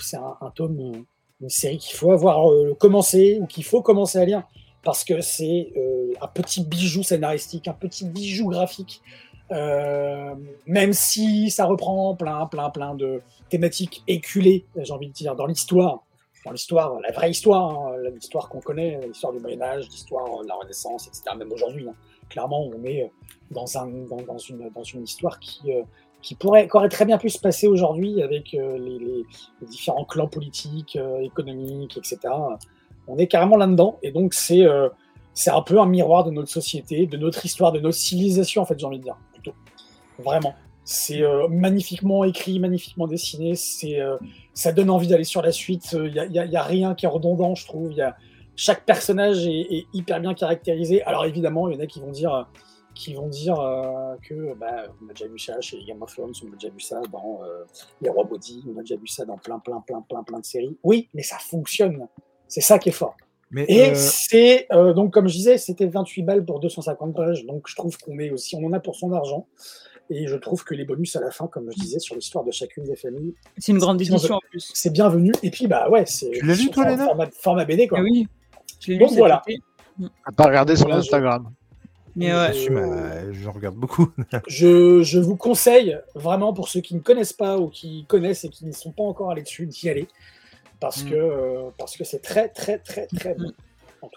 c'est 0.00 0.16
un, 0.16 0.52
tome, 0.54 1.04
une 1.40 1.48
série 1.48 1.78
qu'il 1.78 1.96
faut 1.96 2.12
avoir 2.12 2.46
commencé 2.78 3.38
ou 3.40 3.46
qu'il 3.46 3.64
faut 3.64 3.80
commencer 3.80 4.18
à 4.18 4.24
lire 4.24 4.42
parce 4.82 5.02
que 5.02 5.20
c'est 5.22 5.72
un 6.20 6.26
petit 6.26 6.64
bijou 6.64 7.02
scénaristique, 7.02 7.68
un 7.68 7.74
petit 7.74 8.04
bijou 8.04 8.48
graphique. 8.48 9.00
Euh, 9.52 10.34
même 10.66 10.92
si 10.92 11.50
ça 11.50 11.64
reprend 11.64 12.14
plein, 12.14 12.46
plein, 12.46 12.70
plein 12.70 12.94
de 12.94 13.20
thématiques 13.48 14.02
éculées, 14.06 14.64
j'ai 14.76 14.92
envie 14.92 15.08
de 15.08 15.12
dire, 15.12 15.34
dans 15.34 15.46
l'histoire, 15.46 16.04
dans 16.44 16.52
l'histoire, 16.52 17.00
la 17.00 17.10
vraie 17.12 17.30
histoire, 17.30 17.88
hein, 17.88 17.96
l'histoire 18.14 18.48
qu'on 18.48 18.60
connaît, 18.60 19.00
l'histoire 19.06 19.32
du 19.32 19.40
Moyen 19.40 19.60
Âge, 19.60 19.88
l'histoire 19.90 20.42
de 20.42 20.46
la 20.46 20.54
Renaissance, 20.54 21.08
etc. 21.08 21.22
Même 21.36 21.52
aujourd'hui, 21.52 21.86
hein. 21.88 21.94
clairement, 22.28 22.64
on 22.64 22.84
est 22.84 23.02
euh, 23.02 23.08
dans, 23.50 23.76
un, 23.76 23.86
dans, 23.86 24.22
dans 24.22 24.38
une, 24.38 25.02
histoire 25.02 25.40
qui, 25.40 25.72
euh, 25.72 25.82
pourrait, 26.38 26.68
aurait 26.72 26.88
très 26.88 27.04
bien 27.04 27.18
pu 27.18 27.28
se 27.28 27.40
passer 27.40 27.66
aujourd'hui 27.66 28.22
avec 28.22 28.52
les, 28.52 29.24
différents 29.62 30.04
clans 30.04 30.28
politiques, 30.28 30.96
économiques, 31.22 31.96
etc. 31.96 32.18
On 33.08 33.18
est 33.18 33.26
carrément 33.26 33.56
là-dedans, 33.56 33.98
et 34.02 34.12
donc 34.12 34.34
c'est 34.34 34.64
c'est 35.32 35.50
un 35.50 35.62
peu 35.62 35.80
un 35.80 35.86
miroir 35.86 36.24
de 36.24 36.30
notre 36.30 36.50
société, 36.50 37.06
de 37.06 37.16
notre 37.16 37.44
histoire, 37.46 37.72
de 37.72 37.80
notre 37.80 37.96
civilisation, 37.96 38.62
en 38.62 38.66
fait, 38.66 38.78
j'ai 38.78 38.86
envie 38.86 38.98
de 38.98 39.04
dire, 39.04 39.16
Vraiment. 40.18 40.54
C'est 40.84 41.22
euh, 41.22 41.46
magnifiquement 41.48 42.24
écrit, 42.24 42.58
magnifiquement 42.58 43.06
dessiné. 43.06 43.54
Euh, 43.84 44.18
ça 44.54 44.72
donne 44.72 44.90
envie 44.90 45.06
d'aller 45.06 45.24
sur 45.24 45.42
la 45.42 45.52
suite. 45.52 45.92
Il 45.92 46.28
n'y 46.30 46.56
a, 46.56 46.62
rien 46.62 46.94
qui 46.94 47.06
est 47.06 47.08
redondant, 47.08 47.54
je 47.54 47.66
trouve. 47.66 47.92
Y 47.92 48.02
a, 48.02 48.16
chaque 48.56 48.84
personnage 48.84 49.46
est, 49.46 49.86
hyper 49.92 50.20
bien 50.20 50.34
caractérisé. 50.34 51.02
Alors 51.04 51.24
évidemment, 51.24 51.68
il 51.68 51.74
y 51.74 51.78
en 51.78 51.80
a 51.80 51.86
qui 51.86 52.00
vont 52.00 52.10
dire, 52.10 52.46
qui 52.94 53.14
vont 53.14 53.28
dire 53.28 53.58
euh, 53.58 54.16
que 54.22 54.54
bah, 54.54 54.84
on 55.02 55.08
a 55.08 55.12
déjà 55.12 55.26
vu 55.26 55.38
ça 55.38 55.60
chez 55.60 55.82
Game 55.84 56.02
of 56.02 56.12
Thrones, 56.14 56.34
on 56.44 56.52
a 56.52 56.56
déjà 56.56 56.68
vu 56.68 56.80
ça 56.80 57.00
dans 57.10 57.40
euh, 57.42 57.64
Les 58.02 58.10
Rois 58.10 58.24
Maudits, 58.24 58.62
on 58.68 58.78
a 58.78 58.80
déjà 58.80 58.96
vu 58.96 59.06
ça 59.06 59.24
dans 59.24 59.38
plein, 59.38 59.58
plein, 59.58 59.80
plein, 59.80 60.02
plein, 60.02 60.22
plein 60.22 60.40
de 60.40 60.44
séries. 60.44 60.76
Oui, 60.82 61.08
mais 61.14 61.22
ça 61.22 61.38
fonctionne. 61.38 62.06
C'est 62.48 62.60
ça 62.60 62.78
qui 62.78 62.90
est 62.90 62.92
fort. 62.92 63.16
Mais 63.52 63.64
Et 63.68 63.90
euh, 63.90 63.94
c'est 63.94 64.66
euh, 64.72 64.92
donc 64.92 65.12
comme 65.12 65.28
je 65.28 65.34
disais, 65.34 65.58
c'était 65.58 65.86
28 65.86 66.22
balles 66.22 66.44
pour 66.44 66.60
250 66.60 67.14
pages, 67.14 67.44
donc 67.46 67.64
je 67.66 67.74
trouve 67.74 67.96
qu'on 67.98 68.18
est 68.18 68.30
aussi, 68.30 68.54
on 68.56 68.64
en 68.66 68.72
a 68.72 68.80
pour 68.80 68.94
son 68.96 69.12
argent. 69.12 69.46
Et 70.12 70.26
je 70.26 70.34
trouve 70.36 70.64
que 70.64 70.74
les 70.74 70.84
bonus 70.84 71.14
à 71.14 71.20
la 71.20 71.30
fin, 71.30 71.46
comme 71.46 71.70
je 71.70 71.78
disais, 71.80 72.00
sur 72.00 72.16
l'histoire 72.16 72.44
de 72.44 72.50
chacune 72.50 72.82
des 72.84 72.96
familles, 72.96 73.32
C'est 73.58 73.70
une 73.72 73.78
grande 73.78 74.00
édition 74.00 74.34
en 74.36 74.40
plus. 74.50 74.70
c'est 74.74 74.92
bienvenu. 74.92 75.32
Et 75.44 75.50
puis 75.50 75.68
bah 75.68 75.88
ouais, 75.88 76.04
c'est 76.06 76.30
Tu 76.30 76.44
l'as 76.46 76.54
lu, 76.56 76.68
toi, 76.70 76.82
format- 76.84 76.90
Léna? 76.90 77.04
format, 77.06 77.26
format 77.32 77.64
BD 77.64 77.86
quoi. 77.88 77.98
Ah 78.00 78.02
oui, 78.02 78.26
je 78.80 78.88
l'ai 78.88 78.94
lu 78.94 79.00
Donc 79.00 79.10
cet 79.10 79.18
voilà. 79.18 79.42
À 80.24 80.32
pas 80.32 80.44
regarder 80.46 80.74
Voilà, 80.74 80.96
je- 80.96 81.00
Instagram. 81.00 81.52
Mais 82.16 82.34
ouais. 82.34 82.52
je, 82.52 82.72
bah, 82.72 83.32
je 83.32 83.48
regarde 83.48 83.76
beaucoup. 83.76 84.10
Je, 84.48 85.00
je 85.02 85.20
vous 85.20 85.36
conseille 85.36 85.96
vraiment 86.16 86.52
pour 86.52 86.68
ceux 86.68 86.80
qui 86.80 86.96
ne 86.96 87.00
connaissent 87.00 87.32
pas 87.32 87.56
ou 87.58 87.68
qui 87.68 88.04
connaissent 88.08 88.44
et 88.44 88.48
qui 88.48 88.66
ne 88.66 88.72
sont 88.72 88.90
pas 88.90 89.04
encore 89.04 89.30
allés 89.30 89.42
dessus 89.42 89.66
d'y 89.66 89.88
aller 89.88 90.08
parce 90.80 91.04
Mm. 91.04 91.10
que 91.10 91.14
euh, 91.14 91.70
parce 91.78 91.96
que 91.96 92.04
c'est 92.04 92.20
très 92.22 92.48
très 92.48 92.78
très 92.78 93.06
très 93.06 93.34
bon. 93.34 93.52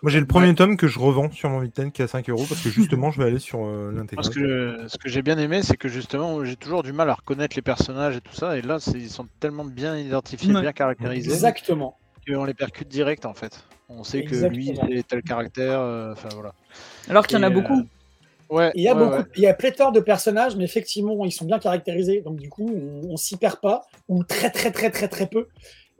Moi, 0.01 0.11
j'ai 0.13 0.21
le 0.21 0.25
premier 0.25 0.55
tome 0.55 0.77
que 0.77 0.87
je 0.87 0.97
revends 0.97 1.29
sur 1.29 1.49
mon 1.49 1.59
Viten 1.59 1.91
qui 1.91 2.01
est 2.01 2.05
à 2.05 2.07
5 2.07 2.29
euros 2.29 2.45
parce 2.47 2.61
que 2.61 2.69
justement, 2.69 3.11
je 3.11 3.21
vais 3.21 3.27
aller 3.27 3.39
sur 3.39 3.65
euh, 3.65 3.91
l'intégrale. 3.93 4.33
que, 4.33 4.85
ce 4.87 4.97
que 4.97 5.09
j'ai 5.09 5.21
bien 5.21 5.37
aimé, 5.37 5.61
c'est 5.61 5.75
que 5.75 5.89
justement, 5.89 6.45
j'ai 6.45 6.55
toujours 6.55 6.83
du 6.83 6.93
mal 6.93 7.09
à 7.09 7.15
reconnaître 7.15 7.53
les 7.57 7.61
personnages 7.61 8.15
et 8.15 8.21
tout 8.21 8.33
ça. 8.33 8.57
Et 8.57 8.61
là, 8.61 8.77
ils 8.95 9.09
sont 9.09 9.27
tellement 9.41 9.65
bien 9.65 9.97
identifiés, 9.97 10.53
Ouais. 10.55 10.61
bien 10.61 10.71
caractérisés, 10.71 11.31
Exactement. 11.33 11.97
qu'on 12.25 12.45
les 12.45 12.53
percute 12.53 12.87
direct 12.87 13.25
en 13.25 13.33
fait. 13.33 13.61
On 13.89 14.05
sait 14.05 14.23
que 14.23 14.35
lui, 14.45 14.73
c'est 14.89 15.05
tel 15.05 15.21
caractère. 15.21 15.81
euh, 15.81 16.13
Enfin 16.13 16.29
voilà. 16.33 16.53
Alors 17.09 17.27
qu'il 17.27 17.37
y 17.37 17.41
en 17.41 17.43
a 17.43 17.47
Et, 17.47 17.51
euh, 17.51 17.53
beaucoup. 17.53 17.81
Ouais. 18.49 18.71
Il 18.75 18.83
y 18.83 18.87
a 18.87 18.95
ouais, 18.95 19.03
beaucoup, 19.03 19.17
ouais. 19.17 19.25
il 19.35 19.41
y 19.41 19.47
a 19.47 19.53
pléthore 19.53 19.91
de 19.91 19.99
personnages, 19.99 20.55
mais 20.55 20.63
effectivement, 20.63 21.25
ils 21.25 21.31
sont 21.33 21.43
bien 21.45 21.59
caractérisés. 21.59 22.21
Donc 22.21 22.37
du 22.37 22.47
coup, 22.47 22.69
on, 22.73 23.09
on 23.11 23.17
s'y 23.17 23.35
perd 23.35 23.59
pas 23.59 23.81
ou 24.07 24.23
très 24.23 24.49
très 24.49 24.71
très 24.71 24.91
très 24.91 25.09
très 25.09 25.27
peu. 25.27 25.47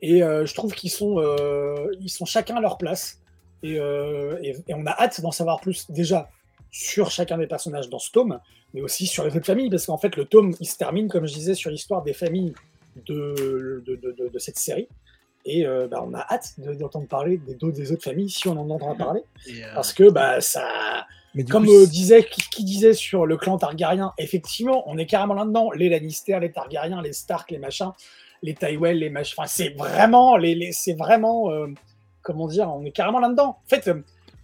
Et 0.06 0.22
euh, 0.22 0.46
je 0.46 0.54
trouve 0.54 0.74
qu'ils 0.74 0.92
sont, 0.92 1.16
euh, 1.20 1.88
ils 2.02 2.10
sont 2.10 2.26
chacun 2.26 2.58
à 2.58 2.62
leur 2.62 2.78
place. 2.78 3.22
Et, 3.64 3.80
euh, 3.80 4.38
et- 4.44 4.58
et 4.68 4.74
on 4.74 4.86
a 4.86 4.92
hâte 4.92 5.22
d'en 5.22 5.32
savoir 5.32 5.62
plus 5.62 5.90
déjà 5.90 6.30
sur 6.72 7.10
chacun 7.10 7.38
des 7.38 7.48
personnages 7.48 7.88
dans 7.90 8.00
ce 8.00 8.12
tome, 8.12 8.40
mais 8.74 8.82
aussi 8.82 9.08
sur 9.08 9.24
les 9.24 9.36
autres 9.38 9.46
familles, 9.46 9.70
parce 9.70 9.86
qu'en 9.86 9.98
fait, 9.98 10.16
le 10.18 10.26
tome, 10.26 10.54
il 10.60 10.68
se 10.68 10.78
termine, 10.78 11.08
comme 11.08 11.26
je 11.26 11.34
disais, 11.34 11.54
sur 11.56 11.72
l'histoire 11.72 12.02
des 12.04 12.14
familles 12.14 12.54
de, 13.08 13.82
de, 13.86 13.96
de- 13.96 14.12
de- 14.12 14.28
de 14.28 14.40
cette 14.40 14.58
série. 14.58 14.88
Et 15.46 15.66
euh, 15.66 15.88
bah, 15.88 16.04
on 16.06 16.14
a 16.14 16.20
hâte 16.30 16.54
de- 16.58 16.74
d'entendre 16.74 17.08
parler 17.08 17.38
des, 17.38 17.56
des 17.56 17.92
autres 17.92 18.04
familles, 18.04 18.30
si 18.30 18.48
on 18.50 18.54
en 18.60 18.70
entendra 18.70 18.96
parler, 18.96 19.22
Et, 19.48 19.64
euh, 19.64 19.74
parce 19.74 19.94
que 19.94 20.10
bah, 20.10 20.42
ça, 20.42 20.68
Mais 21.36 21.44
comme 21.46 21.66
coup, 21.66 21.74
euh, 21.74 21.86
disait, 21.88 22.24
qui, 22.26 22.42
qui 22.50 22.64
disait 22.64 22.94
sur 22.94 23.26
le 23.26 23.38
clan 23.38 23.58
Targaryen, 23.58 24.14
effectivement, 24.18 24.84
on 24.88 24.98
est 24.98 25.06
carrément 25.06 25.34
là-dedans. 25.34 25.72
Les 25.72 25.90
Lannister, 25.90 26.38
les 26.40 26.52
Targaryens, 26.52 27.02
les 27.02 27.14
Stark, 27.14 27.50
les 27.52 27.58
machins, 27.58 27.92
les 28.44 28.54
Tywell, 28.54 29.00
les 29.00 29.10
machins. 29.10 29.34
Enfin, 29.38 29.48
c'est 29.48 29.70
vraiment, 29.70 30.38
les, 30.38 30.72
c'est 30.72 30.94
vraiment, 30.94 31.50
euh, 31.50 31.68
comment 32.22 32.48
dire, 32.48 32.70
on 32.70 32.86
est 32.86 32.92
carrément 32.92 33.20
là-dedans. 33.20 33.58
En 33.66 33.68
fait, 33.68 33.88
euh, 33.88 34.02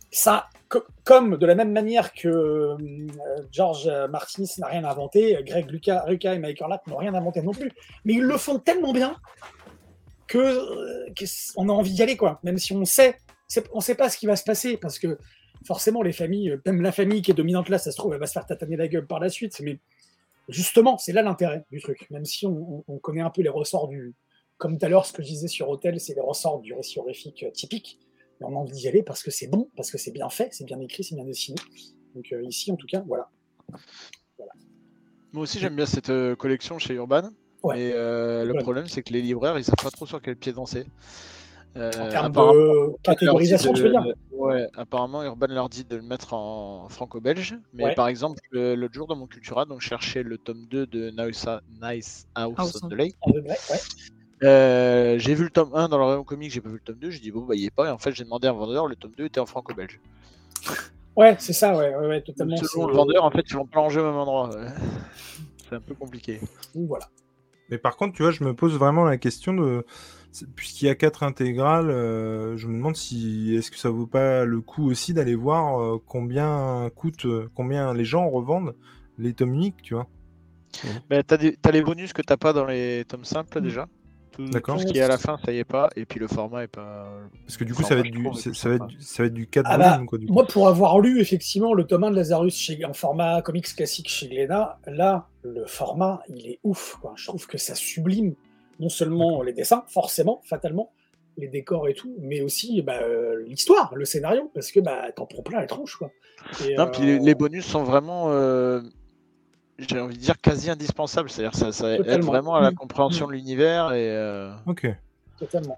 ça, 0.09 0.47
co- 0.69 0.83
comme 1.03 1.37
de 1.37 1.45
la 1.45 1.53
même 1.53 1.71
manière 1.71 2.13
que 2.13 2.27
euh, 2.27 2.77
George 3.51 3.91
Martin 4.09 4.43
n'a 4.57 4.67
rien 4.67 4.83
inventé, 4.85 5.37
Greg 5.45 5.69
Lucas, 5.69 6.03
Rucka 6.07 6.33
et 6.33 6.39
Michael 6.39 6.69
Latt 6.69 6.87
n'ont 6.87 6.97
rien 6.97 7.13
inventé 7.13 7.43
non 7.43 7.51
plus. 7.51 7.71
Mais 8.05 8.13
ils 8.13 8.23
le 8.23 8.37
font 8.37 8.57
tellement 8.57 8.93
bien 8.93 9.15
que, 10.27 10.59
on 11.57 11.69
a 11.69 11.73
envie 11.73 11.93
d'y 11.93 12.01
aller, 12.01 12.17
quoi. 12.17 12.39
Même 12.43 12.57
si 12.57 12.73
on 12.73 12.85
sait, 12.85 13.17
on 13.73 13.81
sait 13.81 13.95
pas 13.95 14.09
ce 14.09 14.17
qui 14.17 14.27
va 14.27 14.35
se 14.35 14.43
passer 14.43 14.77
parce 14.77 14.97
que 14.97 15.17
forcément, 15.65 16.01
les 16.01 16.13
familles, 16.13 16.57
même 16.65 16.81
la 16.81 16.91
famille 16.91 17.21
qui 17.21 17.31
est 17.31 17.33
dominante 17.33 17.67
là, 17.67 17.77
ça 17.77 17.91
se 17.91 17.97
trouve, 17.97 18.13
elle 18.13 18.19
va 18.19 18.27
se 18.27 18.33
faire 18.33 18.45
tataner 18.45 18.77
la 18.77 18.87
gueule 18.87 19.05
par 19.07 19.19
la 19.19 19.29
suite. 19.29 19.59
Mais 19.61 19.79
justement, 20.49 20.97
c'est 20.97 21.13
là 21.13 21.21
l'intérêt 21.21 21.65
du 21.71 21.79
truc. 21.81 22.07
Même 22.11 22.25
si 22.25 22.45
on, 22.45 22.79
on- 22.79 22.83
on 22.87 22.97
connaît 22.99 23.21
un 23.21 23.29
peu 23.29 23.41
les 23.41 23.49
ressorts 23.49 23.87
du. 23.87 24.13
Comme 24.57 24.77
tout 24.77 24.85
à 24.85 24.89
l'heure, 24.89 25.05
ce 25.05 25.13
que 25.13 25.23
je 25.23 25.27
disais 25.29 25.47
sur 25.47 25.69
Hôtel, 25.69 25.99
c'est 26.01 26.13
les 26.15 26.21
ressorts 26.21 26.59
du 26.59 26.73
récit 26.73 26.99
horrifique 26.99 27.43
euh, 27.43 27.51
typique. 27.51 27.97
Mais 28.39 28.47
on 28.47 28.51
a 28.51 28.59
envie 28.59 28.73
d'y 28.73 28.87
aller 28.87 29.03
parce 29.03 29.23
que 29.23 29.31
c'est 29.31 29.47
bon, 29.47 29.69
parce 29.77 29.89
que 29.91 29.97
c'est 29.97 30.11
bien 30.11 30.29
fait, 30.29 30.49
c'est 30.53 30.65
bien 30.65 30.79
écrit, 30.81 31.03
c'est 31.03 31.15
bien 31.15 31.23
dessiné. 31.25 31.57
Donc 32.15 32.25
euh, 32.33 32.43
ici, 32.43 32.71
en 32.71 32.75
tout 32.75 32.87
cas, 32.87 33.01
voilà. 33.07 33.29
Moi 35.31 35.43
aussi, 35.43 35.59
j'aime 35.59 35.75
bien 35.75 35.85
cette 35.85 36.09
euh, 36.09 36.35
collection 36.35 36.79
chez 36.79 36.95
Urban. 36.95 37.29
Ouais. 37.63 37.75
Mais 37.77 37.91
euh, 37.93 38.45
le 38.45 38.53
problème, 38.55 38.87
c'est 38.87 39.03
que 39.03 39.13
les 39.13 39.21
libraires, 39.21 39.57
ils 39.57 39.63
savent 39.63 39.75
pas 39.83 39.91
trop 39.91 40.05
sur 40.05 40.21
quel 40.21 40.35
pied 40.35 40.53
danser. 40.53 40.85
Euh, 41.77 41.91
En 41.99 42.09
termes 42.09 42.31
de 42.31 42.95
catégorisation, 43.03 43.73
tu 43.73 43.83
veux 43.83 43.89
de- 43.89 43.93
dire 43.93 44.13
Ouais, 44.31 44.67
apparemment, 44.75 45.21
Urban 45.23 45.47
leur 45.49 45.69
dit 45.69 45.83
de 45.83 45.95
le 45.97 46.01
mettre 46.01 46.33
en 46.33 46.87
franco-belge. 46.89 47.57
Mais 47.73 47.85
Ouais. 47.85 47.93
par 47.93 48.07
exemple, 48.07 48.39
le- 48.51 48.73
l'autre 48.75 48.93
jour 48.93 49.05
dans 49.07 49.15
mon 49.15 49.27
Cultura, 49.27 49.65
donc 49.65 49.81
je 49.81 49.87
cherchais 49.87 50.23
le 50.23 50.37
tome 50.37 50.65
2 50.69 50.85
de 50.87 51.09
Nice, 51.11 51.45
nice 51.81 52.25
House, 52.35 52.53
House, 52.57 52.79
on 52.83 52.87
the 52.87 52.93
Lake. 52.93 53.15
Ouais. 53.27 53.43
Euh, 54.43 55.19
j'ai 55.19 55.35
vu 55.35 55.43
le 55.43 55.49
tome 55.49 55.71
1 55.73 55.89
dans 55.89 55.97
le 55.97 56.05
rayon 56.05 56.23
comique, 56.23 56.51
j'ai 56.51 56.61
pas 56.61 56.69
vu 56.69 56.75
le 56.75 56.81
tome 56.81 56.95
2. 56.95 57.09
J'ai 57.11 57.19
dit, 57.19 57.31
bon, 57.31 57.41
bah, 57.41 57.55
il 57.55 57.61
y 57.61 57.65
est 57.65 57.69
pas. 57.75 57.87
Et 57.87 57.91
en 57.91 57.97
fait, 57.97 58.13
j'ai 58.13 58.23
demandé 58.23 58.47
à 58.47 58.51
un 58.51 58.53
vendeur, 58.53 58.87
le 58.87 58.95
tome 58.95 59.11
2 59.17 59.25
était 59.25 59.39
en 59.41 59.45
franco-belge. 59.45 59.99
Ouais, 61.15 61.35
c'est 61.39 61.53
ça, 61.53 61.75
ouais, 61.77 61.93
ouais, 61.95 62.07
ouais, 62.07 62.21
totalement. 62.21 62.55
Selon 62.57 62.87
le 62.87 62.93
vendeur, 62.95 63.23
en 63.25 63.31
fait, 63.31 63.43
ils 63.49 63.55
vont 63.55 63.65
pas 63.65 63.81
ranger 63.81 63.99
au 63.99 64.05
même 64.05 64.15
endroit. 64.15 64.49
ouais. 64.49 64.67
C'est 65.69 65.75
un 65.75 65.81
peu 65.81 65.93
compliqué. 65.93 66.39
Voilà. 66.73 67.05
Mais 67.69 67.77
par 67.77 67.95
contre, 67.97 68.15
tu 68.15 68.23
vois, 68.23 68.31
je 68.31 68.43
me 68.43 68.55
pose 68.55 68.73
vraiment 68.77 69.03
la 69.03 69.17
question 69.17 69.53
de. 69.53 69.85
Puisqu'il 70.55 70.85
y 70.85 70.89
a 70.89 70.95
quatre 70.95 71.23
intégrales, 71.23 71.89
euh, 71.89 72.55
je 72.55 72.67
me 72.67 72.73
demande 72.75 72.95
si 72.95 73.55
est-ce 73.55 73.71
que 73.71 73.77
ça 73.77 73.89
vaut 73.89 74.05
pas 74.07 74.45
le 74.45 74.61
coup 74.61 74.89
aussi 74.89 75.13
d'aller 75.13 75.35
voir 75.35 75.81
euh, 75.81 75.97
combien 76.05 76.89
coûte, 76.95 77.25
euh, 77.25 77.49
combien 77.55 77.93
les 77.93 78.05
gens 78.05 78.29
revendent 78.29 78.75
les 79.17 79.33
tomes 79.33 79.53
uniques, 79.53 79.81
tu 79.81 79.95
vois. 79.95 80.07
Mais 81.09 81.23
t'as, 81.23 81.37
des- 81.37 81.57
t'as 81.59 81.71
les 81.71 81.81
bonus 81.81 82.13
que 82.13 82.21
t'as 82.21 82.37
pas 82.37 82.53
dans 82.53 82.65
les 82.65 83.03
tomes 83.07 83.25
simples 83.25 83.59
Mm. 83.59 83.63
déjà. 83.63 83.87
Tout, 84.31 84.45
D'accord. 84.45 84.75
tout 84.75 84.81
ce 84.87 84.93
qui 84.93 84.99
est 84.99 85.01
à 85.01 85.07
la 85.07 85.17
fin, 85.17 85.37
ça 85.43 85.51
y 85.51 85.57
est 85.57 85.63
pas. 85.65 85.89
Et 85.95 86.05
puis 86.05 86.19
le 86.19 86.27
format 86.27 86.63
est 86.63 86.67
pas. 86.67 87.11
Parce 87.45 87.57
que 87.57 87.63
du 87.63 87.73
coup, 87.73 87.81
ça 87.83 87.95
va 87.95 88.01
être 88.01 88.11
du, 88.11 88.25
ça 88.53 88.69
va 88.69 88.75
être, 88.75 88.85
du- 88.85 89.01
ça 89.01 89.23
va 89.23 89.27
être 89.27 89.33
du 89.33 89.47
4 89.47 89.65
Ah 89.67 89.77
bah, 89.79 89.89
volumes, 89.93 90.05
quoi, 90.05 90.17
du 90.19 90.27
coup. 90.27 90.33
Moi, 90.33 90.45
pour 90.45 90.67
avoir 90.67 90.99
lu 90.99 91.19
effectivement 91.19 91.73
le 91.73 91.85
tome 91.85 92.03
1 92.05 92.11
de 92.11 92.15
Lazarus 92.15 92.55
chez, 92.55 92.85
en 92.85 92.93
format 92.93 93.41
comics 93.41 93.65
classique 93.75 94.07
chez 94.07 94.27
Glénat, 94.29 94.77
là, 94.87 95.27
le 95.41 95.65
format, 95.65 96.21
il 96.29 96.47
est 96.47 96.59
ouf. 96.63 96.97
Quoi. 97.01 97.13
Je 97.17 97.25
trouve 97.25 97.47
que 97.47 97.57
ça 97.57 97.73
sublime 97.73 98.35
non 98.79 98.89
seulement 98.89 99.41
les 99.41 99.53
dessins, 99.53 99.83
forcément, 99.87 100.41
fatalement, 100.45 100.91
les 101.37 101.47
décors 101.47 101.87
et 101.87 101.93
tout, 101.93 102.15
mais 102.19 102.41
aussi 102.41 102.81
bah, 102.81 102.99
euh, 103.01 103.43
l'histoire, 103.47 103.93
le 103.95 104.05
scénario, 104.05 104.51
parce 104.53 104.71
que 104.71 104.79
bah, 104.79 105.11
t'en 105.15 105.25
prends 105.25 105.43
plein 105.43 105.59
la 105.59 105.67
tronche. 105.67 105.95
Quoi. 105.95 106.11
Et, 106.67 106.75
Non, 106.75 106.87
puis 106.91 107.03
les, 107.03 107.19
euh, 107.19 107.23
les 107.23 107.35
bonus 107.35 107.65
sont 107.65 107.83
vraiment, 107.83 108.31
euh, 108.31 108.81
j'ai 109.77 109.99
envie 109.99 110.15
de 110.15 110.21
dire, 110.21 110.37
quasi 110.41 110.69
indispensables. 110.69 111.29
C'est-à-dire 111.29 111.55
ça, 111.55 111.71
ça 111.71 111.93
aide 111.95 112.23
vraiment 112.23 112.55
à 112.55 112.61
la 112.61 112.71
Mm. 112.71 112.75
compréhension 112.75 113.27
de 113.27 113.33
l'univers. 113.33 113.91
Et, 113.93 114.09
euh, 114.09 114.51
Ok. 114.65 114.87
Totalement. 115.37 115.77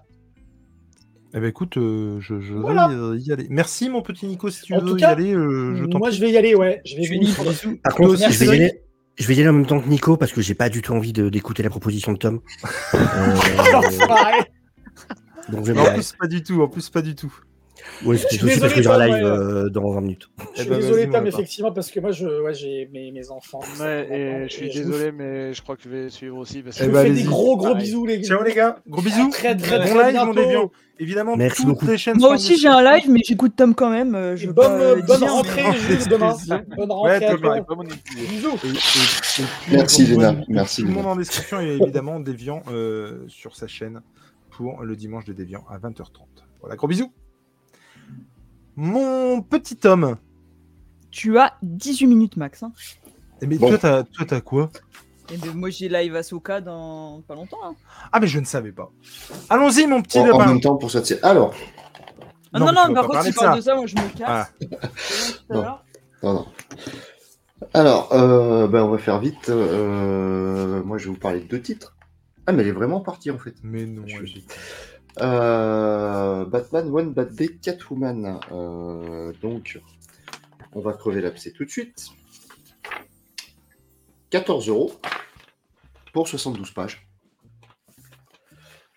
Eh 1.34 1.40
ben 1.40 1.46
écoute, 1.46 1.78
euh, 1.78 2.20
je, 2.20 2.40
je 2.40 2.52
Voilà. 2.52 2.88
vais 2.88 3.18
y 3.18 3.32
aller. 3.32 3.46
Merci 3.48 3.88
mon 3.88 4.02
petit 4.02 4.26
Nico, 4.26 4.50
si 4.50 4.62
tu 4.64 4.74
En 4.74 4.80
veux 4.80 4.90
tout 4.90 4.98
y 4.98 5.04
aller, 5.04 5.32
euh, 5.32 5.74
je 5.76 5.84
t'en 5.86 5.98
Moi, 5.98 6.10
je 6.10 6.20
vais 6.20 6.30
y 6.30 6.36
aller, 6.36 6.54
ouais. 6.54 6.82
Je 6.84 6.96
vais. 6.96 7.76
Par 7.82 7.94
contre, 7.94 8.10
aussi, 8.10 8.30
je 8.30 8.38
vais, 8.40 8.46
y 8.46 8.50
aller, 8.64 8.82
je 9.18 9.26
vais 9.26 9.34
y 9.34 9.40
aller 9.40 9.48
en 9.48 9.52
même 9.52 9.66
temps 9.66 9.80
que 9.80 9.88
Nico 9.88 10.16
parce 10.16 10.32
que 10.32 10.40
j'ai 10.40 10.54
pas 10.54 10.68
du 10.68 10.82
tout 10.82 10.92
envie 10.92 11.12
d'écouter 11.12 11.62
la 11.62 11.70
proposition 11.70 12.12
de 12.12 12.18
Tom. 12.18 12.40
Euh, 12.94 12.98
donc 15.48 15.66
je 15.66 15.72
vais 15.72 15.80
en 15.80 15.94
plus, 15.94 16.12
pas 16.12 16.28
du 16.28 16.42
tout, 16.42 16.62
en 16.62 16.68
plus, 16.68 16.88
pas 16.88 17.02
du 17.02 17.14
tout. 17.14 17.34
Je 18.04 18.14
suis 18.16 18.26
aussi 18.44 18.60
parce 18.60 18.74
désolé, 18.74 18.74
que 18.74 18.82
j'ai 18.82 18.88
live 18.98 19.24
ouais. 19.24 19.30
euh, 19.30 19.68
dans 19.68 19.90
20 19.92 20.00
minutes. 20.00 20.28
Je 20.38 20.44
Eh 20.54 20.60
suis 20.60 20.68
ben, 20.70 20.76
désolé, 20.76 20.94
vas-y, 21.02 21.06
mon 21.06 21.12
Tom, 21.12 21.26
effectivement, 21.26 21.72
parce 21.72 21.90
que 21.90 22.00
moi, 22.00 22.10
je, 22.12 22.42
ouais, 22.42 22.54
j'ai 22.54 22.88
mes, 22.92 23.12
mes 23.12 23.30
enfants. 23.30 23.60
tout 23.60 23.82
ouais, 23.82 24.08
et 24.10 24.48
je 24.48 24.52
suis 24.52 24.66
et 24.66 24.82
vous- 24.82 24.90
désolé, 24.90 25.12
mais 25.12 25.52
je 25.54 25.62
crois 25.62 25.76
que 25.76 25.82
je 25.84 25.88
vais 25.88 26.08
suivre 26.10 26.38
aussi. 26.38 26.62
Parce 26.62 26.76
Je 26.78 26.82
que 26.84 26.88
vous 26.88 26.94
ben, 26.94 27.02
fais 27.06 27.12
des 27.12 27.22
gros, 27.22 27.56
gros 27.56 27.68
Pareil. 27.68 27.84
bisous, 27.84 28.06
les 28.06 28.18
gars. 28.20 28.26
Ciao 28.28 28.42
les 28.42 28.54
gars, 28.54 28.78
gros 28.88 29.02
bisous. 29.02 29.30
Très, 29.30 29.56
très, 29.56 29.78
bon 29.78 29.84
très 29.84 30.12
live, 30.12 30.20
mon 30.20 30.32
bientôt. 30.32 30.40
déviant. 30.40 30.70
Évidemment, 30.98 31.36
Merci 31.36 31.56
toutes 31.62 31.66
beaucoup. 31.70 31.86
les 31.86 31.98
chaînes 31.98 32.16
Moi 32.18 32.28
sont 32.28 32.32
en 32.32 32.36
aussi 32.36 32.56
j'ai 32.58 32.68
un 32.68 32.82
live, 32.82 33.10
mais 33.10 33.20
j'écoute 33.24 33.54
Tom 33.56 33.74
quand 33.74 33.90
même. 33.90 34.14
euh, 34.14 34.36
je 34.36 34.50
bonne, 34.50 34.70
euh, 34.80 35.02
bonne 35.02 35.24
rentrée, 35.24 35.64
Jules, 35.76 36.06
demain. 36.08 36.36
Bonne 36.76 36.92
rentrée. 36.92 37.26
Bisous. 38.28 38.56
Merci, 39.70 40.06
Léna. 40.06 40.34
tout 40.34 40.44
Merci, 40.48 40.82
le 40.82 40.88
monde 40.90 41.06
en 41.06 41.16
description 41.16 41.60
et 41.60 41.78
évidemment 41.80 42.20
Déviant 42.20 42.62
euh, 42.70 43.24
sur 43.28 43.56
sa 43.56 43.66
chaîne 43.66 44.00
pour 44.50 44.82
le 44.82 44.94
dimanche 44.94 45.24
des 45.24 45.34
Déviants 45.34 45.64
à 45.68 45.78
20h30. 45.78 46.04
Voilà, 46.60 46.76
gros 46.76 46.86
bisous. 46.86 47.12
Mon 48.76 49.42
petit 49.42 49.76
Tom. 49.76 50.16
Tu 51.10 51.38
as 51.38 51.54
18 51.62 52.06
minutes 52.06 52.36
max. 52.36 52.62
Hein. 52.62 52.72
Eh, 53.40 53.46
mais 53.46 53.58
Bon. 53.58 53.68
toi, 53.68 53.78
t'as, 53.78 54.02
toi, 54.04 54.24
t'as 54.26 54.40
quoi? 54.40 54.70
Et 55.32 55.36
ben, 55.36 55.54
moi 55.54 55.70
j'ai 55.70 55.88
live 55.88 56.14
Ahsoka 56.16 56.60
dans 56.60 57.22
pas 57.26 57.34
longtemps. 57.34 57.58
hein. 57.64 57.74
Ah, 58.12 58.20
mais 58.20 58.26
je 58.26 58.38
ne 58.38 58.44
savais 58.44 58.72
pas. 58.72 58.90
Allons-y, 59.50 59.86
mon 59.86 60.02
petit 60.02 60.18
En, 60.18 60.22
en 60.24 60.38
lapin. 60.38 60.46
même 60.46 60.60
temps 60.60 60.76
pour 60.76 60.90
ça. 60.90 61.04
c'est- 61.04 61.22
Alors, 61.24 61.54
Ah 62.54 62.58
Non, 62.58 62.66
non, 62.66 62.72
mais 62.72 62.88
non, 62.88 62.94
par 62.94 62.94
pas 62.94 63.00
contre, 63.02 63.12
parler 63.14 63.30
si 63.30 63.34
de 63.34 63.38
tu 63.38 63.44
parles 63.44 63.54
ça. 63.54 63.56
de 63.56 63.64
ça, 63.64 63.74
moi 63.76 63.86
je 63.86 63.94
me 63.96 64.18
casse. 64.18 64.28
Ah. 64.28 64.48
Tout 64.60 65.52
à 65.52 65.54
Non. 65.54 65.62
l'heure. 65.62 65.84
non, 66.22 66.32
non. 66.34 66.46
Alors, 67.74 68.12
euh, 68.12 68.66
ben, 68.68 68.82
on 68.82 68.90
va 68.90 68.98
faire 68.98 69.18
vite. 69.20 69.48
Euh, 69.48 70.82
moi, 70.82 70.98
je 70.98 71.04
vais 71.04 71.10
vous 71.10 71.16
parler 71.18 71.40
de 71.40 71.46
deux 71.46 71.62
titres. 71.62 71.96
Ah, 72.46 72.52
mais 72.52 72.62
elle 72.62 72.68
est 72.68 72.72
vraiment 72.72 73.00
partie 73.00 73.30
en 73.30 73.38
fait. 73.38 73.54
Mais 73.62 73.86
non, 73.86 74.02
Je- 74.06 74.16
elle 74.18 74.24
est- 74.24 74.54
Euh, 75.20 76.44
Batman 76.46 76.88
One 76.88 77.12
Bad 77.12 77.34
Day 77.34 77.56
Catwoman. 77.58 78.40
Euh, 78.50 79.32
donc, 79.42 79.80
on 80.72 80.80
va 80.80 80.92
crever 80.94 81.20
l'abcès 81.20 81.52
tout 81.52 81.64
de 81.64 81.70
suite. 81.70 82.08
14 84.30 84.68
euros 84.68 84.92
pour 86.12 86.28
72 86.28 86.70
pages. 86.70 87.06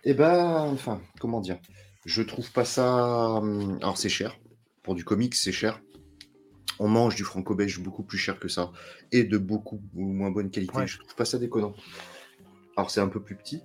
Et 0.04 0.14
ben, 0.14 0.70
enfin, 0.72 1.02
comment 1.20 1.42
dire? 1.42 1.60
Je 2.06 2.22
trouve 2.22 2.52
pas 2.52 2.66
ça. 2.66 3.36
hum, 3.36 3.78
Alors, 3.82 3.98
c'est 3.98 4.10
cher. 4.10 4.38
Pour 4.84 4.96
du 4.96 5.04
comics, 5.04 5.36
c'est 5.36 5.52
cher. 5.52 5.82
On 6.78 6.88
mange 6.88 7.16
du 7.16 7.24
franco-belge 7.24 7.80
beaucoup 7.80 8.04
plus 8.04 8.18
cher 8.18 8.40
que 8.40 8.48
ça. 8.48 8.72
Et 9.12 9.24
de 9.24 9.38
beaucoup 9.38 9.82
moins 9.94 10.32
bonne 10.32 10.52
qualité. 10.52 10.78
Ouais. 10.78 10.88
Je 10.88 11.00
trouve 11.00 11.16
pas 11.16 11.26
ça 11.26 11.40
déconnant. 11.40 11.74
Alors, 12.78 12.92
c'est 12.92 13.02
un 13.02 13.08
peu 13.08 13.22
plus 13.22 13.36
petit. 13.36 13.62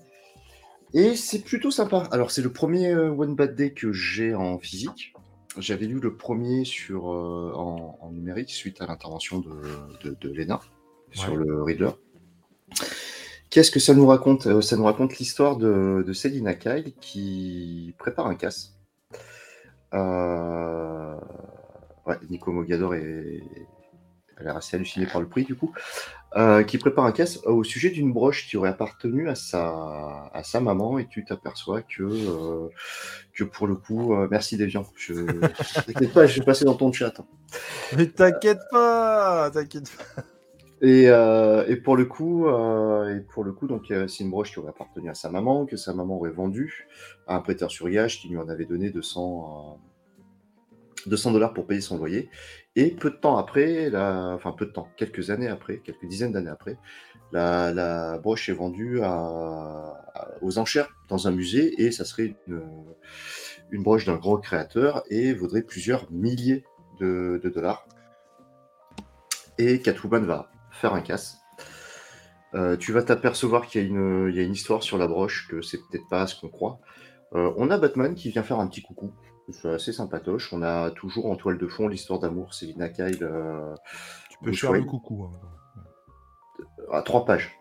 Et 0.95 1.15
c'est 1.17 1.41
plutôt 1.41 1.71
sympa. 1.71 2.09
Alors, 2.11 2.31
c'est 2.31 2.43
le 2.43 2.53
premier 2.53 2.89
euh, 2.93 3.11
One 3.11 3.35
Bad 3.37 3.55
Day 3.55 3.73
que 3.73 3.93
j'ai 3.93 4.35
en 4.35 4.59
physique. 4.59 5.15
J'avais 5.59 5.87
lu 5.87 6.01
le 6.01 6.17
premier 6.17 6.65
sur, 6.65 7.13
euh, 7.13 7.53
en, 7.55 7.99
en 8.01 8.11
numérique 8.13 8.51
suite 8.51 8.81
à 8.81 8.87
l'intervention 8.87 9.39
de, 9.41 9.51
de, 10.05 10.17
de 10.21 10.29
Lena 10.33 10.61
sur 11.13 11.37
le 11.37 11.63
Riddler. 11.63 11.91
Qu'est-ce 13.51 13.73
que 13.73 13.81
ça 13.81 13.95
nous 13.95 14.07
raconte 14.07 14.47
Euh, 14.47 14.61
Ça 14.61 14.77
nous 14.77 14.85
raconte 14.85 15.19
l'histoire 15.19 15.57
de, 15.57 16.05
de 16.07 16.13
Selina 16.13 16.55
Kyle 16.55 16.93
qui 17.01 17.95
prépare 17.99 18.27
un 18.29 18.37
casse. 18.37 18.75
Euh, 19.95 21.17
Ouais, 22.07 22.17
Nico 22.31 22.51
Mogador 22.51 22.95
est... 22.95 23.43
Elle 24.41 24.49
a 24.49 24.57
assez 24.57 24.77
halluciné 24.77 25.07
par 25.07 25.21
le 25.21 25.29
prix 25.29 25.45
du 25.45 25.55
coup. 25.55 25.73
Euh, 26.37 26.63
qui 26.63 26.79
prépare 26.79 27.07
un 27.07 27.11
casse 27.13 27.39
au 27.45 27.65
sujet 27.65 27.91
d'une 27.91 28.13
broche 28.13 28.47
qui 28.47 28.57
aurait 28.57 28.69
appartenu 28.69 29.29
à 29.29 29.35
sa, 29.35 30.31
à 30.33 30.43
sa 30.45 30.61
maman 30.61 31.01
et 31.01 31.09
tu 31.09 31.25
t'aperçois 31.25 31.83
que, 31.83 32.05
euh, 32.05 32.69
que 33.35 33.43
pour 33.43 33.67
le 33.67 33.75
coup, 33.75 34.15
euh, 34.15 34.29
merci 34.31 34.57
Deviant. 34.57 34.87
Je... 34.97 35.15
T'inquiète 35.87 36.13
pas, 36.13 36.27
je 36.27 36.39
vais 36.39 36.45
passer 36.45 36.65
dans 36.65 36.77
ton 36.77 36.93
chat. 36.93 37.19
hein. 37.19 37.25
Mais 37.97 38.07
t'inquiète 38.07 38.61
pas, 38.71 39.51
t'inquiète 39.53 39.91
pas. 39.91 40.23
Et, 40.83 41.11
euh, 41.11 41.67
et 41.67 41.77
pour 41.77 41.97
le 41.97 42.07
coup, 42.07 42.47
euh, 42.47 43.17
et 43.17 43.21
pour 43.21 43.43
le 43.45 43.53
coup, 43.53 43.67
donc 43.67 43.91
euh, 43.91 44.07
c'est 44.07 44.23
une 44.25 44.31
broche 44.31 44.53
qui 44.53 44.61
aurait 44.61 44.71
appartenu 44.71 45.11
à 45.11 45.15
sa 45.15 45.31
maman, 45.31 45.67
que 45.67 45.77
sa 45.77 45.93
maman 45.93 46.17
aurait 46.17 46.31
vendue 46.31 46.87
à 47.27 47.35
un 47.35 47.41
prêteur 47.41 47.71
sur 47.71 47.89
gage 47.91 48.21
qui 48.21 48.29
lui 48.29 48.39
en 48.39 48.49
avait 48.49 48.65
donné 48.67 48.91
200, 48.91 49.75
euh, 49.75 49.90
200 51.07 51.33
dollars 51.33 51.53
pour 51.53 51.67
payer 51.67 51.81
son 51.81 51.99
loyer. 51.99 52.31
Et 52.77 52.91
peu 52.91 53.11
de 53.11 53.17
temps 53.17 53.37
après, 53.37 53.91
enfin 53.95 54.53
peu 54.53 54.67
de 54.67 54.71
temps, 54.71 54.89
quelques 54.97 55.31
années 55.31 55.49
après, 55.49 55.79
quelques 55.79 56.07
dizaines 56.07 56.33
d'années 56.33 56.51
après, 56.51 56.79
la, 57.33 58.19
broche 58.19 58.49
est 58.49 58.53
vendue 58.53 59.01
aux 60.41 60.59
enchères 60.59 60.89
dans 61.09 61.29
un 61.29 61.31
musée 61.31 61.83
et 61.83 61.93
ça 61.93 62.05
serait 62.05 62.35
une, 62.47 63.83
broche 63.83 64.05
d'un 64.05 64.17
gros 64.17 64.39
créateur 64.39 65.03
et 65.11 65.33
vaudrait 65.35 65.63
plusieurs 65.63 66.11
milliers 66.11 66.65
de, 67.01 67.41
dollars. 67.53 67.87
Et 69.59 69.81
Catwoman 69.81 70.25
va 70.25 70.51
faire 70.71 70.95
un 70.95 71.01
casse. 71.01 71.39
Euh, 72.55 72.77
tu 72.77 72.93
vas 72.93 73.03
t'apercevoir 73.03 73.67
qu'il 73.67 73.81
y, 73.81 73.85
a 73.85 73.87
une- 73.87 74.29
il 74.29 74.35
y 74.35 74.41
a 74.41 74.43
une 74.43 74.53
histoire 74.53 74.83
sur 74.83 74.99
la 74.99 75.07
broche, 75.07 75.47
que 75.49 75.63
c'est 75.63 75.79
peut-être 75.79 76.09
pas 76.09 76.27
ce 76.27 76.41
qu'on 76.41 76.49
croit. 76.49 76.81
Euh, 77.35 77.53
on 77.57 77.71
a 77.71 77.79
Batman 77.79 78.15
qui 78.15 78.31
vient 78.31 78.43
faire 78.43 78.59
un 78.59 78.67
petit 78.67 78.83
coucou. 78.83 79.13
C'est 79.53 79.69
assez 79.71 79.93
sympatoche. 79.93 80.53
On 80.53 80.63
a 80.63 80.91
toujours 80.91 81.27
en 81.27 81.37
toile 81.37 81.59
de 81.59 81.67
fond 81.67 81.89
l'histoire 81.89 82.19
d'amour 82.21 82.55
Selina 82.55 82.89
Kyle 82.89 83.19
euh, 83.23 83.75
Tu 84.31 84.39
peux 84.43 84.53
faire 84.53 84.73
le 84.73 84.83
coucou. 84.85 85.25
hein. 85.25 85.31
à 86.93 87.03
trois 87.03 87.25
pages. 87.25 87.57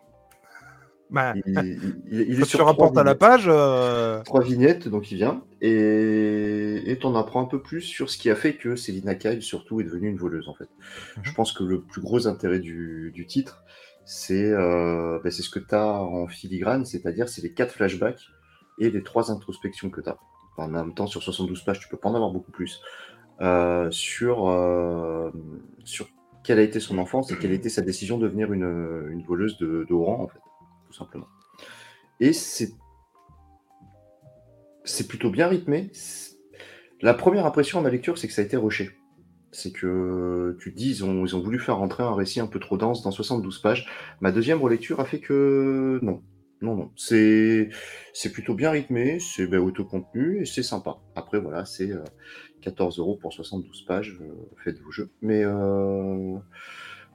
Bah, 1.12 1.34
Il, 1.36 1.42
il- 1.48 2.02
il- 2.12 2.22
il 2.34 2.42
est 2.42 2.46
sur 2.46 2.60
trois 2.74 2.90
à 2.90 2.94
la 2.94 3.02
vignettes. 3.04 3.18
page, 3.20 3.46
euh, 3.48 4.22
Trois 4.24 4.44
vignettes, 4.44 4.88
donc 4.88 5.12
il 5.12 5.16
vient. 5.18 5.44
Et 5.62 6.98
tu 7.00 7.06
en 7.08 7.16
apprends 7.16 7.42
un 7.42 7.46
peu 7.46 7.62
plus 7.62 7.82
sur 7.82 8.10
ce 8.12 8.18
qui 8.18 8.30
a 8.30 8.36
fait 8.36 8.56
que 8.56 8.76
Selina 8.76 9.16
Kyle, 9.16 9.42
surtout, 9.42 9.82
est 9.82 9.86
devenue 9.86 10.08
une 10.10 10.18
voleuse, 10.18 10.48
en 10.48 10.54
fait. 10.54 10.70
Mhm. 11.18 11.24
Je 11.24 11.34
pense 11.34 11.52
que 11.52 11.64
le 11.64 11.82
plus 11.82 12.02
gros 12.02 12.28
intérêt 12.28 12.60
du, 12.60 13.12
du 13.14 13.26
titre, 13.26 13.64
c'est 14.06 14.52
euh, 14.52 15.20
ben, 15.24 15.32
c'est 15.32 15.42
ce 15.42 15.50
que 15.50 15.60
tu 15.60 15.74
as 15.74 15.88
en 16.02 16.28
filigrane, 16.28 16.86
c'est-à-dire 16.86 17.28
c'est 17.28 17.42
les 17.42 17.54
quatre 17.54 17.72
flashbacks 17.74 18.22
et 18.80 18.90
les 18.92 19.02
trois 19.04 19.32
introspections 19.32 19.90
que 19.90 20.02
tu 20.02 20.10
as. 20.10 20.18
En 20.60 20.68
même 20.68 20.94
temps, 20.94 21.08
sur 21.08 21.24
72 21.24 21.64
pages, 21.64 21.80
tu 21.80 21.88
peux 21.88 21.98
pas 21.98 22.10
en 22.10 22.16
avoir 22.16 22.32
beaucoup 22.32 22.52
plus. 22.52 22.82
Euh, 23.42 23.90
sur, 23.92 24.50
euh, 24.50 25.32
sur 25.86 26.08
quelle 26.44 26.60
a 26.60 26.62
été 26.62 26.80
son 26.80 26.98
enfance 26.98 27.32
et 27.32 27.38
quelle 27.38 27.52
a 27.52 27.54
été 27.54 27.70
sa 27.70 27.82
décision 27.82 28.18
de 28.18 28.28
devenir 28.28 28.52
une, 28.52 29.24
voleuse 29.26 29.58
de, 29.58 29.86
de 29.88 29.94
rang, 29.94 30.24
en 30.24 30.28
fait, 30.28 30.40
tout 30.88 30.94
simplement. 30.94 31.28
Et 32.20 32.34
c'est 32.34 32.74
c'est 34.90 35.08
plutôt 35.08 35.30
bien 35.30 35.48
rythmé. 35.48 35.92
La 37.02 37.14
première 37.14 37.46
impression 37.46 37.80
à 37.80 37.82
ma 37.82 37.90
lecture, 37.90 38.18
c'est 38.18 38.28
que 38.28 38.34
ça 38.34 38.42
a 38.42 38.46
été 38.46 38.58
rushé. 38.58 38.92
C'est 39.52 39.72
que 39.72 40.58
tu 40.60 40.74
te 40.74 40.78
dis, 40.78 40.90
ils 40.90 41.06
ont, 41.06 41.26
ils 41.26 41.36
ont 41.36 41.42
voulu 41.42 41.60
faire 41.60 41.78
rentrer 41.78 42.04
un 42.04 42.14
récit 42.14 42.40
un 42.40 42.48
peu 42.48 42.60
trop 42.60 42.78
dense 42.78 43.04
dans 43.04 43.12
72 43.12 43.60
pages. 43.60 43.88
Ma 44.22 44.32
deuxième 44.32 44.62
relecture 44.62 45.00
a 45.00 45.06
fait 45.06 45.20
que 45.20 46.00
non. 46.02 46.22
Non, 46.62 46.76
non. 46.76 46.92
C'est 46.98 47.70
c'est 48.14 48.32
plutôt 48.32 48.54
bien 48.54 48.72
rythmé, 48.72 49.20
c'est 49.20 49.48
ben, 49.48 49.60
autocontenu 49.60 50.42
et 50.42 50.46
c'est 50.46 50.64
sympa. 50.64 50.98
Après, 51.16 51.40
voilà, 51.40 51.66
c'est 51.66 51.92
euh, 51.92 52.04
14 52.62 53.00
euros 53.00 53.16
pour 53.16 53.32
72 53.34 53.84
pages. 53.86 54.18
euh, 54.22 54.34
faites 54.64 54.80
vos 54.80 54.92
jeux. 54.92 55.10
Mais 55.22 55.44
euh, 55.44 55.54
non, 55.54 56.42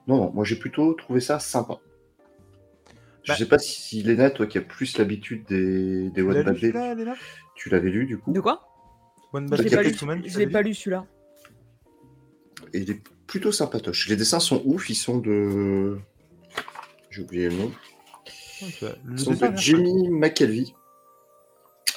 non, 0.07 0.31
moi 0.33 0.45
j'ai 0.45 0.57
plutôt 0.57 0.95
trouvé 0.95 1.21
ça 1.21 1.39
sympa. 1.39 1.79
Je 3.23 3.33
Bah- 3.33 3.37
sais 3.39 3.47
pas 3.49 3.59
si 3.59 4.03
Léna, 4.03 4.31
toi 4.31 4.47
qui 4.47 4.59
as 4.59 4.63
plus 4.63 4.97
l'habitude 4.99 5.45
des, 5.47 6.11
des 6.11 6.23
tu 6.23 6.23
One 6.23 6.43
Bad 6.43 6.59
Day, 6.59 6.73
tu 7.55 7.69
l'avais 7.71 7.91
lu 7.91 8.07
du 8.07 8.19
coup? 8.19 8.33
De 8.33 8.41
quoi? 8.41 8.67
One 9.33 9.47
Je 9.47 9.51
Bad 9.51 9.61
Day 9.61 9.69
je 10.27 10.39
l'ai 10.39 10.47
lu? 10.47 10.53
pas 10.53 10.63
lu 10.63 10.75
celui-là. 10.75 11.07
Et 12.73 12.79
il 12.81 12.91
est 12.91 13.01
plutôt 13.27 13.53
sympatoche. 13.53 14.09
Les 14.09 14.17
dessins 14.17 14.41
sont 14.41 14.63
ouf, 14.65 14.89
ils 14.91 14.95
sont 14.95 15.19
de. 15.19 15.99
J'ai 17.11 17.23
oublié 17.23 17.49
le 17.49 17.57
nom. 17.57 17.73
Le 19.05 19.37
de 19.37 19.41
là. 19.41 19.57
Jamie 19.57 20.09
McKelvey. 20.09 20.75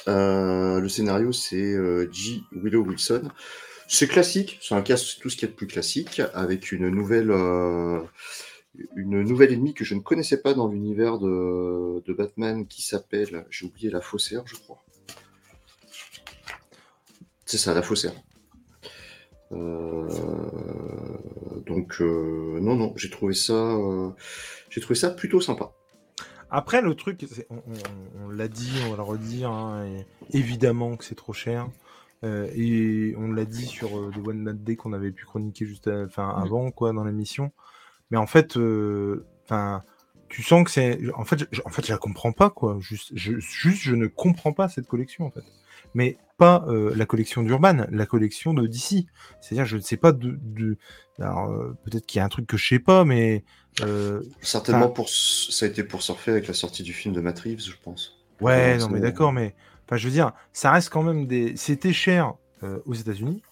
Euh, 0.06 0.80
le 0.80 0.88
scénario, 0.88 1.32
c'est 1.32 1.56
euh, 1.56 2.08
G. 2.10 2.40
Willow 2.52 2.82
Wilson. 2.82 3.28
C'est 3.86 4.06
classique, 4.06 4.58
c'est 4.60 4.74
un 4.74 4.82
cas 4.82 4.96
tout 5.20 5.30
ce 5.30 5.36
qu'il 5.36 5.48
y 5.48 5.50
a 5.50 5.52
de 5.52 5.56
plus 5.56 5.66
classique, 5.66 6.20
avec 6.34 6.72
une 6.72 6.88
nouvelle, 6.90 7.30
euh, 7.30 8.00
une 8.96 9.22
nouvelle 9.22 9.52
ennemie 9.52 9.72
que 9.72 9.84
je 9.84 9.94
ne 9.94 10.00
connaissais 10.00 10.42
pas 10.42 10.52
dans 10.52 10.68
l'univers 10.68 11.18
de, 11.18 12.02
de 12.04 12.12
Batman 12.12 12.66
qui 12.66 12.82
s'appelle, 12.82 13.46
j'ai 13.48 13.64
oublié 13.64 13.90
la 13.90 14.02
faussaire, 14.02 14.42
je 14.46 14.56
crois. 14.56 14.84
C'est 17.46 17.56
ça, 17.56 17.72
la 17.72 17.80
faussaire. 17.80 18.12
Euh, 19.52 20.06
donc 21.66 22.00
euh, 22.00 22.58
non, 22.60 22.76
non, 22.76 22.92
j'ai 22.96 23.08
trouvé 23.08 23.32
ça, 23.32 23.54
euh, 23.54 24.10
j'ai 24.68 24.80
trouvé 24.80 24.98
ça 24.98 25.10
plutôt 25.10 25.40
sympa. 25.40 25.72
Après, 26.50 26.80
le 26.80 26.94
truc, 26.94 27.26
on, 27.50 27.56
on- 27.56 28.24
on 28.26 28.28
l'a 28.30 28.48
dit, 28.48 28.72
on 28.86 28.90
va 28.90 28.96
le 28.96 29.02
redire, 29.02 29.50
hein, 29.50 29.86
évidemment 30.32 30.96
que 30.96 31.04
c'est 31.04 31.14
trop 31.14 31.32
cher. 31.32 31.68
Euh, 32.24 32.48
et 32.54 33.14
on 33.16 33.30
l'a 33.30 33.44
dit 33.44 33.66
sur 33.66 33.96
euh, 33.96 34.10
The 34.12 34.26
One 34.26 34.38
Mad 34.42 34.64
Day 34.64 34.74
qu'on 34.74 34.92
avait 34.92 35.12
pu 35.12 35.24
chroniquer 35.24 35.66
juste 35.66 35.86
à- 35.88 36.04
enfin, 36.04 36.26
Mm. 36.36 36.42
avant 36.42 36.70
quoi 36.70 36.92
dans 36.92 37.04
l'émission. 37.04 37.52
Mais 38.10 38.16
en 38.16 38.26
fait, 38.26 38.56
euh, 38.56 39.24
enfin, 39.44 39.82
tu 40.28 40.42
sens 40.42 40.64
que 40.64 40.70
c'est. 40.70 40.98
En 41.14 41.24
fait, 41.24 41.46
je, 41.52 41.60
en 41.64 41.68
fait, 41.70 41.86
je 41.86 41.92
la 41.92 41.98
comprends 41.98 42.32
pas 42.32 42.50
quoi. 42.50 42.76
Juste, 42.80 43.12
je, 43.14 43.38
juste, 43.38 43.82
je 43.82 43.94
ne 43.94 44.06
comprends 44.08 44.52
pas 44.52 44.68
cette 44.68 44.86
collection 44.88 45.26
en 45.26 45.30
fait. 45.30 45.44
Mais 45.94 46.18
pas 46.38 46.64
euh, 46.68 46.92
la 46.94 47.06
collection 47.06 47.42
d'Urban, 47.42 47.86
la 47.90 48.06
collection 48.06 48.54
de 48.54 48.66
DC. 48.66 49.06
C'est-à-dire, 49.40 49.66
je 49.66 49.76
ne 49.76 49.82
sais 49.82 49.96
pas 49.96 50.12
de. 50.12 50.38
de- 50.42 50.78
alors, 51.18 51.50
euh, 51.50 51.76
peut-être 51.84 52.06
qu'il 52.06 52.18
y 52.18 52.22
a 52.22 52.24
un 52.24 52.28
truc 52.28 52.46
que 52.46 52.56
je 52.56 52.66
sais 52.68 52.78
pas, 52.78 53.04
mais. 53.04 53.44
euh, 53.82 54.22
Certainement 54.40 54.88
pour 54.88 55.08
ça 55.08 55.66
a 55.66 55.68
été 55.68 55.82
pour 55.82 56.02
surfer 56.02 56.30
avec 56.30 56.46
la 56.46 56.54
sortie 56.54 56.82
du 56.82 56.92
film 56.92 57.14
de 57.14 57.20
Matt 57.20 57.40
Reeves, 57.40 57.60
je 57.64 57.72
pense. 57.82 58.18
Ouais, 58.40 58.54
Ouais, 58.54 58.78
non, 58.78 58.88
mais 58.88 59.00
d'accord, 59.00 59.32
mais 59.32 59.54
enfin, 59.86 59.96
je 59.96 60.06
veux 60.06 60.12
dire, 60.12 60.32
ça 60.52 60.70
reste 60.70 60.90
quand 60.90 61.02
même 61.02 61.26
des. 61.26 61.56
C'était 61.56 61.92
cher 61.92 62.34
aux 62.86 62.94
États-Unis. 62.94 63.42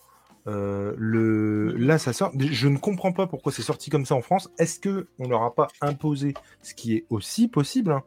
Le 0.47 1.75
là, 1.77 1.99
ça 1.99 2.13
sort. 2.13 2.33
Je 2.39 2.69
ne 2.69 2.79
comprends 2.79 3.13
pas 3.13 3.27
pourquoi 3.27 3.53
c'est 3.53 3.63
sorti 3.63 3.91
comme 3.91 4.07
ça 4.07 4.15
en 4.15 4.23
France. 4.23 4.49
Est-ce 4.59 4.79
que 4.79 5.09
on 5.19 5.29
leur 5.29 5.43
a 5.43 5.55
pas 5.55 5.69
imposé 5.81 6.35
ce 6.63 6.75
qui 6.75 6.95
est 6.95 7.07
aussi 7.11 7.49
possible 7.49 7.93
hein? 7.93 8.03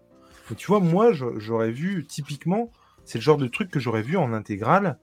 Tu 0.57 0.65
vois, 0.67 0.79
moi, 0.79 1.11
j'aurais 1.11 1.71
vu 1.71 2.07
typiquement, 2.07 2.71
c'est 3.09 3.17
le 3.17 3.23
genre 3.23 3.37
de 3.37 3.47
truc 3.47 3.69
que 3.71 3.79
j'aurais 3.79 4.01
vu 4.01 4.17
en 4.17 4.33
intégrale 4.33 4.97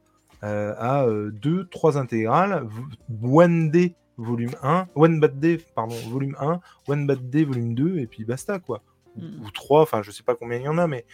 euh, 0.45 0.75
à 0.79 1.05
euh, 1.07 1.31
deux, 1.31 1.67
trois 1.69 1.99
intégrales, 1.99 2.67
v- 2.69 3.29
One 3.29 3.71
Day 3.71 3.95
volume 4.19 4.53
1, 4.63 4.89
One 4.95 5.21
Bad 5.21 5.39
Day, 5.41 5.59
pardon, 5.75 5.95
volume 6.09 6.37
1, 6.41 6.61
One 6.89 7.07
Bad 7.07 7.29
Day 7.31 7.45
volume 7.45 7.75
2, 7.75 7.99
et 7.99 8.07
puis 8.07 8.25
basta, 8.25 8.59
quoi. 8.59 8.83
Ou- 9.17 9.21
Mm. 9.23 9.45
Ou 9.47 9.51
3, 9.51 9.83
enfin, 9.83 10.03
je 10.03 10.11
sais 10.11 10.23
pas 10.23 10.35
combien 10.35 10.59
il 10.59 10.65
y 10.65 10.69
en 10.69 10.79
a, 10.79 10.87
mais 10.87 11.05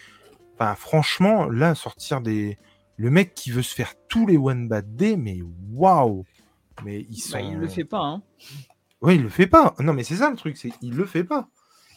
enfin, 0.55 0.75
franchement, 0.75 1.49
là, 1.49 1.75
sortir 1.75 2.21
des. 2.21 2.57
Le 2.97 3.11
mec 3.11 3.33
qui 3.35 3.51
veut 3.51 3.63
se 3.63 3.75
faire 3.75 3.95
tous 4.09 4.27
les 4.27 4.37
One 4.37 4.69
Bad 4.69 4.97
Day, 4.97 5.17
mais 5.17 5.39
waouh! 5.73 6.25
Mais 6.85 7.07
ils 7.11 7.17
sont. 7.21 7.33
Bah, 7.39 7.41
il 7.43 7.57
le 7.59 7.69
fait 7.69 7.85
pas, 7.85 8.01
hein. 8.03 8.23
Oui, 9.03 9.15
il 9.17 9.23
le 9.23 9.29
fait 9.29 9.47
pas. 9.47 9.75
Non, 9.81 9.93
mais 9.95 10.05
c'est 10.05 10.17
ça 10.17 10.31
le 10.31 10.37
truc, 10.37 10.57
c'est 10.57 10.73
il 10.83 10.95
le 10.95 11.07
fait 11.07 11.25
pas. 11.25 11.49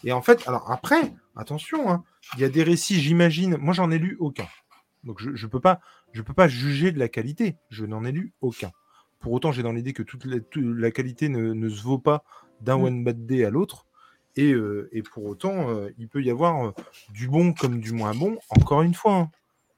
Et 0.04 0.12
en 0.12 0.22
fait, 0.22 0.48
alors 0.48 0.72
après, 0.72 1.14
attention, 1.36 1.90
hein, 1.90 2.04
il 2.36 2.42
y 2.42 2.44
a 2.44 2.50
des 2.50 2.64
récits, 2.64 3.00
j'imagine. 3.02 3.58
Moi, 3.58 3.74
j'en 3.74 3.90
ai 3.92 3.98
lu 3.98 4.16
aucun. 4.20 4.46
Donc, 5.06 5.20
je, 5.22 5.36
je 5.36 5.48
peux 5.48 5.60
pas, 5.60 5.80
je 6.14 6.22
peux 6.22 6.34
pas 6.34 6.48
juger 6.48 6.92
de 6.92 7.00
la 7.00 7.08
qualité. 7.10 7.56
Je 7.70 7.86
n'en 7.86 8.04
ai 8.04 8.12
lu 8.12 8.34
aucun. 8.42 8.72
Pour 9.20 9.32
autant, 9.34 9.52
j'ai 9.52 9.64
dans 9.64 9.72
l'idée 9.72 9.94
que 9.94 10.04
toute 10.04 10.26
la, 10.26 10.40
toute 10.40 10.64
la 10.78 10.92
qualité 10.92 11.30
ne, 11.30 11.54
ne 11.54 11.70
se 11.70 11.82
vaut 11.84 12.00
pas 12.00 12.24
d'un 12.62 12.78
Mm. 12.78 12.84
one 12.84 13.04
bad 13.04 13.26
day 13.26 13.46
à 13.46 13.50
l'autre. 13.50 13.86
Et, 14.36 14.52
euh, 14.52 14.90
et 14.92 15.02
pour 15.02 15.24
autant, 15.26 15.70
euh, 15.70 15.90
il 15.98 16.10
peut 16.10 16.22
y 16.22 16.30
avoir 16.30 16.66
euh, 16.68 16.72
du 17.14 17.28
bon 17.30 17.54
comme 17.54 17.80
du 17.80 17.94
moins 17.94 18.14
bon. 18.14 18.38
Encore 18.50 18.82
une 18.82 18.94
fois, 18.94 19.14
hein. 19.16 19.32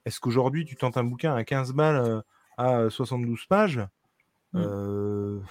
est-ce 0.05 0.19
qu'aujourd'hui, 0.19 0.65
tu 0.65 0.75
tentes 0.75 0.97
un 0.97 1.03
bouquin 1.03 1.35
à 1.35 1.43
15 1.43 1.73
balles 1.73 2.23
à 2.57 2.89
72 2.89 3.45
pages 3.47 3.81
Mm. 4.53 5.41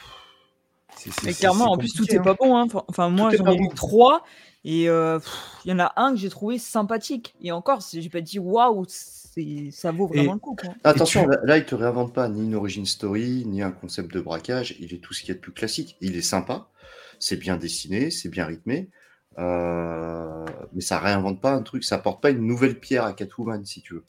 c'est- 0.97 1.11
c'est- 1.13 1.27
Mais 1.27 1.35
clairement, 1.35 1.65
c'est 1.67 1.71
en 1.71 1.77
plus, 1.77 1.89
tout 1.93 1.99
compliqué, 1.99 2.17
est 2.17 2.19
hein. 2.19 2.23
pas 2.23 2.35
bon. 2.35 2.57
Hein. 2.57 2.67
Enfin, 2.89 3.09
moi, 3.11 3.31
Tout 3.31 3.37
j'en 3.39 3.45
pas 3.45 3.53
ai 3.53 3.59
lu 3.59 3.69
trois. 3.75 4.25
Et 4.65 4.85
il 4.85 4.91
y 5.67 5.73
en 5.73 5.79
a 5.79 5.93
un 5.97 6.11
que 6.13 6.17
j'ai 6.17 6.31
trouvé 6.31 6.59
sympathique. 6.59 7.35
Et 7.41 7.53
encore, 7.53 7.81
j'ai 7.93 8.09
pas 8.09 8.21
dit 8.23 8.39
waouh, 8.39 8.85
ça 9.71 9.93
vaut 9.93 10.07
vraiment 10.07 10.33
Et- 10.33 10.35
le 10.35 10.39
coup. 10.41 10.55
Quoi. 10.57 10.71
Attention, 10.85 11.25
tu- 11.25 11.31
là, 11.31 11.39
là, 11.45 11.59
il 11.59 11.65
te 11.65 11.75
réinvente 11.75 12.13
pas 12.15 12.29
ni 12.29 12.45
une 12.45 12.55
origin 12.55 12.87
story, 12.87 13.45
ni 13.47 13.63
un 13.63 13.71
concept 13.73 14.13
de 14.15 14.21
braquage. 14.21 14.77
Il 14.81 14.95
est 14.95 14.99
tout 14.99 15.13
ce 15.15 15.21
qu'il 15.21 15.29
y 15.29 15.33
a 15.33 15.35
de 15.35 15.41
plus 15.41 15.53
classique. 15.53 15.97
Il 16.01 16.17
est 16.17 16.23
sympa, 16.23 16.69
c'est 17.19 17.37
bien 17.37 17.57
dessiné, 17.57 18.11
c'est 18.11 18.29
bien 18.29 18.47
rythmé, 18.47 18.89
euh, 19.39 20.45
mais 20.73 20.81
ça 20.81 20.99
réinvente 20.99 21.41
pas 21.41 21.53
un 21.53 21.63
truc, 21.63 21.85
ça 21.85 21.97
apporte 21.97 22.23
pas 22.23 22.31
une 22.31 22.47
nouvelle 22.47 22.79
pierre 22.81 23.05
à 23.05 23.13
Catwoman, 23.13 23.65
si 23.65 23.83
tu 23.83 23.95
veux. 23.95 24.05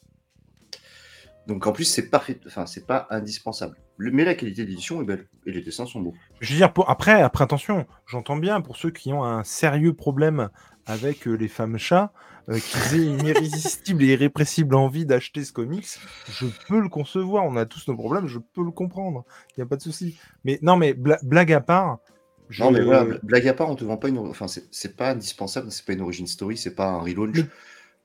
Donc 1.47 1.65
en 1.65 1.71
plus, 1.71 1.85
c'est 1.85 2.09
parfait, 2.09 2.39
enfin, 2.45 2.65
c'est 2.65 2.85
pas 2.85 3.07
indispensable. 3.09 3.77
Le- 3.97 4.11
mais 4.11 4.25
la 4.25 4.35
qualité 4.35 4.65
d'édition 4.65 5.01
est 5.01 5.05
belle 5.05 5.27
et 5.45 5.51
les 5.51 5.61
dessins 5.61 5.85
sont 5.85 6.01
beaux. 6.01 6.13
Je 6.41 6.51
veux 6.51 6.57
dire, 6.57 6.73
pour... 6.73 6.89
après, 6.89 7.21
après, 7.21 7.43
attention, 7.45 7.85
j'entends 8.05 8.35
bien 8.37 8.59
pour 8.61 8.75
ceux 8.77 8.91
qui 8.91 9.13
ont 9.13 9.23
un 9.23 9.43
sérieux 9.43 9.93
problème 9.93 10.49
avec 10.85 11.27
euh, 11.27 11.33
les 11.33 11.47
femmes 11.47 11.77
chats, 11.77 12.11
euh, 12.49 12.59
qu'ils 12.59 12.99
aient 12.99 13.05
une 13.05 13.25
irrésistible 13.25 14.03
et 14.03 14.07
irrépressible 14.13 14.75
envie 14.75 15.05
d'acheter 15.05 15.43
ce 15.43 15.51
comics, 15.53 15.87
je 16.29 16.45
peux 16.67 16.79
le 16.79 16.89
concevoir. 16.89 17.43
On 17.45 17.55
a 17.57 17.65
tous 17.65 17.87
nos 17.87 17.95
problèmes, 17.95 18.27
je 18.27 18.39
peux 18.39 18.63
le 18.63 18.71
comprendre. 18.71 19.25
Il 19.51 19.59
n'y 19.59 19.63
a 19.63 19.65
pas 19.67 19.75
de 19.77 19.81
souci. 19.81 20.17
Mais 20.43 20.59
non, 20.61 20.75
mais 20.77 20.93
bla- 20.93 21.19
blague 21.23 21.51
à 21.53 21.61
part. 21.61 21.99
je- 22.49 22.63
Non, 22.63 22.71
mais 22.71 22.81
voilà, 22.81 23.03
bl- 23.05 23.19
blague 23.23 23.47
à 23.47 23.53
part, 23.53 23.69
on 23.69 23.75
te 23.75 23.83
vend 23.83 23.97
pas 23.97 24.07
une, 24.09 24.17
enfin, 24.19 24.47
c'est 24.47 24.65
c'est 24.71 24.95
pas 24.95 25.11
indispensable, 25.11 25.71
c'est 25.71 25.85
pas 25.85 25.93
une 25.93 26.01
origin 26.01 26.27
story, 26.27 26.55
c'est 26.57 26.75
pas 26.75 26.87
un 26.89 26.99
relaunch. 26.99 27.37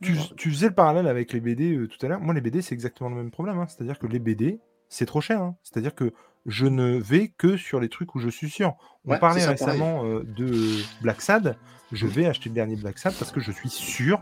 Tu, 0.03 0.17
tu 0.37 0.51
faisais 0.51 0.69
le 0.69 0.75
parallèle 0.75 1.07
avec 1.07 1.33
les 1.33 1.41
BD 1.41 1.77
euh, 1.77 1.87
tout 1.89 2.05
à 2.05 2.09
l'heure. 2.09 2.21
Moi, 2.21 2.35
les 2.35 2.41
BD, 2.41 2.61
c'est 2.63 2.75
exactement 2.75 3.09
le 3.11 3.17
même 3.17 3.31
problème. 3.31 3.59
hein. 3.59 3.67
C'est-à-dire 3.69 3.99
que 3.99 4.07
les 4.07 4.19
BD, 4.19 4.59
c'est 4.89 5.07
trop 5.07 5.21
cher. 5.21 5.41
hein. 5.41 5.57
C'est-à-dire 5.63 5.95
que 5.95 6.13
je 6.47 6.67
ne 6.67 6.97
vais 6.99 7.29
que 7.29 7.57
sur 7.57 7.79
les 7.81 7.89
trucs 7.89 8.15
où 8.15 8.19
je 8.19 8.29
suis 8.29 8.51
sûr. 8.51 8.75
On 9.05 9.13
Ouais, 9.13 9.19
parlait 9.19 9.45
récemment 9.47 10.05
euh, 10.05 10.25
de 10.25 10.77
Black 11.01 11.21
Sad. 11.23 11.57
Je 11.93 12.07
vais 12.07 12.27
acheter 12.27 12.49
le 12.49 12.55
dernier 12.55 12.77
Black 12.77 12.99
Sad 12.99 13.15
parce 13.19 13.31
que 13.33 13.41
je 13.41 13.53
suis 13.53 13.69
sûr 13.71 14.21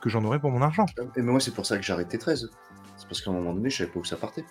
que 0.00 0.08
j'en 0.08 0.24
aurai 0.24 0.40
pour 0.40 0.50
mon 0.50 0.60
argent. 0.62 0.86
Et 1.16 1.22
moi, 1.22 1.40
c'est 1.40 1.54
pour 1.54 1.66
ça 1.66 1.76
que 1.76 1.82
j'ai 1.84 1.92
arrêté 1.92 2.18
13. 2.18 2.50
C'est 2.96 3.06
parce 3.08 3.20
qu'à 3.20 3.30
un 3.30 3.34
moment 3.34 3.54
donné, 3.54 3.70
je 3.70 3.78
savais 3.78 3.90
pas 3.90 4.00
où 4.00 4.04
ça 4.04 4.16
partait. 4.16 4.44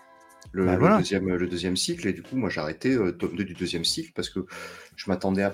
Le, 0.54 0.66
Bah 0.66 0.74
le 0.74 0.80
voilà. 0.80 0.98
deuxième, 0.98 1.28
le 1.28 1.48
deuxième 1.48 1.76
cycle, 1.78 2.08
et 2.08 2.14
du 2.14 2.24
coup, 2.24 2.36
moi, 2.36 2.50
j'ai 2.50 2.60
arrêté 2.62 2.94
euh, 2.94 3.12
tome 3.12 3.36
2 3.36 3.44
du 3.44 3.54
deuxième 3.54 3.86
cycle 3.86 4.12
parce 4.16 4.30
que 4.30 4.46
je 4.96 5.10
m'attendais 5.10 5.44
à 5.44 5.54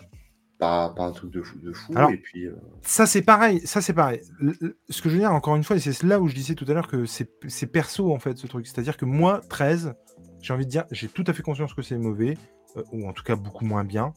pas, 0.60 0.90
pas 0.90 1.06
un 1.06 1.12
truc 1.12 1.32
de 1.32 1.42
fou. 1.42 1.58
De 1.60 1.72
fou 1.74 1.94
Alors- 1.96 2.12
et 2.12 2.18
puis, 2.18 2.48
euh, 2.48 2.56
Ça, 2.82 3.06
c'est 3.06 3.22
pareil. 3.22 3.62
Ça, 3.66 3.82
c'est 3.82 3.94
pareil. 3.94 4.22
Le- 4.40 4.56
le- 4.60 4.78
ce 4.90 5.02
que 5.02 5.10
je 5.10 5.16
veux 5.16 5.20
dire, 5.22 5.32
encore 5.32 5.56
une 5.56 5.64
fois, 5.64 5.76
et 5.76 5.80
c'est 5.80 6.04
là 6.04 6.20
où 6.20 6.28
je 6.28 6.36
disais 6.36 6.56
tout 6.56 6.66
à 6.68 6.74
l'heure 6.74 6.88
que 6.88 7.06
c'est 7.06 7.68
perso, 7.72 8.12
en 8.14 8.20
fait, 8.20 8.38
ce 8.38 8.48
truc. 8.48 8.66
C'est-à-dire 8.68 8.98
que 8.98 9.06
moi, 9.06 9.42
13, 9.50 9.94
j'ai 10.42 10.54
envie 10.54 10.66
de 10.66 10.72
dire, 10.72 10.86
j'ai 10.92 11.08
tout 11.08 11.24
à 11.28 11.34
fait 11.34 11.44
conscience 11.44 11.74
que 11.74 11.82
c'est 11.82 11.98
mauvais, 11.98 12.38
euh, 12.78 12.84
ou 12.92 13.08
en 13.08 13.14
tout 13.14 13.24
cas 13.24 13.36
beaucoup 13.36 13.66
moins 13.66 13.84
bien 13.84 14.14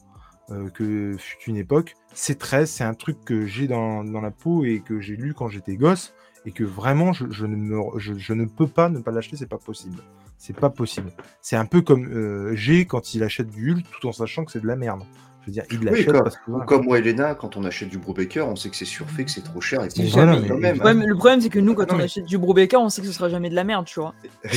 euh, 0.49 0.69
que 0.69 1.15
fut 1.17 1.49
une 1.49 1.55
époque. 1.57 1.95
C'est 2.13 2.37
13, 2.37 2.69
c'est 2.69 2.83
un 2.83 2.93
truc 2.93 3.23
que 3.23 3.45
j'ai 3.45 3.67
dans, 3.67 4.03
dans 4.03 4.19
la 4.21 4.31
peau 4.31 4.65
et 4.65 4.81
que 4.81 4.99
j'ai 4.99 5.15
lu 5.15 5.33
quand 5.33 5.47
j'étais 5.47 5.75
gosse, 5.77 6.13
et 6.45 6.51
que 6.51 6.63
vraiment, 6.63 7.13
je, 7.13 7.25
je 7.29 7.45
ne, 7.45 7.55
me- 7.55 7.97
je, 7.99 8.15
je 8.15 8.33
ne 8.33 8.45
peux 8.45 8.67
pas 8.67 8.89
ne 8.89 8.99
pas 8.99 9.11
l'acheter, 9.11 9.37
c'est 9.37 9.45
pas 9.47 9.59
possible. 9.59 10.01
C'est 10.37 10.55
pas 10.57 10.71
possible. 10.71 11.11
C'est 11.41 11.55
un 11.55 11.65
peu 11.65 11.81
comme 11.81 12.55
G 12.55 12.85
quand 12.85 13.13
il 13.13 13.21
achète 13.23 13.49
du 13.51 13.71
Hulk 13.73 13.85
tout 14.01 14.07
en 14.07 14.11
sachant 14.11 14.43
que 14.43 14.51
c'est 14.51 14.59
de 14.59 14.65
la 14.67 14.75
merde. 14.75 15.03
Je 15.41 15.47
veux 15.47 15.51
dire, 15.53 15.63
il 15.71 15.79
Oui, 15.79 15.85
l'achète 15.85 16.05
comme- 16.11 16.23
parce 16.23 16.35
que. 16.37 16.41
ou 16.47 16.51
voilà. 16.51 16.65
comme 16.65 16.85
moi, 16.85 16.99
Elena, 16.99 17.33
quand 17.35 17.57
on 17.57 17.63
achète 17.63 17.89
du 17.89 17.97
Brubaker, 17.97 18.47
on 18.47 18.55
sait 18.55 18.69
que 18.69 18.75
c'est 18.75 18.85
surfait, 18.85 19.25
que 19.25 19.31
c'est 19.31 19.41
trop 19.43 19.59
cher. 19.59 19.83
Et 19.83 19.89
C'est 19.89 20.05
jamais- 20.07 20.47
quand 20.47 20.55
mais- 20.55 20.59
même, 20.59 20.73
Le 20.73 20.79
problème, 20.79 21.03
le 21.07 21.15
problème, 21.15 21.41
c'est 21.41 21.49
que 21.49 21.59
nous, 21.59 21.73
quand 21.73 21.87
Non, 21.87 21.95
on 21.95 21.97
mais- 21.97 22.03
achète 22.03 22.25
du 22.25 22.37
Brubaker, 22.37 22.79
on 22.79 22.89
sait 22.89 23.01
que 23.01 23.07
ce 23.07 23.13
sera 23.13 23.27
jamais 23.29 23.49
de 23.49 23.55
la 23.55 23.63
merde, 23.63 23.85
tu 23.85 23.99
vois. 23.99 24.13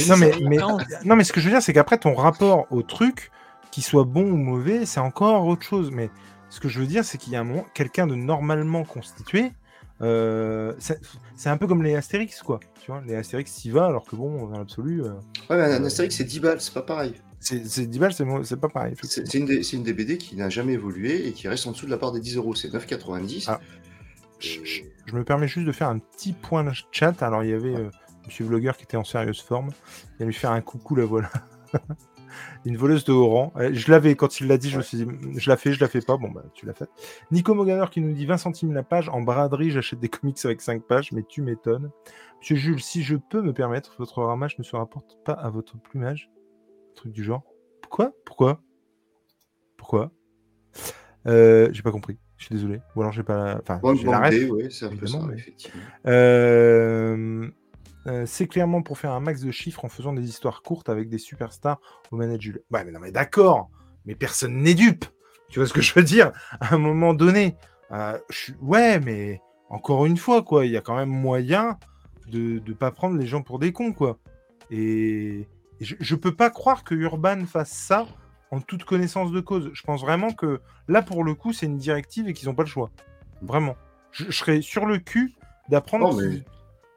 Non, 0.09 0.17
mais, 0.19 0.33
non, 1.05 1.17
mais 1.17 1.25
ce 1.25 1.33
que 1.33 1.41
je 1.41 1.47
veux 1.47 1.53
dire, 1.53 1.63
c'est 1.63 1.73
qu'après, 1.73 1.97
ton 1.99 2.15
rapport 2.15 2.67
au 2.71 2.83
truc, 2.83 3.31
qu'il 3.71 3.83
soit 3.83 4.05
bon 4.05 4.25
ou 4.31 4.37
mauvais, 4.37 4.85
c'est 4.87 5.01
encore 5.01 5.47
autre 5.47 5.63
chose. 5.65 5.91
Mais 5.91 6.11
ce 6.51 6.61
que 6.61 6.69
je 6.69 6.79
veux 6.81 6.87
dire, 6.87 7.05
c'est 7.05 7.17
qu'il 7.19 7.33
y 7.33 7.37
a 7.37 7.41
un 7.41 7.45
moment, 7.45 7.65
quelqu'un 7.75 8.07
de 8.07 8.15
normalement 8.15 8.85
constitué, 8.85 9.53
euh, 10.03 10.75
c'est 11.37 11.49
un 11.49 11.57
peu 11.57 11.67
comme 11.67 11.83
les 11.83 11.95
Astérix, 11.95 12.43
quoi. 12.43 12.61
Tu 12.81 12.91
vois, 12.91 13.03
les 13.07 13.15
Astérix, 13.15 13.55
t'y 13.55 13.71
vas, 13.71 13.87
alors 13.87 14.05
que 14.05 14.15
bon, 14.17 14.47
dans 14.49 14.59
l'absolu, 14.59 15.03
euh, 15.03 15.13
Ouais, 15.49 15.57
mais 15.57 15.63
un 15.75 15.85
Astérix, 15.85 16.15
c'est 16.17 16.25
10 16.25 16.41
balles, 16.41 16.61
c'est 16.61 16.75
pas 16.75 16.83
pareil. 16.83 17.15
C'est 17.45 17.67
c'est 17.67 17.87
10 17.87 17.99
balles, 17.99 18.13
c'est 18.13 18.57
pas 18.61 18.69
pareil. 18.69 18.95
C'est 19.03 19.35
une, 19.35 19.49
une 19.73 19.83
des 19.83 19.93
BD 19.93 20.19
qui 20.19 20.35
n'a 20.37 20.49
jamais 20.49 20.73
évolué 20.75 21.29
et 21.29 21.33
qui 21.33 21.47
reste 21.49 21.67
en 21.67 21.73
dessous 21.73 21.87
de 21.87 21.91
la 21.91 21.99
part 21.99 22.13
des 22.13 22.21
10 22.21 22.37
euros. 22.37 22.55
C'est 22.55 22.69
9,90. 22.73 23.45
Ah. 23.49 23.61
Je, 24.41 24.65
je- 24.65 24.83
me 25.15 25.23
permets 25.25 25.47
juste 25.49 25.67
de 25.67 25.73
faire 25.73 25.89
un 25.89 25.99
petit 25.99 26.33
point 26.33 26.65
de 26.65 26.71
chat. 26.91 27.23
Alors, 27.23 27.45
il 27.45 27.51
y 27.51 27.53
avait 27.53 27.75
euh, 27.77 27.91
Monsieur 28.27 28.45
Vlogueur 28.45 28.77
qui 28.77 28.85
était 28.85 28.97
en 28.97 29.05
sérieuse 29.05 29.41
forme. 29.41 29.69
Il 30.15 30.21
va 30.21 30.25
lui 30.27 30.35
faire 30.35 30.51
un 30.51 30.61
coucou, 30.61 30.97
la 30.97 31.05
voilà. 31.05 31.31
Une 32.65 32.77
voleuse 32.77 33.05
de 33.05 33.13
haut 33.13 33.29
rang. 33.29 33.53
Euh, 33.57 33.71
Je 33.73 33.91
l'avais, 33.91 34.17
quand 34.17 34.41
il 34.41 34.49
l'a 34.49 34.57
dit, 34.59 34.71
je 34.71 34.79
me 34.79 34.83
suis 34.83 34.97
dit, 34.99 35.07
je 35.37 35.49
la 35.51 35.57
fais, 35.57 35.73
je 35.73 35.81
la 35.81 35.89
fais 35.89 36.01
pas. 36.01 36.17
Bon, 36.17 36.31
bah, 36.31 36.43
tu 36.55 36.67
l'as 36.67 36.73
fait. 36.75 36.89
Nico 37.31 37.55
Moganer 37.55 37.85
qui 37.91 38.01
nous 38.01 38.13
dit 38.13 38.27
20 38.27 38.39
centimes 38.39 38.73
la 38.73 38.83
page. 38.83 39.09
En 39.11 39.21
braderie, 39.21 39.71
j'achète 39.71 40.01
des 40.01 40.09
comics 40.09 40.39
avec 40.45 40.61
5 40.61 40.83
pages, 40.83 41.13
mais 41.13 41.23
tu 41.29 41.43
m'étonnes. 41.43 41.91
Monsieur 42.41 42.57
Jules, 42.57 42.83
si 42.83 43.03
je 43.03 43.17
peux 43.17 43.41
me 43.43 43.53
permettre, 43.53 43.95
votre 43.99 44.23
ramage 44.23 44.59
ne 44.59 44.65
se 44.65 44.75
rapporte 44.75 45.19
pas 45.25 45.33
à 45.35 45.49
votre 45.51 45.79
plumage. 45.79 46.31
Truc 46.95 47.13
du 47.13 47.25
genre. 47.25 47.43
Pourquoi? 47.83 48.13
Pourquoi? 48.25 48.61
Pourquoi? 49.77 50.11
Euh, 51.27 51.69
J'ai 51.73 51.83
pas 51.83 51.91
compris. 51.93 52.19
Je 52.37 52.47
suis 52.47 52.55
désolé. 52.55 52.81
Ou 52.95 53.01
alors 53.01 53.13
j'ai 53.13 53.23
pas 53.23 53.37
la. 53.37 53.61
Enfin, 53.63 53.79
Bonne 53.79 53.97
j'ai 53.97 54.07
la 54.07 54.21
ref. 54.21 54.51
ouais, 54.51 54.69
c'est 54.71 54.91
mais-. 54.91 55.37
Euh, 56.07 57.49
euh, 58.07 58.25
c'est 58.27 58.47
clairement 58.47 58.83
pour 58.83 58.99
faire 58.99 59.13
un 59.13 59.21
max 59.21 59.41
de 59.41 59.51
chiffres 59.51 59.85
en 59.85 59.89
faisant 59.89 60.13
des 60.13 60.29
histoires 60.29 60.63
courtes 60.63 60.89
avec 60.89 61.09
des 61.09 61.19
superstars 61.19 61.81
au 62.11 62.17
manager. 62.17 62.55
Ouais, 62.71 62.85
mais 62.85 62.91
non, 62.93 63.01
mais 63.01 63.13
d'accord, 63.13 63.71
mais 64.05 64.15
personne 64.15 64.57
n'est 64.63 64.75
dupe. 64.75 65.05
Tu 65.49 65.59
vois 65.59 65.69
ce 65.69 65.73
que 65.73 65.81
je 65.81 65.95
veux 65.95 66.03
dire? 66.03 66.33
À 66.61 66.75
un 66.75 66.79
moment 66.79 67.15
donné, 67.15 67.57
je 67.91 68.53
Ouais, 68.61 69.01
mais 69.01 69.41
encore 69.71 70.05
une 70.05 70.17
fois, 70.17 70.43
quoi, 70.43 70.67
il 70.67 70.73
y 70.73 70.77
a 70.77 70.81
quand 70.81 70.97
même 70.97 71.09
moyen 71.09 71.79
de 72.27 72.61
ne 72.67 72.73
pas 72.75 72.91
prendre 72.91 73.17
les 73.17 73.27
gens 73.27 73.43
pour 73.43 73.59
des 73.59 73.73
cons, 73.73 73.93
quoi. 73.93 74.19
Et 74.71 75.47
je, 75.85 75.95
je 76.01 76.15
peux 76.15 76.35
pas 76.35 76.51
croire 76.51 76.85
que 76.85 76.95
Urban 76.95 77.45
fasse 77.47 77.71
ça 77.71 78.07
en 78.51 78.61
toute 78.61 78.85
connaissance 78.85 79.31
de 79.33 79.41
cause. 79.41 79.71
Je 79.73 79.83
pense 79.83 80.01
vraiment 80.01 80.33
que 80.33 80.61
là, 80.89 81.03
pour 81.03 81.25
le 81.25 81.35
coup, 81.35 81.53
c'est 81.53 81.67
une 81.67 81.79
directive 81.79 82.29
et 82.29 82.33
qu'ils 82.33 82.49
n'ont 82.49 82.55
pas 82.55 82.63
le 82.63 82.69
choix. 82.69 82.91
Vraiment. 83.43 83.77
Je, 84.13 84.25
je 84.27 84.31
serais 84.33 84.61
sur 84.63 84.87
le 84.87 84.99
cul 84.99 85.35
d'apprendre. 85.69 86.11
Non, 86.13 86.17
mais- 86.21 86.43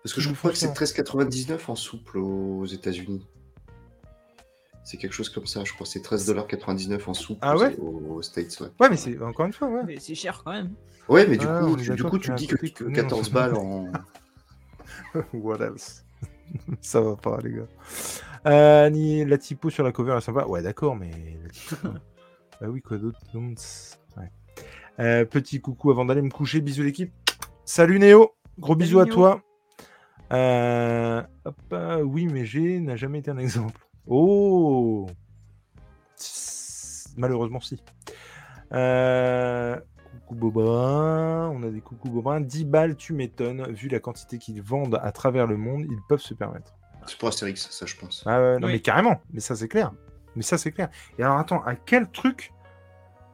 Parce 0.03 0.13
que 0.13 0.21
je 0.21 0.31
crois 0.33 0.51
que 0.51 0.57
c'est 0.57 0.71
13,99 0.73 1.69
en 1.69 1.75
souple 1.75 2.17
aux 2.19 2.65
États-Unis. 2.65 3.25
C'est 4.83 4.95
quelque 4.97 5.13
chose 5.13 5.29
comme 5.29 5.45
ça, 5.47 5.63
je 5.65 5.73
crois. 5.73 5.85
C'est 5.85 5.99
13,99$ 6.01 7.09
en 7.09 7.13
souple 7.13 7.39
Ah 7.41 7.55
aux- 7.55 7.59
ouais 7.59 7.75
aux, 7.77 8.15
aux 8.15 8.21
States. 8.21 8.57
Ouais. 8.61 8.67
Ouais, 8.79 8.89
mais 8.89 8.95
c'est 8.95 9.19
encore 9.21 9.45
une 9.45 9.51
fois, 9.53 9.67
ouais. 9.67 9.81
Mais 9.85 9.99
c'est 9.99 10.15
cher 10.15 10.41
quand 10.45 10.53
même. 10.53 10.71
Ouais, 11.09 11.25
mais 11.27 11.35
du 11.37 11.45
Ah, 11.47 11.59
coup, 11.61 11.75
tu, 11.75 11.89
du 11.93 12.03
coup, 12.03 12.19
tu 12.19 12.31
dis 12.35 12.47
que 12.47 12.55
que- 12.67 12.83
14 12.85 13.29
balles 13.31 13.55
en. 13.55 13.91
What 15.33 15.59
else? 15.61 16.05
Ça 16.81 17.01
va 17.01 17.15
pas, 17.17 17.39
les 17.43 17.51
gars. 17.51 17.67
Euh, 18.47 18.89
ni- 18.89 19.25
la 19.25 19.37
typo 19.37 19.69
sur 19.69 19.83
la 19.83 19.91
cover 19.91 20.15
est 20.17 20.21
sympa. 20.21 20.45
Ouais, 20.45 20.61
d'accord, 20.61 20.95
mais. 20.95 21.11
bah 22.61 22.67
oui, 22.67 22.81
quoi 22.81 22.97
d'autre. 22.97 23.19
Ouais. 23.35 24.31
Euh, 24.99 25.25
petit 25.25 25.59
coucou 25.61 25.91
avant 25.91 26.05
d'aller 26.05 26.21
me 26.21 26.29
coucher. 26.29 26.61
Bisous, 26.61 26.83
l'équipe. 26.83 27.13
Salut, 27.65 27.99
Néo. 27.99 28.31
Gros 28.59 28.73
Salut, 28.73 28.79
bisous 28.85 28.99
à 28.99 29.05
Néo. 29.05 29.13
toi. 29.13 29.41
Euh, 30.33 31.21
hop, 31.45 31.55
euh, 31.73 32.01
oui, 32.01 32.27
mais 32.27 32.45
G 32.45 32.79
n'a 32.79 32.95
jamais 32.95 33.19
été 33.19 33.31
un 33.31 33.37
exemple. 33.37 33.85
Oh 34.07 35.05
Malheureusement, 37.17 37.59
si. 37.59 37.81
Euh, 38.73 39.77
coucou 40.27 40.35
Bobrin, 40.35 41.49
on 41.53 41.63
a 41.63 41.69
des 41.69 41.81
coucou 41.81 42.09
Bobrin. 42.09 42.41
10 42.41 42.65
balles, 42.65 42.95
tu 42.95 43.13
m'étonnes. 43.13 43.71
Vu 43.71 43.87
la 43.89 43.99
quantité 43.99 44.37
qu'ils 44.37 44.61
vendent 44.61 44.99
à 45.01 45.11
travers 45.11 45.47
le 45.47 45.57
monde, 45.57 45.85
ils 45.89 46.01
peuvent 46.07 46.21
se 46.21 46.33
permettre. 46.33 46.75
C'est 47.07 47.17
pour 47.17 47.29
Astérix, 47.29 47.69
ça, 47.69 47.85
je 47.85 47.95
pense. 47.95 48.23
Ah 48.25 48.39
ouais, 48.41 48.59
non, 48.59 48.67
Oui. 48.67 48.73
mais 48.73 48.79
carrément. 48.79 49.21
Mais 49.31 49.39
ça, 49.39 49.55
c'est 49.55 49.67
clair. 49.67 49.91
Mais 50.35 50.43
ça, 50.43 50.57
c'est 50.57 50.71
clair. 50.71 50.89
Et 51.17 51.23
alors, 51.23 51.37
attends, 51.37 51.63
à 51.63 51.75
quel 51.75 52.09
truc 52.09 52.53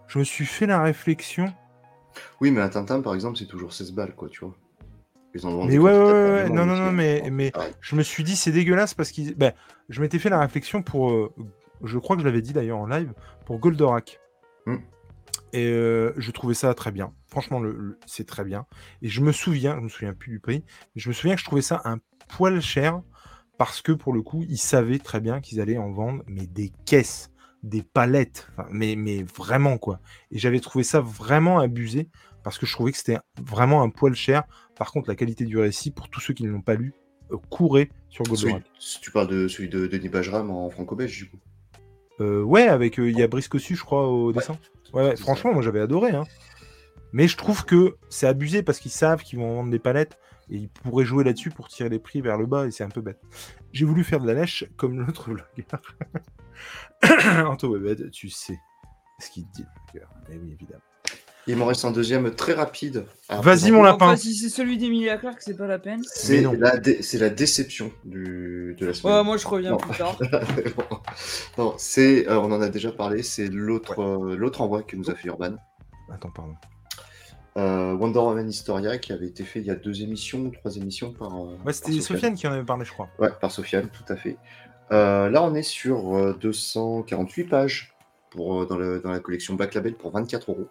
je 0.08 0.20
me 0.20 0.24
suis 0.24 0.46
fait 0.46 0.66
la 0.68 0.82
réflexion 0.82 1.52
Oui, 2.40 2.52
mais 2.52 2.62
un 2.62 2.70
Tintin, 2.70 3.02
par 3.02 3.14
exemple, 3.16 3.38
c'est 3.38 3.46
toujours 3.48 3.74
16 3.74 3.92
balles, 3.94 4.14
quoi, 4.16 4.30
tu 4.30 4.46
vois. 4.46 4.56
Ils 5.36 5.46
en 5.48 5.52
vendent 5.56 5.70
Mais 5.70 5.80
ouais, 5.80 5.92
ouais, 5.92 6.04
ouais, 6.04 6.50
non, 6.50 6.66
non, 6.66 6.76
non, 6.76 6.92
mais- 6.92 7.28
mais- 7.32 7.50
Pareil. 7.52 7.74
Je 7.82 7.96
me 7.96 8.04
suis 8.04 8.24
dit, 8.24 8.36
c'est 8.36 8.52
dégueulasse 8.52 8.94
parce 8.94 9.12
que 9.12 9.34
ben, 9.34 9.52
je 9.90 10.00
m'étais 10.02 10.20
fait 10.20 10.30
la 10.30 10.40
réflexion 10.40 10.84
pour. 10.84 11.12
euh, 11.12 11.34
je 11.84 11.98
crois 11.98 12.16
que 12.16 12.22
je 12.22 12.28
l'avais 12.28 12.42
dit 12.44 12.54
d'ailleurs 12.54 12.78
en 12.78 12.86
live, 12.86 13.12
pour 13.46 13.58
Goldorak. 13.58 14.20
Hmm. 14.68 14.78
Et 15.52 15.66
euh, 15.68 16.14
je 16.18 16.30
trouvais 16.32 16.54
ça 16.54 16.74
très 16.76 16.92
bien. 16.92 17.12
Franchement, 17.28 17.60
le, 17.60 17.72
le- 17.72 18.00
c'est 18.06 18.28
très 18.28 18.44
bien. 18.44 18.66
Et 19.02 19.10
je 19.10 19.22
me 19.22 19.32
souviens, 19.32 19.76
je 19.76 19.82
me 19.82 19.90
souviens 19.90 20.14
plus 20.14 20.30
du 20.32 20.40
prix, 20.40 20.64
mais 20.96 21.02
je 21.02 21.10
me 21.10 21.14
souviens 21.14 21.36
que 21.36 21.42
je 21.42 21.46
trouvais 21.46 21.62
ça 21.64 21.82
un 21.86 21.98
poil 22.38 22.62
cher 22.62 23.02
parce 23.64 23.82
que 23.82 23.94
pour 23.94 24.12
le 24.12 24.22
coup, 24.22 24.44
ils 24.50 24.58
savaient 24.58 25.00
très 25.00 25.22
bien 25.22 25.40
qu'ils 25.40 25.62
allaient 25.62 25.78
en 25.78 25.90
vendre, 25.90 26.22
mais 26.28 26.48
des 26.48 26.74
caisses, 26.84 27.32
des 27.64 27.82
palettes, 27.82 28.50
mais, 28.70 28.98
mais 28.98 29.24
vraiment 29.24 29.78
quoi. 29.78 30.02
Et 30.32 30.38
j'avais 30.38 30.60
trouvé 30.60 30.84
ça 30.84 31.00
vraiment 31.00 31.60
abusé 31.60 32.10
parce 32.44 32.58
que 32.58 32.66
je 32.66 32.74
trouvais 32.74 32.92
que 32.92 32.98
c'était 32.98 33.20
vraiment 33.42 33.82
un 33.82 33.90
poil 33.90 34.16
cher. 34.16 34.44
Par 34.76 34.92
contre, 34.92 35.08
la 35.08 35.16
qualité 35.16 35.46
du 35.46 35.58
récit, 35.58 35.92
pour 35.92 36.10
tous 36.10 36.20
ceux 36.20 36.34
qui 36.34 36.44
ne 36.44 36.50
l'ont 36.50 36.60
pas 36.60 36.76
lu, 36.76 36.94
euh, 37.32 37.38
courez 37.50 37.90
sur 38.10 38.26
Goldorak. 38.26 38.64
tu 39.02 39.12
parles 39.12 39.30
de 39.30 39.48
celui 39.48 39.70
de 39.70 39.88
Denis 39.88 40.10
Bajram 40.10 40.52
en 40.52 40.70
franco-belge, 40.70 41.18
du 41.18 41.30
coup. 41.30 41.40
Euh, 42.20 42.44
ouais, 42.44 42.68
avec 42.68 43.00
euh, 43.00 43.10
il 43.10 43.18
y 43.18 43.24
a 43.24 43.30
Brice 43.30 43.48
Cossu, 43.48 43.78
je 43.78 43.84
crois, 43.86 44.10
au 44.10 44.34
dessin. 44.34 44.58
Ouais, 44.92 45.06
ouais, 45.06 45.16
franchement, 45.16 45.54
moi 45.54 45.62
j'avais 45.62 45.80
adoré. 45.80 46.12
Hein. 46.12 46.26
Mais 47.14 47.30
je 47.30 47.38
trouve 47.38 47.64
que 47.64 47.96
c'est 48.10 48.28
abusé 48.28 48.62
parce 48.62 48.80
qu'ils 48.80 48.92
savent 48.92 49.24
qu'ils 49.24 49.40
vont 49.40 49.56
vendre 49.56 49.72
des 49.72 49.80
palettes 49.80 50.18
et 50.50 50.58
ils 50.58 50.70
pourraient 50.70 51.06
jouer 51.06 51.24
là-dessus 51.24 51.50
pour 51.50 51.68
tirer 51.68 51.90
les 51.90 52.00
prix 52.00 52.22
vers 52.22 52.38
le 52.38 52.46
bas 52.46 52.66
et 52.68 52.72
c'est 52.72 52.84
un 52.84 52.90
peu 52.90 53.02
bête. 53.02 53.20
J'ai 53.72 53.86
voulu 53.86 54.04
faire 54.04 54.20
de 54.20 54.28
la 54.28 54.34
lèche 54.34 54.66
comme 54.78 55.00
l'autre 55.00 55.30
vlogueur. 55.32 55.82
Anto 57.50 57.70
Webed, 57.74 58.12
tu 58.12 58.30
sais 58.30 58.60
ce 59.20 59.30
qu'il 59.30 59.46
te 59.46 59.54
dit, 59.56 59.64
le 59.64 59.92
vlogueur. 60.00 60.10
Eh 60.32 60.38
oui, 60.38 60.52
évidemment. 60.54 60.82
Il 61.46 61.58
m'en 61.58 61.66
reste 61.66 61.84
un 61.84 61.92
deuxième 61.92 62.34
très 62.36 62.54
rapide. 62.54 63.06
à 63.28 63.42
Vas-y, 63.42 63.70
mon 63.72 63.84
lapin. 63.84 64.06
enfin, 64.06 64.16
si 64.16 64.34
c'est 64.34 64.48
celui 64.48 64.78
d'Emilia 64.78 65.18
Clarke, 65.18 65.42
c'est 65.42 65.58
pas 65.58 65.68
la 65.68 65.78
peine. 65.78 66.02
C'est 66.06 66.42
la, 66.42 66.78
dé- 66.78 67.02
c'est 67.02 67.18
la 67.18 67.30
déception 67.30 67.92
du, 68.06 68.76
de 68.80 68.86
la 68.86 68.94
semaine. 68.94 69.14
Ouais, 69.18 69.24
moi 69.26 69.36
je 69.36 69.46
reviens 69.46 69.72
Non. 69.72 69.78
plus 69.78 69.98
tard. 69.98 70.18
non, 71.58 71.76
c'est, 71.78 72.30
euh, 72.30 72.40
on 72.40 72.50
en 72.54 72.62
a 72.62 72.70
déjà 72.70 72.94
parlé, 72.94 73.24
c'est 73.24 73.48
l'autre 73.50 74.00
euh, 74.02 74.38
l'autre 74.38 74.62
envoi 74.62 74.84
que 74.84 74.96
nous 74.96 75.10
a 75.10 75.16
fait 75.16 75.28
Urban. 75.28 75.56
Attends, 76.10 76.32
pardon. 76.32 76.56
Euh, 77.56 77.94
Wonder 77.94 78.20
Woman 78.20 78.50
Historia 78.50 78.98
qui 78.98 79.14
avait 79.14 79.28
été 79.28 79.44
fait 79.44 79.60
il 79.60 79.66
y 79.68 79.72
a 79.72 79.76
deux 79.76 80.02
émissions, 80.02 80.50
trois 80.50 80.76
émissions 80.76 81.12
par. 81.14 81.36
euh, 81.36 81.56
Ouais, 81.66 81.74
c'était 81.74 81.92
Sofiane 82.02 82.34
qui 82.36 82.48
en 82.48 82.52
avait 82.52 82.64
parlé, 82.64 82.84
je 82.86 82.92
crois. 82.92 83.10
Ouais, 83.20 83.30
par 83.40 83.52
Sofiane, 83.52 83.90
tout 83.90 84.12
à 84.12 84.16
fait. 84.16 84.38
Euh, 84.92 85.30
là, 85.30 85.44
on 85.44 85.54
est 85.54 85.62
sur 85.64 86.16
euh, 86.18 86.34
248 86.42 87.44
pages 87.46 87.94
pour, 88.32 88.66
dans, 88.66 88.78
le- 88.78 89.00
dans 89.02 89.12
la 89.12 89.20
collection 89.20 89.54
Back 89.54 89.76
Label 89.76 89.94
pour 89.96 90.12
24 90.12 90.50
euros. 90.52 90.68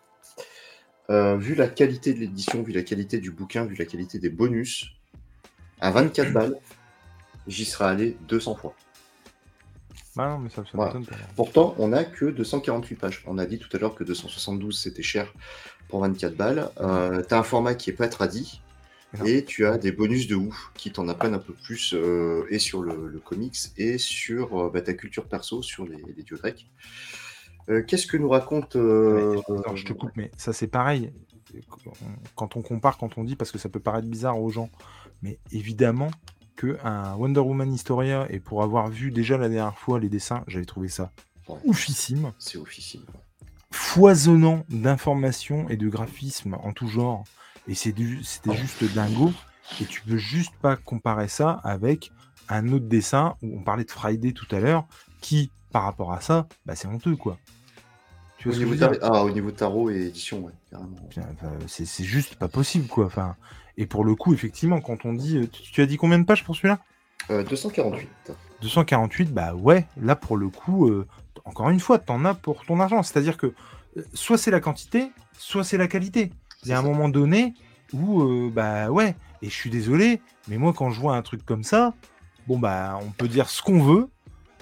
Euh, 1.11 1.37
vu 1.37 1.55
la 1.55 1.69
qualité 1.69 2.15
de 2.15 2.19
l'édition, 2.21 2.63
vu 2.63 2.73
la 2.73 2.83
qualité 2.83 3.19
du 3.19 3.31
bouquin, 3.31 3.65
vu 3.65 3.77
la 3.77 3.85
qualité 3.85 4.19
des 4.19 4.31
bonus, 4.31 4.87
à 5.81 5.91
24 5.93 6.33
balles, 6.33 6.57
j'y 7.47 7.65
serais 7.65 7.85
allé 7.87 8.17
200 8.29 8.57
fois. 8.57 8.75
Bah 10.15 10.29
non, 10.29 10.39
mais 10.39 10.51
ça, 10.51 10.57
ça 10.57 10.71
Voilà. 10.75 10.93
Pourtant, 11.37 11.75
on 11.79 11.89
n'a 11.89 12.05
que 12.05 12.27
248 12.27 12.97
pages. 12.97 13.23
On 13.27 13.39
a 13.39 13.47
dit 13.47 13.59
tout 13.59 13.75
à 13.75 13.79
l'heure 13.81 13.95
que 13.95 14.05
272 14.05 14.79
c'était 14.79 15.03
cher 15.03 15.33
pour 15.93 16.01
24 16.01 16.35
balles. 16.35 16.71
Euh, 16.81 17.23
tu 17.23 17.35
as 17.35 17.39
un 17.39 17.43
format 17.43 17.75
qui 17.75 17.91
est 17.91 17.93
pas 17.93 18.09
tradit 18.09 18.63
Non. 19.19 19.27
et 19.27 19.45
tu 19.45 19.67
as 19.67 19.77
des 19.77 19.93
bonus 19.93 20.27
de 20.27 20.35
ouf 20.37 20.71
qui 20.75 20.91
t'en 20.91 21.07
apprennent 21.07 21.35
un 21.35 21.39
peu 21.39 21.53
plus 21.53 21.93
euh, 21.93 22.47
et 22.49 22.59
sur 22.59 22.83
le, 22.83 23.09
le 23.09 23.19
comics 23.21 23.59
et 23.77 23.99
sur 23.99 24.59
euh, 24.59 24.71
bah, 24.73 24.81
ta 24.81 24.95
culture 24.95 25.27
perso 25.27 25.61
sur 25.63 25.85
les, 25.85 26.03
les 26.17 26.23
dieux 26.23 26.39
grecs. 26.39 26.67
Euh, 27.69 27.83
Qu'est-ce 27.87 28.07
que 28.07 28.17
nous 28.17 28.31
raconte 28.31 28.75
attends, 28.75 29.77
je 29.77 29.85
te 29.85 29.93
coupe, 29.93 30.11
mais 30.17 30.31
ça 30.39 30.55
c'est 30.55 30.67
pareil. 30.67 31.13
Quand 32.35 32.57
on 32.57 32.63
compare, 32.63 32.97
quand 32.97 33.19
on 33.19 33.25
dit, 33.25 33.37
parce 33.37 33.53
que 33.53 33.59
ça 33.59 33.69
peut 33.69 33.79
paraître 33.81 34.09
bizarre 34.09 34.41
aux 34.41 34.49
gens, 34.49 34.71
mais 35.21 35.39
évidemment 35.53 36.11
que 36.57 36.79
un 36.83 37.15
Wonder 37.17 37.41
Woman 37.41 37.71
Historia, 37.73 38.27
et 38.31 38.41
pour 38.41 38.63
avoir 38.63 38.89
vu 38.89 39.11
déjà 39.11 39.37
la 39.37 39.51
dernière 39.51 39.79
fois 39.79 40.01
les 40.01 40.09
dessins, 40.09 40.43
j'avais 40.47 40.65
trouvé 40.65 40.89
ça 40.89 41.13
Ouais. 41.49 41.59
oufissime, 41.65 42.33
C'est 42.39 42.57
officiel. 42.57 43.03
Foisonnant 43.73 44.65
d'informations 44.69 45.69
et 45.69 45.77
de 45.77 45.89
graphismes 45.89 46.55
en 46.63 46.73
tout 46.73 46.89
genre, 46.89 47.25
et 47.67 47.75
c'était 47.75 48.05
juste 48.55 48.85
dingo, 48.93 49.33
et 49.81 49.85
tu 49.85 50.03
peux 50.03 50.17
juste 50.17 50.55
pas 50.61 50.77
comparer 50.77 51.29
ça 51.29 51.61
avec 51.65 52.13
un 52.49 52.73
autre 52.73 52.87
dessin, 52.87 53.35
où 53.43 53.59
on 53.59 53.63
parlait 53.63 53.85
de 53.85 53.91
Friday 53.91 54.33
tout 54.33 54.47
à 54.55 54.61
l'heure, 54.61 54.87
qui, 55.21 55.51
par 55.71 55.85
rapport 55.85 56.13
à 56.13 56.21
ça, 56.21 56.47
bah, 56.67 56.75
c'est 56.75 56.89
honteux, 56.89 57.17
quoi. 57.17 57.39
Tu 58.39 58.49
Au 58.49 58.53
ce 58.53 58.59
niveau, 58.59 58.75
ah, 59.01 59.25
au 59.25 59.31
niveau 59.31 59.53
tarot 59.53 59.91
et 59.91 60.07
édition, 60.07 60.41
ouais, 60.41 60.53
carrément. 60.71 60.97
Enfin, 61.17 61.53
c'est 61.69 61.87
c'est 61.87 62.05
juste 62.05 62.35
pas 62.35 62.49
possible, 62.49 62.89
quoi. 62.89 63.07
Enfin, 63.07 63.37
et 63.77 63.87
pour 63.87 64.05
le 64.05 64.17
coup, 64.17 64.35
effectivement, 64.35 64.81
quand 64.81 65.05
on 65.07 65.13
dit. 65.13 65.49
Tu, 65.49 65.63
tu 65.63 65.81
as 65.81 65.87
dit 65.87 65.97
combien 65.97 66.19
de 66.19 66.25
pages 66.25 66.45
pour 66.45 66.57
celui-là? 66.57 66.81
Euh, 67.31 67.43
248. 67.45 68.09
248, 68.61 69.33
bah 69.33 69.55
ouais, 69.55 69.87
là 70.01 70.15
pour 70.17 70.37
le 70.37 70.49
coup, 70.49 70.89
euh, 70.89 71.07
encore 71.45 71.71
une 71.71 71.81
fois, 71.81 71.99
t'en 71.99 72.25
as 72.25 72.35
pour 72.35 72.65
ton 72.65 72.79
argent. 72.81 73.03
C'est-à-dire 73.03 73.37
que 73.37 73.53
euh, 73.97 74.03
soit 74.15 74.39
c'est 74.39 74.51
la 74.51 74.61
quantité, 74.61 75.11
soit 75.37 75.65
c'est 75.65 75.79
la 75.79 75.89
qualité. 75.89 76.31
Il 76.63 76.69
y 76.69 76.73
a 76.73 76.79
un 76.79 76.83
moment 76.83 77.09
donné 77.09 77.55
où, 77.93 78.51
bah 78.51 78.91
ouais, 78.91 79.17
et 79.43 79.47
je 79.49 79.55
suis 79.55 79.71
désolé, 79.71 80.21
mais 80.49 80.57
moi 80.59 80.73
quand 80.73 80.91
je 80.91 81.01
vois 81.01 81.17
un 81.17 81.23
truc 81.23 81.45
comme 81.45 81.65
ça, 81.65 81.93
bon 82.47 82.59
bah 82.59 82.99
on 83.03 83.11
peut 83.11 83.29
dire 83.29 83.51
ce 83.51 83.61
qu'on 83.63 83.83
veut, 83.83 84.09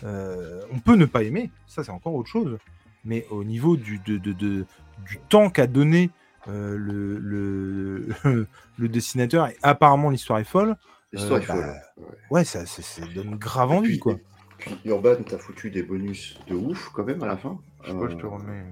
on 0.02 0.78
peut 0.84 0.96
ne 0.96 1.04
pas 1.04 1.22
aimer, 1.22 1.50
ça 1.66 1.84
c'est 1.84 1.90
encore 1.92 2.14
autre 2.14 2.28
chose. 2.30 2.58
Mais 3.04 3.26
au 3.30 3.44
niveau 3.44 3.76
du, 3.76 3.98
de, 3.98 4.18
de- 4.18 4.32
de- 4.32 4.66
du 5.06 5.18
temps 5.28 5.48
qu'a 5.50 5.66
donné 5.66 6.10
le, 6.46 7.18
le, 7.18 8.08
le 8.78 8.88
dessinateur, 8.88 9.46
et 9.48 9.56
apparemment 9.62 10.08
l'histoire 10.10 10.38
est 10.38 10.44
folle, 10.44 10.76
L'histoire 11.12 11.40
Euh, 11.40 11.42
est 11.42 11.46
folle. 11.46 11.56
bah, 11.60 11.74
ouais. 11.98 12.16
ouais, 12.30 12.44
ça, 12.44 12.66
ça, 12.66 12.82
ça 12.82 13.02
donne 13.14 13.36
grave 13.36 13.70
envie, 13.72 13.88
puis- 13.90 13.98
quoi. 13.98 14.16
Puis 14.58 14.76
Urban, 14.84 15.16
t'as 15.26 15.38
foutu 15.38 15.70
des 15.70 15.82
bonus 15.82 16.38
de 16.46 16.54
ouf 16.54 16.90
quand 16.94 17.04
même 17.04 17.22
à 17.22 17.26
la 17.26 17.36
fin. 17.38 17.58
Je 17.82 17.90
sais 17.92 17.98
pas, 17.98 18.08
je 18.10 18.16
te 18.16 18.26
Euh, 18.26 18.28
remets 18.28 18.62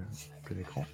plein 0.45 0.59
écran. 0.59 0.85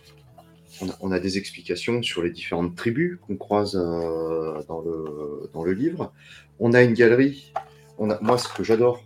on, 0.81 0.89
a, 0.89 0.93
on 1.01 1.11
a 1.11 1.19
des 1.19 1.37
explications 1.37 2.01
sur 2.01 2.21
les 2.23 2.31
différentes 2.31 2.75
tribus 2.75 3.17
qu'on 3.27 3.35
croise 3.35 3.75
euh, 3.75 4.61
dans, 4.69 4.79
le, 4.81 5.49
dans 5.53 5.63
le 5.63 5.73
livre. 5.73 6.13
On 6.59 6.71
a 6.73 6.81
une 6.81 6.93
galerie. 6.93 7.51
On 7.97 8.09
a, 8.09 8.17
moi, 8.21 8.37
ce 8.37 8.47
que 8.47 8.63
j'adore, 8.63 9.03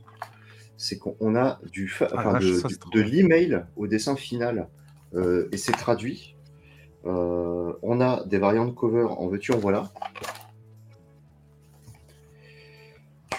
c'est 0.77 0.99
qu'on 0.99 1.35
a 1.35 1.59
du, 1.71 1.87
fa- 1.87 2.07
Ah, 2.11 2.19
enfin, 2.37 2.39
de, 2.39 3.01
l'email 3.01 3.65
au 3.75 3.87
dessin 3.87 4.15
final 4.15 4.67
euh, 5.15 5.49
et 5.51 5.57
c'est 5.57 5.71
traduit. 5.71 6.35
Euh, 7.05 7.73
on 7.81 7.99
a 7.99 8.23
des 8.25 8.37
variantes 8.37 8.75
cover 8.75 9.03
en 9.09 9.27
veux-tu, 9.27 9.53
en 9.53 9.57
voilà. 9.57 9.91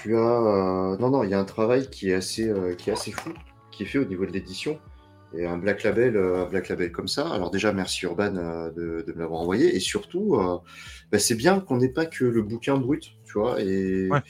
Tu 0.02 0.16
as. 0.16 0.20
euh, 0.20 0.96
non, 0.98 1.10
non, 1.10 1.24
il 1.24 1.30
y 1.30 1.34
a 1.34 1.38
un 1.40 1.44
travail 1.44 1.88
qui 1.90 2.10
est 2.10 2.14
assez, 2.14 2.48
euh, 2.48 2.74
qui 2.74 2.90
est 2.90 2.92
assez 2.92 3.12
fou, 3.12 3.30
qui 3.70 3.82
est 3.82 3.86
fait 3.86 3.98
au 3.98 4.04
niveau 4.04 4.24
de 4.26 4.32
l'édition. 4.32 4.78
Et 5.32 5.46
un 5.46 5.58
Black 5.58 5.84
Label, 5.84 6.16
euh, 6.16 6.42
un 6.44 6.46
Black 6.46 6.68
Label 6.68 6.90
comme 6.90 7.06
ça. 7.08 7.28
Alors 7.28 7.50
déjà, 7.50 7.72
merci 7.72 8.04
Urban 8.04 8.32
de, 8.32 9.04
de 9.06 9.12
me 9.12 9.18
l'avoir 9.20 9.40
envoyé. 9.40 9.76
Et 9.76 9.80
surtout, 9.80 10.36
bah, 11.12 11.18
c'est 11.18 11.36
bien 11.36 11.60
qu'on 11.60 11.76
n'ait 11.76 11.88
pas 11.92 12.06
que 12.06 12.24
le 12.24 12.42
bouquin 12.42 12.76
brut, 12.76 13.12
tu 13.24 13.34
vois. 13.38 13.60
Et 13.60 14.08
Ouais. 14.10 14.20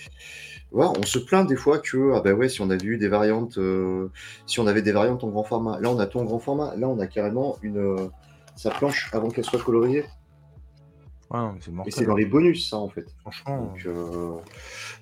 voilà, 0.72 0.92
on 0.98 1.02
se 1.05 1.18
plaint 1.18 1.48
des 1.48 1.56
fois 1.56 1.78
que, 1.78 2.12
ah 2.14 2.20
bah 2.20 2.32
ouais, 2.32 2.48
si 2.51 2.60
on 2.60 2.68
avait 2.70 2.84
eu 2.86 2.98
des 2.98 3.09
variantes, 3.09 3.56
euh, 3.59 4.09
si 4.47 4.60
on 4.60 4.66
avait 4.66 4.82
des 4.82 4.92
variantes 4.92 5.24
en 5.24 5.28
grand 5.30 5.44
format. 5.44 5.80
Là, 5.80 5.90
on 5.90 5.98
a 5.98 6.06
tout 6.06 6.18
en 6.18 6.24
grand 6.24 6.38
format. 6.38 6.76
Là, 6.76 6.88
on 6.88 6.98
a 7.01 7.06
carrément 7.06 7.56
une 7.62 7.78
euh, 7.78 8.09
sa 8.56 8.70
planche 8.70 9.09
avant 9.12 9.28
qu'elle 9.30 9.44
soit 9.44 9.62
coloriée. 9.62 10.05
Non, 11.32 11.52
mais 11.52 11.61
c'est 11.61 11.70
Et 11.70 11.74
mortel. 11.74 11.93
c'est 11.93 12.05
dans 12.07 12.16
les 12.16 12.24
bonus, 12.27 12.69
ça, 12.70 12.77
en 12.77 12.89
fait. 12.89 13.07
Franchement, 13.20 13.66
Donc, 13.66 13.86
euh, 13.86 14.32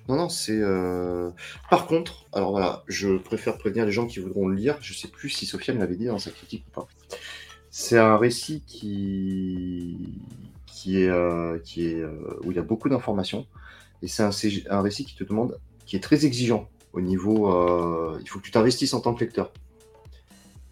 non, 0.07 0.15
non, 0.15 0.29
c'est. 0.29 0.59
euh, 0.59 1.31
Par 1.69 1.87
contre, 1.87 2.25
alors 2.33 2.51
voilà, 2.51 2.83
je 2.87 3.17
préfère 3.17 3.57
prévenir 3.57 3.85
les 3.85 3.91
gens 3.91 4.05
qui 4.05 4.19
voudront 4.19 4.47
le 4.47 4.55
lire. 4.55 4.77
Je 4.81 4.93
sais 4.93 5.07
plus 5.07 5.29
si 5.29 5.45
Sofiane 5.45 5.79
l'avait 5.79 5.95
dit 5.95 6.05
dans 6.05 6.19
sa 6.19 6.29
critique 6.31 6.65
ou 6.67 6.71
pas. 6.71 6.87
C'est 7.71 7.97
un 7.97 8.17
récit 8.17 8.63
qui 8.67 10.15
qui 10.65 11.01
est 11.01 11.09
euh, 11.09 11.59
qui 11.59 11.85
est 11.87 12.03
où 12.43 12.51
il 12.51 12.55
y 12.55 12.59
a 12.59 12.63
beaucoup 12.63 12.89
d'informations 12.89 13.45
et 14.01 14.07
c'est 14.07 14.23
un, 14.23 14.81
récit 14.81 15.05
qui 15.05 15.15
te 15.15 15.23
demande 15.23 15.59
qui 15.85 15.95
est 15.95 15.99
très 15.99 16.25
exigeant 16.25 16.69
au 16.93 17.01
niveau. 17.01 17.49
il 18.19 18.27
faut 18.29 18.39
que 18.39 18.43
tu 18.45 18.51
t'investisses 18.51 18.93
en 18.93 19.01
tant 19.01 19.13
que 19.13 19.19
lecteur. 19.23 19.51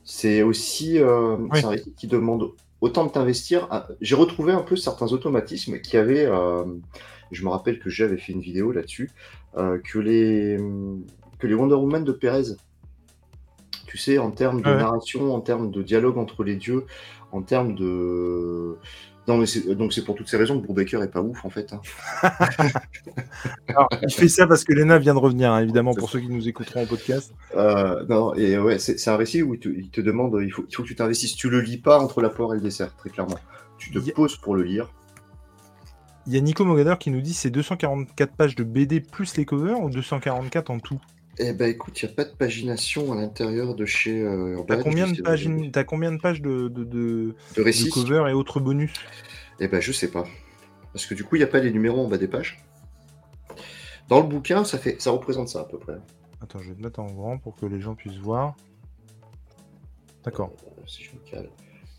C'est 0.03 0.41
aussi 0.43 0.99
Oui. 1.01 1.59
un 1.63 1.69
récit 1.69 1.93
qui 1.97 2.07
demande 2.07 2.51
autant 2.81 3.05
de 3.05 3.11
t'investir. 3.11 3.67
Ah, 3.71 3.87
J'ai 4.01 4.15
retrouvé 4.15 4.53
un 4.53 4.61
peu 4.61 4.75
certains 4.75 5.07
automatismes 5.13 5.79
qui 5.81 5.97
avaient. 5.97 6.25
euh, 6.25 6.63
je 7.31 7.43
me 7.43 7.49
rappelle 7.49 7.79
que 7.79 7.89
j'avais 7.89 8.17
fait 8.17 8.31
une 8.33 8.41
vidéo 8.41 8.71
là-dessus, 8.71 9.09
euh, 9.57 9.79
que, 9.79 9.99
les, 9.99 10.57
que 11.39 11.47
les 11.47 11.53
Wonder 11.53 11.75
Woman 11.75 12.03
de 12.05 12.11
Pérez, 12.13 12.55
tu 13.85 13.97
sais, 13.97 14.17
en 14.17 14.31
termes 14.31 14.61
de 14.61 14.69
Ouais. 14.69 14.77
narration, 14.77 15.33
en 15.33 15.41
termes 15.41 15.71
de 15.71 15.81
dialogue 15.83 16.17
entre 16.17 16.43
les 16.43 16.55
dieux, 16.55 16.85
en 17.31 17.41
termes 17.41 17.75
de. 17.75 18.77
Non, 19.27 19.37
mais 19.37 19.45
c'est, 19.45 19.75
donc 19.75 19.91
c'est 19.91 20.05
pour 20.05 20.15
toutes 20.15 20.29
ces 20.29 20.37
raisons 20.37 20.59
que 20.59 20.65
Brubaker 20.65 21.03
est 21.03 21.11
pas 21.11 21.21
ouf 21.21 21.43
en 21.43 21.49
fait. 21.49 21.73
hein. 21.73 21.81
Alors, 23.67 23.89
il 24.01 24.13
fait 24.13 24.29
ça 24.29 24.47
parce 24.47 24.63
que 24.63 24.73
Lena 24.73 24.97
vient 24.99 25.13
de 25.13 25.19
revenir, 25.19 25.51
hein, 25.51 25.61
évidemment, 25.61 25.93
pour 25.93 26.09
ceux 26.09 26.21
qui 26.21 26.29
nous 26.29 26.47
écouteront 26.47 26.83
en 26.83 26.85
podcast. 26.85 27.33
Euh, 27.55 28.05
non, 28.07 28.33
et 28.35 28.57
ouais, 28.57 28.79
c'est, 28.79 28.97
c'est 28.97 29.09
un 29.09 29.17
récit 29.17 29.43
où 29.43 29.53
il 29.53 29.59
te, 29.59 29.67
il 29.67 29.89
te 29.89 29.99
demande, 29.99 30.37
il 30.41 30.51
faut, 30.51 30.65
il 30.69 30.73
faut 30.73 30.83
que 30.83 30.87
tu 30.87 30.95
t'investisses. 30.95 31.35
Tu 31.35 31.49
le 31.49 31.59
lis 31.59 31.77
pas 31.77 31.99
entre 31.99 32.21
la 32.21 32.29
poire 32.29 32.53
et 32.53 32.55
le 32.55 32.61
dessert, 32.61 32.95
très 32.95 33.09
clairement. 33.09 33.37
Tu 33.77 33.91
te 33.91 33.99
poses 34.11 34.37
pour 34.37 34.55
le 34.55 34.63
lire. 34.63 34.89
Il 36.25 36.33
y 36.33 36.37
a 36.37 36.41
Nico 36.41 36.65
Mogader 36.65 36.95
qui 36.99 37.09
nous 37.09 37.21
dit 37.21 37.33
c'est 37.33 37.49
244 37.49 38.31
pages 38.35 38.55
de 38.55 38.63
BD 38.63 38.99
plus 39.01 39.35
les 39.37 39.45
covers 39.45 39.81
ou 39.81 39.89
244 39.89 40.69
en 40.69 40.79
tout? 40.79 40.99
Eh 41.39 41.53
ben 41.53 41.69
écoute, 41.69 42.01
il 42.01 42.05
n'y 42.07 42.11
a 42.11 42.15
pas 42.15 42.23
de 42.25 42.35
pagination 42.35 43.13
à 43.13 43.15
l'intérieur 43.15 43.75
de 43.75 43.85
chez 43.85 44.21
euh, 44.21 44.55
T'as 44.67 44.75
Urban. 44.77 44.83
combien, 44.83 45.07
de 45.11 45.21
pages, 45.21 45.47
t'as 45.71 45.83
combien 45.83 46.11
de 46.11 46.17
pages 46.19 46.41
de, 46.41 46.67
de, 46.67 46.83
de, 46.83 46.83
de 46.83 47.35
de 47.55 47.61
récits 47.61 47.89
covers 47.89 48.27
et 48.27 48.33
autres 48.33 48.59
bonus? 48.59 48.93
Eh 49.59 49.67
ben, 49.67 49.79
je 49.79 49.91
sais 49.91 50.09
pas. 50.09 50.25
Parce 50.93 51.05
que 51.05 51.13
du 51.13 51.23
coup, 51.23 51.35
il 51.35 51.39
n'y 51.39 51.43
a 51.45 51.47
pas 51.47 51.59
les 51.59 51.71
numéros 51.71 52.03
en 52.03 52.07
bas 52.07 52.17
des 52.17 52.27
pages. 52.27 52.63
Dans 54.07 54.19
le 54.19 54.25
bouquin, 54.27 54.63
ça, 54.63 54.77
fait, 54.79 54.99
ça 55.01 55.11
représente 55.11 55.49
ça 55.49 55.61
à 55.61 55.65
peu 55.65 55.77
près. 55.77 55.97
Attends, 56.41 56.59
je 56.59 56.69
vais 56.69 56.75
te 56.75 56.81
mettre 56.81 56.99
en 57.01 57.11
grand 57.11 57.37
pour 57.37 57.55
que 57.55 57.65
les 57.67 57.81
gens 57.81 57.93
puissent 57.93 58.17
voir. 58.17 58.55
D'accord. 60.23 60.53
Euh, 60.65 60.81
Si 60.87 61.03
je 61.03 61.11
me 61.11 61.19
cale. 61.29 61.49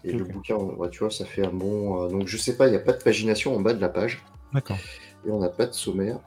Et 0.05 0.13
le 0.13 0.25
bouquin, 0.25 0.57
ouais, 0.57 0.91
tu 0.91 1.01
vois, 1.01 1.11
ça 1.11 1.25
fait 1.25 1.45
un 1.47 1.53
bon. 1.53 2.05
euh, 2.05 2.09
donc, 2.09 2.27
je 2.27 2.37
sais 2.37 2.57
pas, 2.57 2.67
il 2.67 2.71
n'y 2.71 2.77
a 2.77 2.81
pas 2.81 2.93
de 2.93 3.03
pagination 3.03 3.55
en 3.55 3.61
bas 3.61 3.73
de 3.75 3.81
la 3.81 3.89
page. 3.89 4.25
D'accord. 4.53 4.79
Et 5.27 5.31
on 5.31 5.39
n'a 5.39 5.49
pas 5.49 5.67
de 5.67 5.73
sommaire. 5.73 6.19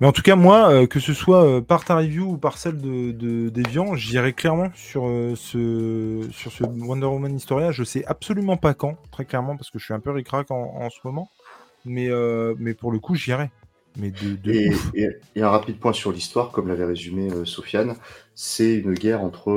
Mais 0.00 0.06
en 0.06 0.12
tout 0.12 0.22
cas, 0.22 0.36
moi, 0.36 0.70
euh, 0.70 0.86
que 0.86 1.00
ce 1.00 1.12
soit 1.12 1.44
euh, 1.44 1.60
par 1.60 1.84
ta 1.84 1.96
review 1.96 2.32
ou 2.34 2.36
par 2.38 2.56
celle 2.56 2.78
de, 2.78 3.10
de 3.10 3.48
d'Evian, 3.48 3.96
j'irai 3.96 4.32
clairement 4.32 4.70
sur, 4.74 5.08
euh, 5.08 5.34
ce, 5.34 6.28
sur 6.30 6.52
ce 6.52 6.62
Wonder 6.62 7.06
Woman 7.06 7.34
Historia. 7.34 7.72
Je 7.72 7.82
sais 7.82 8.04
absolument 8.06 8.56
pas 8.56 8.74
quand, 8.74 8.96
très 9.10 9.24
clairement, 9.24 9.56
parce 9.56 9.70
que 9.70 9.78
je 9.80 9.84
suis 9.84 9.94
un 9.94 10.00
peu 10.00 10.12
ricrac 10.12 10.50
en, 10.52 10.56
en 10.76 10.88
ce 10.90 10.98
moment. 11.04 11.30
Mais, 11.84 12.10
mais 12.58 12.74
pour 12.74 12.92
le 12.92 12.98
coup, 12.98 13.14
j'irai. 13.14 13.50
Mais 13.96 14.10
de, 14.10 14.36
de 14.36 14.52
Et, 14.52 14.68
ouf. 14.68 14.90
et- 14.94 15.08
et 15.36 15.42
un 15.42 15.48
rapide 15.48 15.78
point 15.78 15.92
sur 15.92 16.12
l'histoire, 16.12 16.50
comme 16.52 16.68
l'avait 16.68 16.84
résumé 16.84 17.30
Sofiane, 17.44 17.96
c'est 18.34 18.74
une 18.76 18.94
guerre 18.94 19.22
entre 19.22 19.50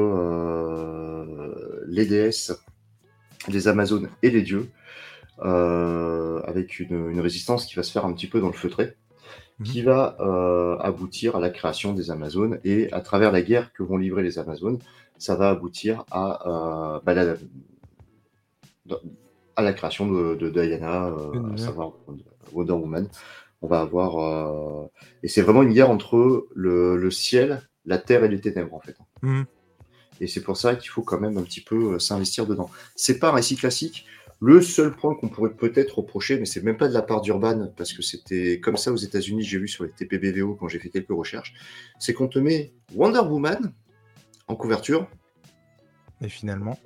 les 1.87 2.05
déesses, 2.05 2.53
les 3.49 3.67
Amazones 3.67 4.09
et 4.23 4.29
les 4.29 4.41
dieux, 4.43 4.69
avec 5.39 6.79
une, 6.79 7.09
une 7.11 7.19
résistance 7.19 7.65
qui 7.65 7.75
va 7.75 7.83
se 7.83 7.91
faire 7.91 8.05
un 8.05 8.13
petit 8.13 8.27
peu 8.27 8.39
dans 8.39 8.47
le 8.47 8.53
feutré, 8.53 8.95
Mhm. 9.61 9.67
qui 9.67 9.81
va 9.83 10.17
euh, 10.19 10.75
aboutir 10.79 11.35
à 11.35 11.39
la 11.39 11.51
création 11.51 11.93
des 11.93 12.09
Amazones, 12.09 12.59
et 12.63 12.91
à 12.91 13.01
travers 13.01 13.31
la 13.31 13.43
guerre 13.43 13.71
que 13.73 13.83
vont 13.83 13.97
livrer 13.97 14.23
les 14.23 14.39
Amazones, 14.39 14.79
ça 15.19 15.35
va 15.35 15.49
aboutir 15.49 16.03
à, 16.09 16.95
euh, 16.95 16.99
bah, 17.05 17.13
la, 17.13 17.35
à 19.55 19.61
la 19.61 19.73
création 19.73 20.11
de, 20.11 20.35
de 20.35 20.49
Diana, 20.49 21.07
euh, 21.09 21.53
à 21.53 21.57
savoir 21.57 21.93
Wonder 22.53 22.73
Woman. 22.73 23.07
On 23.61 23.67
va 23.67 23.81
avoir. 23.81 24.89
Et 25.21 25.27
c'est 25.27 25.43
vraiment 25.43 25.61
une 25.61 25.73
guerre 25.73 25.91
entre 25.91 26.47
le, 26.55 26.97
le 26.97 27.11
ciel, 27.11 27.61
la 27.85 27.99
terre 27.99 28.23
et 28.23 28.27
les 28.27 28.41
ténèbres, 28.41 28.73
en 28.73 28.79
fait. 28.79 28.97
Mhm. 29.21 29.45
Et 30.19 30.25
c'est 30.25 30.41
pour 30.41 30.57
ça 30.57 30.75
qu'il 30.75 30.89
faut 30.89 31.03
quand 31.03 31.19
même 31.19 31.37
un 31.37 31.43
petit 31.43 31.61
peu 31.61 31.99
s'investir 31.99 32.47
dedans. 32.47 32.71
C'est 32.95 33.19
pas 33.19 33.29
un 33.29 33.33
récit 33.33 33.55
classique. 33.55 34.07
Le 34.43 34.59
seul 34.59 34.95
point 34.95 35.13
qu'on 35.15 35.29
pourrait 35.29 35.53
peut-être 35.53 35.99
reprocher, 35.99 36.39
mais 36.39 36.45
c'est 36.45 36.63
même 36.63 36.77
pas 36.77 36.87
de 36.87 36.93
la 36.93 37.03
part 37.03 37.21
d'Urban, 37.21 37.71
parce 37.77 37.93
que 37.93 38.01
c'était 38.01 38.59
comme 38.59 38.75
ça 38.75 38.91
aux 38.91 38.97
États-Unis, 38.97 39.43
j'ai 39.43 39.59
vu 39.59 39.67
sur 39.67 39.83
les 39.83 39.91
TPBVO 39.91 40.55
quand 40.55 40.67
j'ai 40.67 40.79
fait 40.79 40.89
quelques 40.89 41.11
recherches, 41.11 41.53
c'est 41.99 42.13
qu'on 42.13 42.27
te 42.27 42.39
met 42.39 42.73
Wonder 42.95 43.19
Woman 43.19 43.71
en 44.47 44.55
couverture. 44.55 45.07
Et 46.21 46.29
finalement, 46.29 46.79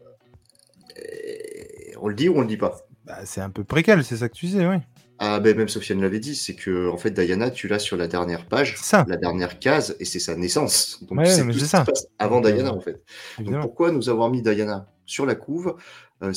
et 0.98 1.94
on 2.02 2.07
le 2.10 2.15
dit 2.15 2.27
ou 2.30 2.38
on 2.38 2.41
le 2.41 2.48
dit 2.48 2.57
pas? 2.57 2.77
Bah, 3.06 3.19
c'est 3.26 3.41
un 3.41 3.49
peu 3.49 3.64
préquel, 3.64 4.03
c'est 4.03 4.18
ça 4.18 4.30
que 4.30 4.34
tu 4.34 4.48
disais, 4.48 4.68
oui. 4.68 4.77
Ah 5.18 5.40
ben 5.40 5.56
même 5.56 5.69
Sofiane 5.69 6.02
l'avait 6.02 6.19
dit, 6.19 6.36
c'est 6.36 6.56
que 6.56 6.90
en 6.90 6.98
fait 6.98 7.11
Diana, 7.11 7.49
tu 7.49 7.69
l'as 7.69 7.80
sur 7.80 7.95
la 7.95 8.07
dernière 8.10 8.45
page, 8.48 8.76
ça. 8.82 9.06
la 9.07 9.15
dernière 9.15 9.60
case, 9.60 9.95
et 10.02 10.06
c'est 10.06 10.19
sa 10.19 10.36
naissance. 10.36 10.99
Donc 11.03 11.19
Ouais, 11.19 11.26
c'est 11.26 11.45
mais 11.45 11.53
tout 11.53 11.60
c'est 11.60 11.65
ce 11.68 11.69
qui 11.69 11.72
ça. 11.72 11.86
se 11.86 11.91
passe 11.91 12.07
avant 12.19 12.44
euh, 12.44 12.52
Diana 12.52 12.73
en 12.73 12.82
fait. 12.82 13.02
Donc 13.40 13.61
pourquoi 13.61 13.91
nous 13.94 14.10
avoir 14.10 14.30
mis 14.30 14.41
Diana 14.41 14.91
sur 15.06 15.26
la 15.26 15.36
couve? 15.36 15.77
Euh, 16.22 16.34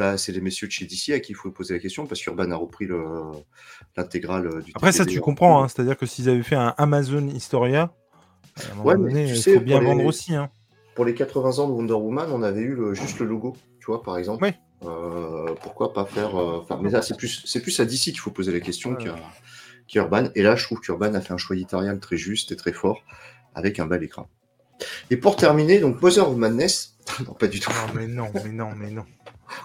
bah, 0.00 0.16
c'est 0.16 0.32
les 0.32 0.40
messieurs 0.40 0.66
de 0.66 0.72
chez 0.72 0.86
DC 0.86 1.10
à 1.14 1.20
qui 1.20 1.32
il 1.32 1.34
faut 1.34 1.50
poser 1.50 1.74
la 1.74 1.80
question 1.80 2.06
parce 2.06 2.20
qu'Urban 2.22 2.50
a 2.50 2.56
repris 2.56 2.86
le- 2.86 3.02
l'intégrale 3.96 4.62
du 4.64 4.72
Après, 4.74 4.92
ça, 4.92 5.04
tu 5.04 5.18
en 5.18 5.22
comprends, 5.22 5.62
hein, 5.62 5.68
c'est-à-dire 5.68 5.96
que 5.96 6.06
s'ils 6.06 6.28
avaient 6.30 6.42
fait 6.42 6.56
un 6.56 6.74
Amazon 6.78 7.28
Historia, 7.28 7.92
Ouais, 8.82 8.94
donné, 8.96 9.26
tu 9.26 9.32
il 9.32 9.36
sais, 9.42 9.54
faut 9.54 9.60
bien 9.60 9.78
les- 9.80 9.86
vendre 9.86 10.04
aussi. 10.06 10.34
Hein. 10.34 10.50
Pour 10.94 11.04
les 11.04 11.14
80 11.14 11.58
ans 11.58 11.68
de 11.68 11.72
Wonder 11.72 11.92
Woman, 11.94 12.30
on 12.32 12.42
avait 12.42 12.60
eu 12.62 12.74
le- 12.74 12.94
juste 12.94 13.18
le 13.20 13.26
logo, 13.26 13.56
tu 13.78 13.86
vois, 13.86 14.02
par 14.02 14.16
exemple. 14.18 14.42
Oui. 14.44 14.52
Euh, 14.82 15.54
pourquoi 15.62 15.92
pas 15.92 16.04
faire. 16.06 16.34
euh, 16.40 16.62
mais 16.82 16.90
là, 16.90 17.02
c'est 17.02 17.16
plus, 17.16 17.42
c'est 17.46 17.60
plus 17.60 17.78
à 17.80 17.84
DC 17.84 18.04
qu'il 18.12 18.18
faut 18.18 18.30
poser 18.30 18.52
la 18.52 18.60
question 18.60 18.92
Ouais. 18.92 19.04
qu'Urban. 19.86 20.24
Et 20.34 20.42
là, 20.42 20.56
je 20.56 20.64
trouve 20.64 20.80
qu'Urban 20.80 21.12
a 21.14 21.20
fait 21.20 21.32
un 21.34 21.36
choix 21.38 21.54
éditorial 21.56 22.00
très 22.00 22.16
juste 22.16 22.50
et 22.52 22.56
très 22.56 22.72
fort, 22.72 23.02
avec 23.54 23.78
un 23.78 23.86
bel 23.86 24.02
écran. 24.02 24.28
Et 25.10 25.16
pour 25.18 25.36
terminer, 25.36 25.78
donc 25.78 26.00
Mother 26.02 26.28
of 26.30 26.36
Madness. 26.36 26.96
non, 27.26 27.34
pas 27.34 27.46
du 27.48 27.60
tout. 27.60 27.70
Non, 27.70 27.94
mais 27.94 28.06
non, 28.06 28.30
mais 28.34 28.52
non, 28.52 28.68
mais 28.76 28.90
non. 28.90 29.04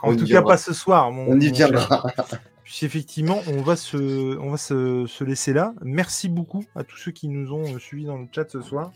En 0.02 0.16
tout 0.16 0.26
cas, 0.26 0.42
pas 0.42 0.58
ce 0.58 0.74
soir. 0.74 1.12
Mon, 1.12 1.28
On 1.30 1.40
y 1.40 1.52
viendra. 1.52 2.04
cher. 2.16 2.40
Puisqu'effectivement, 2.64 3.42
on 3.48 3.62
va, 3.62 3.76
se, 3.76 4.38
on 4.40 4.50
va 4.50 4.58
se, 4.58 5.06
se 5.08 5.24
laisser 5.24 5.54
là. 5.54 5.74
Merci 5.84 6.30
beaucoup 6.30 6.66
à 6.76 6.84
tous 6.84 6.98
ceux 6.98 7.12
qui 7.12 7.28
nous 7.28 7.54
ont 7.54 7.76
euh, 7.76 7.80
suivis 7.80 8.06
dans 8.06 8.18
le 8.18 8.28
chat 8.32 8.50
ce 8.50 8.62
soir. 8.62 8.92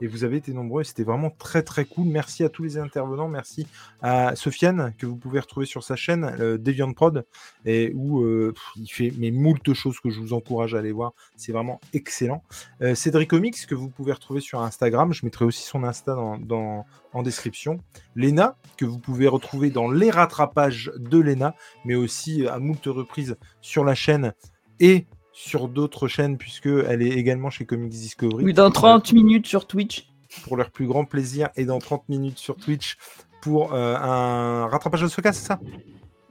Et 0.00 0.06
vous 0.06 0.24
avez 0.24 0.36
été 0.36 0.52
nombreux, 0.52 0.82
et 0.82 0.84
c'était 0.84 1.04
vraiment 1.04 1.30
très 1.30 1.62
très 1.62 1.84
cool. 1.84 2.06
Merci 2.06 2.44
à 2.44 2.48
tous 2.48 2.62
les 2.62 2.78
intervenants, 2.78 3.28
merci 3.28 3.66
à 4.00 4.36
Sofiane, 4.36 4.94
que 4.98 5.06
vous 5.06 5.16
pouvez 5.16 5.40
retrouver 5.40 5.66
sur 5.66 5.82
sa 5.82 5.96
chaîne, 5.96 6.24
euh, 6.40 6.58
Deviant 6.58 6.92
Prod, 6.92 7.24
et 7.64 7.92
où 7.94 8.22
euh, 8.22 8.54
il 8.76 8.88
fait 8.88 9.12
mais 9.18 9.30
moult 9.30 9.72
choses 9.74 10.00
que 10.00 10.10
je 10.10 10.20
vous 10.20 10.32
encourage 10.32 10.74
à 10.74 10.78
aller 10.78 10.92
voir. 10.92 11.12
C'est 11.36 11.52
vraiment 11.52 11.80
excellent. 11.92 12.42
Euh, 12.82 12.94
Cédric 12.94 13.30
Comics, 13.30 13.66
que 13.66 13.74
vous 13.74 13.88
pouvez 13.88 14.12
retrouver 14.12 14.40
sur 14.40 14.60
Instagram, 14.60 15.12
je 15.12 15.24
mettrai 15.24 15.44
aussi 15.44 15.62
son 15.62 15.84
Insta 15.84 16.16
en 16.16 17.22
description. 17.22 17.78
Lena, 18.14 18.56
que 18.76 18.84
vous 18.84 18.98
pouvez 18.98 19.28
retrouver 19.28 19.70
dans 19.70 19.90
les 19.90 20.10
rattrapages 20.10 20.92
de 20.96 21.18
Lena, 21.18 21.54
mais 21.84 21.94
aussi 21.94 22.46
à 22.46 22.58
moult 22.58 22.84
reprises 22.86 23.36
sur 23.60 23.84
la 23.84 23.94
chaîne 23.94 24.32
et 24.80 25.06
sur 25.32 25.68
d'autres 25.68 26.08
chaînes, 26.08 26.36
puisque 26.38 26.66
elle 26.66 27.02
est 27.02 27.10
également 27.10 27.50
chez 27.50 27.64
Comics 27.66 27.90
Discovery. 27.90 28.44
Oui, 28.44 28.52
dans 28.52 28.70
30 28.70 29.12
minutes 29.12 29.46
sur 29.46 29.66
Twitch. 29.66 30.08
Pour 30.44 30.56
leur 30.56 30.70
plus 30.70 30.86
grand 30.86 31.04
plaisir, 31.04 31.48
et 31.56 31.64
dans 31.64 31.78
30 31.78 32.08
minutes 32.08 32.38
sur 32.38 32.56
Twitch 32.56 32.96
pour 33.42 33.74
euh, 33.74 33.96
un 33.96 34.66
rattrapage 34.68 35.02
d'Asoka, 35.02 35.32
c'est 35.32 35.46
ça? 35.46 35.60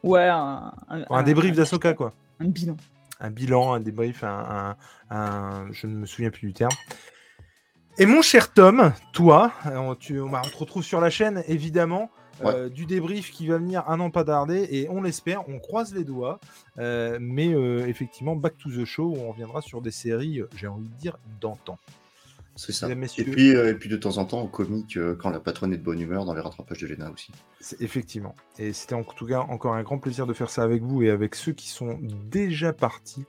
Ouais, 0.04 0.28
un, 0.28 0.72
un, 0.88 1.24
débrief 1.24 1.56
d'Asoka, 1.56 1.94
quoi. 1.94 2.14
Un 2.40 2.48
bilan. 2.48 2.78
un 3.20 3.30
bilan, 3.30 3.74
un 3.74 3.80
débrief, 3.80 4.24
un, 4.24 4.76
je 5.72 5.86
ne 5.88 5.96
me 5.96 6.06
souviens 6.08 6.32
plus 6.32 6.48
du 6.48 6.54
terme. 6.54 6.72
Et 8.00 8.06
mon 8.08 8.22
cher 8.24 8.54
Tom, 8.54 8.94
toi, 9.14 9.52
euh, 9.68 9.76
on, 9.78 9.94
tu- 9.96 10.20
on 10.20 10.30
va- 10.30 10.42
on 10.46 10.50
te 10.50 10.58
retrouve 10.58 10.84
sur 10.84 11.02
la 11.02 11.10
chaîne, 11.12 11.44
évidemment, 11.48 12.10
euh, 12.46 12.70
du 12.70 12.86
débrief 12.86 13.32
qui 13.32 13.48
va 13.48 13.58
venir 13.58 13.84
un 13.90 14.00
an 14.00 14.10
pas 14.10 14.24
tarder, 14.24 14.68
et 14.72 14.90
on 14.90 15.02
l'espère, 15.02 15.48
on 15.50 15.60
croise 15.60 15.94
les 15.94 16.04
doigts, 16.04 16.40
euh, 16.78 17.18
mais 17.22 17.54
euh, 17.54 17.86
effectivement, 17.88 18.36
back 18.36 18.58
to 18.58 18.70
the 18.70 18.86
show, 18.86 19.14
on 19.18 19.32
reviendra 19.32 19.62
sur 19.62 19.82
des 19.82 19.92
séries, 19.92 20.42
j'ai 20.56 20.68
envie 20.68 20.88
de 20.90 20.96
dire, 20.96 21.18
d'antan. 21.40 21.78
C'est 22.58 22.74
ça. 22.74 22.90
Et 22.90 22.96
messieurs. 22.96 23.24
puis, 23.24 23.50
et 23.50 23.74
puis 23.76 23.90
de 23.90 23.96
temps 23.96 24.18
en 24.18 24.26
temps, 24.26 24.42
en 24.42 24.48
comique, 24.48 25.00
quand 25.20 25.30
la 25.30 25.40
patronne 25.40 25.74
est 25.74 25.78
de 25.78 25.84
bonne 25.84 26.02
humeur, 26.02 26.26
dans 26.26 26.34
les 26.34 26.42
rattrapages 26.42 26.80
de 26.80 26.88
Lena 26.88 27.10
aussi. 27.10 27.32
C'est- 27.62 27.82
Effectivement. 27.82 28.36
Et 28.60 28.74
c'était 28.74 28.94
en 28.94 29.04
tout 29.04 29.26
cas 29.26 29.40
encore 29.40 29.74
un 29.74 29.84
grand 29.84 30.00
plaisir 30.00 30.28
de 30.28 30.34
faire 30.34 30.50
ça 30.50 30.62
avec 30.64 30.84
vous 30.84 31.02
et 31.02 31.10
avec 31.10 31.36
ceux 31.36 31.54
qui 31.54 31.70
sont 31.70 31.98
déjà 32.30 32.74
partis. 32.74 33.24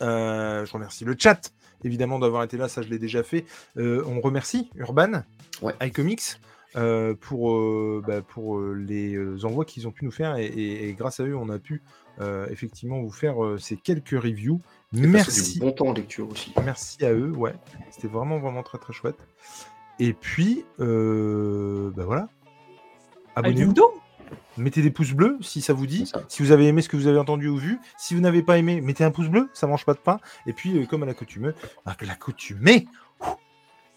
Je 0.00 0.72
remercie 0.72 1.04
le 1.04 1.14
chat, 1.18 1.52
évidemment, 1.84 2.18
d'avoir 2.18 2.42
été 2.44 2.56
là. 2.56 2.68
Ça, 2.68 2.82
je 2.82 2.88
l'ai 2.88 2.98
déjà 2.98 3.22
fait. 3.22 3.44
Euh, 3.76 4.02
on 4.06 4.20
remercie 4.20 4.70
Urban, 4.76 5.22
Ouais. 5.60 5.74
iComics, 5.82 6.40
euh, 6.76 7.14
pour, 7.14 7.52
euh, 7.52 8.02
bah, 8.06 8.22
pour 8.22 8.58
euh, 8.58 8.74
les 8.74 9.44
envois 9.44 9.64
qu'ils 9.64 9.88
ont 9.88 9.92
pu 9.92 10.04
nous 10.04 10.10
faire. 10.10 10.36
Et, 10.36 10.46
et- 10.46 10.88
et 10.88 10.92
grâce 10.94 11.20
à 11.20 11.24
eux, 11.24 11.36
on 11.36 11.48
a 11.48 11.58
pu 11.58 11.82
euh, 12.20 12.46
effectivement 12.50 13.00
vous 13.00 13.10
faire 13.10 13.42
euh, 13.44 13.58
ces 13.58 13.76
quelques 13.76 14.10
reviews. 14.10 14.60
Merci. 14.92 15.58
Bon 15.58 15.72
temps 15.72 15.86
en 15.88 15.92
lecture 15.92 16.28
aussi. 16.28 16.52
Merci 16.64 17.04
à 17.04 17.12
eux, 17.12 17.30
ouais. 17.30 17.54
C'était 17.90 18.08
vraiment, 18.08 18.38
vraiment 18.38 18.62
très, 18.62 18.78
très 18.78 18.92
chouette. 18.92 19.16
Et 19.98 20.12
puis, 20.12 20.64
euh, 20.80 21.90
bah 21.94 22.04
voilà. 22.04 22.28
Abonnez-vous. 23.36 23.70
Aldo 23.70 23.94
Mettez 24.56 24.82
des 24.82 24.90
pouces 24.90 25.12
bleus 25.12 25.38
si 25.40 25.60
ça 25.60 25.72
vous 25.72 25.86
dit. 25.86 26.06
Ça. 26.06 26.22
Si 26.28 26.42
vous 26.42 26.52
avez 26.52 26.66
aimé 26.66 26.82
ce 26.82 26.88
que 26.88 26.96
vous 26.96 27.06
avez 27.06 27.18
entendu 27.18 27.48
ou 27.48 27.56
vu. 27.56 27.78
Si 27.98 28.14
vous 28.14 28.20
n'avez 28.20 28.42
pas 28.42 28.58
aimé, 28.58 28.80
mettez 28.80 29.04
un 29.04 29.10
pouce 29.10 29.28
bleu, 29.28 29.48
ça 29.54 29.66
mange 29.66 29.84
pas 29.84 29.94
de 29.94 29.98
pain. 29.98 30.18
Et 30.46 30.52
puis, 30.52 30.76
euh, 30.76 30.86
comme 30.86 31.02
à 31.02 31.06
l'accoutumée, 31.06 31.50
à 31.86 31.96
l'accoutumée, 32.02 32.86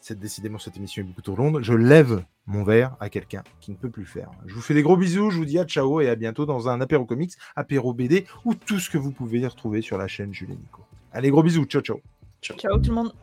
c'est 0.04 0.20
décidément 0.20 0.60
cette 0.60 0.76
émission 0.76 1.02
est 1.02 1.06
beaucoup 1.06 1.22
trop 1.22 1.36
longue. 1.38 1.62
Je 1.62 1.74
lève 1.74 2.26
mon 2.46 2.66
verre 2.66 2.98
à 3.00 3.10
quelqu'un 3.10 3.42
qui 3.62 3.72
ne 3.72 3.78
peut 3.78 3.90
plus 3.90 4.06
faire. 4.06 4.30
Je 4.46 4.54
vous 4.54 4.62
fais 4.62 4.74
des 4.74 4.84
gros 4.84 4.98
bisous, 4.98 5.30
je 5.30 5.38
vous 5.38 5.46
dis 5.46 5.58
à 5.58 5.64
ciao 5.64 6.02
et 6.02 6.10
à 6.10 6.16
bientôt 6.16 6.46
dans 6.46 6.68
un 6.68 6.82
apéro 6.82 7.06
comics, 7.06 7.32
apéro 7.56 7.94
BD 7.94 8.26
ou 8.44 8.54
tout 8.54 8.80
ce 8.80 8.90
que 8.90 8.98
vous 8.98 9.12
pouvez 9.12 9.48
retrouver 9.48 9.82
sur 9.82 9.98
la 9.98 10.10
chaîne 10.10 10.34
Jules 10.34 10.52
et 10.52 10.56
Nico. 10.56 10.82
Allez, 11.14 11.30
gros 11.30 11.42
bisous, 11.42 11.64
ciao 11.66 11.82
ciao. 11.82 12.02
Ciao 12.42 12.78
tout 12.78 12.90
le 12.90 12.96
monde 12.96 13.14